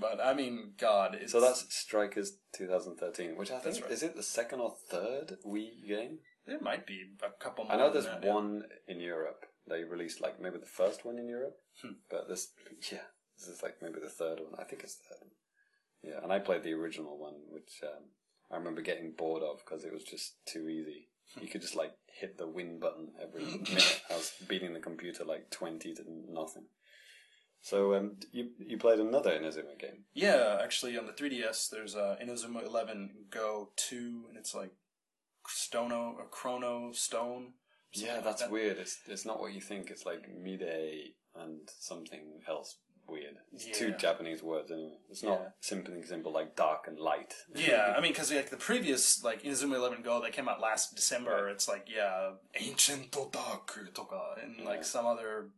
but 0.00 0.20
I 0.22 0.34
mean, 0.34 0.72
God, 0.78 1.16
it's, 1.20 1.32
So 1.32 1.40
that's 1.40 1.66
Strikers 1.74 2.32
2013, 2.54 3.36
which 3.36 3.50
I 3.50 3.58
think 3.58 3.82
right. 3.82 3.90
is 3.90 4.02
it 4.02 4.16
the 4.16 4.22
second 4.22 4.60
or 4.60 4.74
third 4.90 5.36
Wii 5.46 5.86
game? 5.86 6.18
there 6.46 6.60
might 6.60 6.86
be 6.86 7.02
a 7.22 7.44
couple 7.44 7.64
more. 7.64 7.74
I 7.74 7.76
know 7.76 7.90
there's 7.92 8.06
that, 8.06 8.24
yeah. 8.24 8.32
one 8.34 8.62
in 8.86 9.00
Europe. 9.00 9.44
They 9.68 9.84
released 9.84 10.22
like 10.22 10.40
maybe 10.40 10.58
the 10.58 10.64
first 10.66 11.04
one 11.04 11.18
in 11.18 11.28
Europe, 11.28 11.56
Hmm. 11.82 12.00
but 12.10 12.26
this 12.28 12.48
yeah, 12.90 13.04
this 13.38 13.48
is 13.48 13.62
like 13.62 13.76
maybe 13.82 14.00
the 14.00 14.08
third 14.08 14.40
one. 14.40 14.54
I 14.58 14.64
think 14.64 14.82
it's 14.82 14.96
the 14.96 15.04
third 15.10 15.20
one. 15.22 15.30
Yeah, 16.02 16.22
and 16.22 16.32
I 16.32 16.38
played 16.38 16.62
the 16.62 16.72
original 16.72 17.18
one, 17.18 17.34
which 17.50 17.80
um, 17.82 18.04
I 18.50 18.56
remember 18.56 18.80
getting 18.80 19.12
bored 19.12 19.42
of 19.42 19.58
because 19.58 19.84
it 19.84 19.92
was 19.92 20.04
just 20.04 20.36
too 20.46 20.68
easy. 20.68 21.08
You 21.40 21.48
could 21.48 21.60
just 21.60 21.76
like 21.76 21.92
hit 22.06 22.38
the 22.38 22.46
win 22.48 22.78
button 22.80 23.08
every 23.22 23.44
minute. 23.44 24.02
I 24.10 24.14
was 24.14 24.32
beating 24.48 24.74
the 24.74 24.80
computer 24.80 25.24
like 25.24 25.50
twenty 25.50 25.94
to 25.94 26.02
nothing. 26.28 26.64
So 27.60 27.94
um, 27.94 28.16
you 28.32 28.50
you 28.58 28.78
played 28.78 29.00
another 29.00 29.30
Inazuma 29.30 29.78
game. 29.78 30.04
Yeah, 30.14 30.58
actually, 30.62 30.96
on 30.96 31.06
the 31.06 31.12
3DS, 31.12 31.70
there's 31.70 31.96
uh, 31.96 32.16
Inazuma 32.22 32.64
11 32.64 33.26
Go 33.30 33.70
2, 33.76 34.26
and 34.28 34.38
it's 34.38 34.54
like 34.54 34.70
Stono 35.46 36.14
or 36.18 36.26
Chrono 36.30 36.92
Stone. 36.92 37.54
Yeah, 37.92 38.14
like 38.14 38.24
that's 38.24 38.42
that. 38.42 38.50
weird. 38.50 38.78
It's 38.78 38.98
it's 39.06 39.26
not 39.26 39.40
what 39.40 39.54
you 39.54 39.60
think. 39.60 39.90
It's 39.90 40.06
like 40.06 40.28
Midday 40.32 41.14
and 41.34 41.68
something 41.78 42.40
else 42.48 42.76
weird. 43.08 43.36
It's 43.52 43.66
two 43.78 43.92
Japanese 43.92 44.42
words 44.42 44.70
anyway. 44.70 44.98
It's 45.10 45.22
not 45.22 45.40
Yeah. 45.40 45.48
something 45.60 46.04
simple 46.04 46.32
like 46.32 46.54
dark 46.56 46.86
and 46.86 46.98
light. 46.98 47.34
Yeah, 47.54 47.94
I 47.96 48.00
mean, 48.02 48.12
because 48.12 48.32
like 48.32 48.50
the 48.50 48.56
previous 48.56 49.22
like 49.24 49.42
Inazuma 49.42 49.76
Eleven 49.76 50.02
Go, 50.02 50.20
they 50.20 50.30
came 50.30 50.48
out 50.48 50.60
last 50.60 50.94
December. 50.94 51.44
Right. 51.44 51.52
It's 51.52 51.68
like 51.68 51.86
yeah, 51.94 52.30
Ancient 52.54 53.10
Otaku 53.12 53.92
toka, 53.94 54.34
and 54.42 54.56
Yeah. 54.58 54.64
like 54.64 54.84
some 54.84 55.06
other 55.06 55.48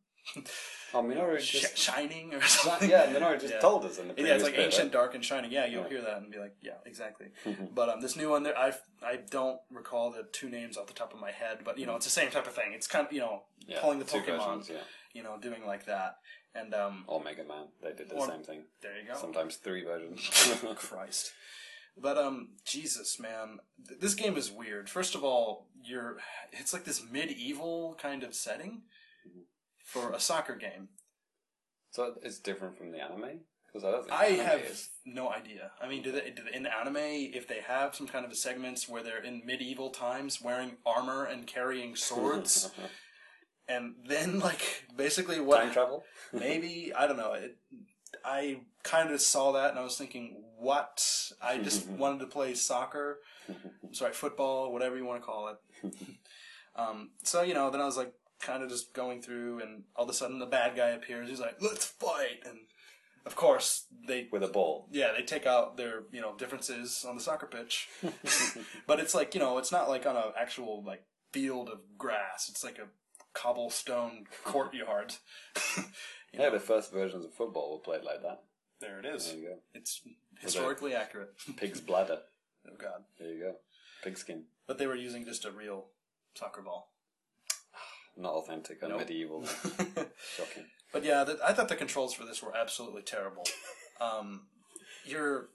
Oh, 0.92 1.02
Minoru 1.02 1.40
sh- 1.46 1.60
just 1.62 1.78
Shining 1.78 2.34
or 2.34 2.42
something. 2.42 2.90
yeah, 2.90 3.06
Minoru 3.06 3.40
just 3.40 3.54
Yeah. 3.54 3.60
told 3.60 3.84
us 3.86 3.98
in 3.98 4.08
the 4.08 4.14
previous 4.14 4.28
Yeah, 4.28 4.34
it's 4.36 4.44
like 4.44 4.54
bit, 4.54 4.66
ancient, 4.66 4.92
dark, 4.92 5.14
and 5.14 5.24
shining. 5.24 5.50
Yeah, 5.50 5.64
you'll 5.64 5.84
Yeah. 5.84 5.88
hear 5.88 6.02
that 6.02 6.18
and 6.18 6.30
be 6.30 6.38
like, 6.38 6.54
yeah, 6.60 6.74
exactly. 6.84 7.28
But 7.74 7.88
um, 7.88 8.00
this 8.00 8.16
new 8.16 8.28
one, 8.28 8.42
there, 8.42 8.56
I 8.56 8.74
I 9.02 9.16
don't 9.16 9.60
recall 9.70 10.10
the 10.10 10.24
two 10.24 10.48
names 10.50 10.76
off 10.76 10.86
the 10.86 10.92
top 10.92 11.14
of 11.14 11.20
my 11.20 11.30
head, 11.32 11.60
but 11.64 11.78
you 11.78 11.86
know, 11.86 11.96
it's 11.96 12.04
the 12.04 12.10
same 12.12 12.30
type 12.30 12.46
of 12.46 12.52
thing. 12.54 12.72
It's 12.74 12.86
kind 12.86 13.06
of 13.06 13.12
you 13.12 13.20
know 13.20 13.44
yeah, 13.66 13.80
pulling 13.80 13.98
the 13.98 14.04
Pokemon, 14.04 14.38
versions, 14.46 14.68
yeah. 14.68 14.82
you 15.14 15.22
know, 15.22 15.38
doing 15.40 15.64
like 15.66 15.86
that, 15.86 16.18
and 16.54 16.74
um, 16.74 17.04
Or 17.06 17.22
Mega 17.22 17.44
Man, 17.44 17.66
they 17.82 17.92
did 17.92 18.08
the 18.08 18.16
Or- 18.16 18.26
same 18.28 18.42
thing. 18.42 18.64
there 18.82 18.98
you 19.00 19.06
go. 19.06 19.18
Sometimes 19.18 19.56
three 19.56 19.84
versions. 19.84 20.20
Christ. 20.76 21.32
But 21.96 22.16
um, 22.18 22.50
Jesus, 22.64 23.18
man, 23.20 23.58
Th- 23.88 24.00
this 24.00 24.14
game 24.14 24.36
is 24.36 24.50
weird. 24.50 24.88
First 24.88 25.14
of 25.14 25.24
all, 25.24 25.68
you're 25.82 26.16
it's 26.52 26.72
like 26.72 26.84
this 26.84 27.02
medieval 27.10 27.96
kind 28.00 28.22
of 28.22 28.34
setting 28.34 28.82
for 29.84 30.12
a 30.12 30.20
soccer 30.20 30.54
game. 30.56 30.88
so 31.90 32.14
it's 32.22 32.38
different 32.38 32.78
from 32.78 32.92
the 32.92 33.00
anime 33.00 33.40
because 33.66 33.84
I 33.84 33.90
don't 33.90 34.02
think 34.08 34.12
I 34.20 34.24
have 34.44 34.60
is. 34.60 34.88
no 35.04 35.28
idea. 35.30 35.72
I 35.82 35.88
mean, 35.88 36.02
do 36.02 36.12
they, 36.12 36.30
do 36.30 36.42
they 36.44 36.56
in 36.56 36.66
anime 36.66 36.96
if 36.96 37.46
they 37.48 37.60
have 37.60 37.94
some 37.94 38.06
kind 38.06 38.24
of 38.24 38.34
segments 38.36 38.88
where 38.88 39.02
they're 39.02 39.22
in 39.22 39.42
medieval 39.44 39.90
times 39.90 40.40
wearing 40.40 40.76
armor 40.86 41.24
and 41.24 41.46
carrying 41.46 41.96
swords, 41.96 42.70
and 43.70 43.94
then 44.06 44.38
like 44.40 44.84
basically 44.96 45.40
what 45.40 45.60
time 45.60 45.72
travel. 45.72 46.04
maybe 46.32 46.92
I 46.96 47.06
don't 47.06 47.16
know. 47.16 47.32
It, 47.34 47.56
I 48.24 48.60
kind 48.82 49.10
of 49.10 49.20
saw 49.20 49.52
that 49.52 49.70
and 49.70 49.78
I 49.78 49.82
was 49.82 49.96
thinking, 49.96 50.42
what? 50.58 51.32
I 51.40 51.58
just 51.58 51.86
wanted 51.88 52.20
to 52.20 52.26
play 52.26 52.54
soccer. 52.54 53.20
Sorry, 53.92 54.12
football, 54.12 54.72
whatever 54.72 54.96
you 54.96 55.04
want 55.04 55.22
to 55.22 55.26
call 55.26 55.48
it. 55.48 55.94
um, 56.76 57.10
so 57.22 57.42
you 57.42 57.54
know, 57.54 57.70
then 57.70 57.80
I 57.80 57.86
was 57.86 57.96
like, 57.96 58.12
kind 58.40 58.62
of 58.62 58.70
just 58.70 58.94
going 58.94 59.20
through, 59.20 59.60
and 59.60 59.82
all 59.94 60.04
of 60.04 60.10
a 60.10 60.14
sudden 60.14 60.38
the 60.38 60.46
bad 60.46 60.76
guy 60.76 60.90
appears. 60.90 61.28
He's 61.28 61.40
like, 61.40 61.56
"Let's 61.60 61.84
fight!" 61.84 62.42
And 62.46 62.58
of 63.26 63.36
course 63.36 63.86
they. 64.06 64.28
with 64.30 64.42
a 64.42 64.48
ball. 64.48 64.88
Yeah, 64.90 65.12
they 65.16 65.22
take 65.24 65.46
out 65.46 65.76
their 65.76 66.04
you 66.12 66.20
know 66.20 66.36
differences 66.36 67.04
on 67.06 67.16
the 67.16 67.22
soccer 67.22 67.46
pitch, 67.46 67.88
but 68.86 69.00
it's 69.00 69.14
like 69.14 69.34
you 69.34 69.40
know 69.40 69.58
it's 69.58 69.72
not 69.72 69.88
like 69.88 70.06
on 70.06 70.16
an 70.16 70.32
actual 70.38 70.82
like 70.84 71.02
field 71.32 71.68
of 71.68 71.80
grass. 71.98 72.48
It's 72.48 72.64
like 72.64 72.78
a 72.78 72.88
cobblestone 73.34 74.24
courtyard. 74.44 75.14
You 75.76 75.84
Yeah, 76.32 76.40
know, 76.46 76.50
the 76.52 76.60
first 76.60 76.92
versions 76.92 77.24
of 77.24 77.34
football 77.34 77.72
were 77.72 77.82
played 77.82 78.04
like 78.04 78.22
that. 78.22 78.42
there 78.80 79.00
it 79.00 79.06
is. 79.06 79.26
There 79.28 79.36
you 79.36 79.48
go. 79.48 79.54
It's 79.74 80.00
historically 80.40 80.94
accurate. 80.94 81.30
Pig's 81.56 81.80
bladder. 81.80 82.20
Oh 82.66 82.76
god! 82.78 83.04
There 83.18 83.32
you 83.32 83.40
go. 83.40 83.54
Pigskin. 84.04 84.44
But 84.66 84.76
they 84.76 84.86
were 84.86 84.94
using 84.94 85.24
just 85.24 85.46
a 85.46 85.50
real 85.50 85.86
soccer 86.34 86.60
ball. 86.60 86.92
Not 88.18 88.34
authentic 88.34 88.82
Nope. 88.82 88.98
medieval. 88.98 89.46
Shocking. 90.36 90.66
But 90.92 91.02
yeah, 91.04 91.24
the, 91.24 91.38
I 91.42 91.54
thought 91.54 91.68
the 91.70 91.74
controls 91.76 92.12
for 92.12 92.26
this 92.26 92.42
were 92.42 92.54
absolutely 92.54 93.00
terrible. 93.00 93.44
Um, 93.98 94.42
you're 95.06 95.48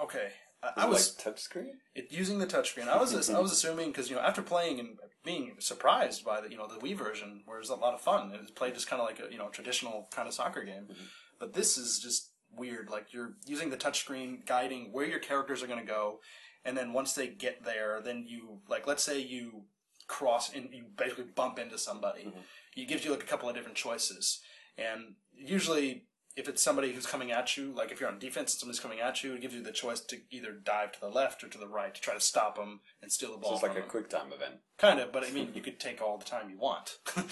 okay. 0.00 0.28
I, 0.62 0.82
I 0.82 0.86
was 0.86 1.16
like 1.26 1.34
touchscreen. 1.34 1.70
it, 1.96 2.06
using 2.12 2.38
the 2.38 2.46
touchscreen. 2.46 2.86
I 2.86 2.98
was 2.98 3.28
I 3.28 3.40
was 3.40 3.50
assuming 3.50 3.88
because 3.88 4.08
you 4.08 4.14
know 4.14 4.22
after 4.22 4.42
playing 4.42 4.78
and 4.78 4.90
being 5.24 5.54
surprised 5.58 6.24
by 6.24 6.40
the 6.40 6.50
you 6.50 6.56
know 6.56 6.66
the 6.66 6.80
Wii 6.80 6.96
version, 6.96 7.42
where 7.46 7.58
it 7.58 7.60
was 7.60 7.70
a 7.70 7.74
lot 7.74 7.94
of 7.94 8.00
fun. 8.00 8.32
It 8.32 8.40
was 8.40 8.50
played 8.50 8.74
just 8.74 8.88
kind 8.88 9.00
of 9.00 9.06
like 9.06 9.20
a 9.20 9.32
you 9.32 9.38
know 9.38 9.48
traditional 9.48 10.08
kind 10.10 10.28
of 10.28 10.34
soccer 10.34 10.64
game. 10.64 10.84
Mm-hmm. 10.84 11.04
But 11.38 11.52
this 11.54 11.76
is 11.76 11.98
just 11.98 12.30
weird. 12.56 12.90
Like 12.90 13.12
you're 13.12 13.34
using 13.46 13.70
the 13.70 13.76
touchscreen 13.76 14.44
guiding 14.46 14.92
where 14.92 15.06
your 15.06 15.18
characters 15.18 15.62
are 15.62 15.66
going 15.66 15.80
to 15.80 15.86
go, 15.86 16.20
and 16.64 16.76
then 16.76 16.92
once 16.92 17.12
they 17.14 17.28
get 17.28 17.64
there, 17.64 18.00
then 18.02 18.24
you 18.26 18.60
like 18.68 18.86
let's 18.86 19.04
say 19.04 19.20
you 19.20 19.62
cross 20.08 20.54
and 20.54 20.68
you 20.72 20.84
basically 20.96 21.24
bump 21.34 21.58
into 21.58 21.78
somebody. 21.78 22.24
Mm-hmm. 22.24 22.38
It 22.76 22.88
gives 22.88 23.04
you 23.04 23.10
like 23.10 23.22
a 23.22 23.26
couple 23.26 23.48
of 23.48 23.54
different 23.54 23.76
choices, 23.76 24.40
and 24.76 25.14
usually 25.34 26.04
if 26.36 26.48
it's 26.48 26.62
somebody 26.62 26.92
who's 26.92 27.06
coming 27.06 27.30
at 27.30 27.56
you, 27.56 27.72
like 27.74 27.92
if 27.92 28.00
you're 28.00 28.08
on 28.08 28.18
defense 28.18 28.52
and 28.54 28.60
somebody's 28.60 28.80
coming 28.80 29.00
at 29.00 29.22
you, 29.22 29.34
it 29.34 29.40
gives 29.42 29.54
you 29.54 29.62
the 29.62 29.72
choice 29.72 30.00
to 30.00 30.16
either 30.30 30.52
dive 30.52 30.92
to 30.92 31.00
the 31.00 31.08
left 31.08 31.44
or 31.44 31.48
to 31.48 31.58
the 31.58 31.68
right 31.68 31.94
to 31.94 32.00
try 32.00 32.14
to 32.14 32.20
stop 32.20 32.56
them 32.56 32.80
and 33.02 33.12
steal 33.12 33.32
the 33.32 33.36
ball. 33.38 33.50
So 33.50 33.54
it's 33.56 33.62
like 33.62 33.72
a 33.78 33.80
them. 33.80 33.88
quick 33.88 34.08
time 34.08 34.32
event. 34.32 34.54
kind 34.78 34.98
of, 35.00 35.12
but 35.12 35.24
I 35.24 35.30
mean, 35.30 35.50
you 35.54 35.60
could 35.60 35.78
take 35.78 36.00
all 36.00 36.16
the 36.18 36.24
time 36.24 36.48
you 36.50 36.58
want. 36.58 36.96
Uh, 37.16 37.22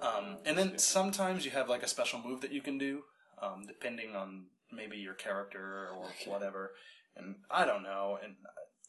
um, 0.02 0.38
and 0.46 0.56
then 0.56 0.78
sometimes 0.78 1.44
you 1.44 1.50
have 1.50 1.68
like 1.68 1.82
a 1.82 1.88
special 1.88 2.20
move 2.24 2.40
that 2.40 2.52
you 2.52 2.62
can 2.62 2.78
do, 2.78 3.02
um, 3.42 3.64
depending 3.66 4.16
on 4.16 4.46
maybe 4.72 4.96
your 4.96 5.14
character 5.14 5.90
or 5.94 6.06
Okay. 6.20 6.30
whatever. 6.30 6.72
And 7.16 7.36
I 7.50 7.64
don't 7.66 7.82
know. 7.82 8.18
And 8.22 8.36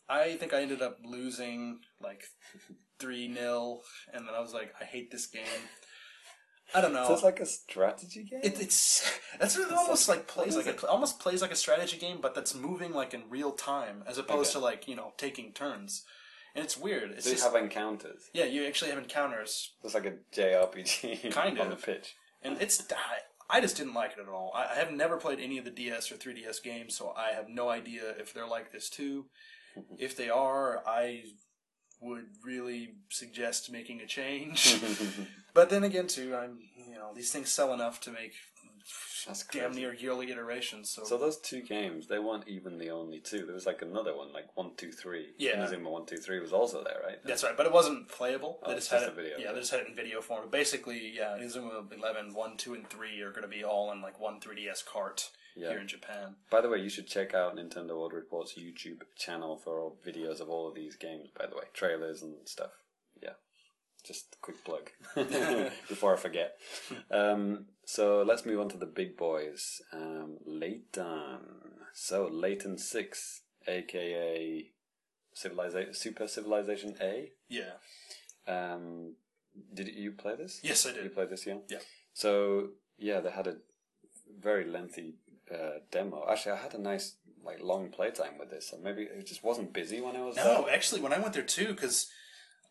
I 0.07 0.35
think 0.37 0.53
I 0.53 0.61
ended 0.61 0.81
up 0.81 0.97
losing 1.03 1.79
like 2.01 2.23
three 2.99 3.33
0 3.33 3.81
and 4.13 4.27
then 4.27 4.33
I 4.35 4.39
was 4.39 4.53
like, 4.53 4.73
I 4.79 4.83
hate 4.85 5.11
this 5.11 5.25
game. 5.27 5.43
I 6.75 6.81
don't 6.81 6.93
know. 6.93 7.05
so 7.07 7.13
it's 7.13 7.23
like 7.23 7.39
a 7.39 7.45
strategy 7.45 8.23
game. 8.23 8.41
It, 8.43 8.59
it's 8.61 9.19
that's 9.39 9.57
what 9.57 9.69
it 9.69 9.73
almost 9.75 10.07
like 10.09 10.27
plays 10.27 10.55
like 10.55 10.67
it 10.67 10.83
almost 10.83 11.19
plays 11.19 11.41
like 11.41 11.51
a 11.51 11.55
strategy 11.55 11.97
game, 11.97 12.19
but 12.21 12.35
that's 12.35 12.53
moving 12.53 12.93
like 12.93 13.13
in 13.13 13.23
real 13.29 13.51
time 13.51 14.03
as 14.07 14.17
opposed 14.17 14.51
Okay. 14.51 14.59
to 14.59 14.65
like 14.65 14.87
you 14.87 14.95
know 14.95 15.13
taking 15.17 15.51
turns, 15.53 16.03
and 16.55 16.63
it's 16.63 16.77
weird. 16.77 17.11
It's 17.11 17.23
so 17.25 17.29
you 17.31 17.35
just 17.35 17.51
have 17.51 17.61
encounters. 17.61 18.29
yeah, 18.33 18.45
you 18.45 18.65
actually 18.65 18.89
have 18.91 18.99
encounters, 18.99 19.71
It's 19.83 19.93
like 19.93 20.05
a 20.05 20.13
JRPG 20.33 21.31
Kind 21.31 21.57
of 21.57 21.65
on 21.65 21.69
the 21.71 21.75
pitch. 21.75 22.15
and 22.43 22.57
it's 22.61 22.81
I, 22.91 23.57
I 23.57 23.61
just 23.61 23.77
didn't 23.77 23.93
like 23.95 24.11
it 24.11 24.19
at 24.21 24.27
all. 24.29 24.51
I, 24.55 24.73
I 24.73 24.75
have 24.75 24.91
never 24.91 25.17
played 25.17 25.39
any 25.39 25.57
of 25.57 25.65
the 25.65 25.71
DS 25.71 26.11
or 26.11 26.15
3DS 26.15 26.61
games, 26.63 26.95
so 26.95 27.13
I 27.17 27.31
have 27.31 27.49
no 27.49 27.69
idea 27.69 28.13
if 28.19 28.33
they're 28.33 28.47
like 28.47 28.71
this 28.71 28.89
too. 28.89 29.25
if 29.97 30.15
they 30.15 30.29
are, 30.29 30.83
I 30.87 31.23
would 32.01 32.25
really 32.43 32.95
suggest 33.09 33.71
making 33.71 34.01
a 34.01 34.05
change. 34.05 34.79
but 35.53 35.69
then 35.69 35.83
again, 35.83 36.07
too, 36.07 36.35
I'm 36.35 36.59
you 36.87 36.95
know 36.95 37.11
these 37.15 37.31
things 37.31 37.49
sell 37.49 37.73
enough 37.73 37.99
to 38.01 38.11
make 38.11 38.33
That's 39.27 39.45
damn 39.45 39.65
crazy. 39.71 39.81
near 39.81 39.93
yearly 39.93 40.31
iterations. 40.31 40.89
So, 40.89 41.03
So 41.03 41.17
those 41.17 41.37
two 41.37 41.61
games, 41.61 42.07
they 42.07 42.19
weren't 42.19 42.47
even 42.47 42.77
the 42.77 42.89
only 42.89 43.19
two. 43.19 43.45
There 43.45 43.53
was 43.53 43.65
like 43.65 43.81
another 43.81 44.15
one, 44.15 44.31
like 44.33 44.55
one, 44.55 44.71
two, 44.77 44.91
three. 44.91 45.27
Yeah. 45.37 45.57
Inazuma 45.57 45.89
one, 45.91 46.05
two, 46.05 46.17
three 46.17 46.39
was 46.39 46.53
also 46.53 46.83
there, 46.83 47.01
right? 47.05 47.17
That's 47.23 47.43
right, 47.43 47.55
but 47.55 47.65
it 47.65 47.73
wasn't 47.73 48.07
playable. 48.07 48.59
Oh, 48.63 48.69
they 48.69 48.77
it's 48.77 48.87
just 48.87 49.03
had 49.03 49.09
it. 49.09 49.13
a 49.13 49.21
video, 49.21 49.37
yeah, 49.37 49.51
they 49.51 49.59
just 49.59 49.71
had 49.71 49.81
it 49.81 49.87
in 49.89 49.95
video 49.95 50.21
form. 50.21 50.41
But 50.43 50.51
basically, 50.51 51.13
yeah, 51.15 51.37
Inazuma 51.39 51.91
11, 51.93 52.33
1, 52.33 52.57
2, 52.57 52.73
and 52.73 52.89
3 52.89 53.21
are 53.21 53.31
going 53.31 53.43
to 53.43 53.47
be 53.47 53.63
all 53.63 53.91
in 53.91 54.01
like 54.01 54.19
one 54.19 54.39
3DS 54.39 54.85
cart 54.85 55.29
Yeah. 55.55 55.69
here 55.69 55.79
in 55.79 55.87
Japan. 55.87 56.35
By 56.49 56.61
the 56.61 56.69
way, 56.69 56.79
you 56.79 56.89
should 56.89 57.07
check 57.07 57.33
out 57.33 57.55
Nintendo 57.55 57.89
World 57.97 58.13
Report's 58.13 58.53
YouTube 58.53 59.01
channel 59.17 59.57
for 59.57 59.93
videos 60.05 60.39
of 60.39 60.49
all 60.49 60.67
of 60.67 60.75
these 60.75 60.95
games. 60.95 61.29
By 61.37 61.47
the 61.47 61.55
way, 61.55 61.63
trailers 61.73 62.21
and 62.21 62.35
stuff. 62.45 62.71
Yeah, 63.21 63.33
just 64.03 64.35
a 64.35 64.37
quick 64.41 64.63
plug 64.63 64.89
before 65.87 66.13
I 66.13 66.17
forget. 66.17 66.57
Um, 67.11 67.65
so 67.85 68.23
let's 68.25 68.45
move 68.45 68.59
on 68.59 68.69
to 68.69 68.77
the 68.77 68.85
big 68.85 69.17
boys. 69.17 69.81
Um, 69.91 70.37
Layton. 70.45 71.39
So 71.93 72.27
Layton 72.31 72.77
Six, 72.77 73.41
aka 73.67 74.65
Civilization 75.33 75.93
Super 75.93 76.27
Civilization 76.27 76.95
A. 77.01 77.31
Yeah. 77.49 77.73
Um, 78.47 79.15
did 79.73 79.87
you 79.89 80.11
play 80.11 80.35
this? 80.35 80.59
Yes, 80.63 80.85
I 80.85 80.93
did. 80.93 81.03
You 81.03 81.09
played 81.09 81.29
this, 81.29 81.45
yeah. 81.45 81.57
Yeah. 81.69 81.79
So 82.13 82.69
yeah, 82.97 83.19
they 83.19 83.31
had 83.31 83.47
a 83.47 83.57
very 84.39 84.65
lengthy 84.65 85.15
uh, 85.53 85.79
demo. 85.91 86.25
Actually, 86.29 86.53
I 86.53 86.57
had 86.57 86.73
a 86.73 86.81
nice 86.81 87.15
like 87.43 87.61
long 87.61 87.89
playtime 87.89 88.37
with 88.37 88.49
this. 88.49 88.69
So 88.69 88.77
maybe 88.81 89.03
it 89.03 89.25
just 89.25 89.43
wasn't 89.43 89.73
busy 89.73 90.01
when 90.01 90.15
I 90.15 90.21
was 90.21 90.35
there. 90.35 90.45
No, 90.45 90.65
there. 90.65 90.73
actually, 90.73 91.01
when 91.01 91.13
I 91.13 91.19
went 91.19 91.33
there 91.33 91.43
too, 91.43 91.69
because 91.69 92.09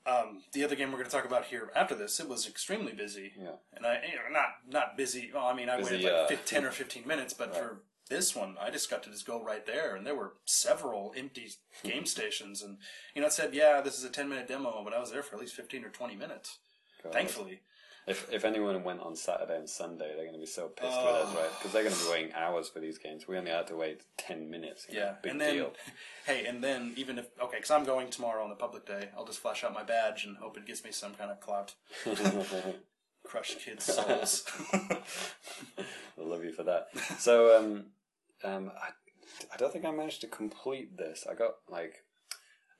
um, 0.06 0.42
the 0.52 0.64
other 0.64 0.76
game 0.76 0.90
we're 0.90 0.98
going 0.98 1.10
to 1.10 1.14
talk 1.14 1.24
about 1.24 1.46
here 1.46 1.70
after 1.74 1.94
this, 1.94 2.20
it 2.20 2.28
was 2.28 2.46
extremely 2.46 2.92
busy. 2.92 3.32
Yeah. 3.38 3.56
And 3.74 3.86
I, 3.86 4.00
you 4.08 4.16
know, 4.16 4.22
not 4.32 4.48
not 4.68 4.96
busy. 4.96 5.30
Well, 5.32 5.46
I 5.46 5.54
mean, 5.54 5.68
I 5.68 5.78
Busy, 5.78 5.96
waited 5.96 6.12
like 6.12 6.22
uh, 6.22 6.26
fif- 6.26 6.44
ten 6.44 6.64
or 6.64 6.70
fifteen 6.70 7.06
minutes, 7.06 7.34
but 7.34 7.54
for 7.54 7.82
this 8.08 8.34
one, 8.34 8.56
I 8.60 8.70
just 8.70 8.90
got 8.90 9.02
to 9.02 9.10
just 9.10 9.26
go 9.26 9.42
right 9.42 9.66
there, 9.66 9.94
and 9.94 10.06
there 10.06 10.14
were 10.14 10.34
several 10.44 11.12
empty 11.16 11.48
game 11.82 12.06
stations, 12.06 12.62
and 12.62 12.78
you 13.14 13.20
know, 13.20 13.26
it 13.26 13.32
said, 13.32 13.54
yeah, 13.54 13.80
this 13.80 13.98
is 13.98 14.04
a 14.04 14.10
ten 14.10 14.28
minute 14.28 14.48
demo, 14.48 14.82
but 14.84 14.94
I 14.94 15.00
was 15.00 15.10
there 15.10 15.22
for 15.22 15.36
at 15.36 15.40
least 15.40 15.54
fifteen 15.54 15.84
or 15.84 15.90
twenty 15.90 16.16
minutes. 16.16 16.58
God. 17.02 17.12
Thankfully. 17.12 17.60
If 18.08 18.32
if 18.32 18.44
anyone 18.44 18.82
went 18.84 19.00
on 19.00 19.14
Saturday 19.16 19.56
and 19.56 19.68
Sunday, 19.68 20.06
they're 20.14 20.24
going 20.24 20.32
to 20.32 20.40
be 20.40 20.46
so 20.46 20.68
pissed 20.68 20.96
with 20.96 21.14
us, 21.14 21.34
right? 21.34 21.50
Because 21.58 21.72
they're 21.72 21.82
going 21.82 21.94
to 21.94 22.04
be 22.04 22.10
waiting 22.10 22.32
hours 22.34 22.68
for 22.68 22.80
these 22.80 22.96
games. 22.96 23.28
We 23.28 23.36
only 23.36 23.50
had 23.50 23.66
to 23.66 23.76
wait 23.76 24.02
ten 24.16 24.48
minutes. 24.50 24.86
you 24.88 24.98
know, 24.98 25.04
Yeah, 25.04 25.14
big 25.22 25.32
and 25.32 25.40
then, 25.40 25.54
deal. 25.54 25.72
hey, 26.26 26.46
and 26.46 26.64
then 26.64 26.94
even 26.96 27.18
if 27.18 27.26
okay, 27.40 27.58
because 27.58 27.70
I'm 27.70 27.84
going 27.84 28.08
tomorrow 28.08 28.42
on 28.42 28.48
the 28.50 28.56
public 28.56 28.86
day, 28.86 29.10
I'll 29.16 29.26
just 29.26 29.40
flash 29.40 29.62
out 29.62 29.74
my 29.74 29.82
badge 29.82 30.24
and 30.24 30.36
hope 30.38 30.56
it 30.56 30.66
gives 30.66 30.84
me 30.84 30.90
some 30.90 31.14
kind 31.14 31.30
of 31.30 31.40
clout. 31.40 31.74
Crush 33.24 33.56
kids' 33.56 33.84
souls. 33.84 34.44
I 34.72 34.96
love 36.16 36.44
you 36.44 36.52
for 36.52 36.62
that. 36.62 36.86
So, 37.18 37.58
um, 37.58 37.86
um, 38.42 38.70
I, 38.80 38.88
I 39.52 39.56
don't 39.58 39.70
think 39.72 39.84
I 39.84 39.90
managed 39.90 40.22
to 40.22 40.28
complete 40.28 40.96
this. 40.96 41.26
I 41.30 41.34
got 41.34 41.56
like, 41.68 42.04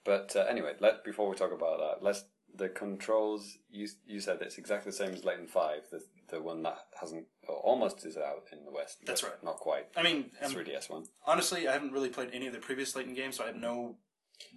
but 0.05 0.35
uh, 0.37 0.47
anyway, 0.49 0.73
let 0.81 1.05
before 1.05 1.29
we 1.29 1.37
talk 1.37 1.53
about 1.53 1.79
that, 1.81 2.03
let's 2.03 2.25
the 2.55 2.69
controls. 2.69 3.59
You 3.71 3.89
you 4.07 4.21
said 4.21 4.39
it's 4.41 4.59
exactly 4.59 4.91
the 4.91 4.97
same 4.97 5.13
as 5.13 5.25
Layton 5.25 5.47
Five, 5.47 5.83
the 5.91 6.03
the 6.31 6.43
one 6.43 6.63
that 6.63 6.79
hasn't 7.01 7.27
almost 7.49 8.05
is 8.05 8.17
out 8.17 8.45
in 8.53 8.65
the 8.65 8.71
West. 8.71 8.99
That's 9.07 9.23
right. 9.23 9.43
Not 9.43 9.57
quite. 9.57 9.87
I 9.97 10.03
mean, 10.03 10.31
um, 10.43 10.53
3DS 10.53 10.91
one. 10.91 11.05
honestly, 11.27 11.67
I 11.67 11.73
haven't 11.73 11.93
really 11.93 12.11
played 12.11 12.31
any 12.33 12.47
of 12.47 12.53
the 12.53 12.59
previous 12.59 12.95
Layton 12.95 13.15
games, 13.15 13.37
so 13.37 13.45
I 13.45 13.49
have 13.49 13.57
no. 13.57 13.97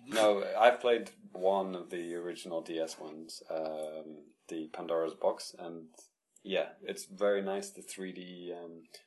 No, 0.07 0.43
I've 0.59 0.79
played 0.79 1.09
one 1.31 1.73
of 1.73 1.89
the 1.89 2.13
original 2.13 2.61
DS 2.61 2.99
ones, 2.99 3.41
um, 3.49 4.25
the 4.47 4.69
Pandora's 4.71 5.15
Box, 5.15 5.55
and 5.57 5.85
yeah, 6.43 6.67
it's 6.83 7.05
very 7.05 7.41
nice. 7.41 7.71
The 7.71 7.81
3D, 7.81 8.51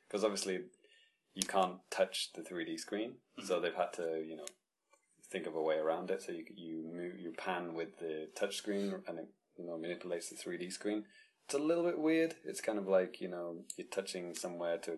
because 0.08 0.24
obviously 0.24 0.62
you 1.32 1.46
can't 1.46 1.76
touch 1.92 2.30
the 2.34 2.42
3D 2.42 2.80
screen, 2.80 3.14
so 3.44 3.60
they've 3.60 3.74
had 3.74 3.92
to, 3.94 4.24
you 4.26 4.34
know, 4.36 4.46
think 5.34 5.46
of 5.48 5.56
a 5.56 5.62
way 5.70 5.76
around 5.76 6.10
it. 6.10 6.22
So 6.22 6.30
you 6.32 6.44
you 6.66 6.76
move 7.00 7.18
you 7.18 7.32
pan 7.46 7.74
with 7.74 7.98
the 7.98 8.28
touch 8.40 8.54
screen, 8.56 8.94
and 9.08 9.18
it 9.18 9.28
you 9.58 9.66
know 9.66 9.76
manipulates 9.76 10.30
the 10.30 10.36
3D 10.36 10.72
screen. 10.72 11.04
It's 11.46 11.54
a 11.54 11.58
little 11.58 11.84
bit 11.84 11.98
weird. 11.98 12.36
It's 12.44 12.60
kind 12.68 12.78
of 12.78 12.86
like 12.86 13.20
you 13.20 13.28
know 13.28 13.56
you're 13.76 13.88
touching 13.98 14.34
somewhere 14.34 14.78
to 14.86 14.92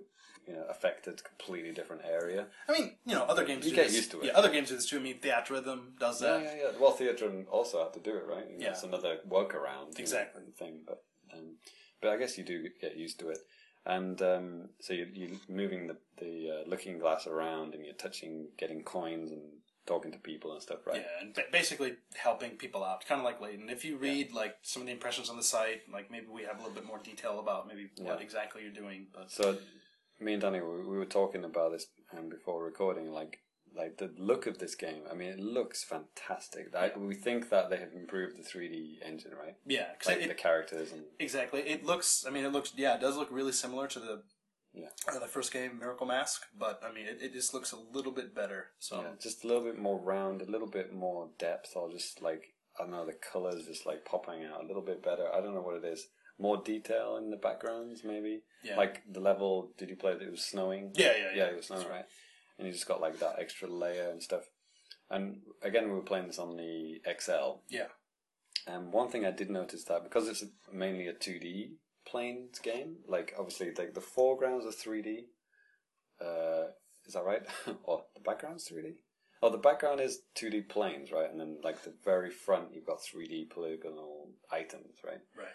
you 0.46 0.52
know 0.54 0.64
affect 0.74 1.06
a 1.08 1.12
completely 1.30 1.72
different 1.72 2.02
area. 2.04 2.46
I 2.68 2.72
mean, 2.72 2.86
you 3.06 3.14
know, 3.16 3.24
other 3.32 3.44
games 3.44 3.64
You 3.64 3.70
do 3.70 3.76
get 3.76 3.86
this. 3.86 3.96
used 3.96 4.10
to 4.12 4.20
it. 4.20 4.26
Yeah, 4.26 4.32
other 4.40 4.50
games 4.50 4.68
do 4.68 4.76
this 4.76 4.88
too. 4.90 4.98
I 4.98 5.02
mean, 5.08 5.18
Theatrhythm 5.18 5.98
does 5.98 6.20
that. 6.20 6.42
Yeah, 6.42 6.50
yeah, 6.54 6.62
yeah. 6.64 6.78
Well, 6.80 6.94
Theatrhythm 6.96 7.46
also 7.50 7.82
had 7.82 7.94
to 7.94 8.00
do 8.08 8.14
it, 8.20 8.24
right? 8.34 8.46
You 8.50 8.58
know, 8.58 8.64
Yeah. 8.64 8.70
It's 8.74 8.82
another 8.84 9.18
workaround. 9.36 9.88
you 9.98 10.04
know, 10.04 10.06
Exactly. 10.06 10.42
thing, 10.60 10.74
but 10.86 11.02
um, 11.34 11.56
but 12.00 12.10
I 12.10 12.16
guess 12.18 12.36
you 12.38 12.44
do 12.44 12.56
get 12.80 12.96
used 12.96 13.18
to 13.20 13.30
it. 13.30 13.38
And 13.86 14.20
um, 14.22 14.68
so 14.80 14.92
you 14.92 15.06
you're 15.20 15.38
moving 15.48 15.86
the 15.90 15.96
the 16.22 16.34
uh, 16.54 16.68
looking 16.72 16.98
glass 16.98 17.26
around, 17.26 17.74
and 17.74 17.84
you're 17.84 17.94
touching, 18.06 18.34
getting 18.62 18.82
coins, 18.82 19.30
and 19.32 19.42
talking 19.86 20.12
to 20.12 20.18
people 20.18 20.52
and 20.52 20.60
stuff, 20.62 20.86
right? 20.86 20.96
Yeah, 21.00 21.22
and 21.22 21.34
ba- 21.34 21.44
basically 21.52 21.94
helping 22.14 22.52
people 22.52 22.84
out, 22.84 23.06
kind 23.06 23.20
of 23.20 23.24
like 23.24 23.40
Layton. 23.40 23.70
If 23.70 23.84
you 23.84 23.96
read 23.96 24.32
like 24.32 24.56
some 24.62 24.82
of 24.82 24.86
the 24.86 24.92
impressions 24.92 25.30
on 25.30 25.36
the 25.36 25.42
site, 25.42 25.82
like 25.92 26.10
maybe 26.10 26.26
we 26.32 26.42
have 26.42 26.56
a 26.56 26.58
little 26.58 26.74
bit 26.74 26.84
more 26.86 26.98
detail 26.98 27.38
about 27.38 27.68
maybe 27.68 27.90
what 27.98 28.20
exactly 28.20 28.62
you're 28.62 28.72
doing. 28.72 29.06
But 29.14 29.30
So 29.30 29.58
me 30.20 30.32
and 30.34 30.42
Danny, 30.42 30.60
we, 30.60 30.82
we 30.86 30.96
were 30.98 31.04
talking 31.04 31.44
about 31.44 31.72
this 31.72 31.86
um, 32.16 32.28
before 32.28 32.62
recording, 32.64 33.12
like. 33.12 33.40
Like 33.76 33.98
the 33.98 34.10
look 34.16 34.46
of 34.46 34.56
this 34.56 34.74
game, 34.74 35.02
I 35.10 35.14
mean, 35.14 35.28
it 35.28 35.38
looks 35.38 35.84
fantastic. 35.84 36.74
I, 36.74 36.92
we 36.96 37.14
think 37.14 37.50
that 37.50 37.68
they 37.68 37.76
have 37.76 37.92
improved 37.94 38.38
the 38.38 38.42
3D 38.42 39.04
engine, 39.04 39.32
right? 39.38 39.56
Yeah, 39.66 39.88
Like 40.06 40.22
it, 40.22 40.28
the 40.28 40.34
characters 40.34 40.92
and 40.92 41.02
exactly, 41.20 41.60
it 41.60 41.84
looks. 41.84 42.24
I 42.26 42.30
mean, 42.30 42.46
it 42.46 42.52
looks. 42.52 42.72
Yeah, 42.74 42.94
it 42.94 43.02
does 43.02 43.18
look 43.18 43.28
really 43.30 43.52
similar 43.52 43.86
to 43.88 44.00
the 44.00 44.22
Yeah. 44.76 44.88
uh, 45.08 45.18
the 45.18 45.26
first 45.26 45.52
game, 45.52 45.78
Miracle 45.78 46.06
Mask. 46.06 46.42
But 46.58 46.80
I 46.88 46.92
mean, 46.92 47.06
it, 47.06 47.18
it 47.22 47.32
just 47.32 47.54
looks 47.54 47.72
a 47.72 47.76
little 47.76 48.12
bit 48.12 48.34
better. 48.34 48.66
So 48.78 49.00
Yeah, 49.00 49.08
just 49.20 49.42
a 49.44 49.46
little 49.46 49.64
bit 49.64 49.78
more 49.78 49.98
round, 49.98 50.42
a 50.42 50.50
little 50.50 50.68
bit 50.68 50.92
more 50.92 51.30
depth, 51.38 51.72
or 51.74 51.90
just 51.90 52.22
like 52.22 52.54
I 52.78 52.82
don't 52.82 52.90
know, 52.92 53.06
the 53.06 53.14
colors 53.14 53.64
just 53.66 53.86
like 53.86 54.04
popping 54.04 54.44
out 54.44 54.62
a 54.62 54.66
little 54.66 54.82
bit 54.82 55.02
better. 55.02 55.26
I 55.34 55.40
don't 55.40 55.54
know 55.54 55.62
what 55.62 55.82
it 55.82 55.84
is. 55.84 56.06
More 56.38 56.58
detail 56.62 57.16
in 57.16 57.30
the 57.30 57.38
backgrounds, 57.38 58.02
maybe. 58.04 58.42
Yeah. 58.62 58.76
Like 58.76 59.02
the 59.10 59.20
level. 59.20 59.72
Did 59.78 59.88
you 59.88 59.96
play 59.96 60.12
it? 60.12 60.20
It 60.22 60.30
was 60.30 60.44
snowing. 60.44 60.92
Yeah, 60.94 61.06
yeah, 61.06 61.12
yeah. 61.16 61.36
yeah. 61.36 61.44
It 61.44 61.56
was 61.56 61.66
snowing, 61.68 61.88
right? 61.88 62.04
And 62.58 62.66
you 62.66 62.72
just 62.72 62.86
got 62.86 63.00
like 63.00 63.18
that 63.20 63.36
extra 63.38 63.68
layer 63.68 64.10
and 64.10 64.22
stuff. 64.22 64.42
And 65.08 65.38
again, 65.62 65.84
we 65.88 65.94
were 65.94 66.02
playing 66.02 66.26
this 66.26 66.38
on 66.38 66.56
the 66.56 67.00
XL. 67.20 67.60
yeah, 67.70 67.86
And 68.66 68.92
one 68.92 69.08
thing 69.08 69.24
I 69.24 69.30
did 69.30 69.50
notice 69.50 69.84
that 69.84 70.02
because 70.02 70.26
it's 70.28 70.44
mainly 70.72 71.06
a 71.06 71.12
2D 71.12 71.74
planes 72.06 72.58
game, 72.58 72.96
like 73.06 73.34
obviously 73.38 73.72
like 73.76 73.94
the 73.94 74.00
foregrounds 74.00 74.64
are 74.64 74.70
3D. 74.70 75.24
Uh, 76.20 76.70
is 77.04 77.14
that 77.14 77.24
right? 77.24 77.42
or 77.84 78.04
the 78.14 78.20
background's 78.20 78.68
3D? 78.70 78.94
Oh, 79.42 79.50
the 79.50 79.58
background 79.58 80.00
is 80.00 80.20
2D 80.36 80.68
planes, 80.68 81.12
right? 81.12 81.30
And 81.30 81.38
then 81.38 81.58
like 81.62 81.82
the 81.82 81.92
very 82.04 82.30
front, 82.30 82.74
you've 82.74 82.86
got 82.86 83.00
3D 83.00 83.50
polygonal 83.50 84.30
items, 84.50 84.96
right? 85.04 85.20
right. 85.36 85.48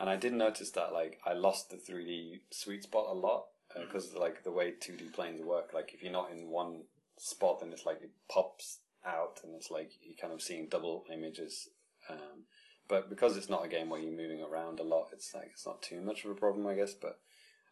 And 0.00 0.10
I 0.10 0.16
did 0.16 0.32
notice 0.32 0.70
that 0.72 0.92
like 0.92 1.18
I 1.24 1.34
lost 1.34 1.70
the 1.70 1.76
3D 1.76 2.40
sweet 2.50 2.84
spot 2.84 3.06
a 3.08 3.14
lot 3.14 3.44
because 3.74 4.14
like 4.14 4.42
the 4.44 4.52
way 4.52 4.72
2D 4.72 5.12
planes 5.12 5.42
work, 5.42 5.70
like 5.72 5.92
if 5.94 6.02
you're 6.02 6.12
not 6.12 6.30
in 6.32 6.48
one 6.48 6.82
spot, 7.18 7.60
then 7.60 7.72
it's 7.72 7.86
like 7.86 8.02
it 8.02 8.10
pops 8.30 8.80
out 9.06 9.40
and 9.44 9.54
it's 9.54 9.70
like 9.70 9.92
you're 10.02 10.16
kind 10.20 10.32
of 10.32 10.42
seeing 10.42 10.68
double 10.68 11.04
images. 11.12 11.68
Um, 12.10 12.44
but 12.88 13.08
because 13.10 13.36
it's 13.36 13.48
not 13.50 13.64
a 13.64 13.68
game 13.68 13.90
where 13.90 14.00
you're 14.00 14.10
moving 14.16 14.42
around 14.42 14.80
a 14.80 14.84
lot, 14.84 15.08
it's 15.12 15.34
like 15.34 15.50
it's 15.52 15.66
not 15.66 15.82
too 15.82 16.00
much 16.00 16.24
of 16.24 16.30
a 16.30 16.34
problem, 16.34 16.66
I 16.66 16.74
guess. 16.74 16.94
But 16.94 17.18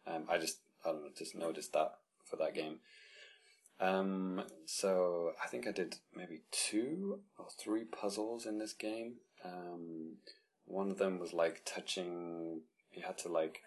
um, 0.05 0.25
I 0.29 0.37
just 0.37 0.59
I 0.85 0.89
don't 0.89 1.01
know, 1.03 1.09
just 1.17 1.35
noticed 1.35 1.73
that 1.73 1.93
for 2.25 2.35
that 2.37 2.53
game. 2.53 2.79
Um, 3.79 4.43
so 4.65 5.31
I 5.43 5.47
think 5.47 5.67
I 5.67 5.71
did 5.71 5.95
maybe 6.15 6.41
two 6.51 7.19
or 7.37 7.47
three 7.59 7.83
puzzles 7.83 8.45
in 8.45 8.57
this 8.57 8.73
game. 8.73 9.15
Um, 9.45 10.17
one 10.65 10.89
of 10.89 10.97
them 10.97 11.19
was 11.19 11.33
like 11.33 11.61
touching. 11.65 12.61
You 12.91 13.03
had 13.05 13.17
to 13.19 13.29
like 13.29 13.59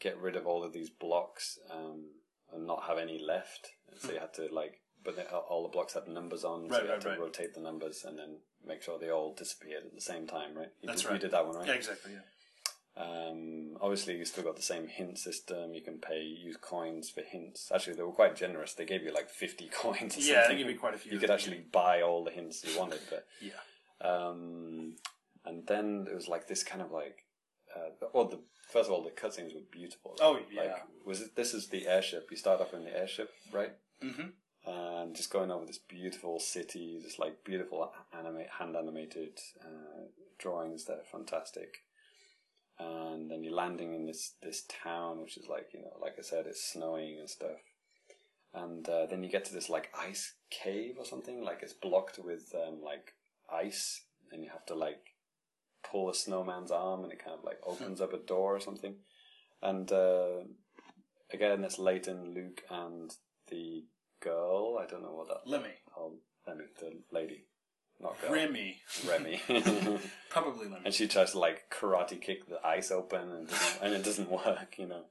get 0.00 0.20
rid 0.20 0.36
of 0.36 0.46
all 0.46 0.64
of 0.64 0.72
these 0.72 0.90
blocks 0.90 1.58
um, 1.72 2.06
and 2.52 2.66
not 2.66 2.84
have 2.88 2.98
any 2.98 3.18
left. 3.18 3.70
So 3.98 4.12
you 4.12 4.18
had 4.18 4.34
to 4.34 4.48
like, 4.52 4.80
but 5.04 5.16
all 5.48 5.62
the 5.62 5.68
blocks 5.68 5.94
had 5.94 6.08
numbers 6.08 6.42
on, 6.44 6.68
so 6.68 6.74
Right, 6.76 6.82
you 6.84 6.88
had 6.90 6.94
right, 6.94 7.02
to 7.02 7.08
right. 7.10 7.20
rotate 7.20 7.54
the 7.54 7.60
numbers 7.60 8.04
and 8.04 8.18
then 8.18 8.38
make 8.66 8.82
sure 8.82 8.98
they 8.98 9.10
all 9.10 9.34
disappeared 9.34 9.84
at 9.84 9.94
the 9.94 10.00
same 10.00 10.26
time, 10.26 10.54
right? 10.56 10.68
You 10.80 10.86
That's 10.88 11.02
did, 11.02 11.08
right. 11.08 11.14
You 11.14 11.20
did 11.20 11.30
that 11.32 11.46
one, 11.46 11.56
right? 11.56 11.66
Yeah, 11.68 11.74
exactly. 11.74 12.12
Yeah. 12.12 12.20
Um, 12.96 13.76
obviously, 13.80 14.16
you 14.16 14.24
still 14.24 14.44
got 14.44 14.54
the 14.56 14.62
same 14.62 14.86
hint 14.86 15.18
system. 15.18 15.74
You 15.74 15.82
can 15.82 15.98
pay 15.98 16.20
use 16.22 16.56
coins 16.56 17.10
for 17.10 17.22
hints. 17.22 17.72
Actually, 17.74 17.96
they 17.96 18.02
were 18.02 18.12
quite 18.12 18.36
generous. 18.36 18.74
They 18.74 18.84
gave 18.84 19.02
you 19.02 19.12
like 19.12 19.28
fifty 19.30 19.68
coins. 19.72 20.16
Or 20.16 20.20
Yeah, 20.20 20.42
something. 20.42 20.56
they 20.58 20.62
give 20.62 20.72
you 20.72 20.78
quite 20.78 20.94
a 20.94 20.98
few. 20.98 21.12
You 21.12 21.18
could 21.18 21.30
actually 21.30 21.64
buy 21.72 22.02
all 22.02 22.22
the 22.24 22.30
hints 22.30 22.64
you 22.64 22.78
wanted, 22.78 23.00
but 23.10 23.26
Yeah. 23.40 23.52
um, 24.00 24.96
and 25.44 25.66
then 25.66 26.06
it 26.10 26.14
was 26.14 26.28
like 26.28 26.46
this 26.46 26.62
kind 26.62 26.80
of 26.82 26.90
like, 26.92 27.16
uh, 27.74 28.06
well, 28.12 28.26
the 28.28 28.38
first 28.72 28.88
of 28.88 28.92
all, 28.92 29.02
the 29.02 29.10
cutscenes 29.10 29.54
were 29.54 29.60
beautiful. 29.72 30.16
Oh, 30.20 30.38
yeah. 30.52 30.62
Like, 30.62 30.82
was 31.04 31.20
it? 31.20 31.34
This 31.34 31.52
is 31.52 31.68
the 31.68 31.88
airship. 31.88 32.28
You 32.30 32.36
start 32.36 32.60
off 32.60 32.72
in 32.74 32.84
the 32.84 32.96
airship, 32.96 33.30
right? 33.52 33.72
Mm-hmm. 34.02 34.28
And 34.66 35.14
just 35.14 35.30
going 35.30 35.50
over 35.50 35.66
this 35.66 35.78
beautiful 35.78 36.40
city, 36.40 36.98
just 37.02 37.18
like 37.18 37.44
beautiful 37.44 37.92
animate 38.18 38.48
hand 38.58 38.76
animated 38.76 39.38
uh, 39.60 40.04
drawings 40.38 40.84
that 40.86 40.94
are 40.94 41.10
fantastic. 41.10 41.82
And 42.78 43.30
then 43.30 43.44
you're 43.44 43.52
landing 43.52 43.94
in 43.94 44.06
this 44.06 44.32
this 44.42 44.64
town, 44.82 45.20
which 45.20 45.36
is 45.36 45.48
like 45.48 45.68
you 45.74 45.80
know, 45.80 45.92
like 46.00 46.14
I 46.18 46.22
said, 46.22 46.46
it's 46.46 46.64
snowing 46.64 47.18
and 47.18 47.28
stuff. 47.28 47.60
And 48.54 48.88
uh, 48.88 49.06
then 49.06 49.22
you 49.22 49.30
get 49.30 49.44
to 49.46 49.52
this 49.52 49.68
like 49.68 49.92
ice 49.98 50.34
cave 50.50 50.94
or 50.98 51.04
something, 51.04 51.42
like 51.42 51.58
it's 51.62 51.72
blocked 51.72 52.18
with 52.18 52.54
um, 52.54 52.80
like 52.82 53.12
ice, 53.52 54.02
and 54.32 54.42
you 54.42 54.50
have 54.50 54.64
to 54.66 54.74
like 54.74 55.14
pull 55.82 56.08
a 56.08 56.14
snowman's 56.14 56.70
arm, 56.70 57.04
and 57.04 57.12
it 57.12 57.22
kind 57.22 57.36
of 57.36 57.44
like 57.44 57.58
opens 57.66 58.00
up 58.00 58.14
a 58.14 58.18
door 58.18 58.56
or 58.56 58.60
something. 58.60 58.94
And 59.62 59.90
uh, 59.92 60.44
again, 61.32 61.64
it's 61.64 61.78
Layton, 61.78 62.32
Luke, 62.32 62.62
and 62.70 63.10
the 63.48 63.84
girl. 64.24 64.78
I 64.82 64.86
don't 64.86 65.02
know 65.02 65.12
what 65.14 65.28
that. 65.28 65.48
Lemmy. 65.50 65.74
Oh, 65.96 66.14
Lemmy, 66.48 66.64
the 66.80 66.92
lady. 67.12 67.44
not 68.00 68.20
girl. 68.20 68.32
Remy. 68.32 68.78
Remy. 69.08 69.40
Probably 70.30 70.66
Remy. 70.66 70.82
and 70.86 70.94
she 70.94 71.06
tries 71.06 71.32
to 71.32 71.38
like 71.38 71.70
karate 71.70 72.20
kick 72.20 72.48
the 72.48 72.64
ice 72.66 72.90
open, 72.90 73.20
and, 73.30 73.48
it 73.48 73.50
doesn't- 73.50 73.82
and 73.82 73.94
it 73.94 74.04
doesn't 74.04 74.30
work. 74.46 74.74
You 74.78 74.86
know. 74.88 75.04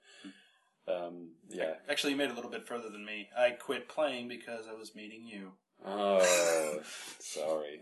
Um, 0.88 1.30
yeah. 1.50 1.76
Actually, 1.90 2.12
you 2.12 2.18
made 2.18 2.26
it 2.30 2.32
a 2.34 2.36
little 2.36 2.52
bit 2.52 2.68
further 2.68 2.90
than 2.90 3.06
me. 3.06 3.30
I 3.38 3.52
quit 3.52 3.88
playing 3.88 4.28
because 4.28 4.66
I 4.70 4.74
was 4.74 4.94
meeting 4.96 5.26
you. 5.26 5.52
Oh, 5.86 6.80
sorry. 7.20 7.82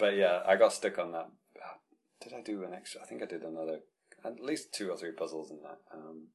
but 0.00 0.16
yeah, 0.16 0.40
I 0.46 0.56
got 0.56 0.72
stuck 0.72 0.98
on 0.98 1.12
that. 1.12 1.28
Did 2.22 2.32
I 2.32 2.40
do 2.42 2.64
an 2.64 2.72
extra? 2.74 3.00
I 3.02 3.06
think 3.06 3.22
I 3.22 3.26
did 3.26 3.42
another, 3.42 3.80
at 4.24 4.40
least 4.40 4.72
two 4.72 4.90
or 4.90 4.96
three 4.96 5.12
puzzles 5.12 5.50
in 5.50 5.58
that. 5.62 5.78
Um, 5.94 6.28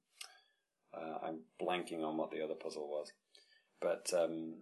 uh, 0.94 1.26
I'm 1.28 1.40
blanking 1.62 2.04
on 2.06 2.16
what 2.18 2.32
the 2.32 2.42
other 2.44 2.54
puzzle 2.54 2.88
was, 2.88 3.12
but 3.82 4.12
um, 4.18 4.56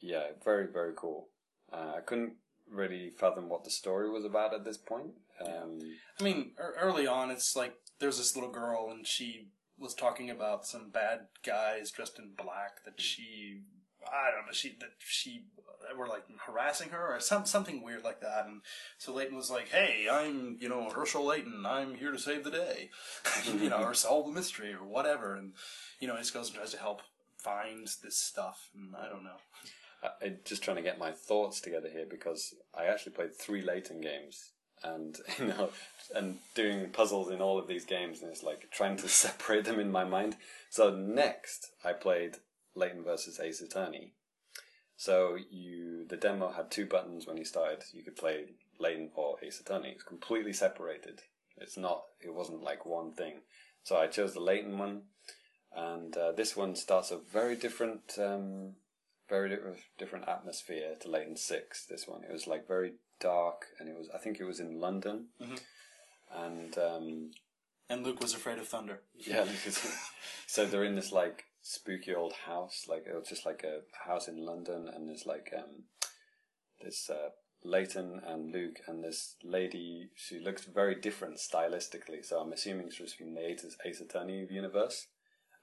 yeah, 0.00 0.24
very 0.44 0.66
very 0.72 0.92
cool. 0.96 1.28
Uh, 1.72 1.94
I 1.96 2.00
couldn't 2.00 2.34
really 2.70 3.10
fathom 3.10 3.48
what 3.48 3.64
the 3.64 3.70
story 3.70 4.10
was 4.10 4.24
about 4.24 4.54
at 4.54 4.64
this 4.64 4.78
point. 4.78 5.12
Um, 5.44 5.78
I 6.20 6.22
mean, 6.22 6.52
ear- 6.58 6.74
early 6.80 7.06
on, 7.06 7.30
it's 7.30 7.56
like 7.56 7.74
there's 7.98 8.18
this 8.18 8.34
little 8.36 8.50
girl, 8.50 8.88
and 8.90 9.06
she 9.06 9.48
was 9.78 9.94
talking 9.94 10.30
about 10.30 10.66
some 10.66 10.90
bad 10.90 11.20
guys 11.44 11.90
dressed 11.90 12.18
in 12.18 12.32
black 12.36 12.84
that 12.84 13.00
she, 13.00 13.62
I 14.06 14.30
don't 14.30 14.46
know, 14.46 14.52
she 14.52 14.76
that 14.80 14.90
she 14.98 15.44
were 15.96 16.06
like 16.06 16.24
harassing 16.46 16.90
her 16.90 17.14
or 17.14 17.20
some 17.20 17.44
something 17.44 17.82
weird 17.82 18.04
like 18.04 18.20
that. 18.20 18.46
And 18.46 18.62
so 18.98 19.12
Layton 19.12 19.36
was 19.36 19.50
like, 19.50 19.68
"Hey, 19.68 20.06
I'm 20.10 20.56
you 20.60 20.68
know 20.68 20.88
Hershel 20.90 21.24
Layton. 21.24 21.64
I'm 21.66 21.94
here 21.94 22.12
to 22.12 22.18
save 22.18 22.44
the 22.44 22.50
day, 22.50 22.90
you 23.44 23.70
know, 23.70 23.82
or 23.82 23.94
solve 23.94 24.26
the 24.26 24.32
mystery 24.32 24.72
or 24.72 24.84
whatever." 24.84 25.34
And 25.34 25.52
you 26.00 26.08
know, 26.08 26.14
he 26.14 26.20
just 26.20 26.34
goes 26.34 26.48
and 26.48 26.56
tries 26.56 26.72
to 26.72 26.78
help 26.78 27.02
find 27.42 27.88
this 28.02 28.18
stuff. 28.18 28.68
And 28.74 28.94
I 28.96 29.08
don't 29.08 29.24
know. 29.24 29.38
I'm 30.22 30.38
just 30.44 30.62
trying 30.62 30.76
to 30.76 30.82
get 30.82 30.98
my 30.98 31.12
thoughts 31.12 31.60
together 31.60 31.88
here 31.88 32.06
because 32.08 32.54
I 32.74 32.86
actually 32.86 33.12
played 33.12 33.34
three 33.34 33.62
Layton 33.62 34.00
games 34.00 34.50
and 34.82 35.18
you 35.38 35.46
know 35.46 35.70
and 36.14 36.38
doing 36.54 36.90
puzzles 36.90 37.30
in 37.30 37.40
all 37.40 37.58
of 37.58 37.68
these 37.68 37.84
games 37.84 38.20
and 38.20 38.30
it's 38.30 38.42
like 38.42 38.68
trying 38.70 38.96
to 38.96 39.08
separate 39.08 39.64
them 39.64 39.78
in 39.78 39.92
my 39.92 40.04
mind. 40.04 40.36
So 40.70 40.94
next 40.94 41.70
I 41.84 41.92
played 41.92 42.36
Layton 42.74 43.04
versus 43.04 43.38
Ace 43.40 43.60
Attorney. 43.60 44.12
So 44.96 45.36
you 45.50 46.06
the 46.08 46.16
demo 46.16 46.50
had 46.50 46.70
two 46.70 46.86
buttons 46.86 47.26
when 47.26 47.36
you 47.36 47.44
started. 47.44 47.84
You 47.92 48.02
could 48.02 48.16
play 48.16 48.46
Layton 48.80 49.10
or 49.14 49.36
Ace 49.42 49.60
Attorney. 49.60 49.90
It's 49.90 50.02
completely 50.02 50.52
separated. 50.52 51.22
It's 51.56 51.76
not 51.76 52.02
it 52.20 52.34
wasn't 52.34 52.62
like 52.62 52.84
one 52.84 53.12
thing. 53.12 53.40
So 53.84 53.96
I 53.96 54.06
chose 54.06 54.34
the 54.34 54.40
Layton 54.40 54.78
one 54.78 55.02
and 55.76 56.16
uh, 56.16 56.32
this 56.32 56.56
one 56.56 56.74
starts 56.76 57.10
a 57.10 57.18
very 57.18 57.56
different 57.56 58.18
um, 58.18 58.72
very 59.28 59.48
di- 59.50 59.56
different 59.98 60.28
atmosphere 60.28 60.94
to 61.00 61.08
Layton 61.10 61.36
Six. 61.36 61.86
This 61.86 62.06
one, 62.06 62.22
it 62.24 62.32
was 62.32 62.46
like 62.46 62.66
very 62.68 62.92
dark, 63.20 63.66
and 63.78 63.88
it 63.88 63.96
was 63.96 64.08
I 64.14 64.18
think 64.18 64.38
it 64.40 64.44
was 64.44 64.60
in 64.60 64.80
London, 64.80 65.26
and 66.34 66.76
um, 66.78 67.30
And 67.88 68.04
Luke 68.04 68.20
was 68.20 68.34
afraid 68.34 68.58
of 68.58 68.68
thunder. 68.68 69.00
yeah, 69.14 69.44
so 70.46 70.66
they're 70.66 70.84
in 70.84 70.96
this 70.96 71.12
like 71.12 71.44
spooky 71.62 72.14
old 72.14 72.32
house, 72.46 72.86
like 72.88 73.04
it 73.06 73.14
was 73.14 73.28
just 73.28 73.46
like 73.46 73.64
a 73.64 73.80
house 74.08 74.28
in 74.28 74.44
London, 74.44 74.88
and 74.92 75.08
there's 75.08 75.26
like 75.26 75.52
um, 75.56 75.84
this 76.82 77.08
uh, 77.10 77.30
Layton 77.64 78.20
and 78.26 78.52
Luke 78.52 78.80
and 78.88 79.02
this 79.04 79.36
lady. 79.44 80.10
She 80.16 80.38
looks 80.40 80.64
very 80.64 80.94
different 80.96 81.36
stylistically, 81.38 82.24
so 82.24 82.40
I'm 82.40 82.52
assuming 82.52 82.90
she's 82.90 83.14
from 83.14 83.34
the 83.34 83.46
Ace, 83.46 83.64
Ace 83.84 84.00
Attorney 84.00 84.46
universe. 84.50 85.06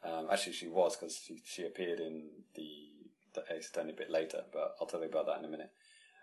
Um, 0.03 0.27
actually, 0.31 0.53
she 0.53 0.67
was 0.67 0.95
because 0.95 1.17
she 1.17 1.41
she 1.45 1.65
appeared 1.65 1.99
in 1.99 2.29
the 2.55 2.89
the 3.33 3.41
a 3.41 3.93
bit 3.93 4.09
later, 4.09 4.41
but 4.51 4.75
I'll 4.79 4.87
tell 4.87 5.01
you 5.01 5.07
about 5.07 5.25
that 5.27 5.39
in 5.39 5.45
a 5.45 5.49
minute. 5.49 5.71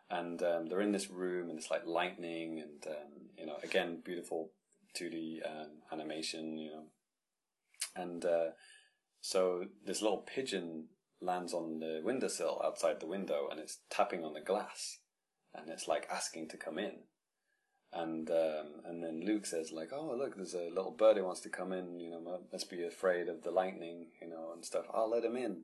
And 0.08 0.42
um, 0.42 0.66
they're 0.66 0.80
in 0.80 0.92
this 0.92 1.10
room, 1.10 1.50
and 1.50 1.58
it's 1.58 1.70
like 1.70 1.86
lightning, 1.86 2.60
and 2.60 2.94
um, 2.94 3.12
you 3.36 3.46
know, 3.46 3.56
again, 3.62 4.02
beautiful 4.04 4.52
2D 4.98 5.38
um, 5.44 5.70
animation, 5.92 6.56
you 6.56 6.70
know, 6.70 6.84
and 7.96 8.24
uh, 8.24 8.50
so 9.20 9.64
this 9.84 10.02
little 10.02 10.18
pigeon 10.18 10.86
lands 11.20 11.52
on 11.52 11.80
the 11.80 12.00
windowsill 12.04 12.60
outside 12.64 13.00
the 13.00 13.06
window, 13.06 13.48
and 13.50 13.58
it's 13.58 13.80
tapping 13.90 14.24
on 14.24 14.34
the 14.34 14.40
glass, 14.40 14.98
and 15.54 15.68
it's 15.70 15.88
like 15.88 16.06
asking 16.10 16.48
to 16.48 16.56
come 16.56 16.78
in. 16.78 16.92
And 17.96 18.28
um, 18.30 18.66
and 18.84 19.02
then 19.02 19.22
Luke 19.24 19.46
says 19.46 19.72
like, 19.72 19.88
"Oh 19.90 20.14
look, 20.16 20.36
there's 20.36 20.54
a 20.54 20.68
little 20.68 20.90
bird 20.90 21.16
who 21.16 21.24
wants 21.24 21.40
to 21.40 21.48
come 21.48 21.72
in. 21.72 21.98
You 21.98 22.10
know, 22.10 22.40
must 22.52 22.70
be 22.70 22.84
afraid 22.84 23.28
of 23.28 23.42
the 23.42 23.50
lightning, 23.50 24.08
you 24.20 24.28
know, 24.28 24.50
and 24.54 24.64
stuff. 24.64 24.84
I'll 24.92 25.10
let 25.10 25.24
him 25.24 25.36
in." 25.36 25.62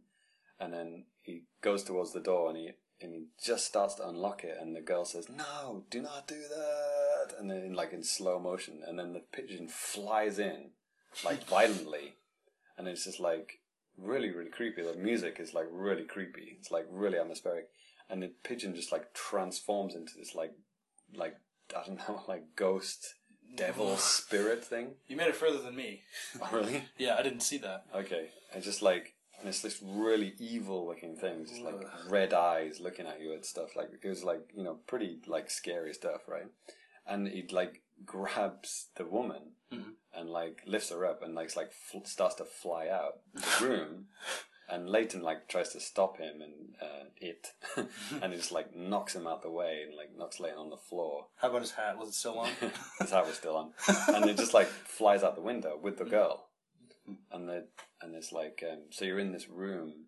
And 0.58 0.72
then 0.72 1.04
he 1.20 1.42
goes 1.60 1.84
towards 1.84 2.12
the 2.12 2.20
door, 2.20 2.48
and 2.48 2.56
he 2.56 2.70
and 3.02 3.12
he 3.12 3.26
just 3.44 3.66
starts 3.66 3.96
to 3.96 4.08
unlock 4.08 4.44
it, 4.44 4.56
and 4.58 4.74
the 4.74 4.80
girl 4.80 5.04
says, 5.04 5.28
"No, 5.28 5.84
do 5.90 6.00
not 6.00 6.26
do 6.26 6.40
that." 6.40 7.38
And 7.38 7.50
then 7.50 7.74
like 7.74 7.92
in 7.92 8.02
slow 8.02 8.38
motion, 8.38 8.80
and 8.86 8.98
then 8.98 9.12
the 9.12 9.24
pigeon 9.32 9.68
flies 9.68 10.38
in, 10.38 10.70
like 11.24 11.44
violently, 11.48 12.14
and 12.78 12.88
it's 12.88 13.04
just 13.04 13.20
like 13.20 13.60
really 13.98 14.30
really 14.30 14.50
creepy. 14.50 14.82
The 14.82 14.94
music 14.94 15.36
is 15.38 15.52
like 15.52 15.66
really 15.70 16.04
creepy. 16.04 16.56
It's 16.58 16.70
like 16.70 16.86
really 16.90 17.18
atmospheric, 17.18 17.68
and 18.08 18.22
the 18.22 18.32
pigeon 18.42 18.74
just 18.74 18.90
like 18.90 19.12
transforms 19.12 19.94
into 19.94 20.12
this 20.16 20.34
like 20.34 20.54
like 21.14 21.36
I 21.76 21.86
don't 21.86 21.98
know 21.98 22.22
like 22.28 22.56
ghost 22.56 23.14
devil 23.56 23.96
spirit 23.98 24.64
thing. 24.64 24.92
You 25.08 25.16
made 25.16 25.28
it 25.28 25.36
further 25.36 25.58
than 25.58 25.76
me. 25.76 26.02
Oh, 26.40 26.48
really? 26.52 26.84
Yeah, 26.98 27.16
I 27.18 27.22
didn't 27.22 27.40
see 27.40 27.58
that. 27.58 27.84
Okay, 27.94 28.28
and 28.54 28.62
just 28.62 28.82
like 28.82 29.14
and 29.42 29.48
it's 29.48 29.60
this 29.60 29.80
really 29.82 30.34
evil 30.38 30.86
looking 30.86 31.16
thing, 31.16 31.44
just 31.44 31.62
like 31.62 31.80
red 32.08 32.32
eyes 32.32 32.78
looking 32.78 33.06
at 33.06 33.20
you 33.20 33.32
and 33.32 33.44
stuff. 33.44 33.74
Like 33.74 33.90
it 34.00 34.08
was 34.08 34.22
like 34.22 34.50
you 34.54 34.62
know 34.62 34.78
pretty 34.86 35.18
like 35.26 35.50
scary 35.50 35.92
stuff, 35.92 36.28
right? 36.28 36.46
And 37.06 37.26
he 37.26 37.46
like 37.50 37.82
grabs 38.06 38.86
the 38.94 39.04
woman 39.04 39.52
mm-hmm. 39.72 39.90
and 40.14 40.30
like 40.30 40.62
lifts 40.64 40.90
her 40.90 41.04
up 41.04 41.22
and 41.22 41.34
like 41.34 41.56
like 41.56 41.72
fl- 41.72 42.04
starts 42.04 42.36
to 42.36 42.44
fly 42.44 42.88
out 42.88 43.18
the 43.34 43.66
room. 43.66 44.06
And 44.68 44.88
Layton 44.88 45.22
like 45.22 45.48
tries 45.48 45.70
to 45.70 45.80
stop 45.80 46.18
him 46.18 46.40
and 46.40 46.74
uh, 46.80 47.04
it, 47.20 47.48
and 48.22 48.32
he 48.32 48.38
just 48.38 48.52
like 48.52 48.74
knocks 48.74 49.14
him 49.14 49.26
out 49.26 49.42
the 49.42 49.50
way 49.50 49.82
and 49.86 49.94
like 49.96 50.16
knocks 50.16 50.40
Layton 50.40 50.58
on 50.58 50.70
the 50.70 50.76
floor. 50.76 51.26
How 51.36 51.48
about 51.48 51.62
his 51.62 51.72
hat? 51.72 51.98
Was 51.98 52.08
it 52.08 52.14
still 52.14 52.38
on? 52.38 52.48
His 53.00 53.10
hat 53.10 53.26
was 53.26 53.36
still 53.36 53.56
on, 53.56 53.72
and 54.14 54.30
it 54.30 54.36
just 54.36 54.54
like 54.54 54.68
flies 54.68 55.22
out 55.22 55.34
the 55.34 55.42
window 55.42 55.78
with 55.80 55.98
the 55.98 56.04
girl, 56.04 56.48
and 57.30 57.48
the 57.48 57.66
and 58.00 58.14
it's 58.14 58.32
like 58.32 58.64
um, 58.70 58.84
so 58.90 59.04
you're 59.04 59.18
in 59.18 59.32
this 59.32 59.48
room, 59.48 60.06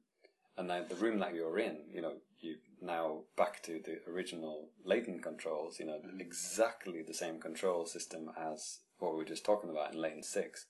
and 0.57 0.71
then 0.71 0.85
the 0.89 0.95
room 0.95 1.19
that 1.19 1.35
you're 1.35 1.59
in, 1.59 1.79
you 1.93 2.01
know, 2.01 2.15
you 2.41 2.57
now 2.81 3.23
back 3.37 3.63
to 3.65 3.81
the 3.85 3.99
original 4.11 4.69
Layton 4.85 5.21
controls, 5.21 5.79
you 5.81 5.87
know, 5.87 5.99
exactly 6.19 7.03
the 7.03 7.15
same 7.15 7.41
control 7.41 7.87
system 7.87 8.31
as 8.39 8.81
what 8.99 9.13
we 9.13 9.19
were 9.19 9.25
just 9.25 9.45
talking 9.45 9.71
about 9.71 9.93
in 9.93 10.01
Layton 10.01 10.23
Six, 10.23 10.67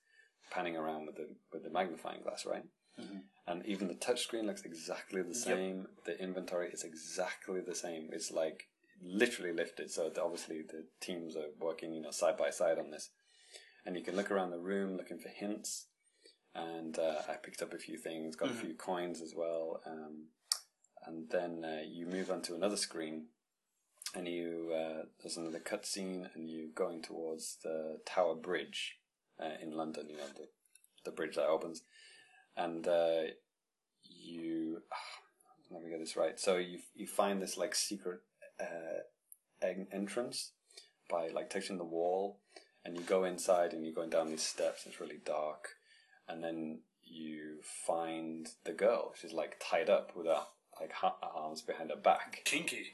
panning 0.50 0.76
around 0.76 1.06
with 1.06 1.16
the 1.16 1.28
with 1.52 1.64
the 1.64 1.70
magnifying 1.70 2.22
glass, 2.22 2.46
right? 2.46 2.64
And 3.46 3.64
even 3.66 3.88
the 3.88 3.94
touchscreen 3.94 4.46
looks 4.46 4.64
exactly 4.64 5.22
the 5.22 5.34
same. 5.34 5.86
The 6.06 6.18
inventory 6.20 6.70
is 6.70 6.82
exactly 6.82 7.60
the 7.60 7.74
same. 7.74 8.08
It's 8.12 8.30
like 8.30 8.68
literally 9.02 9.52
lifted. 9.52 9.90
So 9.90 10.10
obviously 10.22 10.62
the 10.62 10.86
teams 11.00 11.36
are 11.36 11.50
working, 11.60 11.92
you 11.92 12.00
know, 12.00 12.10
side 12.10 12.36
by 12.36 12.50
side 12.50 12.78
on 12.78 12.90
this. 12.90 13.10
And 13.84 13.96
you 13.96 14.02
can 14.02 14.16
look 14.16 14.30
around 14.30 14.50
the 14.50 14.58
room 14.58 14.96
looking 14.96 15.18
for 15.18 15.28
hints. 15.28 15.86
And 16.54 16.98
uh, 16.98 17.16
I 17.28 17.34
picked 17.34 17.62
up 17.62 17.74
a 17.74 17.78
few 17.78 17.98
things, 17.98 18.36
got 18.36 18.50
a 18.50 18.54
few 18.54 18.74
coins 18.74 19.20
as 19.20 19.34
well. 19.36 19.80
Um, 19.84 20.28
and 21.06 21.28
then 21.30 21.64
uh, 21.64 21.82
you 21.86 22.06
move 22.06 22.30
on 22.30 22.42
to 22.42 22.54
another 22.54 22.76
screen, 22.76 23.26
and 24.14 24.26
you 24.26 24.72
uh, 24.74 25.04
there's 25.22 25.36
another 25.36 25.60
cutscene, 25.60 26.28
and 26.34 26.48
you're 26.48 26.70
going 26.74 27.02
towards 27.02 27.58
the 27.62 27.98
Tower 28.06 28.34
Bridge 28.34 28.98
uh, 29.40 29.60
in 29.62 29.72
London. 29.72 30.08
You 30.08 30.16
know 30.16 30.28
the 30.36 30.48
the 31.04 31.10
bridge 31.10 31.36
that 31.36 31.46
opens, 31.46 31.82
and 32.56 32.86
uh, 32.86 33.22
you 34.02 34.82
let 35.70 35.82
me 35.82 35.90
get 35.90 36.00
this 36.00 36.16
right. 36.16 36.38
So 36.38 36.56
you 36.56 36.78
you 36.94 37.06
find 37.06 37.40
this 37.40 37.56
like 37.56 37.74
secret 37.74 38.20
uh, 38.60 39.66
entrance 39.92 40.52
by 41.10 41.28
like 41.28 41.50
touching 41.50 41.78
the 41.78 41.84
wall, 41.84 42.40
and 42.84 42.96
you 42.96 43.02
go 43.02 43.24
inside 43.24 43.72
and 43.72 43.84
you're 43.84 43.94
going 43.94 44.10
down 44.10 44.28
these 44.28 44.42
steps. 44.42 44.86
It's 44.86 45.00
really 45.00 45.20
dark, 45.24 45.68
and 46.28 46.42
then 46.42 46.80
you 47.02 47.58
find 47.86 48.48
the 48.64 48.72
girl. 48.72 49.12
She's 49.20 49.32
like 49.32 49.56
tied 49.60 49.90
up 49.90 50.16
with 50.16 50.26
her 50.26 50.42
like 50.80 50.92
ha- 50.92 51.16
arms 51.22 51.62
behind 51.62 51.90
her 51.90 51.96
back. 51.96 52.42
Kinky. 52.44 52.92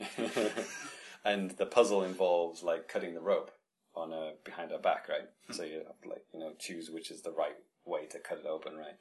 and 1.25 1.53
the 1.53 1.67
puzzle 1.67 2.03
involves 2.03 2.63
like 2.63 2.89
cutting 2.89 3.15
the 3.15 3.21
rope 3.21 3.51
on 3.95 4.11
her 4.11 4.33
behind 4.45 4.71
her 4.71 4.79
back, 4.79 5.09
right? 5.09 5.29
So 5.51 5.63
you 5.65 5.79
have 5.87 6.01
to 6.03 6.09
like 6.09 6.25
you 6.33 6.41
know 6.41 6.53
choose 6.59 6.91
which 6.91 7.11
is 7.11 7.23
the 7.23 7.33
right 7.33 7.57
way 7.85 8.07
to 8.07 8.19
cut 8.19 8.39
it 8.39 8.47
open, 8.47 8.77
right? 8.77 8.99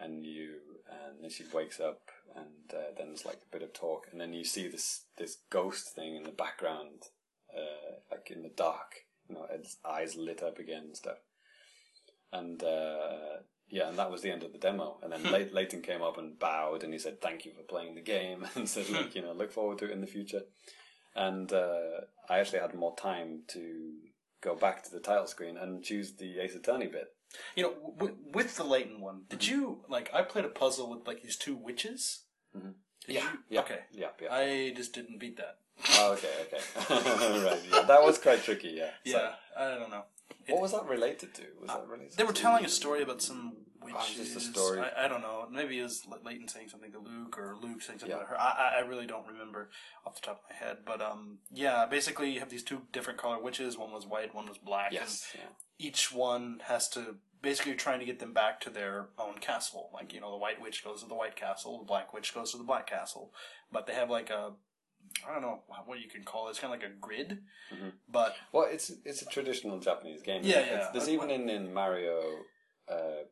And 0.00 0.24
you 0.24 0.54
and 0.88 1.22
then 1.22 1.30
she 1.30 1.44
wakes 1.52 1.80
up, 1.80 2.00
and 2.34 2.72
uh, 2.72 2.94
then 2.96 3.08
there's 3.08 3.26
like 3.26 3.40
a 3.42 3.52
bit 3.52 3.62
of 3.62 3.72
talk, 3.72 4.06
and 4.10 4.20
then 4.20 4.32
you 4.32 4.44
see 4.44 4.68
this 4.68 5.04
this 5.16 5.38
ghost 5.50 5.94
thing 5.94 6.16
in 6.16 6.22
the 6.22 6.30
background, 6.30 7.06
uh, 7.54 7.96
like 8.10 8.30
in 8.30 8.42
the 8.42 8.48
dark, 8.50 9.06
you 9.28 9.34
know, 9.34 9.46
its 9.50 9.76
eyes 9.84 10.14
lit 10.16 10.42
up 10.42 10.58
again 10.58 10.84
and 10.84 10.96
stuff. 10.96 11.18
And 12.32 12.62
uh, 12.62 13.42
yeah, 13.68 13.88
and 13.88 13.98
that 13.98 14.10
was 14.10 14.22
the 14.22 14.30
end 14.30 14.44
of 14.44 14.52
the 14.52 14.58
demo. 14.58 14.98
And 15.02 15.12
then 15.12 15.32
Ley- 15.32 15.50
Layton 15.50 15.82
came 15.82 16.02
up 16.02 16.16
and 16.16 16.38
bowed, 16.38 16.84
and 16.84 16.92
he 16.92 16.98
said, 16.98 17.20
"Thank 17.20 17.44
you 17.44 17.52
for 17.52 17.62
playing 17.62 17.94
the 17.94 18.00
game," 18.00 18.46
and 18.54 18.68
said, 18.68 18.88
"Look, 18.88 19.14
you 19.14 19.22
know, 19.22 19.32
look 19.32 19.50
forward 19.50 19.78
to 19.78 19.86
it 19.86 19.92
in 19.92 20.00
the 20.00 20.06
future." 20.06 20.42
and 21.18 21.52
uh, 21.52 22.02
I 22.28 22.38
actually 22.38 22.60
had 22.60 22.74
more 22.74 22.94
time 22.94 23.42
to 23.48 23.90
go 24.40 24.54
back 24.54 24.84
to 24.84 24.90
the 24.90 25.00
title 25.00 25.26
screen 25.26 25.56
and 25.56 25.82
choose 25.82 26.12
the 26.12 26.38
Ace 26.38 26.54
Attorney 26.54 26.86
bit. 26.86 27.08
You 27.56 27.62
know, 27.64 27.74
w- 27.98 28.16
with 28.32 28.56
the 28.56 28.64
Layton 28.64 29.00
one, 29.00 29.22
did 29.28 29.40
mm-hmm. 29.40 29.54
you 29.60 29.84
like? 29.88 30.10
I 30.14 30.22
played 30.22 30.44
a 30.44 30.48
puzzle 30.48 30.90
with 30.90 31.06
like 31.06 31.22
these 31.22 31.36
two 31.36 31.56
witches. 31.56 32.22
Mm-hmm. 32.56 32.70
Did 33.06 33.14
Yeah, 33.14 33.22
you- 33.32 33.38
yeah, 33.50 33.60
Okay. 33.60 33.80
yeah, 33.92 34.08
yeah. 34.20 34.32
I 34.34 34.72
just 34.74 34.92
didn't 34.94 35.18
beat 35.18 35.36
that. 35.36 35.58
Oh, 35.94 36.12
okay, 36.14 36.30
okay, 36.42 37.44
right. 37.44 37.60
Yeah, 37.72 37.82
that 37.82 38.02
was 38.02 38.18
quite 38.18 38.42
tricky. 38.42 38.70
Yeah. 38.70 38.90
So, 39.06 39.12
Yeah, 39.18 39.32
I 39.56 39.74
don't 39.78 39.90
know. 39.90 40.04
what 40.48 40.60
was 40.60 40.72
that 40.72 40.86
related 40.86 41.34
to? 41.34 41.42
Was 41.60 41.68
that 41.68 41.80
uh, 41.80 41.86
related? 41.86 42.16
They 42.16 42.24
were 42.24 42.32
to- 42.32 42.42
telling 42.42 42.64
a 42.64 42.68
story 42.68 43.02
about 43.02 43.22
some 43.22 43.58
Oh, 43.94 43.98
witches. 43.98 44.34
just 44.34 44.36
a 44.36 44.40
story. 44.52 44.80
I, 44.80 45.04
I 45.04 45.08
don't 45.08 45.20
know. 45.22 45.46
Maybe 45.50 45.78
it 45.78 45.82
was 45.82 46.06
Layton 46.24 46.48
saying 46.48 46.68
something 46.68 46.92
to 46.92 46.98
Luke, 46.98 47.38
or 47.38 47.56
Luke 47.60 47.82
saying 47.82 47.98
something 48.00 48.16
Yeah. 48.16 48.22
to 48.22 48.28
her. 48.28 48.40
I, 48.40 48.78
I- 48.78 48.86
really 48.88 49.06
don't 49.06 49.26
remember 49.26 49.70
off 50.06 50.14
the 50.14 50.20
top 50.26 50.42
of 50.44 50.50
my 50.50 50.56
head. 50.66 50.78
But 50.86 51.00
um, 51.02 51.38
yeah, 51.52 51.84
basically 51.86 52.30
you 52.30 52.40
have 52.40 52.48
these 52.50 52.62
two 52.64 52.82
different 52.92 53.18
color 53.18 53.38
witches. 53.42 53.76
One 53.76 53.92
was 53.92 54.06
white, 54.06 54.34
one 54.34 54.46
was 54.48 54.58
black. 54.58 54.92
Yes. 54.92 55.26
Yeah. 55.34 55.42
Each 55.78 56.10
one 56.12 56.60
has 56.64 56.88
to 56.90 57.16
basically 57.42 57.70
you're 57.72 57.78
trying 57.78 58.00
to 58.00 58.06
get 58.06 58.18
them 58.18 58.32
back 58.32 58.60
to 58.62 58.70
their 58.70 59.08
own 59.18 59.34
castle. 59.40 59.90
Like 59.92 60.12
you 60.14 60.20
know, 60.20 60.30
the 60.30 60.38
white 60.38 60.60
witch 60.60 60.82
goes 60.84 61.02
to 61.02 61.08
the 61.08 61.14
white 61.14 61.36
castle, 61.36 61.78
the 61.78 61.84
black 61.84 62.12
witch 62.14 62.34
goes 62.34 62.50
to 62.52 62.58
the 62.58 62.64
black 62.64 62.86
castle. 62.88 63.32
But 63.70 63.86
they 63.86 63.94
have 63.94 64.10
like 64.10 64.30
a 64.30 64.52
I 65.26 65.32
don't 65.32 65.42
know 65.42 65.62
what 65.86 66.00
you 66.00 66.08
can 66.08 66.22
call 66.24 66.48
it. 66.48 66.50
It's 66.50 66.58
kind 66.60 66.72
of 66.74 66.80
like 66.80 66.88
a 66.90 66.92
grid, 66.94 67.38
Mhm. 67.72 67.92
but 68.10 68.36
Well, 68.52 68.66
it's 68.70 68.90
it's 69.04 69.22
a 69.22 69.26
traditional 69.26 69.78
Japanese 69.78 70.22
game. 70.22 70.42
Yeah, 70.44 70.58
It's- 70.60 70.70
yeah. 70.70 70.90
There's 70.92 71.08
even 71.08 71.30
in, 71.30 71.48
in 71.48 71.72
Mario, 71.72 72.20
uh, 72.88 73.22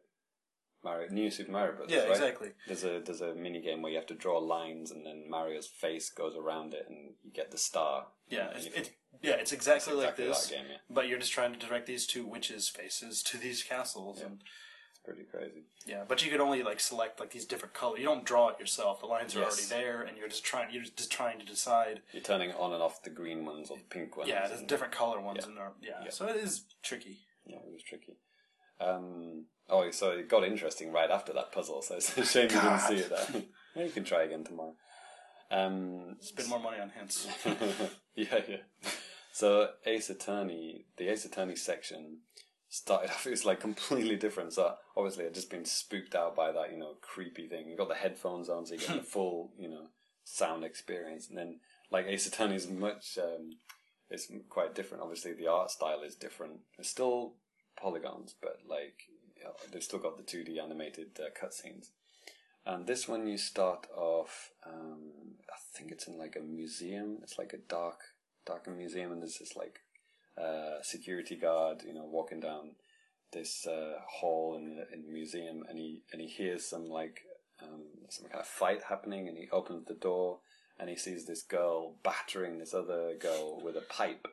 Mario 0.87 1.09
New 1.11 1.31
Super 1.31 1.53
Mario 1.53 1.73
Bros. 1.77 1.89
yeah, 1.91 2.01
right? 2.03 2.11
exactly. 2.11 2.51
There's 2.67 2.85
a 2.85 3.01
there's 3.05 3.21
a 3.21 3.35
mini 3.35 3.61
game 3.61 3.83
where 3.83 3.91
you 3.93 3.99
have 3.99 4.07
to 4.07 4.15
draw 4.15 4.39
lines 4.39 4.91
and 4.93 5.05
then 5.05 5.19
Mario's 5.29 5.67
face 5.67 6.09
goes 6.11 6.35
around 6.37 6.75
it 6.75 6.87
and 6.89 6.97
you 7.25 7.31
get 7.33 7.51
the 7.51 7.59
star. 7.59 8.07
Yeah, 8.29 8.49
it's, 8.57 8.67
it's 8.67 8.91
yeah, 9.23 9.33
it's 9.43 9.53
exactly, 9.53 9.93
it's 9.95 10.03
like 10.05 10.17
this. 10.17 10.47
game. 10.49 10.65
Yeah, 10.71 10.77
But 10.91 11.09
you're 11.09 11.19
just 11.19 11.33
trying 11.33 11.53
to 11.53 11.59
direct 11.67 11.87
these 11.87 12.07
two 12.07 12.25
witches' 12.27 12.69
faces 12.69 13.23
to 13.25 13.39
these 13.39 13.63
castles, 13.63 14.19
Yeah. 14.21 14.27
and 14.27 14.41
it's 14.91 15.01
pretty 15.05 15.23
crazy. 15.25 15.63
yeah. 15.87 16.03
But 16.07 16.25
you 16.25 16.31
could 16.31 16.41
only 16.41 16.63
like 16.63 16.81
select 16.81 17.19
like 17.21 17.31
these 17.31 17.47
different 17.47 17.73
colors. 17.75 17.99
You 18.01 18.05
don't 18.07 18.25
draw 18.25 18.49
it 18.51 18.61
yourself. 18.61 19.01
The 19.01 19.07
lines 19.07 19.35
are 19.37 19.41
Yes. 19.41 19.53
already 19.53 19.69
there, 19.85 20.03
and 20.03 20.17
you're 20.19 20.29
just 20.29 20.45
trying. 20.45 20.73
You're 20.73 20.83
just 20.85 21.11
trying 21.11 21.39
to 21.39 21.47
decide. 21.47 22.03
You're 22.13 22.23
turning 22.23 22.53
on 22.53 22.73
and 22.75 22.83
off 22.83 23.03
the 23.03 23.11
green 23.11 23.45
ones 23.45 23.71
or 23.71 23.77
the 23.79 23.85
pink 23.85 24.17
ones. 24.17 24.29
Yeah, 24.29 24.47
there's 24.49 24.61
and- 24.61 24.69
different 24.69 24.93
color 24.93 25.21
ones 25.21 25.39
Yeah. 25.43 25.49
in 25.49 25.55
there. 25.55 25.73
Yeah. 25.81 25.91
Yeah. 26.05 26.11
so 26.11 26.27
it 26.29 26.37
is 26.37 26.65
tricky. 26.83 27.19
Yeah, 27.47 27.59
it 27.59 27.73
was 27.73 27.83
tricky. 27.85 28.17
Um, 28.81 29.47
oh, 29.69 29.91
so 29.91 30.11
it 30.11 30.29
got 30.29 30.45
interesting 30.45 30.93
right 30.93 31.11
after 31.11 31.33
that 31.33 31.53
puzzle. 31.53 31.83
So 31.83 31.95
it's 31.97 32.17
a 32.17 32.25
shame 32.25 32.51
you 32.51 32.61
didn't 32.61 32.81
see 32.81 32.97
it. 32.97 33.11
There. 33.11 33.43
yeah, 33.77 33.85
you 33.85 33.91
can 33.91 34.05
try 34.05 34.25
again 34.25 34.45
tomorrow. 34.45 34.75
Um, 35.51 36.17
Spend 36.21 36.49
more 36.49 36.61
money 36.61 36.79
on 36.81 36.91
hints. 36.91 37.29
yeah, 38.15 38.41
yeah. 38.49 38.57
So 39.33 39.69
Ace 39.85 40.11
Attorney, 40.11 40.87
the 40.97 41.09
Ace 41.09 41.25
Attorney 41.25 41.57
section 41.57 42.19
started 42.69 43.11
off. 43.11 43.27
It 43.27 43.31
was 43.31 43.45
like 43.45 43.61
completely 43.61 44.17
different. 44.17 44.53
So 44.55 44.75
obviously, 44.97 45.27
I'd 45.27 45.35
just 45.35 45.51
been 45.51 45.65
spooked 45.65 46.15
out 46.15 46.35
by 46.35 46.53
that, 46.53 46.73
you 46.73 46.79
know, 46.79 46.95
creepy 47.01 47.47
thing. 47.47 47.69
You 47.69 47.77
got 47.77 47.89
the 47.89 47.95
headphones 47.95 48.49
on, 48.49 48.67
so 48.67 48.75
you 48.75 48.81
get 48.81 48.97
the 48.97 49.03
full, 49.03 49.53
you 49.59 49.69
know, 49.69 49.89
sound 50.25 50.65
experience. 50.65 51.29
And 51.29 51.39
then 51.39 51.61
like 51.91 52.07
Ace 52.07 52.27
Attorney 52.27 52.57
is 52.57 52.69
much. 52.69 53.19
Um, 53.23 53.51
it's 54.11 54.31
quite 54.49 54.75
different. 54.75 55.03
Obviously, 55.03 55.33
the 55.33 55.49
art 55.49 55.71
style 55.71 56.03
is 56.03 56.15
different. 56.15 56.61
It's 56.79 56.91
still 56.91 57.35
polygons, 57.81 58.35
but 58.41 58.59
like 58.69 59.09
you 59.37 59.45
know, 59.45 59.53
they've 59.73 59.83
still 59.83 59.99
got 59.99 60.17
the 60.17 60.23
two 60.23 60.45
D 60.45 60.59
animated 60.59 61.19
uh, 61.21 61.31
cutscenes. 61.39 61.89
And 62.65 62.87
this 62.87 63.07
one, 63.07 63.29
you 63.29 63.39
start 63.39 63.87
off. 63.97 64.51
Um, 64.67 65.13
I 65.49 65.57
think 65.77 65.93
it's 65.93 66.09
in 66.09 66.19
like 66.19 66.37
a 66.37 66.41
museum. 66.41 67.19
It's 67.23 67.39
like 67.39 67.53
a 67.53 67.59
dark, 67.59 68.01
dark 68.45 68.67
museum, 68.67 69.13
and 69.13 69.23
there's 69.23 69.39
this 69.39 69.55
like 69.55 69.81
uh, 70.37 70.83
security 70.83 71.37
guard, 71.37 71.83
you 71.87 71.95
know, 71.95 72.05
walking 72.05 72.41
down 72.41 72.73
this 73.33 73.67
uh, 73.67 74.01
hall 74.09 74.57
in 74.57 74.77
the, 74.77 74.93
in 74.93 75.03
the 75.03 75.13
museum, 75.13 75.65
and 75.69 75.79
he 75.79 76.03
and 76.13 76.21
he 76.21 76.27
hears 76.27 76.67
some 76.67 76.89
like 76.89 77.21
um, 77.63 77.85
some 78.09 78.29
kind 78.29 78.41
of 78.41 78.49
fight 78.49 78.83
happening, 78.89 79.29
and 79.29 79.39
he 79.39 79.49
opens 79.53 79.87
the 79.87 79.95
door, 79.95 80.41
and 80.79 80.91
he 80.91 80.97
sees 80.97 81.27
this 81.27 81.43
girl 81.43 81.95
battering 82.03 82.59
this 82.59 82.75
other 82.75 83.15
girl 83.21 83.61
with 83.63 83.77
a 83.77 83.81
pipe. 83.83 84.27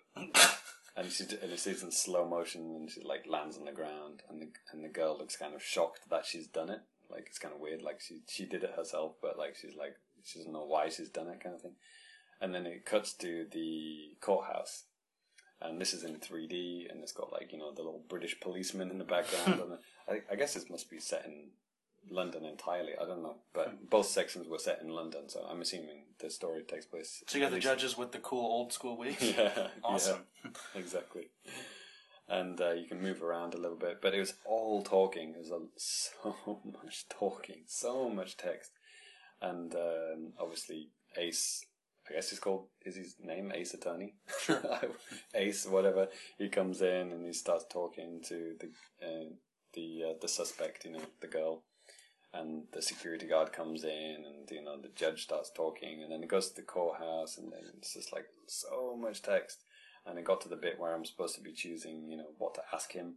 And 0.95 1.11
she 1.11 1.23
and 1.41 1.49
he 1.51 1.57
sees 1.57 1.81
in 1.81 1.91
slow 1.91 2.27
motion, 2.27 2.75
and 2.75 2.89
she 2.89 3.01
like 3.01 3.25
lands 3.27 3.57
on 3.57 3.65
the 3.65 3.71
ground, 3.71 4.21
and 4.29 4.41
the 4.41 4.49
and 4.71 4.83
the 4.83 4.89
girl 4.89 5.17
looks 5.17 5.35
kind 5.35 5.55
of 5.55 5.63
shocked 5.63 6.01
that 6.09 6.25
she's 6.25 6.47
done 6.47 6.69
it. 6.69 6.81
Like 7.09 7.25
it's 7.27 7.39
kind 7.39 7.53
of 7.53 7.59
weird, 7.59 7.81
like 7.81 7.99
she 7.99 8.21
she 8.29 8.45
did 8.45 8.63
it 8.63 8.73
herself, 8.75 9.15
but 9.21 9.37
like 9.37 9.55
she's 9.55 9.75
like 9.75 9.95
she 10.23 10.39
doesn't 10.39 10.53
know 10.53 10.65
why 10.65 10.89
she's 10.89 11.09
done 11.09 11.27
it, 11.27 11.43
kind 11.43 11.55
of 11.55 11.61
thing. 11.61 11.75
And 12.41 12.53
then 12.53 12.65
it 12.65 12.85
cuts 12.85 13.13
to 13.15 13.47
the 13.51 14.15
courthouse, 14.21 14.83
and 15.61 15.79
this 15.81 15.93
is 15.93 16.03
in 16.03 16.15
3D, 16.17 16.91
and 16.91 17.01
it's 17.01 17.11
got 17.11 17.31
like 17.31 17.51
you 17.51 17.57
know 17.57 17.73
the 17.73 17.81
little 17.81 18.03
British 18.07 18.39
policeman 18.39 18.91
in 18.91 18.99
the 18.99 19.03
background, 19.03 19.61
and 19.61 19.79
I, 20.07 20.33
I 20.33 20.35
guess 20.35 20.53
this 20.53 20.69
must 20.69 20.91
be 20.91 20.99
set 20.99 21.25
in 21.25 21.49
London 22.09 22.45
entirely. 22.45 22.93
I 23.01 23.05
don't 23.05 23.23
know, 23.23 23.37
but 23.53 23.89
both 23.89 24.07
sections 24.07 24.47
were 24.47 24.59
set 24.59 24.81
in 24.81 24.89
London, 24.89 25.29
so 25.29 25.45
I'm 25.49 25.61
assuming 25.61 26.05
the 26.19 26.29
story 26.29 26.63
takes 26.63 26.85
place. 26.85 27.23
So 27.27 27.37
you 27.37 27.43
got 27.43 27.49
the 27.51 27.55
least- 27.55 27.65
judges 27.67 27.97
with 27.97 28.11
the 28.11 28.19
cool 28.19 28.45
old 28.45 28.73
school 28.73 28.97
wigs. 29.01 29.21
yeah, 29.21 29.67
Awesome. 29.83 30.19
yeah, 30.43 30.51
exactly. 30.75 31.29
And 32.27 32.59
uh, 32.61 32.71
you 32.71 32.85
can 32.87 33.01
move 33.01 33.21
around 33.21 33.53
a 33.53 33.57
little 33.57 33.77
bit, 33.77 33.99
but 34.01 34.13
it 34.13 34.19
was 34.19 34.33
all 34.45 34.81
talking. 34.81 35.31
It 35.35 35.39
was 35.39 35.51
a, 35.51 35.59
so 35.77 36.59
much 36.63 37.05
talking, 37.09 37.63
so 37.67 38.09
much 38.09 38.37
text, 38.37 38.71
and 39.41 39.73
um, 39.75 40.33
obviously 40.39 40.89
Ace. 41.17 41.65
I 42.09 42.13
guess 42.15 42.29
he's 42.31 42.39
called. 42.39 42.67
Is 42.85 42.95
his 42.97 43.15
name 43.23 43.51
Ace 43.55 43.73
Attorney? 43.73 44.15
Sure. 44.41 44.61
Ace, 45.35 45.65
whatever. 45.65 46.09
He 46.37 46.49
comes 46.49 46.81
in 46.81 47.11
and 47.13 47.25
he 47.25 47.31
starts 47.31 47.63
talking 47.71 48.21
to 48.27 48.55
the 48.59 48.67
uh, 49.05 49.29
the 49.73 50.01
uh, 50.09 50.13
the 50.21 50.27
suspect. 50.27 50.83
You 50.85 50.91
know, 50.91 51.01
the 51.21 51.27
girl, 51.27 51.63
and 52.33 52.63
the 52.71 52.81
security 52.81 53.27
guard 53.27 53.53
comes 53.53 53.83
in, 53.83 54.23
and 54.25 54.49
you 54.49 54.63
know 54.63 54.77
the 54.81 54.89
judge 54.95 55.23
starts 55.23 55.51
talking, 55.55 56.01
and 56.01 56.11
then 56.11 56.23
it 56.23 56.29
goes 56.29 56.49
to 56.49 56.55
the 56.55 56.61
courthouse, 56.61 57.37
and 57.37 57.51
then 57.51 57.61
it's 57.77 57.93
just 57.93 58.11
like 58.11 58.25
so 58.47 58.97
much 58.99 59.21
text, 59.21 59.63
and 60.05 60.17
it 60.17 60.25
got 60.25 60.41
to 60.41 60.49
the 60.49 60.55
bit 60.55 60.79
where 60.79 60.93
I'm 60.93 61.05
supposed 61.05 61.35
to 61.35 61.41
be 61.41 61.53
choosing, 61.53 62.09
you 62.09 62.17
know, 62.17 62.31
what 62.37 62.55
to 62.55 62.61
ask 62.73 62.91
him, 62.91 63.15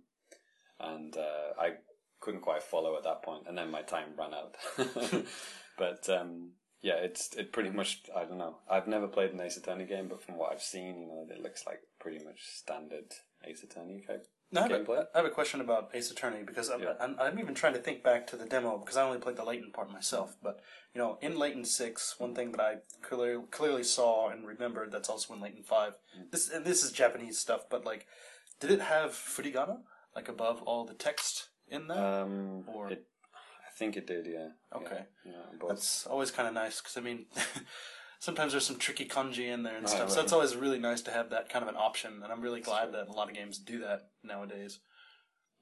and 0.79 1.17
uh, 1.17 1.61
I 1.61 1.75
couldn't 2.21 2.43
quite 2.43 2.63
follow 2.63 2.97
at 2.97 3.05
that 3.05 3.23
point, 3.23 3.45
and 3.49 3.57
then 3.57 3.71
my 3.71 3.83
time 3.83 4.11
ran 4.19 4.35
out. 4.35 4.57
but 5.79 6.09
um, 6.11 6.53
yeah, 6.83 6.97
it's 6.97 7.35
it 7.37 7.53
pretty 7.53 7.71
much 7.71 8.03
I 8.15 8.25
don't 8.25 8.39
know. 8.39 8.59
I've 8.71 8.87
never 8.87 9.09
played 9.09 9.33
an 9.33 9.41
Ace 9.41 9.57
Attorney 9.57 9.87
game, 9.87 10.09
but 10.09 10.23
from 10.23 10.37
what 10.37 10.53
I've 10.53 10.63
seen, 10.63 11.01
you 11.01 11.09
know, 11.09 11.27
it 11.31 11.43
looks 11.43 11.65
like 11.67 11.81
pretty 11.99 12.23
much 12.23 12.41
standard 12.43 13.13
Ace 13.45 13.63
Attorney 13.63 14.05
type 14.07 14.27
Now, 14.53 14.65
I, 14.65 14.69
have 14.69 14.87
gameplay. 14.87 14.99
a, 14.99 15.09
I 15.15 15.19
have 15.19 15.27
a 15.27 15.31
question 15.31 15.61
about 15.61 15.91
Ace 15.93 16.11
Attorney 16.11 16.43
because 16.45 16.69
I'm, 16.71 16.81
Yeah. 16.81 16.95
I'm, 17.01 17.17
I'm 17.19 17.39
even 17.39 17.55
trying 17.55 17.73
to 17.75 17.81
think 17.81 18.03
back 18.05 18.27
to 18.29 18.37
the 18.37 18.47
demo 18.47 18.79
because 18.79 18.97
I 18.97 19.03
only 19.03 19.19
played 19.19 19.37
the 19.37 19.45
Layton 19.45 19.73
part 19.73 19.91
myself. 19.91 20.37
But 20.43 20.61
you 20.95 21.01
know, 21.01 21.19
in 21.21 21.37
Layton 21.39 21.65
Six, 21.65 22.15
one 22.19 22.35
thing 22.35 22.53
that 22.53 22.61
I 22.61 22.77
clearly 23.03 23.43
clearly 23.51 23.83
saw 23.83 24.29
and 24.31 24.47
remembered 24.47 24.93
that's 24.93 25.09
also 25.09 25.35
in 25.35 25.41
Layton 25.41 25.65
Five. 25.65 25.95
Mm. 26.19 26.31
This 26.31 26.49
and 26.49 26.65
this 26.65 26.85
is 26.85 26.93
Japanese 26.93 27.39
stuff, 27.39 27.63
but 27.69 27.85
like, 27.85 28.07
did 28.61 28.71
it 28.71 28.81
have 28.81 29.11
furigana 29.13 29.79
like 30.15 30.29
above 30.29 30.63
all 30.63 30.85
the 30.85 30.95
text 30.95 31.49
in 31.69 31.89
there? 31.89 31.99
Um, 32.23 32.65
Or- 32.69 32.91
it, 32.91 33.05
I 33.35 33.79
think 33.79 33.97
it 33.97 34.07
did, 34.07 34.27
yeah. 34.27 34.49
Okay. 34.75 35.03
Yeah, 35.25 35.33
yeah. 35.33 35.69
That's 35.69 36.07
always 36.07 36.31
kind 36.31 36.49
of 36.49 36.55
nice 36.55 36.81
because 36.81 36.97
I 36.97 37.01
mean, 37.01 37.27
sometimes 38.27 38.51
there's 38.53 38.67
some 38.67 38.77
tricky 38.77 39.05
kanji 39.05 39.47
in 39.55 39.63
there 39.63 39.77
and 39.77 39.85
Right, 39.85 39.95
stuff. 39.97 40.11
So 40.11 40.21
it's 40.21 40.33
always 40.33 40.57
really 40.57 40.81
nice 40.81 41.01
to 41.03 41.13
have 41.13 41.31
that 41.31 41.49
kind 41.49 41.63
of 41.63 41.69
an 41.69 41.77
option, 41.77 42.21
and 42.25 42.33
I'm 42.33 42.41
really 42.41 42.61
glad 42.61 42.93
that 42.93 43.07
a 43.07 43.13
lot 43.13 43.29
of 43.29 43.37
games 43.37 43.57
do 43.59 43.79
that 43.81 44.09
nowadays. 44.25 44.81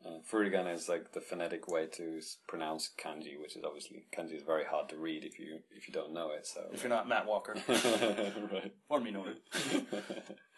Uh, 0.04 0.18
furigana 0.30 0.72
is 0.74 0.88
like 0.88 1.12
the 1.12 1.20
phonetic 1.20 1.68
way 1.68 1.86
to 1.86 2.20
pronounce 2.48 2.90
kanji, 2.98 3.38
which 3.40 3.54
is 3.54 3.64
obviously 3.64 4.06
kanji 4.16 4.34
is 4.36 4.42
very 4.42 4.64
hard 4.64 4.88
to 4.88 4.96
read 4.96 5.24
if 5.24 5.38
you 5.38 5.58
if 5.76 5.86
you 5.86 5.92
don't 5.92 6.14
know 6.14 6.30
it. 6.30 6.46
So 6.46 6.60
If 6.72 6.82
you're 6.82 6.90
not 6.90 7.06
Matt 7.06 7.26
Walker 7.26 7.54
right. 7.68 8.72
or 8.88 9.00
Minoru. 9.00 9.34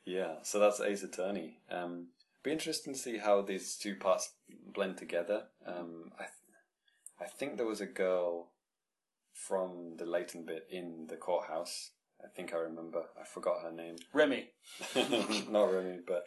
yeah, 0.06 0.36
so 0.42 0.60
that's 0.60 0.80
Ace 0.82 1.04
Attorney. 1.04 1.60
Um, 1.70 2.08
be 2.44 2.52
interesting 2.52 2.94
to 2.94 3.00
see 3.00 3.18
how 3.20 3.42
these 3.44 3.76
two 3.76 3.96
parts 3.96 4.34
blend 4.74 4.98
together. 4.98 5.44
Um, 5.66 6.12
I, 6.20 6.24
th- 6.24 7.22
I 7.22 7.26
think 7.26 7.58
there 7.58 7.68
was 7.68 7.82
a 7.82 7.86
girl 7.88 8.53
from 9.34 9.96
the 9.98 10.06
Layton 10.06 10.46
bit 10.46 10.68
in 10.70 11.08
the 11.10 11.18
courthouse. 11.18 11.92
I 12.24 12.28
think 12.28 12.54
I 12.54 12.58
remember. 12.58 13.04
I 13.20 13.26
forgot 13.26 13.62
her 13.64 13.72
name. 13.72 13.96
Remy. 14.14 14.50
Not 15.50 15.74
Remy, 15.74 16.00
but 16.08 16.24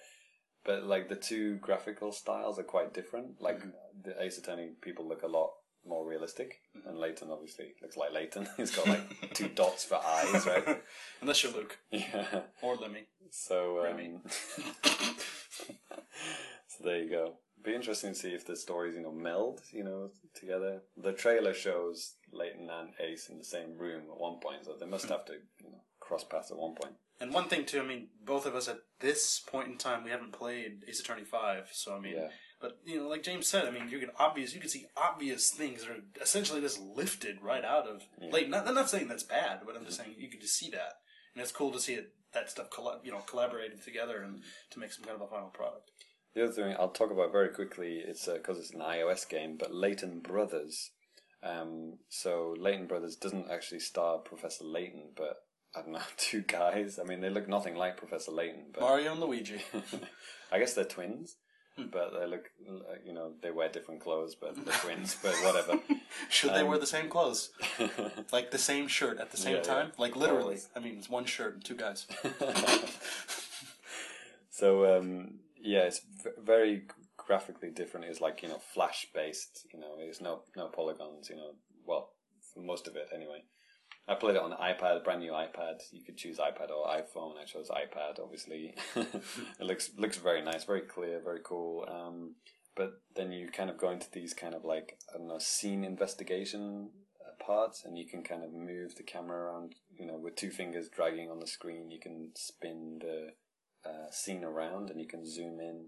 but 0.64 0.84
like 0.84 1.08
the 1.08 1.16
two 1.16 1.56
graphical 1.56 2.12
styles 2.12 2.58
are 2.58 2.62
quite 2.64 2.92
different. 2.92 3.40
Like 3.40 3.58
Mm-hmm. 3.60 3.70
the 4.04 4.22
Ace 4.22 4.36
Attorney 4.38 4.70
people 4.82 5.06
look 5.08 5.22
a 5.22 5.26
lot 5.28 5.50
more 5.86 6.04
realistic, 6.06 6.60
and 6.84 6.98
Layton 6.98 7.30
obviously 7.30 7.74
looks 7.80 7.96
like 7.96 8.12
Layton. 8.12 8.48
He's 8.56 8.74
got 8.74 8.88
like 8.88 9.32
two 9.34 9.48
dots 9.54 9.84
for 9.84 10.00
eyes, 10.04 10.44
right? 10.46 10.82
Unless 11.22 11.44
you're 11.44 11.52
Luke 11.52 11.78
Yeah. 11.90 12.40
or 12.60 12.74
Lemmy. 12.76 13.06
So, 13.30 13.82
Remy. 13.82 14.16
um, 14.16 14.22
so 16.66 16.84
there 16.84 16.98
you 17.02 17.10
go. 17.10 17.34
Be 17.66 17.74
interesting 17.74 18.12
to 18.12 18.18
see 18.18 18.28
if 18.28 18.46
the 18.46 18.54
stories, 18.54 18.94
you 18.94 19.02
know, 19.02 19.10
meld, 19.10 19.60
you 19.72 19.82
know, 19.82 20.10
together. 20.38 20.82
The 20.96 21.12
trailer 21.12 21.52
shows 21.52 22.14
Layton 22.32 22.70
and 22.70 22.90
Ace 23.00 23.28
in 23.28 23.38
the 23.38 23.44
same 23.44 23.76
room 23.76 24.02
at 24.08 24.20
one 24.20 24.38
point, 24.38 24.64
so 24.64 24.76
they 24.78 24.86
must 24.86 25.06
hmm. 25.06 25.12
have 25.12 25.24
to, 25.24 25.32
you 25.32 25.70
know, 25.70 25.82
cross 25.98 26.22
paths 26.22 26.52
at 26.52 26.56
one 26.56 26.76
point. 26.76 26.94
And 27.20 27.34
one 27.34 27.48
thing 27.48 27.64
too, 27.64 27.80
I 27.80 27.84
mean, 27.84 28.06
both 28.24 28.46
of 28.46 28.54
us 28.54 28.68
at 28.68 28.78
this 29.00 29.40
point 29.40 29.66
in 29.66 29.78
time, 29.78 30.04
we 30.04 30.10
haven't 30.10 30.32
played 30.32 30.84
Ace 30.86 31.00
Attorney 31.00 31.24
Five, 31.24 31.68
so 31.72 31.96
I 31.96 31.98
mean, 31.98 32.14
Yeah. 32.14 32.28
but 32.60 32.78
you 32.84 33.00
know, 33.00 33.08
like 33.08 33.24
James 33.24 33.48
said, 33.48 33.66
I 33.66 33.72
mean, 33.72 33.88
you 33.88 33.98
can 33.98 34.10
obvious, 34.16 34.54
you 34.54 34.60
can 34.60 34.70
see 34.70 34.86
obvious 34.96 35.50
things 35.50 35.80
that 35.80 35.90
are 35.90 36.02
essentially 36.22 36.60
just 36.60 36.78
lifted 36.78 37.42
right 37.42 37.64
out 37.64 37.88
of. 37.88 38.02
Like, 38.30 38.48
not, 38.48 38.68
I'm 38.68 38.74
not 38.74 38.90
saying 38.90 39.08
that's 39.08 39.24
bad, 39.24 39.62
but 39.66 39.76
I'm 39.76 39.84
just 39.84 39.96
saying 39.96 40.14
you 40.16 40.30
can 40.30 40.40
just 40.40 40.54
see 40.54 40.70
that, 40.70 40.92
and 41.34 41.42
it's 41.42 41.50
cool 41.50 41.72
to 41.72 41.80
see 41.80 41.94
it 41.94 42.12
that 42.32 42.48
stuff, 42.48 42.70
colla- 42.70 43.00
you 43.02 43.10
know, 43.10 43.20
collaborated 43.26 43.82
together 43.82 44.22
and 44.22 44.42
to 44.70 44.78
make 44.78 44.92
some 44.92 45.04
kind 45.04 45.16
of 45.16 45.22
a 45.22 45.28
final 45.28 45.48
product. 45.48 45.90
The 46.36 46.44
other 46.44 46.52
thing 46.52 46.76
I'll 46.78 46.90
talk 46.90 47.10
about 47.10 47.32
very 47.32 47.48
quickly, 47.48 47.94
it's 48.06 48.26
because 48.26 48.58
it's 48.58 48.72
an 48.74 48.80
iOS 48.80 49.26
game, 49.26 49.56
but 49.58 49.74
Layton 49.74 50.20
Brothers. 50.20 50.90
Um, 51.42 51.94
so 52.10 52.54
Layton 52.58 52.86
Brothers 52.86 53.16
doesn't 53.16 53.50
actually 53.50 53.80
star 53.80 54.18
Professor 54.18 54.64
Layton, 54.64 55.12
but 55.16 55.38
I 55.74 55.80
don't 55.80 55.92
know, 55.92 56.00
two 56.18 56.42
guys. 56.42 56.98
I 56.98 57.04
mean, 57.04 57.22
they 57.22 57.30
look 57.30 57.48
nothing 57.48 57.74
like 57.74 57.96
Professor 57.96 58.32
Layton, 58.32 58.66
but 58.74 58.82
Mario 58.82 59.12
and 59.12 59.20
Luigi. 59.22 59.62
I 60.52 60.58
guess 60.58 60.74
they're 60.74 60.84
twins. 60.84 61.36
Hmm. 61.78 61.86
But 61.90 62.12
they 62.18 62.26
look, 62.26 62.50
you 63.02 63.14
know, 63.14 63.32
they 63.42 63.50
wear 63.50 63.70
different 63.70 64.02
clothes, 64.02 64.34
but 64.34 64.62
they're 64.62 64.74
twins. 64.74 65.16
But 65.22 65.32
whatever. 65.36 65.80
Should 66.28 66.50
they 66.50 66.60
Um, 66.60 66.68
wear 66.68 66.78
the 66.78 66.86
same 66.86 67.08
clothes, 67.08 67.48
like 68.30 68.50
the 68.50 68.58
same 68.58 68.88
shirt 68.88 69.18
at 69.20 69.30
the 69.30 69.38
same 69.38 69.56
Yeah, 69.56 69.62
time? 69.62 69.86
yeah. 69.88 70.02
Like 70.02 70.16
literally, 70.16 70.42
Always. 70.42 70.68
I 70.76 70.80
mean, 70.80 70.96
it's 70.98 71.08
one 71.08 71.24
shirt 71.24 71.54
and 71.54 71.64
two 71.64 71.76
guys. 71.76 72.06
So 74.50 74.98
um, 74.98 75.40
yeah, 75.60 75.82
it's 75.82 76.00
v- 76.22 76.30
very 76.42 76.82
graphically 77.16 77.70
different. 77.70 78.06
It's 78.06 78.20
like 78.20 78.42
you 78.42 78.48
know 78.48 78.58
flash 78.58 79.06
based. 79.14 79.66
You 79.72 79.80
know, 79.80 79.94
it's 79.98 80.20
no 80.20 80.42
no 80.56 80.68
polygons. 80.68 81.28
You 81.30 81.36
know, 81.36 81.50
well 81.86 82.10
for 82.54 82.60
most 82.60 82.86
of 82.88 82.96
it 82.96 83.08
anyway. 83.14 83.42
I 84.08 84.14
played 84.14 84.36
it 84.36 84.42
on 84.42 84.52
iPad, 84.52 85.02
brand 85.02 85.20
new 85.20 85.32
iPad. 85.32 85.80
You 85.90 86.04
could 86.04 86.16
choose 86.16 86.38
iPad 86.38 86.70
or 86.70 86.86
iPhone. 86.86 87.38
I 87.40 87.44
chose 87.44 87.68
iPad, 87.70 88.20
obviously. 88.22 88.74
it 88.96 89.20
looks 89.60 89.90
looks 89.98 90.16
very 90.16 90.42
nice, 90.42 90.64
very 90.64 90.82
clear, 90.82 91.20
very 91.22 91.40
cool. 91.42 91.84
Um, 91.88 92.36
but 92.76 93.00
then 93.16 93.32
you 93.32 93.48
kind 93.48 93.68
of 93.68 93.78
go 93.78 93.90
into 93.90 94.10
these 94.12 94.32
kind 94.32 94.54
of 94.54 94.64
like 94.64 94.98
I 95.12 95.18
don't 95.18 95.28
know 95.28 95.38
scene 95.40 95.82
investigation 95.82 96.90
uh, 97.20 97.44
parts, 97.44 97.82
and 97.84 97.98
you 97.98 98.06
can 98.06 98.22
kind 98.22 98.44
of 98.44 98.52
move 98.52 98.94
the 98.94 99.02
camera 99.02 99.38
around. 99.38 99.74
You 99.98 100.06
know, 100.06 100.18
with 100.18 100.36
two 100.36 100.50
fingers 100.50 100.88
dragging 100.88 101.28
on 101.28 101.40
the 101.40 101.46
screen, 101.46 101.90
you 101.90 101.98
can 101.98 102.30
spin 102.36 102.98
the 103.00 103.30
uh, 103.86 104.10
scene 104.10 104.44
around, 104.44 104.90
and 104.90 105.00
you 105.00 105.06
can 105.06 105.26
zoom 105.26 105.60
in 105.60 105.86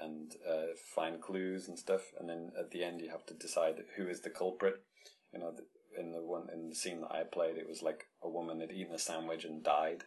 and 0.00 0.32
uh, 0.48 0.74
find 0.94 1.20
clues 1.20 1.68
and 1.68 1.78
stuff. 1.78 2.02
And 2.18 2.28
then 2.28 2.50
at 2.58 2.70
the 2.70 2.84
end, 2.84 3.00
you 3.00 3.10
have 3.10 3.26
to 3.26 3.34
decide 3.34 3.76
who 3.96 4.08
is 4.08 4.20
the 4.20 4.30
culprit. 4.30 4.82
You 5.32 5.40
know, 5.40 5.54
in 5.98 6.12
the 6.12 6.22
one 6.22 6.48
in 6.52 6.68
the 6.68 6.74
scene 6.74 7.00
that 7.00 7.12
I 7.12 7.22
played, 7.24 7.56
it 7.56 7.68
was 7.68 7.82
like 7.82 8.06
a 8.22 8.28
woman 8.28 8.60
had 8.60 8.72
eaten 8.72 8.94
a 8.94 8.98
sandwich 8.98 9.44
and 9.44 9.62
died, 9.62 10.04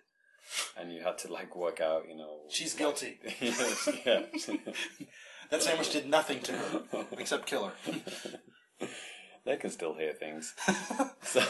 and 0.77 0.93
you 0.93 1.01
had 1.03 1.17
to 1.19 1.31
like 1.31 1.55
work 1.55 1.81
out. 1.81 2.03
You 2.07 2.17
know, 2.17 2.41
She's 2.49 2.73
guilty. 2.73 3.19
yeah. 4.05 4.23
That 5.49 5.63
sandwich 5.63 5.91
did 5.91 6.09
nothing 6.09 6.41
to 6.41 6.51
her 6.51 7.05
except 7.17 7.45
kill 7.45 7.67
her. 7.67 7.73
they 9.45 9.55
can 9.55 9.69
still 9.69 9.93
hear 9.93 10.11
things. 10.11 10.53
so, 11.21 11.41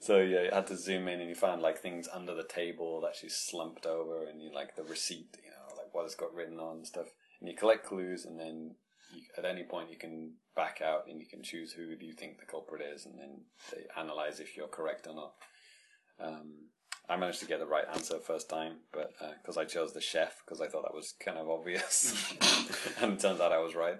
so 0.00 0.18
yeah, 0.18 0.42
you 0.42 0.50
had 0.52 0.66
to 0.68 0.76
zoom 0.76 1.08
in 1.08 1.20
and 1.20 1.28
you 1.28 1.34
found 1.34 1.62
like 1.62 1.78
things 1.78 2.08
under 2.12 2.34
the 2.34 2.44
table 2.44 3.00
that 3.02 3.16
she's 3.16 3.36
slumped 3.36 3.86
over, 3.86 4.24
and 4.24 4.42
you 4.42 4.52
like 4.54 4.76
the 4.76 4.84
receipt, 4.84 5.36
you 5.42 5.50
know, 5.50 5.76
like 5.76 5.92
what 5.92 6.04
it's 6.04 6.14
got 6.14 6.34
written 6.34 6.58
on 6.58 6.78
and 6.78 6.86
stuff. 6.86 7.06
And 7.40 7.48
you 7.48 7.56
collect 7.56 7.86
clues, 7.86 8.24
and 8.24 8.38
then 8.38 8.74
you, 9.14 9.22
at 9.36 9.44
any 9.44 9.64
point 9.64 9.90
you 9.90 9.96
can 9.96 10.34
back 10.54 10.80
out 10.84 11.04
and 11.08 11.20
you 11.20 11.26
can 11.26 11.42
choose 11.42 11.72
who 11.72 11.94
do 11.96 12.04
you 12.04 12.12
think 12.12 12.38
the 12.38 12.46
culprit 12.46 12.82
is, 12.94 13.06
and 13.06 13.18
then 13.18 13.42
they 13.72 13.82
analyze 14.00 14.40
if 14.40 14.56
you're 14.56 14.68
correct 14.68 15.06
or 15.06 15.14
not. 15.14 15.32
Um, 16.20 16.52
I 17.08 17.16
managed 17.16 17.40
to 17.40 17.46
get 17.46 17.58
the 17.58 17.66
right 17.66 17.86
answer 17.92 18.18
first 18.18 18.50
time, 18.50 18.76
but 18.92 19.12
because 19.40 19.56
I 19.56 19.64
chose 19.64 19.94
the 19.94 20.00
chef 20.00 20.42
because 20.44 20.60
I 20.60 20.68
thought 20.68 20.82
that 20.82 20.94
was 20.94 21.14
kind 21.24 21.38
of 21.38 21.48
obvious, 21.48 22.34
and 23.00 23.14
it 23.14 23.20
turns 23.20 23.40
out 23.40 23.52
I 23.52 23.58
was 23.58 23.74
right. 23.74 23.98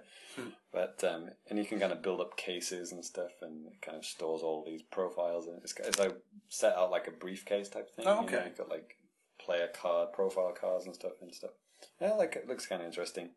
But 0.71 1.03
um, 1.03 1.29
and 1.49 1.57
you 1.57 1.65
can 1.65 1.79
kind 1.79 1.91
of 1.91 2.03
build 2.03 2.21
up 2.21 2.37
cases 2.37 2.91
and 2.91 3.03
stuff, 3.03 3.31
and 3.41 3.65
it 3.65 3.81
kind 3.81 3.97
of 3.97 4.05
stores 4.05 4.41
all 4.43 4.63
these 4.65 4.83
profiles, 4.83 5.47
and 5.47 5.57
it's, 5.63 5.73
it's 5.79 5.99
like 5.99 6.15
set 6.47 6.75
out 6.75 6.91
like 6.91 7.07
a 7.07 7.11
briefcase 7.11 7.69
type 7.69 7.89
thing. 7.95 8.05
Oh, 8.07 8.21
you 8.21 8.31
know, 8.31 8.37
okay. 8.37 8.47
you've 8.47 8.57
got 8.57 8.69
like 8.69 8.95
player 9.43 9.67
card, 9.73 10.13
profile 10.13 10.53
cards, 10.59 10.85
and 10.85 10.93
stuff 10.93 11.13
and 11.21 11.33
stuff. 11.33 11.51
Yeah, 11.99 12.13
like 12.13 12.35
it 12.35 12.47
looks 12.47 12.67
kind 12.67 12.81
of 12.81 12.87
interesting, 12.87 13.31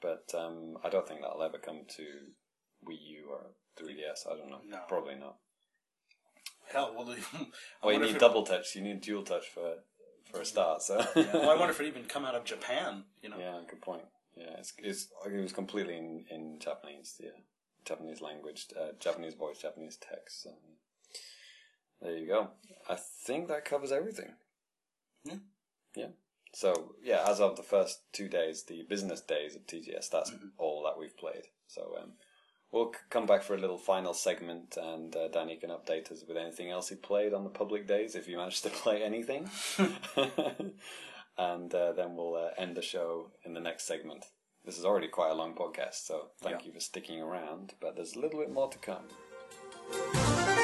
but 0.00 0.32
um, 0.34 0.76
I 0.84 0.88
don't 0.88 1.06
think 1.08 1.20
that'll 1.20 1.42
ever 1.42 1.58
come 1.58 1.82
to 1.96 2.02
Wii 2.88 2.98
U 3.00 3.28
or 3.30 3.50
3DS. 3.80 4.30
I 4.30 4.36
don't 4.36 4.50
know. 4.50 4.60
No. 4.68 4.80
Probably 4.88 5.16
not. 5.16 5.36
Hell, 6.72 6.94
well, 6.96 7.14
Well, 7.82 7.92
you 7.94 8.00
need 8.00 8.18
double 8.18 8.42
touch. 8.44 8.74
You 8.74 8.82
need 8.82 9.00
dual 9.00 9.22
touch 9.22 9.46
for 9.48 9.74
for 10.30 10.40
a 10.40 10.44
start. 10.44 10.82
So 10.82 10.98
Yeah, 11.14 11.32
well, 11.34 11.50
I 11.50 11.54
wonder 11.56 11.70
if 11.72 11.80
it 11.80 11.86
even 11.92 12.04
come 12.04 12.24
out 12.24 12.34
of 12.34 12.44
Japan. 12.44 13.04
You 13.22 13.30
know, 13.30 13.38
yeah, 13.38 13.60
good 13.68 13.80
point. 13.80 14.02
Yeah, 14.36 14.56
it's, 14.58 14.72
it's 14.78 15.08
it 15.24 15.40
was 15.40 15.52
completely 15.52 15.96
in, 15.96 16.24
in 16.30 16.58
Japanese. 16.60 17.14
Yeah, 17.20 17.30
Japanese 17.84 18.20
language, 18.20 18.66
uh, 18.78 18.92
Japanese 18.98 19.34
voice, 19.34 19.58
Japanese 19.58 19.96
text. 19.96 20.42
So 20.42 20.50
there 22.02 22.16
you 22.16 22.26
go. 22.26 22.48
I 22.90 22.96
think 22.96 23.48
that 23.48 23.64
covers 23.64 23.92
everything. 23.92 24.32
Yeah. 25.24 25.36
Yeah. 25.94 26.08
So 26.52 26.94
yeah, 27.02 27.24
as 27.26 27.40
of 27.40 27.56
the 27.56 27.62
first 27.62 28.00
two 28.12 28.28
days, 28.28 28.64
the 28.64 28.82
business 28.88 29.20
days 29.20 29.54
of 29.56 29.66
TGS, 29.66 30.10
that's 30.10 30.30
Mm-hmm. 30.30 30.48
all 30.58 30.82
that 30.84 30.98
we've 30.98 31.16
played. 31.16 31.44
So 31.68 31.94
um, 32.02 32.12
we'll 32.76 32.92
come 33.10 33.26
back 33.26 33.42
for 33.42 33.54
a 33.54 33.58
little 33.58 33.78
final 33.78 34.12
segment, 34.12 34.76
and 34.80 35.16
uh, 35.16 35.28
Danny 35.28 35.56
can 35.56 35.70
update 35.70 36.12
us 36.12 36.22
with 36.28 36.36
anything 36.36 36.70
else 36.70 36.88
he 36.90 36.94
played 36.96 37.32
on 37.32 37.42
the 37.44 37.50
public 37.50 37.86
days, 37.88 38.14
if 38.14 38.28
you 38.28 38.36
managed 38.36 38.62
to 38.64 38.70
play 38.84 39.02
anything. 39.02 39.48
and 41.38 41.74
uh, 41.74 41.92
then 41.92 42.14
we'll 42.16 42.36
uh, 42.36 42.50
end 42.58 42.76
the 42.76 42.82
show 42.82 43.30
in 43.44 43.54
the 43.54 43.60
next 43.60 43.86
segment. 43.86 44.26
This 44.64 44.78
is 44.78 44.84
already 44.84 45.08
quite 45.08 45.30
a 45.30 45.34
long 45.34 45.54
podcast, 45.54 46.06
so 46.06 46.28
thank 46.42 46.60
Yeah. 46.60 46.66
you 46.66 46.72
for 46.72 46.80
sticking 46.80 47.20
around. 47.20 47.74
But 47.80 47.96
there's 47.96 48.14
a 48.14 48.20
little 48.20 48.40
bit 48.40 48.52
more 48.52 48.68
to 48.68 48.78
come. 48.78 50.55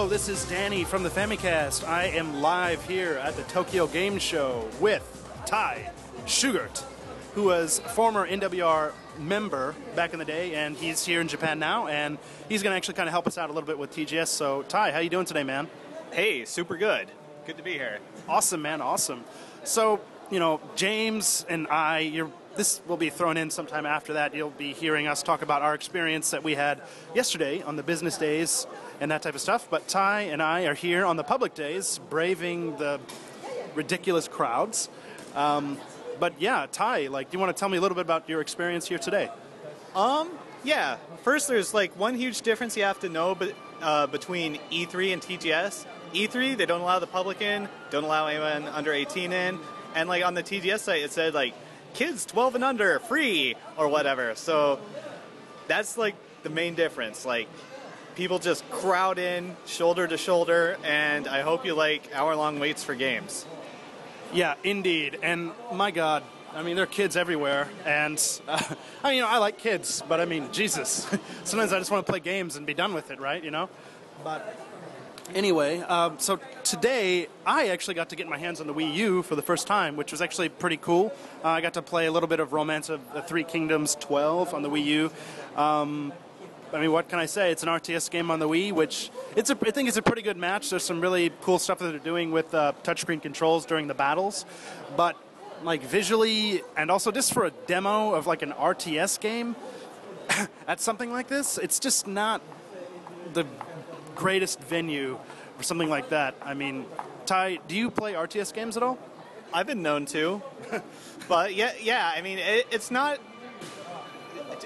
Hello, 0.00 0.08
this 0.08 0.30
is 0.30 0.48
Danny 0.48 0.82
from 0.82 1.02
the 1.02 1.10
Famicast. 1.10 1.86
I 1.86 2.04
am 2.04 2.40
live 2.40 2.82
here 2.88 3.20
at 3.22 3.36
the 3.36 3.42
Tokyo 3.42 3.86
Game 3.86 4.18
Show 4.18 4.66
with 4.80 5.04
Ty 5.44 5.90
Shughart, 6.24 6.82
who 7.34 7.42
was 7.42 7.80
a 7.80 7.88
former 7.90 8.26
NWR 8.26 8.92
member 9.18 9.74
back 9.94 10.14
in 10.14 10.18
the 10.18 10.24
day, 10.24 10.54
and 10.54 10.74
he's 10.74 11.04
here 11.04 11.20
in 11.20 11.28
Japan 11.28 11.58
now, 11.58 11.86
and 11.86 12.16
he's 12.48 12.62
going 12.62 12.72
to 12.72 12.78
actually 12.78 12.94
kind 12.94 13.10
of 13.10 13.12
help 13.12 13.26
us 13.26 13.36
out 13.36 13.50
a 13.50 13.52
little 13.52 13.66
bit 13.66 13.78
with 13.78 13.94
TGS. 13.94 14.28
So, 14.28 14.62
Ty, 14.62 14.90
how 14.92 15.00
you 15.00 15.10
doing 15.10 15.26
today, 15.26 15.44
man? 15.44 15.68
Hey, 16.12 16.46
super 16.46 16.78
good. 16.78 17.10
Good 17.44 17.58
to 17.58 17.62
be 17.62 17.74
here. 17.74 17.98
Awesome, 18.26 18.62
man, 18.62 18.80
awesome. 18.80 19.22
So, 19.64 20.00
you 20.30 20.38
know, 20.38 20.62
James 20.76 21.44
and 21.46 21.68
I, 21.68 21.98
you're, 21.98 22.30
this 22.56 22.80
will 22.86 22.96
be 22.96 23.10
thrown 23.10 23.36
in 23.36 23.50
sometime 23.50 23.86
after 23.86 24.14
that. 24.14 24.34
You'll 24.34 24.50
be 24.50 24.72
hearing 24.72 25.06
us 25.06 25.22
talk 25.22 25.42
about 25.42 25.62
our 25.62 25.74
experience 25.74 26.30
that 26.30 26.42
we 26.42 26.54
had 26.54 26.82
yesterday 27.14 27.62
on 27.62 27.76
the 27.76 27.82
business 27.82 28.18
days 28.18 28.66
and 29.00 29.10
that 29.10 29.22
type 29.22 29.34
of 29.34 29.40
stuff. 29.40 29.68
But 29.70 29.88
Ty 29.88 30.22
and 30.22 30.42
I 30.42 30.62
are 30.66 30.74
here 30.74 31.04
on 31.04 31.16
the 31.16 31.24
public 31.24 31.54
days, 31.54 32.00
braving 32.10 32.76
the 32.76 33.00
ridiculous 33.74 34.28
crowds. 34.28 34.88
Um, 35.34 35.78
but 36.18 36.34
yeah, 36.38 36.66
Ty, 36.70 37.06
like, 37.06 37.30
do 37.30 37.36
you 37.36 37.40
want 37.40 37.54
to 37.56 37.58
tell 37.58 37.68
me 37.68 37.78
a 37.78 37.80
little 37.80 37.94
bit 37.94 38.02
about 38.02 38.28
your 38.28 38.40
experience 38.40 38.86
here 38.86 38.98
today? 38.98 39.30
Um, 39.94 40.30
Yeah, 40.62 40.98
first 41.22 41.48
there's 41.48 41.72
like 41.72 41.98
one 41.98 42.14
huge 42.14 42.42
difference 42.42 42.76
you 42.76 42.82
have 42.82 43.00
to 43.00 43.08
know 43.08 43.34
but, 43.34 43.54
uh, 43.80 44.06
between 44.08 44.58
E3 44.70 45.14
and 45.14 45.22
TGS. 45.22 45.86
E3, 46.12 46.56
they 46.56 46.66
don't 46.66 46.82
allow 46.82 46.98
the 46.98 47.06
public 47.06 47.40
in, 47.40 47.68
don't 47.90 48.04
allow 48.04 48.26
anyone 48.26 48.64
under 48.68 48.92
18 48.92 49.32
in, 49.32 49.58
and 49.94 50.08
like 50.08 50.22
on 50.22 50.34
the 50.34 50.42
TGS 50.42 50.80
site 50.80 51.02
it 51.02 51.12
said 51.12 51.32
like 51.32 51.54
kids 51.94 52.24
12 52.26 52.56
and 52.56 52.64
under 52.64 52.98
free 53.00 53.56
or 53.76 53.88
whatever. 53.88 54.34
So 54.34 54.78
that's 55.68 55.96
like 55.96 56.14
the 56.42 56.50
main 56.50 56.74
difference. 56.74 57.24
Like 57.24 57.48
people 58.14 58.38
just 58.38 58.68
crowd 58.70 59.18
in 59.18 59.56
shoulder 59.66 60.06
to 60.06 60.16
shoulder, 60.16 60.76
and 60.84 61.28
I 61.28 61.42
hope 61.42 61.64
you 61.64 61.74
like 61.74 62.10
hour 62.14 62.34
long 62.36 62.58
waits 62.58 62.84
for 62.84 62.94
games. 62.94 63.46
Yeah, 64.32 64.54
indeed. 64.62 65.18
And 65.22 65.52
my 65.72 65.90
God, 65.90 66.22
I 66.54 66.62
mean, 66.62 66.76
there 66.76 66.84
are 66.84 66.88
kids 66.88 67.16
everywhere. 67.16 67.68
And, 67.84 68.20
uh, 68.48 68.62
I 69.04 69.08
mean, 69.08 69.16
you 69.16 69.22
know, 69.22 69.28
I 69.28 69.38
like 69.38 69.58
kids, 69.58 70.02
but 70.08 70.20
I 70.20 70.24
mean, 70.24 70.50
Jesus. 70.52 71.08
Sometimes 71.44 71.72
I 71.72 71.78
just 71.78 71.90
want 71.90 72.06
to 72.06 72.12
play 72.12 72.20
games 72.20 72.56
and 72.56 72.66
be 72.66 72.74
done 72.74 72.94
with 72.94 73.10
it, 73.10 73.20
right? 73.20 73.42
You 73.42 73.50
know? 73.50 73.68
But 74.22 74.59
anyway, 75.34 75.80
um, 75.80 76.18
so 76.18 76.38
today 76.64 77.28
I 77.46 77.68
actually 77.68 77.94
got 77.94 78.10
to 78.10 78.16
get 78.16 78.28
my 78.28 78.38
hands 78.38 78.60
on 78.60 78.66
the 78.66 78.74
Wii 78.74 78.94
U 78.94 79.22
for 79.22 79.36
the 79.36 79.42
first 79.42 79.66
time, 79.66 79.96
which 79.96 80.12
was 80.12 80.20
actually 80.20 80.48
pretty 80.48 80.76
cool. 80.76 81.12
Uh, 81.44 81.48
I 81.48 81.60
got 81.60 81.74
to 81.74 81.82
play 81.82 82.06
a 82.06 82.12
little 82.12 82.28
bit 82.28 82.40
of 82.40 82.52
Romance 82.52 82.88
of 82.88 83.00
the 83.12 83.22
Three 83.22 83.44
Kingdoms 83.44 83.96
12 84.00 84.54
on 84.54 84.62
the 84.62 84.70
Wii 84.70 84.84
U. 84.84 85.12
Um, 85.56 86.12
I 86.72 86.80
mean, 86.80 86.92
what 86.92 87.08
can 87.08 87.18
I 87.18 87.26
say? 87.26 87.50
It's 87.50 87.62
an 87.62 87.68
RTS 87.68 88.10
game 88.10 88.30
on 88.30 88.38
the 88.38 88.48
Wii, 88.48 88.72
which 88.72 89.10
it's 89.34 89.50
a, 89.50 89.58
I 89.66 89.70
think 89.70 89.88
it's 89.88 89.96
a 89.96 90.02
pretty 90.02 90.22
good 90.22 90.36
match. 90.36 90.70
There's 90.70 90.84
some 90.84 91.00
really 91.00 91.32
cool 91.40 91.58
stuff 91.58 91.78
that 91.80 91.90
they're 91.90 91.98
doing 91.98 92.30
with 92.30 92.54
uh, 92.54 92.72
touchscreen 92.84 93.20
controls 93.20 93.66
during 93.66 93.88
the 93.88 93.94
battles, 93.94 94.44
but 94.96 95.16
like 95.62 95.82
visually 95.82 96.62
and 96.76 96.90
also 96.90 97.10
just 97.10 97.34
for 97.34 97.44
a 97.44 97.50
demo 97.66 98.14
of 98.14 98.26
like 98.26 98.42
an 98.42 98.52
RTS 98.52 99.20
game 99.20 99.56
at 100.68 100.80
something 100.80 101.12
like 101.12 101.28
this, 101.28 101.58
it's 101.58 101.80
just 101.80 102.06
not 102.06 102.40
the 103.32 103.44
greatest 104.14 104.60
venue 104.60 105.18
or 105.58 105.62
something 105.62 105.88
like 105.90 106.10
that. 106.10 106.34
I 106.42 106.54
mean, 106.54 106.86
Ty, 107.26 107.58
do 107.68 107.76
you 107.76 107.90
play 107.90 108.14
RTS 108.14 108.52
games 108.54 108.76
at 108.76 108.82
all? 108.82 108.98
I've 109.52 109.66
been 109.66 109.82
known 109.82 110.06
to, 110.06 110.42
but 111.28 111.54
yeah, 111.54 111.72
yeah. 111.80 112.12
I 112.14 112.22
mean, 112.22 112.38
it, 112.38 112.66
it's 112.70 112.90
not. 112.90 113.18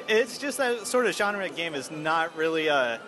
It's 0.09 0.39
just 0.39 0.59
that 0.59 0.87
sort 0.87 1.07
of 1.07 1.15
genre 1.15 1.49
game 1.49 1.75
is 1.75 1.91
not 1.91 2.37
really 2.37 2.67
a 2.67 3.01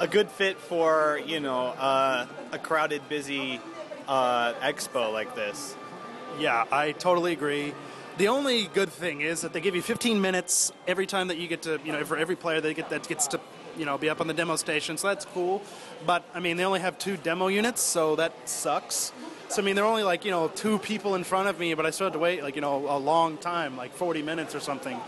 a 0.00 0.06
good 0.06 0.30
fit 0.30 0.58
for 0.58 1.20
you 1.26 1.40
know 1.40 1.66
uh, 1.66 2.26
a 2.52 2.58
crowded, 2.58 3.06
busy 3.08 3.60
uh, 4.06 4.54
expo 4.54 5.12
like 5.12 5.34
this. 5.34 5.76
Yeah, 6.38 6.64
I 6.70 6.92
totally 6.92 7.32
agree. 7.32 7.74
The 8.16 8.28
only 8.28 8.66
good 8.66 8.88
thing 8.88 9.20
is 9.20 9.42
that 9.42 9.52
they 9.52 9.60
give 9.60 9.76
you 9.76 9.82
15 9.82 10.20
minutes 10.20 10.72
every 10.88 11.06
time 11.06 11.28
that 11.28 11.36
you 11.38 11.46
get 11.46 11.62
to, 11.62 11.78
you 11.84 11.92
know, 11.92 12.04
for 12.04 12.16
every 12.16 12.34
player 12.34 12.60
that 12.60 12.74
get 12.74 12.90
that 12.90 13.06
gets 13.06 13.28
to, 13.28 13.40
you 13.78 13.84
know, 13.84 13.96
be 13.96 14.10
up 14.10 14.20
on 14.20 14.26
the 14.26 14.34
demo 14.34 14.56
station. 14.56 14.98
So 14.98 15.08
that's 15.08 15.24
cool. 15.26 15.62
But 16.06 16.24
I 16.34 16.40
mean, 16.40 16.56
they 16.56 16.64
only 16.64 16.80
have 16.80 16.98
two 16.98 17.16
demo 17.16 17.48
units, 17.48 17.80
so 17.80 18.16
that 18.16 18.32
sucks. 18.48 19.12
So 19.48 19.62
I 19.62 19.64
mean, 19.64 19.76
there 19.76 19.84
are 19.84 19.90
only 19.90 20.02
like 20.02 20.24
you 20.24 20.30
know 20.30 20.48
two 20.48 20.78
people 20.78 21.14
in 21.14 21.24
front 21.24 21.48
of 21.48 21.58
me, 21.58 21.74
but 21.74 21.86
I 21.86 21.90
still 21.90 22.06
had 22.06 22.12
to 22.12 22.18
wait 22.18 22.42
like 22.42 22.54
you 22.54 22.60
know 22.60 22.88
a 22.88 22.98
long 22.98 23.38
time, 23.38 23.76
like 23.76 23.94
40 23.94 24.22
minutes 24.22 24.54
or 24.54 24.60
something. 24.60 24.98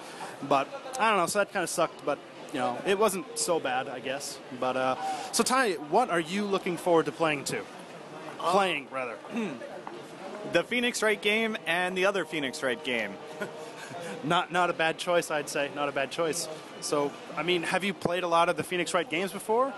But 0.49 0.69
I 0.99 1.11
don't 1.11 1.19
know, 1.19 1.27
so 1.27 1.41
that 1.41 1.53
kind 1.53 1.63
of 1.63 1.71
sucked. 1.71 2.05
But 2.05 2.19
you 2.53 2.59
know, 2.59 2.79
it 2.87 2.99
wasn't 2.99 3.39
so 3.39 3.61
bad, 3.61 3.89
I 3.89 4.01
guess. 4.01 4.39
But 4.59 4.77
uh, 4.77 4.97
so 5.33 5.43
Ty, 5.43 5.73
what 5.75 6.11
are 6.11 6.21
you 6.21 6.45
looking 6.45 6.77
forward 6.77 7.07
to 7.07 7.13
playing 7.13 7.45
to? 7.45 7.63
Playing 8.39 8.89
rather. 8.91 9.17
The 10.53 10.65
Phoenix 10.65 11.03
Wright 11.03 11.21
game 11.21 11.57
and 11.67 11.97
the 11.97 12.07
other 12.07 12.25
Phoenix 12.25 12.63
Wright 12.63 12.83
game. 12.83 13.13
Not 14.25 14.53
not 14.53 14.69
a 14.69 14.73
bad 14.73 14.99
choice, 14.99 15.31
I'd 15.31 15.49
say. 15.49 15.71
Not 15.75 15.89
a 15.89 15.93
bad 15.93 16.11
choice. 16.11 16.49
So 16.81 17.12
I 17.36 17.42
mean, 17.42 17.62
have 17.62 17.84
you 17.84 17.94
played 17.94 18.23
a 18.23 18.28
lot 18.28 18.49
of 18.49 18.57
the 18.57 18.62
Phoenix 18.62 18.94
Wright 18.94 19.09
games 19.09 19.33
before? 19.33 19.73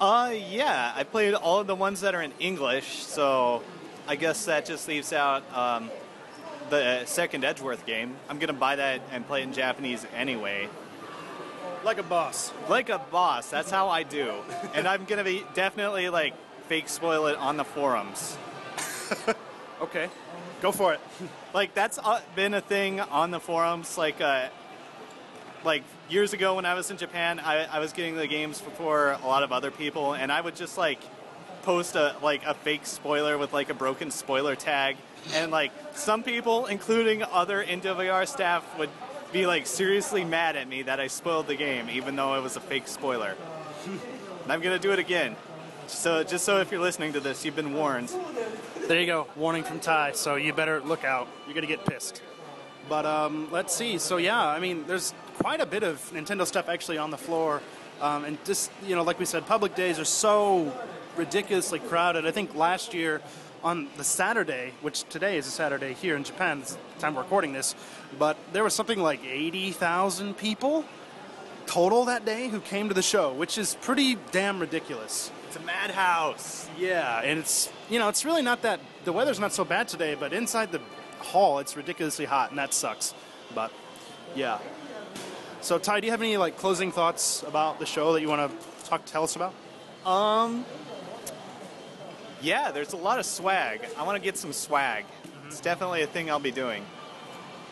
Uh, 0.00 0.34
yeah, 0.50 0.92
I 0.94 1.04
played 1.04 1.34
all 1.34 1.60
of 1.60 1.66
the 1.66 1.74
ones 1.74 2.02
that 2.02 2.14
are 2.14 2.22
in 2.22 2.32
English, 2.38 3.02
so 3.02 3.62
I 4.06 4.16
guess 4.16 4.44
that 4.44 4.66
just 4.66 4.86
leaves 4.88 5.12
out 5.12 5.42
um, 5.56 5.90
the 6.68 7.04
second 7.06 7.44
Edgeworth 7.44 7.86
game. 7.86 8.16
I'm 8.28 8.38
gonna 8.38 8.52
buy 8.52 8.76
that 8.76 9.00
and 9.12 9.26
play 9.26 9.40
it 9.40 9.44
in 9.44 9.52
Japanese 9.52 10.06
anyway. 10.14 10.68
Like 11.84 11.98
a 11.98 12.02
boss. 12.02 12.52
Like 12.68 12.88
a 12.90 12.98
boss, 12.98 13.48
that's 13.48 13.70
how 13.70 13.88
I 13.88 14.02
do. 14.02 14.32
and 14.74 14.86
I'm 14.86 15.04
gonna 15.04 15.24
be 15.24 15.44
definitely 15.54 16.08
like 16.10 16.34
fake 16.68 16.88
spoil 16.88 17.26
it 17.26 17.36
on 17.38 17.56
the 17.56 17.64
forums. 17.64 18.36
Okay, 19.80 20.08
go 20.62 20.72
for 20.72 20.94
it. 20.94 21.00
Like 21.52 21.74
that's 21.74 21.98
been 22.34 22.54
a 22.54 22.60
thing 22.62 23.00
on 23.00 23.30
the 23.30 23.40
forums. 23.40 23.98
Like, 23.98 24.20
uh, 24.20 24.48
like 25.64 25.82
years 26.08 26.32
ago 26.32 26.54
when 26.56 26.66
I 26.66 26.74
was 26.74 26.90
in 26.90 26.96
Japan, 26.96 27.40
I, 27.40 27.64
I 27.64 27.78
was 27.80 27.92
getting 27.92 28.16
the 28.16 28.26
games 28.26 28.60
before 28.60 29.12
a 29.22 29.26
lot 29.26 29.42
of 29.42 29.52
other 29.52 29.70
people, 29.70 30.14
and 30.14 30.30
I 30.30 30.40
would 30.40 30.56
just 30.56 30.78
like 30.78 31.00
post 31.62 31.96
a 31.96 32.14
like 32.22 32.44
a 32.44 32.54
fake 32.54 32.86
spoiler 32.86 33.38
with 33.38 33.52
like 33.52 33.70
a 33.70 33.74
broken 33.74 34.10
spoiler 34.10 34.54
tag, 34.54 34.96
and 35.34 35.50
like 35.50 35.72
some 35.94 36.22
people, 36.22 36.66
including 36.66 37.22
other 37.24 37.64
NWR 37.64 38.26
staff, 38.28 38.64
would 38.78 38.90
be 39.32 39.46
like 39.46 39.66
seriously 39.66 40.24
mad 40.24 40.56
at 40.56 40.68
me 40.68 40.82
that 40.82 41.00
I 41.00 41.08
spoiled 41.08 41.48
the 41.48 41.56
game, 41.56 41.88
even 41.90 42.16
though 42.16 42.34
it 42.36 42.42
was 42.42 42.56
a 42.56 42.60
fake 42.60 42.88
spoiler. 42.88 43.34
and 43.86 44.52
I'm 44.52 44.60
gonna 44.60 44.78
do 44.78 44.92
it 44.92 44.98
again. 44.98 45.36
So 45.88 46.24
just 46.24 46.44
so 46.44 46.60
if 46.60 46.72
you're 46.72 46.80
listening 46.80 47.12
to 47.12 47.20
this, 47.20 47.44
you've 47.44 47.56
been 47.56 47.74
warned. 47.74 48.12
There 48.88 49.00
you 49.00 49.06
go. 49.06 49.26
Warning 49.36 49.62
from 49.64 49.80
Ty. 49.80 50.12
So 50.12 50.36
you 50.36 50.52
better 50.52 50.80
look 50.80 51.04
out. 51.04 51.28
You're 51.46 51.54
gonna 51.54 51.66
get 51.66 51.84
pissed. 51.84 52.22
But 52.88 53.04
um, 53.04 53.48
let's 53.50 53.74
see. 53.74 53.98
So 53.98 54.16
yeah, 54.16 54.46
I 54.46 54.60
mean, 54.60 54.84
there's 54.86 55.12
quite 55.38 55.60
a 55.60 55.66
bit 55.66 55.82
of 55.82 55.98
Nintendo 56.12 56.46
stuff 56.46 56.68
actually 56.68 56.98
on 56.98 57.10
the 57.10 57.18
floor, 57.18 57.62
um, 58.00 58.24
and 58.24 58.42
just 58.44 58.70
you 58.86 58.94
know, 58.94 59.02
like 59.02 59.18
we 59.18 59.24
said, 59.24 59.46
public 59.46 59.74
days 59.74 59.98
are 59.98 60.04
so 60.04 60.72
ridiculously 61.16 61.78
crowded. 61.78 62.26
I 62.26 62.30
think 62.30 62.54
last 62.54 62.94
year 62.94 63.22
on 63.62 63.88
the 63.96 64.04
Saturday, 64.04 64.72
which 64.82 65.04
today 65.04 65.38
is 65.38 65.46
a 65.46 65.50
Saturday 65.50 65.94
here 65.94 66.16
in 66.16 66.24
Japan, 66.24 66.60
it's 66.60 66.74
the 66.74 67.00
time 67.00 67.14
we're 67.14 67.22
recording 67.22 67.52
this, 67.52 67.74
but 68.18 68.36
there 68.52 68.62
was 68.62 68.74
something 68.74 68.98
like 68.98 69.24
80,000 69.24 70.36
people 70.36 70.84
total 71.66 72.04
that 72.04 72.24
day 72.24 72.48
who 72.48 72.60
came 72.60 72.88
to 72.88 72.94
the 72.94 73.02
show, 73.02 73.32
which 73.32 73.58
is 73.58 73.76
pretty 73.80 74.16
damn 74.30 74.60
ridiculous. 74.60 75.30
It's 75.48 75.56
a 75.56 75.60
madhouse. 75.60 76.68
Yeah, 76.78 77.20
and 77.22 77.40
it's 77.40 77.70
you 77.90 77.98
know 77.98 78.08
it's 78.08 78.24
really 78.24 78.42
not 78.42 78.62
that 78.62 78.80
the 79.04 79.12
weather's 79.12 79.40
not 79.40 79.52
so 79.52 79.64
bad 79.64 79.88
today, 79.88 80.14
but 80.14 80.32
inside 80.32 80.72
the 80.72 80.80
hall 81.18 81.58
it's 81.58 81.76
ridiculously 81.76 82.24
hot, 82.24 82.50
and 82.50 82.58
that 82.58 82.72
sucks. 82.72 83.14
But 83.54 83.72
yeah. 84.34 84.58
So 85.66 85.80
Ty, 85.80 85.98
do 85.98 86.06
you 86.06 86.12
have 86.12 86.22
any 86.22 86.36
like 86.36 86.58
closing 86.58 86.92
thoughts 86.92 87.42
about 87.42 87.80
the 87.80 87.86
show 87.86 88.12
that 88.12 88.20
you 88.20 88.28
want 88.28 88.52
to 88.52 88.88
talk 88.88 89.04
tell 89.04 89.24
us 89.24 89.34
about? 89.34 89.52
Um, 90.04 90.64
yeah, 92.40 92.70
there's 92.70 92.92
a 92.92 92.96
lot 92.96 93.18
of 93.18 93.26
swag. 93.26 93.80
I 93.98 94.04
want 94.04 94.14
to 94.14 94.22
get 94.22 94.36
some 94.36 94.52
swag. 94.52 95.06
It's 95.48 95.58
definitely 95.58 96.02
a 96.02 96.06
thing 96.06 96.30
I'll 96.30 96.38
be 96.38 96.52
doing. 96.52 96.86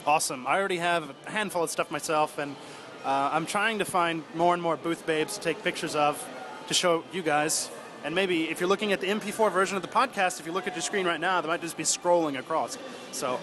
Awesome. 0.08 0.44
I 0.44 0.58
already 0.58 0.78
have 0.78 1.14
a 1.24 1.30
handful 1.30 1.62
of 1.62 1.70
stuff 1.70 1.92
myself, 1.92 2.36
and 2.36 2.56
uh, 3.04 3.30
I'm 3.32 3.46
trying 3.46 3.78
to 3.78 3.84
find 3.84 4.24
more 4.34 4.54
and 4.54 4.62
more 4.62 4.76
booth 4.76 5.06
babes 5.06 5.34
to 5.34 5.40
take 5.40 5.62
pictures 5.62 5.94
of 5.94 6.20
to 6.66 6.74
show 6.74 7.04
you 7.12 7.22
guys. 7.22 7.70
And 8.02 8.12
maybe 8.12 8.50
if 8.50 8.58
you're 8.58 8.68
looking 8.68 8.92
at 8.92 9.00
the 9.00 9.06
MP4 9.06 9.52
version 9.52 9.76
of 9.76 9.82
the 9.82 9.88
podcast, 9.88 10.40
if 10.40 10.46
you 10.46 10.52
look 10.52 10.66
at 10.66 10.74
your 10.74 10.82
screen 10.82 11.06
right 11.06 11.20
now, 11.20 11.40
they 11.40 11.46
might 11.46 11.60
just 11.60 11.76
be 11.76 11.84
scrolling 11.84 12.36
across. 12.36 12.76
So 13.12 13.38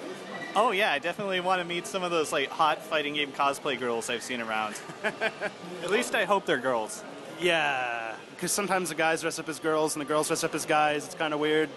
Oh 0.55 0.71
yeah, 0.71 0.91
I 0.91 0.99
definitely 0.99 1.39
want 1.39 1.61
to 1.61 1.65
meet 1.65 1.87
some 1.87 2.03
of 2.03 2.11
those 2.11 2.31
like 2.31 2.49
hot 2.49 2.83
fighting 2.83 3.13
game 3.13 3.31
cosplay 3.31 3.79
girls 3.79 4.09
I've 4.09 4.23
seen 4.23 4.41
around. 4.41 4.75
At 5.03 5.89
least 5.89 6.13
I 6.13 6.25
hope 6.25 6.45
they're 6.45 6.57
girls. 6.57 7.03
Yeah, 7.39 8.15
because 8.35 8.51
sometimes 8.51 8.89
the 8.89 8.95
guys 8.95 9.21
dress 9.21 9.39
up 9.39 9.47
as 9.49 9.59
girls 9.59 9.95
and 9.95 10.01
the 10.01 10.05
girls 10.05 10.27
dress 10.27 10.43
up 10.43 10.53
as 10.53 10.65
guys. 10.65 11.05
It's 11.05 11.15
kind 11.15 11.33
of 11.33 11.39
weird. 11.39 11.69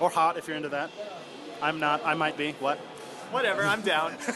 Or 0.00 0.08
hot 0.08 0.38
if 0.38 0.48
you're 0.48 0.56
into 0.56 0.70
that. 0.70 0.90
I'm 1.60 1.80
not. 1.80 2.04
I 2.04 2.14
might 2.14 2.36
be. 2.36 2.52
What? 2.60 2.78
Whatever, 3.30 3.62
I'm 3.62 3.82
down. 3.82 4.14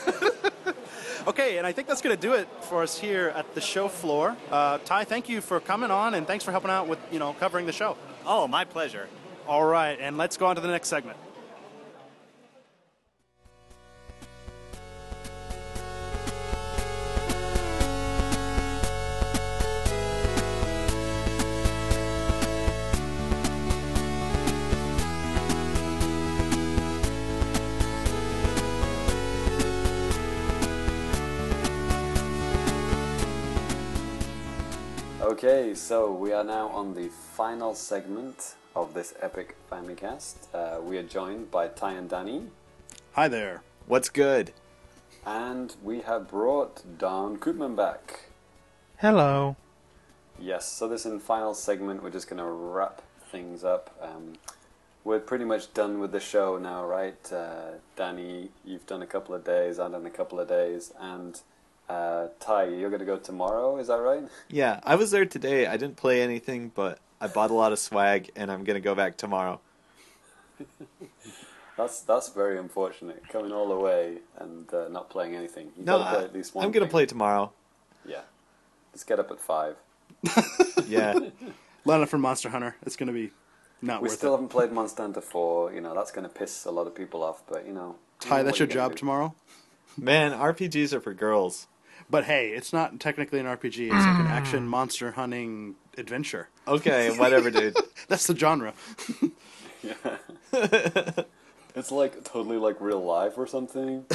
Okay, 1.25 1.57
and 1.59 1.65
I 1.65 1.71
think 1.71 1.87
that's 1.87 2.03
going 2.03 2.17
to 2.17 2.21
do 2.21 2.33
it 2.35 2.49
for 2.63 2.83
us 2.83 2.99
here 2.99 3.33
at 3.37 3.55
the 3.55 3.61
show 3.61 3.87
floor. 3.87 4.37
Uh, 4.51 4.79
Ty, 4.79 5.05
thank 5.05 5.29
you 5.29 5.41
for 5.41 5.61
coming 5.61 5.93
on 5.93 6.15
and 6.15 6.27
thanks 6.27 6.43
for 6.45 6.51
helping 6.51 6.71
out 6.71 6.89
with 6.89 6.99
you 7.13 7.21
know 7.21 7.33
covering 7.35 7.65
the 7.67 7.73
show. 7.73 7.97
oh, 8.27 8.49
my 8.49 8.65
pleasure. 8.65 9.09
All 9.47 9.65
right, 9.65 9.99
and 10.01 10.19
let's 10.19 10.37
go 10.37 10.47
on 10.47 10.57
to 10.57 10.61
the 10.61 10.69
next 10.69 10.89
segment. 10.89 11.17
Okay, 35.33 35.73
so 35.73 36.13
we 36.13 36.31
are 36.35 36.45
now 36.45 36.69
on 36.69 36.93
the 36.93 37.09
final 37.09 37.75
segment 37.75 38.55
of 38.77 38.93
this 38.93 39.15
epic 39.19 39.57
Famicast. 39.71 40.35
Uh, 40.53 40.79
we 40.83 40.99
are 40.99 41.03
joined 41.03 41.51
by 41.51 41.69
Ty 41.69 41.93
and 41.93 42.11
Danny, 42.11 42.43
Hi 43.15 43.29
there. 43.29 43.63
What's 43.87 44.11
good? 44.11 44.53
and 45.25 45.75
we 45.83 46.03
have 46.03 46.29
brought 46.29 46.83
Don 46.99 47.39
Koopman 47.39 47.75
back. 47.75 48.25
Hello. 48.99 49.57
Yes, 50.39 50.71
so 50.71 50.87
this 50.87 51.07
in 51.07 51.19
final 51.19 51.55
segment, 51.55 52.03
we're 52.03 52.11
just 52.11 52.29
going 52.29 52.37
to 52.43 52.45
wrap 52.45 53.01
things 53.31 53.65
up. 53.65 53.89
Um, 54.03 54.35
we're 55.03 55.19
pretty 55.19 55.47
much 55.47 55.73
done 55.73 55.99
with 55.99 56.13
the 56.13 56.21
show 56.21 56.59
now, 56.59 56.85
right? 56.85 57.33
Uh, 57.33 57.79
Danny, 57.97 58.51
you've 58.67 58.85
done 58.85 59.01
a 59.01 59.07
couple 59.07 59.35
of 59.35 59.45
days, 59.45 59.79
I've 59.79 59.93
done 59.93 60.05
a 60.05 60.11
couple 60.11 60.39
of 60.39 60.47
days, 60.47 60.93
and 61.01 61.41
uh, 61.93 62.29
Ty, 62.41 62.65
you're 62.79 62.91
going 62.91 63.01
to 63.01 63.07
go 63.07 63.19
tomorrow, 63.19 63.77
is 63.79 63.89
that 63.89 64.01
right? 64.01 64.23
Yeah, 64.49 64.81
I 64.85 64.95
was 64.97 65.11
there 65.11 65.27
today. 65.27 65.67
I 65.67 65.77
didn't 65.77 65.97
play 65.97 66.23
anything, 66.23 66.71
but 66.75 66.99
I 67.21 67.27
bought 67.29 67.51
a 67.51 67.55
lot 67.55 67.73
of 67.73 67.79
swag, 67.79 68.31
and 68.37 68.51
I'm 68.51 68.65
gonna 68.65 68.81
go 68.81 68.95
back 68.95 69.17
tomorrow. 69.17 69.61
That's 71.77 72.01
that's 72.03 72.29
very 72.29 72.59
unfortunate, 72.59 73.27
coming 73.31 73.51
all 73.51 73.69
the 73.69 73.77
way 73.79 74.19
and 74.39 74.73
uh, 74.75 74.89
not 74.89 75.09
playing 75.09 75.35
anything. 75.35 75.73
You've 75.77 75.87
No, 75.87 75.99
play 75.99 76.07
I, 76.21 76.25
at 76.25 76.35
least 76.35 76.55
one 76.55 76.65
I'm 76.65 76.71
gonna 76.71 76.85
thing. 76.85 76.91
play 76.91 77.07
tomorrow. 77.07 77.51
Yeah. 78.07 78.21
Let's 78.93 79.05
get 79.05 79.19
up 79.19 79.31
at 79.31 79.41
five. 79.41 79.77
Yeah, 80.87 81.19
Lana 81.87 82.07
from 82.07 82.21
Monster 82.21 82.51
Hunter. 82.51 82.77
It's 82.85 82.97
going 82.97 83.07
to 83.07 83.13
be 83.13 83.31
not 83.81 84.03
We 84.03 84.09
worth 84.09 84.19
still 84.19 84.31
it. 84.35 84.37
haven't 84.37 84.49
played 84.49 84.73
Monster 84.73 85.03
Hunter 85.03 85.21
4. 85.23 85.73
You 85.73 85.81
know, 85.81 85.95
that's 85.95 86.11
going 86.13 86.25
to 86.25 86.29
piss 86.35 86.65
a 86.67 86.71
lot 86.71 86.87
of 86.87 86.95
people 86.95 87.23
off, 87.23 87.43
but, 87.49 87.67
you 87.67 87.73
know. 87.73 87.97
you 88.23 88.29
Ty, 88.29 88.39
know 88.39 88.43
that's 88.45 88.59
your 88.59 88.69
job 88.69 88.93
do. 88.93 88.99
tomorrow. 88.99 89.35
man, 89.97 90.33
RPGs 90.33 90.93
are 90.93 91.01
for 91.01 91.15
girls. 91.15 91.69
But 92.13 92.25
hey, 92.25 92.51
it's 92.51 92.75
not 92.75 93.01
technically 93.01 93.41
an 93.41 93.47
RPG. 93.47 93.87
It's 93.87 93.95
like 93.95 94.21
an 94.21 94.27
action 94.27 94.69
monster 94.69 95.13
hunting 95.13 95.77
adventure. 95.97 96.51
Okay, 96.69 97.17
whatever, 97.17 97.51
dude. 97.51 97.75
That's 98.09 98.27
the 98.27 98.37
genre. 98.37 98.75
It's 101.75 101.91
like 101.91 102.23
totally 102.23 102.59
like 102.59 102.83
real 102.83 103.03
life 103.03 103.39
or 103.39 103.47
something. 103.47 104.05
I 104.11 104.15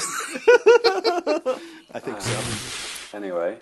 think 2.00 2.22
so. 2.22 3.17
Anyway, 3.17 3.58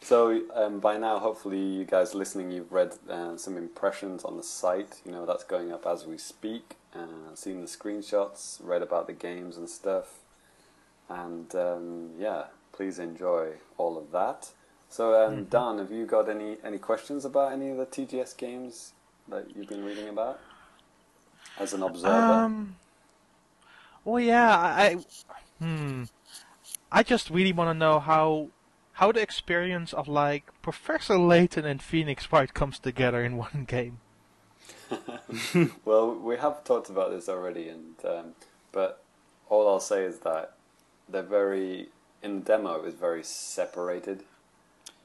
so 0.00 0.40
um, 0.54 0.78
by 0.78 0.96
now, 0.96 1.18
hopefully, 1.18 1.58
you 1.58 1.84
guys 1.84 2.14
listening, 2.14 2.52
you've 2.52 2.70
read 2.70 2.94
uh, 3.10 3.36
some 3.36 3.56
impressions 3.56 4.22
on 4.22 4.36
the 4.36 4.44
site. 4.44 5.00
You 5.04 5.10
know 5.10 5.26
that's 5.26 5.42
going 5.42 5.72
up 5.72 5.88
as 5.88 6.06
we 6.06 6.16
speak. 6.16 6.76
Uh, 6.94 7.34
seen 7.34 7.60
the 7.60 7.66
screenshots, 7.66 8.60
read 8.62 8.80
about 8.80 9.08
the 9.08 9.12
games 9.12 9.56
and 9.56 9.68
stuff, 9.68 10.20
and 11.08 11.54
um, 11.54 12.10
yeah, 12.18 12.44
please 12.72 12.98
enjoy 12.98 13.52
all 13.76 13.98
of 13.98 14.10
that. 14.12 14.50
So, 14.88 15.26
um, 15.26 15.44
Dan, 15.44 15.78
have 15.78 15.90
you 15.90 16.06
got 16.06 16.28
any 16.28 16.58
any 16.64 16.78
questions 16.78 17.24
about 17.24 17.52
any 17.52 17.70
of 17.70 17.78
the 17.78 17.86
TGS 17.86 18.36
games 18.36 18.92
that 19.28 19.56
you've 19.56 19.68
been 19.68 19.84
reading 19.84 20.08
about 20.08 20.40
as 21.58 21.72
an 21.72 21.82
observer? 21.82 22.14
Um. 22.14 22.76
Well, 24.04 24.20
yeah, 24.20 24.56
I, 24.56 24.98
I 25.28 25.64
hmm. 25.64 26.04
I 26.92 27.02
just 27.02 27.30
really 27.30 27.52
want 27.52 27.70
to 27.70 27.74
know 27.74 27.98
how 27.98 28.48
how 28.94 29.10
the 29.10 29.20
experience 29.20 29.92
of 29.92 30.06
like 30.06 30.50
Professor 30.62 31.18
Layton 31.18 31.64
and 31.64 31.82
Phoenix 31.82 32.30
Wright 32.32 32.52
comes 32.52 32.78
together 32.78 33.24
in 33.24 33.36
one 33.48 33.64
game. 33.66 33.98
well, 35.84 36.14
we 36.14 36.36
have 36.36 36.64
talked 36.64 36.88
about 36.88 37.10
this 37.10 37.28
already, 37.28 37.68
and 37.68 37.96
um, 38.04 38.34
but 38.72 39.02
all 39.48 39.68
I'll 39.68 39.80
say 39.80 40.04
is 40.04 40.20
that 40.20 40.53
they're 41.08 41.22
very 41.22 41.88
in 42.22 42.36
the 42.40 42.44
demo 42.44 42.82
is 42.84 42.94
very 42.94 43.22
separated, 43.22 44.22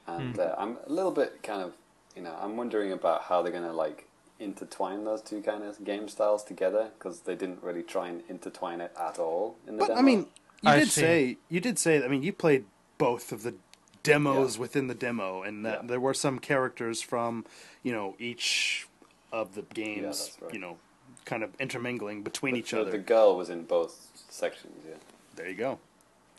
and 0.06 0.38
uh, 0.38 0.54
I'm 0.58 0.78
a 0.86 0.92
little 0.92 1.12
bit 1.12 1.42
kind 1.42 1.62
of 1.62 1.74
you 2.16 2.22
know 2.22 2.36
I'm 2.40 2.56
wondering 2.56 2.92
about 2.92 3.22
how 3.24 3.42
they're 3.42 3.52
gonna 3.52 3.72
like 3.72 4.06
intertwine 4.38 5.04
those 5.04 5.20
two 5.20 5.42
kind 5.42 5.62
of 5.62 5.84
game 5.84 6.08
styles 6.08 6.42
together 6.42 6.90
because 6.98 7.20
they 7.20 7.34
didn't 7.34 7.62
really 7.62 7.82
try 7.82 8.08
and 8.08 8.22
intertwine 8.28 8.80
it 8.80 8.92
at 8.98 9.18
all 9.18 9.56
in 9.66 9.76
the 9.76 9.80
But 9.80 9.88
demo. 9.88 9.98
I 10.00 10.02
mean, 10.02 10.20
you 10.62 10.70
I 10.70 10.78
did 10.78 10.88
see. 10.88 11.00
say 11.00 11.36
you 11.48 11.60
did 11.60 11.78
say. 11.78 12.02
I 12.02 12.08
mean, 12.08 12.22
you 12.22 12.32
played 12.32 12.64
both 12.98 13.32
of 13.32 13.42
the 13.42 13.54
demos 14.02 14.56
Yeah. 14.56 14.60
within 14.62 14.86
the 14.86 14.94
demo, 14.94 15.42
and 15.42 15.64
that 15.66 15.82
Yeah. 15.82 15.88
there 15.88 16.00
were 16.00 16.14
some 16.14 16.38
characters 16.38 17.02
from 17.02 17.44
you 17.82 17.92
know 17.92 18.14
each 18.18 18.86
of 19.32 19.54
the 19.54 19.62
games. 19.62 20.02
that's 20.30 20.42
right. 20.42 20.54
You 20.54 20.58
know, 20.60 20.78
kind 21.26 21.42
of 21.44 21.50
intermingling 21.60 22.22
between 22.22 22.56
each 22.56 22.70
the, 22.70 22.80
other. 22.80 22.90
the 22.92 22.98
girl 22.98 23.36
was 23.36 23.50
in 23.50 23.64
both 23.64 24.08
sections. 24.30 24.82
Yeah, 24.88 24.94
There 25.36 25.48
you 25.48 25.54
go. 25.54 25.78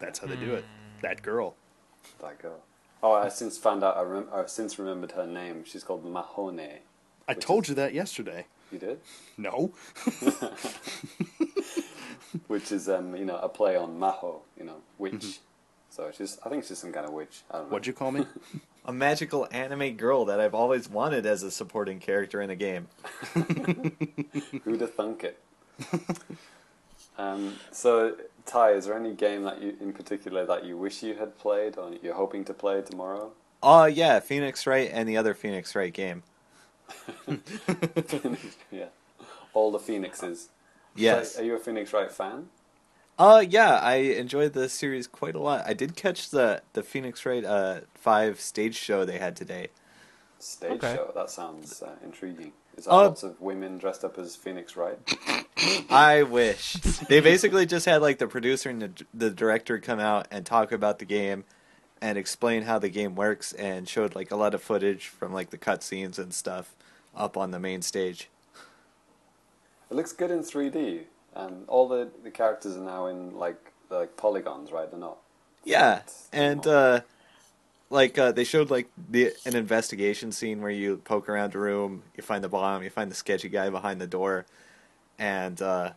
That's 0.02 0.20
how 0.20 0.28
they 0.28 0.36
do 0.36 0.54
it. 0.56 0.66
That 1.02 1.22
girl. 1.22 1.56
that 2.20 2.40
girl. 2.42 2.60
Oh, 3.04 3.14
I 3.14 3.30
since 3.30 3.58
found 3.58 3.84
out. 3.84 3.98
I 3.98 4.02
rem- 4.02 4.28
I've 4.34 4.50
since 4.50 4.78
remembered 4.78 5.14
her 5.14 5.26
name. 5.26 5.64
She's 5.66 5.84
called 5.84 6.04
Mahone. 6.06 6.80
I 7.28 7.34
told 7.34 7.64
is- 7.64 7.70
you 7.70 7.76
that 7.76 7.94
yesterday. 7.94 8.46
You 8.72 8.80
did. 8.80 9.00
No. 9.38 9.74
which 12.48 12.72
is 12.72 12.88
um, 12.90 13.16
you 13.16 13.26
know 13.26 13.38
a 13.38 13.50
play 13.50 13.76
on 13.76 14.00
Maho, 14.00 14.42
you 14.58 14.64
know, 14.66 14.78
witch. 14.98 15.40
So 15.90 16.10
she's 16.16 16.38
I 16.46 16.50
think 16.50 16.64
she's 16.64 16.78
some 16.78 16.92
kind 16.94 17.06
of 17.06 17.12
witch. 17.14 17.42
I 17.52 17.58
don't 17.58 17.68
know. 17.68 17.74
What'd 17.74 17.88
you 17.88 17.94
call 17.94 18.12
me? 18.12 18.26
A 18.84 18.92
magical 18.92 19.48
anime 19.52 19.96
girl 19.96 20.26
that 20.26 20.40
I've 20.40 20.56
always 20.56 20.90
wanted 20.90 21.28
as 21.28 21.44
a 21.44 21.52
supporting 21.52 22.00
character 22.00 22.42
in 22.42 22.50
a 22.50 22.56
game. 22.56 22.88
Who'd 24.64 24.82
have 24.82 24.96
thunk 24.96 25.24
it? 25.24 25.38
um, 27.16 27.58
so 27.72 28.16
Ty, 28.45 28.72
is 28.74 28.86
there 28.86 28.95
any 28.95 29.14
game 29.16 29.44
that 29.44 29.61
you 29.61 29.76
in 29.80 29.94
particular 29.94 30.45
that 30.45 30.64
you 30.66 30.78
wish 30.78 31.02
you 31.03 31.16
had 31.16 31.38
played 31.38 31.78
or 31.78 31.92
you're 32.03 32.14
hoping 32.16 32.45
to 32.45 32.53
play 32.53 32.82
tomorrow? 32.82 33.34
Oh 33.64 33.86
yeah, 33.86 34.20
Phoenix 34.20 34.68
Wright 34.68 34.90
and 34.94 35.10
the 35.10 35.18
other 35.18 35.34
Phoenix 35.34 35.76
Wright 35.76 35.92
game. 35.94 36.24
yeah, 38.72 38.88
all 39.53 39.72
the 39.72 39.80
phoenixes. 39.80 40.50
Yes. 40.95 41.36
So, 41.36 41.42
are 41.42 41.44
you 41.44 41.56
a 41.56 41.60
Phoenix 41.60 41.94
Wright 41.94 42.11
fan? 42.11 42.50
Uh 43.18 43.44
yeah, 43.48 43.76
I 43.80 43.95
enjoyed 43.95 44.53
the 44.53 44.68
series 44.70 45.08
quite 45.08 45.36
a 45.36 45.40
lot. 45.40 45.66
I 45.68 45.74
did 45.74 45.95
catch 45.95 46.30
the 46.30 46.64
the 46.74 46.84
Phoenix 46.84 47.26
Wright 47.26 47.44
uh 47.45 47.82
five 47.95 48.40
stage 48.40 48.76
show 48.76 49.06
they 49.06 49.20
had 49.20 49.36
today. 49.36 49.70
Stage 50.40 50.84
Okay. 50.84 50.92
show. 50.92 51.11
That 51.16 51.30
sounds 51.30 51.82
uh, 51.82 51.95
intriguing. 52.03 52.52
Is 52.77 52.85
that 52.85 52.91
Uh, 52.91 53.03
lots 53.08 53.24
of 53.24 53.40
women 53.41 53.77
dressed 53.77 54.03
up 54.03 54.17
as 54.17 54.35
Phoenix 54.35 54.75
Wright? 54.75 54.98
I 55.90 56.24
wish. 56.24 56.74
they 56.74 57.19
basically 57.19 57.66
just 57.66 57.85
had 57.85 58.01
like 58.01 58.17
the 58.17 58.27
producer 58.27 58.69
and 58.69 58.82
the, 58.82 59.06
the 59.14 59.30
director 59.30 59.77
come 59.80 60.00
out 60.00 60.27
and 60.32 60.45
talk 60.45 60.72
about 60.72 61.00
the 61.00 61.06
game 61.06 61.43
and 62.01 62.17
explain 62.17 62.64
how 62.64 62.80
the 62.80 62.90
game 62.90 63.14
works 63.16 63.53
and 63.53 63.88
showed 63.88 64.16
like 64.16 64.32
a 64.32 64.35
lot 64.35 64.53
of 64.56 64.64
footage 64.64 65.08
from 65.08 65.32
like 65.33 65.51
the 65.51 65.58
cutscenes 65.58 66.17
and 66.17 66.33
stuff 66.33 66.74
up 67.16 67.38
on 67.38 67.51
the 67.51 67.59
main 67.59 67.82
stage. 67.82 68.30
It 69.90 69.95
looks 69.95 70.14
good 70.14 70.32
in 70.32 70.40
3D. 70.40 71.01
and 71.35 71.66
all 71.67 71.88
the, 71.88 72.09
the 72.24 72.32
characters 72.32 72.75
are 72.77 72.82
now 72.82 73.06
in 73.08 73.38
like 73.38 73.72
like 73.90 74.16
polygons, 74.17 74.72
right? 74.72 74.90
They're 74.90 75.00
not. 75.00 75.17
Yeah, 75.66 76.01
and 76.32 76.66
uh 76.66 77.01
like 77.92 78.18
uh 78.18 78.32
they 78.34 78.45
showed 78.45 78.72
like 78.72 78.90
the 79.11 79.34
an 79.45 79.56
investigation 79.56 80.32
scene 80.32 80.61
where 80.61 80.72
you 80.72 80.98
poke 80.98 81.30
around 81.30 81.56
a 81.56 81.60
room, 81.60 82.03
you 82.18 82.24
find 82.24 82.44
the 82.44 82.50
bomb, 82.50 82.84
you 82.84 82.92
find 82.92 83.11
the 83.11 83.16
sketchy 83.16 83.50
guy 83.50 83.70
behind 83.70 84.02
the 84.02 84.08
door, 84.08 84.45
and 85.20 85.61
uh 85.61 85.94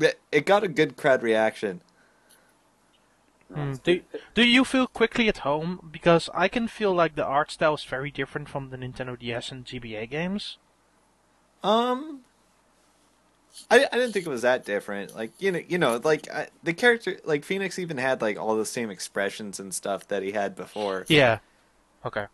it, 0.00 0.20
it 0.32 0.46
got 0.46 0.64
a 0.64 0.68
good 0.68 0.96
crowd 0.96 1.22
reaction. 1.22 1.82
Hmm, 3.54 3.74
Do, 3.84 4.02
do 4.34 4.44
you 4.44 4.64
feel 4.64 4.88
quickly 4.88 5.28
at 5.28 5.38
home? 5.38 5.88
Because 5.92 6.28
I 6.34 6.48
can 6.48 6.66
feel 6.68 6.92
like 6.92 7.14
the 7.14 7.24
art 7.24 7.52
style 7.52 7.74
is 7.74 7.84
very 7.84 8.10
different 8.10 8.48
from 8.48 8.70
the 8.70 8.76
Nintendo 8.76 9.16
DS 9.18 9.52
and 9.52 9.64
GBA 9.64 10.06
games. 10.06 10.58
Um, 11.62 12.24
I 13.70 13.86
I 13.92 13.96
didn't 13.96 14.12
think 14.12 14.26
it 14.26 14.30
was 14.30 14.42
that 14.42 14.64
different. 14.64 15.14
Like 15.14 15.32
you 15.38 15.52
know 15.52 15.60
you 15.68 15.78
know 15.78 16.00
like 16.02 16.30
I, 16.30 16.48
the 16.62 16.72
character 16.72 17.18
like 17.24 17.44
Phoenix 17.44 17.78
even 17.78 17.96
had 17.98 18.20
like 18.22 18.38
all 18.38 18.56
the 18.56 18.66
same 18.66 18.90
expressions 18.90 19.60
and 19.60 19.74
stuff 19.74 20.06
that 20.08 20.22
he 20.22 20.32
had 20.32 20.54
before. 20.56 21.04
Yeah. 21.08 21.38
Okay. 22.04 22.26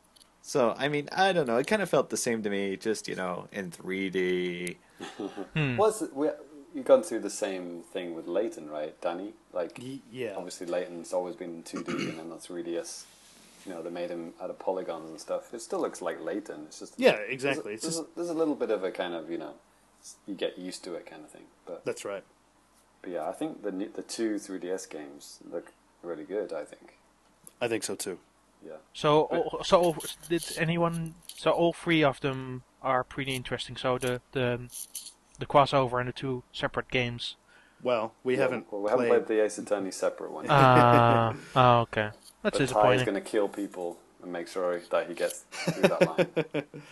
So 0.43 0.75
I 0.79 0.89
mean 0.89 1.09
I 1.13 1.33
don't 1.33 1.47
know. 1.47 1.57
It 1.57 1.67
kind 1.67 1.83
of 1.83 1.89
felt 1.91 2.11
the 2.11 2.17
same 2.17 2.43
to 2.43 2.51
me. 2.51 2.77
Just 2.77 3.09
you 3.09 3.15
know 3.17 3.49
in 3.53 3.71
3D. 3.71 4.77
Hmm. 5.55 5.77
Was 5.77 6.03
we 6.15 6.29
you 6.75 6.83
gone 6.83 7.03
through 7.03 7.21
the 7.21 7.31
same 7.31 7.83
thing 7.93 8.15
with 8.15 8.27
Layton, 8.27 8.69
right, 8.71 8.99
Danny? 9.01 9.33
Like 9.53 9.81
yeah. 10.13 10.35
obviously 10.37 10.67
Layton's 10.67 11.13
always 11.13 11.35
been 11.37 11.63
2D, 11.63 11.89
and 11.89 12.19
then 12.19 12.31
that's 12.31 12.47
3DS. 12.49 13.05
You 13.67 13.73
know, 13.73 13.83
they 13.83 13.91
made 13.91 14.11
him 14.11 14.33
out 14.41 14.51
of 14.51 14.59
polygons 14.59 15.11
and 15.11 15.19
stuff. 15.21 15.53
It 15.53 15.61
still 15.61 15.81
looks 15.81 16.01
like 16.01 16.23
Layton. 16.23 16.65
It's 16.67 16.79
just 16.79 16.95
Yeah, 16.99 17.13
there's 17.13 17.29
a- 17.29 17.33
exactly. 17.33 17.75
It's 17.75 17.83
There's, 17.83 17.97
just 17.97 18.07
a, 18.09 18.15
there's 18.17 18.29
a 18.29 18.35
little 18.35 18.55
bit 18.55 18.71
of 18.71 18.85
a 18.85 18.91
kind 18.91 19.15
of 19.15 19.31
you 19.31 19.39
know, 19.39 19.55
you 20.27 20.35
get 20.35 20.59
used 20.59 20.85
to 20.85 20.95
it 20.95 21.07
kind 21.07 21.23
of 21.25 21.31
thing. 21.31 21.45
But, 21.67 21.85
that's 21.85 22.05
right. 22.05 22.25
but 23.03 23.11
yeah, 23.11 23.29
I 23.29 23.33
think 23.33 23.63
the 23.63 23.71
the 23.71 24.03
two 24.03 24.37
3DS 24.37 24.89
games 24.91 25.39
look 25.51 25.73
really 26.03 26.25
good. 26.25 26.53
I 26.53 26.65
think. 26.65 26.99
I 27.61 27.69
think 27.69 27.83
so 27.85 27.95
too. 27.95 28.19
Yeah. 28.65 28.79
So, 28.95 29.23
all- 29.23 29.63
so 29.65 29.81
all- 29.81 29.97
did 30.29 30.45
anyone? 30.59 31.15
So 31.37 31.51
all 31.51 31.73
three 31.73 32.03
of 32.05 32.21
them 32.21 32.63
are 32.83 33.05
pretty 33.05 33.35
interesting. 33.35 33.77
So 33.77 33.99
the 33.99 34.21
the 34.33 34.47
the 35.39 35.47
crossover 35.47 35.99
and 36.01 36.09
the 36.09 36.13
two 36.13 36.43
separate 36.53 36.89
games. 36.91 37.37
Well, 37.83 38.13
we 38.25 38.35
Yeah, 38.37 38.43
haven't 38.43 38.73
Well, 38.73 38.83
we 38.83 38.91
haven't 38.91 39.09
played. 39.09 39.27
played 39.27 39.39
the 39.39 39.45
Ace 39.45 39.59
Attorney 39.59 39.91
separate 39.91 40.33
one. 40.33 40.49
Uh, 40.49 41.35
oh, 41.55 41.79
okay. 41.87 42.11
That's 42.43 42.43
but 42.43 42.53
Ty 42.55 42.57
is 42.65 42.69
disappointing. 42.71 43.05
going 43.05 43.23
to 43.23 43.31
kill 43.31 43.49
people 43.49 43.99
and 44.23 44.33
make 44.33 44.49
sure 44.49 44.81
that 44.91 45.09
he 45.09 45.15
gets 45.15 45.45
through 45.51 45.83
that 45.83 46.01
line. 46.07 46.65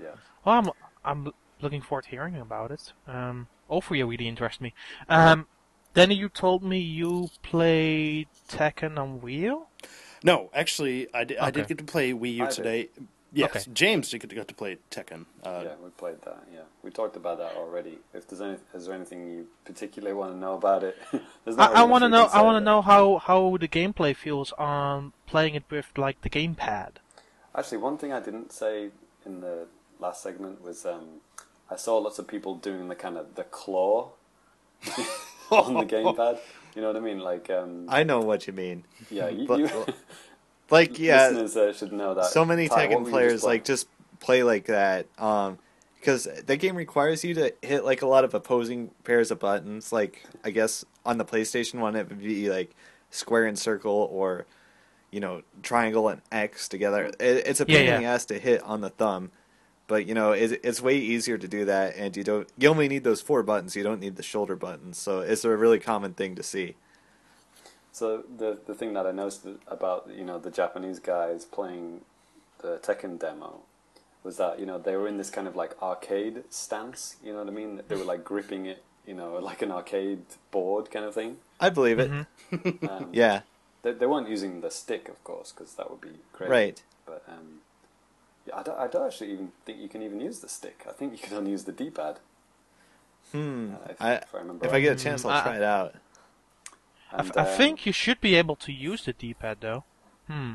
Yeah. 0.00 0.10
Well, 0.44 0.56
I'm 0.58 0.70
I'm 1.04 1.32
looking 1.64 1.82
forward 1.82 2.04
to 2.04 2.10
hearing 2.10 2.36
about 2.36 2.70
it. 2.70 2.92
Um, 3.08 3.48
all 3.68 3.80
three 3.80 4.02
really 4.02 4.28
interest 4.28 4.60
me. 4.60 4.72
Um, 5.08 5.46
Danny, 5.94 6.14
you 6.14 6.28
told 6.28 6.62
me 6.62 6.78
you 6.78 7.30
played 7.42 8.28
Tekken 8.48 8.98
on 8.98 9.20
Wii 9.20 9.38
U. 9.40 9.66
No, 10.22 10.50
actually, 10.54 11.08
I 11.12 11.24
did, 11.24 11.38
I 11.38 11.50
did 11.50 11.66
get 11.66 11.78
to 11.78 11.84
play 11.84 12.12
Wii 12.12 12.34
U 12.36 12.44
I 12.44 12.46
did. 12.46 12.54
today. 12.54 12.88
Yes, 13.32 13.50
Okay. 13.50 13.64
James 13.72 14.10
did 14.10 14.28
get 14.32 14.46
to 14.46 14.54
play 14.54 14.78
Tekken. 14.92 15.26
Uh, 15.42 15.62
yeah, 15.64 15.74
we 15.82 15.90
played 15.90 16.22
that. 16.22 16.44
Yeah, 16.52 16.60
we 16.84 16.90
talked 16.90 17.16
about 17.16 17.38
that 17.38 17.56
already. 17.56 17.98
If 18.12 18.28
there's 18.28 18.40
any, 18.40 18.58
is 18.72 18.86
there 18.86 18.94
anything 18.94 19.28
you 19.28 19.48
particularly 19.64 20.14
want 20.14 20.32
to 20.32 20.38
know 20.38 20.54
about 20.54 20.84
it? 20.84 20.96
There's 21.44 21.56
not 21.56 21.74
I, 21.74 21.80
I 21.80 21.82
want 21.82 22.02
to 22.02 22.08
know. 22.08 22.26
I 22.32 22.42
want 22.42 22.56
to 22.56 22.64
know 22.64 22.80
how 22.80 23.18
how 23.18 23.56
the 23.58 23.66
gameplay 23.66 24.14
feels 24.14 24.52
on 24.52 25.12
playing 25.26 25.56
it 25.56 25.64
with 25.68 25.86
like 25.96 26.20
the 26.22 26.30
gamepad. 26.30 26.88
it. 26.88 27.00
Actually, 27.56 27.78
one 27.78 27.98
thing 27.98 28.12
I 28.12 28.20
didn't 28.20 28.52
say 28.52 28.90
in 29.26 29.40
the 29.40 29.66
last 29.98 30.22
segment 30.22 30.62
was 30.62 30.86
um, 30.86 31.20
I 31.74 31.76
saw 31.76 31.98
lots 31.98 32.18
of 32.18 32.28
people 32.28 32.54
doing 32.54 32.88
the 32.88 32.94
kind 32.94 33.16
of 33.16 33.34
the 33.34 33.44
claw 33.44 34.10
on 35.50 35.74
the 35.74 35.84
gamepad. 35.84 36.38
You 36.74 36.82
know 36.82 36.88
what 36.88 36.96
I 36.96 37.00
mean? 37.00 37.18
Like, 37.20 37.50
um, 37.50 37.86
I 37.88 38.02
know 38.04 38.20
what 38.20 38.46
you 38.46 38.52
mean. 38.52 38.84
yeah, 39.10 39.28
you, 39.28 39.46
But- 39.46 39.58
you 39.58 39.68
Like 40.70 40.98
yeah, 40.98 41.28
listeners 41.28 41.56
uh, 41.56 41.72
should 41.74 41.92
know 41.92 42.14
that. 42.14 42.24
so 42.26 42.44
many 42.44 42.68
Ty, 42.68 42.88
Tekken 42.88 43.08
players 43.10 43.32
just 43.34 43.44
like 43.44 43.64
just 43.64 43.86
play 44.20 44.42
like 44.42 44.64
that. 44.66 45.06
Um, 45.18 45.58
because 46.00 46.24
that 46.46 46.56
game 46.56 46.74
requires 46.76 47.22
you 47.24 47.34
to 47.34 47.52
hit 47.62 47.84
like 47.84 48.00
a 48.02 48.06
lot 48.06 48.24
of 48.24 48.32
opposing 48.34 48.90
pairs 49.04 49.30
of 49.30 49.38
buttons. 49.40 49.92
Like 49.92 50.24
I 50.42 50.50
guess 50.50 50.82
on 51.04 51.18
the 51.18 51.24
PlayStation 51.24 51.80
one, 51.80 51.94
it 51.96 52.08
would 52.08 52.18
be 52.18 52.48
like 52.48 52.74
square 53.10 53.44
and 53.44 53.58
circle, 53.58 54.08
or 54.10 54.46
you 55.10 55.20
know 55.20 55.42
triangle 55.62 56.08
and 56.08 56.22
X 56.32 56.66
together. 56.66 57.04
It, 57.20 57.46
it's 57.46 57.60
a 57.60 57.66
Yeah, 57.68 57.78
pain 57.78 57.88
in 57.92 58.00
the 58.02 58.08
ass 58.08 58.24
to 58.26 58.38
hit 58.38 58.62
on 58.62 58.80
the 58.80 58.90
thumb. 58.90 59.32
But 59.86 60.06
you 60.06 60.14
know, 60.14 60.32
it's, 60.32 60.52
it's 60.62 60.80
way 60.80 60.96
easier 60.96 61.36
to 61.36 61.46
do 61.46 61.64
that, 61.66 61.94
and 61.96 62.16
you 62.16 62.24
don't. 62.24 62.48
You 62.56 62.68
only 62.70 62.88
need 62.88 63.04
those 63.04 63.20
four 63.20 63.42
buttons. 63.42 63.76
You 63.76 63.82
don't 63.82 64.00
need 64.00 64.16
the 64.16 64.22
shoulder 64.22 64.56
buttons. 64.56 64.98
So 64.98 65.20
it's 65.20 65.44
a 65.44 65.54
really 65.56 65.78
common 65.78 66.14
thing 66.14 66.34
to 66.36 66.42
see. 66.42 66.76
So 67.92 68.24
the 68.36 68.58
the 68.66 68.74
thing 68.74 68.94
that 68.94 69.06
I 69.06 69.12
noticed 69.12 69.46
about 69.68 70.08
you 70.14 70.24
know 70.24 70.38
the 70.38 70.50
Japanese 70.50 70.98
guys 71.00 71.44
playing 71.44 72.00
the 72.60 72.78
Tekken 72.78 73.18
demo 73.18 73.60
was 74.22 74.38
that 74.38 74.58
you 74.58 74.66
know 74.66 74.78
they 74.78 74.96
were 74.96 75.06
in 75.06 75.18
this 75.18 75.30
kind 75.30 75.46
of 75.46 75.54
like 75.54 75.80
arcade 75.82 76.44
stance. 76.50 77.16
You 77.22 77.32
know 77.32 77.40
what 77.40 77.48
I 77.48 77.52
mean? 77.52 77.82
They 77.86 77.94
were 77.94 78.04
like 78.04 78.24
gripping 78.24 78.64
it, 78.66 78.82
you 79.06 79.14
know, 79.14 79.36
like 79.38 79.60
an 79.62 79.70
arcade 79.70 80.22
board 80.50 80.90
kind 80.90 81.04
of 81.04 81.14
thing. 81.14 81.36
I 81.60 81.68
believe 81.70 81.98
it. 81.98 82.10
Um, 82.10 83.08
Yeah, 83.12 83.42
They, 83.82 83.92
they 83.92 84.06
weren't 84.06 84.28
using 84.30 84.60
the 84.62 84.70
stick, 84.70 85.08
of 85.08 85.22
course, 85.24 85.52
because 85.52 85.74
that 85.74 85.90
would 85.90 86.00
be 86.00 86.18
crazy. 86.32 86.50
right. 86.50 86.82
But 87.06 87.22
um, 87.28 87.36
yeah, 87.36 87.60
I 88.52 88.62
don't, 88.62 88.78
I 88.78 88.86
don't 88.88 89.06
actually 89.06 89.32
even 89.32 89.52
think 89.64 89.78
you 89.80 89.88
can 89.88 90.02
even 90.02 90.20
use 90.20 90.40
the 90.40 90.48
stick. 90.48 90.84
I 90.88 90.92
think 90.92 91.12
you 91.12 91.18
can 91.18 91.36
only 91.36 91.52
use 91.52 91.64
the 91.64 91.72
D-pad. 91.72 92.18
Hmm. 93.32 93.72
Uh, 93.74 93.88
if, 93.90 94.02
I, 94.02 94.12
if 94.14 94.34
I 94.34 94.38
remember 94.38 94.66
if 94.66 94.72
I 94.72 94.80
get 94.80 95.00
a 95.00 95.02
chance, 95.02 95.24
I'll 95.24 95.30
I- 95.30 95.42
try 95.42 95.56
it 95.56 95.62
out. 95.62 95.94
I, 97.12 97.18
And, 97.20 97.28
f- 97.30 97.36
I 97.36 97.40
um, 97.50 97.56
think 97.56 97.86
you 97.86 97.92
should 97.92 98.20
be 98.20 98.34
able 98.34 98.56
to 98.56 98.72
use 98.72 99.04
the 99.04 99.12
D-pad 99.12 99.58
though. 99.60 99.84
Hmm. 100.26 100.54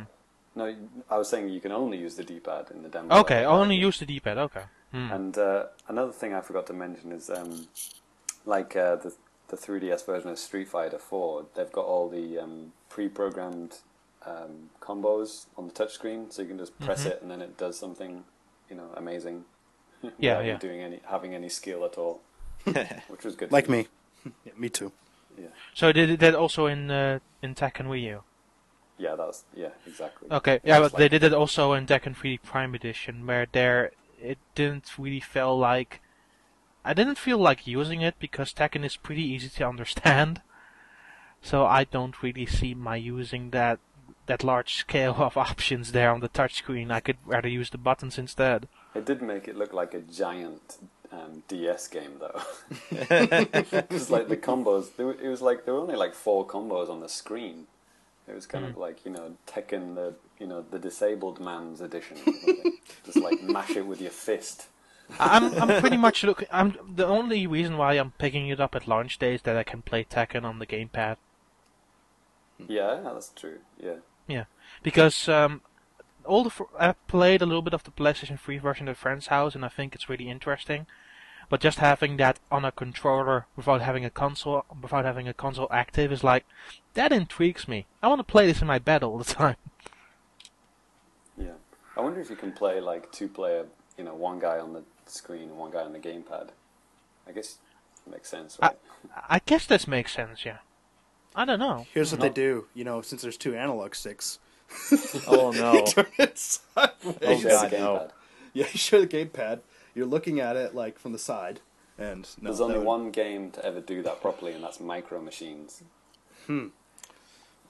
no, 0.55 0.75
I 1.09 1.17
was 1.17 1.29
saying 1.29 1.49
you 1.49 1.61
can 1.61 1.71
only 1.71 1.97
use 1.97 2.15
the 2.15 2.23
D-pad 2.23 2.67
in 2.71 2.83
the 2.83 2.89
demo. 2.89 3.15
Okay, 3.21 3.45
only 3.45 3.75
use 3.75 3.99
the 3.99 4.05
D-pad. 4.05 4.37
Okay. 4.37 4.63
Hmm. 4.91 5.11
And 5.11 5.37
uh, 5.37 5.65
another 5.87 6.11
thing 6.11 6.33
I 6.33 6.41
forgot 6.41 6.65
to 6.67 6.73
mention 6.73 7.11
is, 7.11 7.29
um, 7.29 7.67
like 8.45 8.75
uh, 8.75 8.95
the 8.97 9.13
the 9.49 9.57
3DS 9.57 10.05
version 10.05 10.29
of 10.29 10.37
Street 10.37 10.67
Fighter 10.67 10.99
4, 10.99 11.45
they've 11.55 11.71
got 11.71 11.85
all 11.85 12.07
the 12.07 12.37
um, 12.37 12.71
pre-programmed 12.87 13.77
um, 14.29 14.69
combos 14.81 15.45
on 15.57 15.67
the 15.67 15.73
touchscreen, 15.73 16.31
so 16.31 16.41
you 16.43 16.47
can 16.47 16.57
just 16.57 16.77
press 16.79 17.03
Mhm. 17.03 17.11
it 17.11 17.21
and 17.21 17.31
then 17.31 17.41
it 17.41 17.57
does 17.57 17.77
something, 17.79 18.23
you 18.69 18.75
know, 18.75 18.89
amazing. 18.95 19.45
Yeah, 20.19 20.39
without 20.39 20.45
yeah. 20.45 20.57
doing 20.57 20.81
any 20.81 20.99
having 21.09 21.35
any 21.35 21.49
skill 21.49 21.83
at 21.83 21.97
all, 21.97 22.21
which 23.09 23.25
was 23.25 23.35
good. 23.35 23.51
Like 23.51 23.69
me. 23.69 23.87
Yeah, 24.45 24.53
me 24.57 24.69
too. 24.69 24.91
Yeah. 25.37 25.47
So 25.73 25.91
they 25.91 26.05
did 26.05 26.19
that 26.19 26.35
also 26.35 26.67
in 26.67 26.91
uh, 26.91 27.19
in 27.41 27.55
Tekken 27.55 27.87
Wii 27.87 28.03
U. 28.03 28.23
Yeah, 28.97 29.15
that's 29.15 29.43
yeah, 29.55 29.71
exactly. 29.87 30.27
Okay, 30.31 30.59
yeah, 30.63 30.79
It's 30.79 30.91
but 30.91 30.99
they 30.99 31.09
did 31.09 31.23
it 31.23 31.33
also 31.33 31.73
in 31.73 31.85
Tekken 31.85 32.15
3D 32.15 32.37
Prime 32.43 32.75
Edition, 32.75 33.25
where 33.25 33.47
there 33.51 33.91
it 34.21 34.37
didn't 34.55 34.91
really 34.97 35.21
feel 35.21 35.57
like 35.57 36.01
I 36.83 36.93
didn't 36.93 37.17
feel 37.17 37.37
like 37.37 37.67
using 37.67 38.01
it 38.01 38.15
because 38.19 38.53
Tekken 38.53 38.83
is 38.85 38.97
pretty 38.97 39.23
easy 39.23 39.49
to 39.49 39.67
understand. 39.67 40.41
So 41.41 41.65
I 41.65 41.83
don't 41.85 42.21
really 42.21 42.45
see 42.45 42.73
my 42.73 42.95
using 42.97 43.51
that 43.51 43.79
that 44.29 44.43
large 44.43 44.75
scale 44.75 45.15
of 45.17 45.35
options 45.49 45.91
there 45.91 46.11
on 46.11 46.21
the 46.21 46.29
touchscreen. 46.29 46.91
I 46.91 47.01
could 47.01 47.17
rather 47.25 47.49
use 47.49 47.69
the 47.71 47.77
buttons 47.77 48.17
instead. 48.17 48.67
It 48.95 49.05
did 49.05 49.21
make 49.21 49.47
it 49.47 49.57
look 49.57 49.73
like 49.73 49.93
a 49.93 49.99
giant 49.99 50.77
um, 51.11 51.43
DS 51.47 51.87
game, 51.87 52.13
though. 52.19 52.41
Because 52.89 54.09
like 54.09 54.27
the 54.29 54.37
combos, 54.37 54.97
were- 54.97 55.19
it 55.21 55.27
was 55.27 55.41
like 55.41 55.65
there 55.65 55.73
were 55.73 55.81
only 55.81 55.95
like 55.95 56.13
four 56.13 56.47
combos 56.47 56.89
on 56.89 57.01
the 57.01 57.09
screen. 57.09 57.67
It 58.27 58.35
was 58.35 58.45
kind 58.45 58.63
of 58.65 58.77
like 58.77 59.03
you 59.05 59.11
know 59.11 59.37
Tekken, 59.47 59.95
the 59.95 60.13
you 60.39 60.45
know 60.45 60.63
the 60.69 60.77
disabled 60.79 61.39
man's 61.39 61.81
edition. 61.81 62.17
Just 63.05 63.17
like 63.17 63.41
mash 63.41 63.71
it 63.71 63.87
with 63.87 63.99
your 63.99 64.11
fist. 64.11 64.67
I'm 65.19 65.45
I'm 65.59 65.81
pretty 65.81 65.97
much 65.97 66.23
looking. 66.23 66.47
I'm 66.51 66.77
the 66.95 67.07
only 67.07 67.47
reason 67.47 67.75
why 67.77 67.93
I'm 67.95 68.11
picking 68.11 68.47
it 68.49 68.59
up 68.59 68.75
at 68.75 68.87
launch 68.87 69.17
day 69.17 69.33
is 69.33 69.41
that 69.41 69.57
I 69.57 69.63
can 69.63 69.81
play 69.81 70.03
Tekken 70.03 70.43
on 70.43 70.59
the 70.59 70.67
gamepad. 70.67 71.17
Yeah, 72.67 72.99
that's 73.03 73.29
true. 73.35 73.59
Yeah, 73.81 73.95
because 74.83 75.27
um, 75.29 75.61
all 76.25 76.43
the 76.43 76.49
fr- 76.49 76.63
I 76.79 76.93
played 77.07 77.41
a 77.41 77.45
little 77.45 77.61
bit 77.61 77.73
of 77.73 77.83
the 77.83 77.91
PlayStation 77.91 78.39
3 78.39 78.57
version 78.57 78.87
at 78.87 78.93
a 78.93 78.95
friend's 78.95 79.27
house, 79.27 79.55
and 79.55 79.63
I 79.65 79.69
think 79.69 79.95
it's 79.95 80.09
really 80.09 80.29
interesting. 80.29 80.85
But 81.49 81.61
just 81.61 81.79
having 81.79 82.17
that 82.17 82.39
on 82.51 82.63
a 82.63 82.71
controller 82.71 83.47
without 83.55 83.81
having 83.81 84.05
a 84.05 84.11
console, 84.11 84.65
without 84.81 85.03
having 85.05 85.27
a 85.27 85.33
console 85.33 85.67
active, 85.71 86.11
is 86.11 86.23
like 86.23 86.45
that 86.93 87.11
intrigues 87.11 87.67
me. 87.67 87.87
I 88.03 88.07
want 88.07 88.19
to 88.19 88.23
play 88.23 88.45
this 88.45 88.61
in 88.61 88.67
my 88.67 88.77
bed 88.77 89.03
all 89.03 89.17
the 89.17 89.23
time. 89.23 89.55
yeah. 91.37 91.53
I 91.97 92.01
wonder 92.01 92.19
if 92.21 92.29
you 92.29 92.35
can 92.35 92.51
play 92.51 92.79
like 92.79 93.11
two 93.11 93.27
player, 93.27 93.65
you 93.97 94.03
know, 94.03 94.13
one 94.13 94.39
guy 94.39 94.59
on 94.59 94.73
the 94.73 94.83
screen 95.05 95.43
and 95.49 95.57
one 95.57 95.71
guy 95.71 95.81
on 95.81 95.93
the 95.93 95.99
gamepad. 95.99 96.49
I 97.27 97.31
guess 97.31 97.57
it 98.05 98.11
makes 98.11 98.29
sense, 98.29 98.57
I- 98.61 98.67
right? 98.67 98.77
I 99.29 99.41
guess 99.45 99.65
this 99.65 99.87
makes 99.87 100.13
sense, 100.13 100.45
yeah. 100.45 100.57
I 101.35 101.45
don't 101.45 101.59
know. 101.59 101.85
Here's 101.93 102.11
what 102.11 102.19
No. 102.19 102.27
they 102.27 102.33
do. 102.33 102.67
You 102.73 102.83
know, 102.83 103.01
since 103.01 103.21
there's 103.21 103.37
two 103.37 103.55
analog 103.55 103.95
sticks, 103.95 104.39
Oh 105.27 105.51
no! 105.51 105.83
turn 105.87 106.05
it 106.17 106.37
sideways. 106.37 107.17
Oh, 107.21 107.31
You 107.31 107.39
share 107.41 107.49
God, 107.51 107.69
the 107.71 107.77
no. 107.79 107.85
gamepad. 107.95 108.09
Yeah, 108.53 108.65
you 108.71 108.77
share 108.79 109.01
the 109.01 109.07
gamepad. 109.07 109.59
You're 109.95 110.05
looking 110.05 110.39
at 110.39 110.55
it 110.55 110.73
like 110.75 110.99
from 110.99 111.11
the 111.11 111.19
side, 111.19 111.59
and 111.97 112.27
no, 112.41 112.49
There's 112.49 112.61
only 112.61 112.77
would- 112.77 112.85
one 112.87 113.11
game 113.11 113.51
to 113.51 113.65
ever 113.65 113.79
do 113.81 114.01
that 114.03 114.21
properly, 114.21 114.53
and 114.53 114.63
that's 114.63 114.79
Micro 114.79 115.21
Machines. 115.21 115.83
Hmm. 116.47 116.67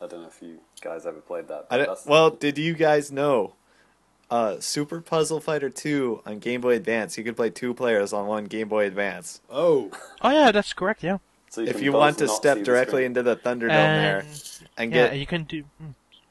I 0.01 0.07
don't 0.07 0.21
know 0.21 0.27
if 0.27 0.41
you 0.41 0.59
guys 0.81 1.05
ever 1.05 1.19
played 1.19 1.47
that. 1.49 1.67
I 1.69 1.77
but 1.79 1.85
don't- 1.85 2.05
well, 2.07 2.29
did 2.29 2.57
you 2.57 2.73
guys 2.73 3.11
know? 3.11 3.53
Uh, 4.31 4.59
Super 4.59 5.01
Puzzle 5.01 5.39
Fighter 5.39 5.71
2 5.71 6.21
on 6.23 6.37
Game 6.37 6.61
Boy 6.61 6.75
Advance. 6.75 7.17
You 7.17 7.23
could 7.23 7.35
play 7.35 7.49
two 7.49 7.73
players 7.73 8.13
on 8.13 8.27
one 8.27 8.45
Game 8.45 8.67
Boy 8.69 8.85
Advance. 8.85 9.41
Oh, 9.49 9.89
Oh 10.21 10.29
yeah, 10.29 10.51
that's 10.51 10.71
correct, 10.73 11.01
yeah. 11.03 11.17
so 11.49 11.61
if 11.61 11.81
you 11.81 11.91
want 11.93 12.19
to 12.19 12.27
step 12.27 12.61
directly 12.63 13.05
into 13.05 13.23
the 13.23 13.35
Thunderdome 13.35 13.71
And 13.71 14.03
there 14.03 14.25
and 14.77 14.93
yeah, 14.93 15.07
get 15.07 15.17
you 15.17 15.25
can 15.25 15.43
do. 15.45 15.63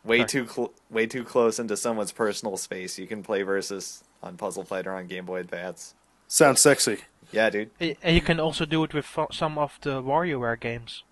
Way 0.09 0.25
too 0.25 0.47
cl- 0.49 0.73
way 0.91 1.07
too 1.07 1.25
close 1.25 1.59
into 1.59 1.77
someone's 1.77 2.13
personal 2.13 2.57
space, 2.57 2.99
you 2.99 3.07
can 3.07 3.23
play 3.23 3.43
versus 3.43 4.03
on 4.23 4.37
Puzzle 4.37 4.65
Fighter 4.65 4.93
on 4.93 5.07
Game 5.07 5.27
Boy 5.27 5.41
Advance. 5.41 5.95
sounds 6.27 6.61
sexy. 6.61 6.99
Yeah, 7.33 7.51
dude. 7.51 7.71
And 7.79 8.15
you 8.15 8.21
can 8.23 8.41
also 8.41 8.65
do 8.65 8.83
it 8.85 8.95
with 8.95 9.07
some 9.33 9.59
of 9.59 9.79
the 9.83 10.03
WarioWare 10.03 10.59
games. 10.59 11.05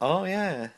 Oh 0.00 0.24
yeah. 0.24 0.68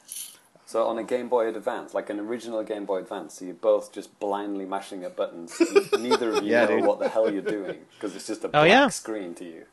So 0.67 0.87
on 0.87 0.99
a 0.99 1.03
Game 1.05 1.29
Boy 1.29 1.49
Advance, 1.49 1.95
like 1.95 2.11
an 2.11 2.21
original 2.21 2.63
Game 2.63 2.85
Boy 2.85 2.99
Advance, 2.99 3.35
so 3.39 3.45
you're 3.47 3.55
both 3.55 3.91
just 3.93 4.19
blindly 4.21 4.67
mashing 4.67 5.03
at 5.05 5.17
buttons. 5.17 5.59
Neither 5.99 6.31
of 6.37 6.45
you 6.45 6.51
Yeah, 6.53 6.67
know 6.67 6.77
dude. 6.77 6.85
what 6.85 6.99
the 6.99 7.09
hell 7.09 7.33
you're 7.33 7.41
doing 7.41 7.79
because 7.95 8.15
it's 8.15 8.27
just 8.27 8.45
a 8.45 8.51
Oh, 8.55 8.65
yeah. 8.65 8.89
screen 8.89 9.35
to 9.37 9.45
you. 9.45 9.65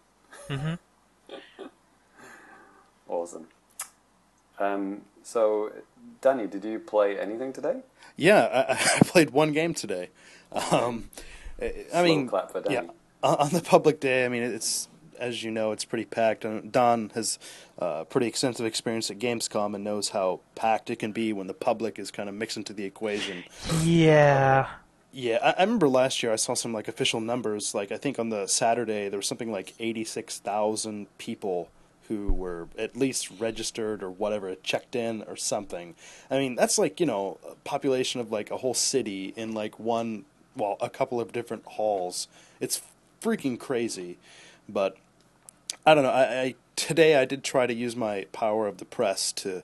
hmm 0.47 0.75
Awesome. 3.07 3.47
Um, 4.59 5.01
so, 5.23 5.71
Danny, 6.21 6.47
did 6.47 6.63
you 6.63 6.79
play 6.79 7.19
anything 7.19 7.53
today? 7.53 7.81
Yeah, 8.15 8.65
I, 8.69 8.73
I 8.95 8.99
played 9.05 9.31
one 9.31 9.51
game 9.51 9.73
today. 9.73 10.09
Um, 10.71 11.09
I 11.93 12.03
mean, 12.03 12.27
clap 12.27 12.51
for 12.51 12.61
Danny. 12.61 12.75
yeah, 12.75 12.91
on 13.23 13.35
on 13.35 13.49
the 13.49 13.61
public 13.61 13.99
day. 13.99 14.25
I 14.25 14.29
mean, 14.29 14.43
it's 14.43 14.87
as 15.19 15.43
you 15.43 15.51
know, 15.51 15.71
it's 15.71 15.85
pretty 15.85 16.05
packed. 16.05 16.45
And 16.45 16.71
Don 16.71 17.11
has 17.15 17.39
uh, 17.79 18.03
pretty 18.05 18.27
extensive 18.27 18.65
experience 18.65 19.09
at 19.09 19.19
Gamescom 19.19 19.75
and 19.75 19.83
knows 19.83 20.09
how 20.09 20.41
packed 20.55 20.89
it 20.89 20.97
can 20.97 21.11
be 21.11 21.33
when 21.33 21.47
the 21.47 21.53
public 21.53 21.99
is 21.99 22.11
kind 22.11 22.29
of 22.29 22.35
mixed 22.35 22.57
into 22.57 22.73
the 22.73 22.83
equation. 22.83 23.43
Yeah. 23.83 24.67
Yeah, 25.11 25.37
I, 25.41 25.51
I 25.51 25.63
remember 25.63 25.87
last 25.87 26.21
year 26.21 26.33
I 26.33 26.35
saw 26.35 26.53
some 26.55 26.73
like 26.73 26.87
official 26.87 27.21
numbers. 27.21 27.73
Like 27.73 27.91
I 27.91 27.97
think 27.97 28.19
on 28.19 28.29
the 28.29 28.47
Saturday 28.47 29.07
there 29.09 29.17
was 29.17 29.27
something 29.27 29.51
like 29.51 29.73
eighty-six 29.79 30.39
thousand 30.39 31.07
people 31.17 31.69
who 32.07 32.31
were 32.33 32.67
at 32.77 32.95
least 32.95 33.29
registered 33.39 34.03
or 34.03 34.09
whatever, 34.09 34.53
checked 34.55 34.95
in 34.95 35.23
or 35.23 35.35
something. 35.35 35.95
I 36.29 36.37
mean, 36.37 36.55
that's 36.55 36.77
like 36.77 36.99
you 36.99 37.05
know 37.05 37.37
a 37.49 37.55
population 37.63 38.21
of 38.21 38.31
like 38.31 38.51
a 38.51 38.57
whole 38.57 38.73
city 38.73 39.33
in 39.35 39.53
like 39.53 39.79
one, 39.79 40.25
well, 40.55 40.77
a 40.81 40.89
couple 40.89 41.19
of 41.19 41.31
different 41.31 41.65
halls. 41.65 42.27
It's 42.59 42.81
freaking 43.21 43.59
crazy, 43.59 44.17
but 44.69 44.97
I 45.85 45.93
don't 45.93 46.03
know. 46.03 46.11
I, 46.11 46.41
I 46.41 46.55
today 46.75 47.15
I 47.15 47.25
did 47.25 47.43
try 47.43 47.67
to 47.67 47.73
use 47.73 47.95
my 47.95 48.25
power 48.31 48.67
of 48.67 48.77
the 48.77 48.85
press 48.85 49.31
to 49.33 49.63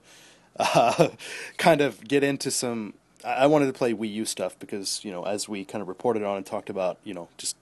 uh, 0.57 1.09
kind 1.57 1.81
of 1.81 2.07
get 2.07 2.23
into 2.23 2.51
some. 2.51 2.93
I 3.23 3.45
wanted 3.45 3.67
to 3.67 3.73
play 3.73 3.93
Wii 3.93 4.11
U 4.13 4.25
stuff 4.25 4.57
because 4.59 5.03
you 5.03 5.11
know, 5.11 5.23
as 5.23 5.47
we 5.47 5.63
kind 5.63 5.81
of 5.81 5.87
reported 5.87 6.23
on 6.23 6.37
and 6.37 6.45
talked 6.45 6.69
about, 6.69 6.97
you 7.03 7.13
know, 7.13 7.27
just 7.37 7.55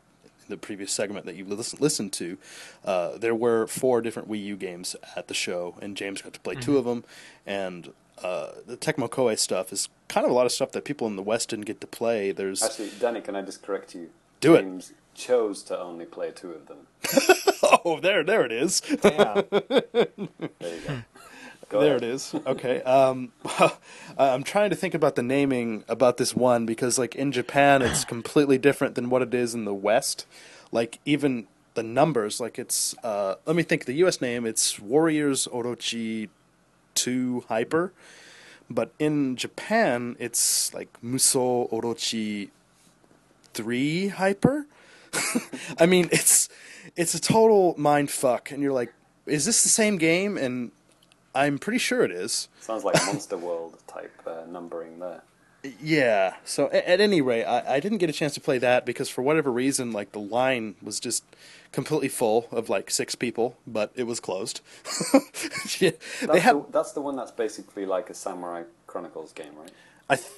the 0.50 0.58
previous 0.58 0.92
segment 0.92 1.26
that 1.26 1.36
you 1.36 1.46
listen, 1.46 1.80
listened 1.82 2.14
to, 2.14 2.38
uh, 2.84 3.18
there 3.18 3.36
were 3.36 3.68
four 3.68 4.02
different 4.02 4.30
Wii 4.30 4.44
U 4.46 4.56
games 4.56 4.96
at 5.16 5.28
the 5.28 5.34
show, 5.34 5.76
and 5.82 5.96
James 5.96 6.22
got 6.22 6.34
to 6.34 6.40
play 6.40 6.56
two 6.56 6.78
of 6.78 6.86
them, 6.86 7.04
and. 7.46 7.94
Uh, 8.22 8.52
the 8.68 8.76
Tecmo 8.76 9.10
Koei 9.10 9.40
stuff 9.40 9.72
is 9.72 9.88
kind 10.10 10.26
of 10.26 10.32
a 10.32 10.34
lot 10.34 10.46
of 10.46 10.52
stuff 10.52 10.74
that 10.74 10.84
people 10.84 11.08
in 11.08 11.16
the 11.16 11.22
West 11.22 11.52
didn't 11.52 11.64
get 11.64 11.80
to 11.80 11.88
play. 11.88 12.34
There's 12.34 12.62
Actually, 12.62 12.92
Danny, 13.00 13.22
can 13.22 13.34
I 13.34 13.42
just 13.42 13.62
correct 13.62 13.96
you? 13.96 14.10
Do 14.42 14.56
it. 14.56 14.64
James 14.64 14.92
chose 15.16 15.64
to 15.64 15.80
only 15.80 16.06
play 16.06 16.32
two 16.32 16.52
of 16.52 16.68
them. 16.68 16.88
oh, 17.64 18.00
there, 18.02 18.24
there 18.24 18.46
it 18.46 18.52
is. 18.52 18.82
Damn. 18.82 19.44
There 20.60 20.76
you 20.76 20.82
go. 20.86 21.02
Go 21.70 21.80
there 21.82 21.98
ahead. 21.98 22.04
it 22.04 22.10
is. 22.10 22.36
Okay. 22.46 22.82
Um, 22.82 23.32
I'm 24.18 24.44
trying 24.44 24.72
to 24.72 24.76
think 24.76 24.94
about 24.94 25.16
the 25.16 25.24
naming 25.24 25.84
about 25.88 26.18
this 26.18 26.36
one 26.36 26.66
because, 26.66 26.98
like, 26.98 27.16
in 27.16 27.32
Japan, 27.32 27.82
it's 27.82 28.04
completely 28.16 28.58
different 28.58 28.96
than 28.96 29.10
what 29.10 29.22
it 29.22 29.34
is 29.34 29.54
in 29.54 29.66
the 29.66 29.74
West. 29.74 30.26
Like, 30.72 31.00
even 31.06 31.48
the 31.76 31.84
numbers, 31.84 32.40
like, 32.40 32.60
it's. 32.60 32.96
Uh, 33.04 33.36
let 33.46 33.56
me 33.56 33.64
think. 33.64 33.86
The 33.86 33.94
U.S. 33.94 34.20
name, 34.20 34.46
it's 34.46 34.80
Warriors 34.80 35.48
Orochi 35.52 36.30
2 36.96 37.46
Hyper. 37.48 37.94
But 38.70 38.92
in 39.00 39.36
Japan, 39.36 40.16
it's 40.20 40.74
like 40.74 40.90
Muso 41.02 41.68
Orochi 41.68 42.50
3 43.54 44.10
Hyper. 44.10 44.68
I 45.80 45.86
mean, 45.86 46.10
it's 46.12 46.50
it's 46.96 47.16
a 47.16 47.22
total 47.22 47.76
mind 47.78 48.12
fuck, 48.12 48.52
and 48.52 48.62
you're 48.62 48.74
like, 48.74 48.94
is 49.26 49.46
this 49.46 49.64
the 49.64 49.70
same 49.70 49.98
game? 49.98 50.38
And 50.38 50.72
I'm 51.36 51.60
pretty 51.60 51.80
sure 51.80 52.04
it 52.04 52.12
is. 52.12 52.48
Sounds 52.60 52.84
like 52.84 52.96
Monster 53.06 53.38
World 53.48 53.78
type 53.88 54.12
uh, 54.26 54.46
numbering 54.50 55.00
there. 55.00 55.22
Yeah. 55.82 56.36
So 56.46 56.68
at, 56.68 56.86
at 56.86 57.02
any 57.02 57.22
rate, 57.22 57.44
I, 57.46 57.76
I 57.76 57.80
didn't 57.80 57.98
get 57.98 58.10
a 58.10 58.14
chance 58.14 58.34
to 58.36 58.42
play 58.42 58.58
that 58.60 58.86
because 58.86 59.10
for 59.10 59.22
whatever 59.22 59.52
reason, 59.52 59.92
like 59.92 60.12
the 60.14 60.20
line 60.20 60.76
was 60.82 61.00
just 61.00 61.24
completely 61.72 62.08
full 62.08 62.48
of 62.52 62.70
like 62.70 62.90
six 62.90 63.14
people, 63.16 63.58
but 63.68 63.92
it 63.96 64.04
was 64.04 64.20
closed. 64.20 64.62
yeah, 65.80 65.92
That's, 65.92 66.28
they 66.28 66.40
have. 66.40 66.66
the, 66.66 66.72
that's 66.72 66.94
the 66.94 67.02
one 67.02 67.16
that's 67.16 67.32
basically 67.32 67.86
like 67.86 68.10
a 68.10 68.14
Samurai 68.14 68.64
Chronicles 68.88 69.34
game, 69.34 69.56
right? 69.58 69.72
I 70.10 70.16
th- 70.16 70.30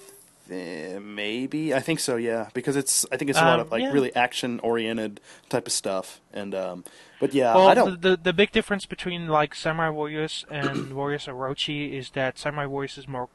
maybe 0.51 1.73
I 1.73 1.79
think 1.79 1.99
so. 1.99 2.15
Yeah, 2.17 2.49
because 2.53 2.75
it's 2.75 3.05
I 3.11 3.17
think 3.17 3.29
it's 3.29 3.41
a 3.41 3.45
lot 3.45 3.59
Um, 3.59 3.59
of 3.59 3.71
like 3.71 3.81
yeah. 3.81 3.91
really 3.91 4.13
action 4.15 4.59
oriented 4.61 5.19
type 5.49 5.67
of 5.67 5.73
stuff, 5.73 6.21
and 6.33 6.53
um, 6.55 6.83
but 7.19 7.33
yeah, 7.33 7.53
well, 7.55 7.67
I 7.67 7.73
don't. 7.73 8.01
The, 8.01 8.09
the 8.09 8.17
the 8.17 8.33
big 8.33 8.51
difference 8.51 8.85
between 8.85 9.27
like 9.27 9.55
Samurai 9.55 9.89
Warriors 9.89 10.45
and 10.49 10.93
Warriors 10.95 11.25
Orochi 11.27 11.93
is 11.93 12.11
that 12.11 12.37
Samurai 12.37 12.65
Warriors 12.65 12.97
is 12.97 13.07
more 13.07 13.29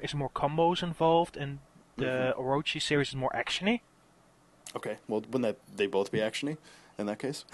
is 0.00 0.14
more 0.14 0.30
combos 0.30 0.82
involved, 0.82 1.36
and 1.36 1.58
the 1.96 2.04
Mm-hmm. 2.04 2.40
Orochi 2.40 2.80
series 2.82 3.08
is 3.10 3.16
more 3.16 3.30
actiony. 3.34 3.80
Okay, 4.76 4.98
well, 5.08 5.20
wouldn't 5.20 5.42
that 5.42 5.58
they 5.76 5.86
both 5.86 6.10
be 6.10 6.18
actiony 6.18 6.56
in 6.98 7.06
that 7.06 7.18
case? 7.20 7.44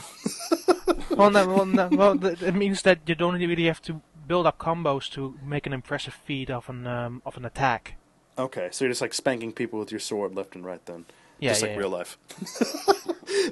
well, 1.10 1.30
no, 1.30 1.46
well, 1.46 1.66
no, 1.66 1.88
well, 1.92 2.24
it 2.42 2.54
means 2.54 2.82
that 2.82 3.00
you 3.06 3.14
don't 3.14 3.34
really 3.34 3.66
have 3.66 3.82
to 3.82 4.00
build 4.26 4.46
up 4.46 4.58
combos 4.58 5.10
to 5.10 5.38
make 5.44 5.66
an 5.66 5.72
impressive 5.72 6.14
feat 6.14 6.50
of 6.50 6.68
an 6.68 6.86
um, 6.86 7.22
of 7.26 7.36
an 7.36 7.44
attack. 7.44 7.96
Okay, 8.38 8.68
so 8.72 8.84
you're 8.84 8.90
just 8.90 9.00
like 9.02 9.14
spanking 9.14 9.52
people 9.52 9.78
with 9.78 9.90
your 9.90 10.00
sword 10.00 10.34
left 10.34 10.54
and 10.54 10.64
right 10.64 10.84
then. 10.86 11.04
Yeah, 11.38 11.50
just 11.50 11.62
yeah, 11.62 11.68
like 11.68 11.74
yeah. 11.76 11.80
real 11.80 11.90
life. 11.90 12.18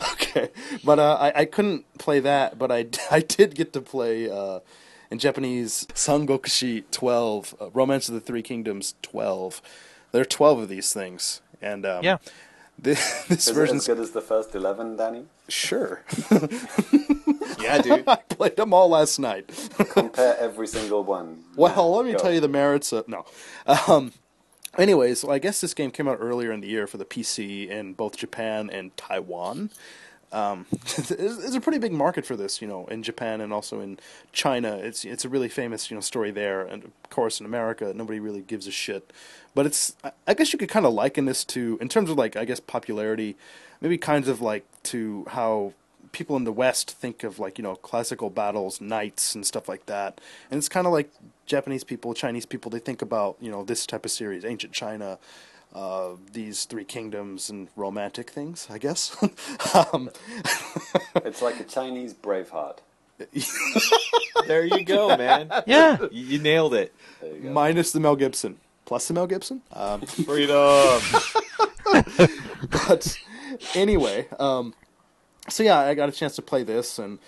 okay, 0.12 0.50
but 0.84 0.98
uh, 0.98 1.16
I 1.20 1.40
I 1.40 1.44
couldn't 1.44 1.84
play 1.98 2.20
that, 2.20 2.58
but 2.58 2.70
I 2.70 2.86
I 3.10 3.20
did 3.20 3.54
get 3.54 3.72
to 3.74 3.80
play 3.80 4.30
uh, 4.30 4.60
in 5.10 5.18
Japanese 5.18 5.86
Sangokushi 5.94 6.84
twelve, 6.90 7.54
uh, 7.60 7.70
Romance 7.70 8.08
of 8.08 8.14
the 8.14 8.20
Three 8.20 8.42
Kingdoms 8.42 8.94
twelve. 9.02 9.60
There 10.12 10.22
are 10.22 10.26
twelve 10.26 10.58
of 10.58 10.68
these 10.68 10.92
things, 10.92 11.40
and 11.60 11.84
um, 11.84 12.02
Yeah. 12.04 12.18
this, 12.78 13.24
this 13.28 13.48
Is 13.48 13.56
it 13.56 13.70
as 13.74 13.86
good 13.86 13.98
as 14.00 14.10
the 14.12 14.22
first 14.22 14.54
11, 14.54 14.96
Danny? 14.96 15.24
sure. 15.48 16.02
Yeah, 17.60 17.82
dude. 17.82 18.06
I 18.08 18.16
played 18.16 18.56
them 18.56 18.72
all 18.72 18.88
last 18.88 19.18
night. 19.18 19.50
Compare 19.90 20.36
every 20.38 20.66
single 20.66 21.02
one. 21.04 21.44
Well, 21.56 21.96
let 21.96 22.06
me 22.06 22.12
Go. 22.12 22.18
tell 22.18 22.32
you 22.32 22.40
the 22.40 22.48
merits 22.48 22.92
of 22.92 23.08
no. 23.08 23.24
Um, 23.66 24.12
anyways, 24.76 25.24
I 25.24 25.38
guess 25.38 25.60
this 25.60 25.74
game 25.74 25.90
came 25.90 26.08
out 26.08 26.18
earlier 26.20 26.52
in 26.52 26.60
the 26.60 26.68
year 26.68 26.86
for 26.86 26.96
the 26.98 27.04
PC 27.04 27.68
in 27.68 27.94
both 27.94 28.16
Japan 28.16 28.70
and 28.70 28.96
Taiwan. 28.96 29.70
Um, 30.30 30.66
there's, 31.08 31.54
a 31.54 31.60
pretty 31.60 31.78
big 31.78 31.92
market 31.92 32.26
for 32.26 32.36
this, 32.36 32.60
you 32.60 32.68
know, 32.68 32.86
in 32.86 33.02
Japan 33.02 33.40
and 33.40 33.52
also 33.52 33.80
in 33.80 33.98
China. 34.32 34.76
It's 34.76 35.04
it's 35.04 35.24
a 35.24 35.28
really 35.28 35.48
famous, 35.48 35.90
you 35.90 35.94
know, 35.94 36.00
story 36.02 36.30
there, 36.30 36.60
and 36.62 36.84
of 36.84 37.10
course 37.10 37.40
in 37.40 37.46
America, 37.46 37.92
nobody 37.94 38.20
really 38.20 38.42
gives 38.42 38.66
a 38.66 38.70
shit. 38.70 39.10
But 39.54 39.64
it's, 39.66 39.96
I- 40.04 40.12
I 40.26 40.34
guess 40.34 40.52
you 40.52 40.58
could 40.58 40.68
kind 40.68 40.84
of 40.84 40.92
liken 40.92 41.24
this 41.24 41.44
to, 41.46 41.78
in 41.80 41.88
terms 41.88 42.10
of 42.10 42.18
like, 42.18 42.36
I 42.36 42.44
guess 42.44 42.60
popularity, 42.60 43.36
maybe 43.80 43.96
kinds 43.96 44.28
of 44.28 44.40
like 44.42 44.64
to 44.84 45.24
how 45.30 45.72
people 46.12 46.36
in 46.36 46.44
the 46.44 46.52
West 46.52 46.90
think 46.90 47.24
of 47.24 47.38
like 47.38 47.58
you 47.58 47.62
know 47.64 47.76
classical 47.76 48.30
battles, 48.30 48.80
knights, 48.80 49.34
and 49.34 49.46
stuff 49.46 49.68
like 49.68 49.86
that. 49.86 50.20
And 50.50 50.58
it's 50.58 50.68
kind 50.68 50.86
of 50.86 50.92
like 50.92 51.10
Japanese 51.46 51.84
people, 51.84 52.14
Chinese 52.14 52.46
people. 52.46 52.70
They 52.70 52.78
think 52.78 53.02
about 53.02 53.36
you 53.40 53.50
know 53.50 53.64
this 53.64 53.86
type 53.86 54.04
of 54.04 54.10
series, 54.10 54.44
ancient 54.44 54.72
China, 54.72 55.18
uh, 55.74 56.10
these 56.32 56.64
three 56.64 56.84
kingdoms, 56.84 57.50
and 57.50 57.68
romantic 57.76 58.30
things. 58.30 58.66
I 58.70 58.78
guess. 58.78 59.16
um, 59.92 60.10
It's 61.16 61.42
like 61.42 61.60
a 61.60 61.64
Chinese 61.64 62.14
Braveheart. 62.14 62.78
There 64.46 64.64
you 64.64 64.84
go, 64.84 65.16
man. 65.16 65.50
Yeah, 65.66 65.98
You, 66.10 66.24
you 66.24 66.38
nailed 66.38 66.72
it. 66.72 66.94
You 67.22 67.50
minus 67.50 67.92
the 67.92 68.00
Mel 68.00 68.16
Gibson, 68.16 68.56
plus 68.84 69.08
the 69.08 69.14
Mel 69.14 69.26
Gibson. 69.26 69.60
Um, 69.72 70.00
Freedom. 70.02 71.00
but 72.70 73.18
anyway, 73.74 74.28
um, 74.38 74.74
so 75.48 75.62
yeah, 75.62 75.78
I 75.80 75.94
got 75.94 76.08
a 76.08 76.12
chance 76.12 76.36
to 76.36 76.42
play 76.42 76.62
this, 76.62 76.98
and 76.98 77.18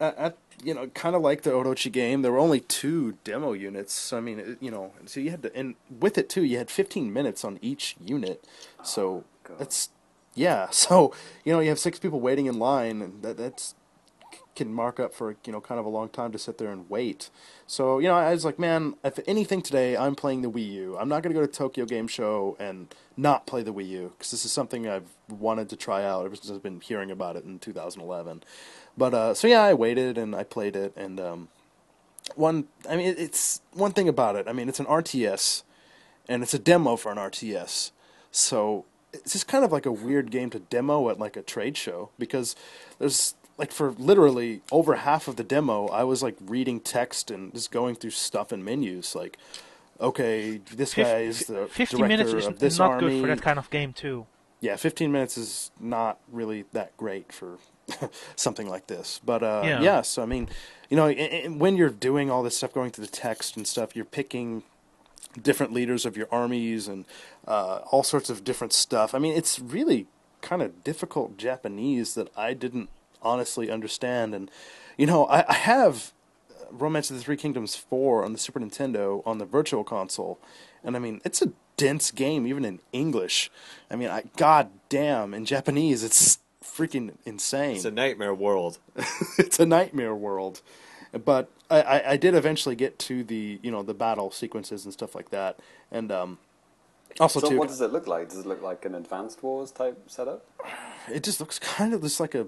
at 0.00 0.36
you 0.62 0.74
know, 0.74 0.86
kind 0.88 1.14
of 1.14 1.22
like 1.22 1.42
the 1.42 1.50
Orochi 1.50 1.90
game, 1.90 2.22
there 2.22 2.32
were 2.32 2.38
only 2.38 2.60
two 2.60 3.18
demo 3.24 3.52
units. 3.52 3.92
So 3.92 4.16
I 4.16 4.20
mean, 4.20 4.38
it, 4.38 4.58
you 4.60 4.70
know, 4.70 4.92
so 5.06 5.20
you 5.20 5.30
had 5.30 5.42
to, 5.42 5.56
and 5.56 5.74
with 6.00 6.16
it 6.18 6.28
too, 6.28 6.44
you 6.44 6.58
had 6.58 6.70
15 6.70 7.12
minutes 7.12 7.44
on 7.44 7.58
each 7.60 7.96
unit. 8.04 8.44
So 8.82 9.08
oh, 9.08 9.24
God. 9.44 9.58
that's 9.58 9.90
yeah. 10.34 10.68
So 10.72 11.14
you 11.44 11.52
know, 11.52 11.60
you 11.60 11.68
have 11.68 11.78
six 11.78 11.98
people 11.98 12.20
waiting 12.20 12.46
in 12.46 12.58
line, 12.58 13.02
and 13.02 13.22
that 13.22 13.36
that's 13.36 13.74
can 14.54 14.72
mark 14.72 15.00
up 15.00 15.12
for 15.14 15.36
you 15.44 15.52
know 15.52 15.60
kind 15.60 15.78
of 15.78 15.86
a 15.86 15.88
long 15.88 16.08
time 16.08 16.32
to 16.32 16.38
sit 16.38 16.58
there 16.58 16.70
and 16.70 16.88
wait. 16.88 17.30
So 17.66 17.98
you 17.98 18.08
know, 18.08 18.14
I 18.14 18.32
was 18.32 18.44
like, 18.44 18.58
man, 18.58 18.94
if 19.04 19.18
anything 19.26 19.62
today, 19.62 19.96
I'm 19.96 20.14
playing 20.14 20.42
the 20.42 20.50
Wii 20.50 20.72
U. 20.72 20.96
I'm 20.98 21.08
not 21.08 21.22
going 21.22 21.34
to 21.34 21.40
go 21.40 21.46
to 21.46 21.52
Tokyo 21.52 21.84
Game 21.84 22.08
Show 22.08 22.56
and 22.58 22.94
not 23.16 23.46
play 23.46 23.62
the 23.62 23.72
Wii 23.72 23.88
U 23.88 24.12
because 24.16 24.30
this 24.30 24.44
is 24.44 24.52
something 24.52 24.88
I've 24.88 25.08
wanted 25.28 25.68
to 25.70 25.76
try 25.76 26.04
out 26.04 26.24
ever 26.24 26.36
since 26.36 26.50
I've 26.50 26.62
been 26.62 26.80
hearing 26.80 27.10
about 27.10 27.36
it 27.36 27.44
in 27.44 27.58
2011. 27.58 28.42
But 28.96 29.14
uh, 29.14 29.34
so 29.34 29.48
yeah, 29.48 29.62
I 29.62 29.74
waited 29.74 30.18
and 30.18 30.34
I 30.34 30.44
played 30.44 30.76
it, 30.76 30.92
and 30.96 31.18
um, 31.18 31.48
one, 32.36 32.66
I 32.88 32.96
mean, 32.96 33.14
it's 33.18 33.60
one 33.72 33.92
thing 33.92 34.08
about 34.08 34.36
it. 34.36 34.46
I 34.48 34.52
mean, 34.52 34.68
it's 34.68 34.80
an 34.80 34.86
RTS, 34.86 35.62
and 36.28 36.42
it's 36.42 36.54
a 36.54 36.58
demo 36.58 36.96
for 36.96 37.10
an 37.10 37.18
RTS, 37.18 37.90
so 38.30 38.84
it's 39.12 39.32
just 39.32 39.46
kind 39.46 39.64
of 39.64 39.72
like 39.72 39.86
a 39.86 39.92
weird 39.92 40.30
game 40.30 40.50
to 40.50 40.58
demo 40.58 41.08
at 41.08 41.18
like 41.18 41.36
a 41.36 41.42
trade 41.42 41.76
show 41.76 42.10
because 42.18 42.56
there's 42.98 43.34
like 43.58 43.72
for 43.72 43.92
literally 43.92 44.62
over 44.72 44.96
half 44.96 45.28
of 45.28 45.36
the 45.36 45.44
demo, 45.44 45.86
I 45.88 46.04
was 46.04 46.22
like 46.22 46.36
reading 46.44 46.80
text 46.80 47.30
and 47.30 47.52
just 47.54 47.70
going 47.70 47.94
through 47.96 48.10
stuff 48.10 48.52
and 48.52 48.64
menus 48.64 49.14
like. 49.14 49.38
Okay, 50.00 50.56
this 50.74 50.92
guy 50.92 51.20
is 51.20 51.46
the 51.46 51.68
fifty 51.68 51.96
director 51.96 52.08
minutes 52.08 52.32
is 52.32 52.46
of 52.46 52.58
this 52.58 52.80
not 52.80 52.90
army. 52.90 53.10
good 53.10 53.20
for 53.20 53.26
that 53.28 53.40
kind 53.42 53.60
of 53.60 53.70
game 53.70 53.92
too. 53.92 54.26
Yeah, 54.60 54.74
15 54.74 55.12
minutes 55.12 55.38
is 55.38 55.70
not 55.78 56.18
really 56.32 56.64
that 56.72 56.96
great 56.96 57.30
for 57.32 57.58
something 58.36 58.68
like 58.68 58.88
this. 58.88 59.20
But 59.24 59.42
uh, 59.44 59.62
Yeah. 59.64 59.80
yeah. 59.82 60.02
so 60.02 60.22
I 60.22 60.26
mean, 60.26 60.48
you 60.90 60.96
know, 60.96 61.12
when 61.56 61.76
you're 61.76 61.90
doing 61.90 62.28
all 62.28 62.42
this 62.42 62.56
stuff, 62.56 62.72
going 62.72 62.90
through 62.90 63.04
the 63.06 63.10
text 63.12 63.56
and 63.56 63.68
stuff, 63.68 63.94
you're 63.94 64.04
picking 64.04 64.64
different 65.40 65.72
leaders 65.72 66.04
of 66.04 66.16
your 66.16 66.28
armies 66.32 66.88
and 66.88 67.04
uh, 67.46 67.80
all 67.90 68.02
sorts 68.02 68.30
of 68.30 68.42
different 68.42 68.72
stuff. 68.72 69.14
I 69.14 69.18
mean, 69.20 69.36
it's 69.36 69.60
really 69.60 70.06
kind 70.40 70.60
of 70.60 70.82
difficult 70.82 71.36
Japanese 71.36 72.14
that 72.14 72.30
I 72.36 72.52
didn't 72.54 72.88
honestly 73.24 73.70
understand. 73.70 74.34
And 74.34 74.50
you 74.96 75.06
know, 75.06 75.26
I, 75.26 75.44
I 75.48 75.54
have 75.54 76.12
Romance 76.70 77.10
of 77.10 77.16
the 77.16 77.22
Three 77.22 77.36
Kingdoms 77.36 77.76
4 77.76 78.24
on 78.24 78.32
the 78.32 78.38
Super 78.38 78.60
Nintendo 78.60 79.22
on 79.26 79.38
the 79.38 79.44
Virtual 79.44 79.84
Console, 79.84 80.38
and 80.82 80.96
I 80.96 80.98
mean, 80.98 81.20
it's 81.24 81.42
a 81.42 81.52
dense 81.76 82.10
game 82.10 82.46
even 82.46 82.64
in 82.64 82.80
English. 82.92 83.50
I 83.90 83.96
mean, 83.96 84.08
I 84.08 84.24
god 84.36 84.70
damn, 84.88 85.34
in 85.34 85.44
Japanese 85.44 86.04
it's 86.04 86.38
freaking 86.62 87.14
insane. 87.24 87.76
It's 87.76 87.84
a 87.84 87.90
nightmare 87.90 88.34
world. 88.34 88.78
it's 89.38 89.60
a 89.60 89.66
nightmare 89.66 90.14
world. 90.14 90.62
But 91.24 91.48
I, 91.70 91.82
I, 91.82 92.10
I 92.12 92.16
did 92.16 92.34
eventually 92.34 92.74
get 92.74 92.98
to 93.00 93.22
the 93.22 93.60
you 93.62 93.70
know 93.70 93.82
the 93.82 93.94
battle 93.94 94.30
sequences 94.30 94.84
and 94.84 94.92
stuff 94.92 95.14
like 95.14 95.30
that, 95.30 95.60
and 95.92 96.10
um, 96.10 96.38
also 97.20 97.40
So 97.40 97.50
too, 97.50 97.58
what 97.58 97.68
does 97.68 97.80
it 97.80 97.92
look 97.92 98.06
like? 98.06 98.30
Does 98.30 98.38
it 98.38 98.46
look 98.46 98.62
like 98.62 98.84
an 98.84 98.94
Advanced 98.94 99.42
Wars 99.42 99.70
type 99.70 100.10
setup? 100.10 100.44
it 101.12 101.22
just 101.22 101.38
looks 101.40 101.58
kind 101.58 101.94
of 101.94 102.02
just 102.02 102.18
like 102.18 102.34
a 102.34 102.46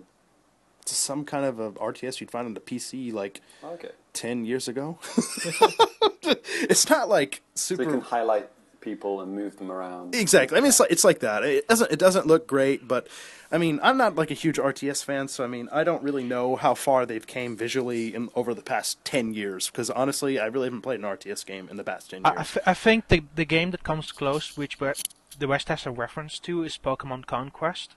just 0.87 1.03
some 1.03 1.25
kind 1.25 1.45
of 1.45 1.59
a 1.61 1.73
RTS 1.73 2.21
you'd 2.21 2.31
find 2.31 2.47
on 2.47 2.55
the 2.55 2.61
PC 2.61 3.13
like 3.13 3.41
Okay. 3.63 3.91
ten 4.13 4.45
years 4.45 4.69
ago. 4.69 4.99
it's 6.23 6.89
not 6.89 7.09
like 7.09 7.43
So 7.55 7.75
you 7.75 7.87
can 7.87 8.01
highlight 8.01 8.49
people 8.81 9.21
and 9.21 9.35
move 9.35 9.57
them 9.59 9.71
around. 9.73 10.15
Exactly. 10.15 10.57
I 10.57 10.61
mean, 10.61 10.69
it's 10.69 10.81
like 10.81 10.91
it's 10.91 11.05
like 11.05 11.21
that. 11.21 11.43
It 11.45 11.67
doesn't 11.69 11.91
it 11.93 11.99
doesn't 11.99 12.27
look 12.27 12.47
great, 12.47 12.87
but 12.87 13.09
I 13.51 13.59
mean, 13.59 13.79
I'm 13.83 13.97
not 13.97 14.17
like 14.17 14.31
a 14.31 14.35
huge 14.35 14.57
RTS 14.59 15.05
fan, 15.05 15.29
so 15.29 15.45
I 15.45 15.47
mean, 15.47 15.69
I 15.73 15.85
don't 15.85 16.03
really 16.03 16.25
know 16.25 16.57
how 16.57 16.75
far 16.75 17.07
they've 17.07 17.27
came 17.27 17.57
visually 17.57 18.15
in 18.15 18.29
over 18.35 18.55
the 18.55 18.63
past 18.63 19.05
ten 19.05 19.35
years. 19.35 19.69
Because 19.69 19.91
honestly, 19.91 20.39
I 20.39 20.47
really 20.47 20.67
haven't 20.67 20.83
played 20.83 21.01
an 21.01 21.07
RTS 21.07 21.45
game 21.47 21.69
in 21.71 21.77
the 21.77 21.85
past 21.85 22.11
ten 22.11 22.23
years. 22.25 22.35
I, 22.37 22.43
th- 22.45 22.65
I 22.67 22.75
think 22.75 23.09
the 23.09 23.25
the 23.35 23.45
game 23.45 23.71
that 23.73 23.83
comes 23.85 24.13
close, 24.13 24.57
which 24.57 24.79
we- 24.81 24.93
the 25.39 25.47
West 25.49 25.69
has 25.69 25.85
a 25.87 25.91
reference 25.91 26.39
to, 26.41 26.63
is 26.63 26.79
Pokemon 26.79 27.27
Conquest. 27.27 27.95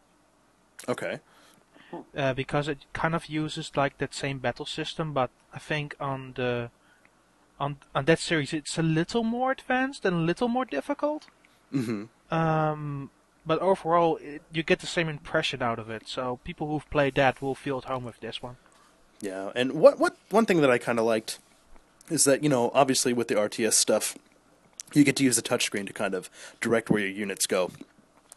okay. 0.88 1.19
Uh, 2.16 2.34
because 2.34 2.68
it 2.68 2.80
kind 2.93 3.16
of 3.16 3.27
uses 3.27 3.72
like 3.76 3.98
that 3.98 4.14
same 4.14 4.40
battle 4.40 4.66
system, 4.66 5.14
but 5.14 5.30
I 5.53 5.59
think 5.59 5.95
on 6.00 6.34
the 6.35 6.69
on 7.59 7.77
on 7.93 8.06
that 8.06 8.19
series 8.19 8.53
it's 8.53 8.77
a 8.77 8.84
little 8.84 9.24
more 9.24 9.51
advanced 9.51 10.06
and 10.06 10.16
a 10.16 10.19
little 10.19 10.48
more 10.48 10.66
difficult. 10.66 11.27
hmm 11.72 12.06
Um, 12.32 13.09
but 13.45 13.59
overall, 13.59 14.18
it, 14.18 14.42
you 14.51 14.64
get 14.64 14.80
the 14.80 14.88
same 14.88 15.09
impression 15.09 15.61
out 15.64 15.80
of 15.80 15.90
it. 15.90 16.08
So 16.08 16.40
people 16.43 16.68
who've 16.68 16.90
played 16.90 17.16
that 17.16 17.42
will 17.42 17.56
feel 17.56 17.77
at 17.80 17.85
home 17.85 18.03
with 18.06 18.19
this 18.19 18.43
one. 18.43 18.58
Yeah, 19.22 19.51
and 19.56 19.74
what 19.74 20.00
what 20.00 20.16
one 20.30 20.45
thing 20.45 20.61
that 20.61 20.69
I 20.72 20.77
kind 20.77 21.00
of 21.00 21.06
liked 21.06 21.40
is 22.09 22.24
that 22.26 22.43
you 22.43 22.50
know 22.50 22.72
obviously 22.74 23.14
with 23.14 23.27
the 23.27 23.35
RTS 23.35 23.74
stuff, 23.74 24.18
you 24.93 25.03
get 25.03 25.16
to 25.18 25.24
use 25.24 25.35
the 25.35 25.42
touchscreen 25.42 25.88
to 25.88 25.93
kind 25.93 26.14
of 26.14 26.30
direct 26.61 26.90
where 26.90 27.01
your 27.01 27.09
units 27.09 27.45
go. 27.48 27.72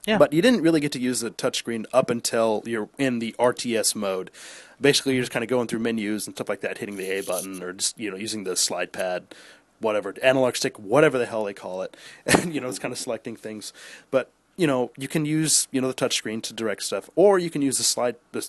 Yeah. 0.07 0.19
But 0.19 0.33
you 0.33 0.43
didn't 0.43 0.63
really 0.63 0.81
get 0.81 0.93
to 0.93 0.99
use 0.99 1.21
the 1.21 1.31
touchscreen 1.31 1.87
up 1.93 2.11
until 2.11 2.63
you're 2.67 2.89
in 2.99 3.21
the 3.21 3.35
RTS 3.39 3.95
mode. 3.95 4.31
Basically, 4.81 5.15
you're 5.15 5.23
just 5.23 5.33
kind 5.33 5.45
of 5.45 5.49
going 5.49 5.69
through 5.69 5.79
menus 5.79 6.27
and 6.27 6.35
stuff 6.35 6.49
like 6.49 6.61
that, 6.63 6.79
hitting 6.79 6.97
the 6.97 7.09
A 7.11 7.23
button 7.23 7.63
or 7.63 7.73
just 7.73 7.99
you 7.99 8.11
know 8.11 8.17
using 8.17 8.45
the 8.45 8.57
slide 8.57 8.93
pad, 8.93 9.27
whatever 9.79 10.15
analog 10.23 10.57
stick, 10.57 10.79
whatever 10.79 11.19
the 11.19 11.27
hell 11.27 11.45
they 11.45 11.55
call 11.55 11.83
it, 11.83 11.97
and 12.27 12.55
you 12.55 12.61
know 12.61 12.69
it's 12.69 12.81
kind 12.81 12.93
of 12.93 12.99
selecting 12.99 13.37
things. 13.37 13.73
But 14.11 14.31
you 14.57 14.67
know 14.67 14.91
you 14.97 15.07
can 15.07 15.25
use 15.25 15.69
you 15.71 15.81
know 15.81 15.89
the 15.89 15.95
touchscreen 15.95 16.43
to 16.43 16.53
direct 16.53 16.83
stuff, 16.83 17.09
or 17.15 17.39
you 17.39 17.51
can 17.51 17.63
use 17.63 17.79
the 17.79 17.85
slide 17.85 18.17
the 18.33 18.49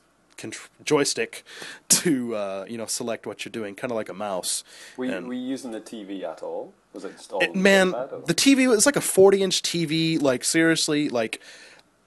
joystick 0.83 1.43
to 1.89 2.35
uh, 2.35 2.65
you 2.67 2.77
know 2.77 2.85
select 2.85 3.25
what 3.25 3.45
you're 3.45 3.51
doing, 3.51 3.75
kind 3.75 3.91
of 3.91 3.95
like 3.95 4.09
a 4.09 4.13
mouse. 4.13 4.63
Were 4.97 5.05
you, 5.05 5.27
were 5.27 5.33
you 5.33 5.47
using 5.47 5.71
the 5.71 5.81
TV 5.81 6.23
at 6.23 6.43
all? 6.43 6.73
Was 6.93 7.05
it 7.05 7.17
just 7.17 7.31
all 7.31 7.41
it- 7.41 7.53
the 7.53 7.59
man, 7.59 7.91
the 7.91 8.35
TV 8.35 8.67
was 8.67 8.85
like 8.85 8.95
a 8.95 9.01
40 9.01 9.41
inch 9.41 9.61
TV, 9.61 10.21
like 10.21 10.43
seriously, 10.43 11.09
like 11.09 11.41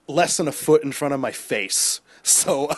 less 0.06 0.36
than 0.36 0.46
a 0.48 0.52
foot 0.52 0.84
in 0.84 0.92
front 0.92 1.14
of 1.14 1.20
my 1.20 1.32
face. 1.32 2.00
So 2.26 2.68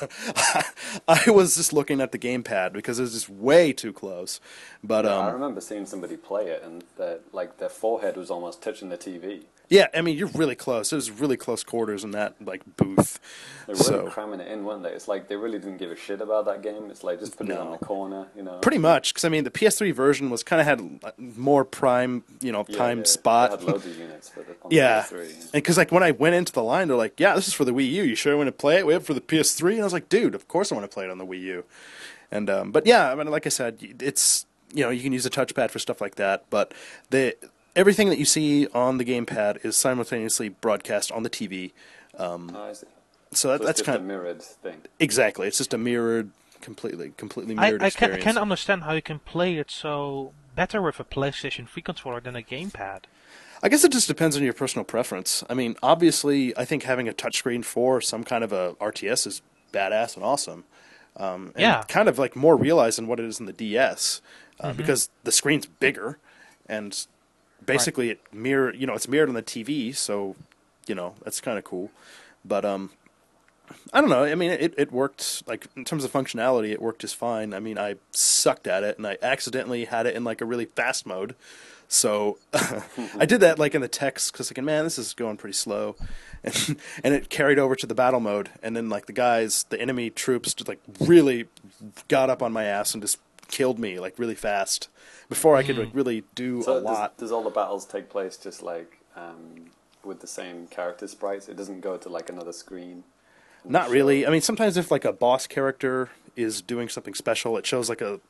I 1.08 1.30
was 1.30 1.56
just 1.56 1.72
looking 1.72 2.02
at 2.02 2.12
the 2.12 2.18
gamepad 2.18 2.74
because 2.74 2.98
it 2.98 3.02
was 3.02 3.14
just 3.14 3.30
way 3.30 3.72
too 3.72 3.94
close. 3.94 4.40
But 4.84 5.06
I 5.06 5.28
um, 5.28 5.32
remember 5.32 5.62
seeing 5.62 5.86
somebody 5.86 6.18
play 6.18 6.48
it, 6.48 6.62
and 6.62 6.84
their, 6.98 7.20
like 7.32 7.56
their 7.56 7.70
forehead 7.70 8.18
was 8.18 8.30
almost 8.30 8.60
touching 8.60 8.90
the 8.90 8.98
TV. 8.98 9.44
Yeah, 9.68 9.88
I 9.94 10.00
mean 10.00 10.16
you're 10.16 10.28
really 10.28 10.54
close. 10.54 10.92
It 10.92 10.96
was 10.96 11.10
really 11.10 11.36
close 11.36 11.62
quarters 11.64 12.04
in 12.04 12.10
that 12.12 12.34
like 12.44 12.62
booth. 12.76 13.18
They 13.66 13.74
were 13.74 13.78
really 13.78 13.84
So 14.06 14.06
cramming 14.10 14.40
it 14.40 14.48
in, 14.50 14.64
weren't 14.64 14.82
they? 14.82 14.90
It's 14.92 15.08
like 15.08 15.28
they 15.28 15.36
really 15.36 15.58
didn't 15.58 15.76
give 15.76 15.90
a 15.90 15.96
shit 15.96 16.20
about 16.20 16.46
that 16.46 16.62
game. 16.62 16.90
It's 16.90 17.04
like 17.04 17.20
just 17.20 17.36
put 17.36 17.48
it 17.48 17.56
on 17.58 17.70
the 17.72 17.78
corner, 17.78 18.28
you 18.34 18.42
know. 18.42 18.58
pretty 18.58 18.78
much 18.78 19.12
because 19.12 19.24
I 19.24 19.28
mean 19.28 19.44
the 19.44 19.50
PS3 19.50 19.92
version 19.92 20.30
was 20.30 20.42
kind 20.42 20.60
of 20.60 20.66
had 20.66 21.36
more 21.36 21.64
prime, 21.64 22.24
you 22.40 22.50
know, 22.52 22.64
Yeah, 22.68 22.76
time 22.78 22.98
yeah, 22.98 23.04
spot. 23.04 23.50
They 23.50 23.56
had 23.58 23.72
loads 23.72 23.86
of 23.86 23.98
units 23.98 24.28
for 24.30 24.40
the, 24.40 24.56
Yeah, 24.70 25.02
PS3. 25.02 25.42
and 25.42 25.52
because 25.52 25.76
like 25.76 25.92
when 25.92 26.02
I 26.02 26.12
went 26.12 26.34
into 26.34 26.52
the 26.52 26.62
line, 26.62 26.88
they're 26.88 26.96
like, 26.96 27.20
"Yeah, 27.20 27.34
this 27.34 27.48
is 27.48 27.54
for 27.54 27.64
the 27.64 27.72
Wii 27.72 27.90
U. 27.90 28.02
You 28.04 28.14
sure 28.14 28.32
you 28.32 28.38
want 28.38 28.48
to 28.48 28.52
play 28.52 28.76
it? 28.78 28.86
We 28.86 28.94
have 28.94 29.02
it 29.02 29.06
for 29.06 29.14
the 29.14 29.20
PS3." 29.20 29.72
And 29.72 29.80
I 29.82 29.84
was 29.84 29.92
like, 29.92 30.08
"Dude, 30.08 30.34
of 30.34 30.48
course 30.48 30.72
I 30.72 30.74
want 30.74 30.90
to 30.90 30.94
play 30.94 31.04
it 31.04 31.10
on 31.10 31.18
the 31.18 31.26
Wii 31.26 31.40
U." 31.42 31.64
And 32.30 32.48
um, 32.50 32.72
but 32.72 32.86
yeah, 32.86 33.10
I 33.10 33.14
mean, 33.14 33.26
like 33.30 33.46
I 33.46 33.50
said, 33.50 33.78
it's 34.00 34.46
you 34.72 34.82
know 34.82 34.90
you 34.90 35.02
can 35.02 35.12
use 35.12 35.26
a 35.26 35.30
touchpad 35.30 35.70
for 35.70 35.78
stuff 35.78 36.00
like 36.00 36.14
that, 36.16 36.44
but 36.50 36.72
the 37.10 37.34
everything 37.78 38.08
that 38.08 38.18
you 38.18 38.24
see 38.24 38.66
on 38.68 38.98
the 38.98 39.04
gamepad 39.04 39.64
is 39.64 39.76
simultaneously 39.76 40.48
broadcast 40.48 41.12
on 41.12 41.22
the 41.22 41.30
TV. 41.30 41.72
Oh, 42.18 42.48
I 42.54 42.72
see. 42.72 42.86
So, 43.32 43.48
that, 43.48 43.58
So 43.60 43.64
that's 43.66 43.70
it's 43.70 43.78
just 43.80 43.84
kind 43.86 43.96
a 43.96 44.00
of 44.00 44.06
mirrored 44.06 44.42
thing. 44.42 44.82
exactly. 44.98 45.46
It's 45.46 45.58
just 45.58 45.72
a 45.72 45.78
mirrored, 45.78 46.30
completely, 46.60 47.12
completely 47.16 47.54
I, 47.54 47.68
mirrored 47.68 47.82
I 47.82 47.90
can 47.90 48.10
I 48.12 48.16
experience. 48.16 48.24
can 48.24 48.38
understand 48.38 48.82
how 48.84 48.92
you 48.92 49.02
can 49.02 49.20
play 49.20 49.56
it 49.56 49.70
so 49.70 50.32
better 50.56 50.82
with 50.82 50.98
a 50.98 51.04
PlayStation 51.04 51.68
3 51.68 51.82
controller 51.82 52.20
than 52.20 52.34
a 52.36 52.42
gamepad. 52.42 53.04
I 53.62 53.68
guess 53.68 53.84
it 53.84 53.92
just 53.92 54.08
depends 54.08 54.36
on 54.36 54.42
your 54.42 54.52
personal 54.52 54.84
preference. 54.84 55.42
I 55.50 55.54
mean, 55.54 55.76
obviously, 55.82 56.56
I 56.56 56.64
think 56.64 56.84
having 56.84 57.08
a 57.08 57.12
touchscreen 57.12 57.64
for 57.64 58.00
some 58.00 58.24
kind 58.24 58.42
of 58.44 58.52
a 58.52 58.74
RTS 58.80 59.26
is 59.26 59.42
badass 59.72 60.16
and 60.16 60.24
awesome. 60.24 60.64
Um, 61.16 61.46
and 61.54 61.62
Yeah. 61.62 61.82
kind 61.88 62.08
of 62.08 62.18
like 62.18 62.36
more 62.36 62.56
realized 62.56 62.98
than 62.98 63.08
what 63.08 63.18
it 63.18 63.26
is 63.26 63.40
in 63.40 63.46
the 63.46 63.52
DS 63.52 64.22
uh, 64.60 64.72
because 64.72 65.10
the 65.24 65.32
screen's 65.32 65.66
bigger 65.66 66.18
and 66.68 67.06
basically 67.68 68.10
it 68.10 68.20
mirror 68.32 68.74
you 68.74 68.86
know 68.86 68.94
it's 68.94 69.08
mirrored 69.08 69.28
on 69.28 69.34
the 69.34 69.42
TV, 69.42 69.94
so 69.94 70.34
you 70.86 70.94
know 70.94 71.14
that's 71.22 71.40
kind 71.40 71.58
of 71.58 71.64
cool. 71.64 71.90
But 72.44 72.64
um, 72.64 72.90
I 73.92 74.00
don't 74.00 74.10
know. 74.10 74.24
I 74.24 74.34
mean, 74.34 74.50
it, 74.50 74.74
it 74.76 74.92
worked 74.92 75.42
like 75.46 75.66
in 75.76 75.84
terms 75.84 76.04
of 76.04 76.12
functionality, 76.12 76.70
it 76.72 76.80
worked 76.80 77.00
just 77.00 77.16
fine. 77.16 77.54
I 77.54 77.60
mean, 77.60 77.78
I 77.78 77.96
sucked 78.10 78.66
at 78.66 78.82
it, 78.82 78.98
and 78.98 79.06
I 79.06 79.18
accidentally 79.22 79.84
had 79.84 80.06
it 80.06 80.14
in 80.14 80.24
like 80.24 80.40
a 80.40 80.44
really 80.44 80.66
fast 80.66 81.06
mode. 81.06 81.34
So 81.88 82.38
I 83.18 83.24
did 83.24 83.40
that 83.40 83.58
like 83.58 83.74
in 83.74 83.80
the 83.80 83.88
text 83.88 84.32
because 84.32 84.50
like, 84.50 84.62
man, 84.62 84.84
this 84.84 84.98
is 84.98 85.14
going 85.14 85.36
pretty 85.36 85.54
slow, 85.54 85.96
and 86.44 86.76
and 87.04 87.14
it 87.14 87.28
carried 87.28 87.58
over 87.58 87.76
to 87.76 87.86
the 87.86 87.94
battle 87.94 88.20
mode, 88.20 88.50
and 88.62 88.76
then 88.76 88.88
like 88.88 89.06
the 89.06 89.12
guys, 89.12 89.64
the 89.70 89.80
enemy 89.80 90.10
troops, 90.10 90.54
just 90.54 90.68
like 90.68 90.80
really 91.00 91.46
got 92.08 92.30
up 92.30 92.42
on 92.42 92.52
my 92.52 92.64
ass 92.64 92.94
and 92.94 93.02
just 93.02 93.18
killed 93.48 93.78
me 93.78 93.98
like 93.98 94.18
really 94.18 94.34
fast 94.34 94.88
before 95.28 95.56
I 95.56 95.62
could 95.62 95.76
like 95.78 95.90
really 95.92 96.24
do 96.34 96.62
So 96.62 96.72
a 96.72 96.74
does, 96.76 96.84
lot. 96.84 97.16
does 97.16 97.32
all 97.32 97.42
the 97.42 97.50
battles 97.50 97.84
take 97.86 98.08
place 98.08 98.36
just 98.36 98.62
like 98.62 98.98
um, 99.16 99.70
with 100.04 100.20
the 100.20 100.26
same 100.26 100.66
character 100.68 101.06
sprites? 101.08 101.48
It 101.48 101.56
doesn't 101.56 101.80
go 101.80 101.96
to 101.96 102.08
like 102.08 102.28
another 102.30 102.52
screen. 102.52 103.04
Not 103.64 103.86
show- 103.86 103.92
really. 103.92 104.26
I 104.26 104.30
mean, 104.30 104.40
sometimes 104.40 104.76
if 104.76 104.90
like 104.90 105.04
a 105.04 105.12
boss 105.12 105.46
character 105.46 106.10
is 106.36 106.62
doing 106.62 106.88
something 106.88 107.14
special, 107.14 107.56
it 107.56 107.66
shows 107.66 107.88
like 107.88 108.00
a 108.00 108.20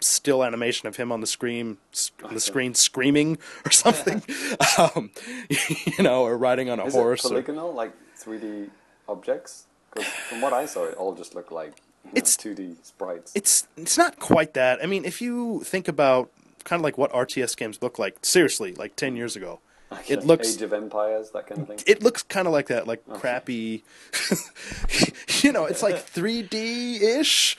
still 0.00 0.44
animation 0.44 0.88
of 0.88 0.96
him 0.96 1.10
on 1.10 1.20
the 1.20 1.26
screen, 1.26 1.78
on 2.22 2.34
the 2.34 2.40
screen 2.40 2.74
screaming 2.74 3.38
or 3.64 3.70
something. 3.70 4.22
um, 4.78 5.10
you 5.48 6.02
know, 6.04 6.22
or 6.24 6.36
riding 6.36 6.68
on 6.68 6.80
a 6.80 6.86
Is 6.86 6.94
horse. 6.94 7.24
it 7.24 7.28
or- 7.28 7.30
polygonal, 7.42 7.72
like 7.72 7.92
3D 8.18 8.70
objects? 9.08 9.66
'Cause 9.92 10.04
from 10.04 10.40
what 10.42 10.52
I 10.52 10.66
saw, 10.66 10.84
it 10.84 10.94
all 10.96 11.14
just 11.14 11.34
looked 11.34 11.52
like 11.52 11.68
you 11.68 11.72
know, 11.72 11.85
It's- 12.14 12.36
2D 12.36 12.76
sprites. 12.84 13.32
It's 13.34 13.66
it's 13.76 13.96
not 13.98 14.18
quite 14.18 14.54
that. 14.54 14.82
I 14.82 14.86
mean, 14.86 15.04
if 15.04 15.20
you 15.20 15.62
think 15.64 15.88
about 15.88 16.30
kind 16.64 16.80
of 16.80 16.84
like 16.84 16.98
what 16.98 17.12
RTS 17.12 17.56
games 17.56 17.78
look 17.82 17.98
like, 17.98 18.18
seriously, 18.22 18.74
like 18.74 18.96
ten 18.96 19.16
years 19.16 19.36
ago, 19.36 19.60
it 20.08 20.24
looks 20.26 20.54
Age 20.56 20.62
of 20.62 20.72
Empires, 20.72 21.30
that 21.30 21.46
kind 21.46 21.60
of 21.62 21.68
thing. 21.68 21.78
it 21.86 22.02
looks 22.02 22.22
kind 22.22 22.46
of 22.46 22.52
like 22.52 22.66
that, 22.68 22.86
like 22.86 23.02
crappy. 23.14 23.84
you 25.42 25.52
know, 25.52 25.64
it's 25.66 25.82
like 25.82 25.96
3D 26.12 27.00
ish, 27.02 27.56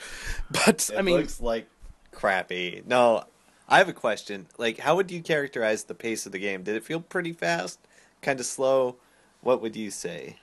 but 0.50 0.90
It 0.90 0.98
I 0.98 1.02
mean, 1.02 1.16
looks 1.18 1.40
like 1.40 1.68
crappy. 2.12 2.82
No, 2.86 3.24
I 3.68 3.78
have 3.78 3.88
a 3.88 3.92
question. 3.94 4.46
Like, 4.58 4.78
how 4.78 4.96
would 4.96 5.10
you 5.10 5.22
characterize 5.22 5.84
the 5.84 5.94
pace 5.94 6.26
of 6.26 6.32
the 6.32 6.38
game? 6.38 6.62
Did 6.62 6.76
it 6.76 6.84
feel 6.84 7.00
pretty 7.00 7.32
fast? 7.32 7.78
Kind 8.22 8.40
of 8.40 8.46
slow? 8.46 8.96
What 9.40 9.62
would 9.62 9.76
you 9.76 9.90
say? 9.90 10.36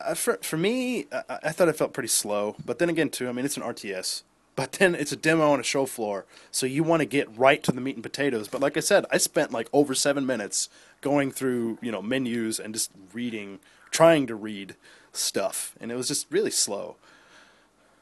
Uh, 0.00 0.14
for 0.14 0.38
for 0.42 0.56
me, 0.56 1.06
I, 1.12 1.38
I 1.44 1.52
thought 1.52 1.68
it 1.68 1.76
felt 1.76 1.92
pretty 1.92 2.08
slow. 2.08 2.56
But 2.64 2.78
then 2.78 2.88
again, 2.88 3.10
too, 3.10 3.28
I 3.28 3.32
mean, 3.32 3.44
it's 3.44 3.56
an 3.56 3.62
RTS. 3.62 4.22
But 4.56 4.72
then 4.72 4.94
it's 4.94 5.12
a 5.12 5.16
demo 5.16 5.52
on 5.52 5.60
a 5.60 5.62
show 5.62 5.86
floor, 5.86 6.26
so 6.50 6.66
you 6.66 6.82
want 6.82 7.00
to 7.00 7.06
get 7.06 7.34
right 7.34 7.62
to 7.62 7.72
the 7.72 7.80
meat 7.80 7.94
and 7.94 8.02
potatoes. 8.02 8.48
But 8.48 8.60
like 8.60 8.76
I 8.76 8.80
said, 8.80 9.06
I 9.10 9.16
spent 9.16 9.52
like 9.52 9.68
over 9.72 9.94
seven 9.94 10.26
minutes 10.26 10.68
going 11.00 11.30
through 11.30 11.78
you 11.80 11.90
know 11.90 12.02
menus 12.02 12.58
and 12.58 12.74
just 12.74 12.90
reading, 13.12 13.60
trying 13.90 14.26
to 14.26 14.34
read 14.34 14.74
stuff, 15.12 15.76
and 15.80 15.90
it 15.90 15.94
was 15.94 16.08
just 16.08 16.26
really 16.30 16.50
slow. 16.50 16.96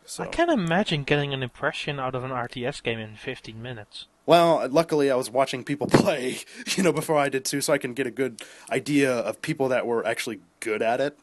So 0.05 0.25
I 0.25 0.27
can't 0.27 0.51
imagine 0.51 1.05
getting 1.05 1.35
an 1.35 1.43
impression 1.43 2.01
out 2.01 2.15
of 2.15 2.25
an 2.25 2.31
RTS 2.31 2.83
game 2.83 2.99
in 2.99 3.15
15 3.15 3.61
minutes. 3.61 4.07
Well, 4.25 4.67
luckily 4.71 5.11
I 5.11 5.17
was 5.17 5.31
watching 5.31 5.65
people 5.65 5.87
play, 5.91 6.41
you 6.77 6.83
know, 6.83 6.93
before 6.93 7.19
I 7.19 7.29
did 7.29 7.45
too, 7.45 7.61
so 7.61 7.73
I 7.75 7.79
can 7.79 7.93
get 7.93 8.07
a 8.07 8.11
good 8.11 8.43
idea 8.71 9.13
of 9.13 9.43
people 9.43 9.69
that 9.69 9.87
were 9.87 10.05
actually 10.07 10.41
good 10.61 10.81
at 10.81 11.01
it. 11.01 11.19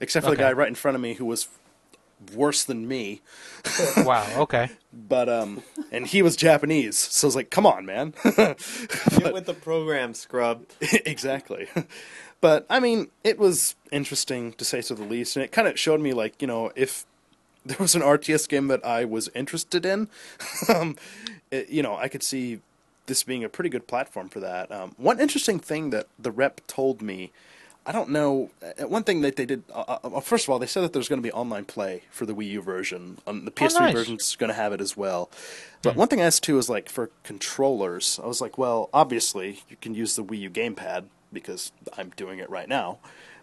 Except 0.00 0.24
for 0.24 0.30
the 0.30 0.36
guy 0.36 0.52
right 0.52 0.68
in 0.68 0.74
front 0.74 0.94
of 0.94 1.00
me 1.00 1.14
who 1.14 1.24
was 1.24 1.48
worse 2.34 2.64
than 2.64 2.86
me. 2.88 3.20
wow, 3.98 4.26
okay. 4.42 4.70
But 4.92 5.28
um 5.28 5.62
and 5.92 6.06
he 6.06 6.22
was 6.22 6.36
Japanese, 6.36 6.98
so 6.98 7.26
I 7.26 7.28
was 7.28 7.36
like, 7.36 7.50
"Come 7.50 7.66
on, 7.66 7.86
man." 7.86 8.14
Get 8.24 9.32
with 9.32 9.46
the 9.46 9.56
program, 9.60 10.14
scrub. 10.14 10.64
exactly. 10.80 11.68
But 12.40 12.66
I 12.70 12.80
mean, 12.80 13.08
it 13.22 13.38
was 13.38 13.76
interesting 13.92 14.52
to 14.54 14.64
say 14.64 14.80
so 14.80 14.94
the 14.94 15.04
least, 15.04 15.36
and 15.36 15.44
it 15.44 15.52
kind 15.52 15.68
of 15.68 15.78
showed 15.78 16.00
me 16.00 16.12
like, 16.12 16.40
you 16.40 16.48
know, 16.48 16.72
if 16.74 17.04
there 17.64 17.76
was 17.78 17.94
an 17.94 18.02
RTS 18.02 18.48
game 18.48 18.68
that 18.68 18.84
I 18.84 19.04
was 19.04 19.28
interested 19.34 19.84
in, 19.84 20.08
um, 20.68 20.96
it, 21.50 21.68
you 21.68 21.82
know, 21.82 21.96
I 21.96 22.08
could 22.08 22.22
see 22.22 22.60
this 23.06 23.22
being 23.22 23.44
a 23.44 23.48
pretty 23.48 23.68
good 23.68 23.86
platform 23.86 24.28
for 24.28 24.40
that. 24.40 24.70
Um, 24.72 24.94
one 24.96 25.20
interesting 25.20 25.58
thing 25.58 25.90
that 25.90 26.06
the 26.18 26.30
rep 26.30 26.60
told 26.66 27.02
me, 27.02 27.32
I 27.86 27.92
don't 27.92 28.10
know. 28.10 28.50
Uh, 28.62 28.86
one 28.86 29.04
thing 29.04 29.22
that 29.22 29.36
they 29.36 29.46
did, 29.46 29.62
uh, 29.72 29.98
uh, 30.04 30.20
first 30.20 30.44
of 30.44 30.50
all, 30.50 30.58
they 30.58 30.66
said 30.66 30.82
that 30.82 30.92
there's 30.92 31.08
going 31.08 31.20
to 31.20 31.26
be 31.26 31.32
online 31.32 31.64
play 31.64 32.02
for 32.10 32.26
the 32.26 32.34
Wii 32.34 32.48
U 32.50 32.62
version. 32.62 33.18
Um, 33.26 33.44
the 33.44 33.50
PS3 33.50 33.80
nice. 33.80 33.94
version's 33.94 34.36
going 34.36 34.48
to 34.48 34.54
have 34.54 34.72
it 34.72 34.80
as 34.80 34.96
well. 34.96 35.30
But 35.82 35.96
one 35.96 36.08
thing 36.08 36.20
I 36.20 36.24
asked 36.24 36.42
too 36.42 36.58
is 36.58 36.68
like 36.68 36.90
for 36.90 37.10
controllers. 37.22 38.20
I 38.22 38.26
was 38.26 38.40
like, 38.40 38.58
well, 38.58 38.90
obviously 38.92 39.62
you 39.68 39.76
can 39.80 39.94
use 39.94 40.14
the 40.16 40.24
Wii 40.24 40.40
U 40.40 40.50
gamepad 40.50 41.04
because 41.32 41.72
I'm 41.96 42.10
doing 42.10 42.38
it 42.38 42.50
right 42.50 42.68
now. 42.68 42.98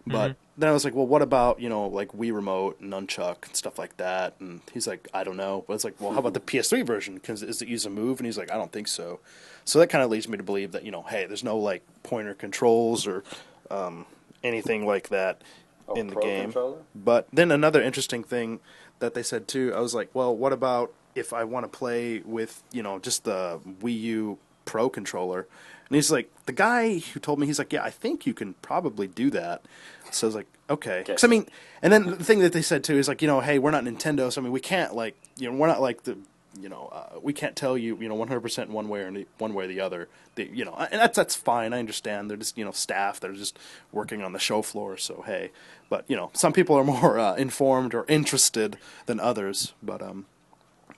But 0.10 0.36
then 0.58 0.70
I 0.70 0.72
was 0.72 0.86
like, 0.86 0.96
well, 0.96 1.06
what 1.06 1.22
about 1.22 1.60
you 1.60 1.70
know 1.70 1.88
like 1.88 2.14
Wii 2.14 2.34
Remote, 2.34 2.80
and 2.80 2.92
Nunchuck, 2.92 3.46
and 3.46 3.56
stuff 3.56 3.78
like 3.78 3.98
that? 3.98 4.36
And 4.40 4.62
he's 4.74 4.88
like, 4.88 5.08
I 5.14 5.24
don't 5.24 5.38
know. 5.38 5.66
But 5.68 5.74
it's 5.74 5.84
like, 5.84 6.00
well, 6.00 6.14
how 6.14 6.20
about 6.20 6.34
the 6.34 6.40
PS3 6.40 6.86
version? 6.86 7.16
Because 7.16 7.44
is 7.44 7.62
it 7.62 7.68
use 7.68 7.86
a 7.86 7.90
move? 7.90 8.20
And 8.20 8.26
he's 8.26 8.38
like, 8.38 8.52
I 8.52 8.56
don't 8.56 8.72
think 8.72 8.88
so. 8.88 9.20
So 9.66 9.80
that 9.80 9.88
kind 9.88 10.04
of 10.04 10.10
leads 10.10 10.28
me 10.28 10.38
to 10.38 10.44
believe 10.44 10.72
that 10.72 10.84
you 10.84 10.92
know, 10.92 11.02
hey, 11.04 11.26
there's 11.26 11.44
no 11.44 11.58
like 11.58 11.84
pointer 12.04 12.34
controls 12.34 13.06
or 13.06 13.24
um, 13.70 14.06
anything 14.48 14.86
like 14.86 15.10
that 15.10 15.42
Oh, 15.90 15.94
in 15.96 16.08
the 16.08 16.16
game. 16.16 16.46
controller? 16.46 16.80
But 16.96 17.28
then 17.32 17.52
another 17.52 17.82
interesting 17.82 18.24
thing 18.24 18.60
that 19.00 19.14
they 19.14 19.24
said 19.24 19.48
too, 19.48 19.74
I 19.76 19.80
was 19.80 19.94
like, 19.96 20.10
well, 20.14 20.36
what 20.36 20.52
about 20.54 20.92
if 21.16 21.32
I 21.34 21.44
want 21.46 21.64
to 21.72 21.78
play 21.78 22.20
with, 22.26 22.62
you 22.72 22.84
know, 22.84 23.00
just 23.00 23.24
the 23.24 23.60
Wii 23.82 24.00
U 24.02 24.38
Pro 24.66 24.90
controller? 24.90 25.48
And 25.88 25.96
he's 25.96 26.12
like, 26.12 26.30
the 26.46 26.52
guy 26.52 26.98
who 27.00 27.20
told 27.22 27.40
me, 27.40 27.48
he's 27.48 27.60
like, 27.60 27.72
yeah, 27.72 27.84
I 27.84 27.90
think 27.90 28.26
you 28.26 28.34
can 28.34 28.56
probably 28.56 29.08
do 29.08 29.30
that. 29.30 29.64
So 30.12 30.26
I 30.26 30.30
was 30.30 30.36
like, 30.36 30.48
okay. 30.70 31.04
'Cause, 31.08 31.24
I 31.24 31.28
mean, 31.28 31.48
and 31.82 31.94
then 31.94 32.08
the 32.08 32.24
thing 32.24 32.40
that 32.40 32.52
they 32.52 32.62
said 32.62 32.84
too 32.84 32.98
is 32.98 33.08
like, 33.08 33.22
you 33.22 33.28
know, 33.30 33.40
hey, 33.40 33.58
we're 33.58 33.72
not 33.72 33.86
Nintendo, 33.86 34.30
so 34.30 34.42
I 34.42 34.44
mean, 34.44 34.52
we 34.52 34.60
can't 34.60 34.94
like, 34.94 35.16
you 35.38 35.50
know, 35.50 35.56
we're 35.58 35.68
not 35.68 35.80
like 35.80 36.04
the, 36.04 36.18
you 36.62 36.70
know, 36.70 36.90
uh, 36.92 37.20
we 37.22 37.34
can't 37.34 37.56
tell 37.56 37.78
you, 37.78 37.98
you 38.00 38.10
know, 38.10 38.16
100% 38.16 38.70
one 38.70 38.90
way 38.90 39.02
or 39.02 39.12
the, 39.12 39.28
one 39.38 39.54
way 39.54 39.66
or 39.66 39.68
the 39.68 39.82
other. 39.82 40.08
They, 40.36 40.48
you 40.48 40.66
know, 40.66 40.74
and 40.76 41.02
that's 41.02 41.16
that's 41.16 41.36
fine. 41.36 41.74
I 41.74 41.80
understand. 41.80 42.30
They're 42.30 42.38
just, 42.38 42.58
you 42.58 42.66
know, 42.66 42.72
staff. 42.72 43.20
They're 43.20 43.34
just 43.34 43.58
working 43.92 44.22
on 44.22 44.34
the 44.34 44.40
show 44.40 44.62
floor. 44.62 44.98
So 44.98 45.24
hey, 45.26 45.52
but 45.90 46.06
you 46.08 46.16
know, 46.16 46.32
some 46.34 46.54
people 46.54 46.78
are 46.78 46.84
more 46.84 47.20
uh, 47.20 47.36
informed 47.36 47.94
or 47.94 48.06
interested 48.08 48.78
than 49.06 49.20
others. 49.20 49.74
But 49.82 50.02
um, 50.02 50.26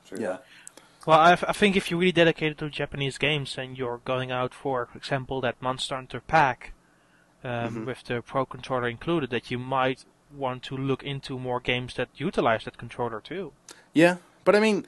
True 0.06 0.20
yeah. 0.22 0.38
Well, 1.06 1.20
I, 1.20 1.32
I 1.32 1.54
think 1.54 1.76
if 1.76 1.90
you're 1.90 2.00
really 2.00 2.12
dedicated 2.12 2.58
to 2.60 2.70
Japanese 2.70 3.18
games 3.18 3.58
and 3.58 3.78
you're 3.78 4.02
going 4.04 4.32
out 4.32 4.54
for, 4.54 4.86
for 4.86 4.98
example, 4.98 5.42
that 5.42 5.62
Monster 5.62 5.96
Hunter 5.96 6.20
pack 6.20 6.74
um, 7.44 7.86
with 7.86 8.04
the 8.04 8.22
Pro 8.22 8.46
controller 8.46 8.88
included, 8.88 9.30
that 9.30 9.50
you 9.50 9.58
might 9.58 10.06
want 10.36 10.62
to 10.64 10.78
look 10.78 11.02
into 11.02 11.40
more 11.40 11.60
games 11.60 11.96
that 11.96 12.10
utilize 12.16 12.66
that 12.66 12.78
controller 12.78 13.22
too. 13.22 13.54
yeah. 13.94 14.18
But 14.46 14.56
I 14.56 14.60
mean, 14.60 14.86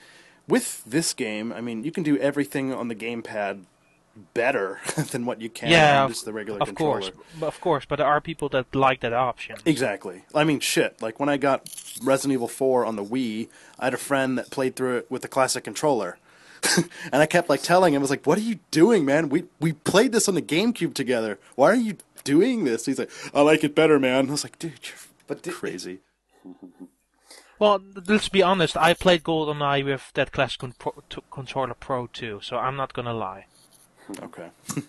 with 0.51 0.83
this 0.85 1.13
game, 1.13 1.51
I 1.51 1.61
mean, 1.61 1.83
you 1.83 1.91
can 1.91 2.03
do 2.03 2.17
everything 2.17 2.73
on 2.73 2.87
the 2.87 2.95
gamepad 2.95 3.63
better 4.33 4.79
than 5.11 5.25
what 5.25 5.41
you 5.41 5.49
can 5.49 5.69
yeah, 5.69 5.99
on 5.99 6.05
of, 6.05 6.11
just 6.11 6.25
the 6.25 6.33
regular 6.33 6.59
of 6.59 6.67
controller. 6.67 7.01
course, 7.01 7.11
of 7.41 7.61
course. 7.61 7.85
But 7.87 7.95
there 7.97 8.07
are 8.07 8.21
people 8.21 8.49
that 8.49 8.73
like 8.75 8.99
that 9.01 9.13
option. 9.13 9.55
Exactly. 9.65 10.23
I 10.35 10.43
mean, 10.43 10.59
shit. 10.59 11.01
Like 11.01 11.19
when 11.19 11.29
I 11.29 11.37
got 11.37 11.69
Resident 12.03 12.33
Evil 12.33 12.47
4 12.47 12.85
on 12.85 12.95
the 12.95 13.03
Wii, 13.03 13.47
I 13.79 13.85
had 13.85 13.93
a 13.93 13.97
friend 13.97 14.37
that 14.37 14.51
played 14.51 14.75
through 14.75 14.97
it 14.97 15.11
with 15.11 15.21
the 15.21 15.27
classic 15.27 15.63
controller. 15.63 16.17
and 17.11 17.21
I 17.21 17.25
kept 17.25 17.49
like 17.49 17.63
telling 17.63 17.93
him, 17.93 18.01
I 18.01 18.03
was 18.03 18.11
like, 18.11 18.27
"What 18.27 18.37
are 18.37 18.41
you 18.41 18.59
doing, 18.69 19.03
man? 19.03 19.29
We 19.29 19.45
we 19.59 19.73
played 19.73 20.11
this 20.11 20.29
on 20.29 20.35
the 20.35 20.43
GameCube 20.43 20.93
together. 20.93 21.39
Why 21.55 21.71
are 21.71 21.75
you 21.75 21.97
doing 22.23 22.65
this?" 22.65 22.85
He's 22.85 22.99
like, 22.99 23.09
"I 23.33 23.41
like 23.41 23.63
it 23.63 23.73
better, 23.73 23.97
man." 23.97 24.27
I 24.27 24.31
was 24.31 24.43
like, 24.43 24.59
"Dude, 24.59 24.73
you're 24.83 24.95
But 25.25 25.41
di- 25.41 25.49
crazy." 25.49 25.99
Well, 27.61 27.79
let's 28.07 28.27
be 28.27 28.41
honest. 28.41 28.75
I 28.75 28.95
played 28.95 29.23
GoldenEye 29.23 29.85
with 29.85 30.11
that 30.15 30.31
classic 30.31 30.61
con- 30.61 30.73
pro- 30.79 31.03
t- 31.11 31.21
controller 31.29 31.75
Pro 31.75 32.07
too, 32.07 32.39
so 32.41 32.57
I'm 32.57 32.75
not 32.75 32.91
gonna 32.93 33.13
lie. 33.13 33.45
Okay. 34.21 34.49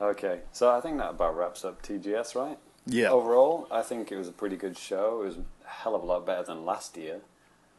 Okay, 0.00 0.40
so 0.52 0.70
I 0.70 0.80
think 0.80 0.98
that 0.98 1.10
about 1.10 1.36
wraps 1.36 1.64
up 1.64 1.80
TGS, 1.82 2.34
right? 2.34 2.58
Yeah. 2.84 3.10
Overall, 3.10 3.66
I 3.70 3.80
think 3.82 4.12
it 4.12 4.16
was 4.16 4.28
a 4.28 4.32
pretty 4.32 4.56
good 4.56 4.76
show. 4.76 5.22
It 5.22 5.26
was 5.26 5.36
a 5.36 5.44
hell 5.64 5.94
of 5.94 6.02
a 6.02 6.06
lot 6.06 6.26
better 6.26 6.42
than 6.42 6.64
last 6.66 6.96
year. 6.96 7.20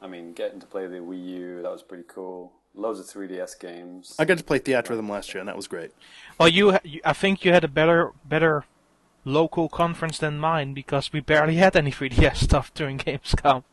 I 0.01 0.07
mean, 0.07 0.33
getting 0.33 0.59
to 0.61 0.65
play 0.65 0.87
the 0.87 0.97
Wii 0.97 1.25
U, 1.25 1.61
that 1.61 1.71
was 1.71 1.83
pretty 1.83 2.05
cool. 2.07 2.53
Loads 2.73 2.99
of 2.99 3.05
3DS 3.05 3.59
games. 3.59 4.15
I 4.17 4.25
got 4.25 4.37
to 4.39 4.43
play 4.43 4.59
Theatrhythm 4.59 5.09
last 5.09 5.33
year, 5.33 5.39
and 5.39 5.47
that 5.49 5.55
was 5.55 5.67
great. 5.67 5.91
Well, 6.39 6.49
you 6.49 6.79
I 7.03 7.13
think 7.13 7.45
you 7.45 7.51
had 7.51 7.63
a 7.63 7.69
better 7.69 8.11
better 8.25 8.65
local 9.23 9.69
conference 9.69 10.17
than 10.17 10.39
mine 10.39 10.73
because 10.73 11.13
we 11.13 11.19
barely 11.19 11.55
had 11.55 11.75
any 11.75 11.91
3DS 11.91 12.37
stuff 12.49 12.73
during 12.73 12.97
Gamescom. 12.97 13.63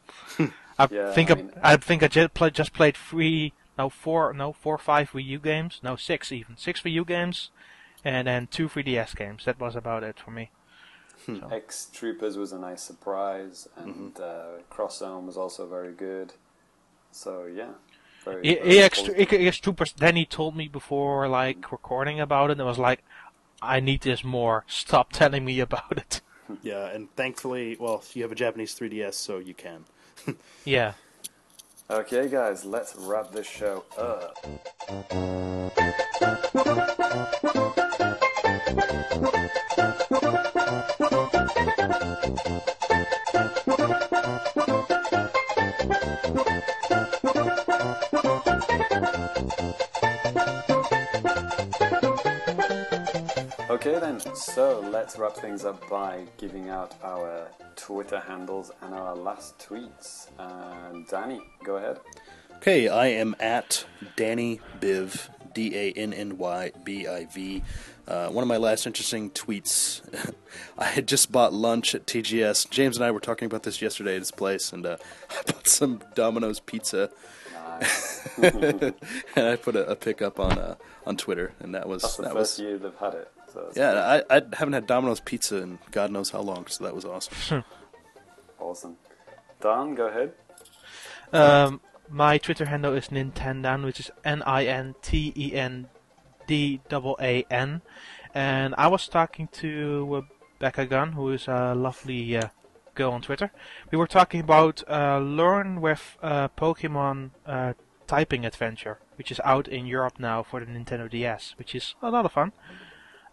I 0.78 0.88
Yeah, 0.90 1.12
think 1.12 1.30
I 1.30 1.34
I, 1.34 1.36
mean- 1.36 1.52
I 1.62 1.76
think 1.76 2.02
I 2.02 2.08
just 2.08 2.34
played 2.34 2.54
just 2.54 2.72
played 2.72 2.96
three, 2.96 3.52
no 3.78 3.88
four, 3.88 4.32
no 4.32 4.52
four, 4.52 4.78
five 4.78 5.10
Wii 5.12 5.24
U 5.26 5.38
games, 5.38 5.80
no 5.82 5.96
six 5.96 6.32
even, 6.32 6.56
six 6.56 6.82
Wii 6.82 6.92
U 6.92 7.04
games, 7.04 7.50
and 8.04 8.26
then 8.26 8.46
two 8.48 8.68
3DS 8.68 9.16
games. 9.16 9.44
That 9.44 9.60
was 9.60 9.76
about 9.76 10.02
it 10.04 10.18
for 10.18 10.30
me. 10.30 10.50
Hmm. 11.26 11.38
EX 11.52 11.88
Troopers 11.92 12.36
was 12.36 12.52
a 12.52 12.58
nice 12.58 12.82
surprise, 12.82 13.68
and 13.76 14.14
mm-hmm. 14.14 14.22
uh, 14.22 14.62
Cross 14.70 14.98
Zone 14.98 15.26
was 15.26 15.36
also 15.36 15.66
very 15.68 15.92
good. 15.92 16.32
So, 17.12 17.46
yeah. 17.46 17.72
Very, 18.24 18.42
E- 18.42 18.54
very 18.56 18.78
EX. 18.80 19.08
EX 19.08 19.58
Troopers. 19.58 19.92
Then 19.92 20.16
he 20.16 20.24
told 20.24 20.56
me 20.56 20.68
before 20.68 21.28
like 21.28 21.60
mm-hmm. 21.60 21.74
recording 21.74 22.20
about 22.20 22.50
it, 22.50 22.54
and 22.54 22.62
I 22.62 22.64
was 22.64 22.78
like, 22.78 23.04
I 23.60 23.80
need 23.80 24.02
this 24.02 24.24
more. 24.24 24.64
Stop 24.66 25.12
telling 25.12 25.44
me 25.44 25.60
about 25.60 25.96
it. 25.96 26.20
Hmm. 26.46 26.54
Yeah, 26.62 26.86
and 26.88 27.14
thankfully, 27.14 27.76
well, 27.78 28.02
you 28.14 28.22
have 28.22 28.32
a 28.32 28.36
Japanese 28.36 28.74
3DS, 28.78 29.14
so 29.14 29.38
you 29.38 29.54
can. 29.54 29.84
Yeah. 30.64 30.92
Okay, 31.90 32.28
guys, 32.28 32.64
let's 32.64 32.94
wrap 32.96 33.32
this 33.32 33.46
show 33.46 33.84
up. 33.98 34.38
Okay 53.72 53.98
then, 53.98 54.20
so 54.34 54.80
let's 54.92 55.16
wrap 55.16 55.34
things 55.34 55.64
up 55.64 55.88
by 55.88 56.24
giving 56.36 56.68
out 56.68 56.94
our 57.02 57.48
Twitter 57.74 58.20
handles 58.20 58.70
and 58.82 58.92
our 58.92 59.16
last 59.16 59.58
tweets. 59.58 60.28
Uh, 60.38 61.02
Danny, 61.10 61.40
go 61.64 61.78
ahead. 61.78 61.98
Okay, 62.56 62.88
I 62.88 63.06
am 63.06 63.34
at 63.40 63.86
Danny 64.14 64.60
Biv, 64.78 65.30
D 65.54 65.74
A 65.74 65.92
N 65.92 66.12
N 66.12 66.36
Y 66.36 66.72
B 66.84 67.08
I 67.08 67.24
V. 67.24 67.62
Uh, 68.06 68.28
one 68.28 68.42
of 68.42 68.48
my 68.48 68.58
last 68.58 68.86
interesting 68.86 69.30
tweets. 69.30 70.02
I 70.78 70.84
had 70.84 71.08
just 71.08 71.32
bought 71.32 71.54
lunch 71.54 71.94
at 71.94 72.04
TGS. 72.04 72.68
James 72.68 72.98
and 72.98 73.06
I 73.06 73.10
were 73.10 73.20
talking 73.20 73.46
about 73.46 73.62
this 73.62 73.80
yesterday 73.80 74.16
at 74.16 74.18
his 74.18 74.30
place, 74.32 74.70
and 74.74 74.84
uh, 74.84 74.98
I 75.30 75.50
bought 75.50 75.66
some 75.66 76.02
Domino's 76.14 76.60
pizza, 76.60 77.08
and 78.42 78.94
I 79.36 79.56
put 79.56 79.76
a, 79.76 79.90
a 79.90 79.96
pic 79.96 80.22
up 80.22 80.38
on 80.40 80.58
uh, 80.58 80.76
on 81.06 81.16
Twitter, 81.16 81.52
and 81.60 81.74
that 81.74 81.88
was 81.88 82.02
That's 82.02 82.16
the 82.16 82.22
that 82.24 82.32
first 82.32 82.58
was 82.58 82.60
year 82.60 82.78
they've 82.78 82.96
had 82.96 83.14
it. 83.14 83.30
So 83.52 83.70
yeah. 83.74 84.22
I, 84.30 84.36
I 84.36 84.42
haven't 84.54 84.72
had 84.72 84.86
Domino's 84.86 85.20
pizza 85.20 85.58
in 85.58 85.78
God 85.90 86.10
knows 86.10 86.30
how 86.30 86.40
long, 86.40 86.66
so 86.68 86.84
that 86.84 86.94
was 86.94 87.04
awesome. 87.04 87.64
awesome. 88.58 88.96
Dan, 89.60 89.94
go 89.94 90.06
ahead. 90.06 90.32
Um, 91.32 91.80
my 92.08 92.38
Twitter 92.38 92.66
handle 92.66 92.94
is 92.94 93.08
Nintendan, 93.08 93.84
which 93.84 94.00
is 94.00 94.10
N 94.24 94.42
I 94.42 94.64
N 94.64 94.94
T 95.02 95.32
E 95.36 95.54
N 95.54 95.88
D 96.46 96.80
A 96.90 97.14
A 97.20 97.46
N, 97.50 97.82
and 98.34 98.74
I 98.78 98.88
was 98.88 99.08
talking 99.08 99.48
to 99.52 100.14
uh, 100.16 100.34
Becca 100.58 100.86
Gunn, 100.86 101.12
who 101.12 101.30
is 101.30 101.48
a 101.48 101.74
lovely 101.74 102.36
uh, 102.36 102.48
girl 102.94 103.12
on 103.12 103.22
Twitter. 103.22 103.50
We 103.90 103.98
were 103.98 104.06
talking 104.06 104.40
about 104.40 104.82
uh, 104.88 105.18
Learn 105.18 105.80
with 105.80 106.16
uh, 106.22 106.48
Pokemon 106.48 107.30
uh, 107.46 107.74
Typing 108.06 108.44
Adventure, 108.44 108.98
which 109.16 109.30
is 109.30 109.40
out 109.44 109.68
in 109.68 109.86
Europe 109.86 110.18
now 110.18 110.42
for 110.42 110.60
the 110.60 110.66
Nintendo 110.66 111.10
DS, 111.10 111.54
which 111.58 111.74
is 111.74 111.94
a 112.02 112.10
lot 112.10 112.24
of 112.24 112.32
fun. 112.32 112.52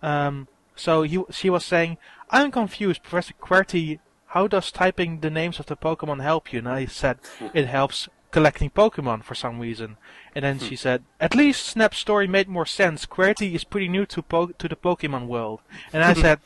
Um, 0.02 0.48
so 0.76 1.04
he, 1.04 1.22
she 1.32 1.50
was 1.50 1.66
saying, 1.66 1.98
I'm 2.30 2.52
confused, 2.52 3.04
Professor 3.04 3.34
QWERTY, 3.34 4.00
how 4.28 4.48
does 4.48 4.72
typing 4.72 5.20
the 5.20 5.30
names 5.30 5.60
of 5.60 5.66
the 5.66 5.76
Pokemon 5.76 6.22
help 6.22 6.54
you? 6.54 6.60
And 6.60 6.70
I 6.70 6.86
said, 6.86 7.20
it 7.54 7.68
helps 7.68 8.08
collecting 8.32 8.70
Pokemon 8.70 9.24
for 9.24 9.36
some 9.36 9.60
reason. 9.60 9.98
And 10.36 10.46
then 10.46 10.60
she 10.60 10.76
said, 10.76 11.04
at 11.20 11.36
least 11.36 11.66
Snap's 11.66 11.98
story 11.98 12.28
made 12.28 12.48
more 12.48 12.66
sense. 12.66 13.06
QWERTY 13.06 13.56
is 13.56 13.64
pretty 13.64 13.88
new 13.88 14.06
to, 14.06 14.22
po- 14.22 14.54
to 14.58 14.68
the 14.68 14.76
Pokemon 14.76 15.28
world. 15.28 15.62
And 15.92 16.04
I 16.04 16.14
said, 16.22 16.40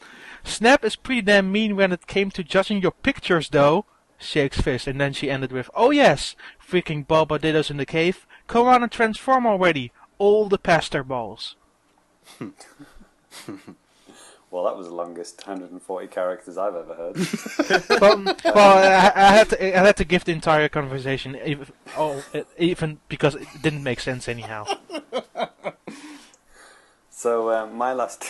Snap 0.43 0.83
is 0.83 0.95
pretty 0.95 1.22
damn 1.22 1.51
mean 1.51 1.75
when 1.75 1.91
it 1.91 2.07
came 2.07 2.30
to 2.31 2.43
judging 2.43 2.81
your 2.81 2.91
pictures 2.91 3.49
though. 3.49 3.85
Shakes 4.17 4.61
fist, 4.61 4.88
and 4.88 5.01
then 5.01 5.13
she 5.13 5.30
ended 5.30 5.51
with, 5.51 5.69
Oh 5.75 5.91
yes, 5.91 6.35
freaking 6.65 7.05
Bobaditos 7.05 7.69
in 7.69 7.77
the 7.77 7.85
cave. 7.85 8.25
Come 8.47 8.67
on 8.67 8.83
and 8.83 8.91
transform 8.91 9.45
already. 9.45 9.91
All 10.17 10.47
the 10.47 10.57
pester 10.57 11.03
balls. 11.03 11.55
Well, 14.53 14.65
that 14.65 14.77
was 14.77 14.85
the 14.85 14.93
longest 14.93 15.47
140 15.47 16.07
characters 16.09 16.59
I've 16.59 16.75
ever 16.75 16.93
heard. 16.93 17.15
well, 17.99 18.35
well 18.45 18.77
I, 18.77 19.11
I 19.15 19.33
had 19.33 19.49
to 19.49 19.80
I 19.80 19.83
had 19.83 19.97
to 19.97 20.05
give 20.05 20.25
the 20.25 20.31
entire 20.31 20.69
conversation, 20.69 21.35
even, 21.43 21.65
oh, 21.97 22.23
even 22.59 22.99
because 23.09 23.33
it 23.33 23.47
didn't 23.63 23.81
make 23.81 23.99
sense 23.99 24.30
anyhow. 24.30 24.65
So 27.09 27.49
uh, 27.49 27.65
my 27.65 27.93
last, 27.93 28.30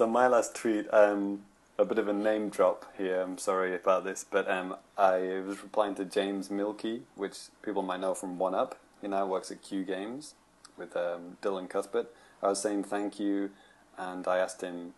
so 0.00 0.06
my 0.06 0.26
last 0.28 0.54
tweet, 0.54 0.86
um, 0.94 1.42
a 1.76 1.84
bit 1.84 1.98
of 1.98 2.08
a 2.08 2.12
name 2.14 2.48
drop 2.48 2.90
here. 2.96 3.20
I'm 3.20 3.36
sorry 3.36 3.74
about 3.74 4.02
this, 4.02 4.24
but 4.24 4.50
um, 4.50 4.76
I 4.96 5.42
was 5.46 5.62
replying 5.62 5.94
to 5.96 6.06
James 6.06 6.50
Mielke, 6.50 7.02
which 7.16 7.36
people 7.60 7.82
might 7.82 8.00
know 8.00 8.14
from 8.14 8.38
One 8.38 8.54
Up. 8.54 8.78
He 9.02 9.08
now 9.08 9.26
works 9.26 9.50
at 9.50 9.60
Q 9.60 9.84
Games 9.84 10.36
with 10.78 10.96
um, 10.96 11.36
Dylan 11.42 11.68
Cuthbert. 11.68 12.10
I 12.42 12.48
was 12.48 12.62
saying 12.62 12.84
thank 12.84 13.20
you, 13.20 13.50
and 13.98 14.26
I 14.26 14.38
asked 14.38 14.62
him. 14.62 14.94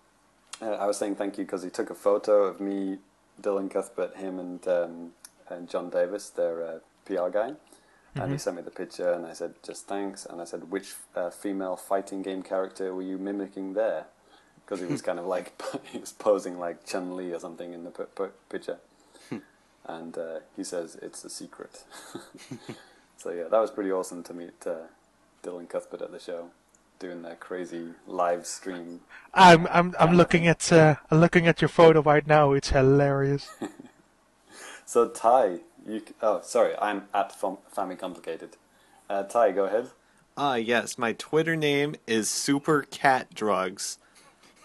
Uh, 0.60 0.70
I 0.74 0.86
was 0.86 0.98
saying 0.98 1.16
thank 1.16 1.36
you 1.36 1.44
because 1.44 1.64
he 1.64 1.70
took 1.70 1.90
a 1.90 1.96
photo 1.96 2.44
of 2.44 2.60
me, 2.60 2.98
Dylan 3.42 3.68
Cuthbert, 3.68 4.14
him, 4.18 4.38
and 4.38 4.68
um, 4.68 5.14
and 5.48 5.68
John 5.68 5.90
Davis, 5.90 6.30
their 6.30 6.62
uh, 6.62 6.78
PR 7.06 7.28
guy. 7.28 7.54
And 8.14 8.30
he 8.30 8.38
sent 8.38 8.54
me 8.54 8.62
the 8.62 8.70
picture, 8.70 9.10
and 9.10 9.26
I 9.26 9.32
said, 9.32 9.54
just 9.64 9.88
thanks. 9.88 10.26
And 10.26 10.40
I 10.40 10.44
said, 10.44 10.70
which 10.70 10.94
uh, 11.16 11.30
female 11.30 11.76
fighting 11.76 12.22
game 12.22 12.42
character 12.42 12.94
were 12.94 13.02
you 13.02 13.18
mimicking 13.18 13.72
there? 13.72 14.04
Because 14.72 14.86
he 14.86 14.90
was 14.90 15.02
kind 15.02 15.18
of 15.18 15.26
like, 15.26 15.60
he 15.92 15.98
was 15.98 16.12
posing 16.12 16.58
like 16.58 16.86
Chun 16.86 17.14
Li 17.14 17.30
or 17.34 17.38
something 17.38 17.74
in 17.74 17.84
the 17.84 17.90
p- 17.90 18.04
p- 18.16 18.32
picture. 18.48 18.78
and 19.86 20.16
uh, 20.16 20.38
he 20.56 20.64
says, 20.64 20.96
it's 21.02 21.26
a 21.26 21.28
secret. 21.28 21.84
so 23.18 23.28
yeah, 23.32 23.48
that 23.50 23.60
was 23.60 23.70
pretty 23.70 23.92
awesome 23.92 24.22
to 24.22 24.32
meet 24.32 24.66
uh, 24.66 24.86
Dylan 25.42 25.68
Cuthbert 25.68 26.00
at 26.00 26.10
the 26.10 26.18
show, 26.18 26.48
doing 26.98 27.20
that 27.20 27.38
crazy 27.38 27.88
live 28.06 28.46
stream. 28.46 29.00
I'm 29.34 29.66
I'm 29.66 29.94
I'm 30.00 30.16
looking 30.16 30.46
at 30.46 30.72
uh, 30.72 30.94
I'm 31.10 31.20
looking 31.20 31.46
at 31.46 31.60
your 31.60 31.68
photo 31.68 32.00
right 32.00 32.26
now. 32.26 32.52
It's 32.52 32.70
hilarious. 32.70 33.50
So 34.86 35.08
Ty, 35.08 35.58
You, 35.86 36.00
c- 36.00 36.14
oh, 36.22 36.40
sorry, 36.42 36.74
I'm 36.80 37.08
at 37.12 37.38
Fam- 37.38 37.58
Family 37.70 37.96
Complicated. 37.96 38.56
Uh, 39.10 39.24
Ty, 39.24 39.52
go 39.52 39.64
ahead. 39.66 39.90
Ah, 40.34 40.54
yes, 40.54 40.96
my 40.96 41.12
Twitter 41.12 41.56
name 41.56 41.94
is 42.06 42.30
Super 42.30 42.80
Cat 42.90 43.34
Drugs. 43.34 43.98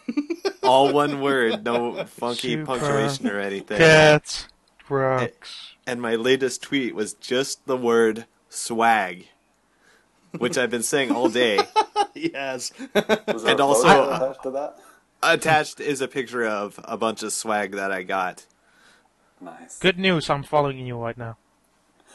All 0.63 0.91
one 0.93 1.21
word, 1.21 1.63
no 1.63 2.05
funky 2.05 2.53
Super 2.53 2.65
punctuation 2.65 3.27
or 3.27 3.39
anything. 3.39 3.77
Cats, 3.77 4.47
drugs. 4.87 5.73
And 5.85 6.01
my 6.01 6.15
latest 6.15 6.61
tweet 6.61 6.93
was 6.95 7.13
just 7.13 7.65
the 7.65 7.77
word 7.77 8.25
swag, 8.49 9.27
which 10.37 10.57
I've 10.57 10.69
been 10.71 10.83
saying 10.83 11.11
all 11.11 11.29
day. 11.29 11.59
yes. 12.13 12.71
Was 13.27 13.43
And 13.45 13.59
also- 13.61 13.87
photo 13.87 14.15
attached 14.15 14.43
to 14.43 14.51
that? 14.51 14.75
Attached 15.23 15.79
is 15.79 15.99
a 16.01 16.07
picture 16.07 16.45
of 16.45 16.79
a 16.83 16.95
bunch 16.97 17.23
of 17.23 17.33
swag 17.33 17.71
that 17.73 17.91
I 17.91 18.03
got. 18.03 18.45
Nice. 19.41 19.79
Good 19.79 19.97
news, 19.97 20.29
I'm 20.29 20.43
following 20.43 20.85
you 20.85 20.97
right 20.97 21.17
now. 21.17 21.37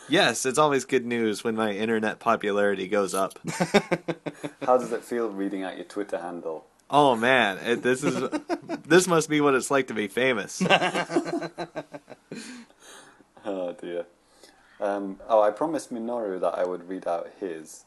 Yes, 0.09 0.45
it's 0.47 0.59
always 0.59 0.85
good 0.85 1.07
news 1.07 1.43
when 1.45 1.55
my 1.57 1.73
internet 1.73 2.19
popularity 2.19 2.87
goes 2.89 3.15
up. 3.15 3.39
How 4.67 4.77
does 4.77 4.93
it 4.93 5.03
feel 5.03 5.29
reading 5.31 5.63
out 5.63 5.77
your 5.77 5.85
Twitter 5.85 6.19
handle? 6.19 6.67
Oh 6.93 7.17
man, 7.17 7.59
it, 7.65 7.83
this 7.83 8.05
is 8.05 8.29
this 8.87 9.09
must 9.09 9.29
be 9.29 9.41
what 9.41 9.55
it's 9.55 9.71
like 9.71 9.89
to 9.89 9.95
be 9.95 10.09
famous. 10.09 10.63
Oh 13.45 13.73
dear. 13.73 14.07
Um, 14.81 15.19
oh, 15.29 15.43
I 15.43 15.51
promised 15.51 15.93
Minoru 15.93 16.41
that 16.41 16.57
I 16.57 16.65
would 16.65 16.89
read 16.89 17.07
out 17.07 17.29
his. 17.41 17.85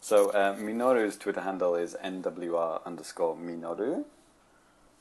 So 0.00 0.30
uh, 0.30 0.56
Minoru's 0.56 1.18
Twitter 1.18 1.42
handle 1.42 1.74
is 1.74 1.94
nwr 2.02 2.84
underscore 2.86 3.36
Minoru. 3.36 4.04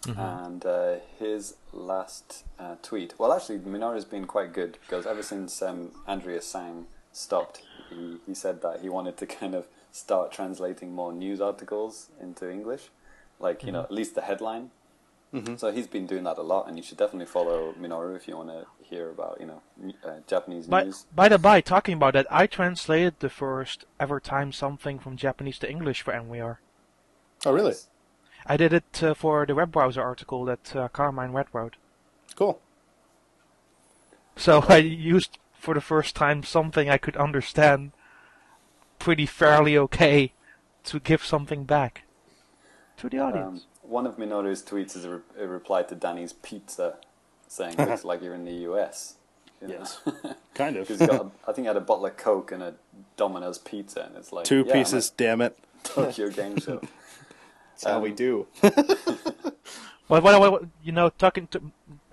And 0.06 0.66
uh, 0.66 0.96
his 1.18 1.56
last 1.74 2.44
uh, 2.58 2.76
tweet, 2.82 3.14
well, 3.18 3.34
actually, 3.34 3.60
Minoru's 3.60 4.06
been 4.06 4.26
quite 4.26 4.54
good 4.54 4.78
because 4.82 5.06
ever 5.06 5.22
since 5.22 5.62
um, 5.62 5.92
Andriasang 6.08 6.86
stopped, 7.12 7.64
he, 7.90 8.18
he 8.26 8.34
said 8.34 8.62
that 8.62 8.80
he 8.82 8.88
wanted 8.90 9.18
to 9.18 9.26
kind 9.26 9.56
of 9.56 9.68
start 9.92 10.32
translating 10.32 10.94
more 10.94 11.12
news 11.12 11.42
articles 11.42 12.10
into 12.22 12.50
English, 12.50 12.90
like, 13.40 13.64
you 13.64 13.72
know, 13.72 13.82
at 13.82 13.92
least 13.92 14.16
the 14.16 14.22
headline. 14.22 14.72
So 15.58 15.72
he's 15.72 15.86
been 15.86 16.08
doing 16.08 16.24
that 16.24 16.40
a 16.40 16.42
lot, 16.42 16.68
and 16.68 16.76
you 16.76 16.82
should 16.82 16.98
definitely 16.98 17.28
follow 17.28 17.74
Minoru 17.80 18.16
if 18.16 18.28
you 18.28 18.36
want 18.36 18.50
to 18.50 18.66
hear 18.82 19.12
about, 19.12 19.38
you 19.40 19.46
know, 19.46 19.62
uh, 20.04 20.22
Japanese 20.26 20.66
By, 20.66 20.86
news. 20.86 21.06
by 21.14 21.30
the 21.30 21.38
by, 21.38 21.62
talking 21.62 21.94
about 21.94 22.14
that, 22.14 22.26
I 22.32 22.48
translated 22.48 23.20
the 23.20 23.30
first 23.30 23.86
ever 24.00 24.20
time 24.20 24.52
something 24.52 24.98
from 24.98 25.18
Japanese 25.18 25.60
to 25.60 25.70
English 25.70 26.02
for 26.02 26.14
NWR. 26.14 26.58
Oh, 27.46 27.54
really? 27.54 27.76
I 28.48 28.58
did 28.58 28.74
it 28.74 29.04
uh, 29.04 29.14
for 29.14 29.46
the 29.46 29.54
web 29.54 29.72
browser 29.72 30.02
article 30.02 30.46
that 30.46 30.76
uh, 30.76 30.88
Carmine 30.88 31.32
Red 31.32 31.46
wrote. 31.54 31.76
Cool. 32.36 32.60
So 34.36 34.66
I 34.68 34.78
used 34.78 35.38
for 35.54 35.76
the 35.76 35.82
first 35.82 36.16
time 36.16 36.42
something 36.42 36.90
I 36.90 36.98
could 36.98 37.18
understand 37.18 37.92
pretty 38.98 39.28
fairly 39.28 39.78
okay 39.78 40.34
to 40.86 41.00
give 41.00 41.24
something 41.24 41.66
back 41.66 42.04
to 43.00 43.10
the 43.10 43.20
Um, 43.20 43.28
audience. 43.28 43.66
one 43.82 44.06
of 44.06 44.18
Minoru's 44.18 44.62
tweets 44.64 44.96
is 44.96 45.06
a, 45.06 45.10
re- 45.10 45.22
a 45.40 45.48
reply 45.48 45.84
to 45.84 45.96
Danny's 45.96 46.34
pizza, 46.34 46.98
saying 47.48 47.76
looks 47.78 48.04
like 48.10 48.22
you're 48.22 48.36
in 48.36 48.46
the 48.46 48.54
US. 48.72 49.16
you? 49.62 49.70
Yes. 49.70 50.00
Kind 50.54 50.78
of. 50.78 50.88
Because 50.88 51.02
he 51.02 51.08
got, 51.08 51.22
a, 51.26 51.32
I 51.50 51.54
think 51.54 51.60
he 51.60 51.66
had 51.66 51.78
a 51.78 51.82
bottle 51.82 52.06
of 52.06 52.16
Coke 52.18 52.52
and 52.52 52.62
a 52.64 52.76
Domino's 53.18 53.58
pizza, 53.58 54.04
and 54.06 54.16
it's 54.18 54.32
like 54.32 54.46
Two 54.46 54.64
yeah, 54.68 54.74
pieces, 54.74 55.10
damn 55.10 55.42
it. 55.42 55.58
Tokyo 55.84 56.30
Game 56.30 56.58
Show. 56.60 56.82
That's 57.72 57.84
how 57.86 58.00
we 58.02 58.10
Um, 58.10 58.16
do. 58.16 58.48
Well, 60.10 60.22
well, 60.24 60.42
well, 60.42 60.60
you 60.84 60.92
know, 60.92 61.10
talking 61.10 61.46
to, 61.48 61.62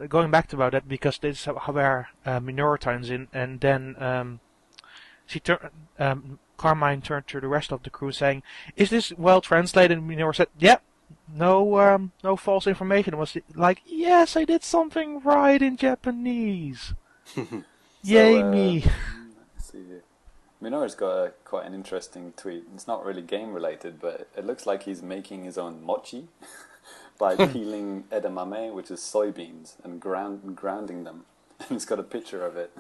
going 0.06 0.31
back 0.31 0.48
to 0.48 0.56
about 0.56 0.73
that 0.73 0.86
because 0.86 1.18
this 1.18 1.39
is 1.40 1.44
how- 1.47 1.73
where 1.73 2.08
uh, 2.26 2.40
Minoru 2.40 2.78
turns 2.78 3.08
in, 3.08 3.28
and 3.32 3.58
then 3.60 3.97
um, 4.02 4.40
she 5.24 5.40
tur- 5.40 5.70
um, 5.98 6.39
Carmine 6.57 7.02
turned 7.02 7.26
to 7.28 7.41
the 7.41 7.49
rest 7.49 7.73
of 7.73 7.83
the 7.83 7.91
crew 7.91 8.12
saying, 8.12 8.43
"Is 8.76 8.91
this 8.91 9.12
well 9.17 9.41
translated?" 9.41 9.99
And 9.99 10.10
Minoru 10.10 10.35
said, 10.35 10.49
"Yep." 10.59 10.83
No, 11.33 11.78
um, 11.78 12.12
no 12.23 12.36
false 12.36 12.67
information. 12.67 13.15
It 13.15 13.18
was 13.18 13.36
like, 13.55 13.83
yes, 13.85 14.36
I 14.36 14.44
did 14.44 14.62
something 14.62 15.20
right 15.20 15.60
in 15.60 15.76
Japanese. 15.76 16.94
Yay 18.02 18.41
uh, 18.41 18.51
me! 18.51 18.85
See. 19.59 19.83
Minoru's 20.62 20.94
got 20.94 21.12
a, 21.18 21.33
quite 21.44 21.67
an 21.67 21.75
interesting 21.75 22.33
tweet. 22.36 22.65
It's 22.75 22.86
not 22.86 23.05
really 23.05 23.23
game 23.23 23.52
related, 23.52 24.01
but 24.01 24.28
it 24.36 24.47
looks 24.47 24.67
like 24.67 24.85
he's 24.85 25.02
making 25.02 25.44
his 25.44 25.59
own 25.59 25.85
mochi 25.85 26.28
by 27.18 27.36
peeling 27.36 28.05
edamame, 28.10 28.73
which 28.73 28.91
is 28.91 29.01
soybeans, 29.01 29.75
and 29.85 30.01
ground, 30.01 30.57
grounding 30.57 31.05
them. 31.05 31.25
And 31.59 31.68
he's 31.70 31.85
got 31.85 31.99
a 31.99 32.02
picture 32.05 32.44
of 32.44 32.57
it, 32.57 32.73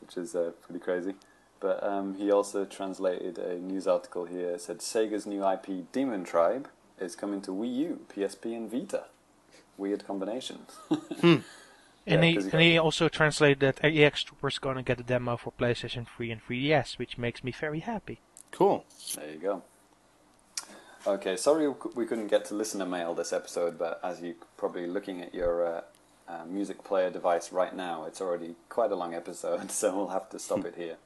which 0.00 0.16
is 0.16 0.34
uh, 0.34 0.52
pretty 0.62 0.80
crazy. 0.80 1.14
But 1.62 1.80
um, 1.84 2.16
he 2.16 2.30
also 2.32 2.64
translated 2.64 3.38
a 3.38 3.54
news 3.54 3.86
article 3.86 4.24
here. 4.24 4.50
It 4.50 4.62
said 4.62 4.78
Sega's 4.80 5.26
new 5.26 5.48
IP, 5.48 5.92
Demon 5.92 6.24
Tribe, 6.24 6.68
is 6.98 7.14
coming 7.14 7.40
to 7.42 7.52
Wii 7.52 7.76
U, 7.76 8.00
PSP, 8.12 8.56
and 8.56 8.68
Vita. 8.68 9.04
Weird 9.78 10.06
combination. 10.06 10.66
And 12.04 12.24
Yeah, 12.24 12.30
he 12.30 12.34
'cause 12.34 12.44
he 12.46 12.50
and 12.50 12.60
he 12.60 12.78
also 12.78 13.08
translated 13.08 13.60
that 13.60 13.84
EX 13.84 14.24
Trooper's 14.24 14.58
gonna 14.58 14.82
get 14.82 14.98
a 14.98 15.04
demo 15.04 15.36
for 15.36 15.52
PlayStation 15.52 16.04
3 16.16 16.32
and 16.32 16.40
3DS, 16.44 16.98
which 16.98 17.16
makes 17.16 17.44
me 17.44 17.52
very 17.52 17.78
happy. 17.78 18.18
Cool. 18.50 18.84
There 19.14 19.30
you 19.30 19.38
go. 19.38 19.62
Okay, 21.06 21.36
sorry 21.36 21.68
we 21.68 21.74
we 21.94 22.06
couldn't 22.06 22.26
get 22.26 22.44
to 22.46 22.54
listener 22.54 22.86
mail 22.86 23.14
this 23.14 23.32
episode, 23.32 23.78
but 23.78 24.00
as 24.02 24.20
you're 24.20 24.34
probably 24.56 24.88
looking 24.88 25.22
at 25.22 25.32
your 25.32 25.64
uh, 25.64 25.80
uh, 26.28 26.44
music 26.44 26.82
player 26.82 27.08
device 27.08 27.52
right 27.52 27.74
now, 27.76 28.04
it's 28.04 28.20
already 28.20 28.56
quite 28.68 28.90
a 28.90 28.96
long 28.96 29.14
episode, 29.14 29.70
so 29.80 29.94
we'll 29.96 30.08
have 30.08 30.28
to 30.30 30.40
stop 30.40 30.64
it 30.64 30.74
here. 30.76 30.96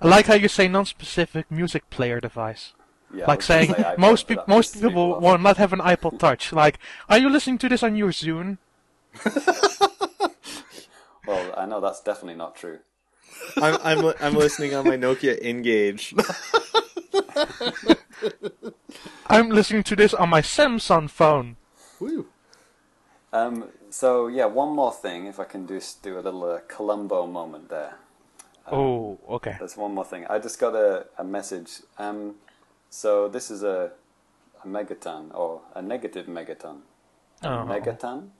I 0.00 0.08
like 0.08 0.26
how 0.26 0.34
you 0.34 0.48
say 0.48 0.68
non-specific 0.68 1.50
music 1.50 1.88
player 1.90 2.20
device. 2.20 2.72
Yeah, 3.12 3.26
like 3.26 3.42
saying 3.42 3.74
say 3.74 3.94
most 3.98 4.28
but 4.28 4.28
peop 4.28 4.38
that 4.38 4.48
most 4.48 4.80
people 4.80 5.20
will 5.20 5.38
not 5.38 5.56
have 5.56 5.72
an 5.72 5.80
iPod 5.80 6.18
Touch. 6.18 6.52
Like, 6.52 6.78
are 7.08 7.18
you 7.18 7.28
listening 7.28 7.58
to 7.58 7.68
this 7.68 7.82
on 7.82 7.96
your 7.96 8.10
Zune? 8.10 8.58
Well, 11.30 11.54
I 11.56 11.64
know 11.64 11.80
that's 11.80 12.00
definitely 12.00 12.34
not 12.34 12.56
true. 12.56 12.80
I'm, 13.56 13.78
I'm 13.84 14.14
I'm 14.20 14.34
listening 14.34 14.74
on 14.74 14.84
my 14.84 14.96
Nokia 14.96 15.38
N-Gage. 15.40 16.12
I'm 19.28 19.50
listening 19.50 19.84
to 19.84 19.94
this 19.94 20.12
on 20.12 20.28
my 20.28 20.42
Samsung 20.42 21.08
phone. 21.08 21.54
Woo. 22.00 22.26
Um, 23.32 23.68
so 23.90 24.26
yeah, 24.26 24.46
one 24.46 24.74
more 24.74 24.92
thing, 24.92 25.26
if 25.26 25.38
I 25.38 25.44
can 25.44 25.68
just 25.68 26.02
do 26.02 26.18
a 26.18 26.20
little 26.20 26.42
uh, 26.42 26.58
Columbo 26.66 27.28
moment 27.28 27.68
there. 27.68 27.94
Oh, 28.72 29.18
okay. 29.28 29.56
There's 29.58 29.76
one 29.76 29.94
more 29.94 30.04
thing. 30.04 30.26
I 30.28 30.38
just 30.38 30.58
got 30.58 30.74
a, 30.74 31.06
a 31.18 31.24
message. 31.24 31.70
Um, 31.98 32.36
so 32.90 33.28
this 33.28 33.50
is 33.50 33.62
a, 33.62 33.92
a 34.64 34.66
megaton 34.66 35.34
or 35.34 35.62
a 35.74 35.82
negative 35.82 36.26
megaton. 36.26 36.80
A 37.42 37.48
Oh. 37.48 37.64
megaton. 37.66 38.30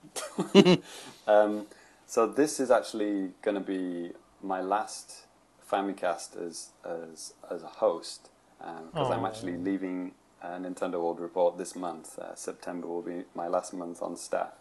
um, 1.27 1.67
so 2.05 2.27
this 2.27 2.59
is 2.59 2.69
actually 2.71 3.31
going 3.41 3.55
to 3.55 3.61
be 3.61 4.11
my 4.43 4.61
last 4.61 5.25
Famicast 5.71 6.35
as 6.45 6.69
as 6.85 7.33
as 7.49 7.63
a 7.63 7.67
host 7.67 8.29
because 8.59 9.09
I'm 9.09 9.23
Oh. 9.23 9.27
actually 9.27 9.57
leaving 9.57 10.11
uh, 10.43 10.57
Nintendo 10.57 10.93
World 11.01 11.19
Report 11.21 11.57
this 11.57 11.75
month. 11.75 12.19
Uh, 12.19 12.35
September 12.35 12.87
will 12.87 13.01
be 13.01 13.23
my 13.33 13.47
last 13.47 13.73
month 13.73 14.01
on 14.01 14.17
staff, 14.17 14.51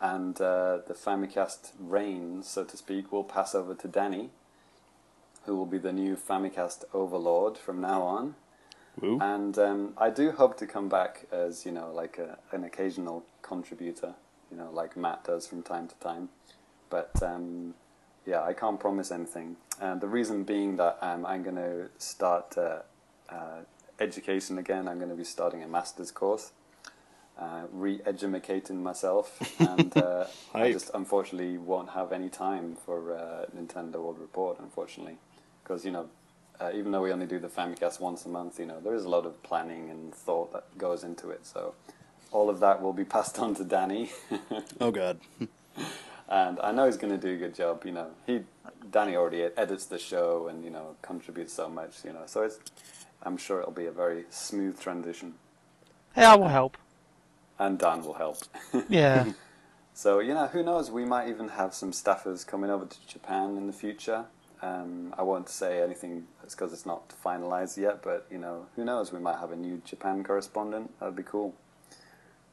and 0.00 0.40
uh, 0.40 0.78
the 0.86 0.94
Famicast 0.94 1.72
reign, 1.78 2.42
so 2.42 2.64
to 2.64 2.76
speak, 2.76 3.12
will 3.12 3.24
pass 3.24 3.54
over 3.54 3.74
to 3.74 3.86
Danny, 3.88 4.30
who 5.44 5.56
will 5.56 5.66
be 5.66 5.78
the 5.78 5.92
new 5.92 6.16
Famicast 6.16 6.84
overlord 6.92 7.56
from 7.58 7.80
now 7.80 8.02
on. 8.02 8.34
And 9.20 9.58
um, 9.58 9.94
I 9.96 10.10
do 10.10 10.32
hope 10.32 10.56
to 10.58 10.66
come 10.66 10.88
back 10.88 11.26
as 11.32 11.64
you 11.64 11.72
know, 11.72 11.90
like 11.92 12.18
a, 12.18 12.38
an 12.52 12.64
occasional 12.64 13.24
contributor, 13.40 14.14
you 14.50 14.56
know, 14.56 14.70
like 14.72 14.96
Matt 14.96 15.24
does 15.24 15.46
from 15.46 15.62
time 15.62 15.88
to 15.88 15.94
time. 15.96 16.28
But 16.90 17.22
um, 17.22 17.74
yeah, 18.26 18.42
I 18.42 18.52
can't 18.52 18.78
promise 18.78 19.10
anything. 19.10 19.56
And 19.80 20.00
the 20.00 20.08
reason 20.08 20.44
being 20.44 20.76
that 20.76 20.98
um, 21.00 21.24
I'm 21.24 21.42
going 21.42 21.56
to 21.56 21.88
start 21.98 22.58
uh, 22.58 22.80
uh, 23.30 23.60
education 24.00 24.58
again. 24.58 24.88
I'm 24.88 24.98
going 24.98 25.10
to 25.10 25.16
be 25.16 25.24
starting 25.24 25.62
a 25.62 25.68
master's 25.68 26.10
course, 26.10 26.52
uh, 27.38 27.62
re-educating 27.72 28.82
myself, 28.82 29.40
and 29.60 29.96
uh, 29.96 30.26
I 30.54 30.72
just 30.72 30.90
unfortunately 30.94 31.58
won't 31.58 31.90
have 31.90 32.12
any 32.12 32.28
time 32.28 32.76
for 32.76 33.14
uh, 33.14 33.44
Nintendo 33.56 33.96
World 33.96 34.18
Report, 34.18 34.58
unfortunately, 34.58 35.18
because 35.70 35.84
you 35.84 35.92
know 35.92 36.08
uh, 36.60 36.72
even 36.74 36.90
though 36.90 37.00
we 37.00 37.12
only 37.12 37.26
do 37.26 37.38
the 37.38 37.48
Famicast 37.48 38.00
once 38.00 38.26
a 38.26 38.28
month, 38.28 38.58
you 38.58 38.66
know, 38.66 38.80
there 38.80 38.94
is 38.94 39.06
a 39.06 39.08
lot 39.08 39.24
of 39.24 39.42
planning 39.42 39.88
and 39.88 40.14
thought 40.14 40.52
that 40.52 40.64
goes 40.76 41.04
into 41.04 41.30
it. 41.30 41.46
So 41.46 41.74
all 42.32 42.50
of 42.50 42.60
that 42.60 42.82
will 42.82 42.92
be 42.92 43.04
passed 43.16 43.38
on 43.38 43.54
to 43.54 43.64
Danny, 43.64 44.10
Oh 44.80 44.90
God. 44.90 45.20
and 46.28 46.60
I 46.60 46.70
know 46.72 46.84
he's 46.86 46.98
going 46.98 47.18
to 47.18 47.26
do 47.26 47.34
a 47.34 47.36
good 47.38 47.54
job. 47.54 47.84
You 47.86 47.92
know, 47.92 48.08
he 48.26 48.40
Danny 48.90 49.14
already 49.16 49.42
edits 49.56 49.86
the 49.86 49.98
show 49.98 50.48
and 50.48 50.64
you 50.64 50.70
know 50.70 50.96
contributes 51.02 51.52
so 51.52 51.68
much. 51.68 52.04
You 52.04 52.12
know, 52.12 52.24
so 52.26 52.42
it's 52.42 52.58
I'm 53.22 53.36
sure 53.36 53.60
it'll 53.60 53.72
be 53.72 53.86
a 53.86 53.92
very 53.92 54.24
smooth 54.28 54.80
transition, 54.80 55.34
Hey, 56.14 56.24
I 56.24 56.34
will 56.34 56.48
help. 56.48 56.76
and 57.58 57.78
Dan 57.78 58.02
will 58.04 58.14
help. 58.14 58.38
Yeah. 58.88 59.32
So 59.94 60.18
you 60.18 60.34
know, 60.34 60.48
who 60.48 60.62
knows? 60.62 60.90
We 60.90 61.04
might 61.04 61.28
even 61.28 61.48
have 61.48 61.74
some 61.74 61.92
staffers 61.92 62.46
coming 62.46 62.70
over 62.70 62.84
to 62.86 63.06
Japan 63.06 63.56
in 63.56 63.66
the 63.66 63.72
future. 63.72 64.24
Um, 64.62 65.14
I 65.16 65.22
won't 65.22 65.48
say 65.48 65.82
anything 65.82 66.26
because 66.42 66.72
it's 66.72 66.84
not 66.84 67.14
finalized 67.24 67.78
yet, 67.78 68.02
but 68.02 68.26
you 68.30 68.38
know, 68.38 68.66
who 68.76 68.84
knows? 68.84 69.12
We 69.12 69.18
might 69.18 69.38
have 69.38 69.52
a 69.52 69.56
new 69.56 69.80
Japan 69.84 70.22
correspondent. 70.22 70.98
That'd 71.00 71.16
be 71.16 71.22
cool. 71.22 71.54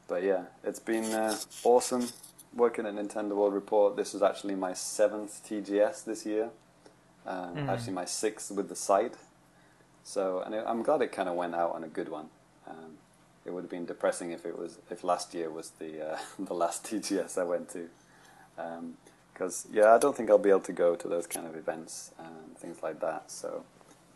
But 0.06 0.22
yeah, 0.22 0.44
it's 0.64 0.78
been 0.78 1.04
uh, 1.12 1.36
awesome 1.64 2.08
working 2.54 2.86
at 2.86 2.94
Nintendo 2.94 3.36
World 3.36 3.52
Report. 3.52 3.96
This 3.96 4.14
is 4.14 4.22
actually 4.22 4.54
my 4.54 4.72
seventh 4.72 5.46
TGS 5.46 6.04
this 6.04 6.24
year. 6.24 6.50
Um, 7.26 7.68
Actually, 7.68 7.92
my 7.92 8.06
sixth 8.06 8.50
with 8.50 8.70
the 8.70 8.74
site. 8.74 9.14
So, 10.02 10.40
and 10.40 10.54
it, 10.54 10.64
I'm 10.66 10.82
glad 10.82 11.02
it 11.02 11.12
kind 11.12 11.28
of 11.28 11.34
went 11.34 11.54
out 11.54 11.74
on 11.74 11.84
a 11.84 11.88
good 11.88 12.08
one. 12.08 12.30
Um, 12.66 12.96
it 13.44 13.52
would 13.52 13.64
have 13.64 13.70
been 13.70 13.84
depressing 13.84 14.30
if 14.32 14.46
it 14.46 14.58
was 14.58 14.78
if 14.90 15.04
last 15.04 15.34
year 15.34 15.50
was 15.50 15.72
the 15.78 16.12
uh, 16.12 16.18
the 16.38 16.54
last 16.54 16.84
TGS 16.84 17.36
I 17.38 17.44
went 17.44 17.68
to. 17.70 17.88
Because 19.38 19.68
yeah, 19.72 19.94
I 19.94 19.98
don't 19.98 20.16
think 20.16 20.30
I'll 20.30 20.38
be 20.38 20.50
able 20.50 20.60
to 20.60 20.72
go 20.72 20.96
to 20.96 21.06
those 21.06 21.28
kind 21.28 21.46
of 21.46 21.54
events 21.54 22.10
and 22.18 22.58
things 22.58 22.82
like 22.82 22.98
that. 23.00 23.30
So 23.30 23.64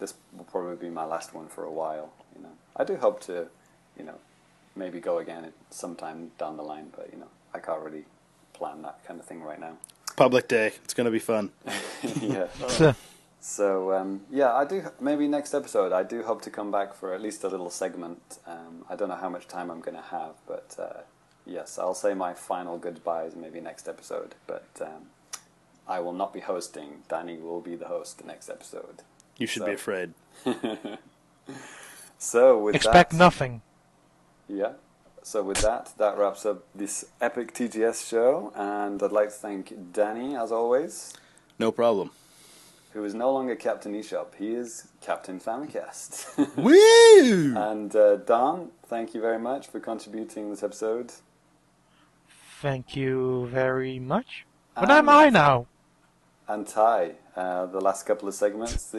this 0.01 0.15
will 0.37 0.45
probably 0.45 0.75
be 0.75 0.91
my 0.91 1.05
last 1.05 1.33
one 1.33 1.47
for 1.47 1.63
a 1.63 1.71
while. 1.71 2.13
You 2.35 2.43
know, 2.43 2.53
I 2.77 2.83
do 2.83 2.97
hope 2.97 3.21
to, 3.23 3.47
you 3.97 4.05
know, 4.05 4.17
maybe 4.75 4.99
go 4.99 5.19
again 5.19 5.53
sometime 5.71 6.33
down 6.39 6.57
the 6.57 6.65
line, 6.65 6.91
but 6.97 7.11
you 7.13 7.19
know, 7.19 7.29
I 7.55 7.61
can't 7.61 7.81
really 7.83 8.05
plan 8.53 8.83
that 8.83 9.05
kind 9.07 9.21
of 9.21 9.27
thing 9.27 9.43
right 9.43 9.61
now. 9.61 9.77
Public 10.17 10.49
Day. 10.49 10.73
It's 10.85 10.95
going 10.95 11.05
to 11.05 11.11
be 11.11 11.21
fun. 11.21 11.51
yeah. 12.21 12.49
So, 12.69 12.95
So 13.41 13.93
um, 13.93 14.23
yeah, 14.31 14.53
I 14.55 14.65
do. 14.65 14.85
Maybe 15.01 15.27
next 15.27 15.53
episode, 15.53 15.93
I 15.93 16.03
do 16.03 16.23
hope 16.23 16.43
to 16.43 16.51
come 16.51 16.71
back 16.71 16.95
for 16.95 17.13
at 17.15 17.21
least 17.21 17.45
a 17.45 17.49
little 17.49 17.71
segment. 17.71 18.39
Um, 18.47 18.85
I 18.89 18.97
don't 18.97 19.09
know 19.09 19.17
how 19.17 19.29
much 19.29 19.49
time 19.49 19.71
I'm 19.71 19.81
going 19.81 19.97
to 19.97 20.09
have, 20.11 20.35
but 20.47 20.77
uh, 20.79 21.01
yes, 21.45 21.79
I'll 21.79 21.95
say 21.95 22.15
my 22.15 22.35
final 22.35 22.79
goodbyes 22.79 23.35
maybe 23.35 23.61
next 23.61 23.89
episode. 23.89 24.37
But 24.47 24.69
um, 24.81 25.07
I 25.97 25.99
will 26.05 26.15
not 26.23 26.33
be 26.33 26.41
hosting. 26.41 26.91
Danny 27.13 27.37
will 27.47 27.61
be 27.61 27.75
the 27.77 27.89
host 27.95 28.11
the 28.19 28.27
next 28.33 28.49
episode. 28.57 28.97
You 29.41 29.47
should 29.47 29.63
So- 29.63 29.67
be 29.73 29.75
afraid. 29.83 30.09
So 32.19 32.57
with 32.65 32.75
expect 32.77 33.11
that, 33.11 33.17
nothing. 33.17 33.63
Yeah. 34.49 34.75
So 35.25 35.43
with 35.43 35.59
that, 35.63 35.93
that 35.99 36.17
wraps 36.17 36.47
up 36.47 36.59
this 36.75 37.05
epic 37.21 37.53
TGS 37.53 38.09
show, 38.09 38.53
and 38.55 39.03
I'd 39.03 39.11
like 39.13 39.29
to 39.31 39.35
thank 39.35 39.93
Danny 39.93 40.37
as 40.37 40.53
always. 40.53 41.15
No 41.59 41.73
problem. 41.73 42.11
Who 42.93 43.05
is 43.05 43.13
no 43.15 43.33
longer 43.33 43.57
Captain 43.57 43.93
eShop? 43.95 44.35
He 44.39 44.51
is 44.55 44.87
Captain 45.01 45.41
Famicast. 45.41 46.13
Woo! 46.57 47.57
And 47.57 47.95
uh, 47.97 48.17
Don, 48.17 48.71
thank 48.87 49.15
you 49.15 49.21
very 49.21 49.39
much 49.39 49.67
for 49.67 49.81
contributing 49.81 50.51
this 50.51 50.63
episode. 50.63 51.13
Thank 52.61 52.95
you 52.95 53.49
very 53.51 53.99
much. 53.99 54.45
What 54.77 54.91
Um, 54.91 54.99
am 54.99 55.09
I 55.09 55.29
now? 55.31 55.67
And 56.49 56.67
Ty, 56.67 57.13
uh, 57.37 57.67
the 57.67 57.81
last 57.81 58.05
couple 58.05 58.29
of 58.29 58.35
segments, 58.35 58.77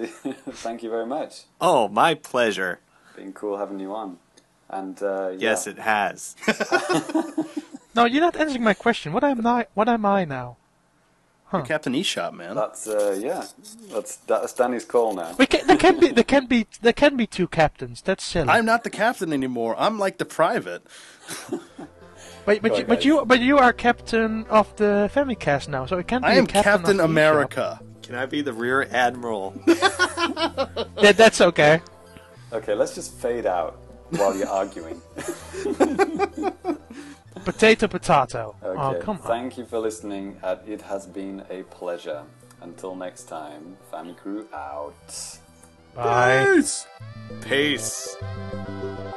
thank 0.66 0.82
you 0.82 0.90
very 0.90 1.06
much. 1.06 1.44
Oh, 1.60 1.88
my 1.88 2.16
pleasure. 2.16 2.80
Been 3.16 3.34
cool 3.34 3.58
having 3.58 3.80
you 3.80 3.94
on. 3.94 4.18
And 4.70 5.02
uh, 5.04 5.30
yeah. 5.32 5.38
Yes, 5.50 5.68
it 5.68 5.78
has. 5.78 6.36
No, 7.96 8.06
you're 8.06 8.22
not 8.22 8.36
answering 8.36 8.64
my 8.64 8.74
question. 8.74 9.14
What 9.14 9.24
am 9.24 9.46
I? 9.46 9.68
What 9.74 9.88
am 9.88 10.06
I 10.06 10.26
now? 10.26 10.58
You're 11.52 11.62
Captain 11.62 11.94
eShop, 11.94 12.34
man. 12.34 12.56
That's 12.56 12.88
uh, 12.88 13.16
yeah. 13.20 13.46
That's 13.92 14.16
that's 14.16 14.54
Danny's 14.54 14.86
call 14.86 15.14
now. 15.14 15.36
We 15.38 15.46
can, 15.46 15.68
there 15.68 15.78
can 15.78 16.00
be 16.00 16.08
there 16.10 16.24
can 16.24 16.48
be 16.48 16.66
there 16.82 16.94
can 16.94 17.16
be 17.16 17.28
two 17.28 17.48
captains. 17.48 18.02
That's 18.02 18.24
silly. 18.24 18.50
I'm 18.50 18.66
not 18.66 18.84
the 18.84 18.90
captain 18.90 19.32
anymore. 19.32 19.76
I'm 19.78 20.00
like 20.00 20.18
the 20.18 20.26
private. 20.26 20.82
but 22.46 22.62
but, 22.62 22.78
you, 22.78 22.86
but 22.86 23.06
you 23.06 23.26
but 23.26 23.40
you 23.40 23.58
are 23.58 23.74
captain 23.74 24.46
of 24.50 24.76
the 24.76 25.10
Famicast 25.14 25.68
now, 25.68 25.86
so 25.86 25.98
it 25.98 26.08
can't 26.08 26.24
be 26.24 26.32
am 26.32 26.48
captain, 26.48 26.72
Captain 26.72 27.00
of. 27.00 27.10
America. 27.10 27.80
Can 28.02 28.16
I 28.16 28.26
be 28.26 28.42
the 28.42 28.54
rear 28.54 28.88
admiral? 28.92 29.54
That, 31.02 31.18
that's 31.18 31.42
okay. 31.42 31.82
Okay, 32.54 32.74
let's 32.76 32.96
just 32.96 33.14
fade 33.16 33.46
out 33.46 33.74
while 34.12 34.34
you're 34.38 34.48
arguing. 34.48 35.02
Potato 37.44 37.88
potato. 37.90 38.56
Okay. 38.64 38.80
Oh 38.80 39.02
come 39.02 39.18
on. 39.18 39.24
Thank 39.24 39.58
you 39.58 39.66
for 39.66 39.80
listening. 39.80 40.38
Uh, 40.42 40.56
it 40.66 40.82
has 40.84 41.06
been 41.06 41.44
a 41.50 41.64
pleasure. 41.64 42.24
Until 42.62 42.96
next 42.96 43.24
time, 43.24 43.76
Family 43.92 44.14
Crew 44.14 44.48
out. 44.54 45.40
Bye. 45.94 46.62
Peace. 47.42 48.16
Blowing 48.22 49.14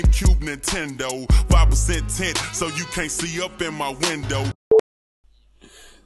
GameCube, 0.00 0.40
Nintendo, 0.40 1.26
5% 1.26 2.16
tint, 2.16 2.38
so 2.54 2.68
you 2.68 2.84
can't 2.86 3.10
see 3.10 3.42
up 3.42 3.60
in 3.60 3.74
my 3.74 3.90
window. 3.90 4.44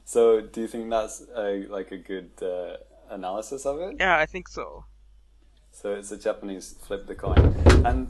So, 0.03 0.41
do 0.41 0.61
you 0.61 0.67
think 0.67 0.89
that's 0.89 1.23
a, 1.35 1.65
like 1.69 1.91
a 1.91 1.97
good 1.97 2.31
uh, 2.41 2.77
analysis 3.09 3.65
of 3.65 3.79
it? 3.79 3.95
Yeah, 3.99 4.17
I 4.17 4.25
think 4.25 4.49
so. 4.49 4.83
So 5.71 5.93
it's 5.93 6.11
a 6.11 6.17
Japanese 6.17 6.75
flip 6.81 7.07
the 7.07 7.15
coin, 7.15 7.37
and 7.85 8.09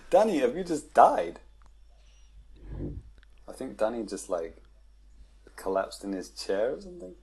Danny, 0.10 0.38
have 0.38 0.56
you 0.56 0.64
just 0.64 0.94
died? 0.94 1.40
I 3.48 3.52
think 3.52 3.76
Danny 3.76 4.04
just 4.04 4.30
like 4.30 4.62
collapsed 5.56 6.04
in 6.04 6.12
his 6.12 6.30
chair 6.30 6.74
or 6.74 6.80
something. 6.80 7.14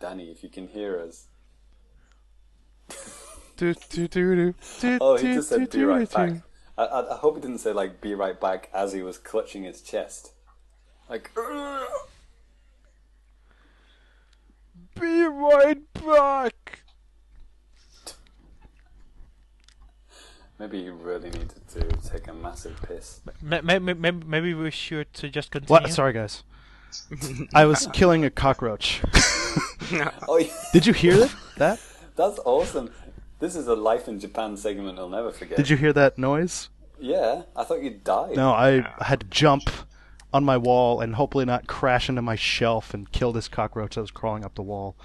Danny, 0.00 0.30
if 0.30 0.42
you 0.42 0.48
can 0.48 0.68
hear 0.68 1.00
us. 1.00 1.26
Do, 3.56 3.72
do, 3.72 4.06
do, 4.06 4.34
do, 4.36 4.54
do, 4.82 4.98
Oh, 5.00 5.16
he 5.16 5.28
do, 5.28 5.34
just 5.36 5.48
do, 5.48 5.56
said 5.60 5.70
be 5.70 5.82
right 5.82 6.06
do. 6.10 6.14
back. 6.14 6.42
I, 6.76 6.84
I, 6.84 7.14
I 7.14 7.16
hope 7.16 7.36
he 7.36 7.40
didn't 7.40 7.60
say 7.60 7.72
like 7.72 8.02
be 8.02 8.14
right 8.14 8.38
back 8.38 8.68
as 8.74 8.92
he 8.92 9.00
was 9.00 9.16
clutching 9.16 9.62
his 9.62 9.80
chest. 9.80 10.32
Like, 11.08 11.30
Be 15.00 15.22
right 15.24 15.78
back. 15.94 16.80
maybe 20.58 20.82
he 20.82 20.90
really 20.90 21.30
needed 21.30 21.52
to 21.70 21.80
take 22.10 22.28
a 22.28 22.34
massive 22.34 22.78
piss. 22.82 23.20
Maybe, 23.40 23.78
maybe, 23.78 24.24
maybe 24.26 24.52
we 24.52 24.70
should 24.70 25.10
just 25.14 25.50
continue. 25.50 25.70
What? 25.80 25.90
Sorry, 25.92 26.12
guys. 26.12 26.42
I 27.54 27.64
was 27.64 27.88
killing 27.94 28.22
a 28.24 28.30
cockroach. 28.30 29.00
Oh, 30.28 30.38
yeah. 30.38 30.52
Did 30.72 30.86
you 30.86 30.92
hear 30.92 31.16
that? 31.16 31.34
That? 31.56 31.80
That's 32.16 32.38
awesome. 32.44 32.90
This 33.38 33.54
is 33.54 33.68
a 33.68 33.74
life 33.74 34.08
in 34.08 34.18
Japan 34.18 34.56
segment 34.56 34.98
I'll 34.98 35.08
never 35.08 35.30
forget. 35.30 35.56
Did 35.56 35.68
you 35.68 35.76
hear 35.76 35.92
that 35.92 36.18
noise? 36.18 36.70
Yeah, 36.98 37.42
I 37.54 37.64
thought 37.64 37.82
you 37.82 37.90
died. 37.90 38.36
No, 38.36 38.52
I 38.52 38.90
had 39.04 39.20
to 39.20 39.26
jump 39.26 39.70
on 40.32 40.44
my 40.44 40.56
wall 40.56 41.00
and 41.00 41.14
hopefully 41.14 41.44
not 41.44 41.66
crash 41.66 42.08
into 42.08 42.22
my 42.22 42.34
shelf 42.36 42.94
and 42.94 43.10
kill 43.12 43.32
this 43.32 43.48
cockroach 43.48 43.94
that 43.94 44.00
was 44.00 44.10
crawling 44.10 44.44
up 44.44 44.54
the 44.54 44.62
wall. 44.62 44.96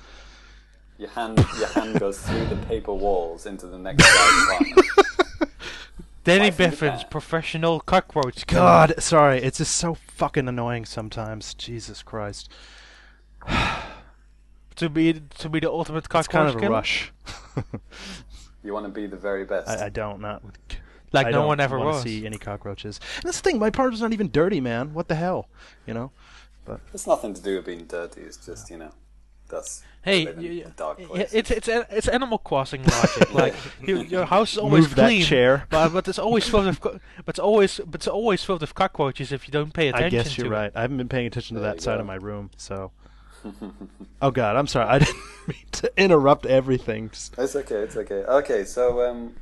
Your 0.98 1.10
hand, 1.10 1.46
your 1.58 1.68
hand 1.68 2.00
goes 2.00 2.20
through 2.20 2.46
the 2.46 2.56
paper 2.68 2.94
walls 2.94 3.46
into 3.46 3.68
the 3.68 3.78
next 3.78 4.04
guy's 4.04 4.44
apartment. 4.44 4.88
Danny 6.24 6.48
I 6.48 6.52
think 6.52 6.74
Bivens, 6.74 6.80
that- 7.02 7.12
professional 7.12 7.80
cockroach 7.80 8.46
killer. 8.48 8.62
God, 8.62 8.94
sorry, 9.00 9.42
it's 9.42 9.58
just 9.58 9.76
so 9.76 9.96
fucking 9.96 10.48
annoying 10.48 10.86
sometimes. 10.86 11.54
Jesus 11.56 12.04
Christ, 12.04 12.50
to 14.82 14.90
be 14.90 15.22
to 15.40 15.50
be 15.50 15.60
the 15.62 15.70
ultimate 15.72 16.00
it's 16.00 16.08
cockroach 16.08 16.32
kind 16.32 16.50
of 16.50 16.56
a 16.56 16.60
killer. 16.60 16.72
rush. 16.72 17.12
You 18.64 18.74
want 18.74 18.86
to 18.86 18.92
be 18.92 19.08
the 19.08 19.18
very 19.18 19.44
best. 19.44 19.68
I, 19.68 19.86
I 19.88 19.90
don't 19.90 20.22
not 20.22 20.44
with. 20.46 20.56
Like 21.12 21.26
I 21.28 21.32
no 21.32 21.40
don't 21.40 21.48
one 21.48 21.60
ever 21.60 21.78
wanna 21.80 21.92
was. 21.92 22.04
see 22.04 22.26
any 22.28 22.38
cockroaches. 22.38 23.00
And 23.16 23.24
that's 23.26 23.42
the 23.42 23.50
thing. 23.50 23.58
My 23.60 23.72
partner's 23.72 24.02
not 24.02 24.14
even 24.14 24.30
dirty, 24.32 24.62
man. 24.62 24.94
What 24.94 25.08
the 25.08 25.16
hell, 25.16 25.50
you 25.88 25.94
know? 25.96 26.12
But 26.64 26.80
it's 26.94 27.08
nothing 27.08 27.34
to 27.34 27.42
do 27.42 27.56
with 27.56 27.66
being 27.66 27.86
dirty. 27.86 28.22
It's 28.22 28.38
just 28.46 28.70
you 28.70 28.78
know, 28.78 28.92
that's 29.50 29.82
Hey, 30.04 30.26
living 30.26 30.44
y- 30.44 30.50
in 30.52 30.58
y- 30.60 30.64
a 30.68 30.70
dark 30.70 31.00
y- 31.00 31.06
place. 31.06 31.34
it's 31.34 31.50
it's 31.52 31.68
it's 31.68 32.08
Animal 32.08 32.38
Crossing 32.38 32.84
logic. 32.84 33.34
like 33.44 33.56
you, 33.82 34.04
your 34.04 34.26
house 34.26 34.52
is 34.54 34.58
always 34.60 34.84
Move 34.86 34.96
that 34.96 35.06
clean, 35.08 35.24
chair. 35.24 35.66
but 35.72 35.90
but 35.90 36.08
it's 36.08 36.20
always 36.20 36.48
filled 36.48 36.68
with 36.68 36.80
co- 36.82 37.00
but 37.26 37.30
it's 37.34 37.40
always 37.40 37.80
but 37.84 37.96
it's 37.96 38.08
always 38.08 38.44
filled 38.44 38.62
with 38.62 38.76
cockroaches 38.76 39.32
if 39.32 39.48
you 39.48 39.52
don't 39.52 39.74
pay 39.74 39.88
attention. 39.90 40.06
I 40.06 40.24
guess 40.24 40.38
you're 40.38 40.46
to 40.50 40.54
it. 40.54 40.56
right. 40.56 40.72
I 40.76 40.82
haven't 40.82 40.98
been 40.98 41.10
paying 41.10 41.26
attention 41.28 41.56
to 41.56 41.62
There 41.62 41.74
that 41.74 41.82
side 41.82 41.96
go. 41.96 42.02
of 42.02 42.06
my 42.06 42.16
room, 42.16 42.52
so. 42.58 42.92
oh 44.22 44.32
God, 44.32 44.56
I'm 44.56 44.68
sorry. 44.68 44.88
I 44.88 45.00
didn't 45.00 45.16
mean 45.48 45.66
to 45.74 45.92
interrupt 45.98 46.46
everything. 46.46 47.12
It's 47.38 47.56
okay. 47.56 47.76
It's 47.76 47.98
okay. 47.98 48.24
Okay, 48.24 48.64
so 48.66 49.10
um, 49.10 49.36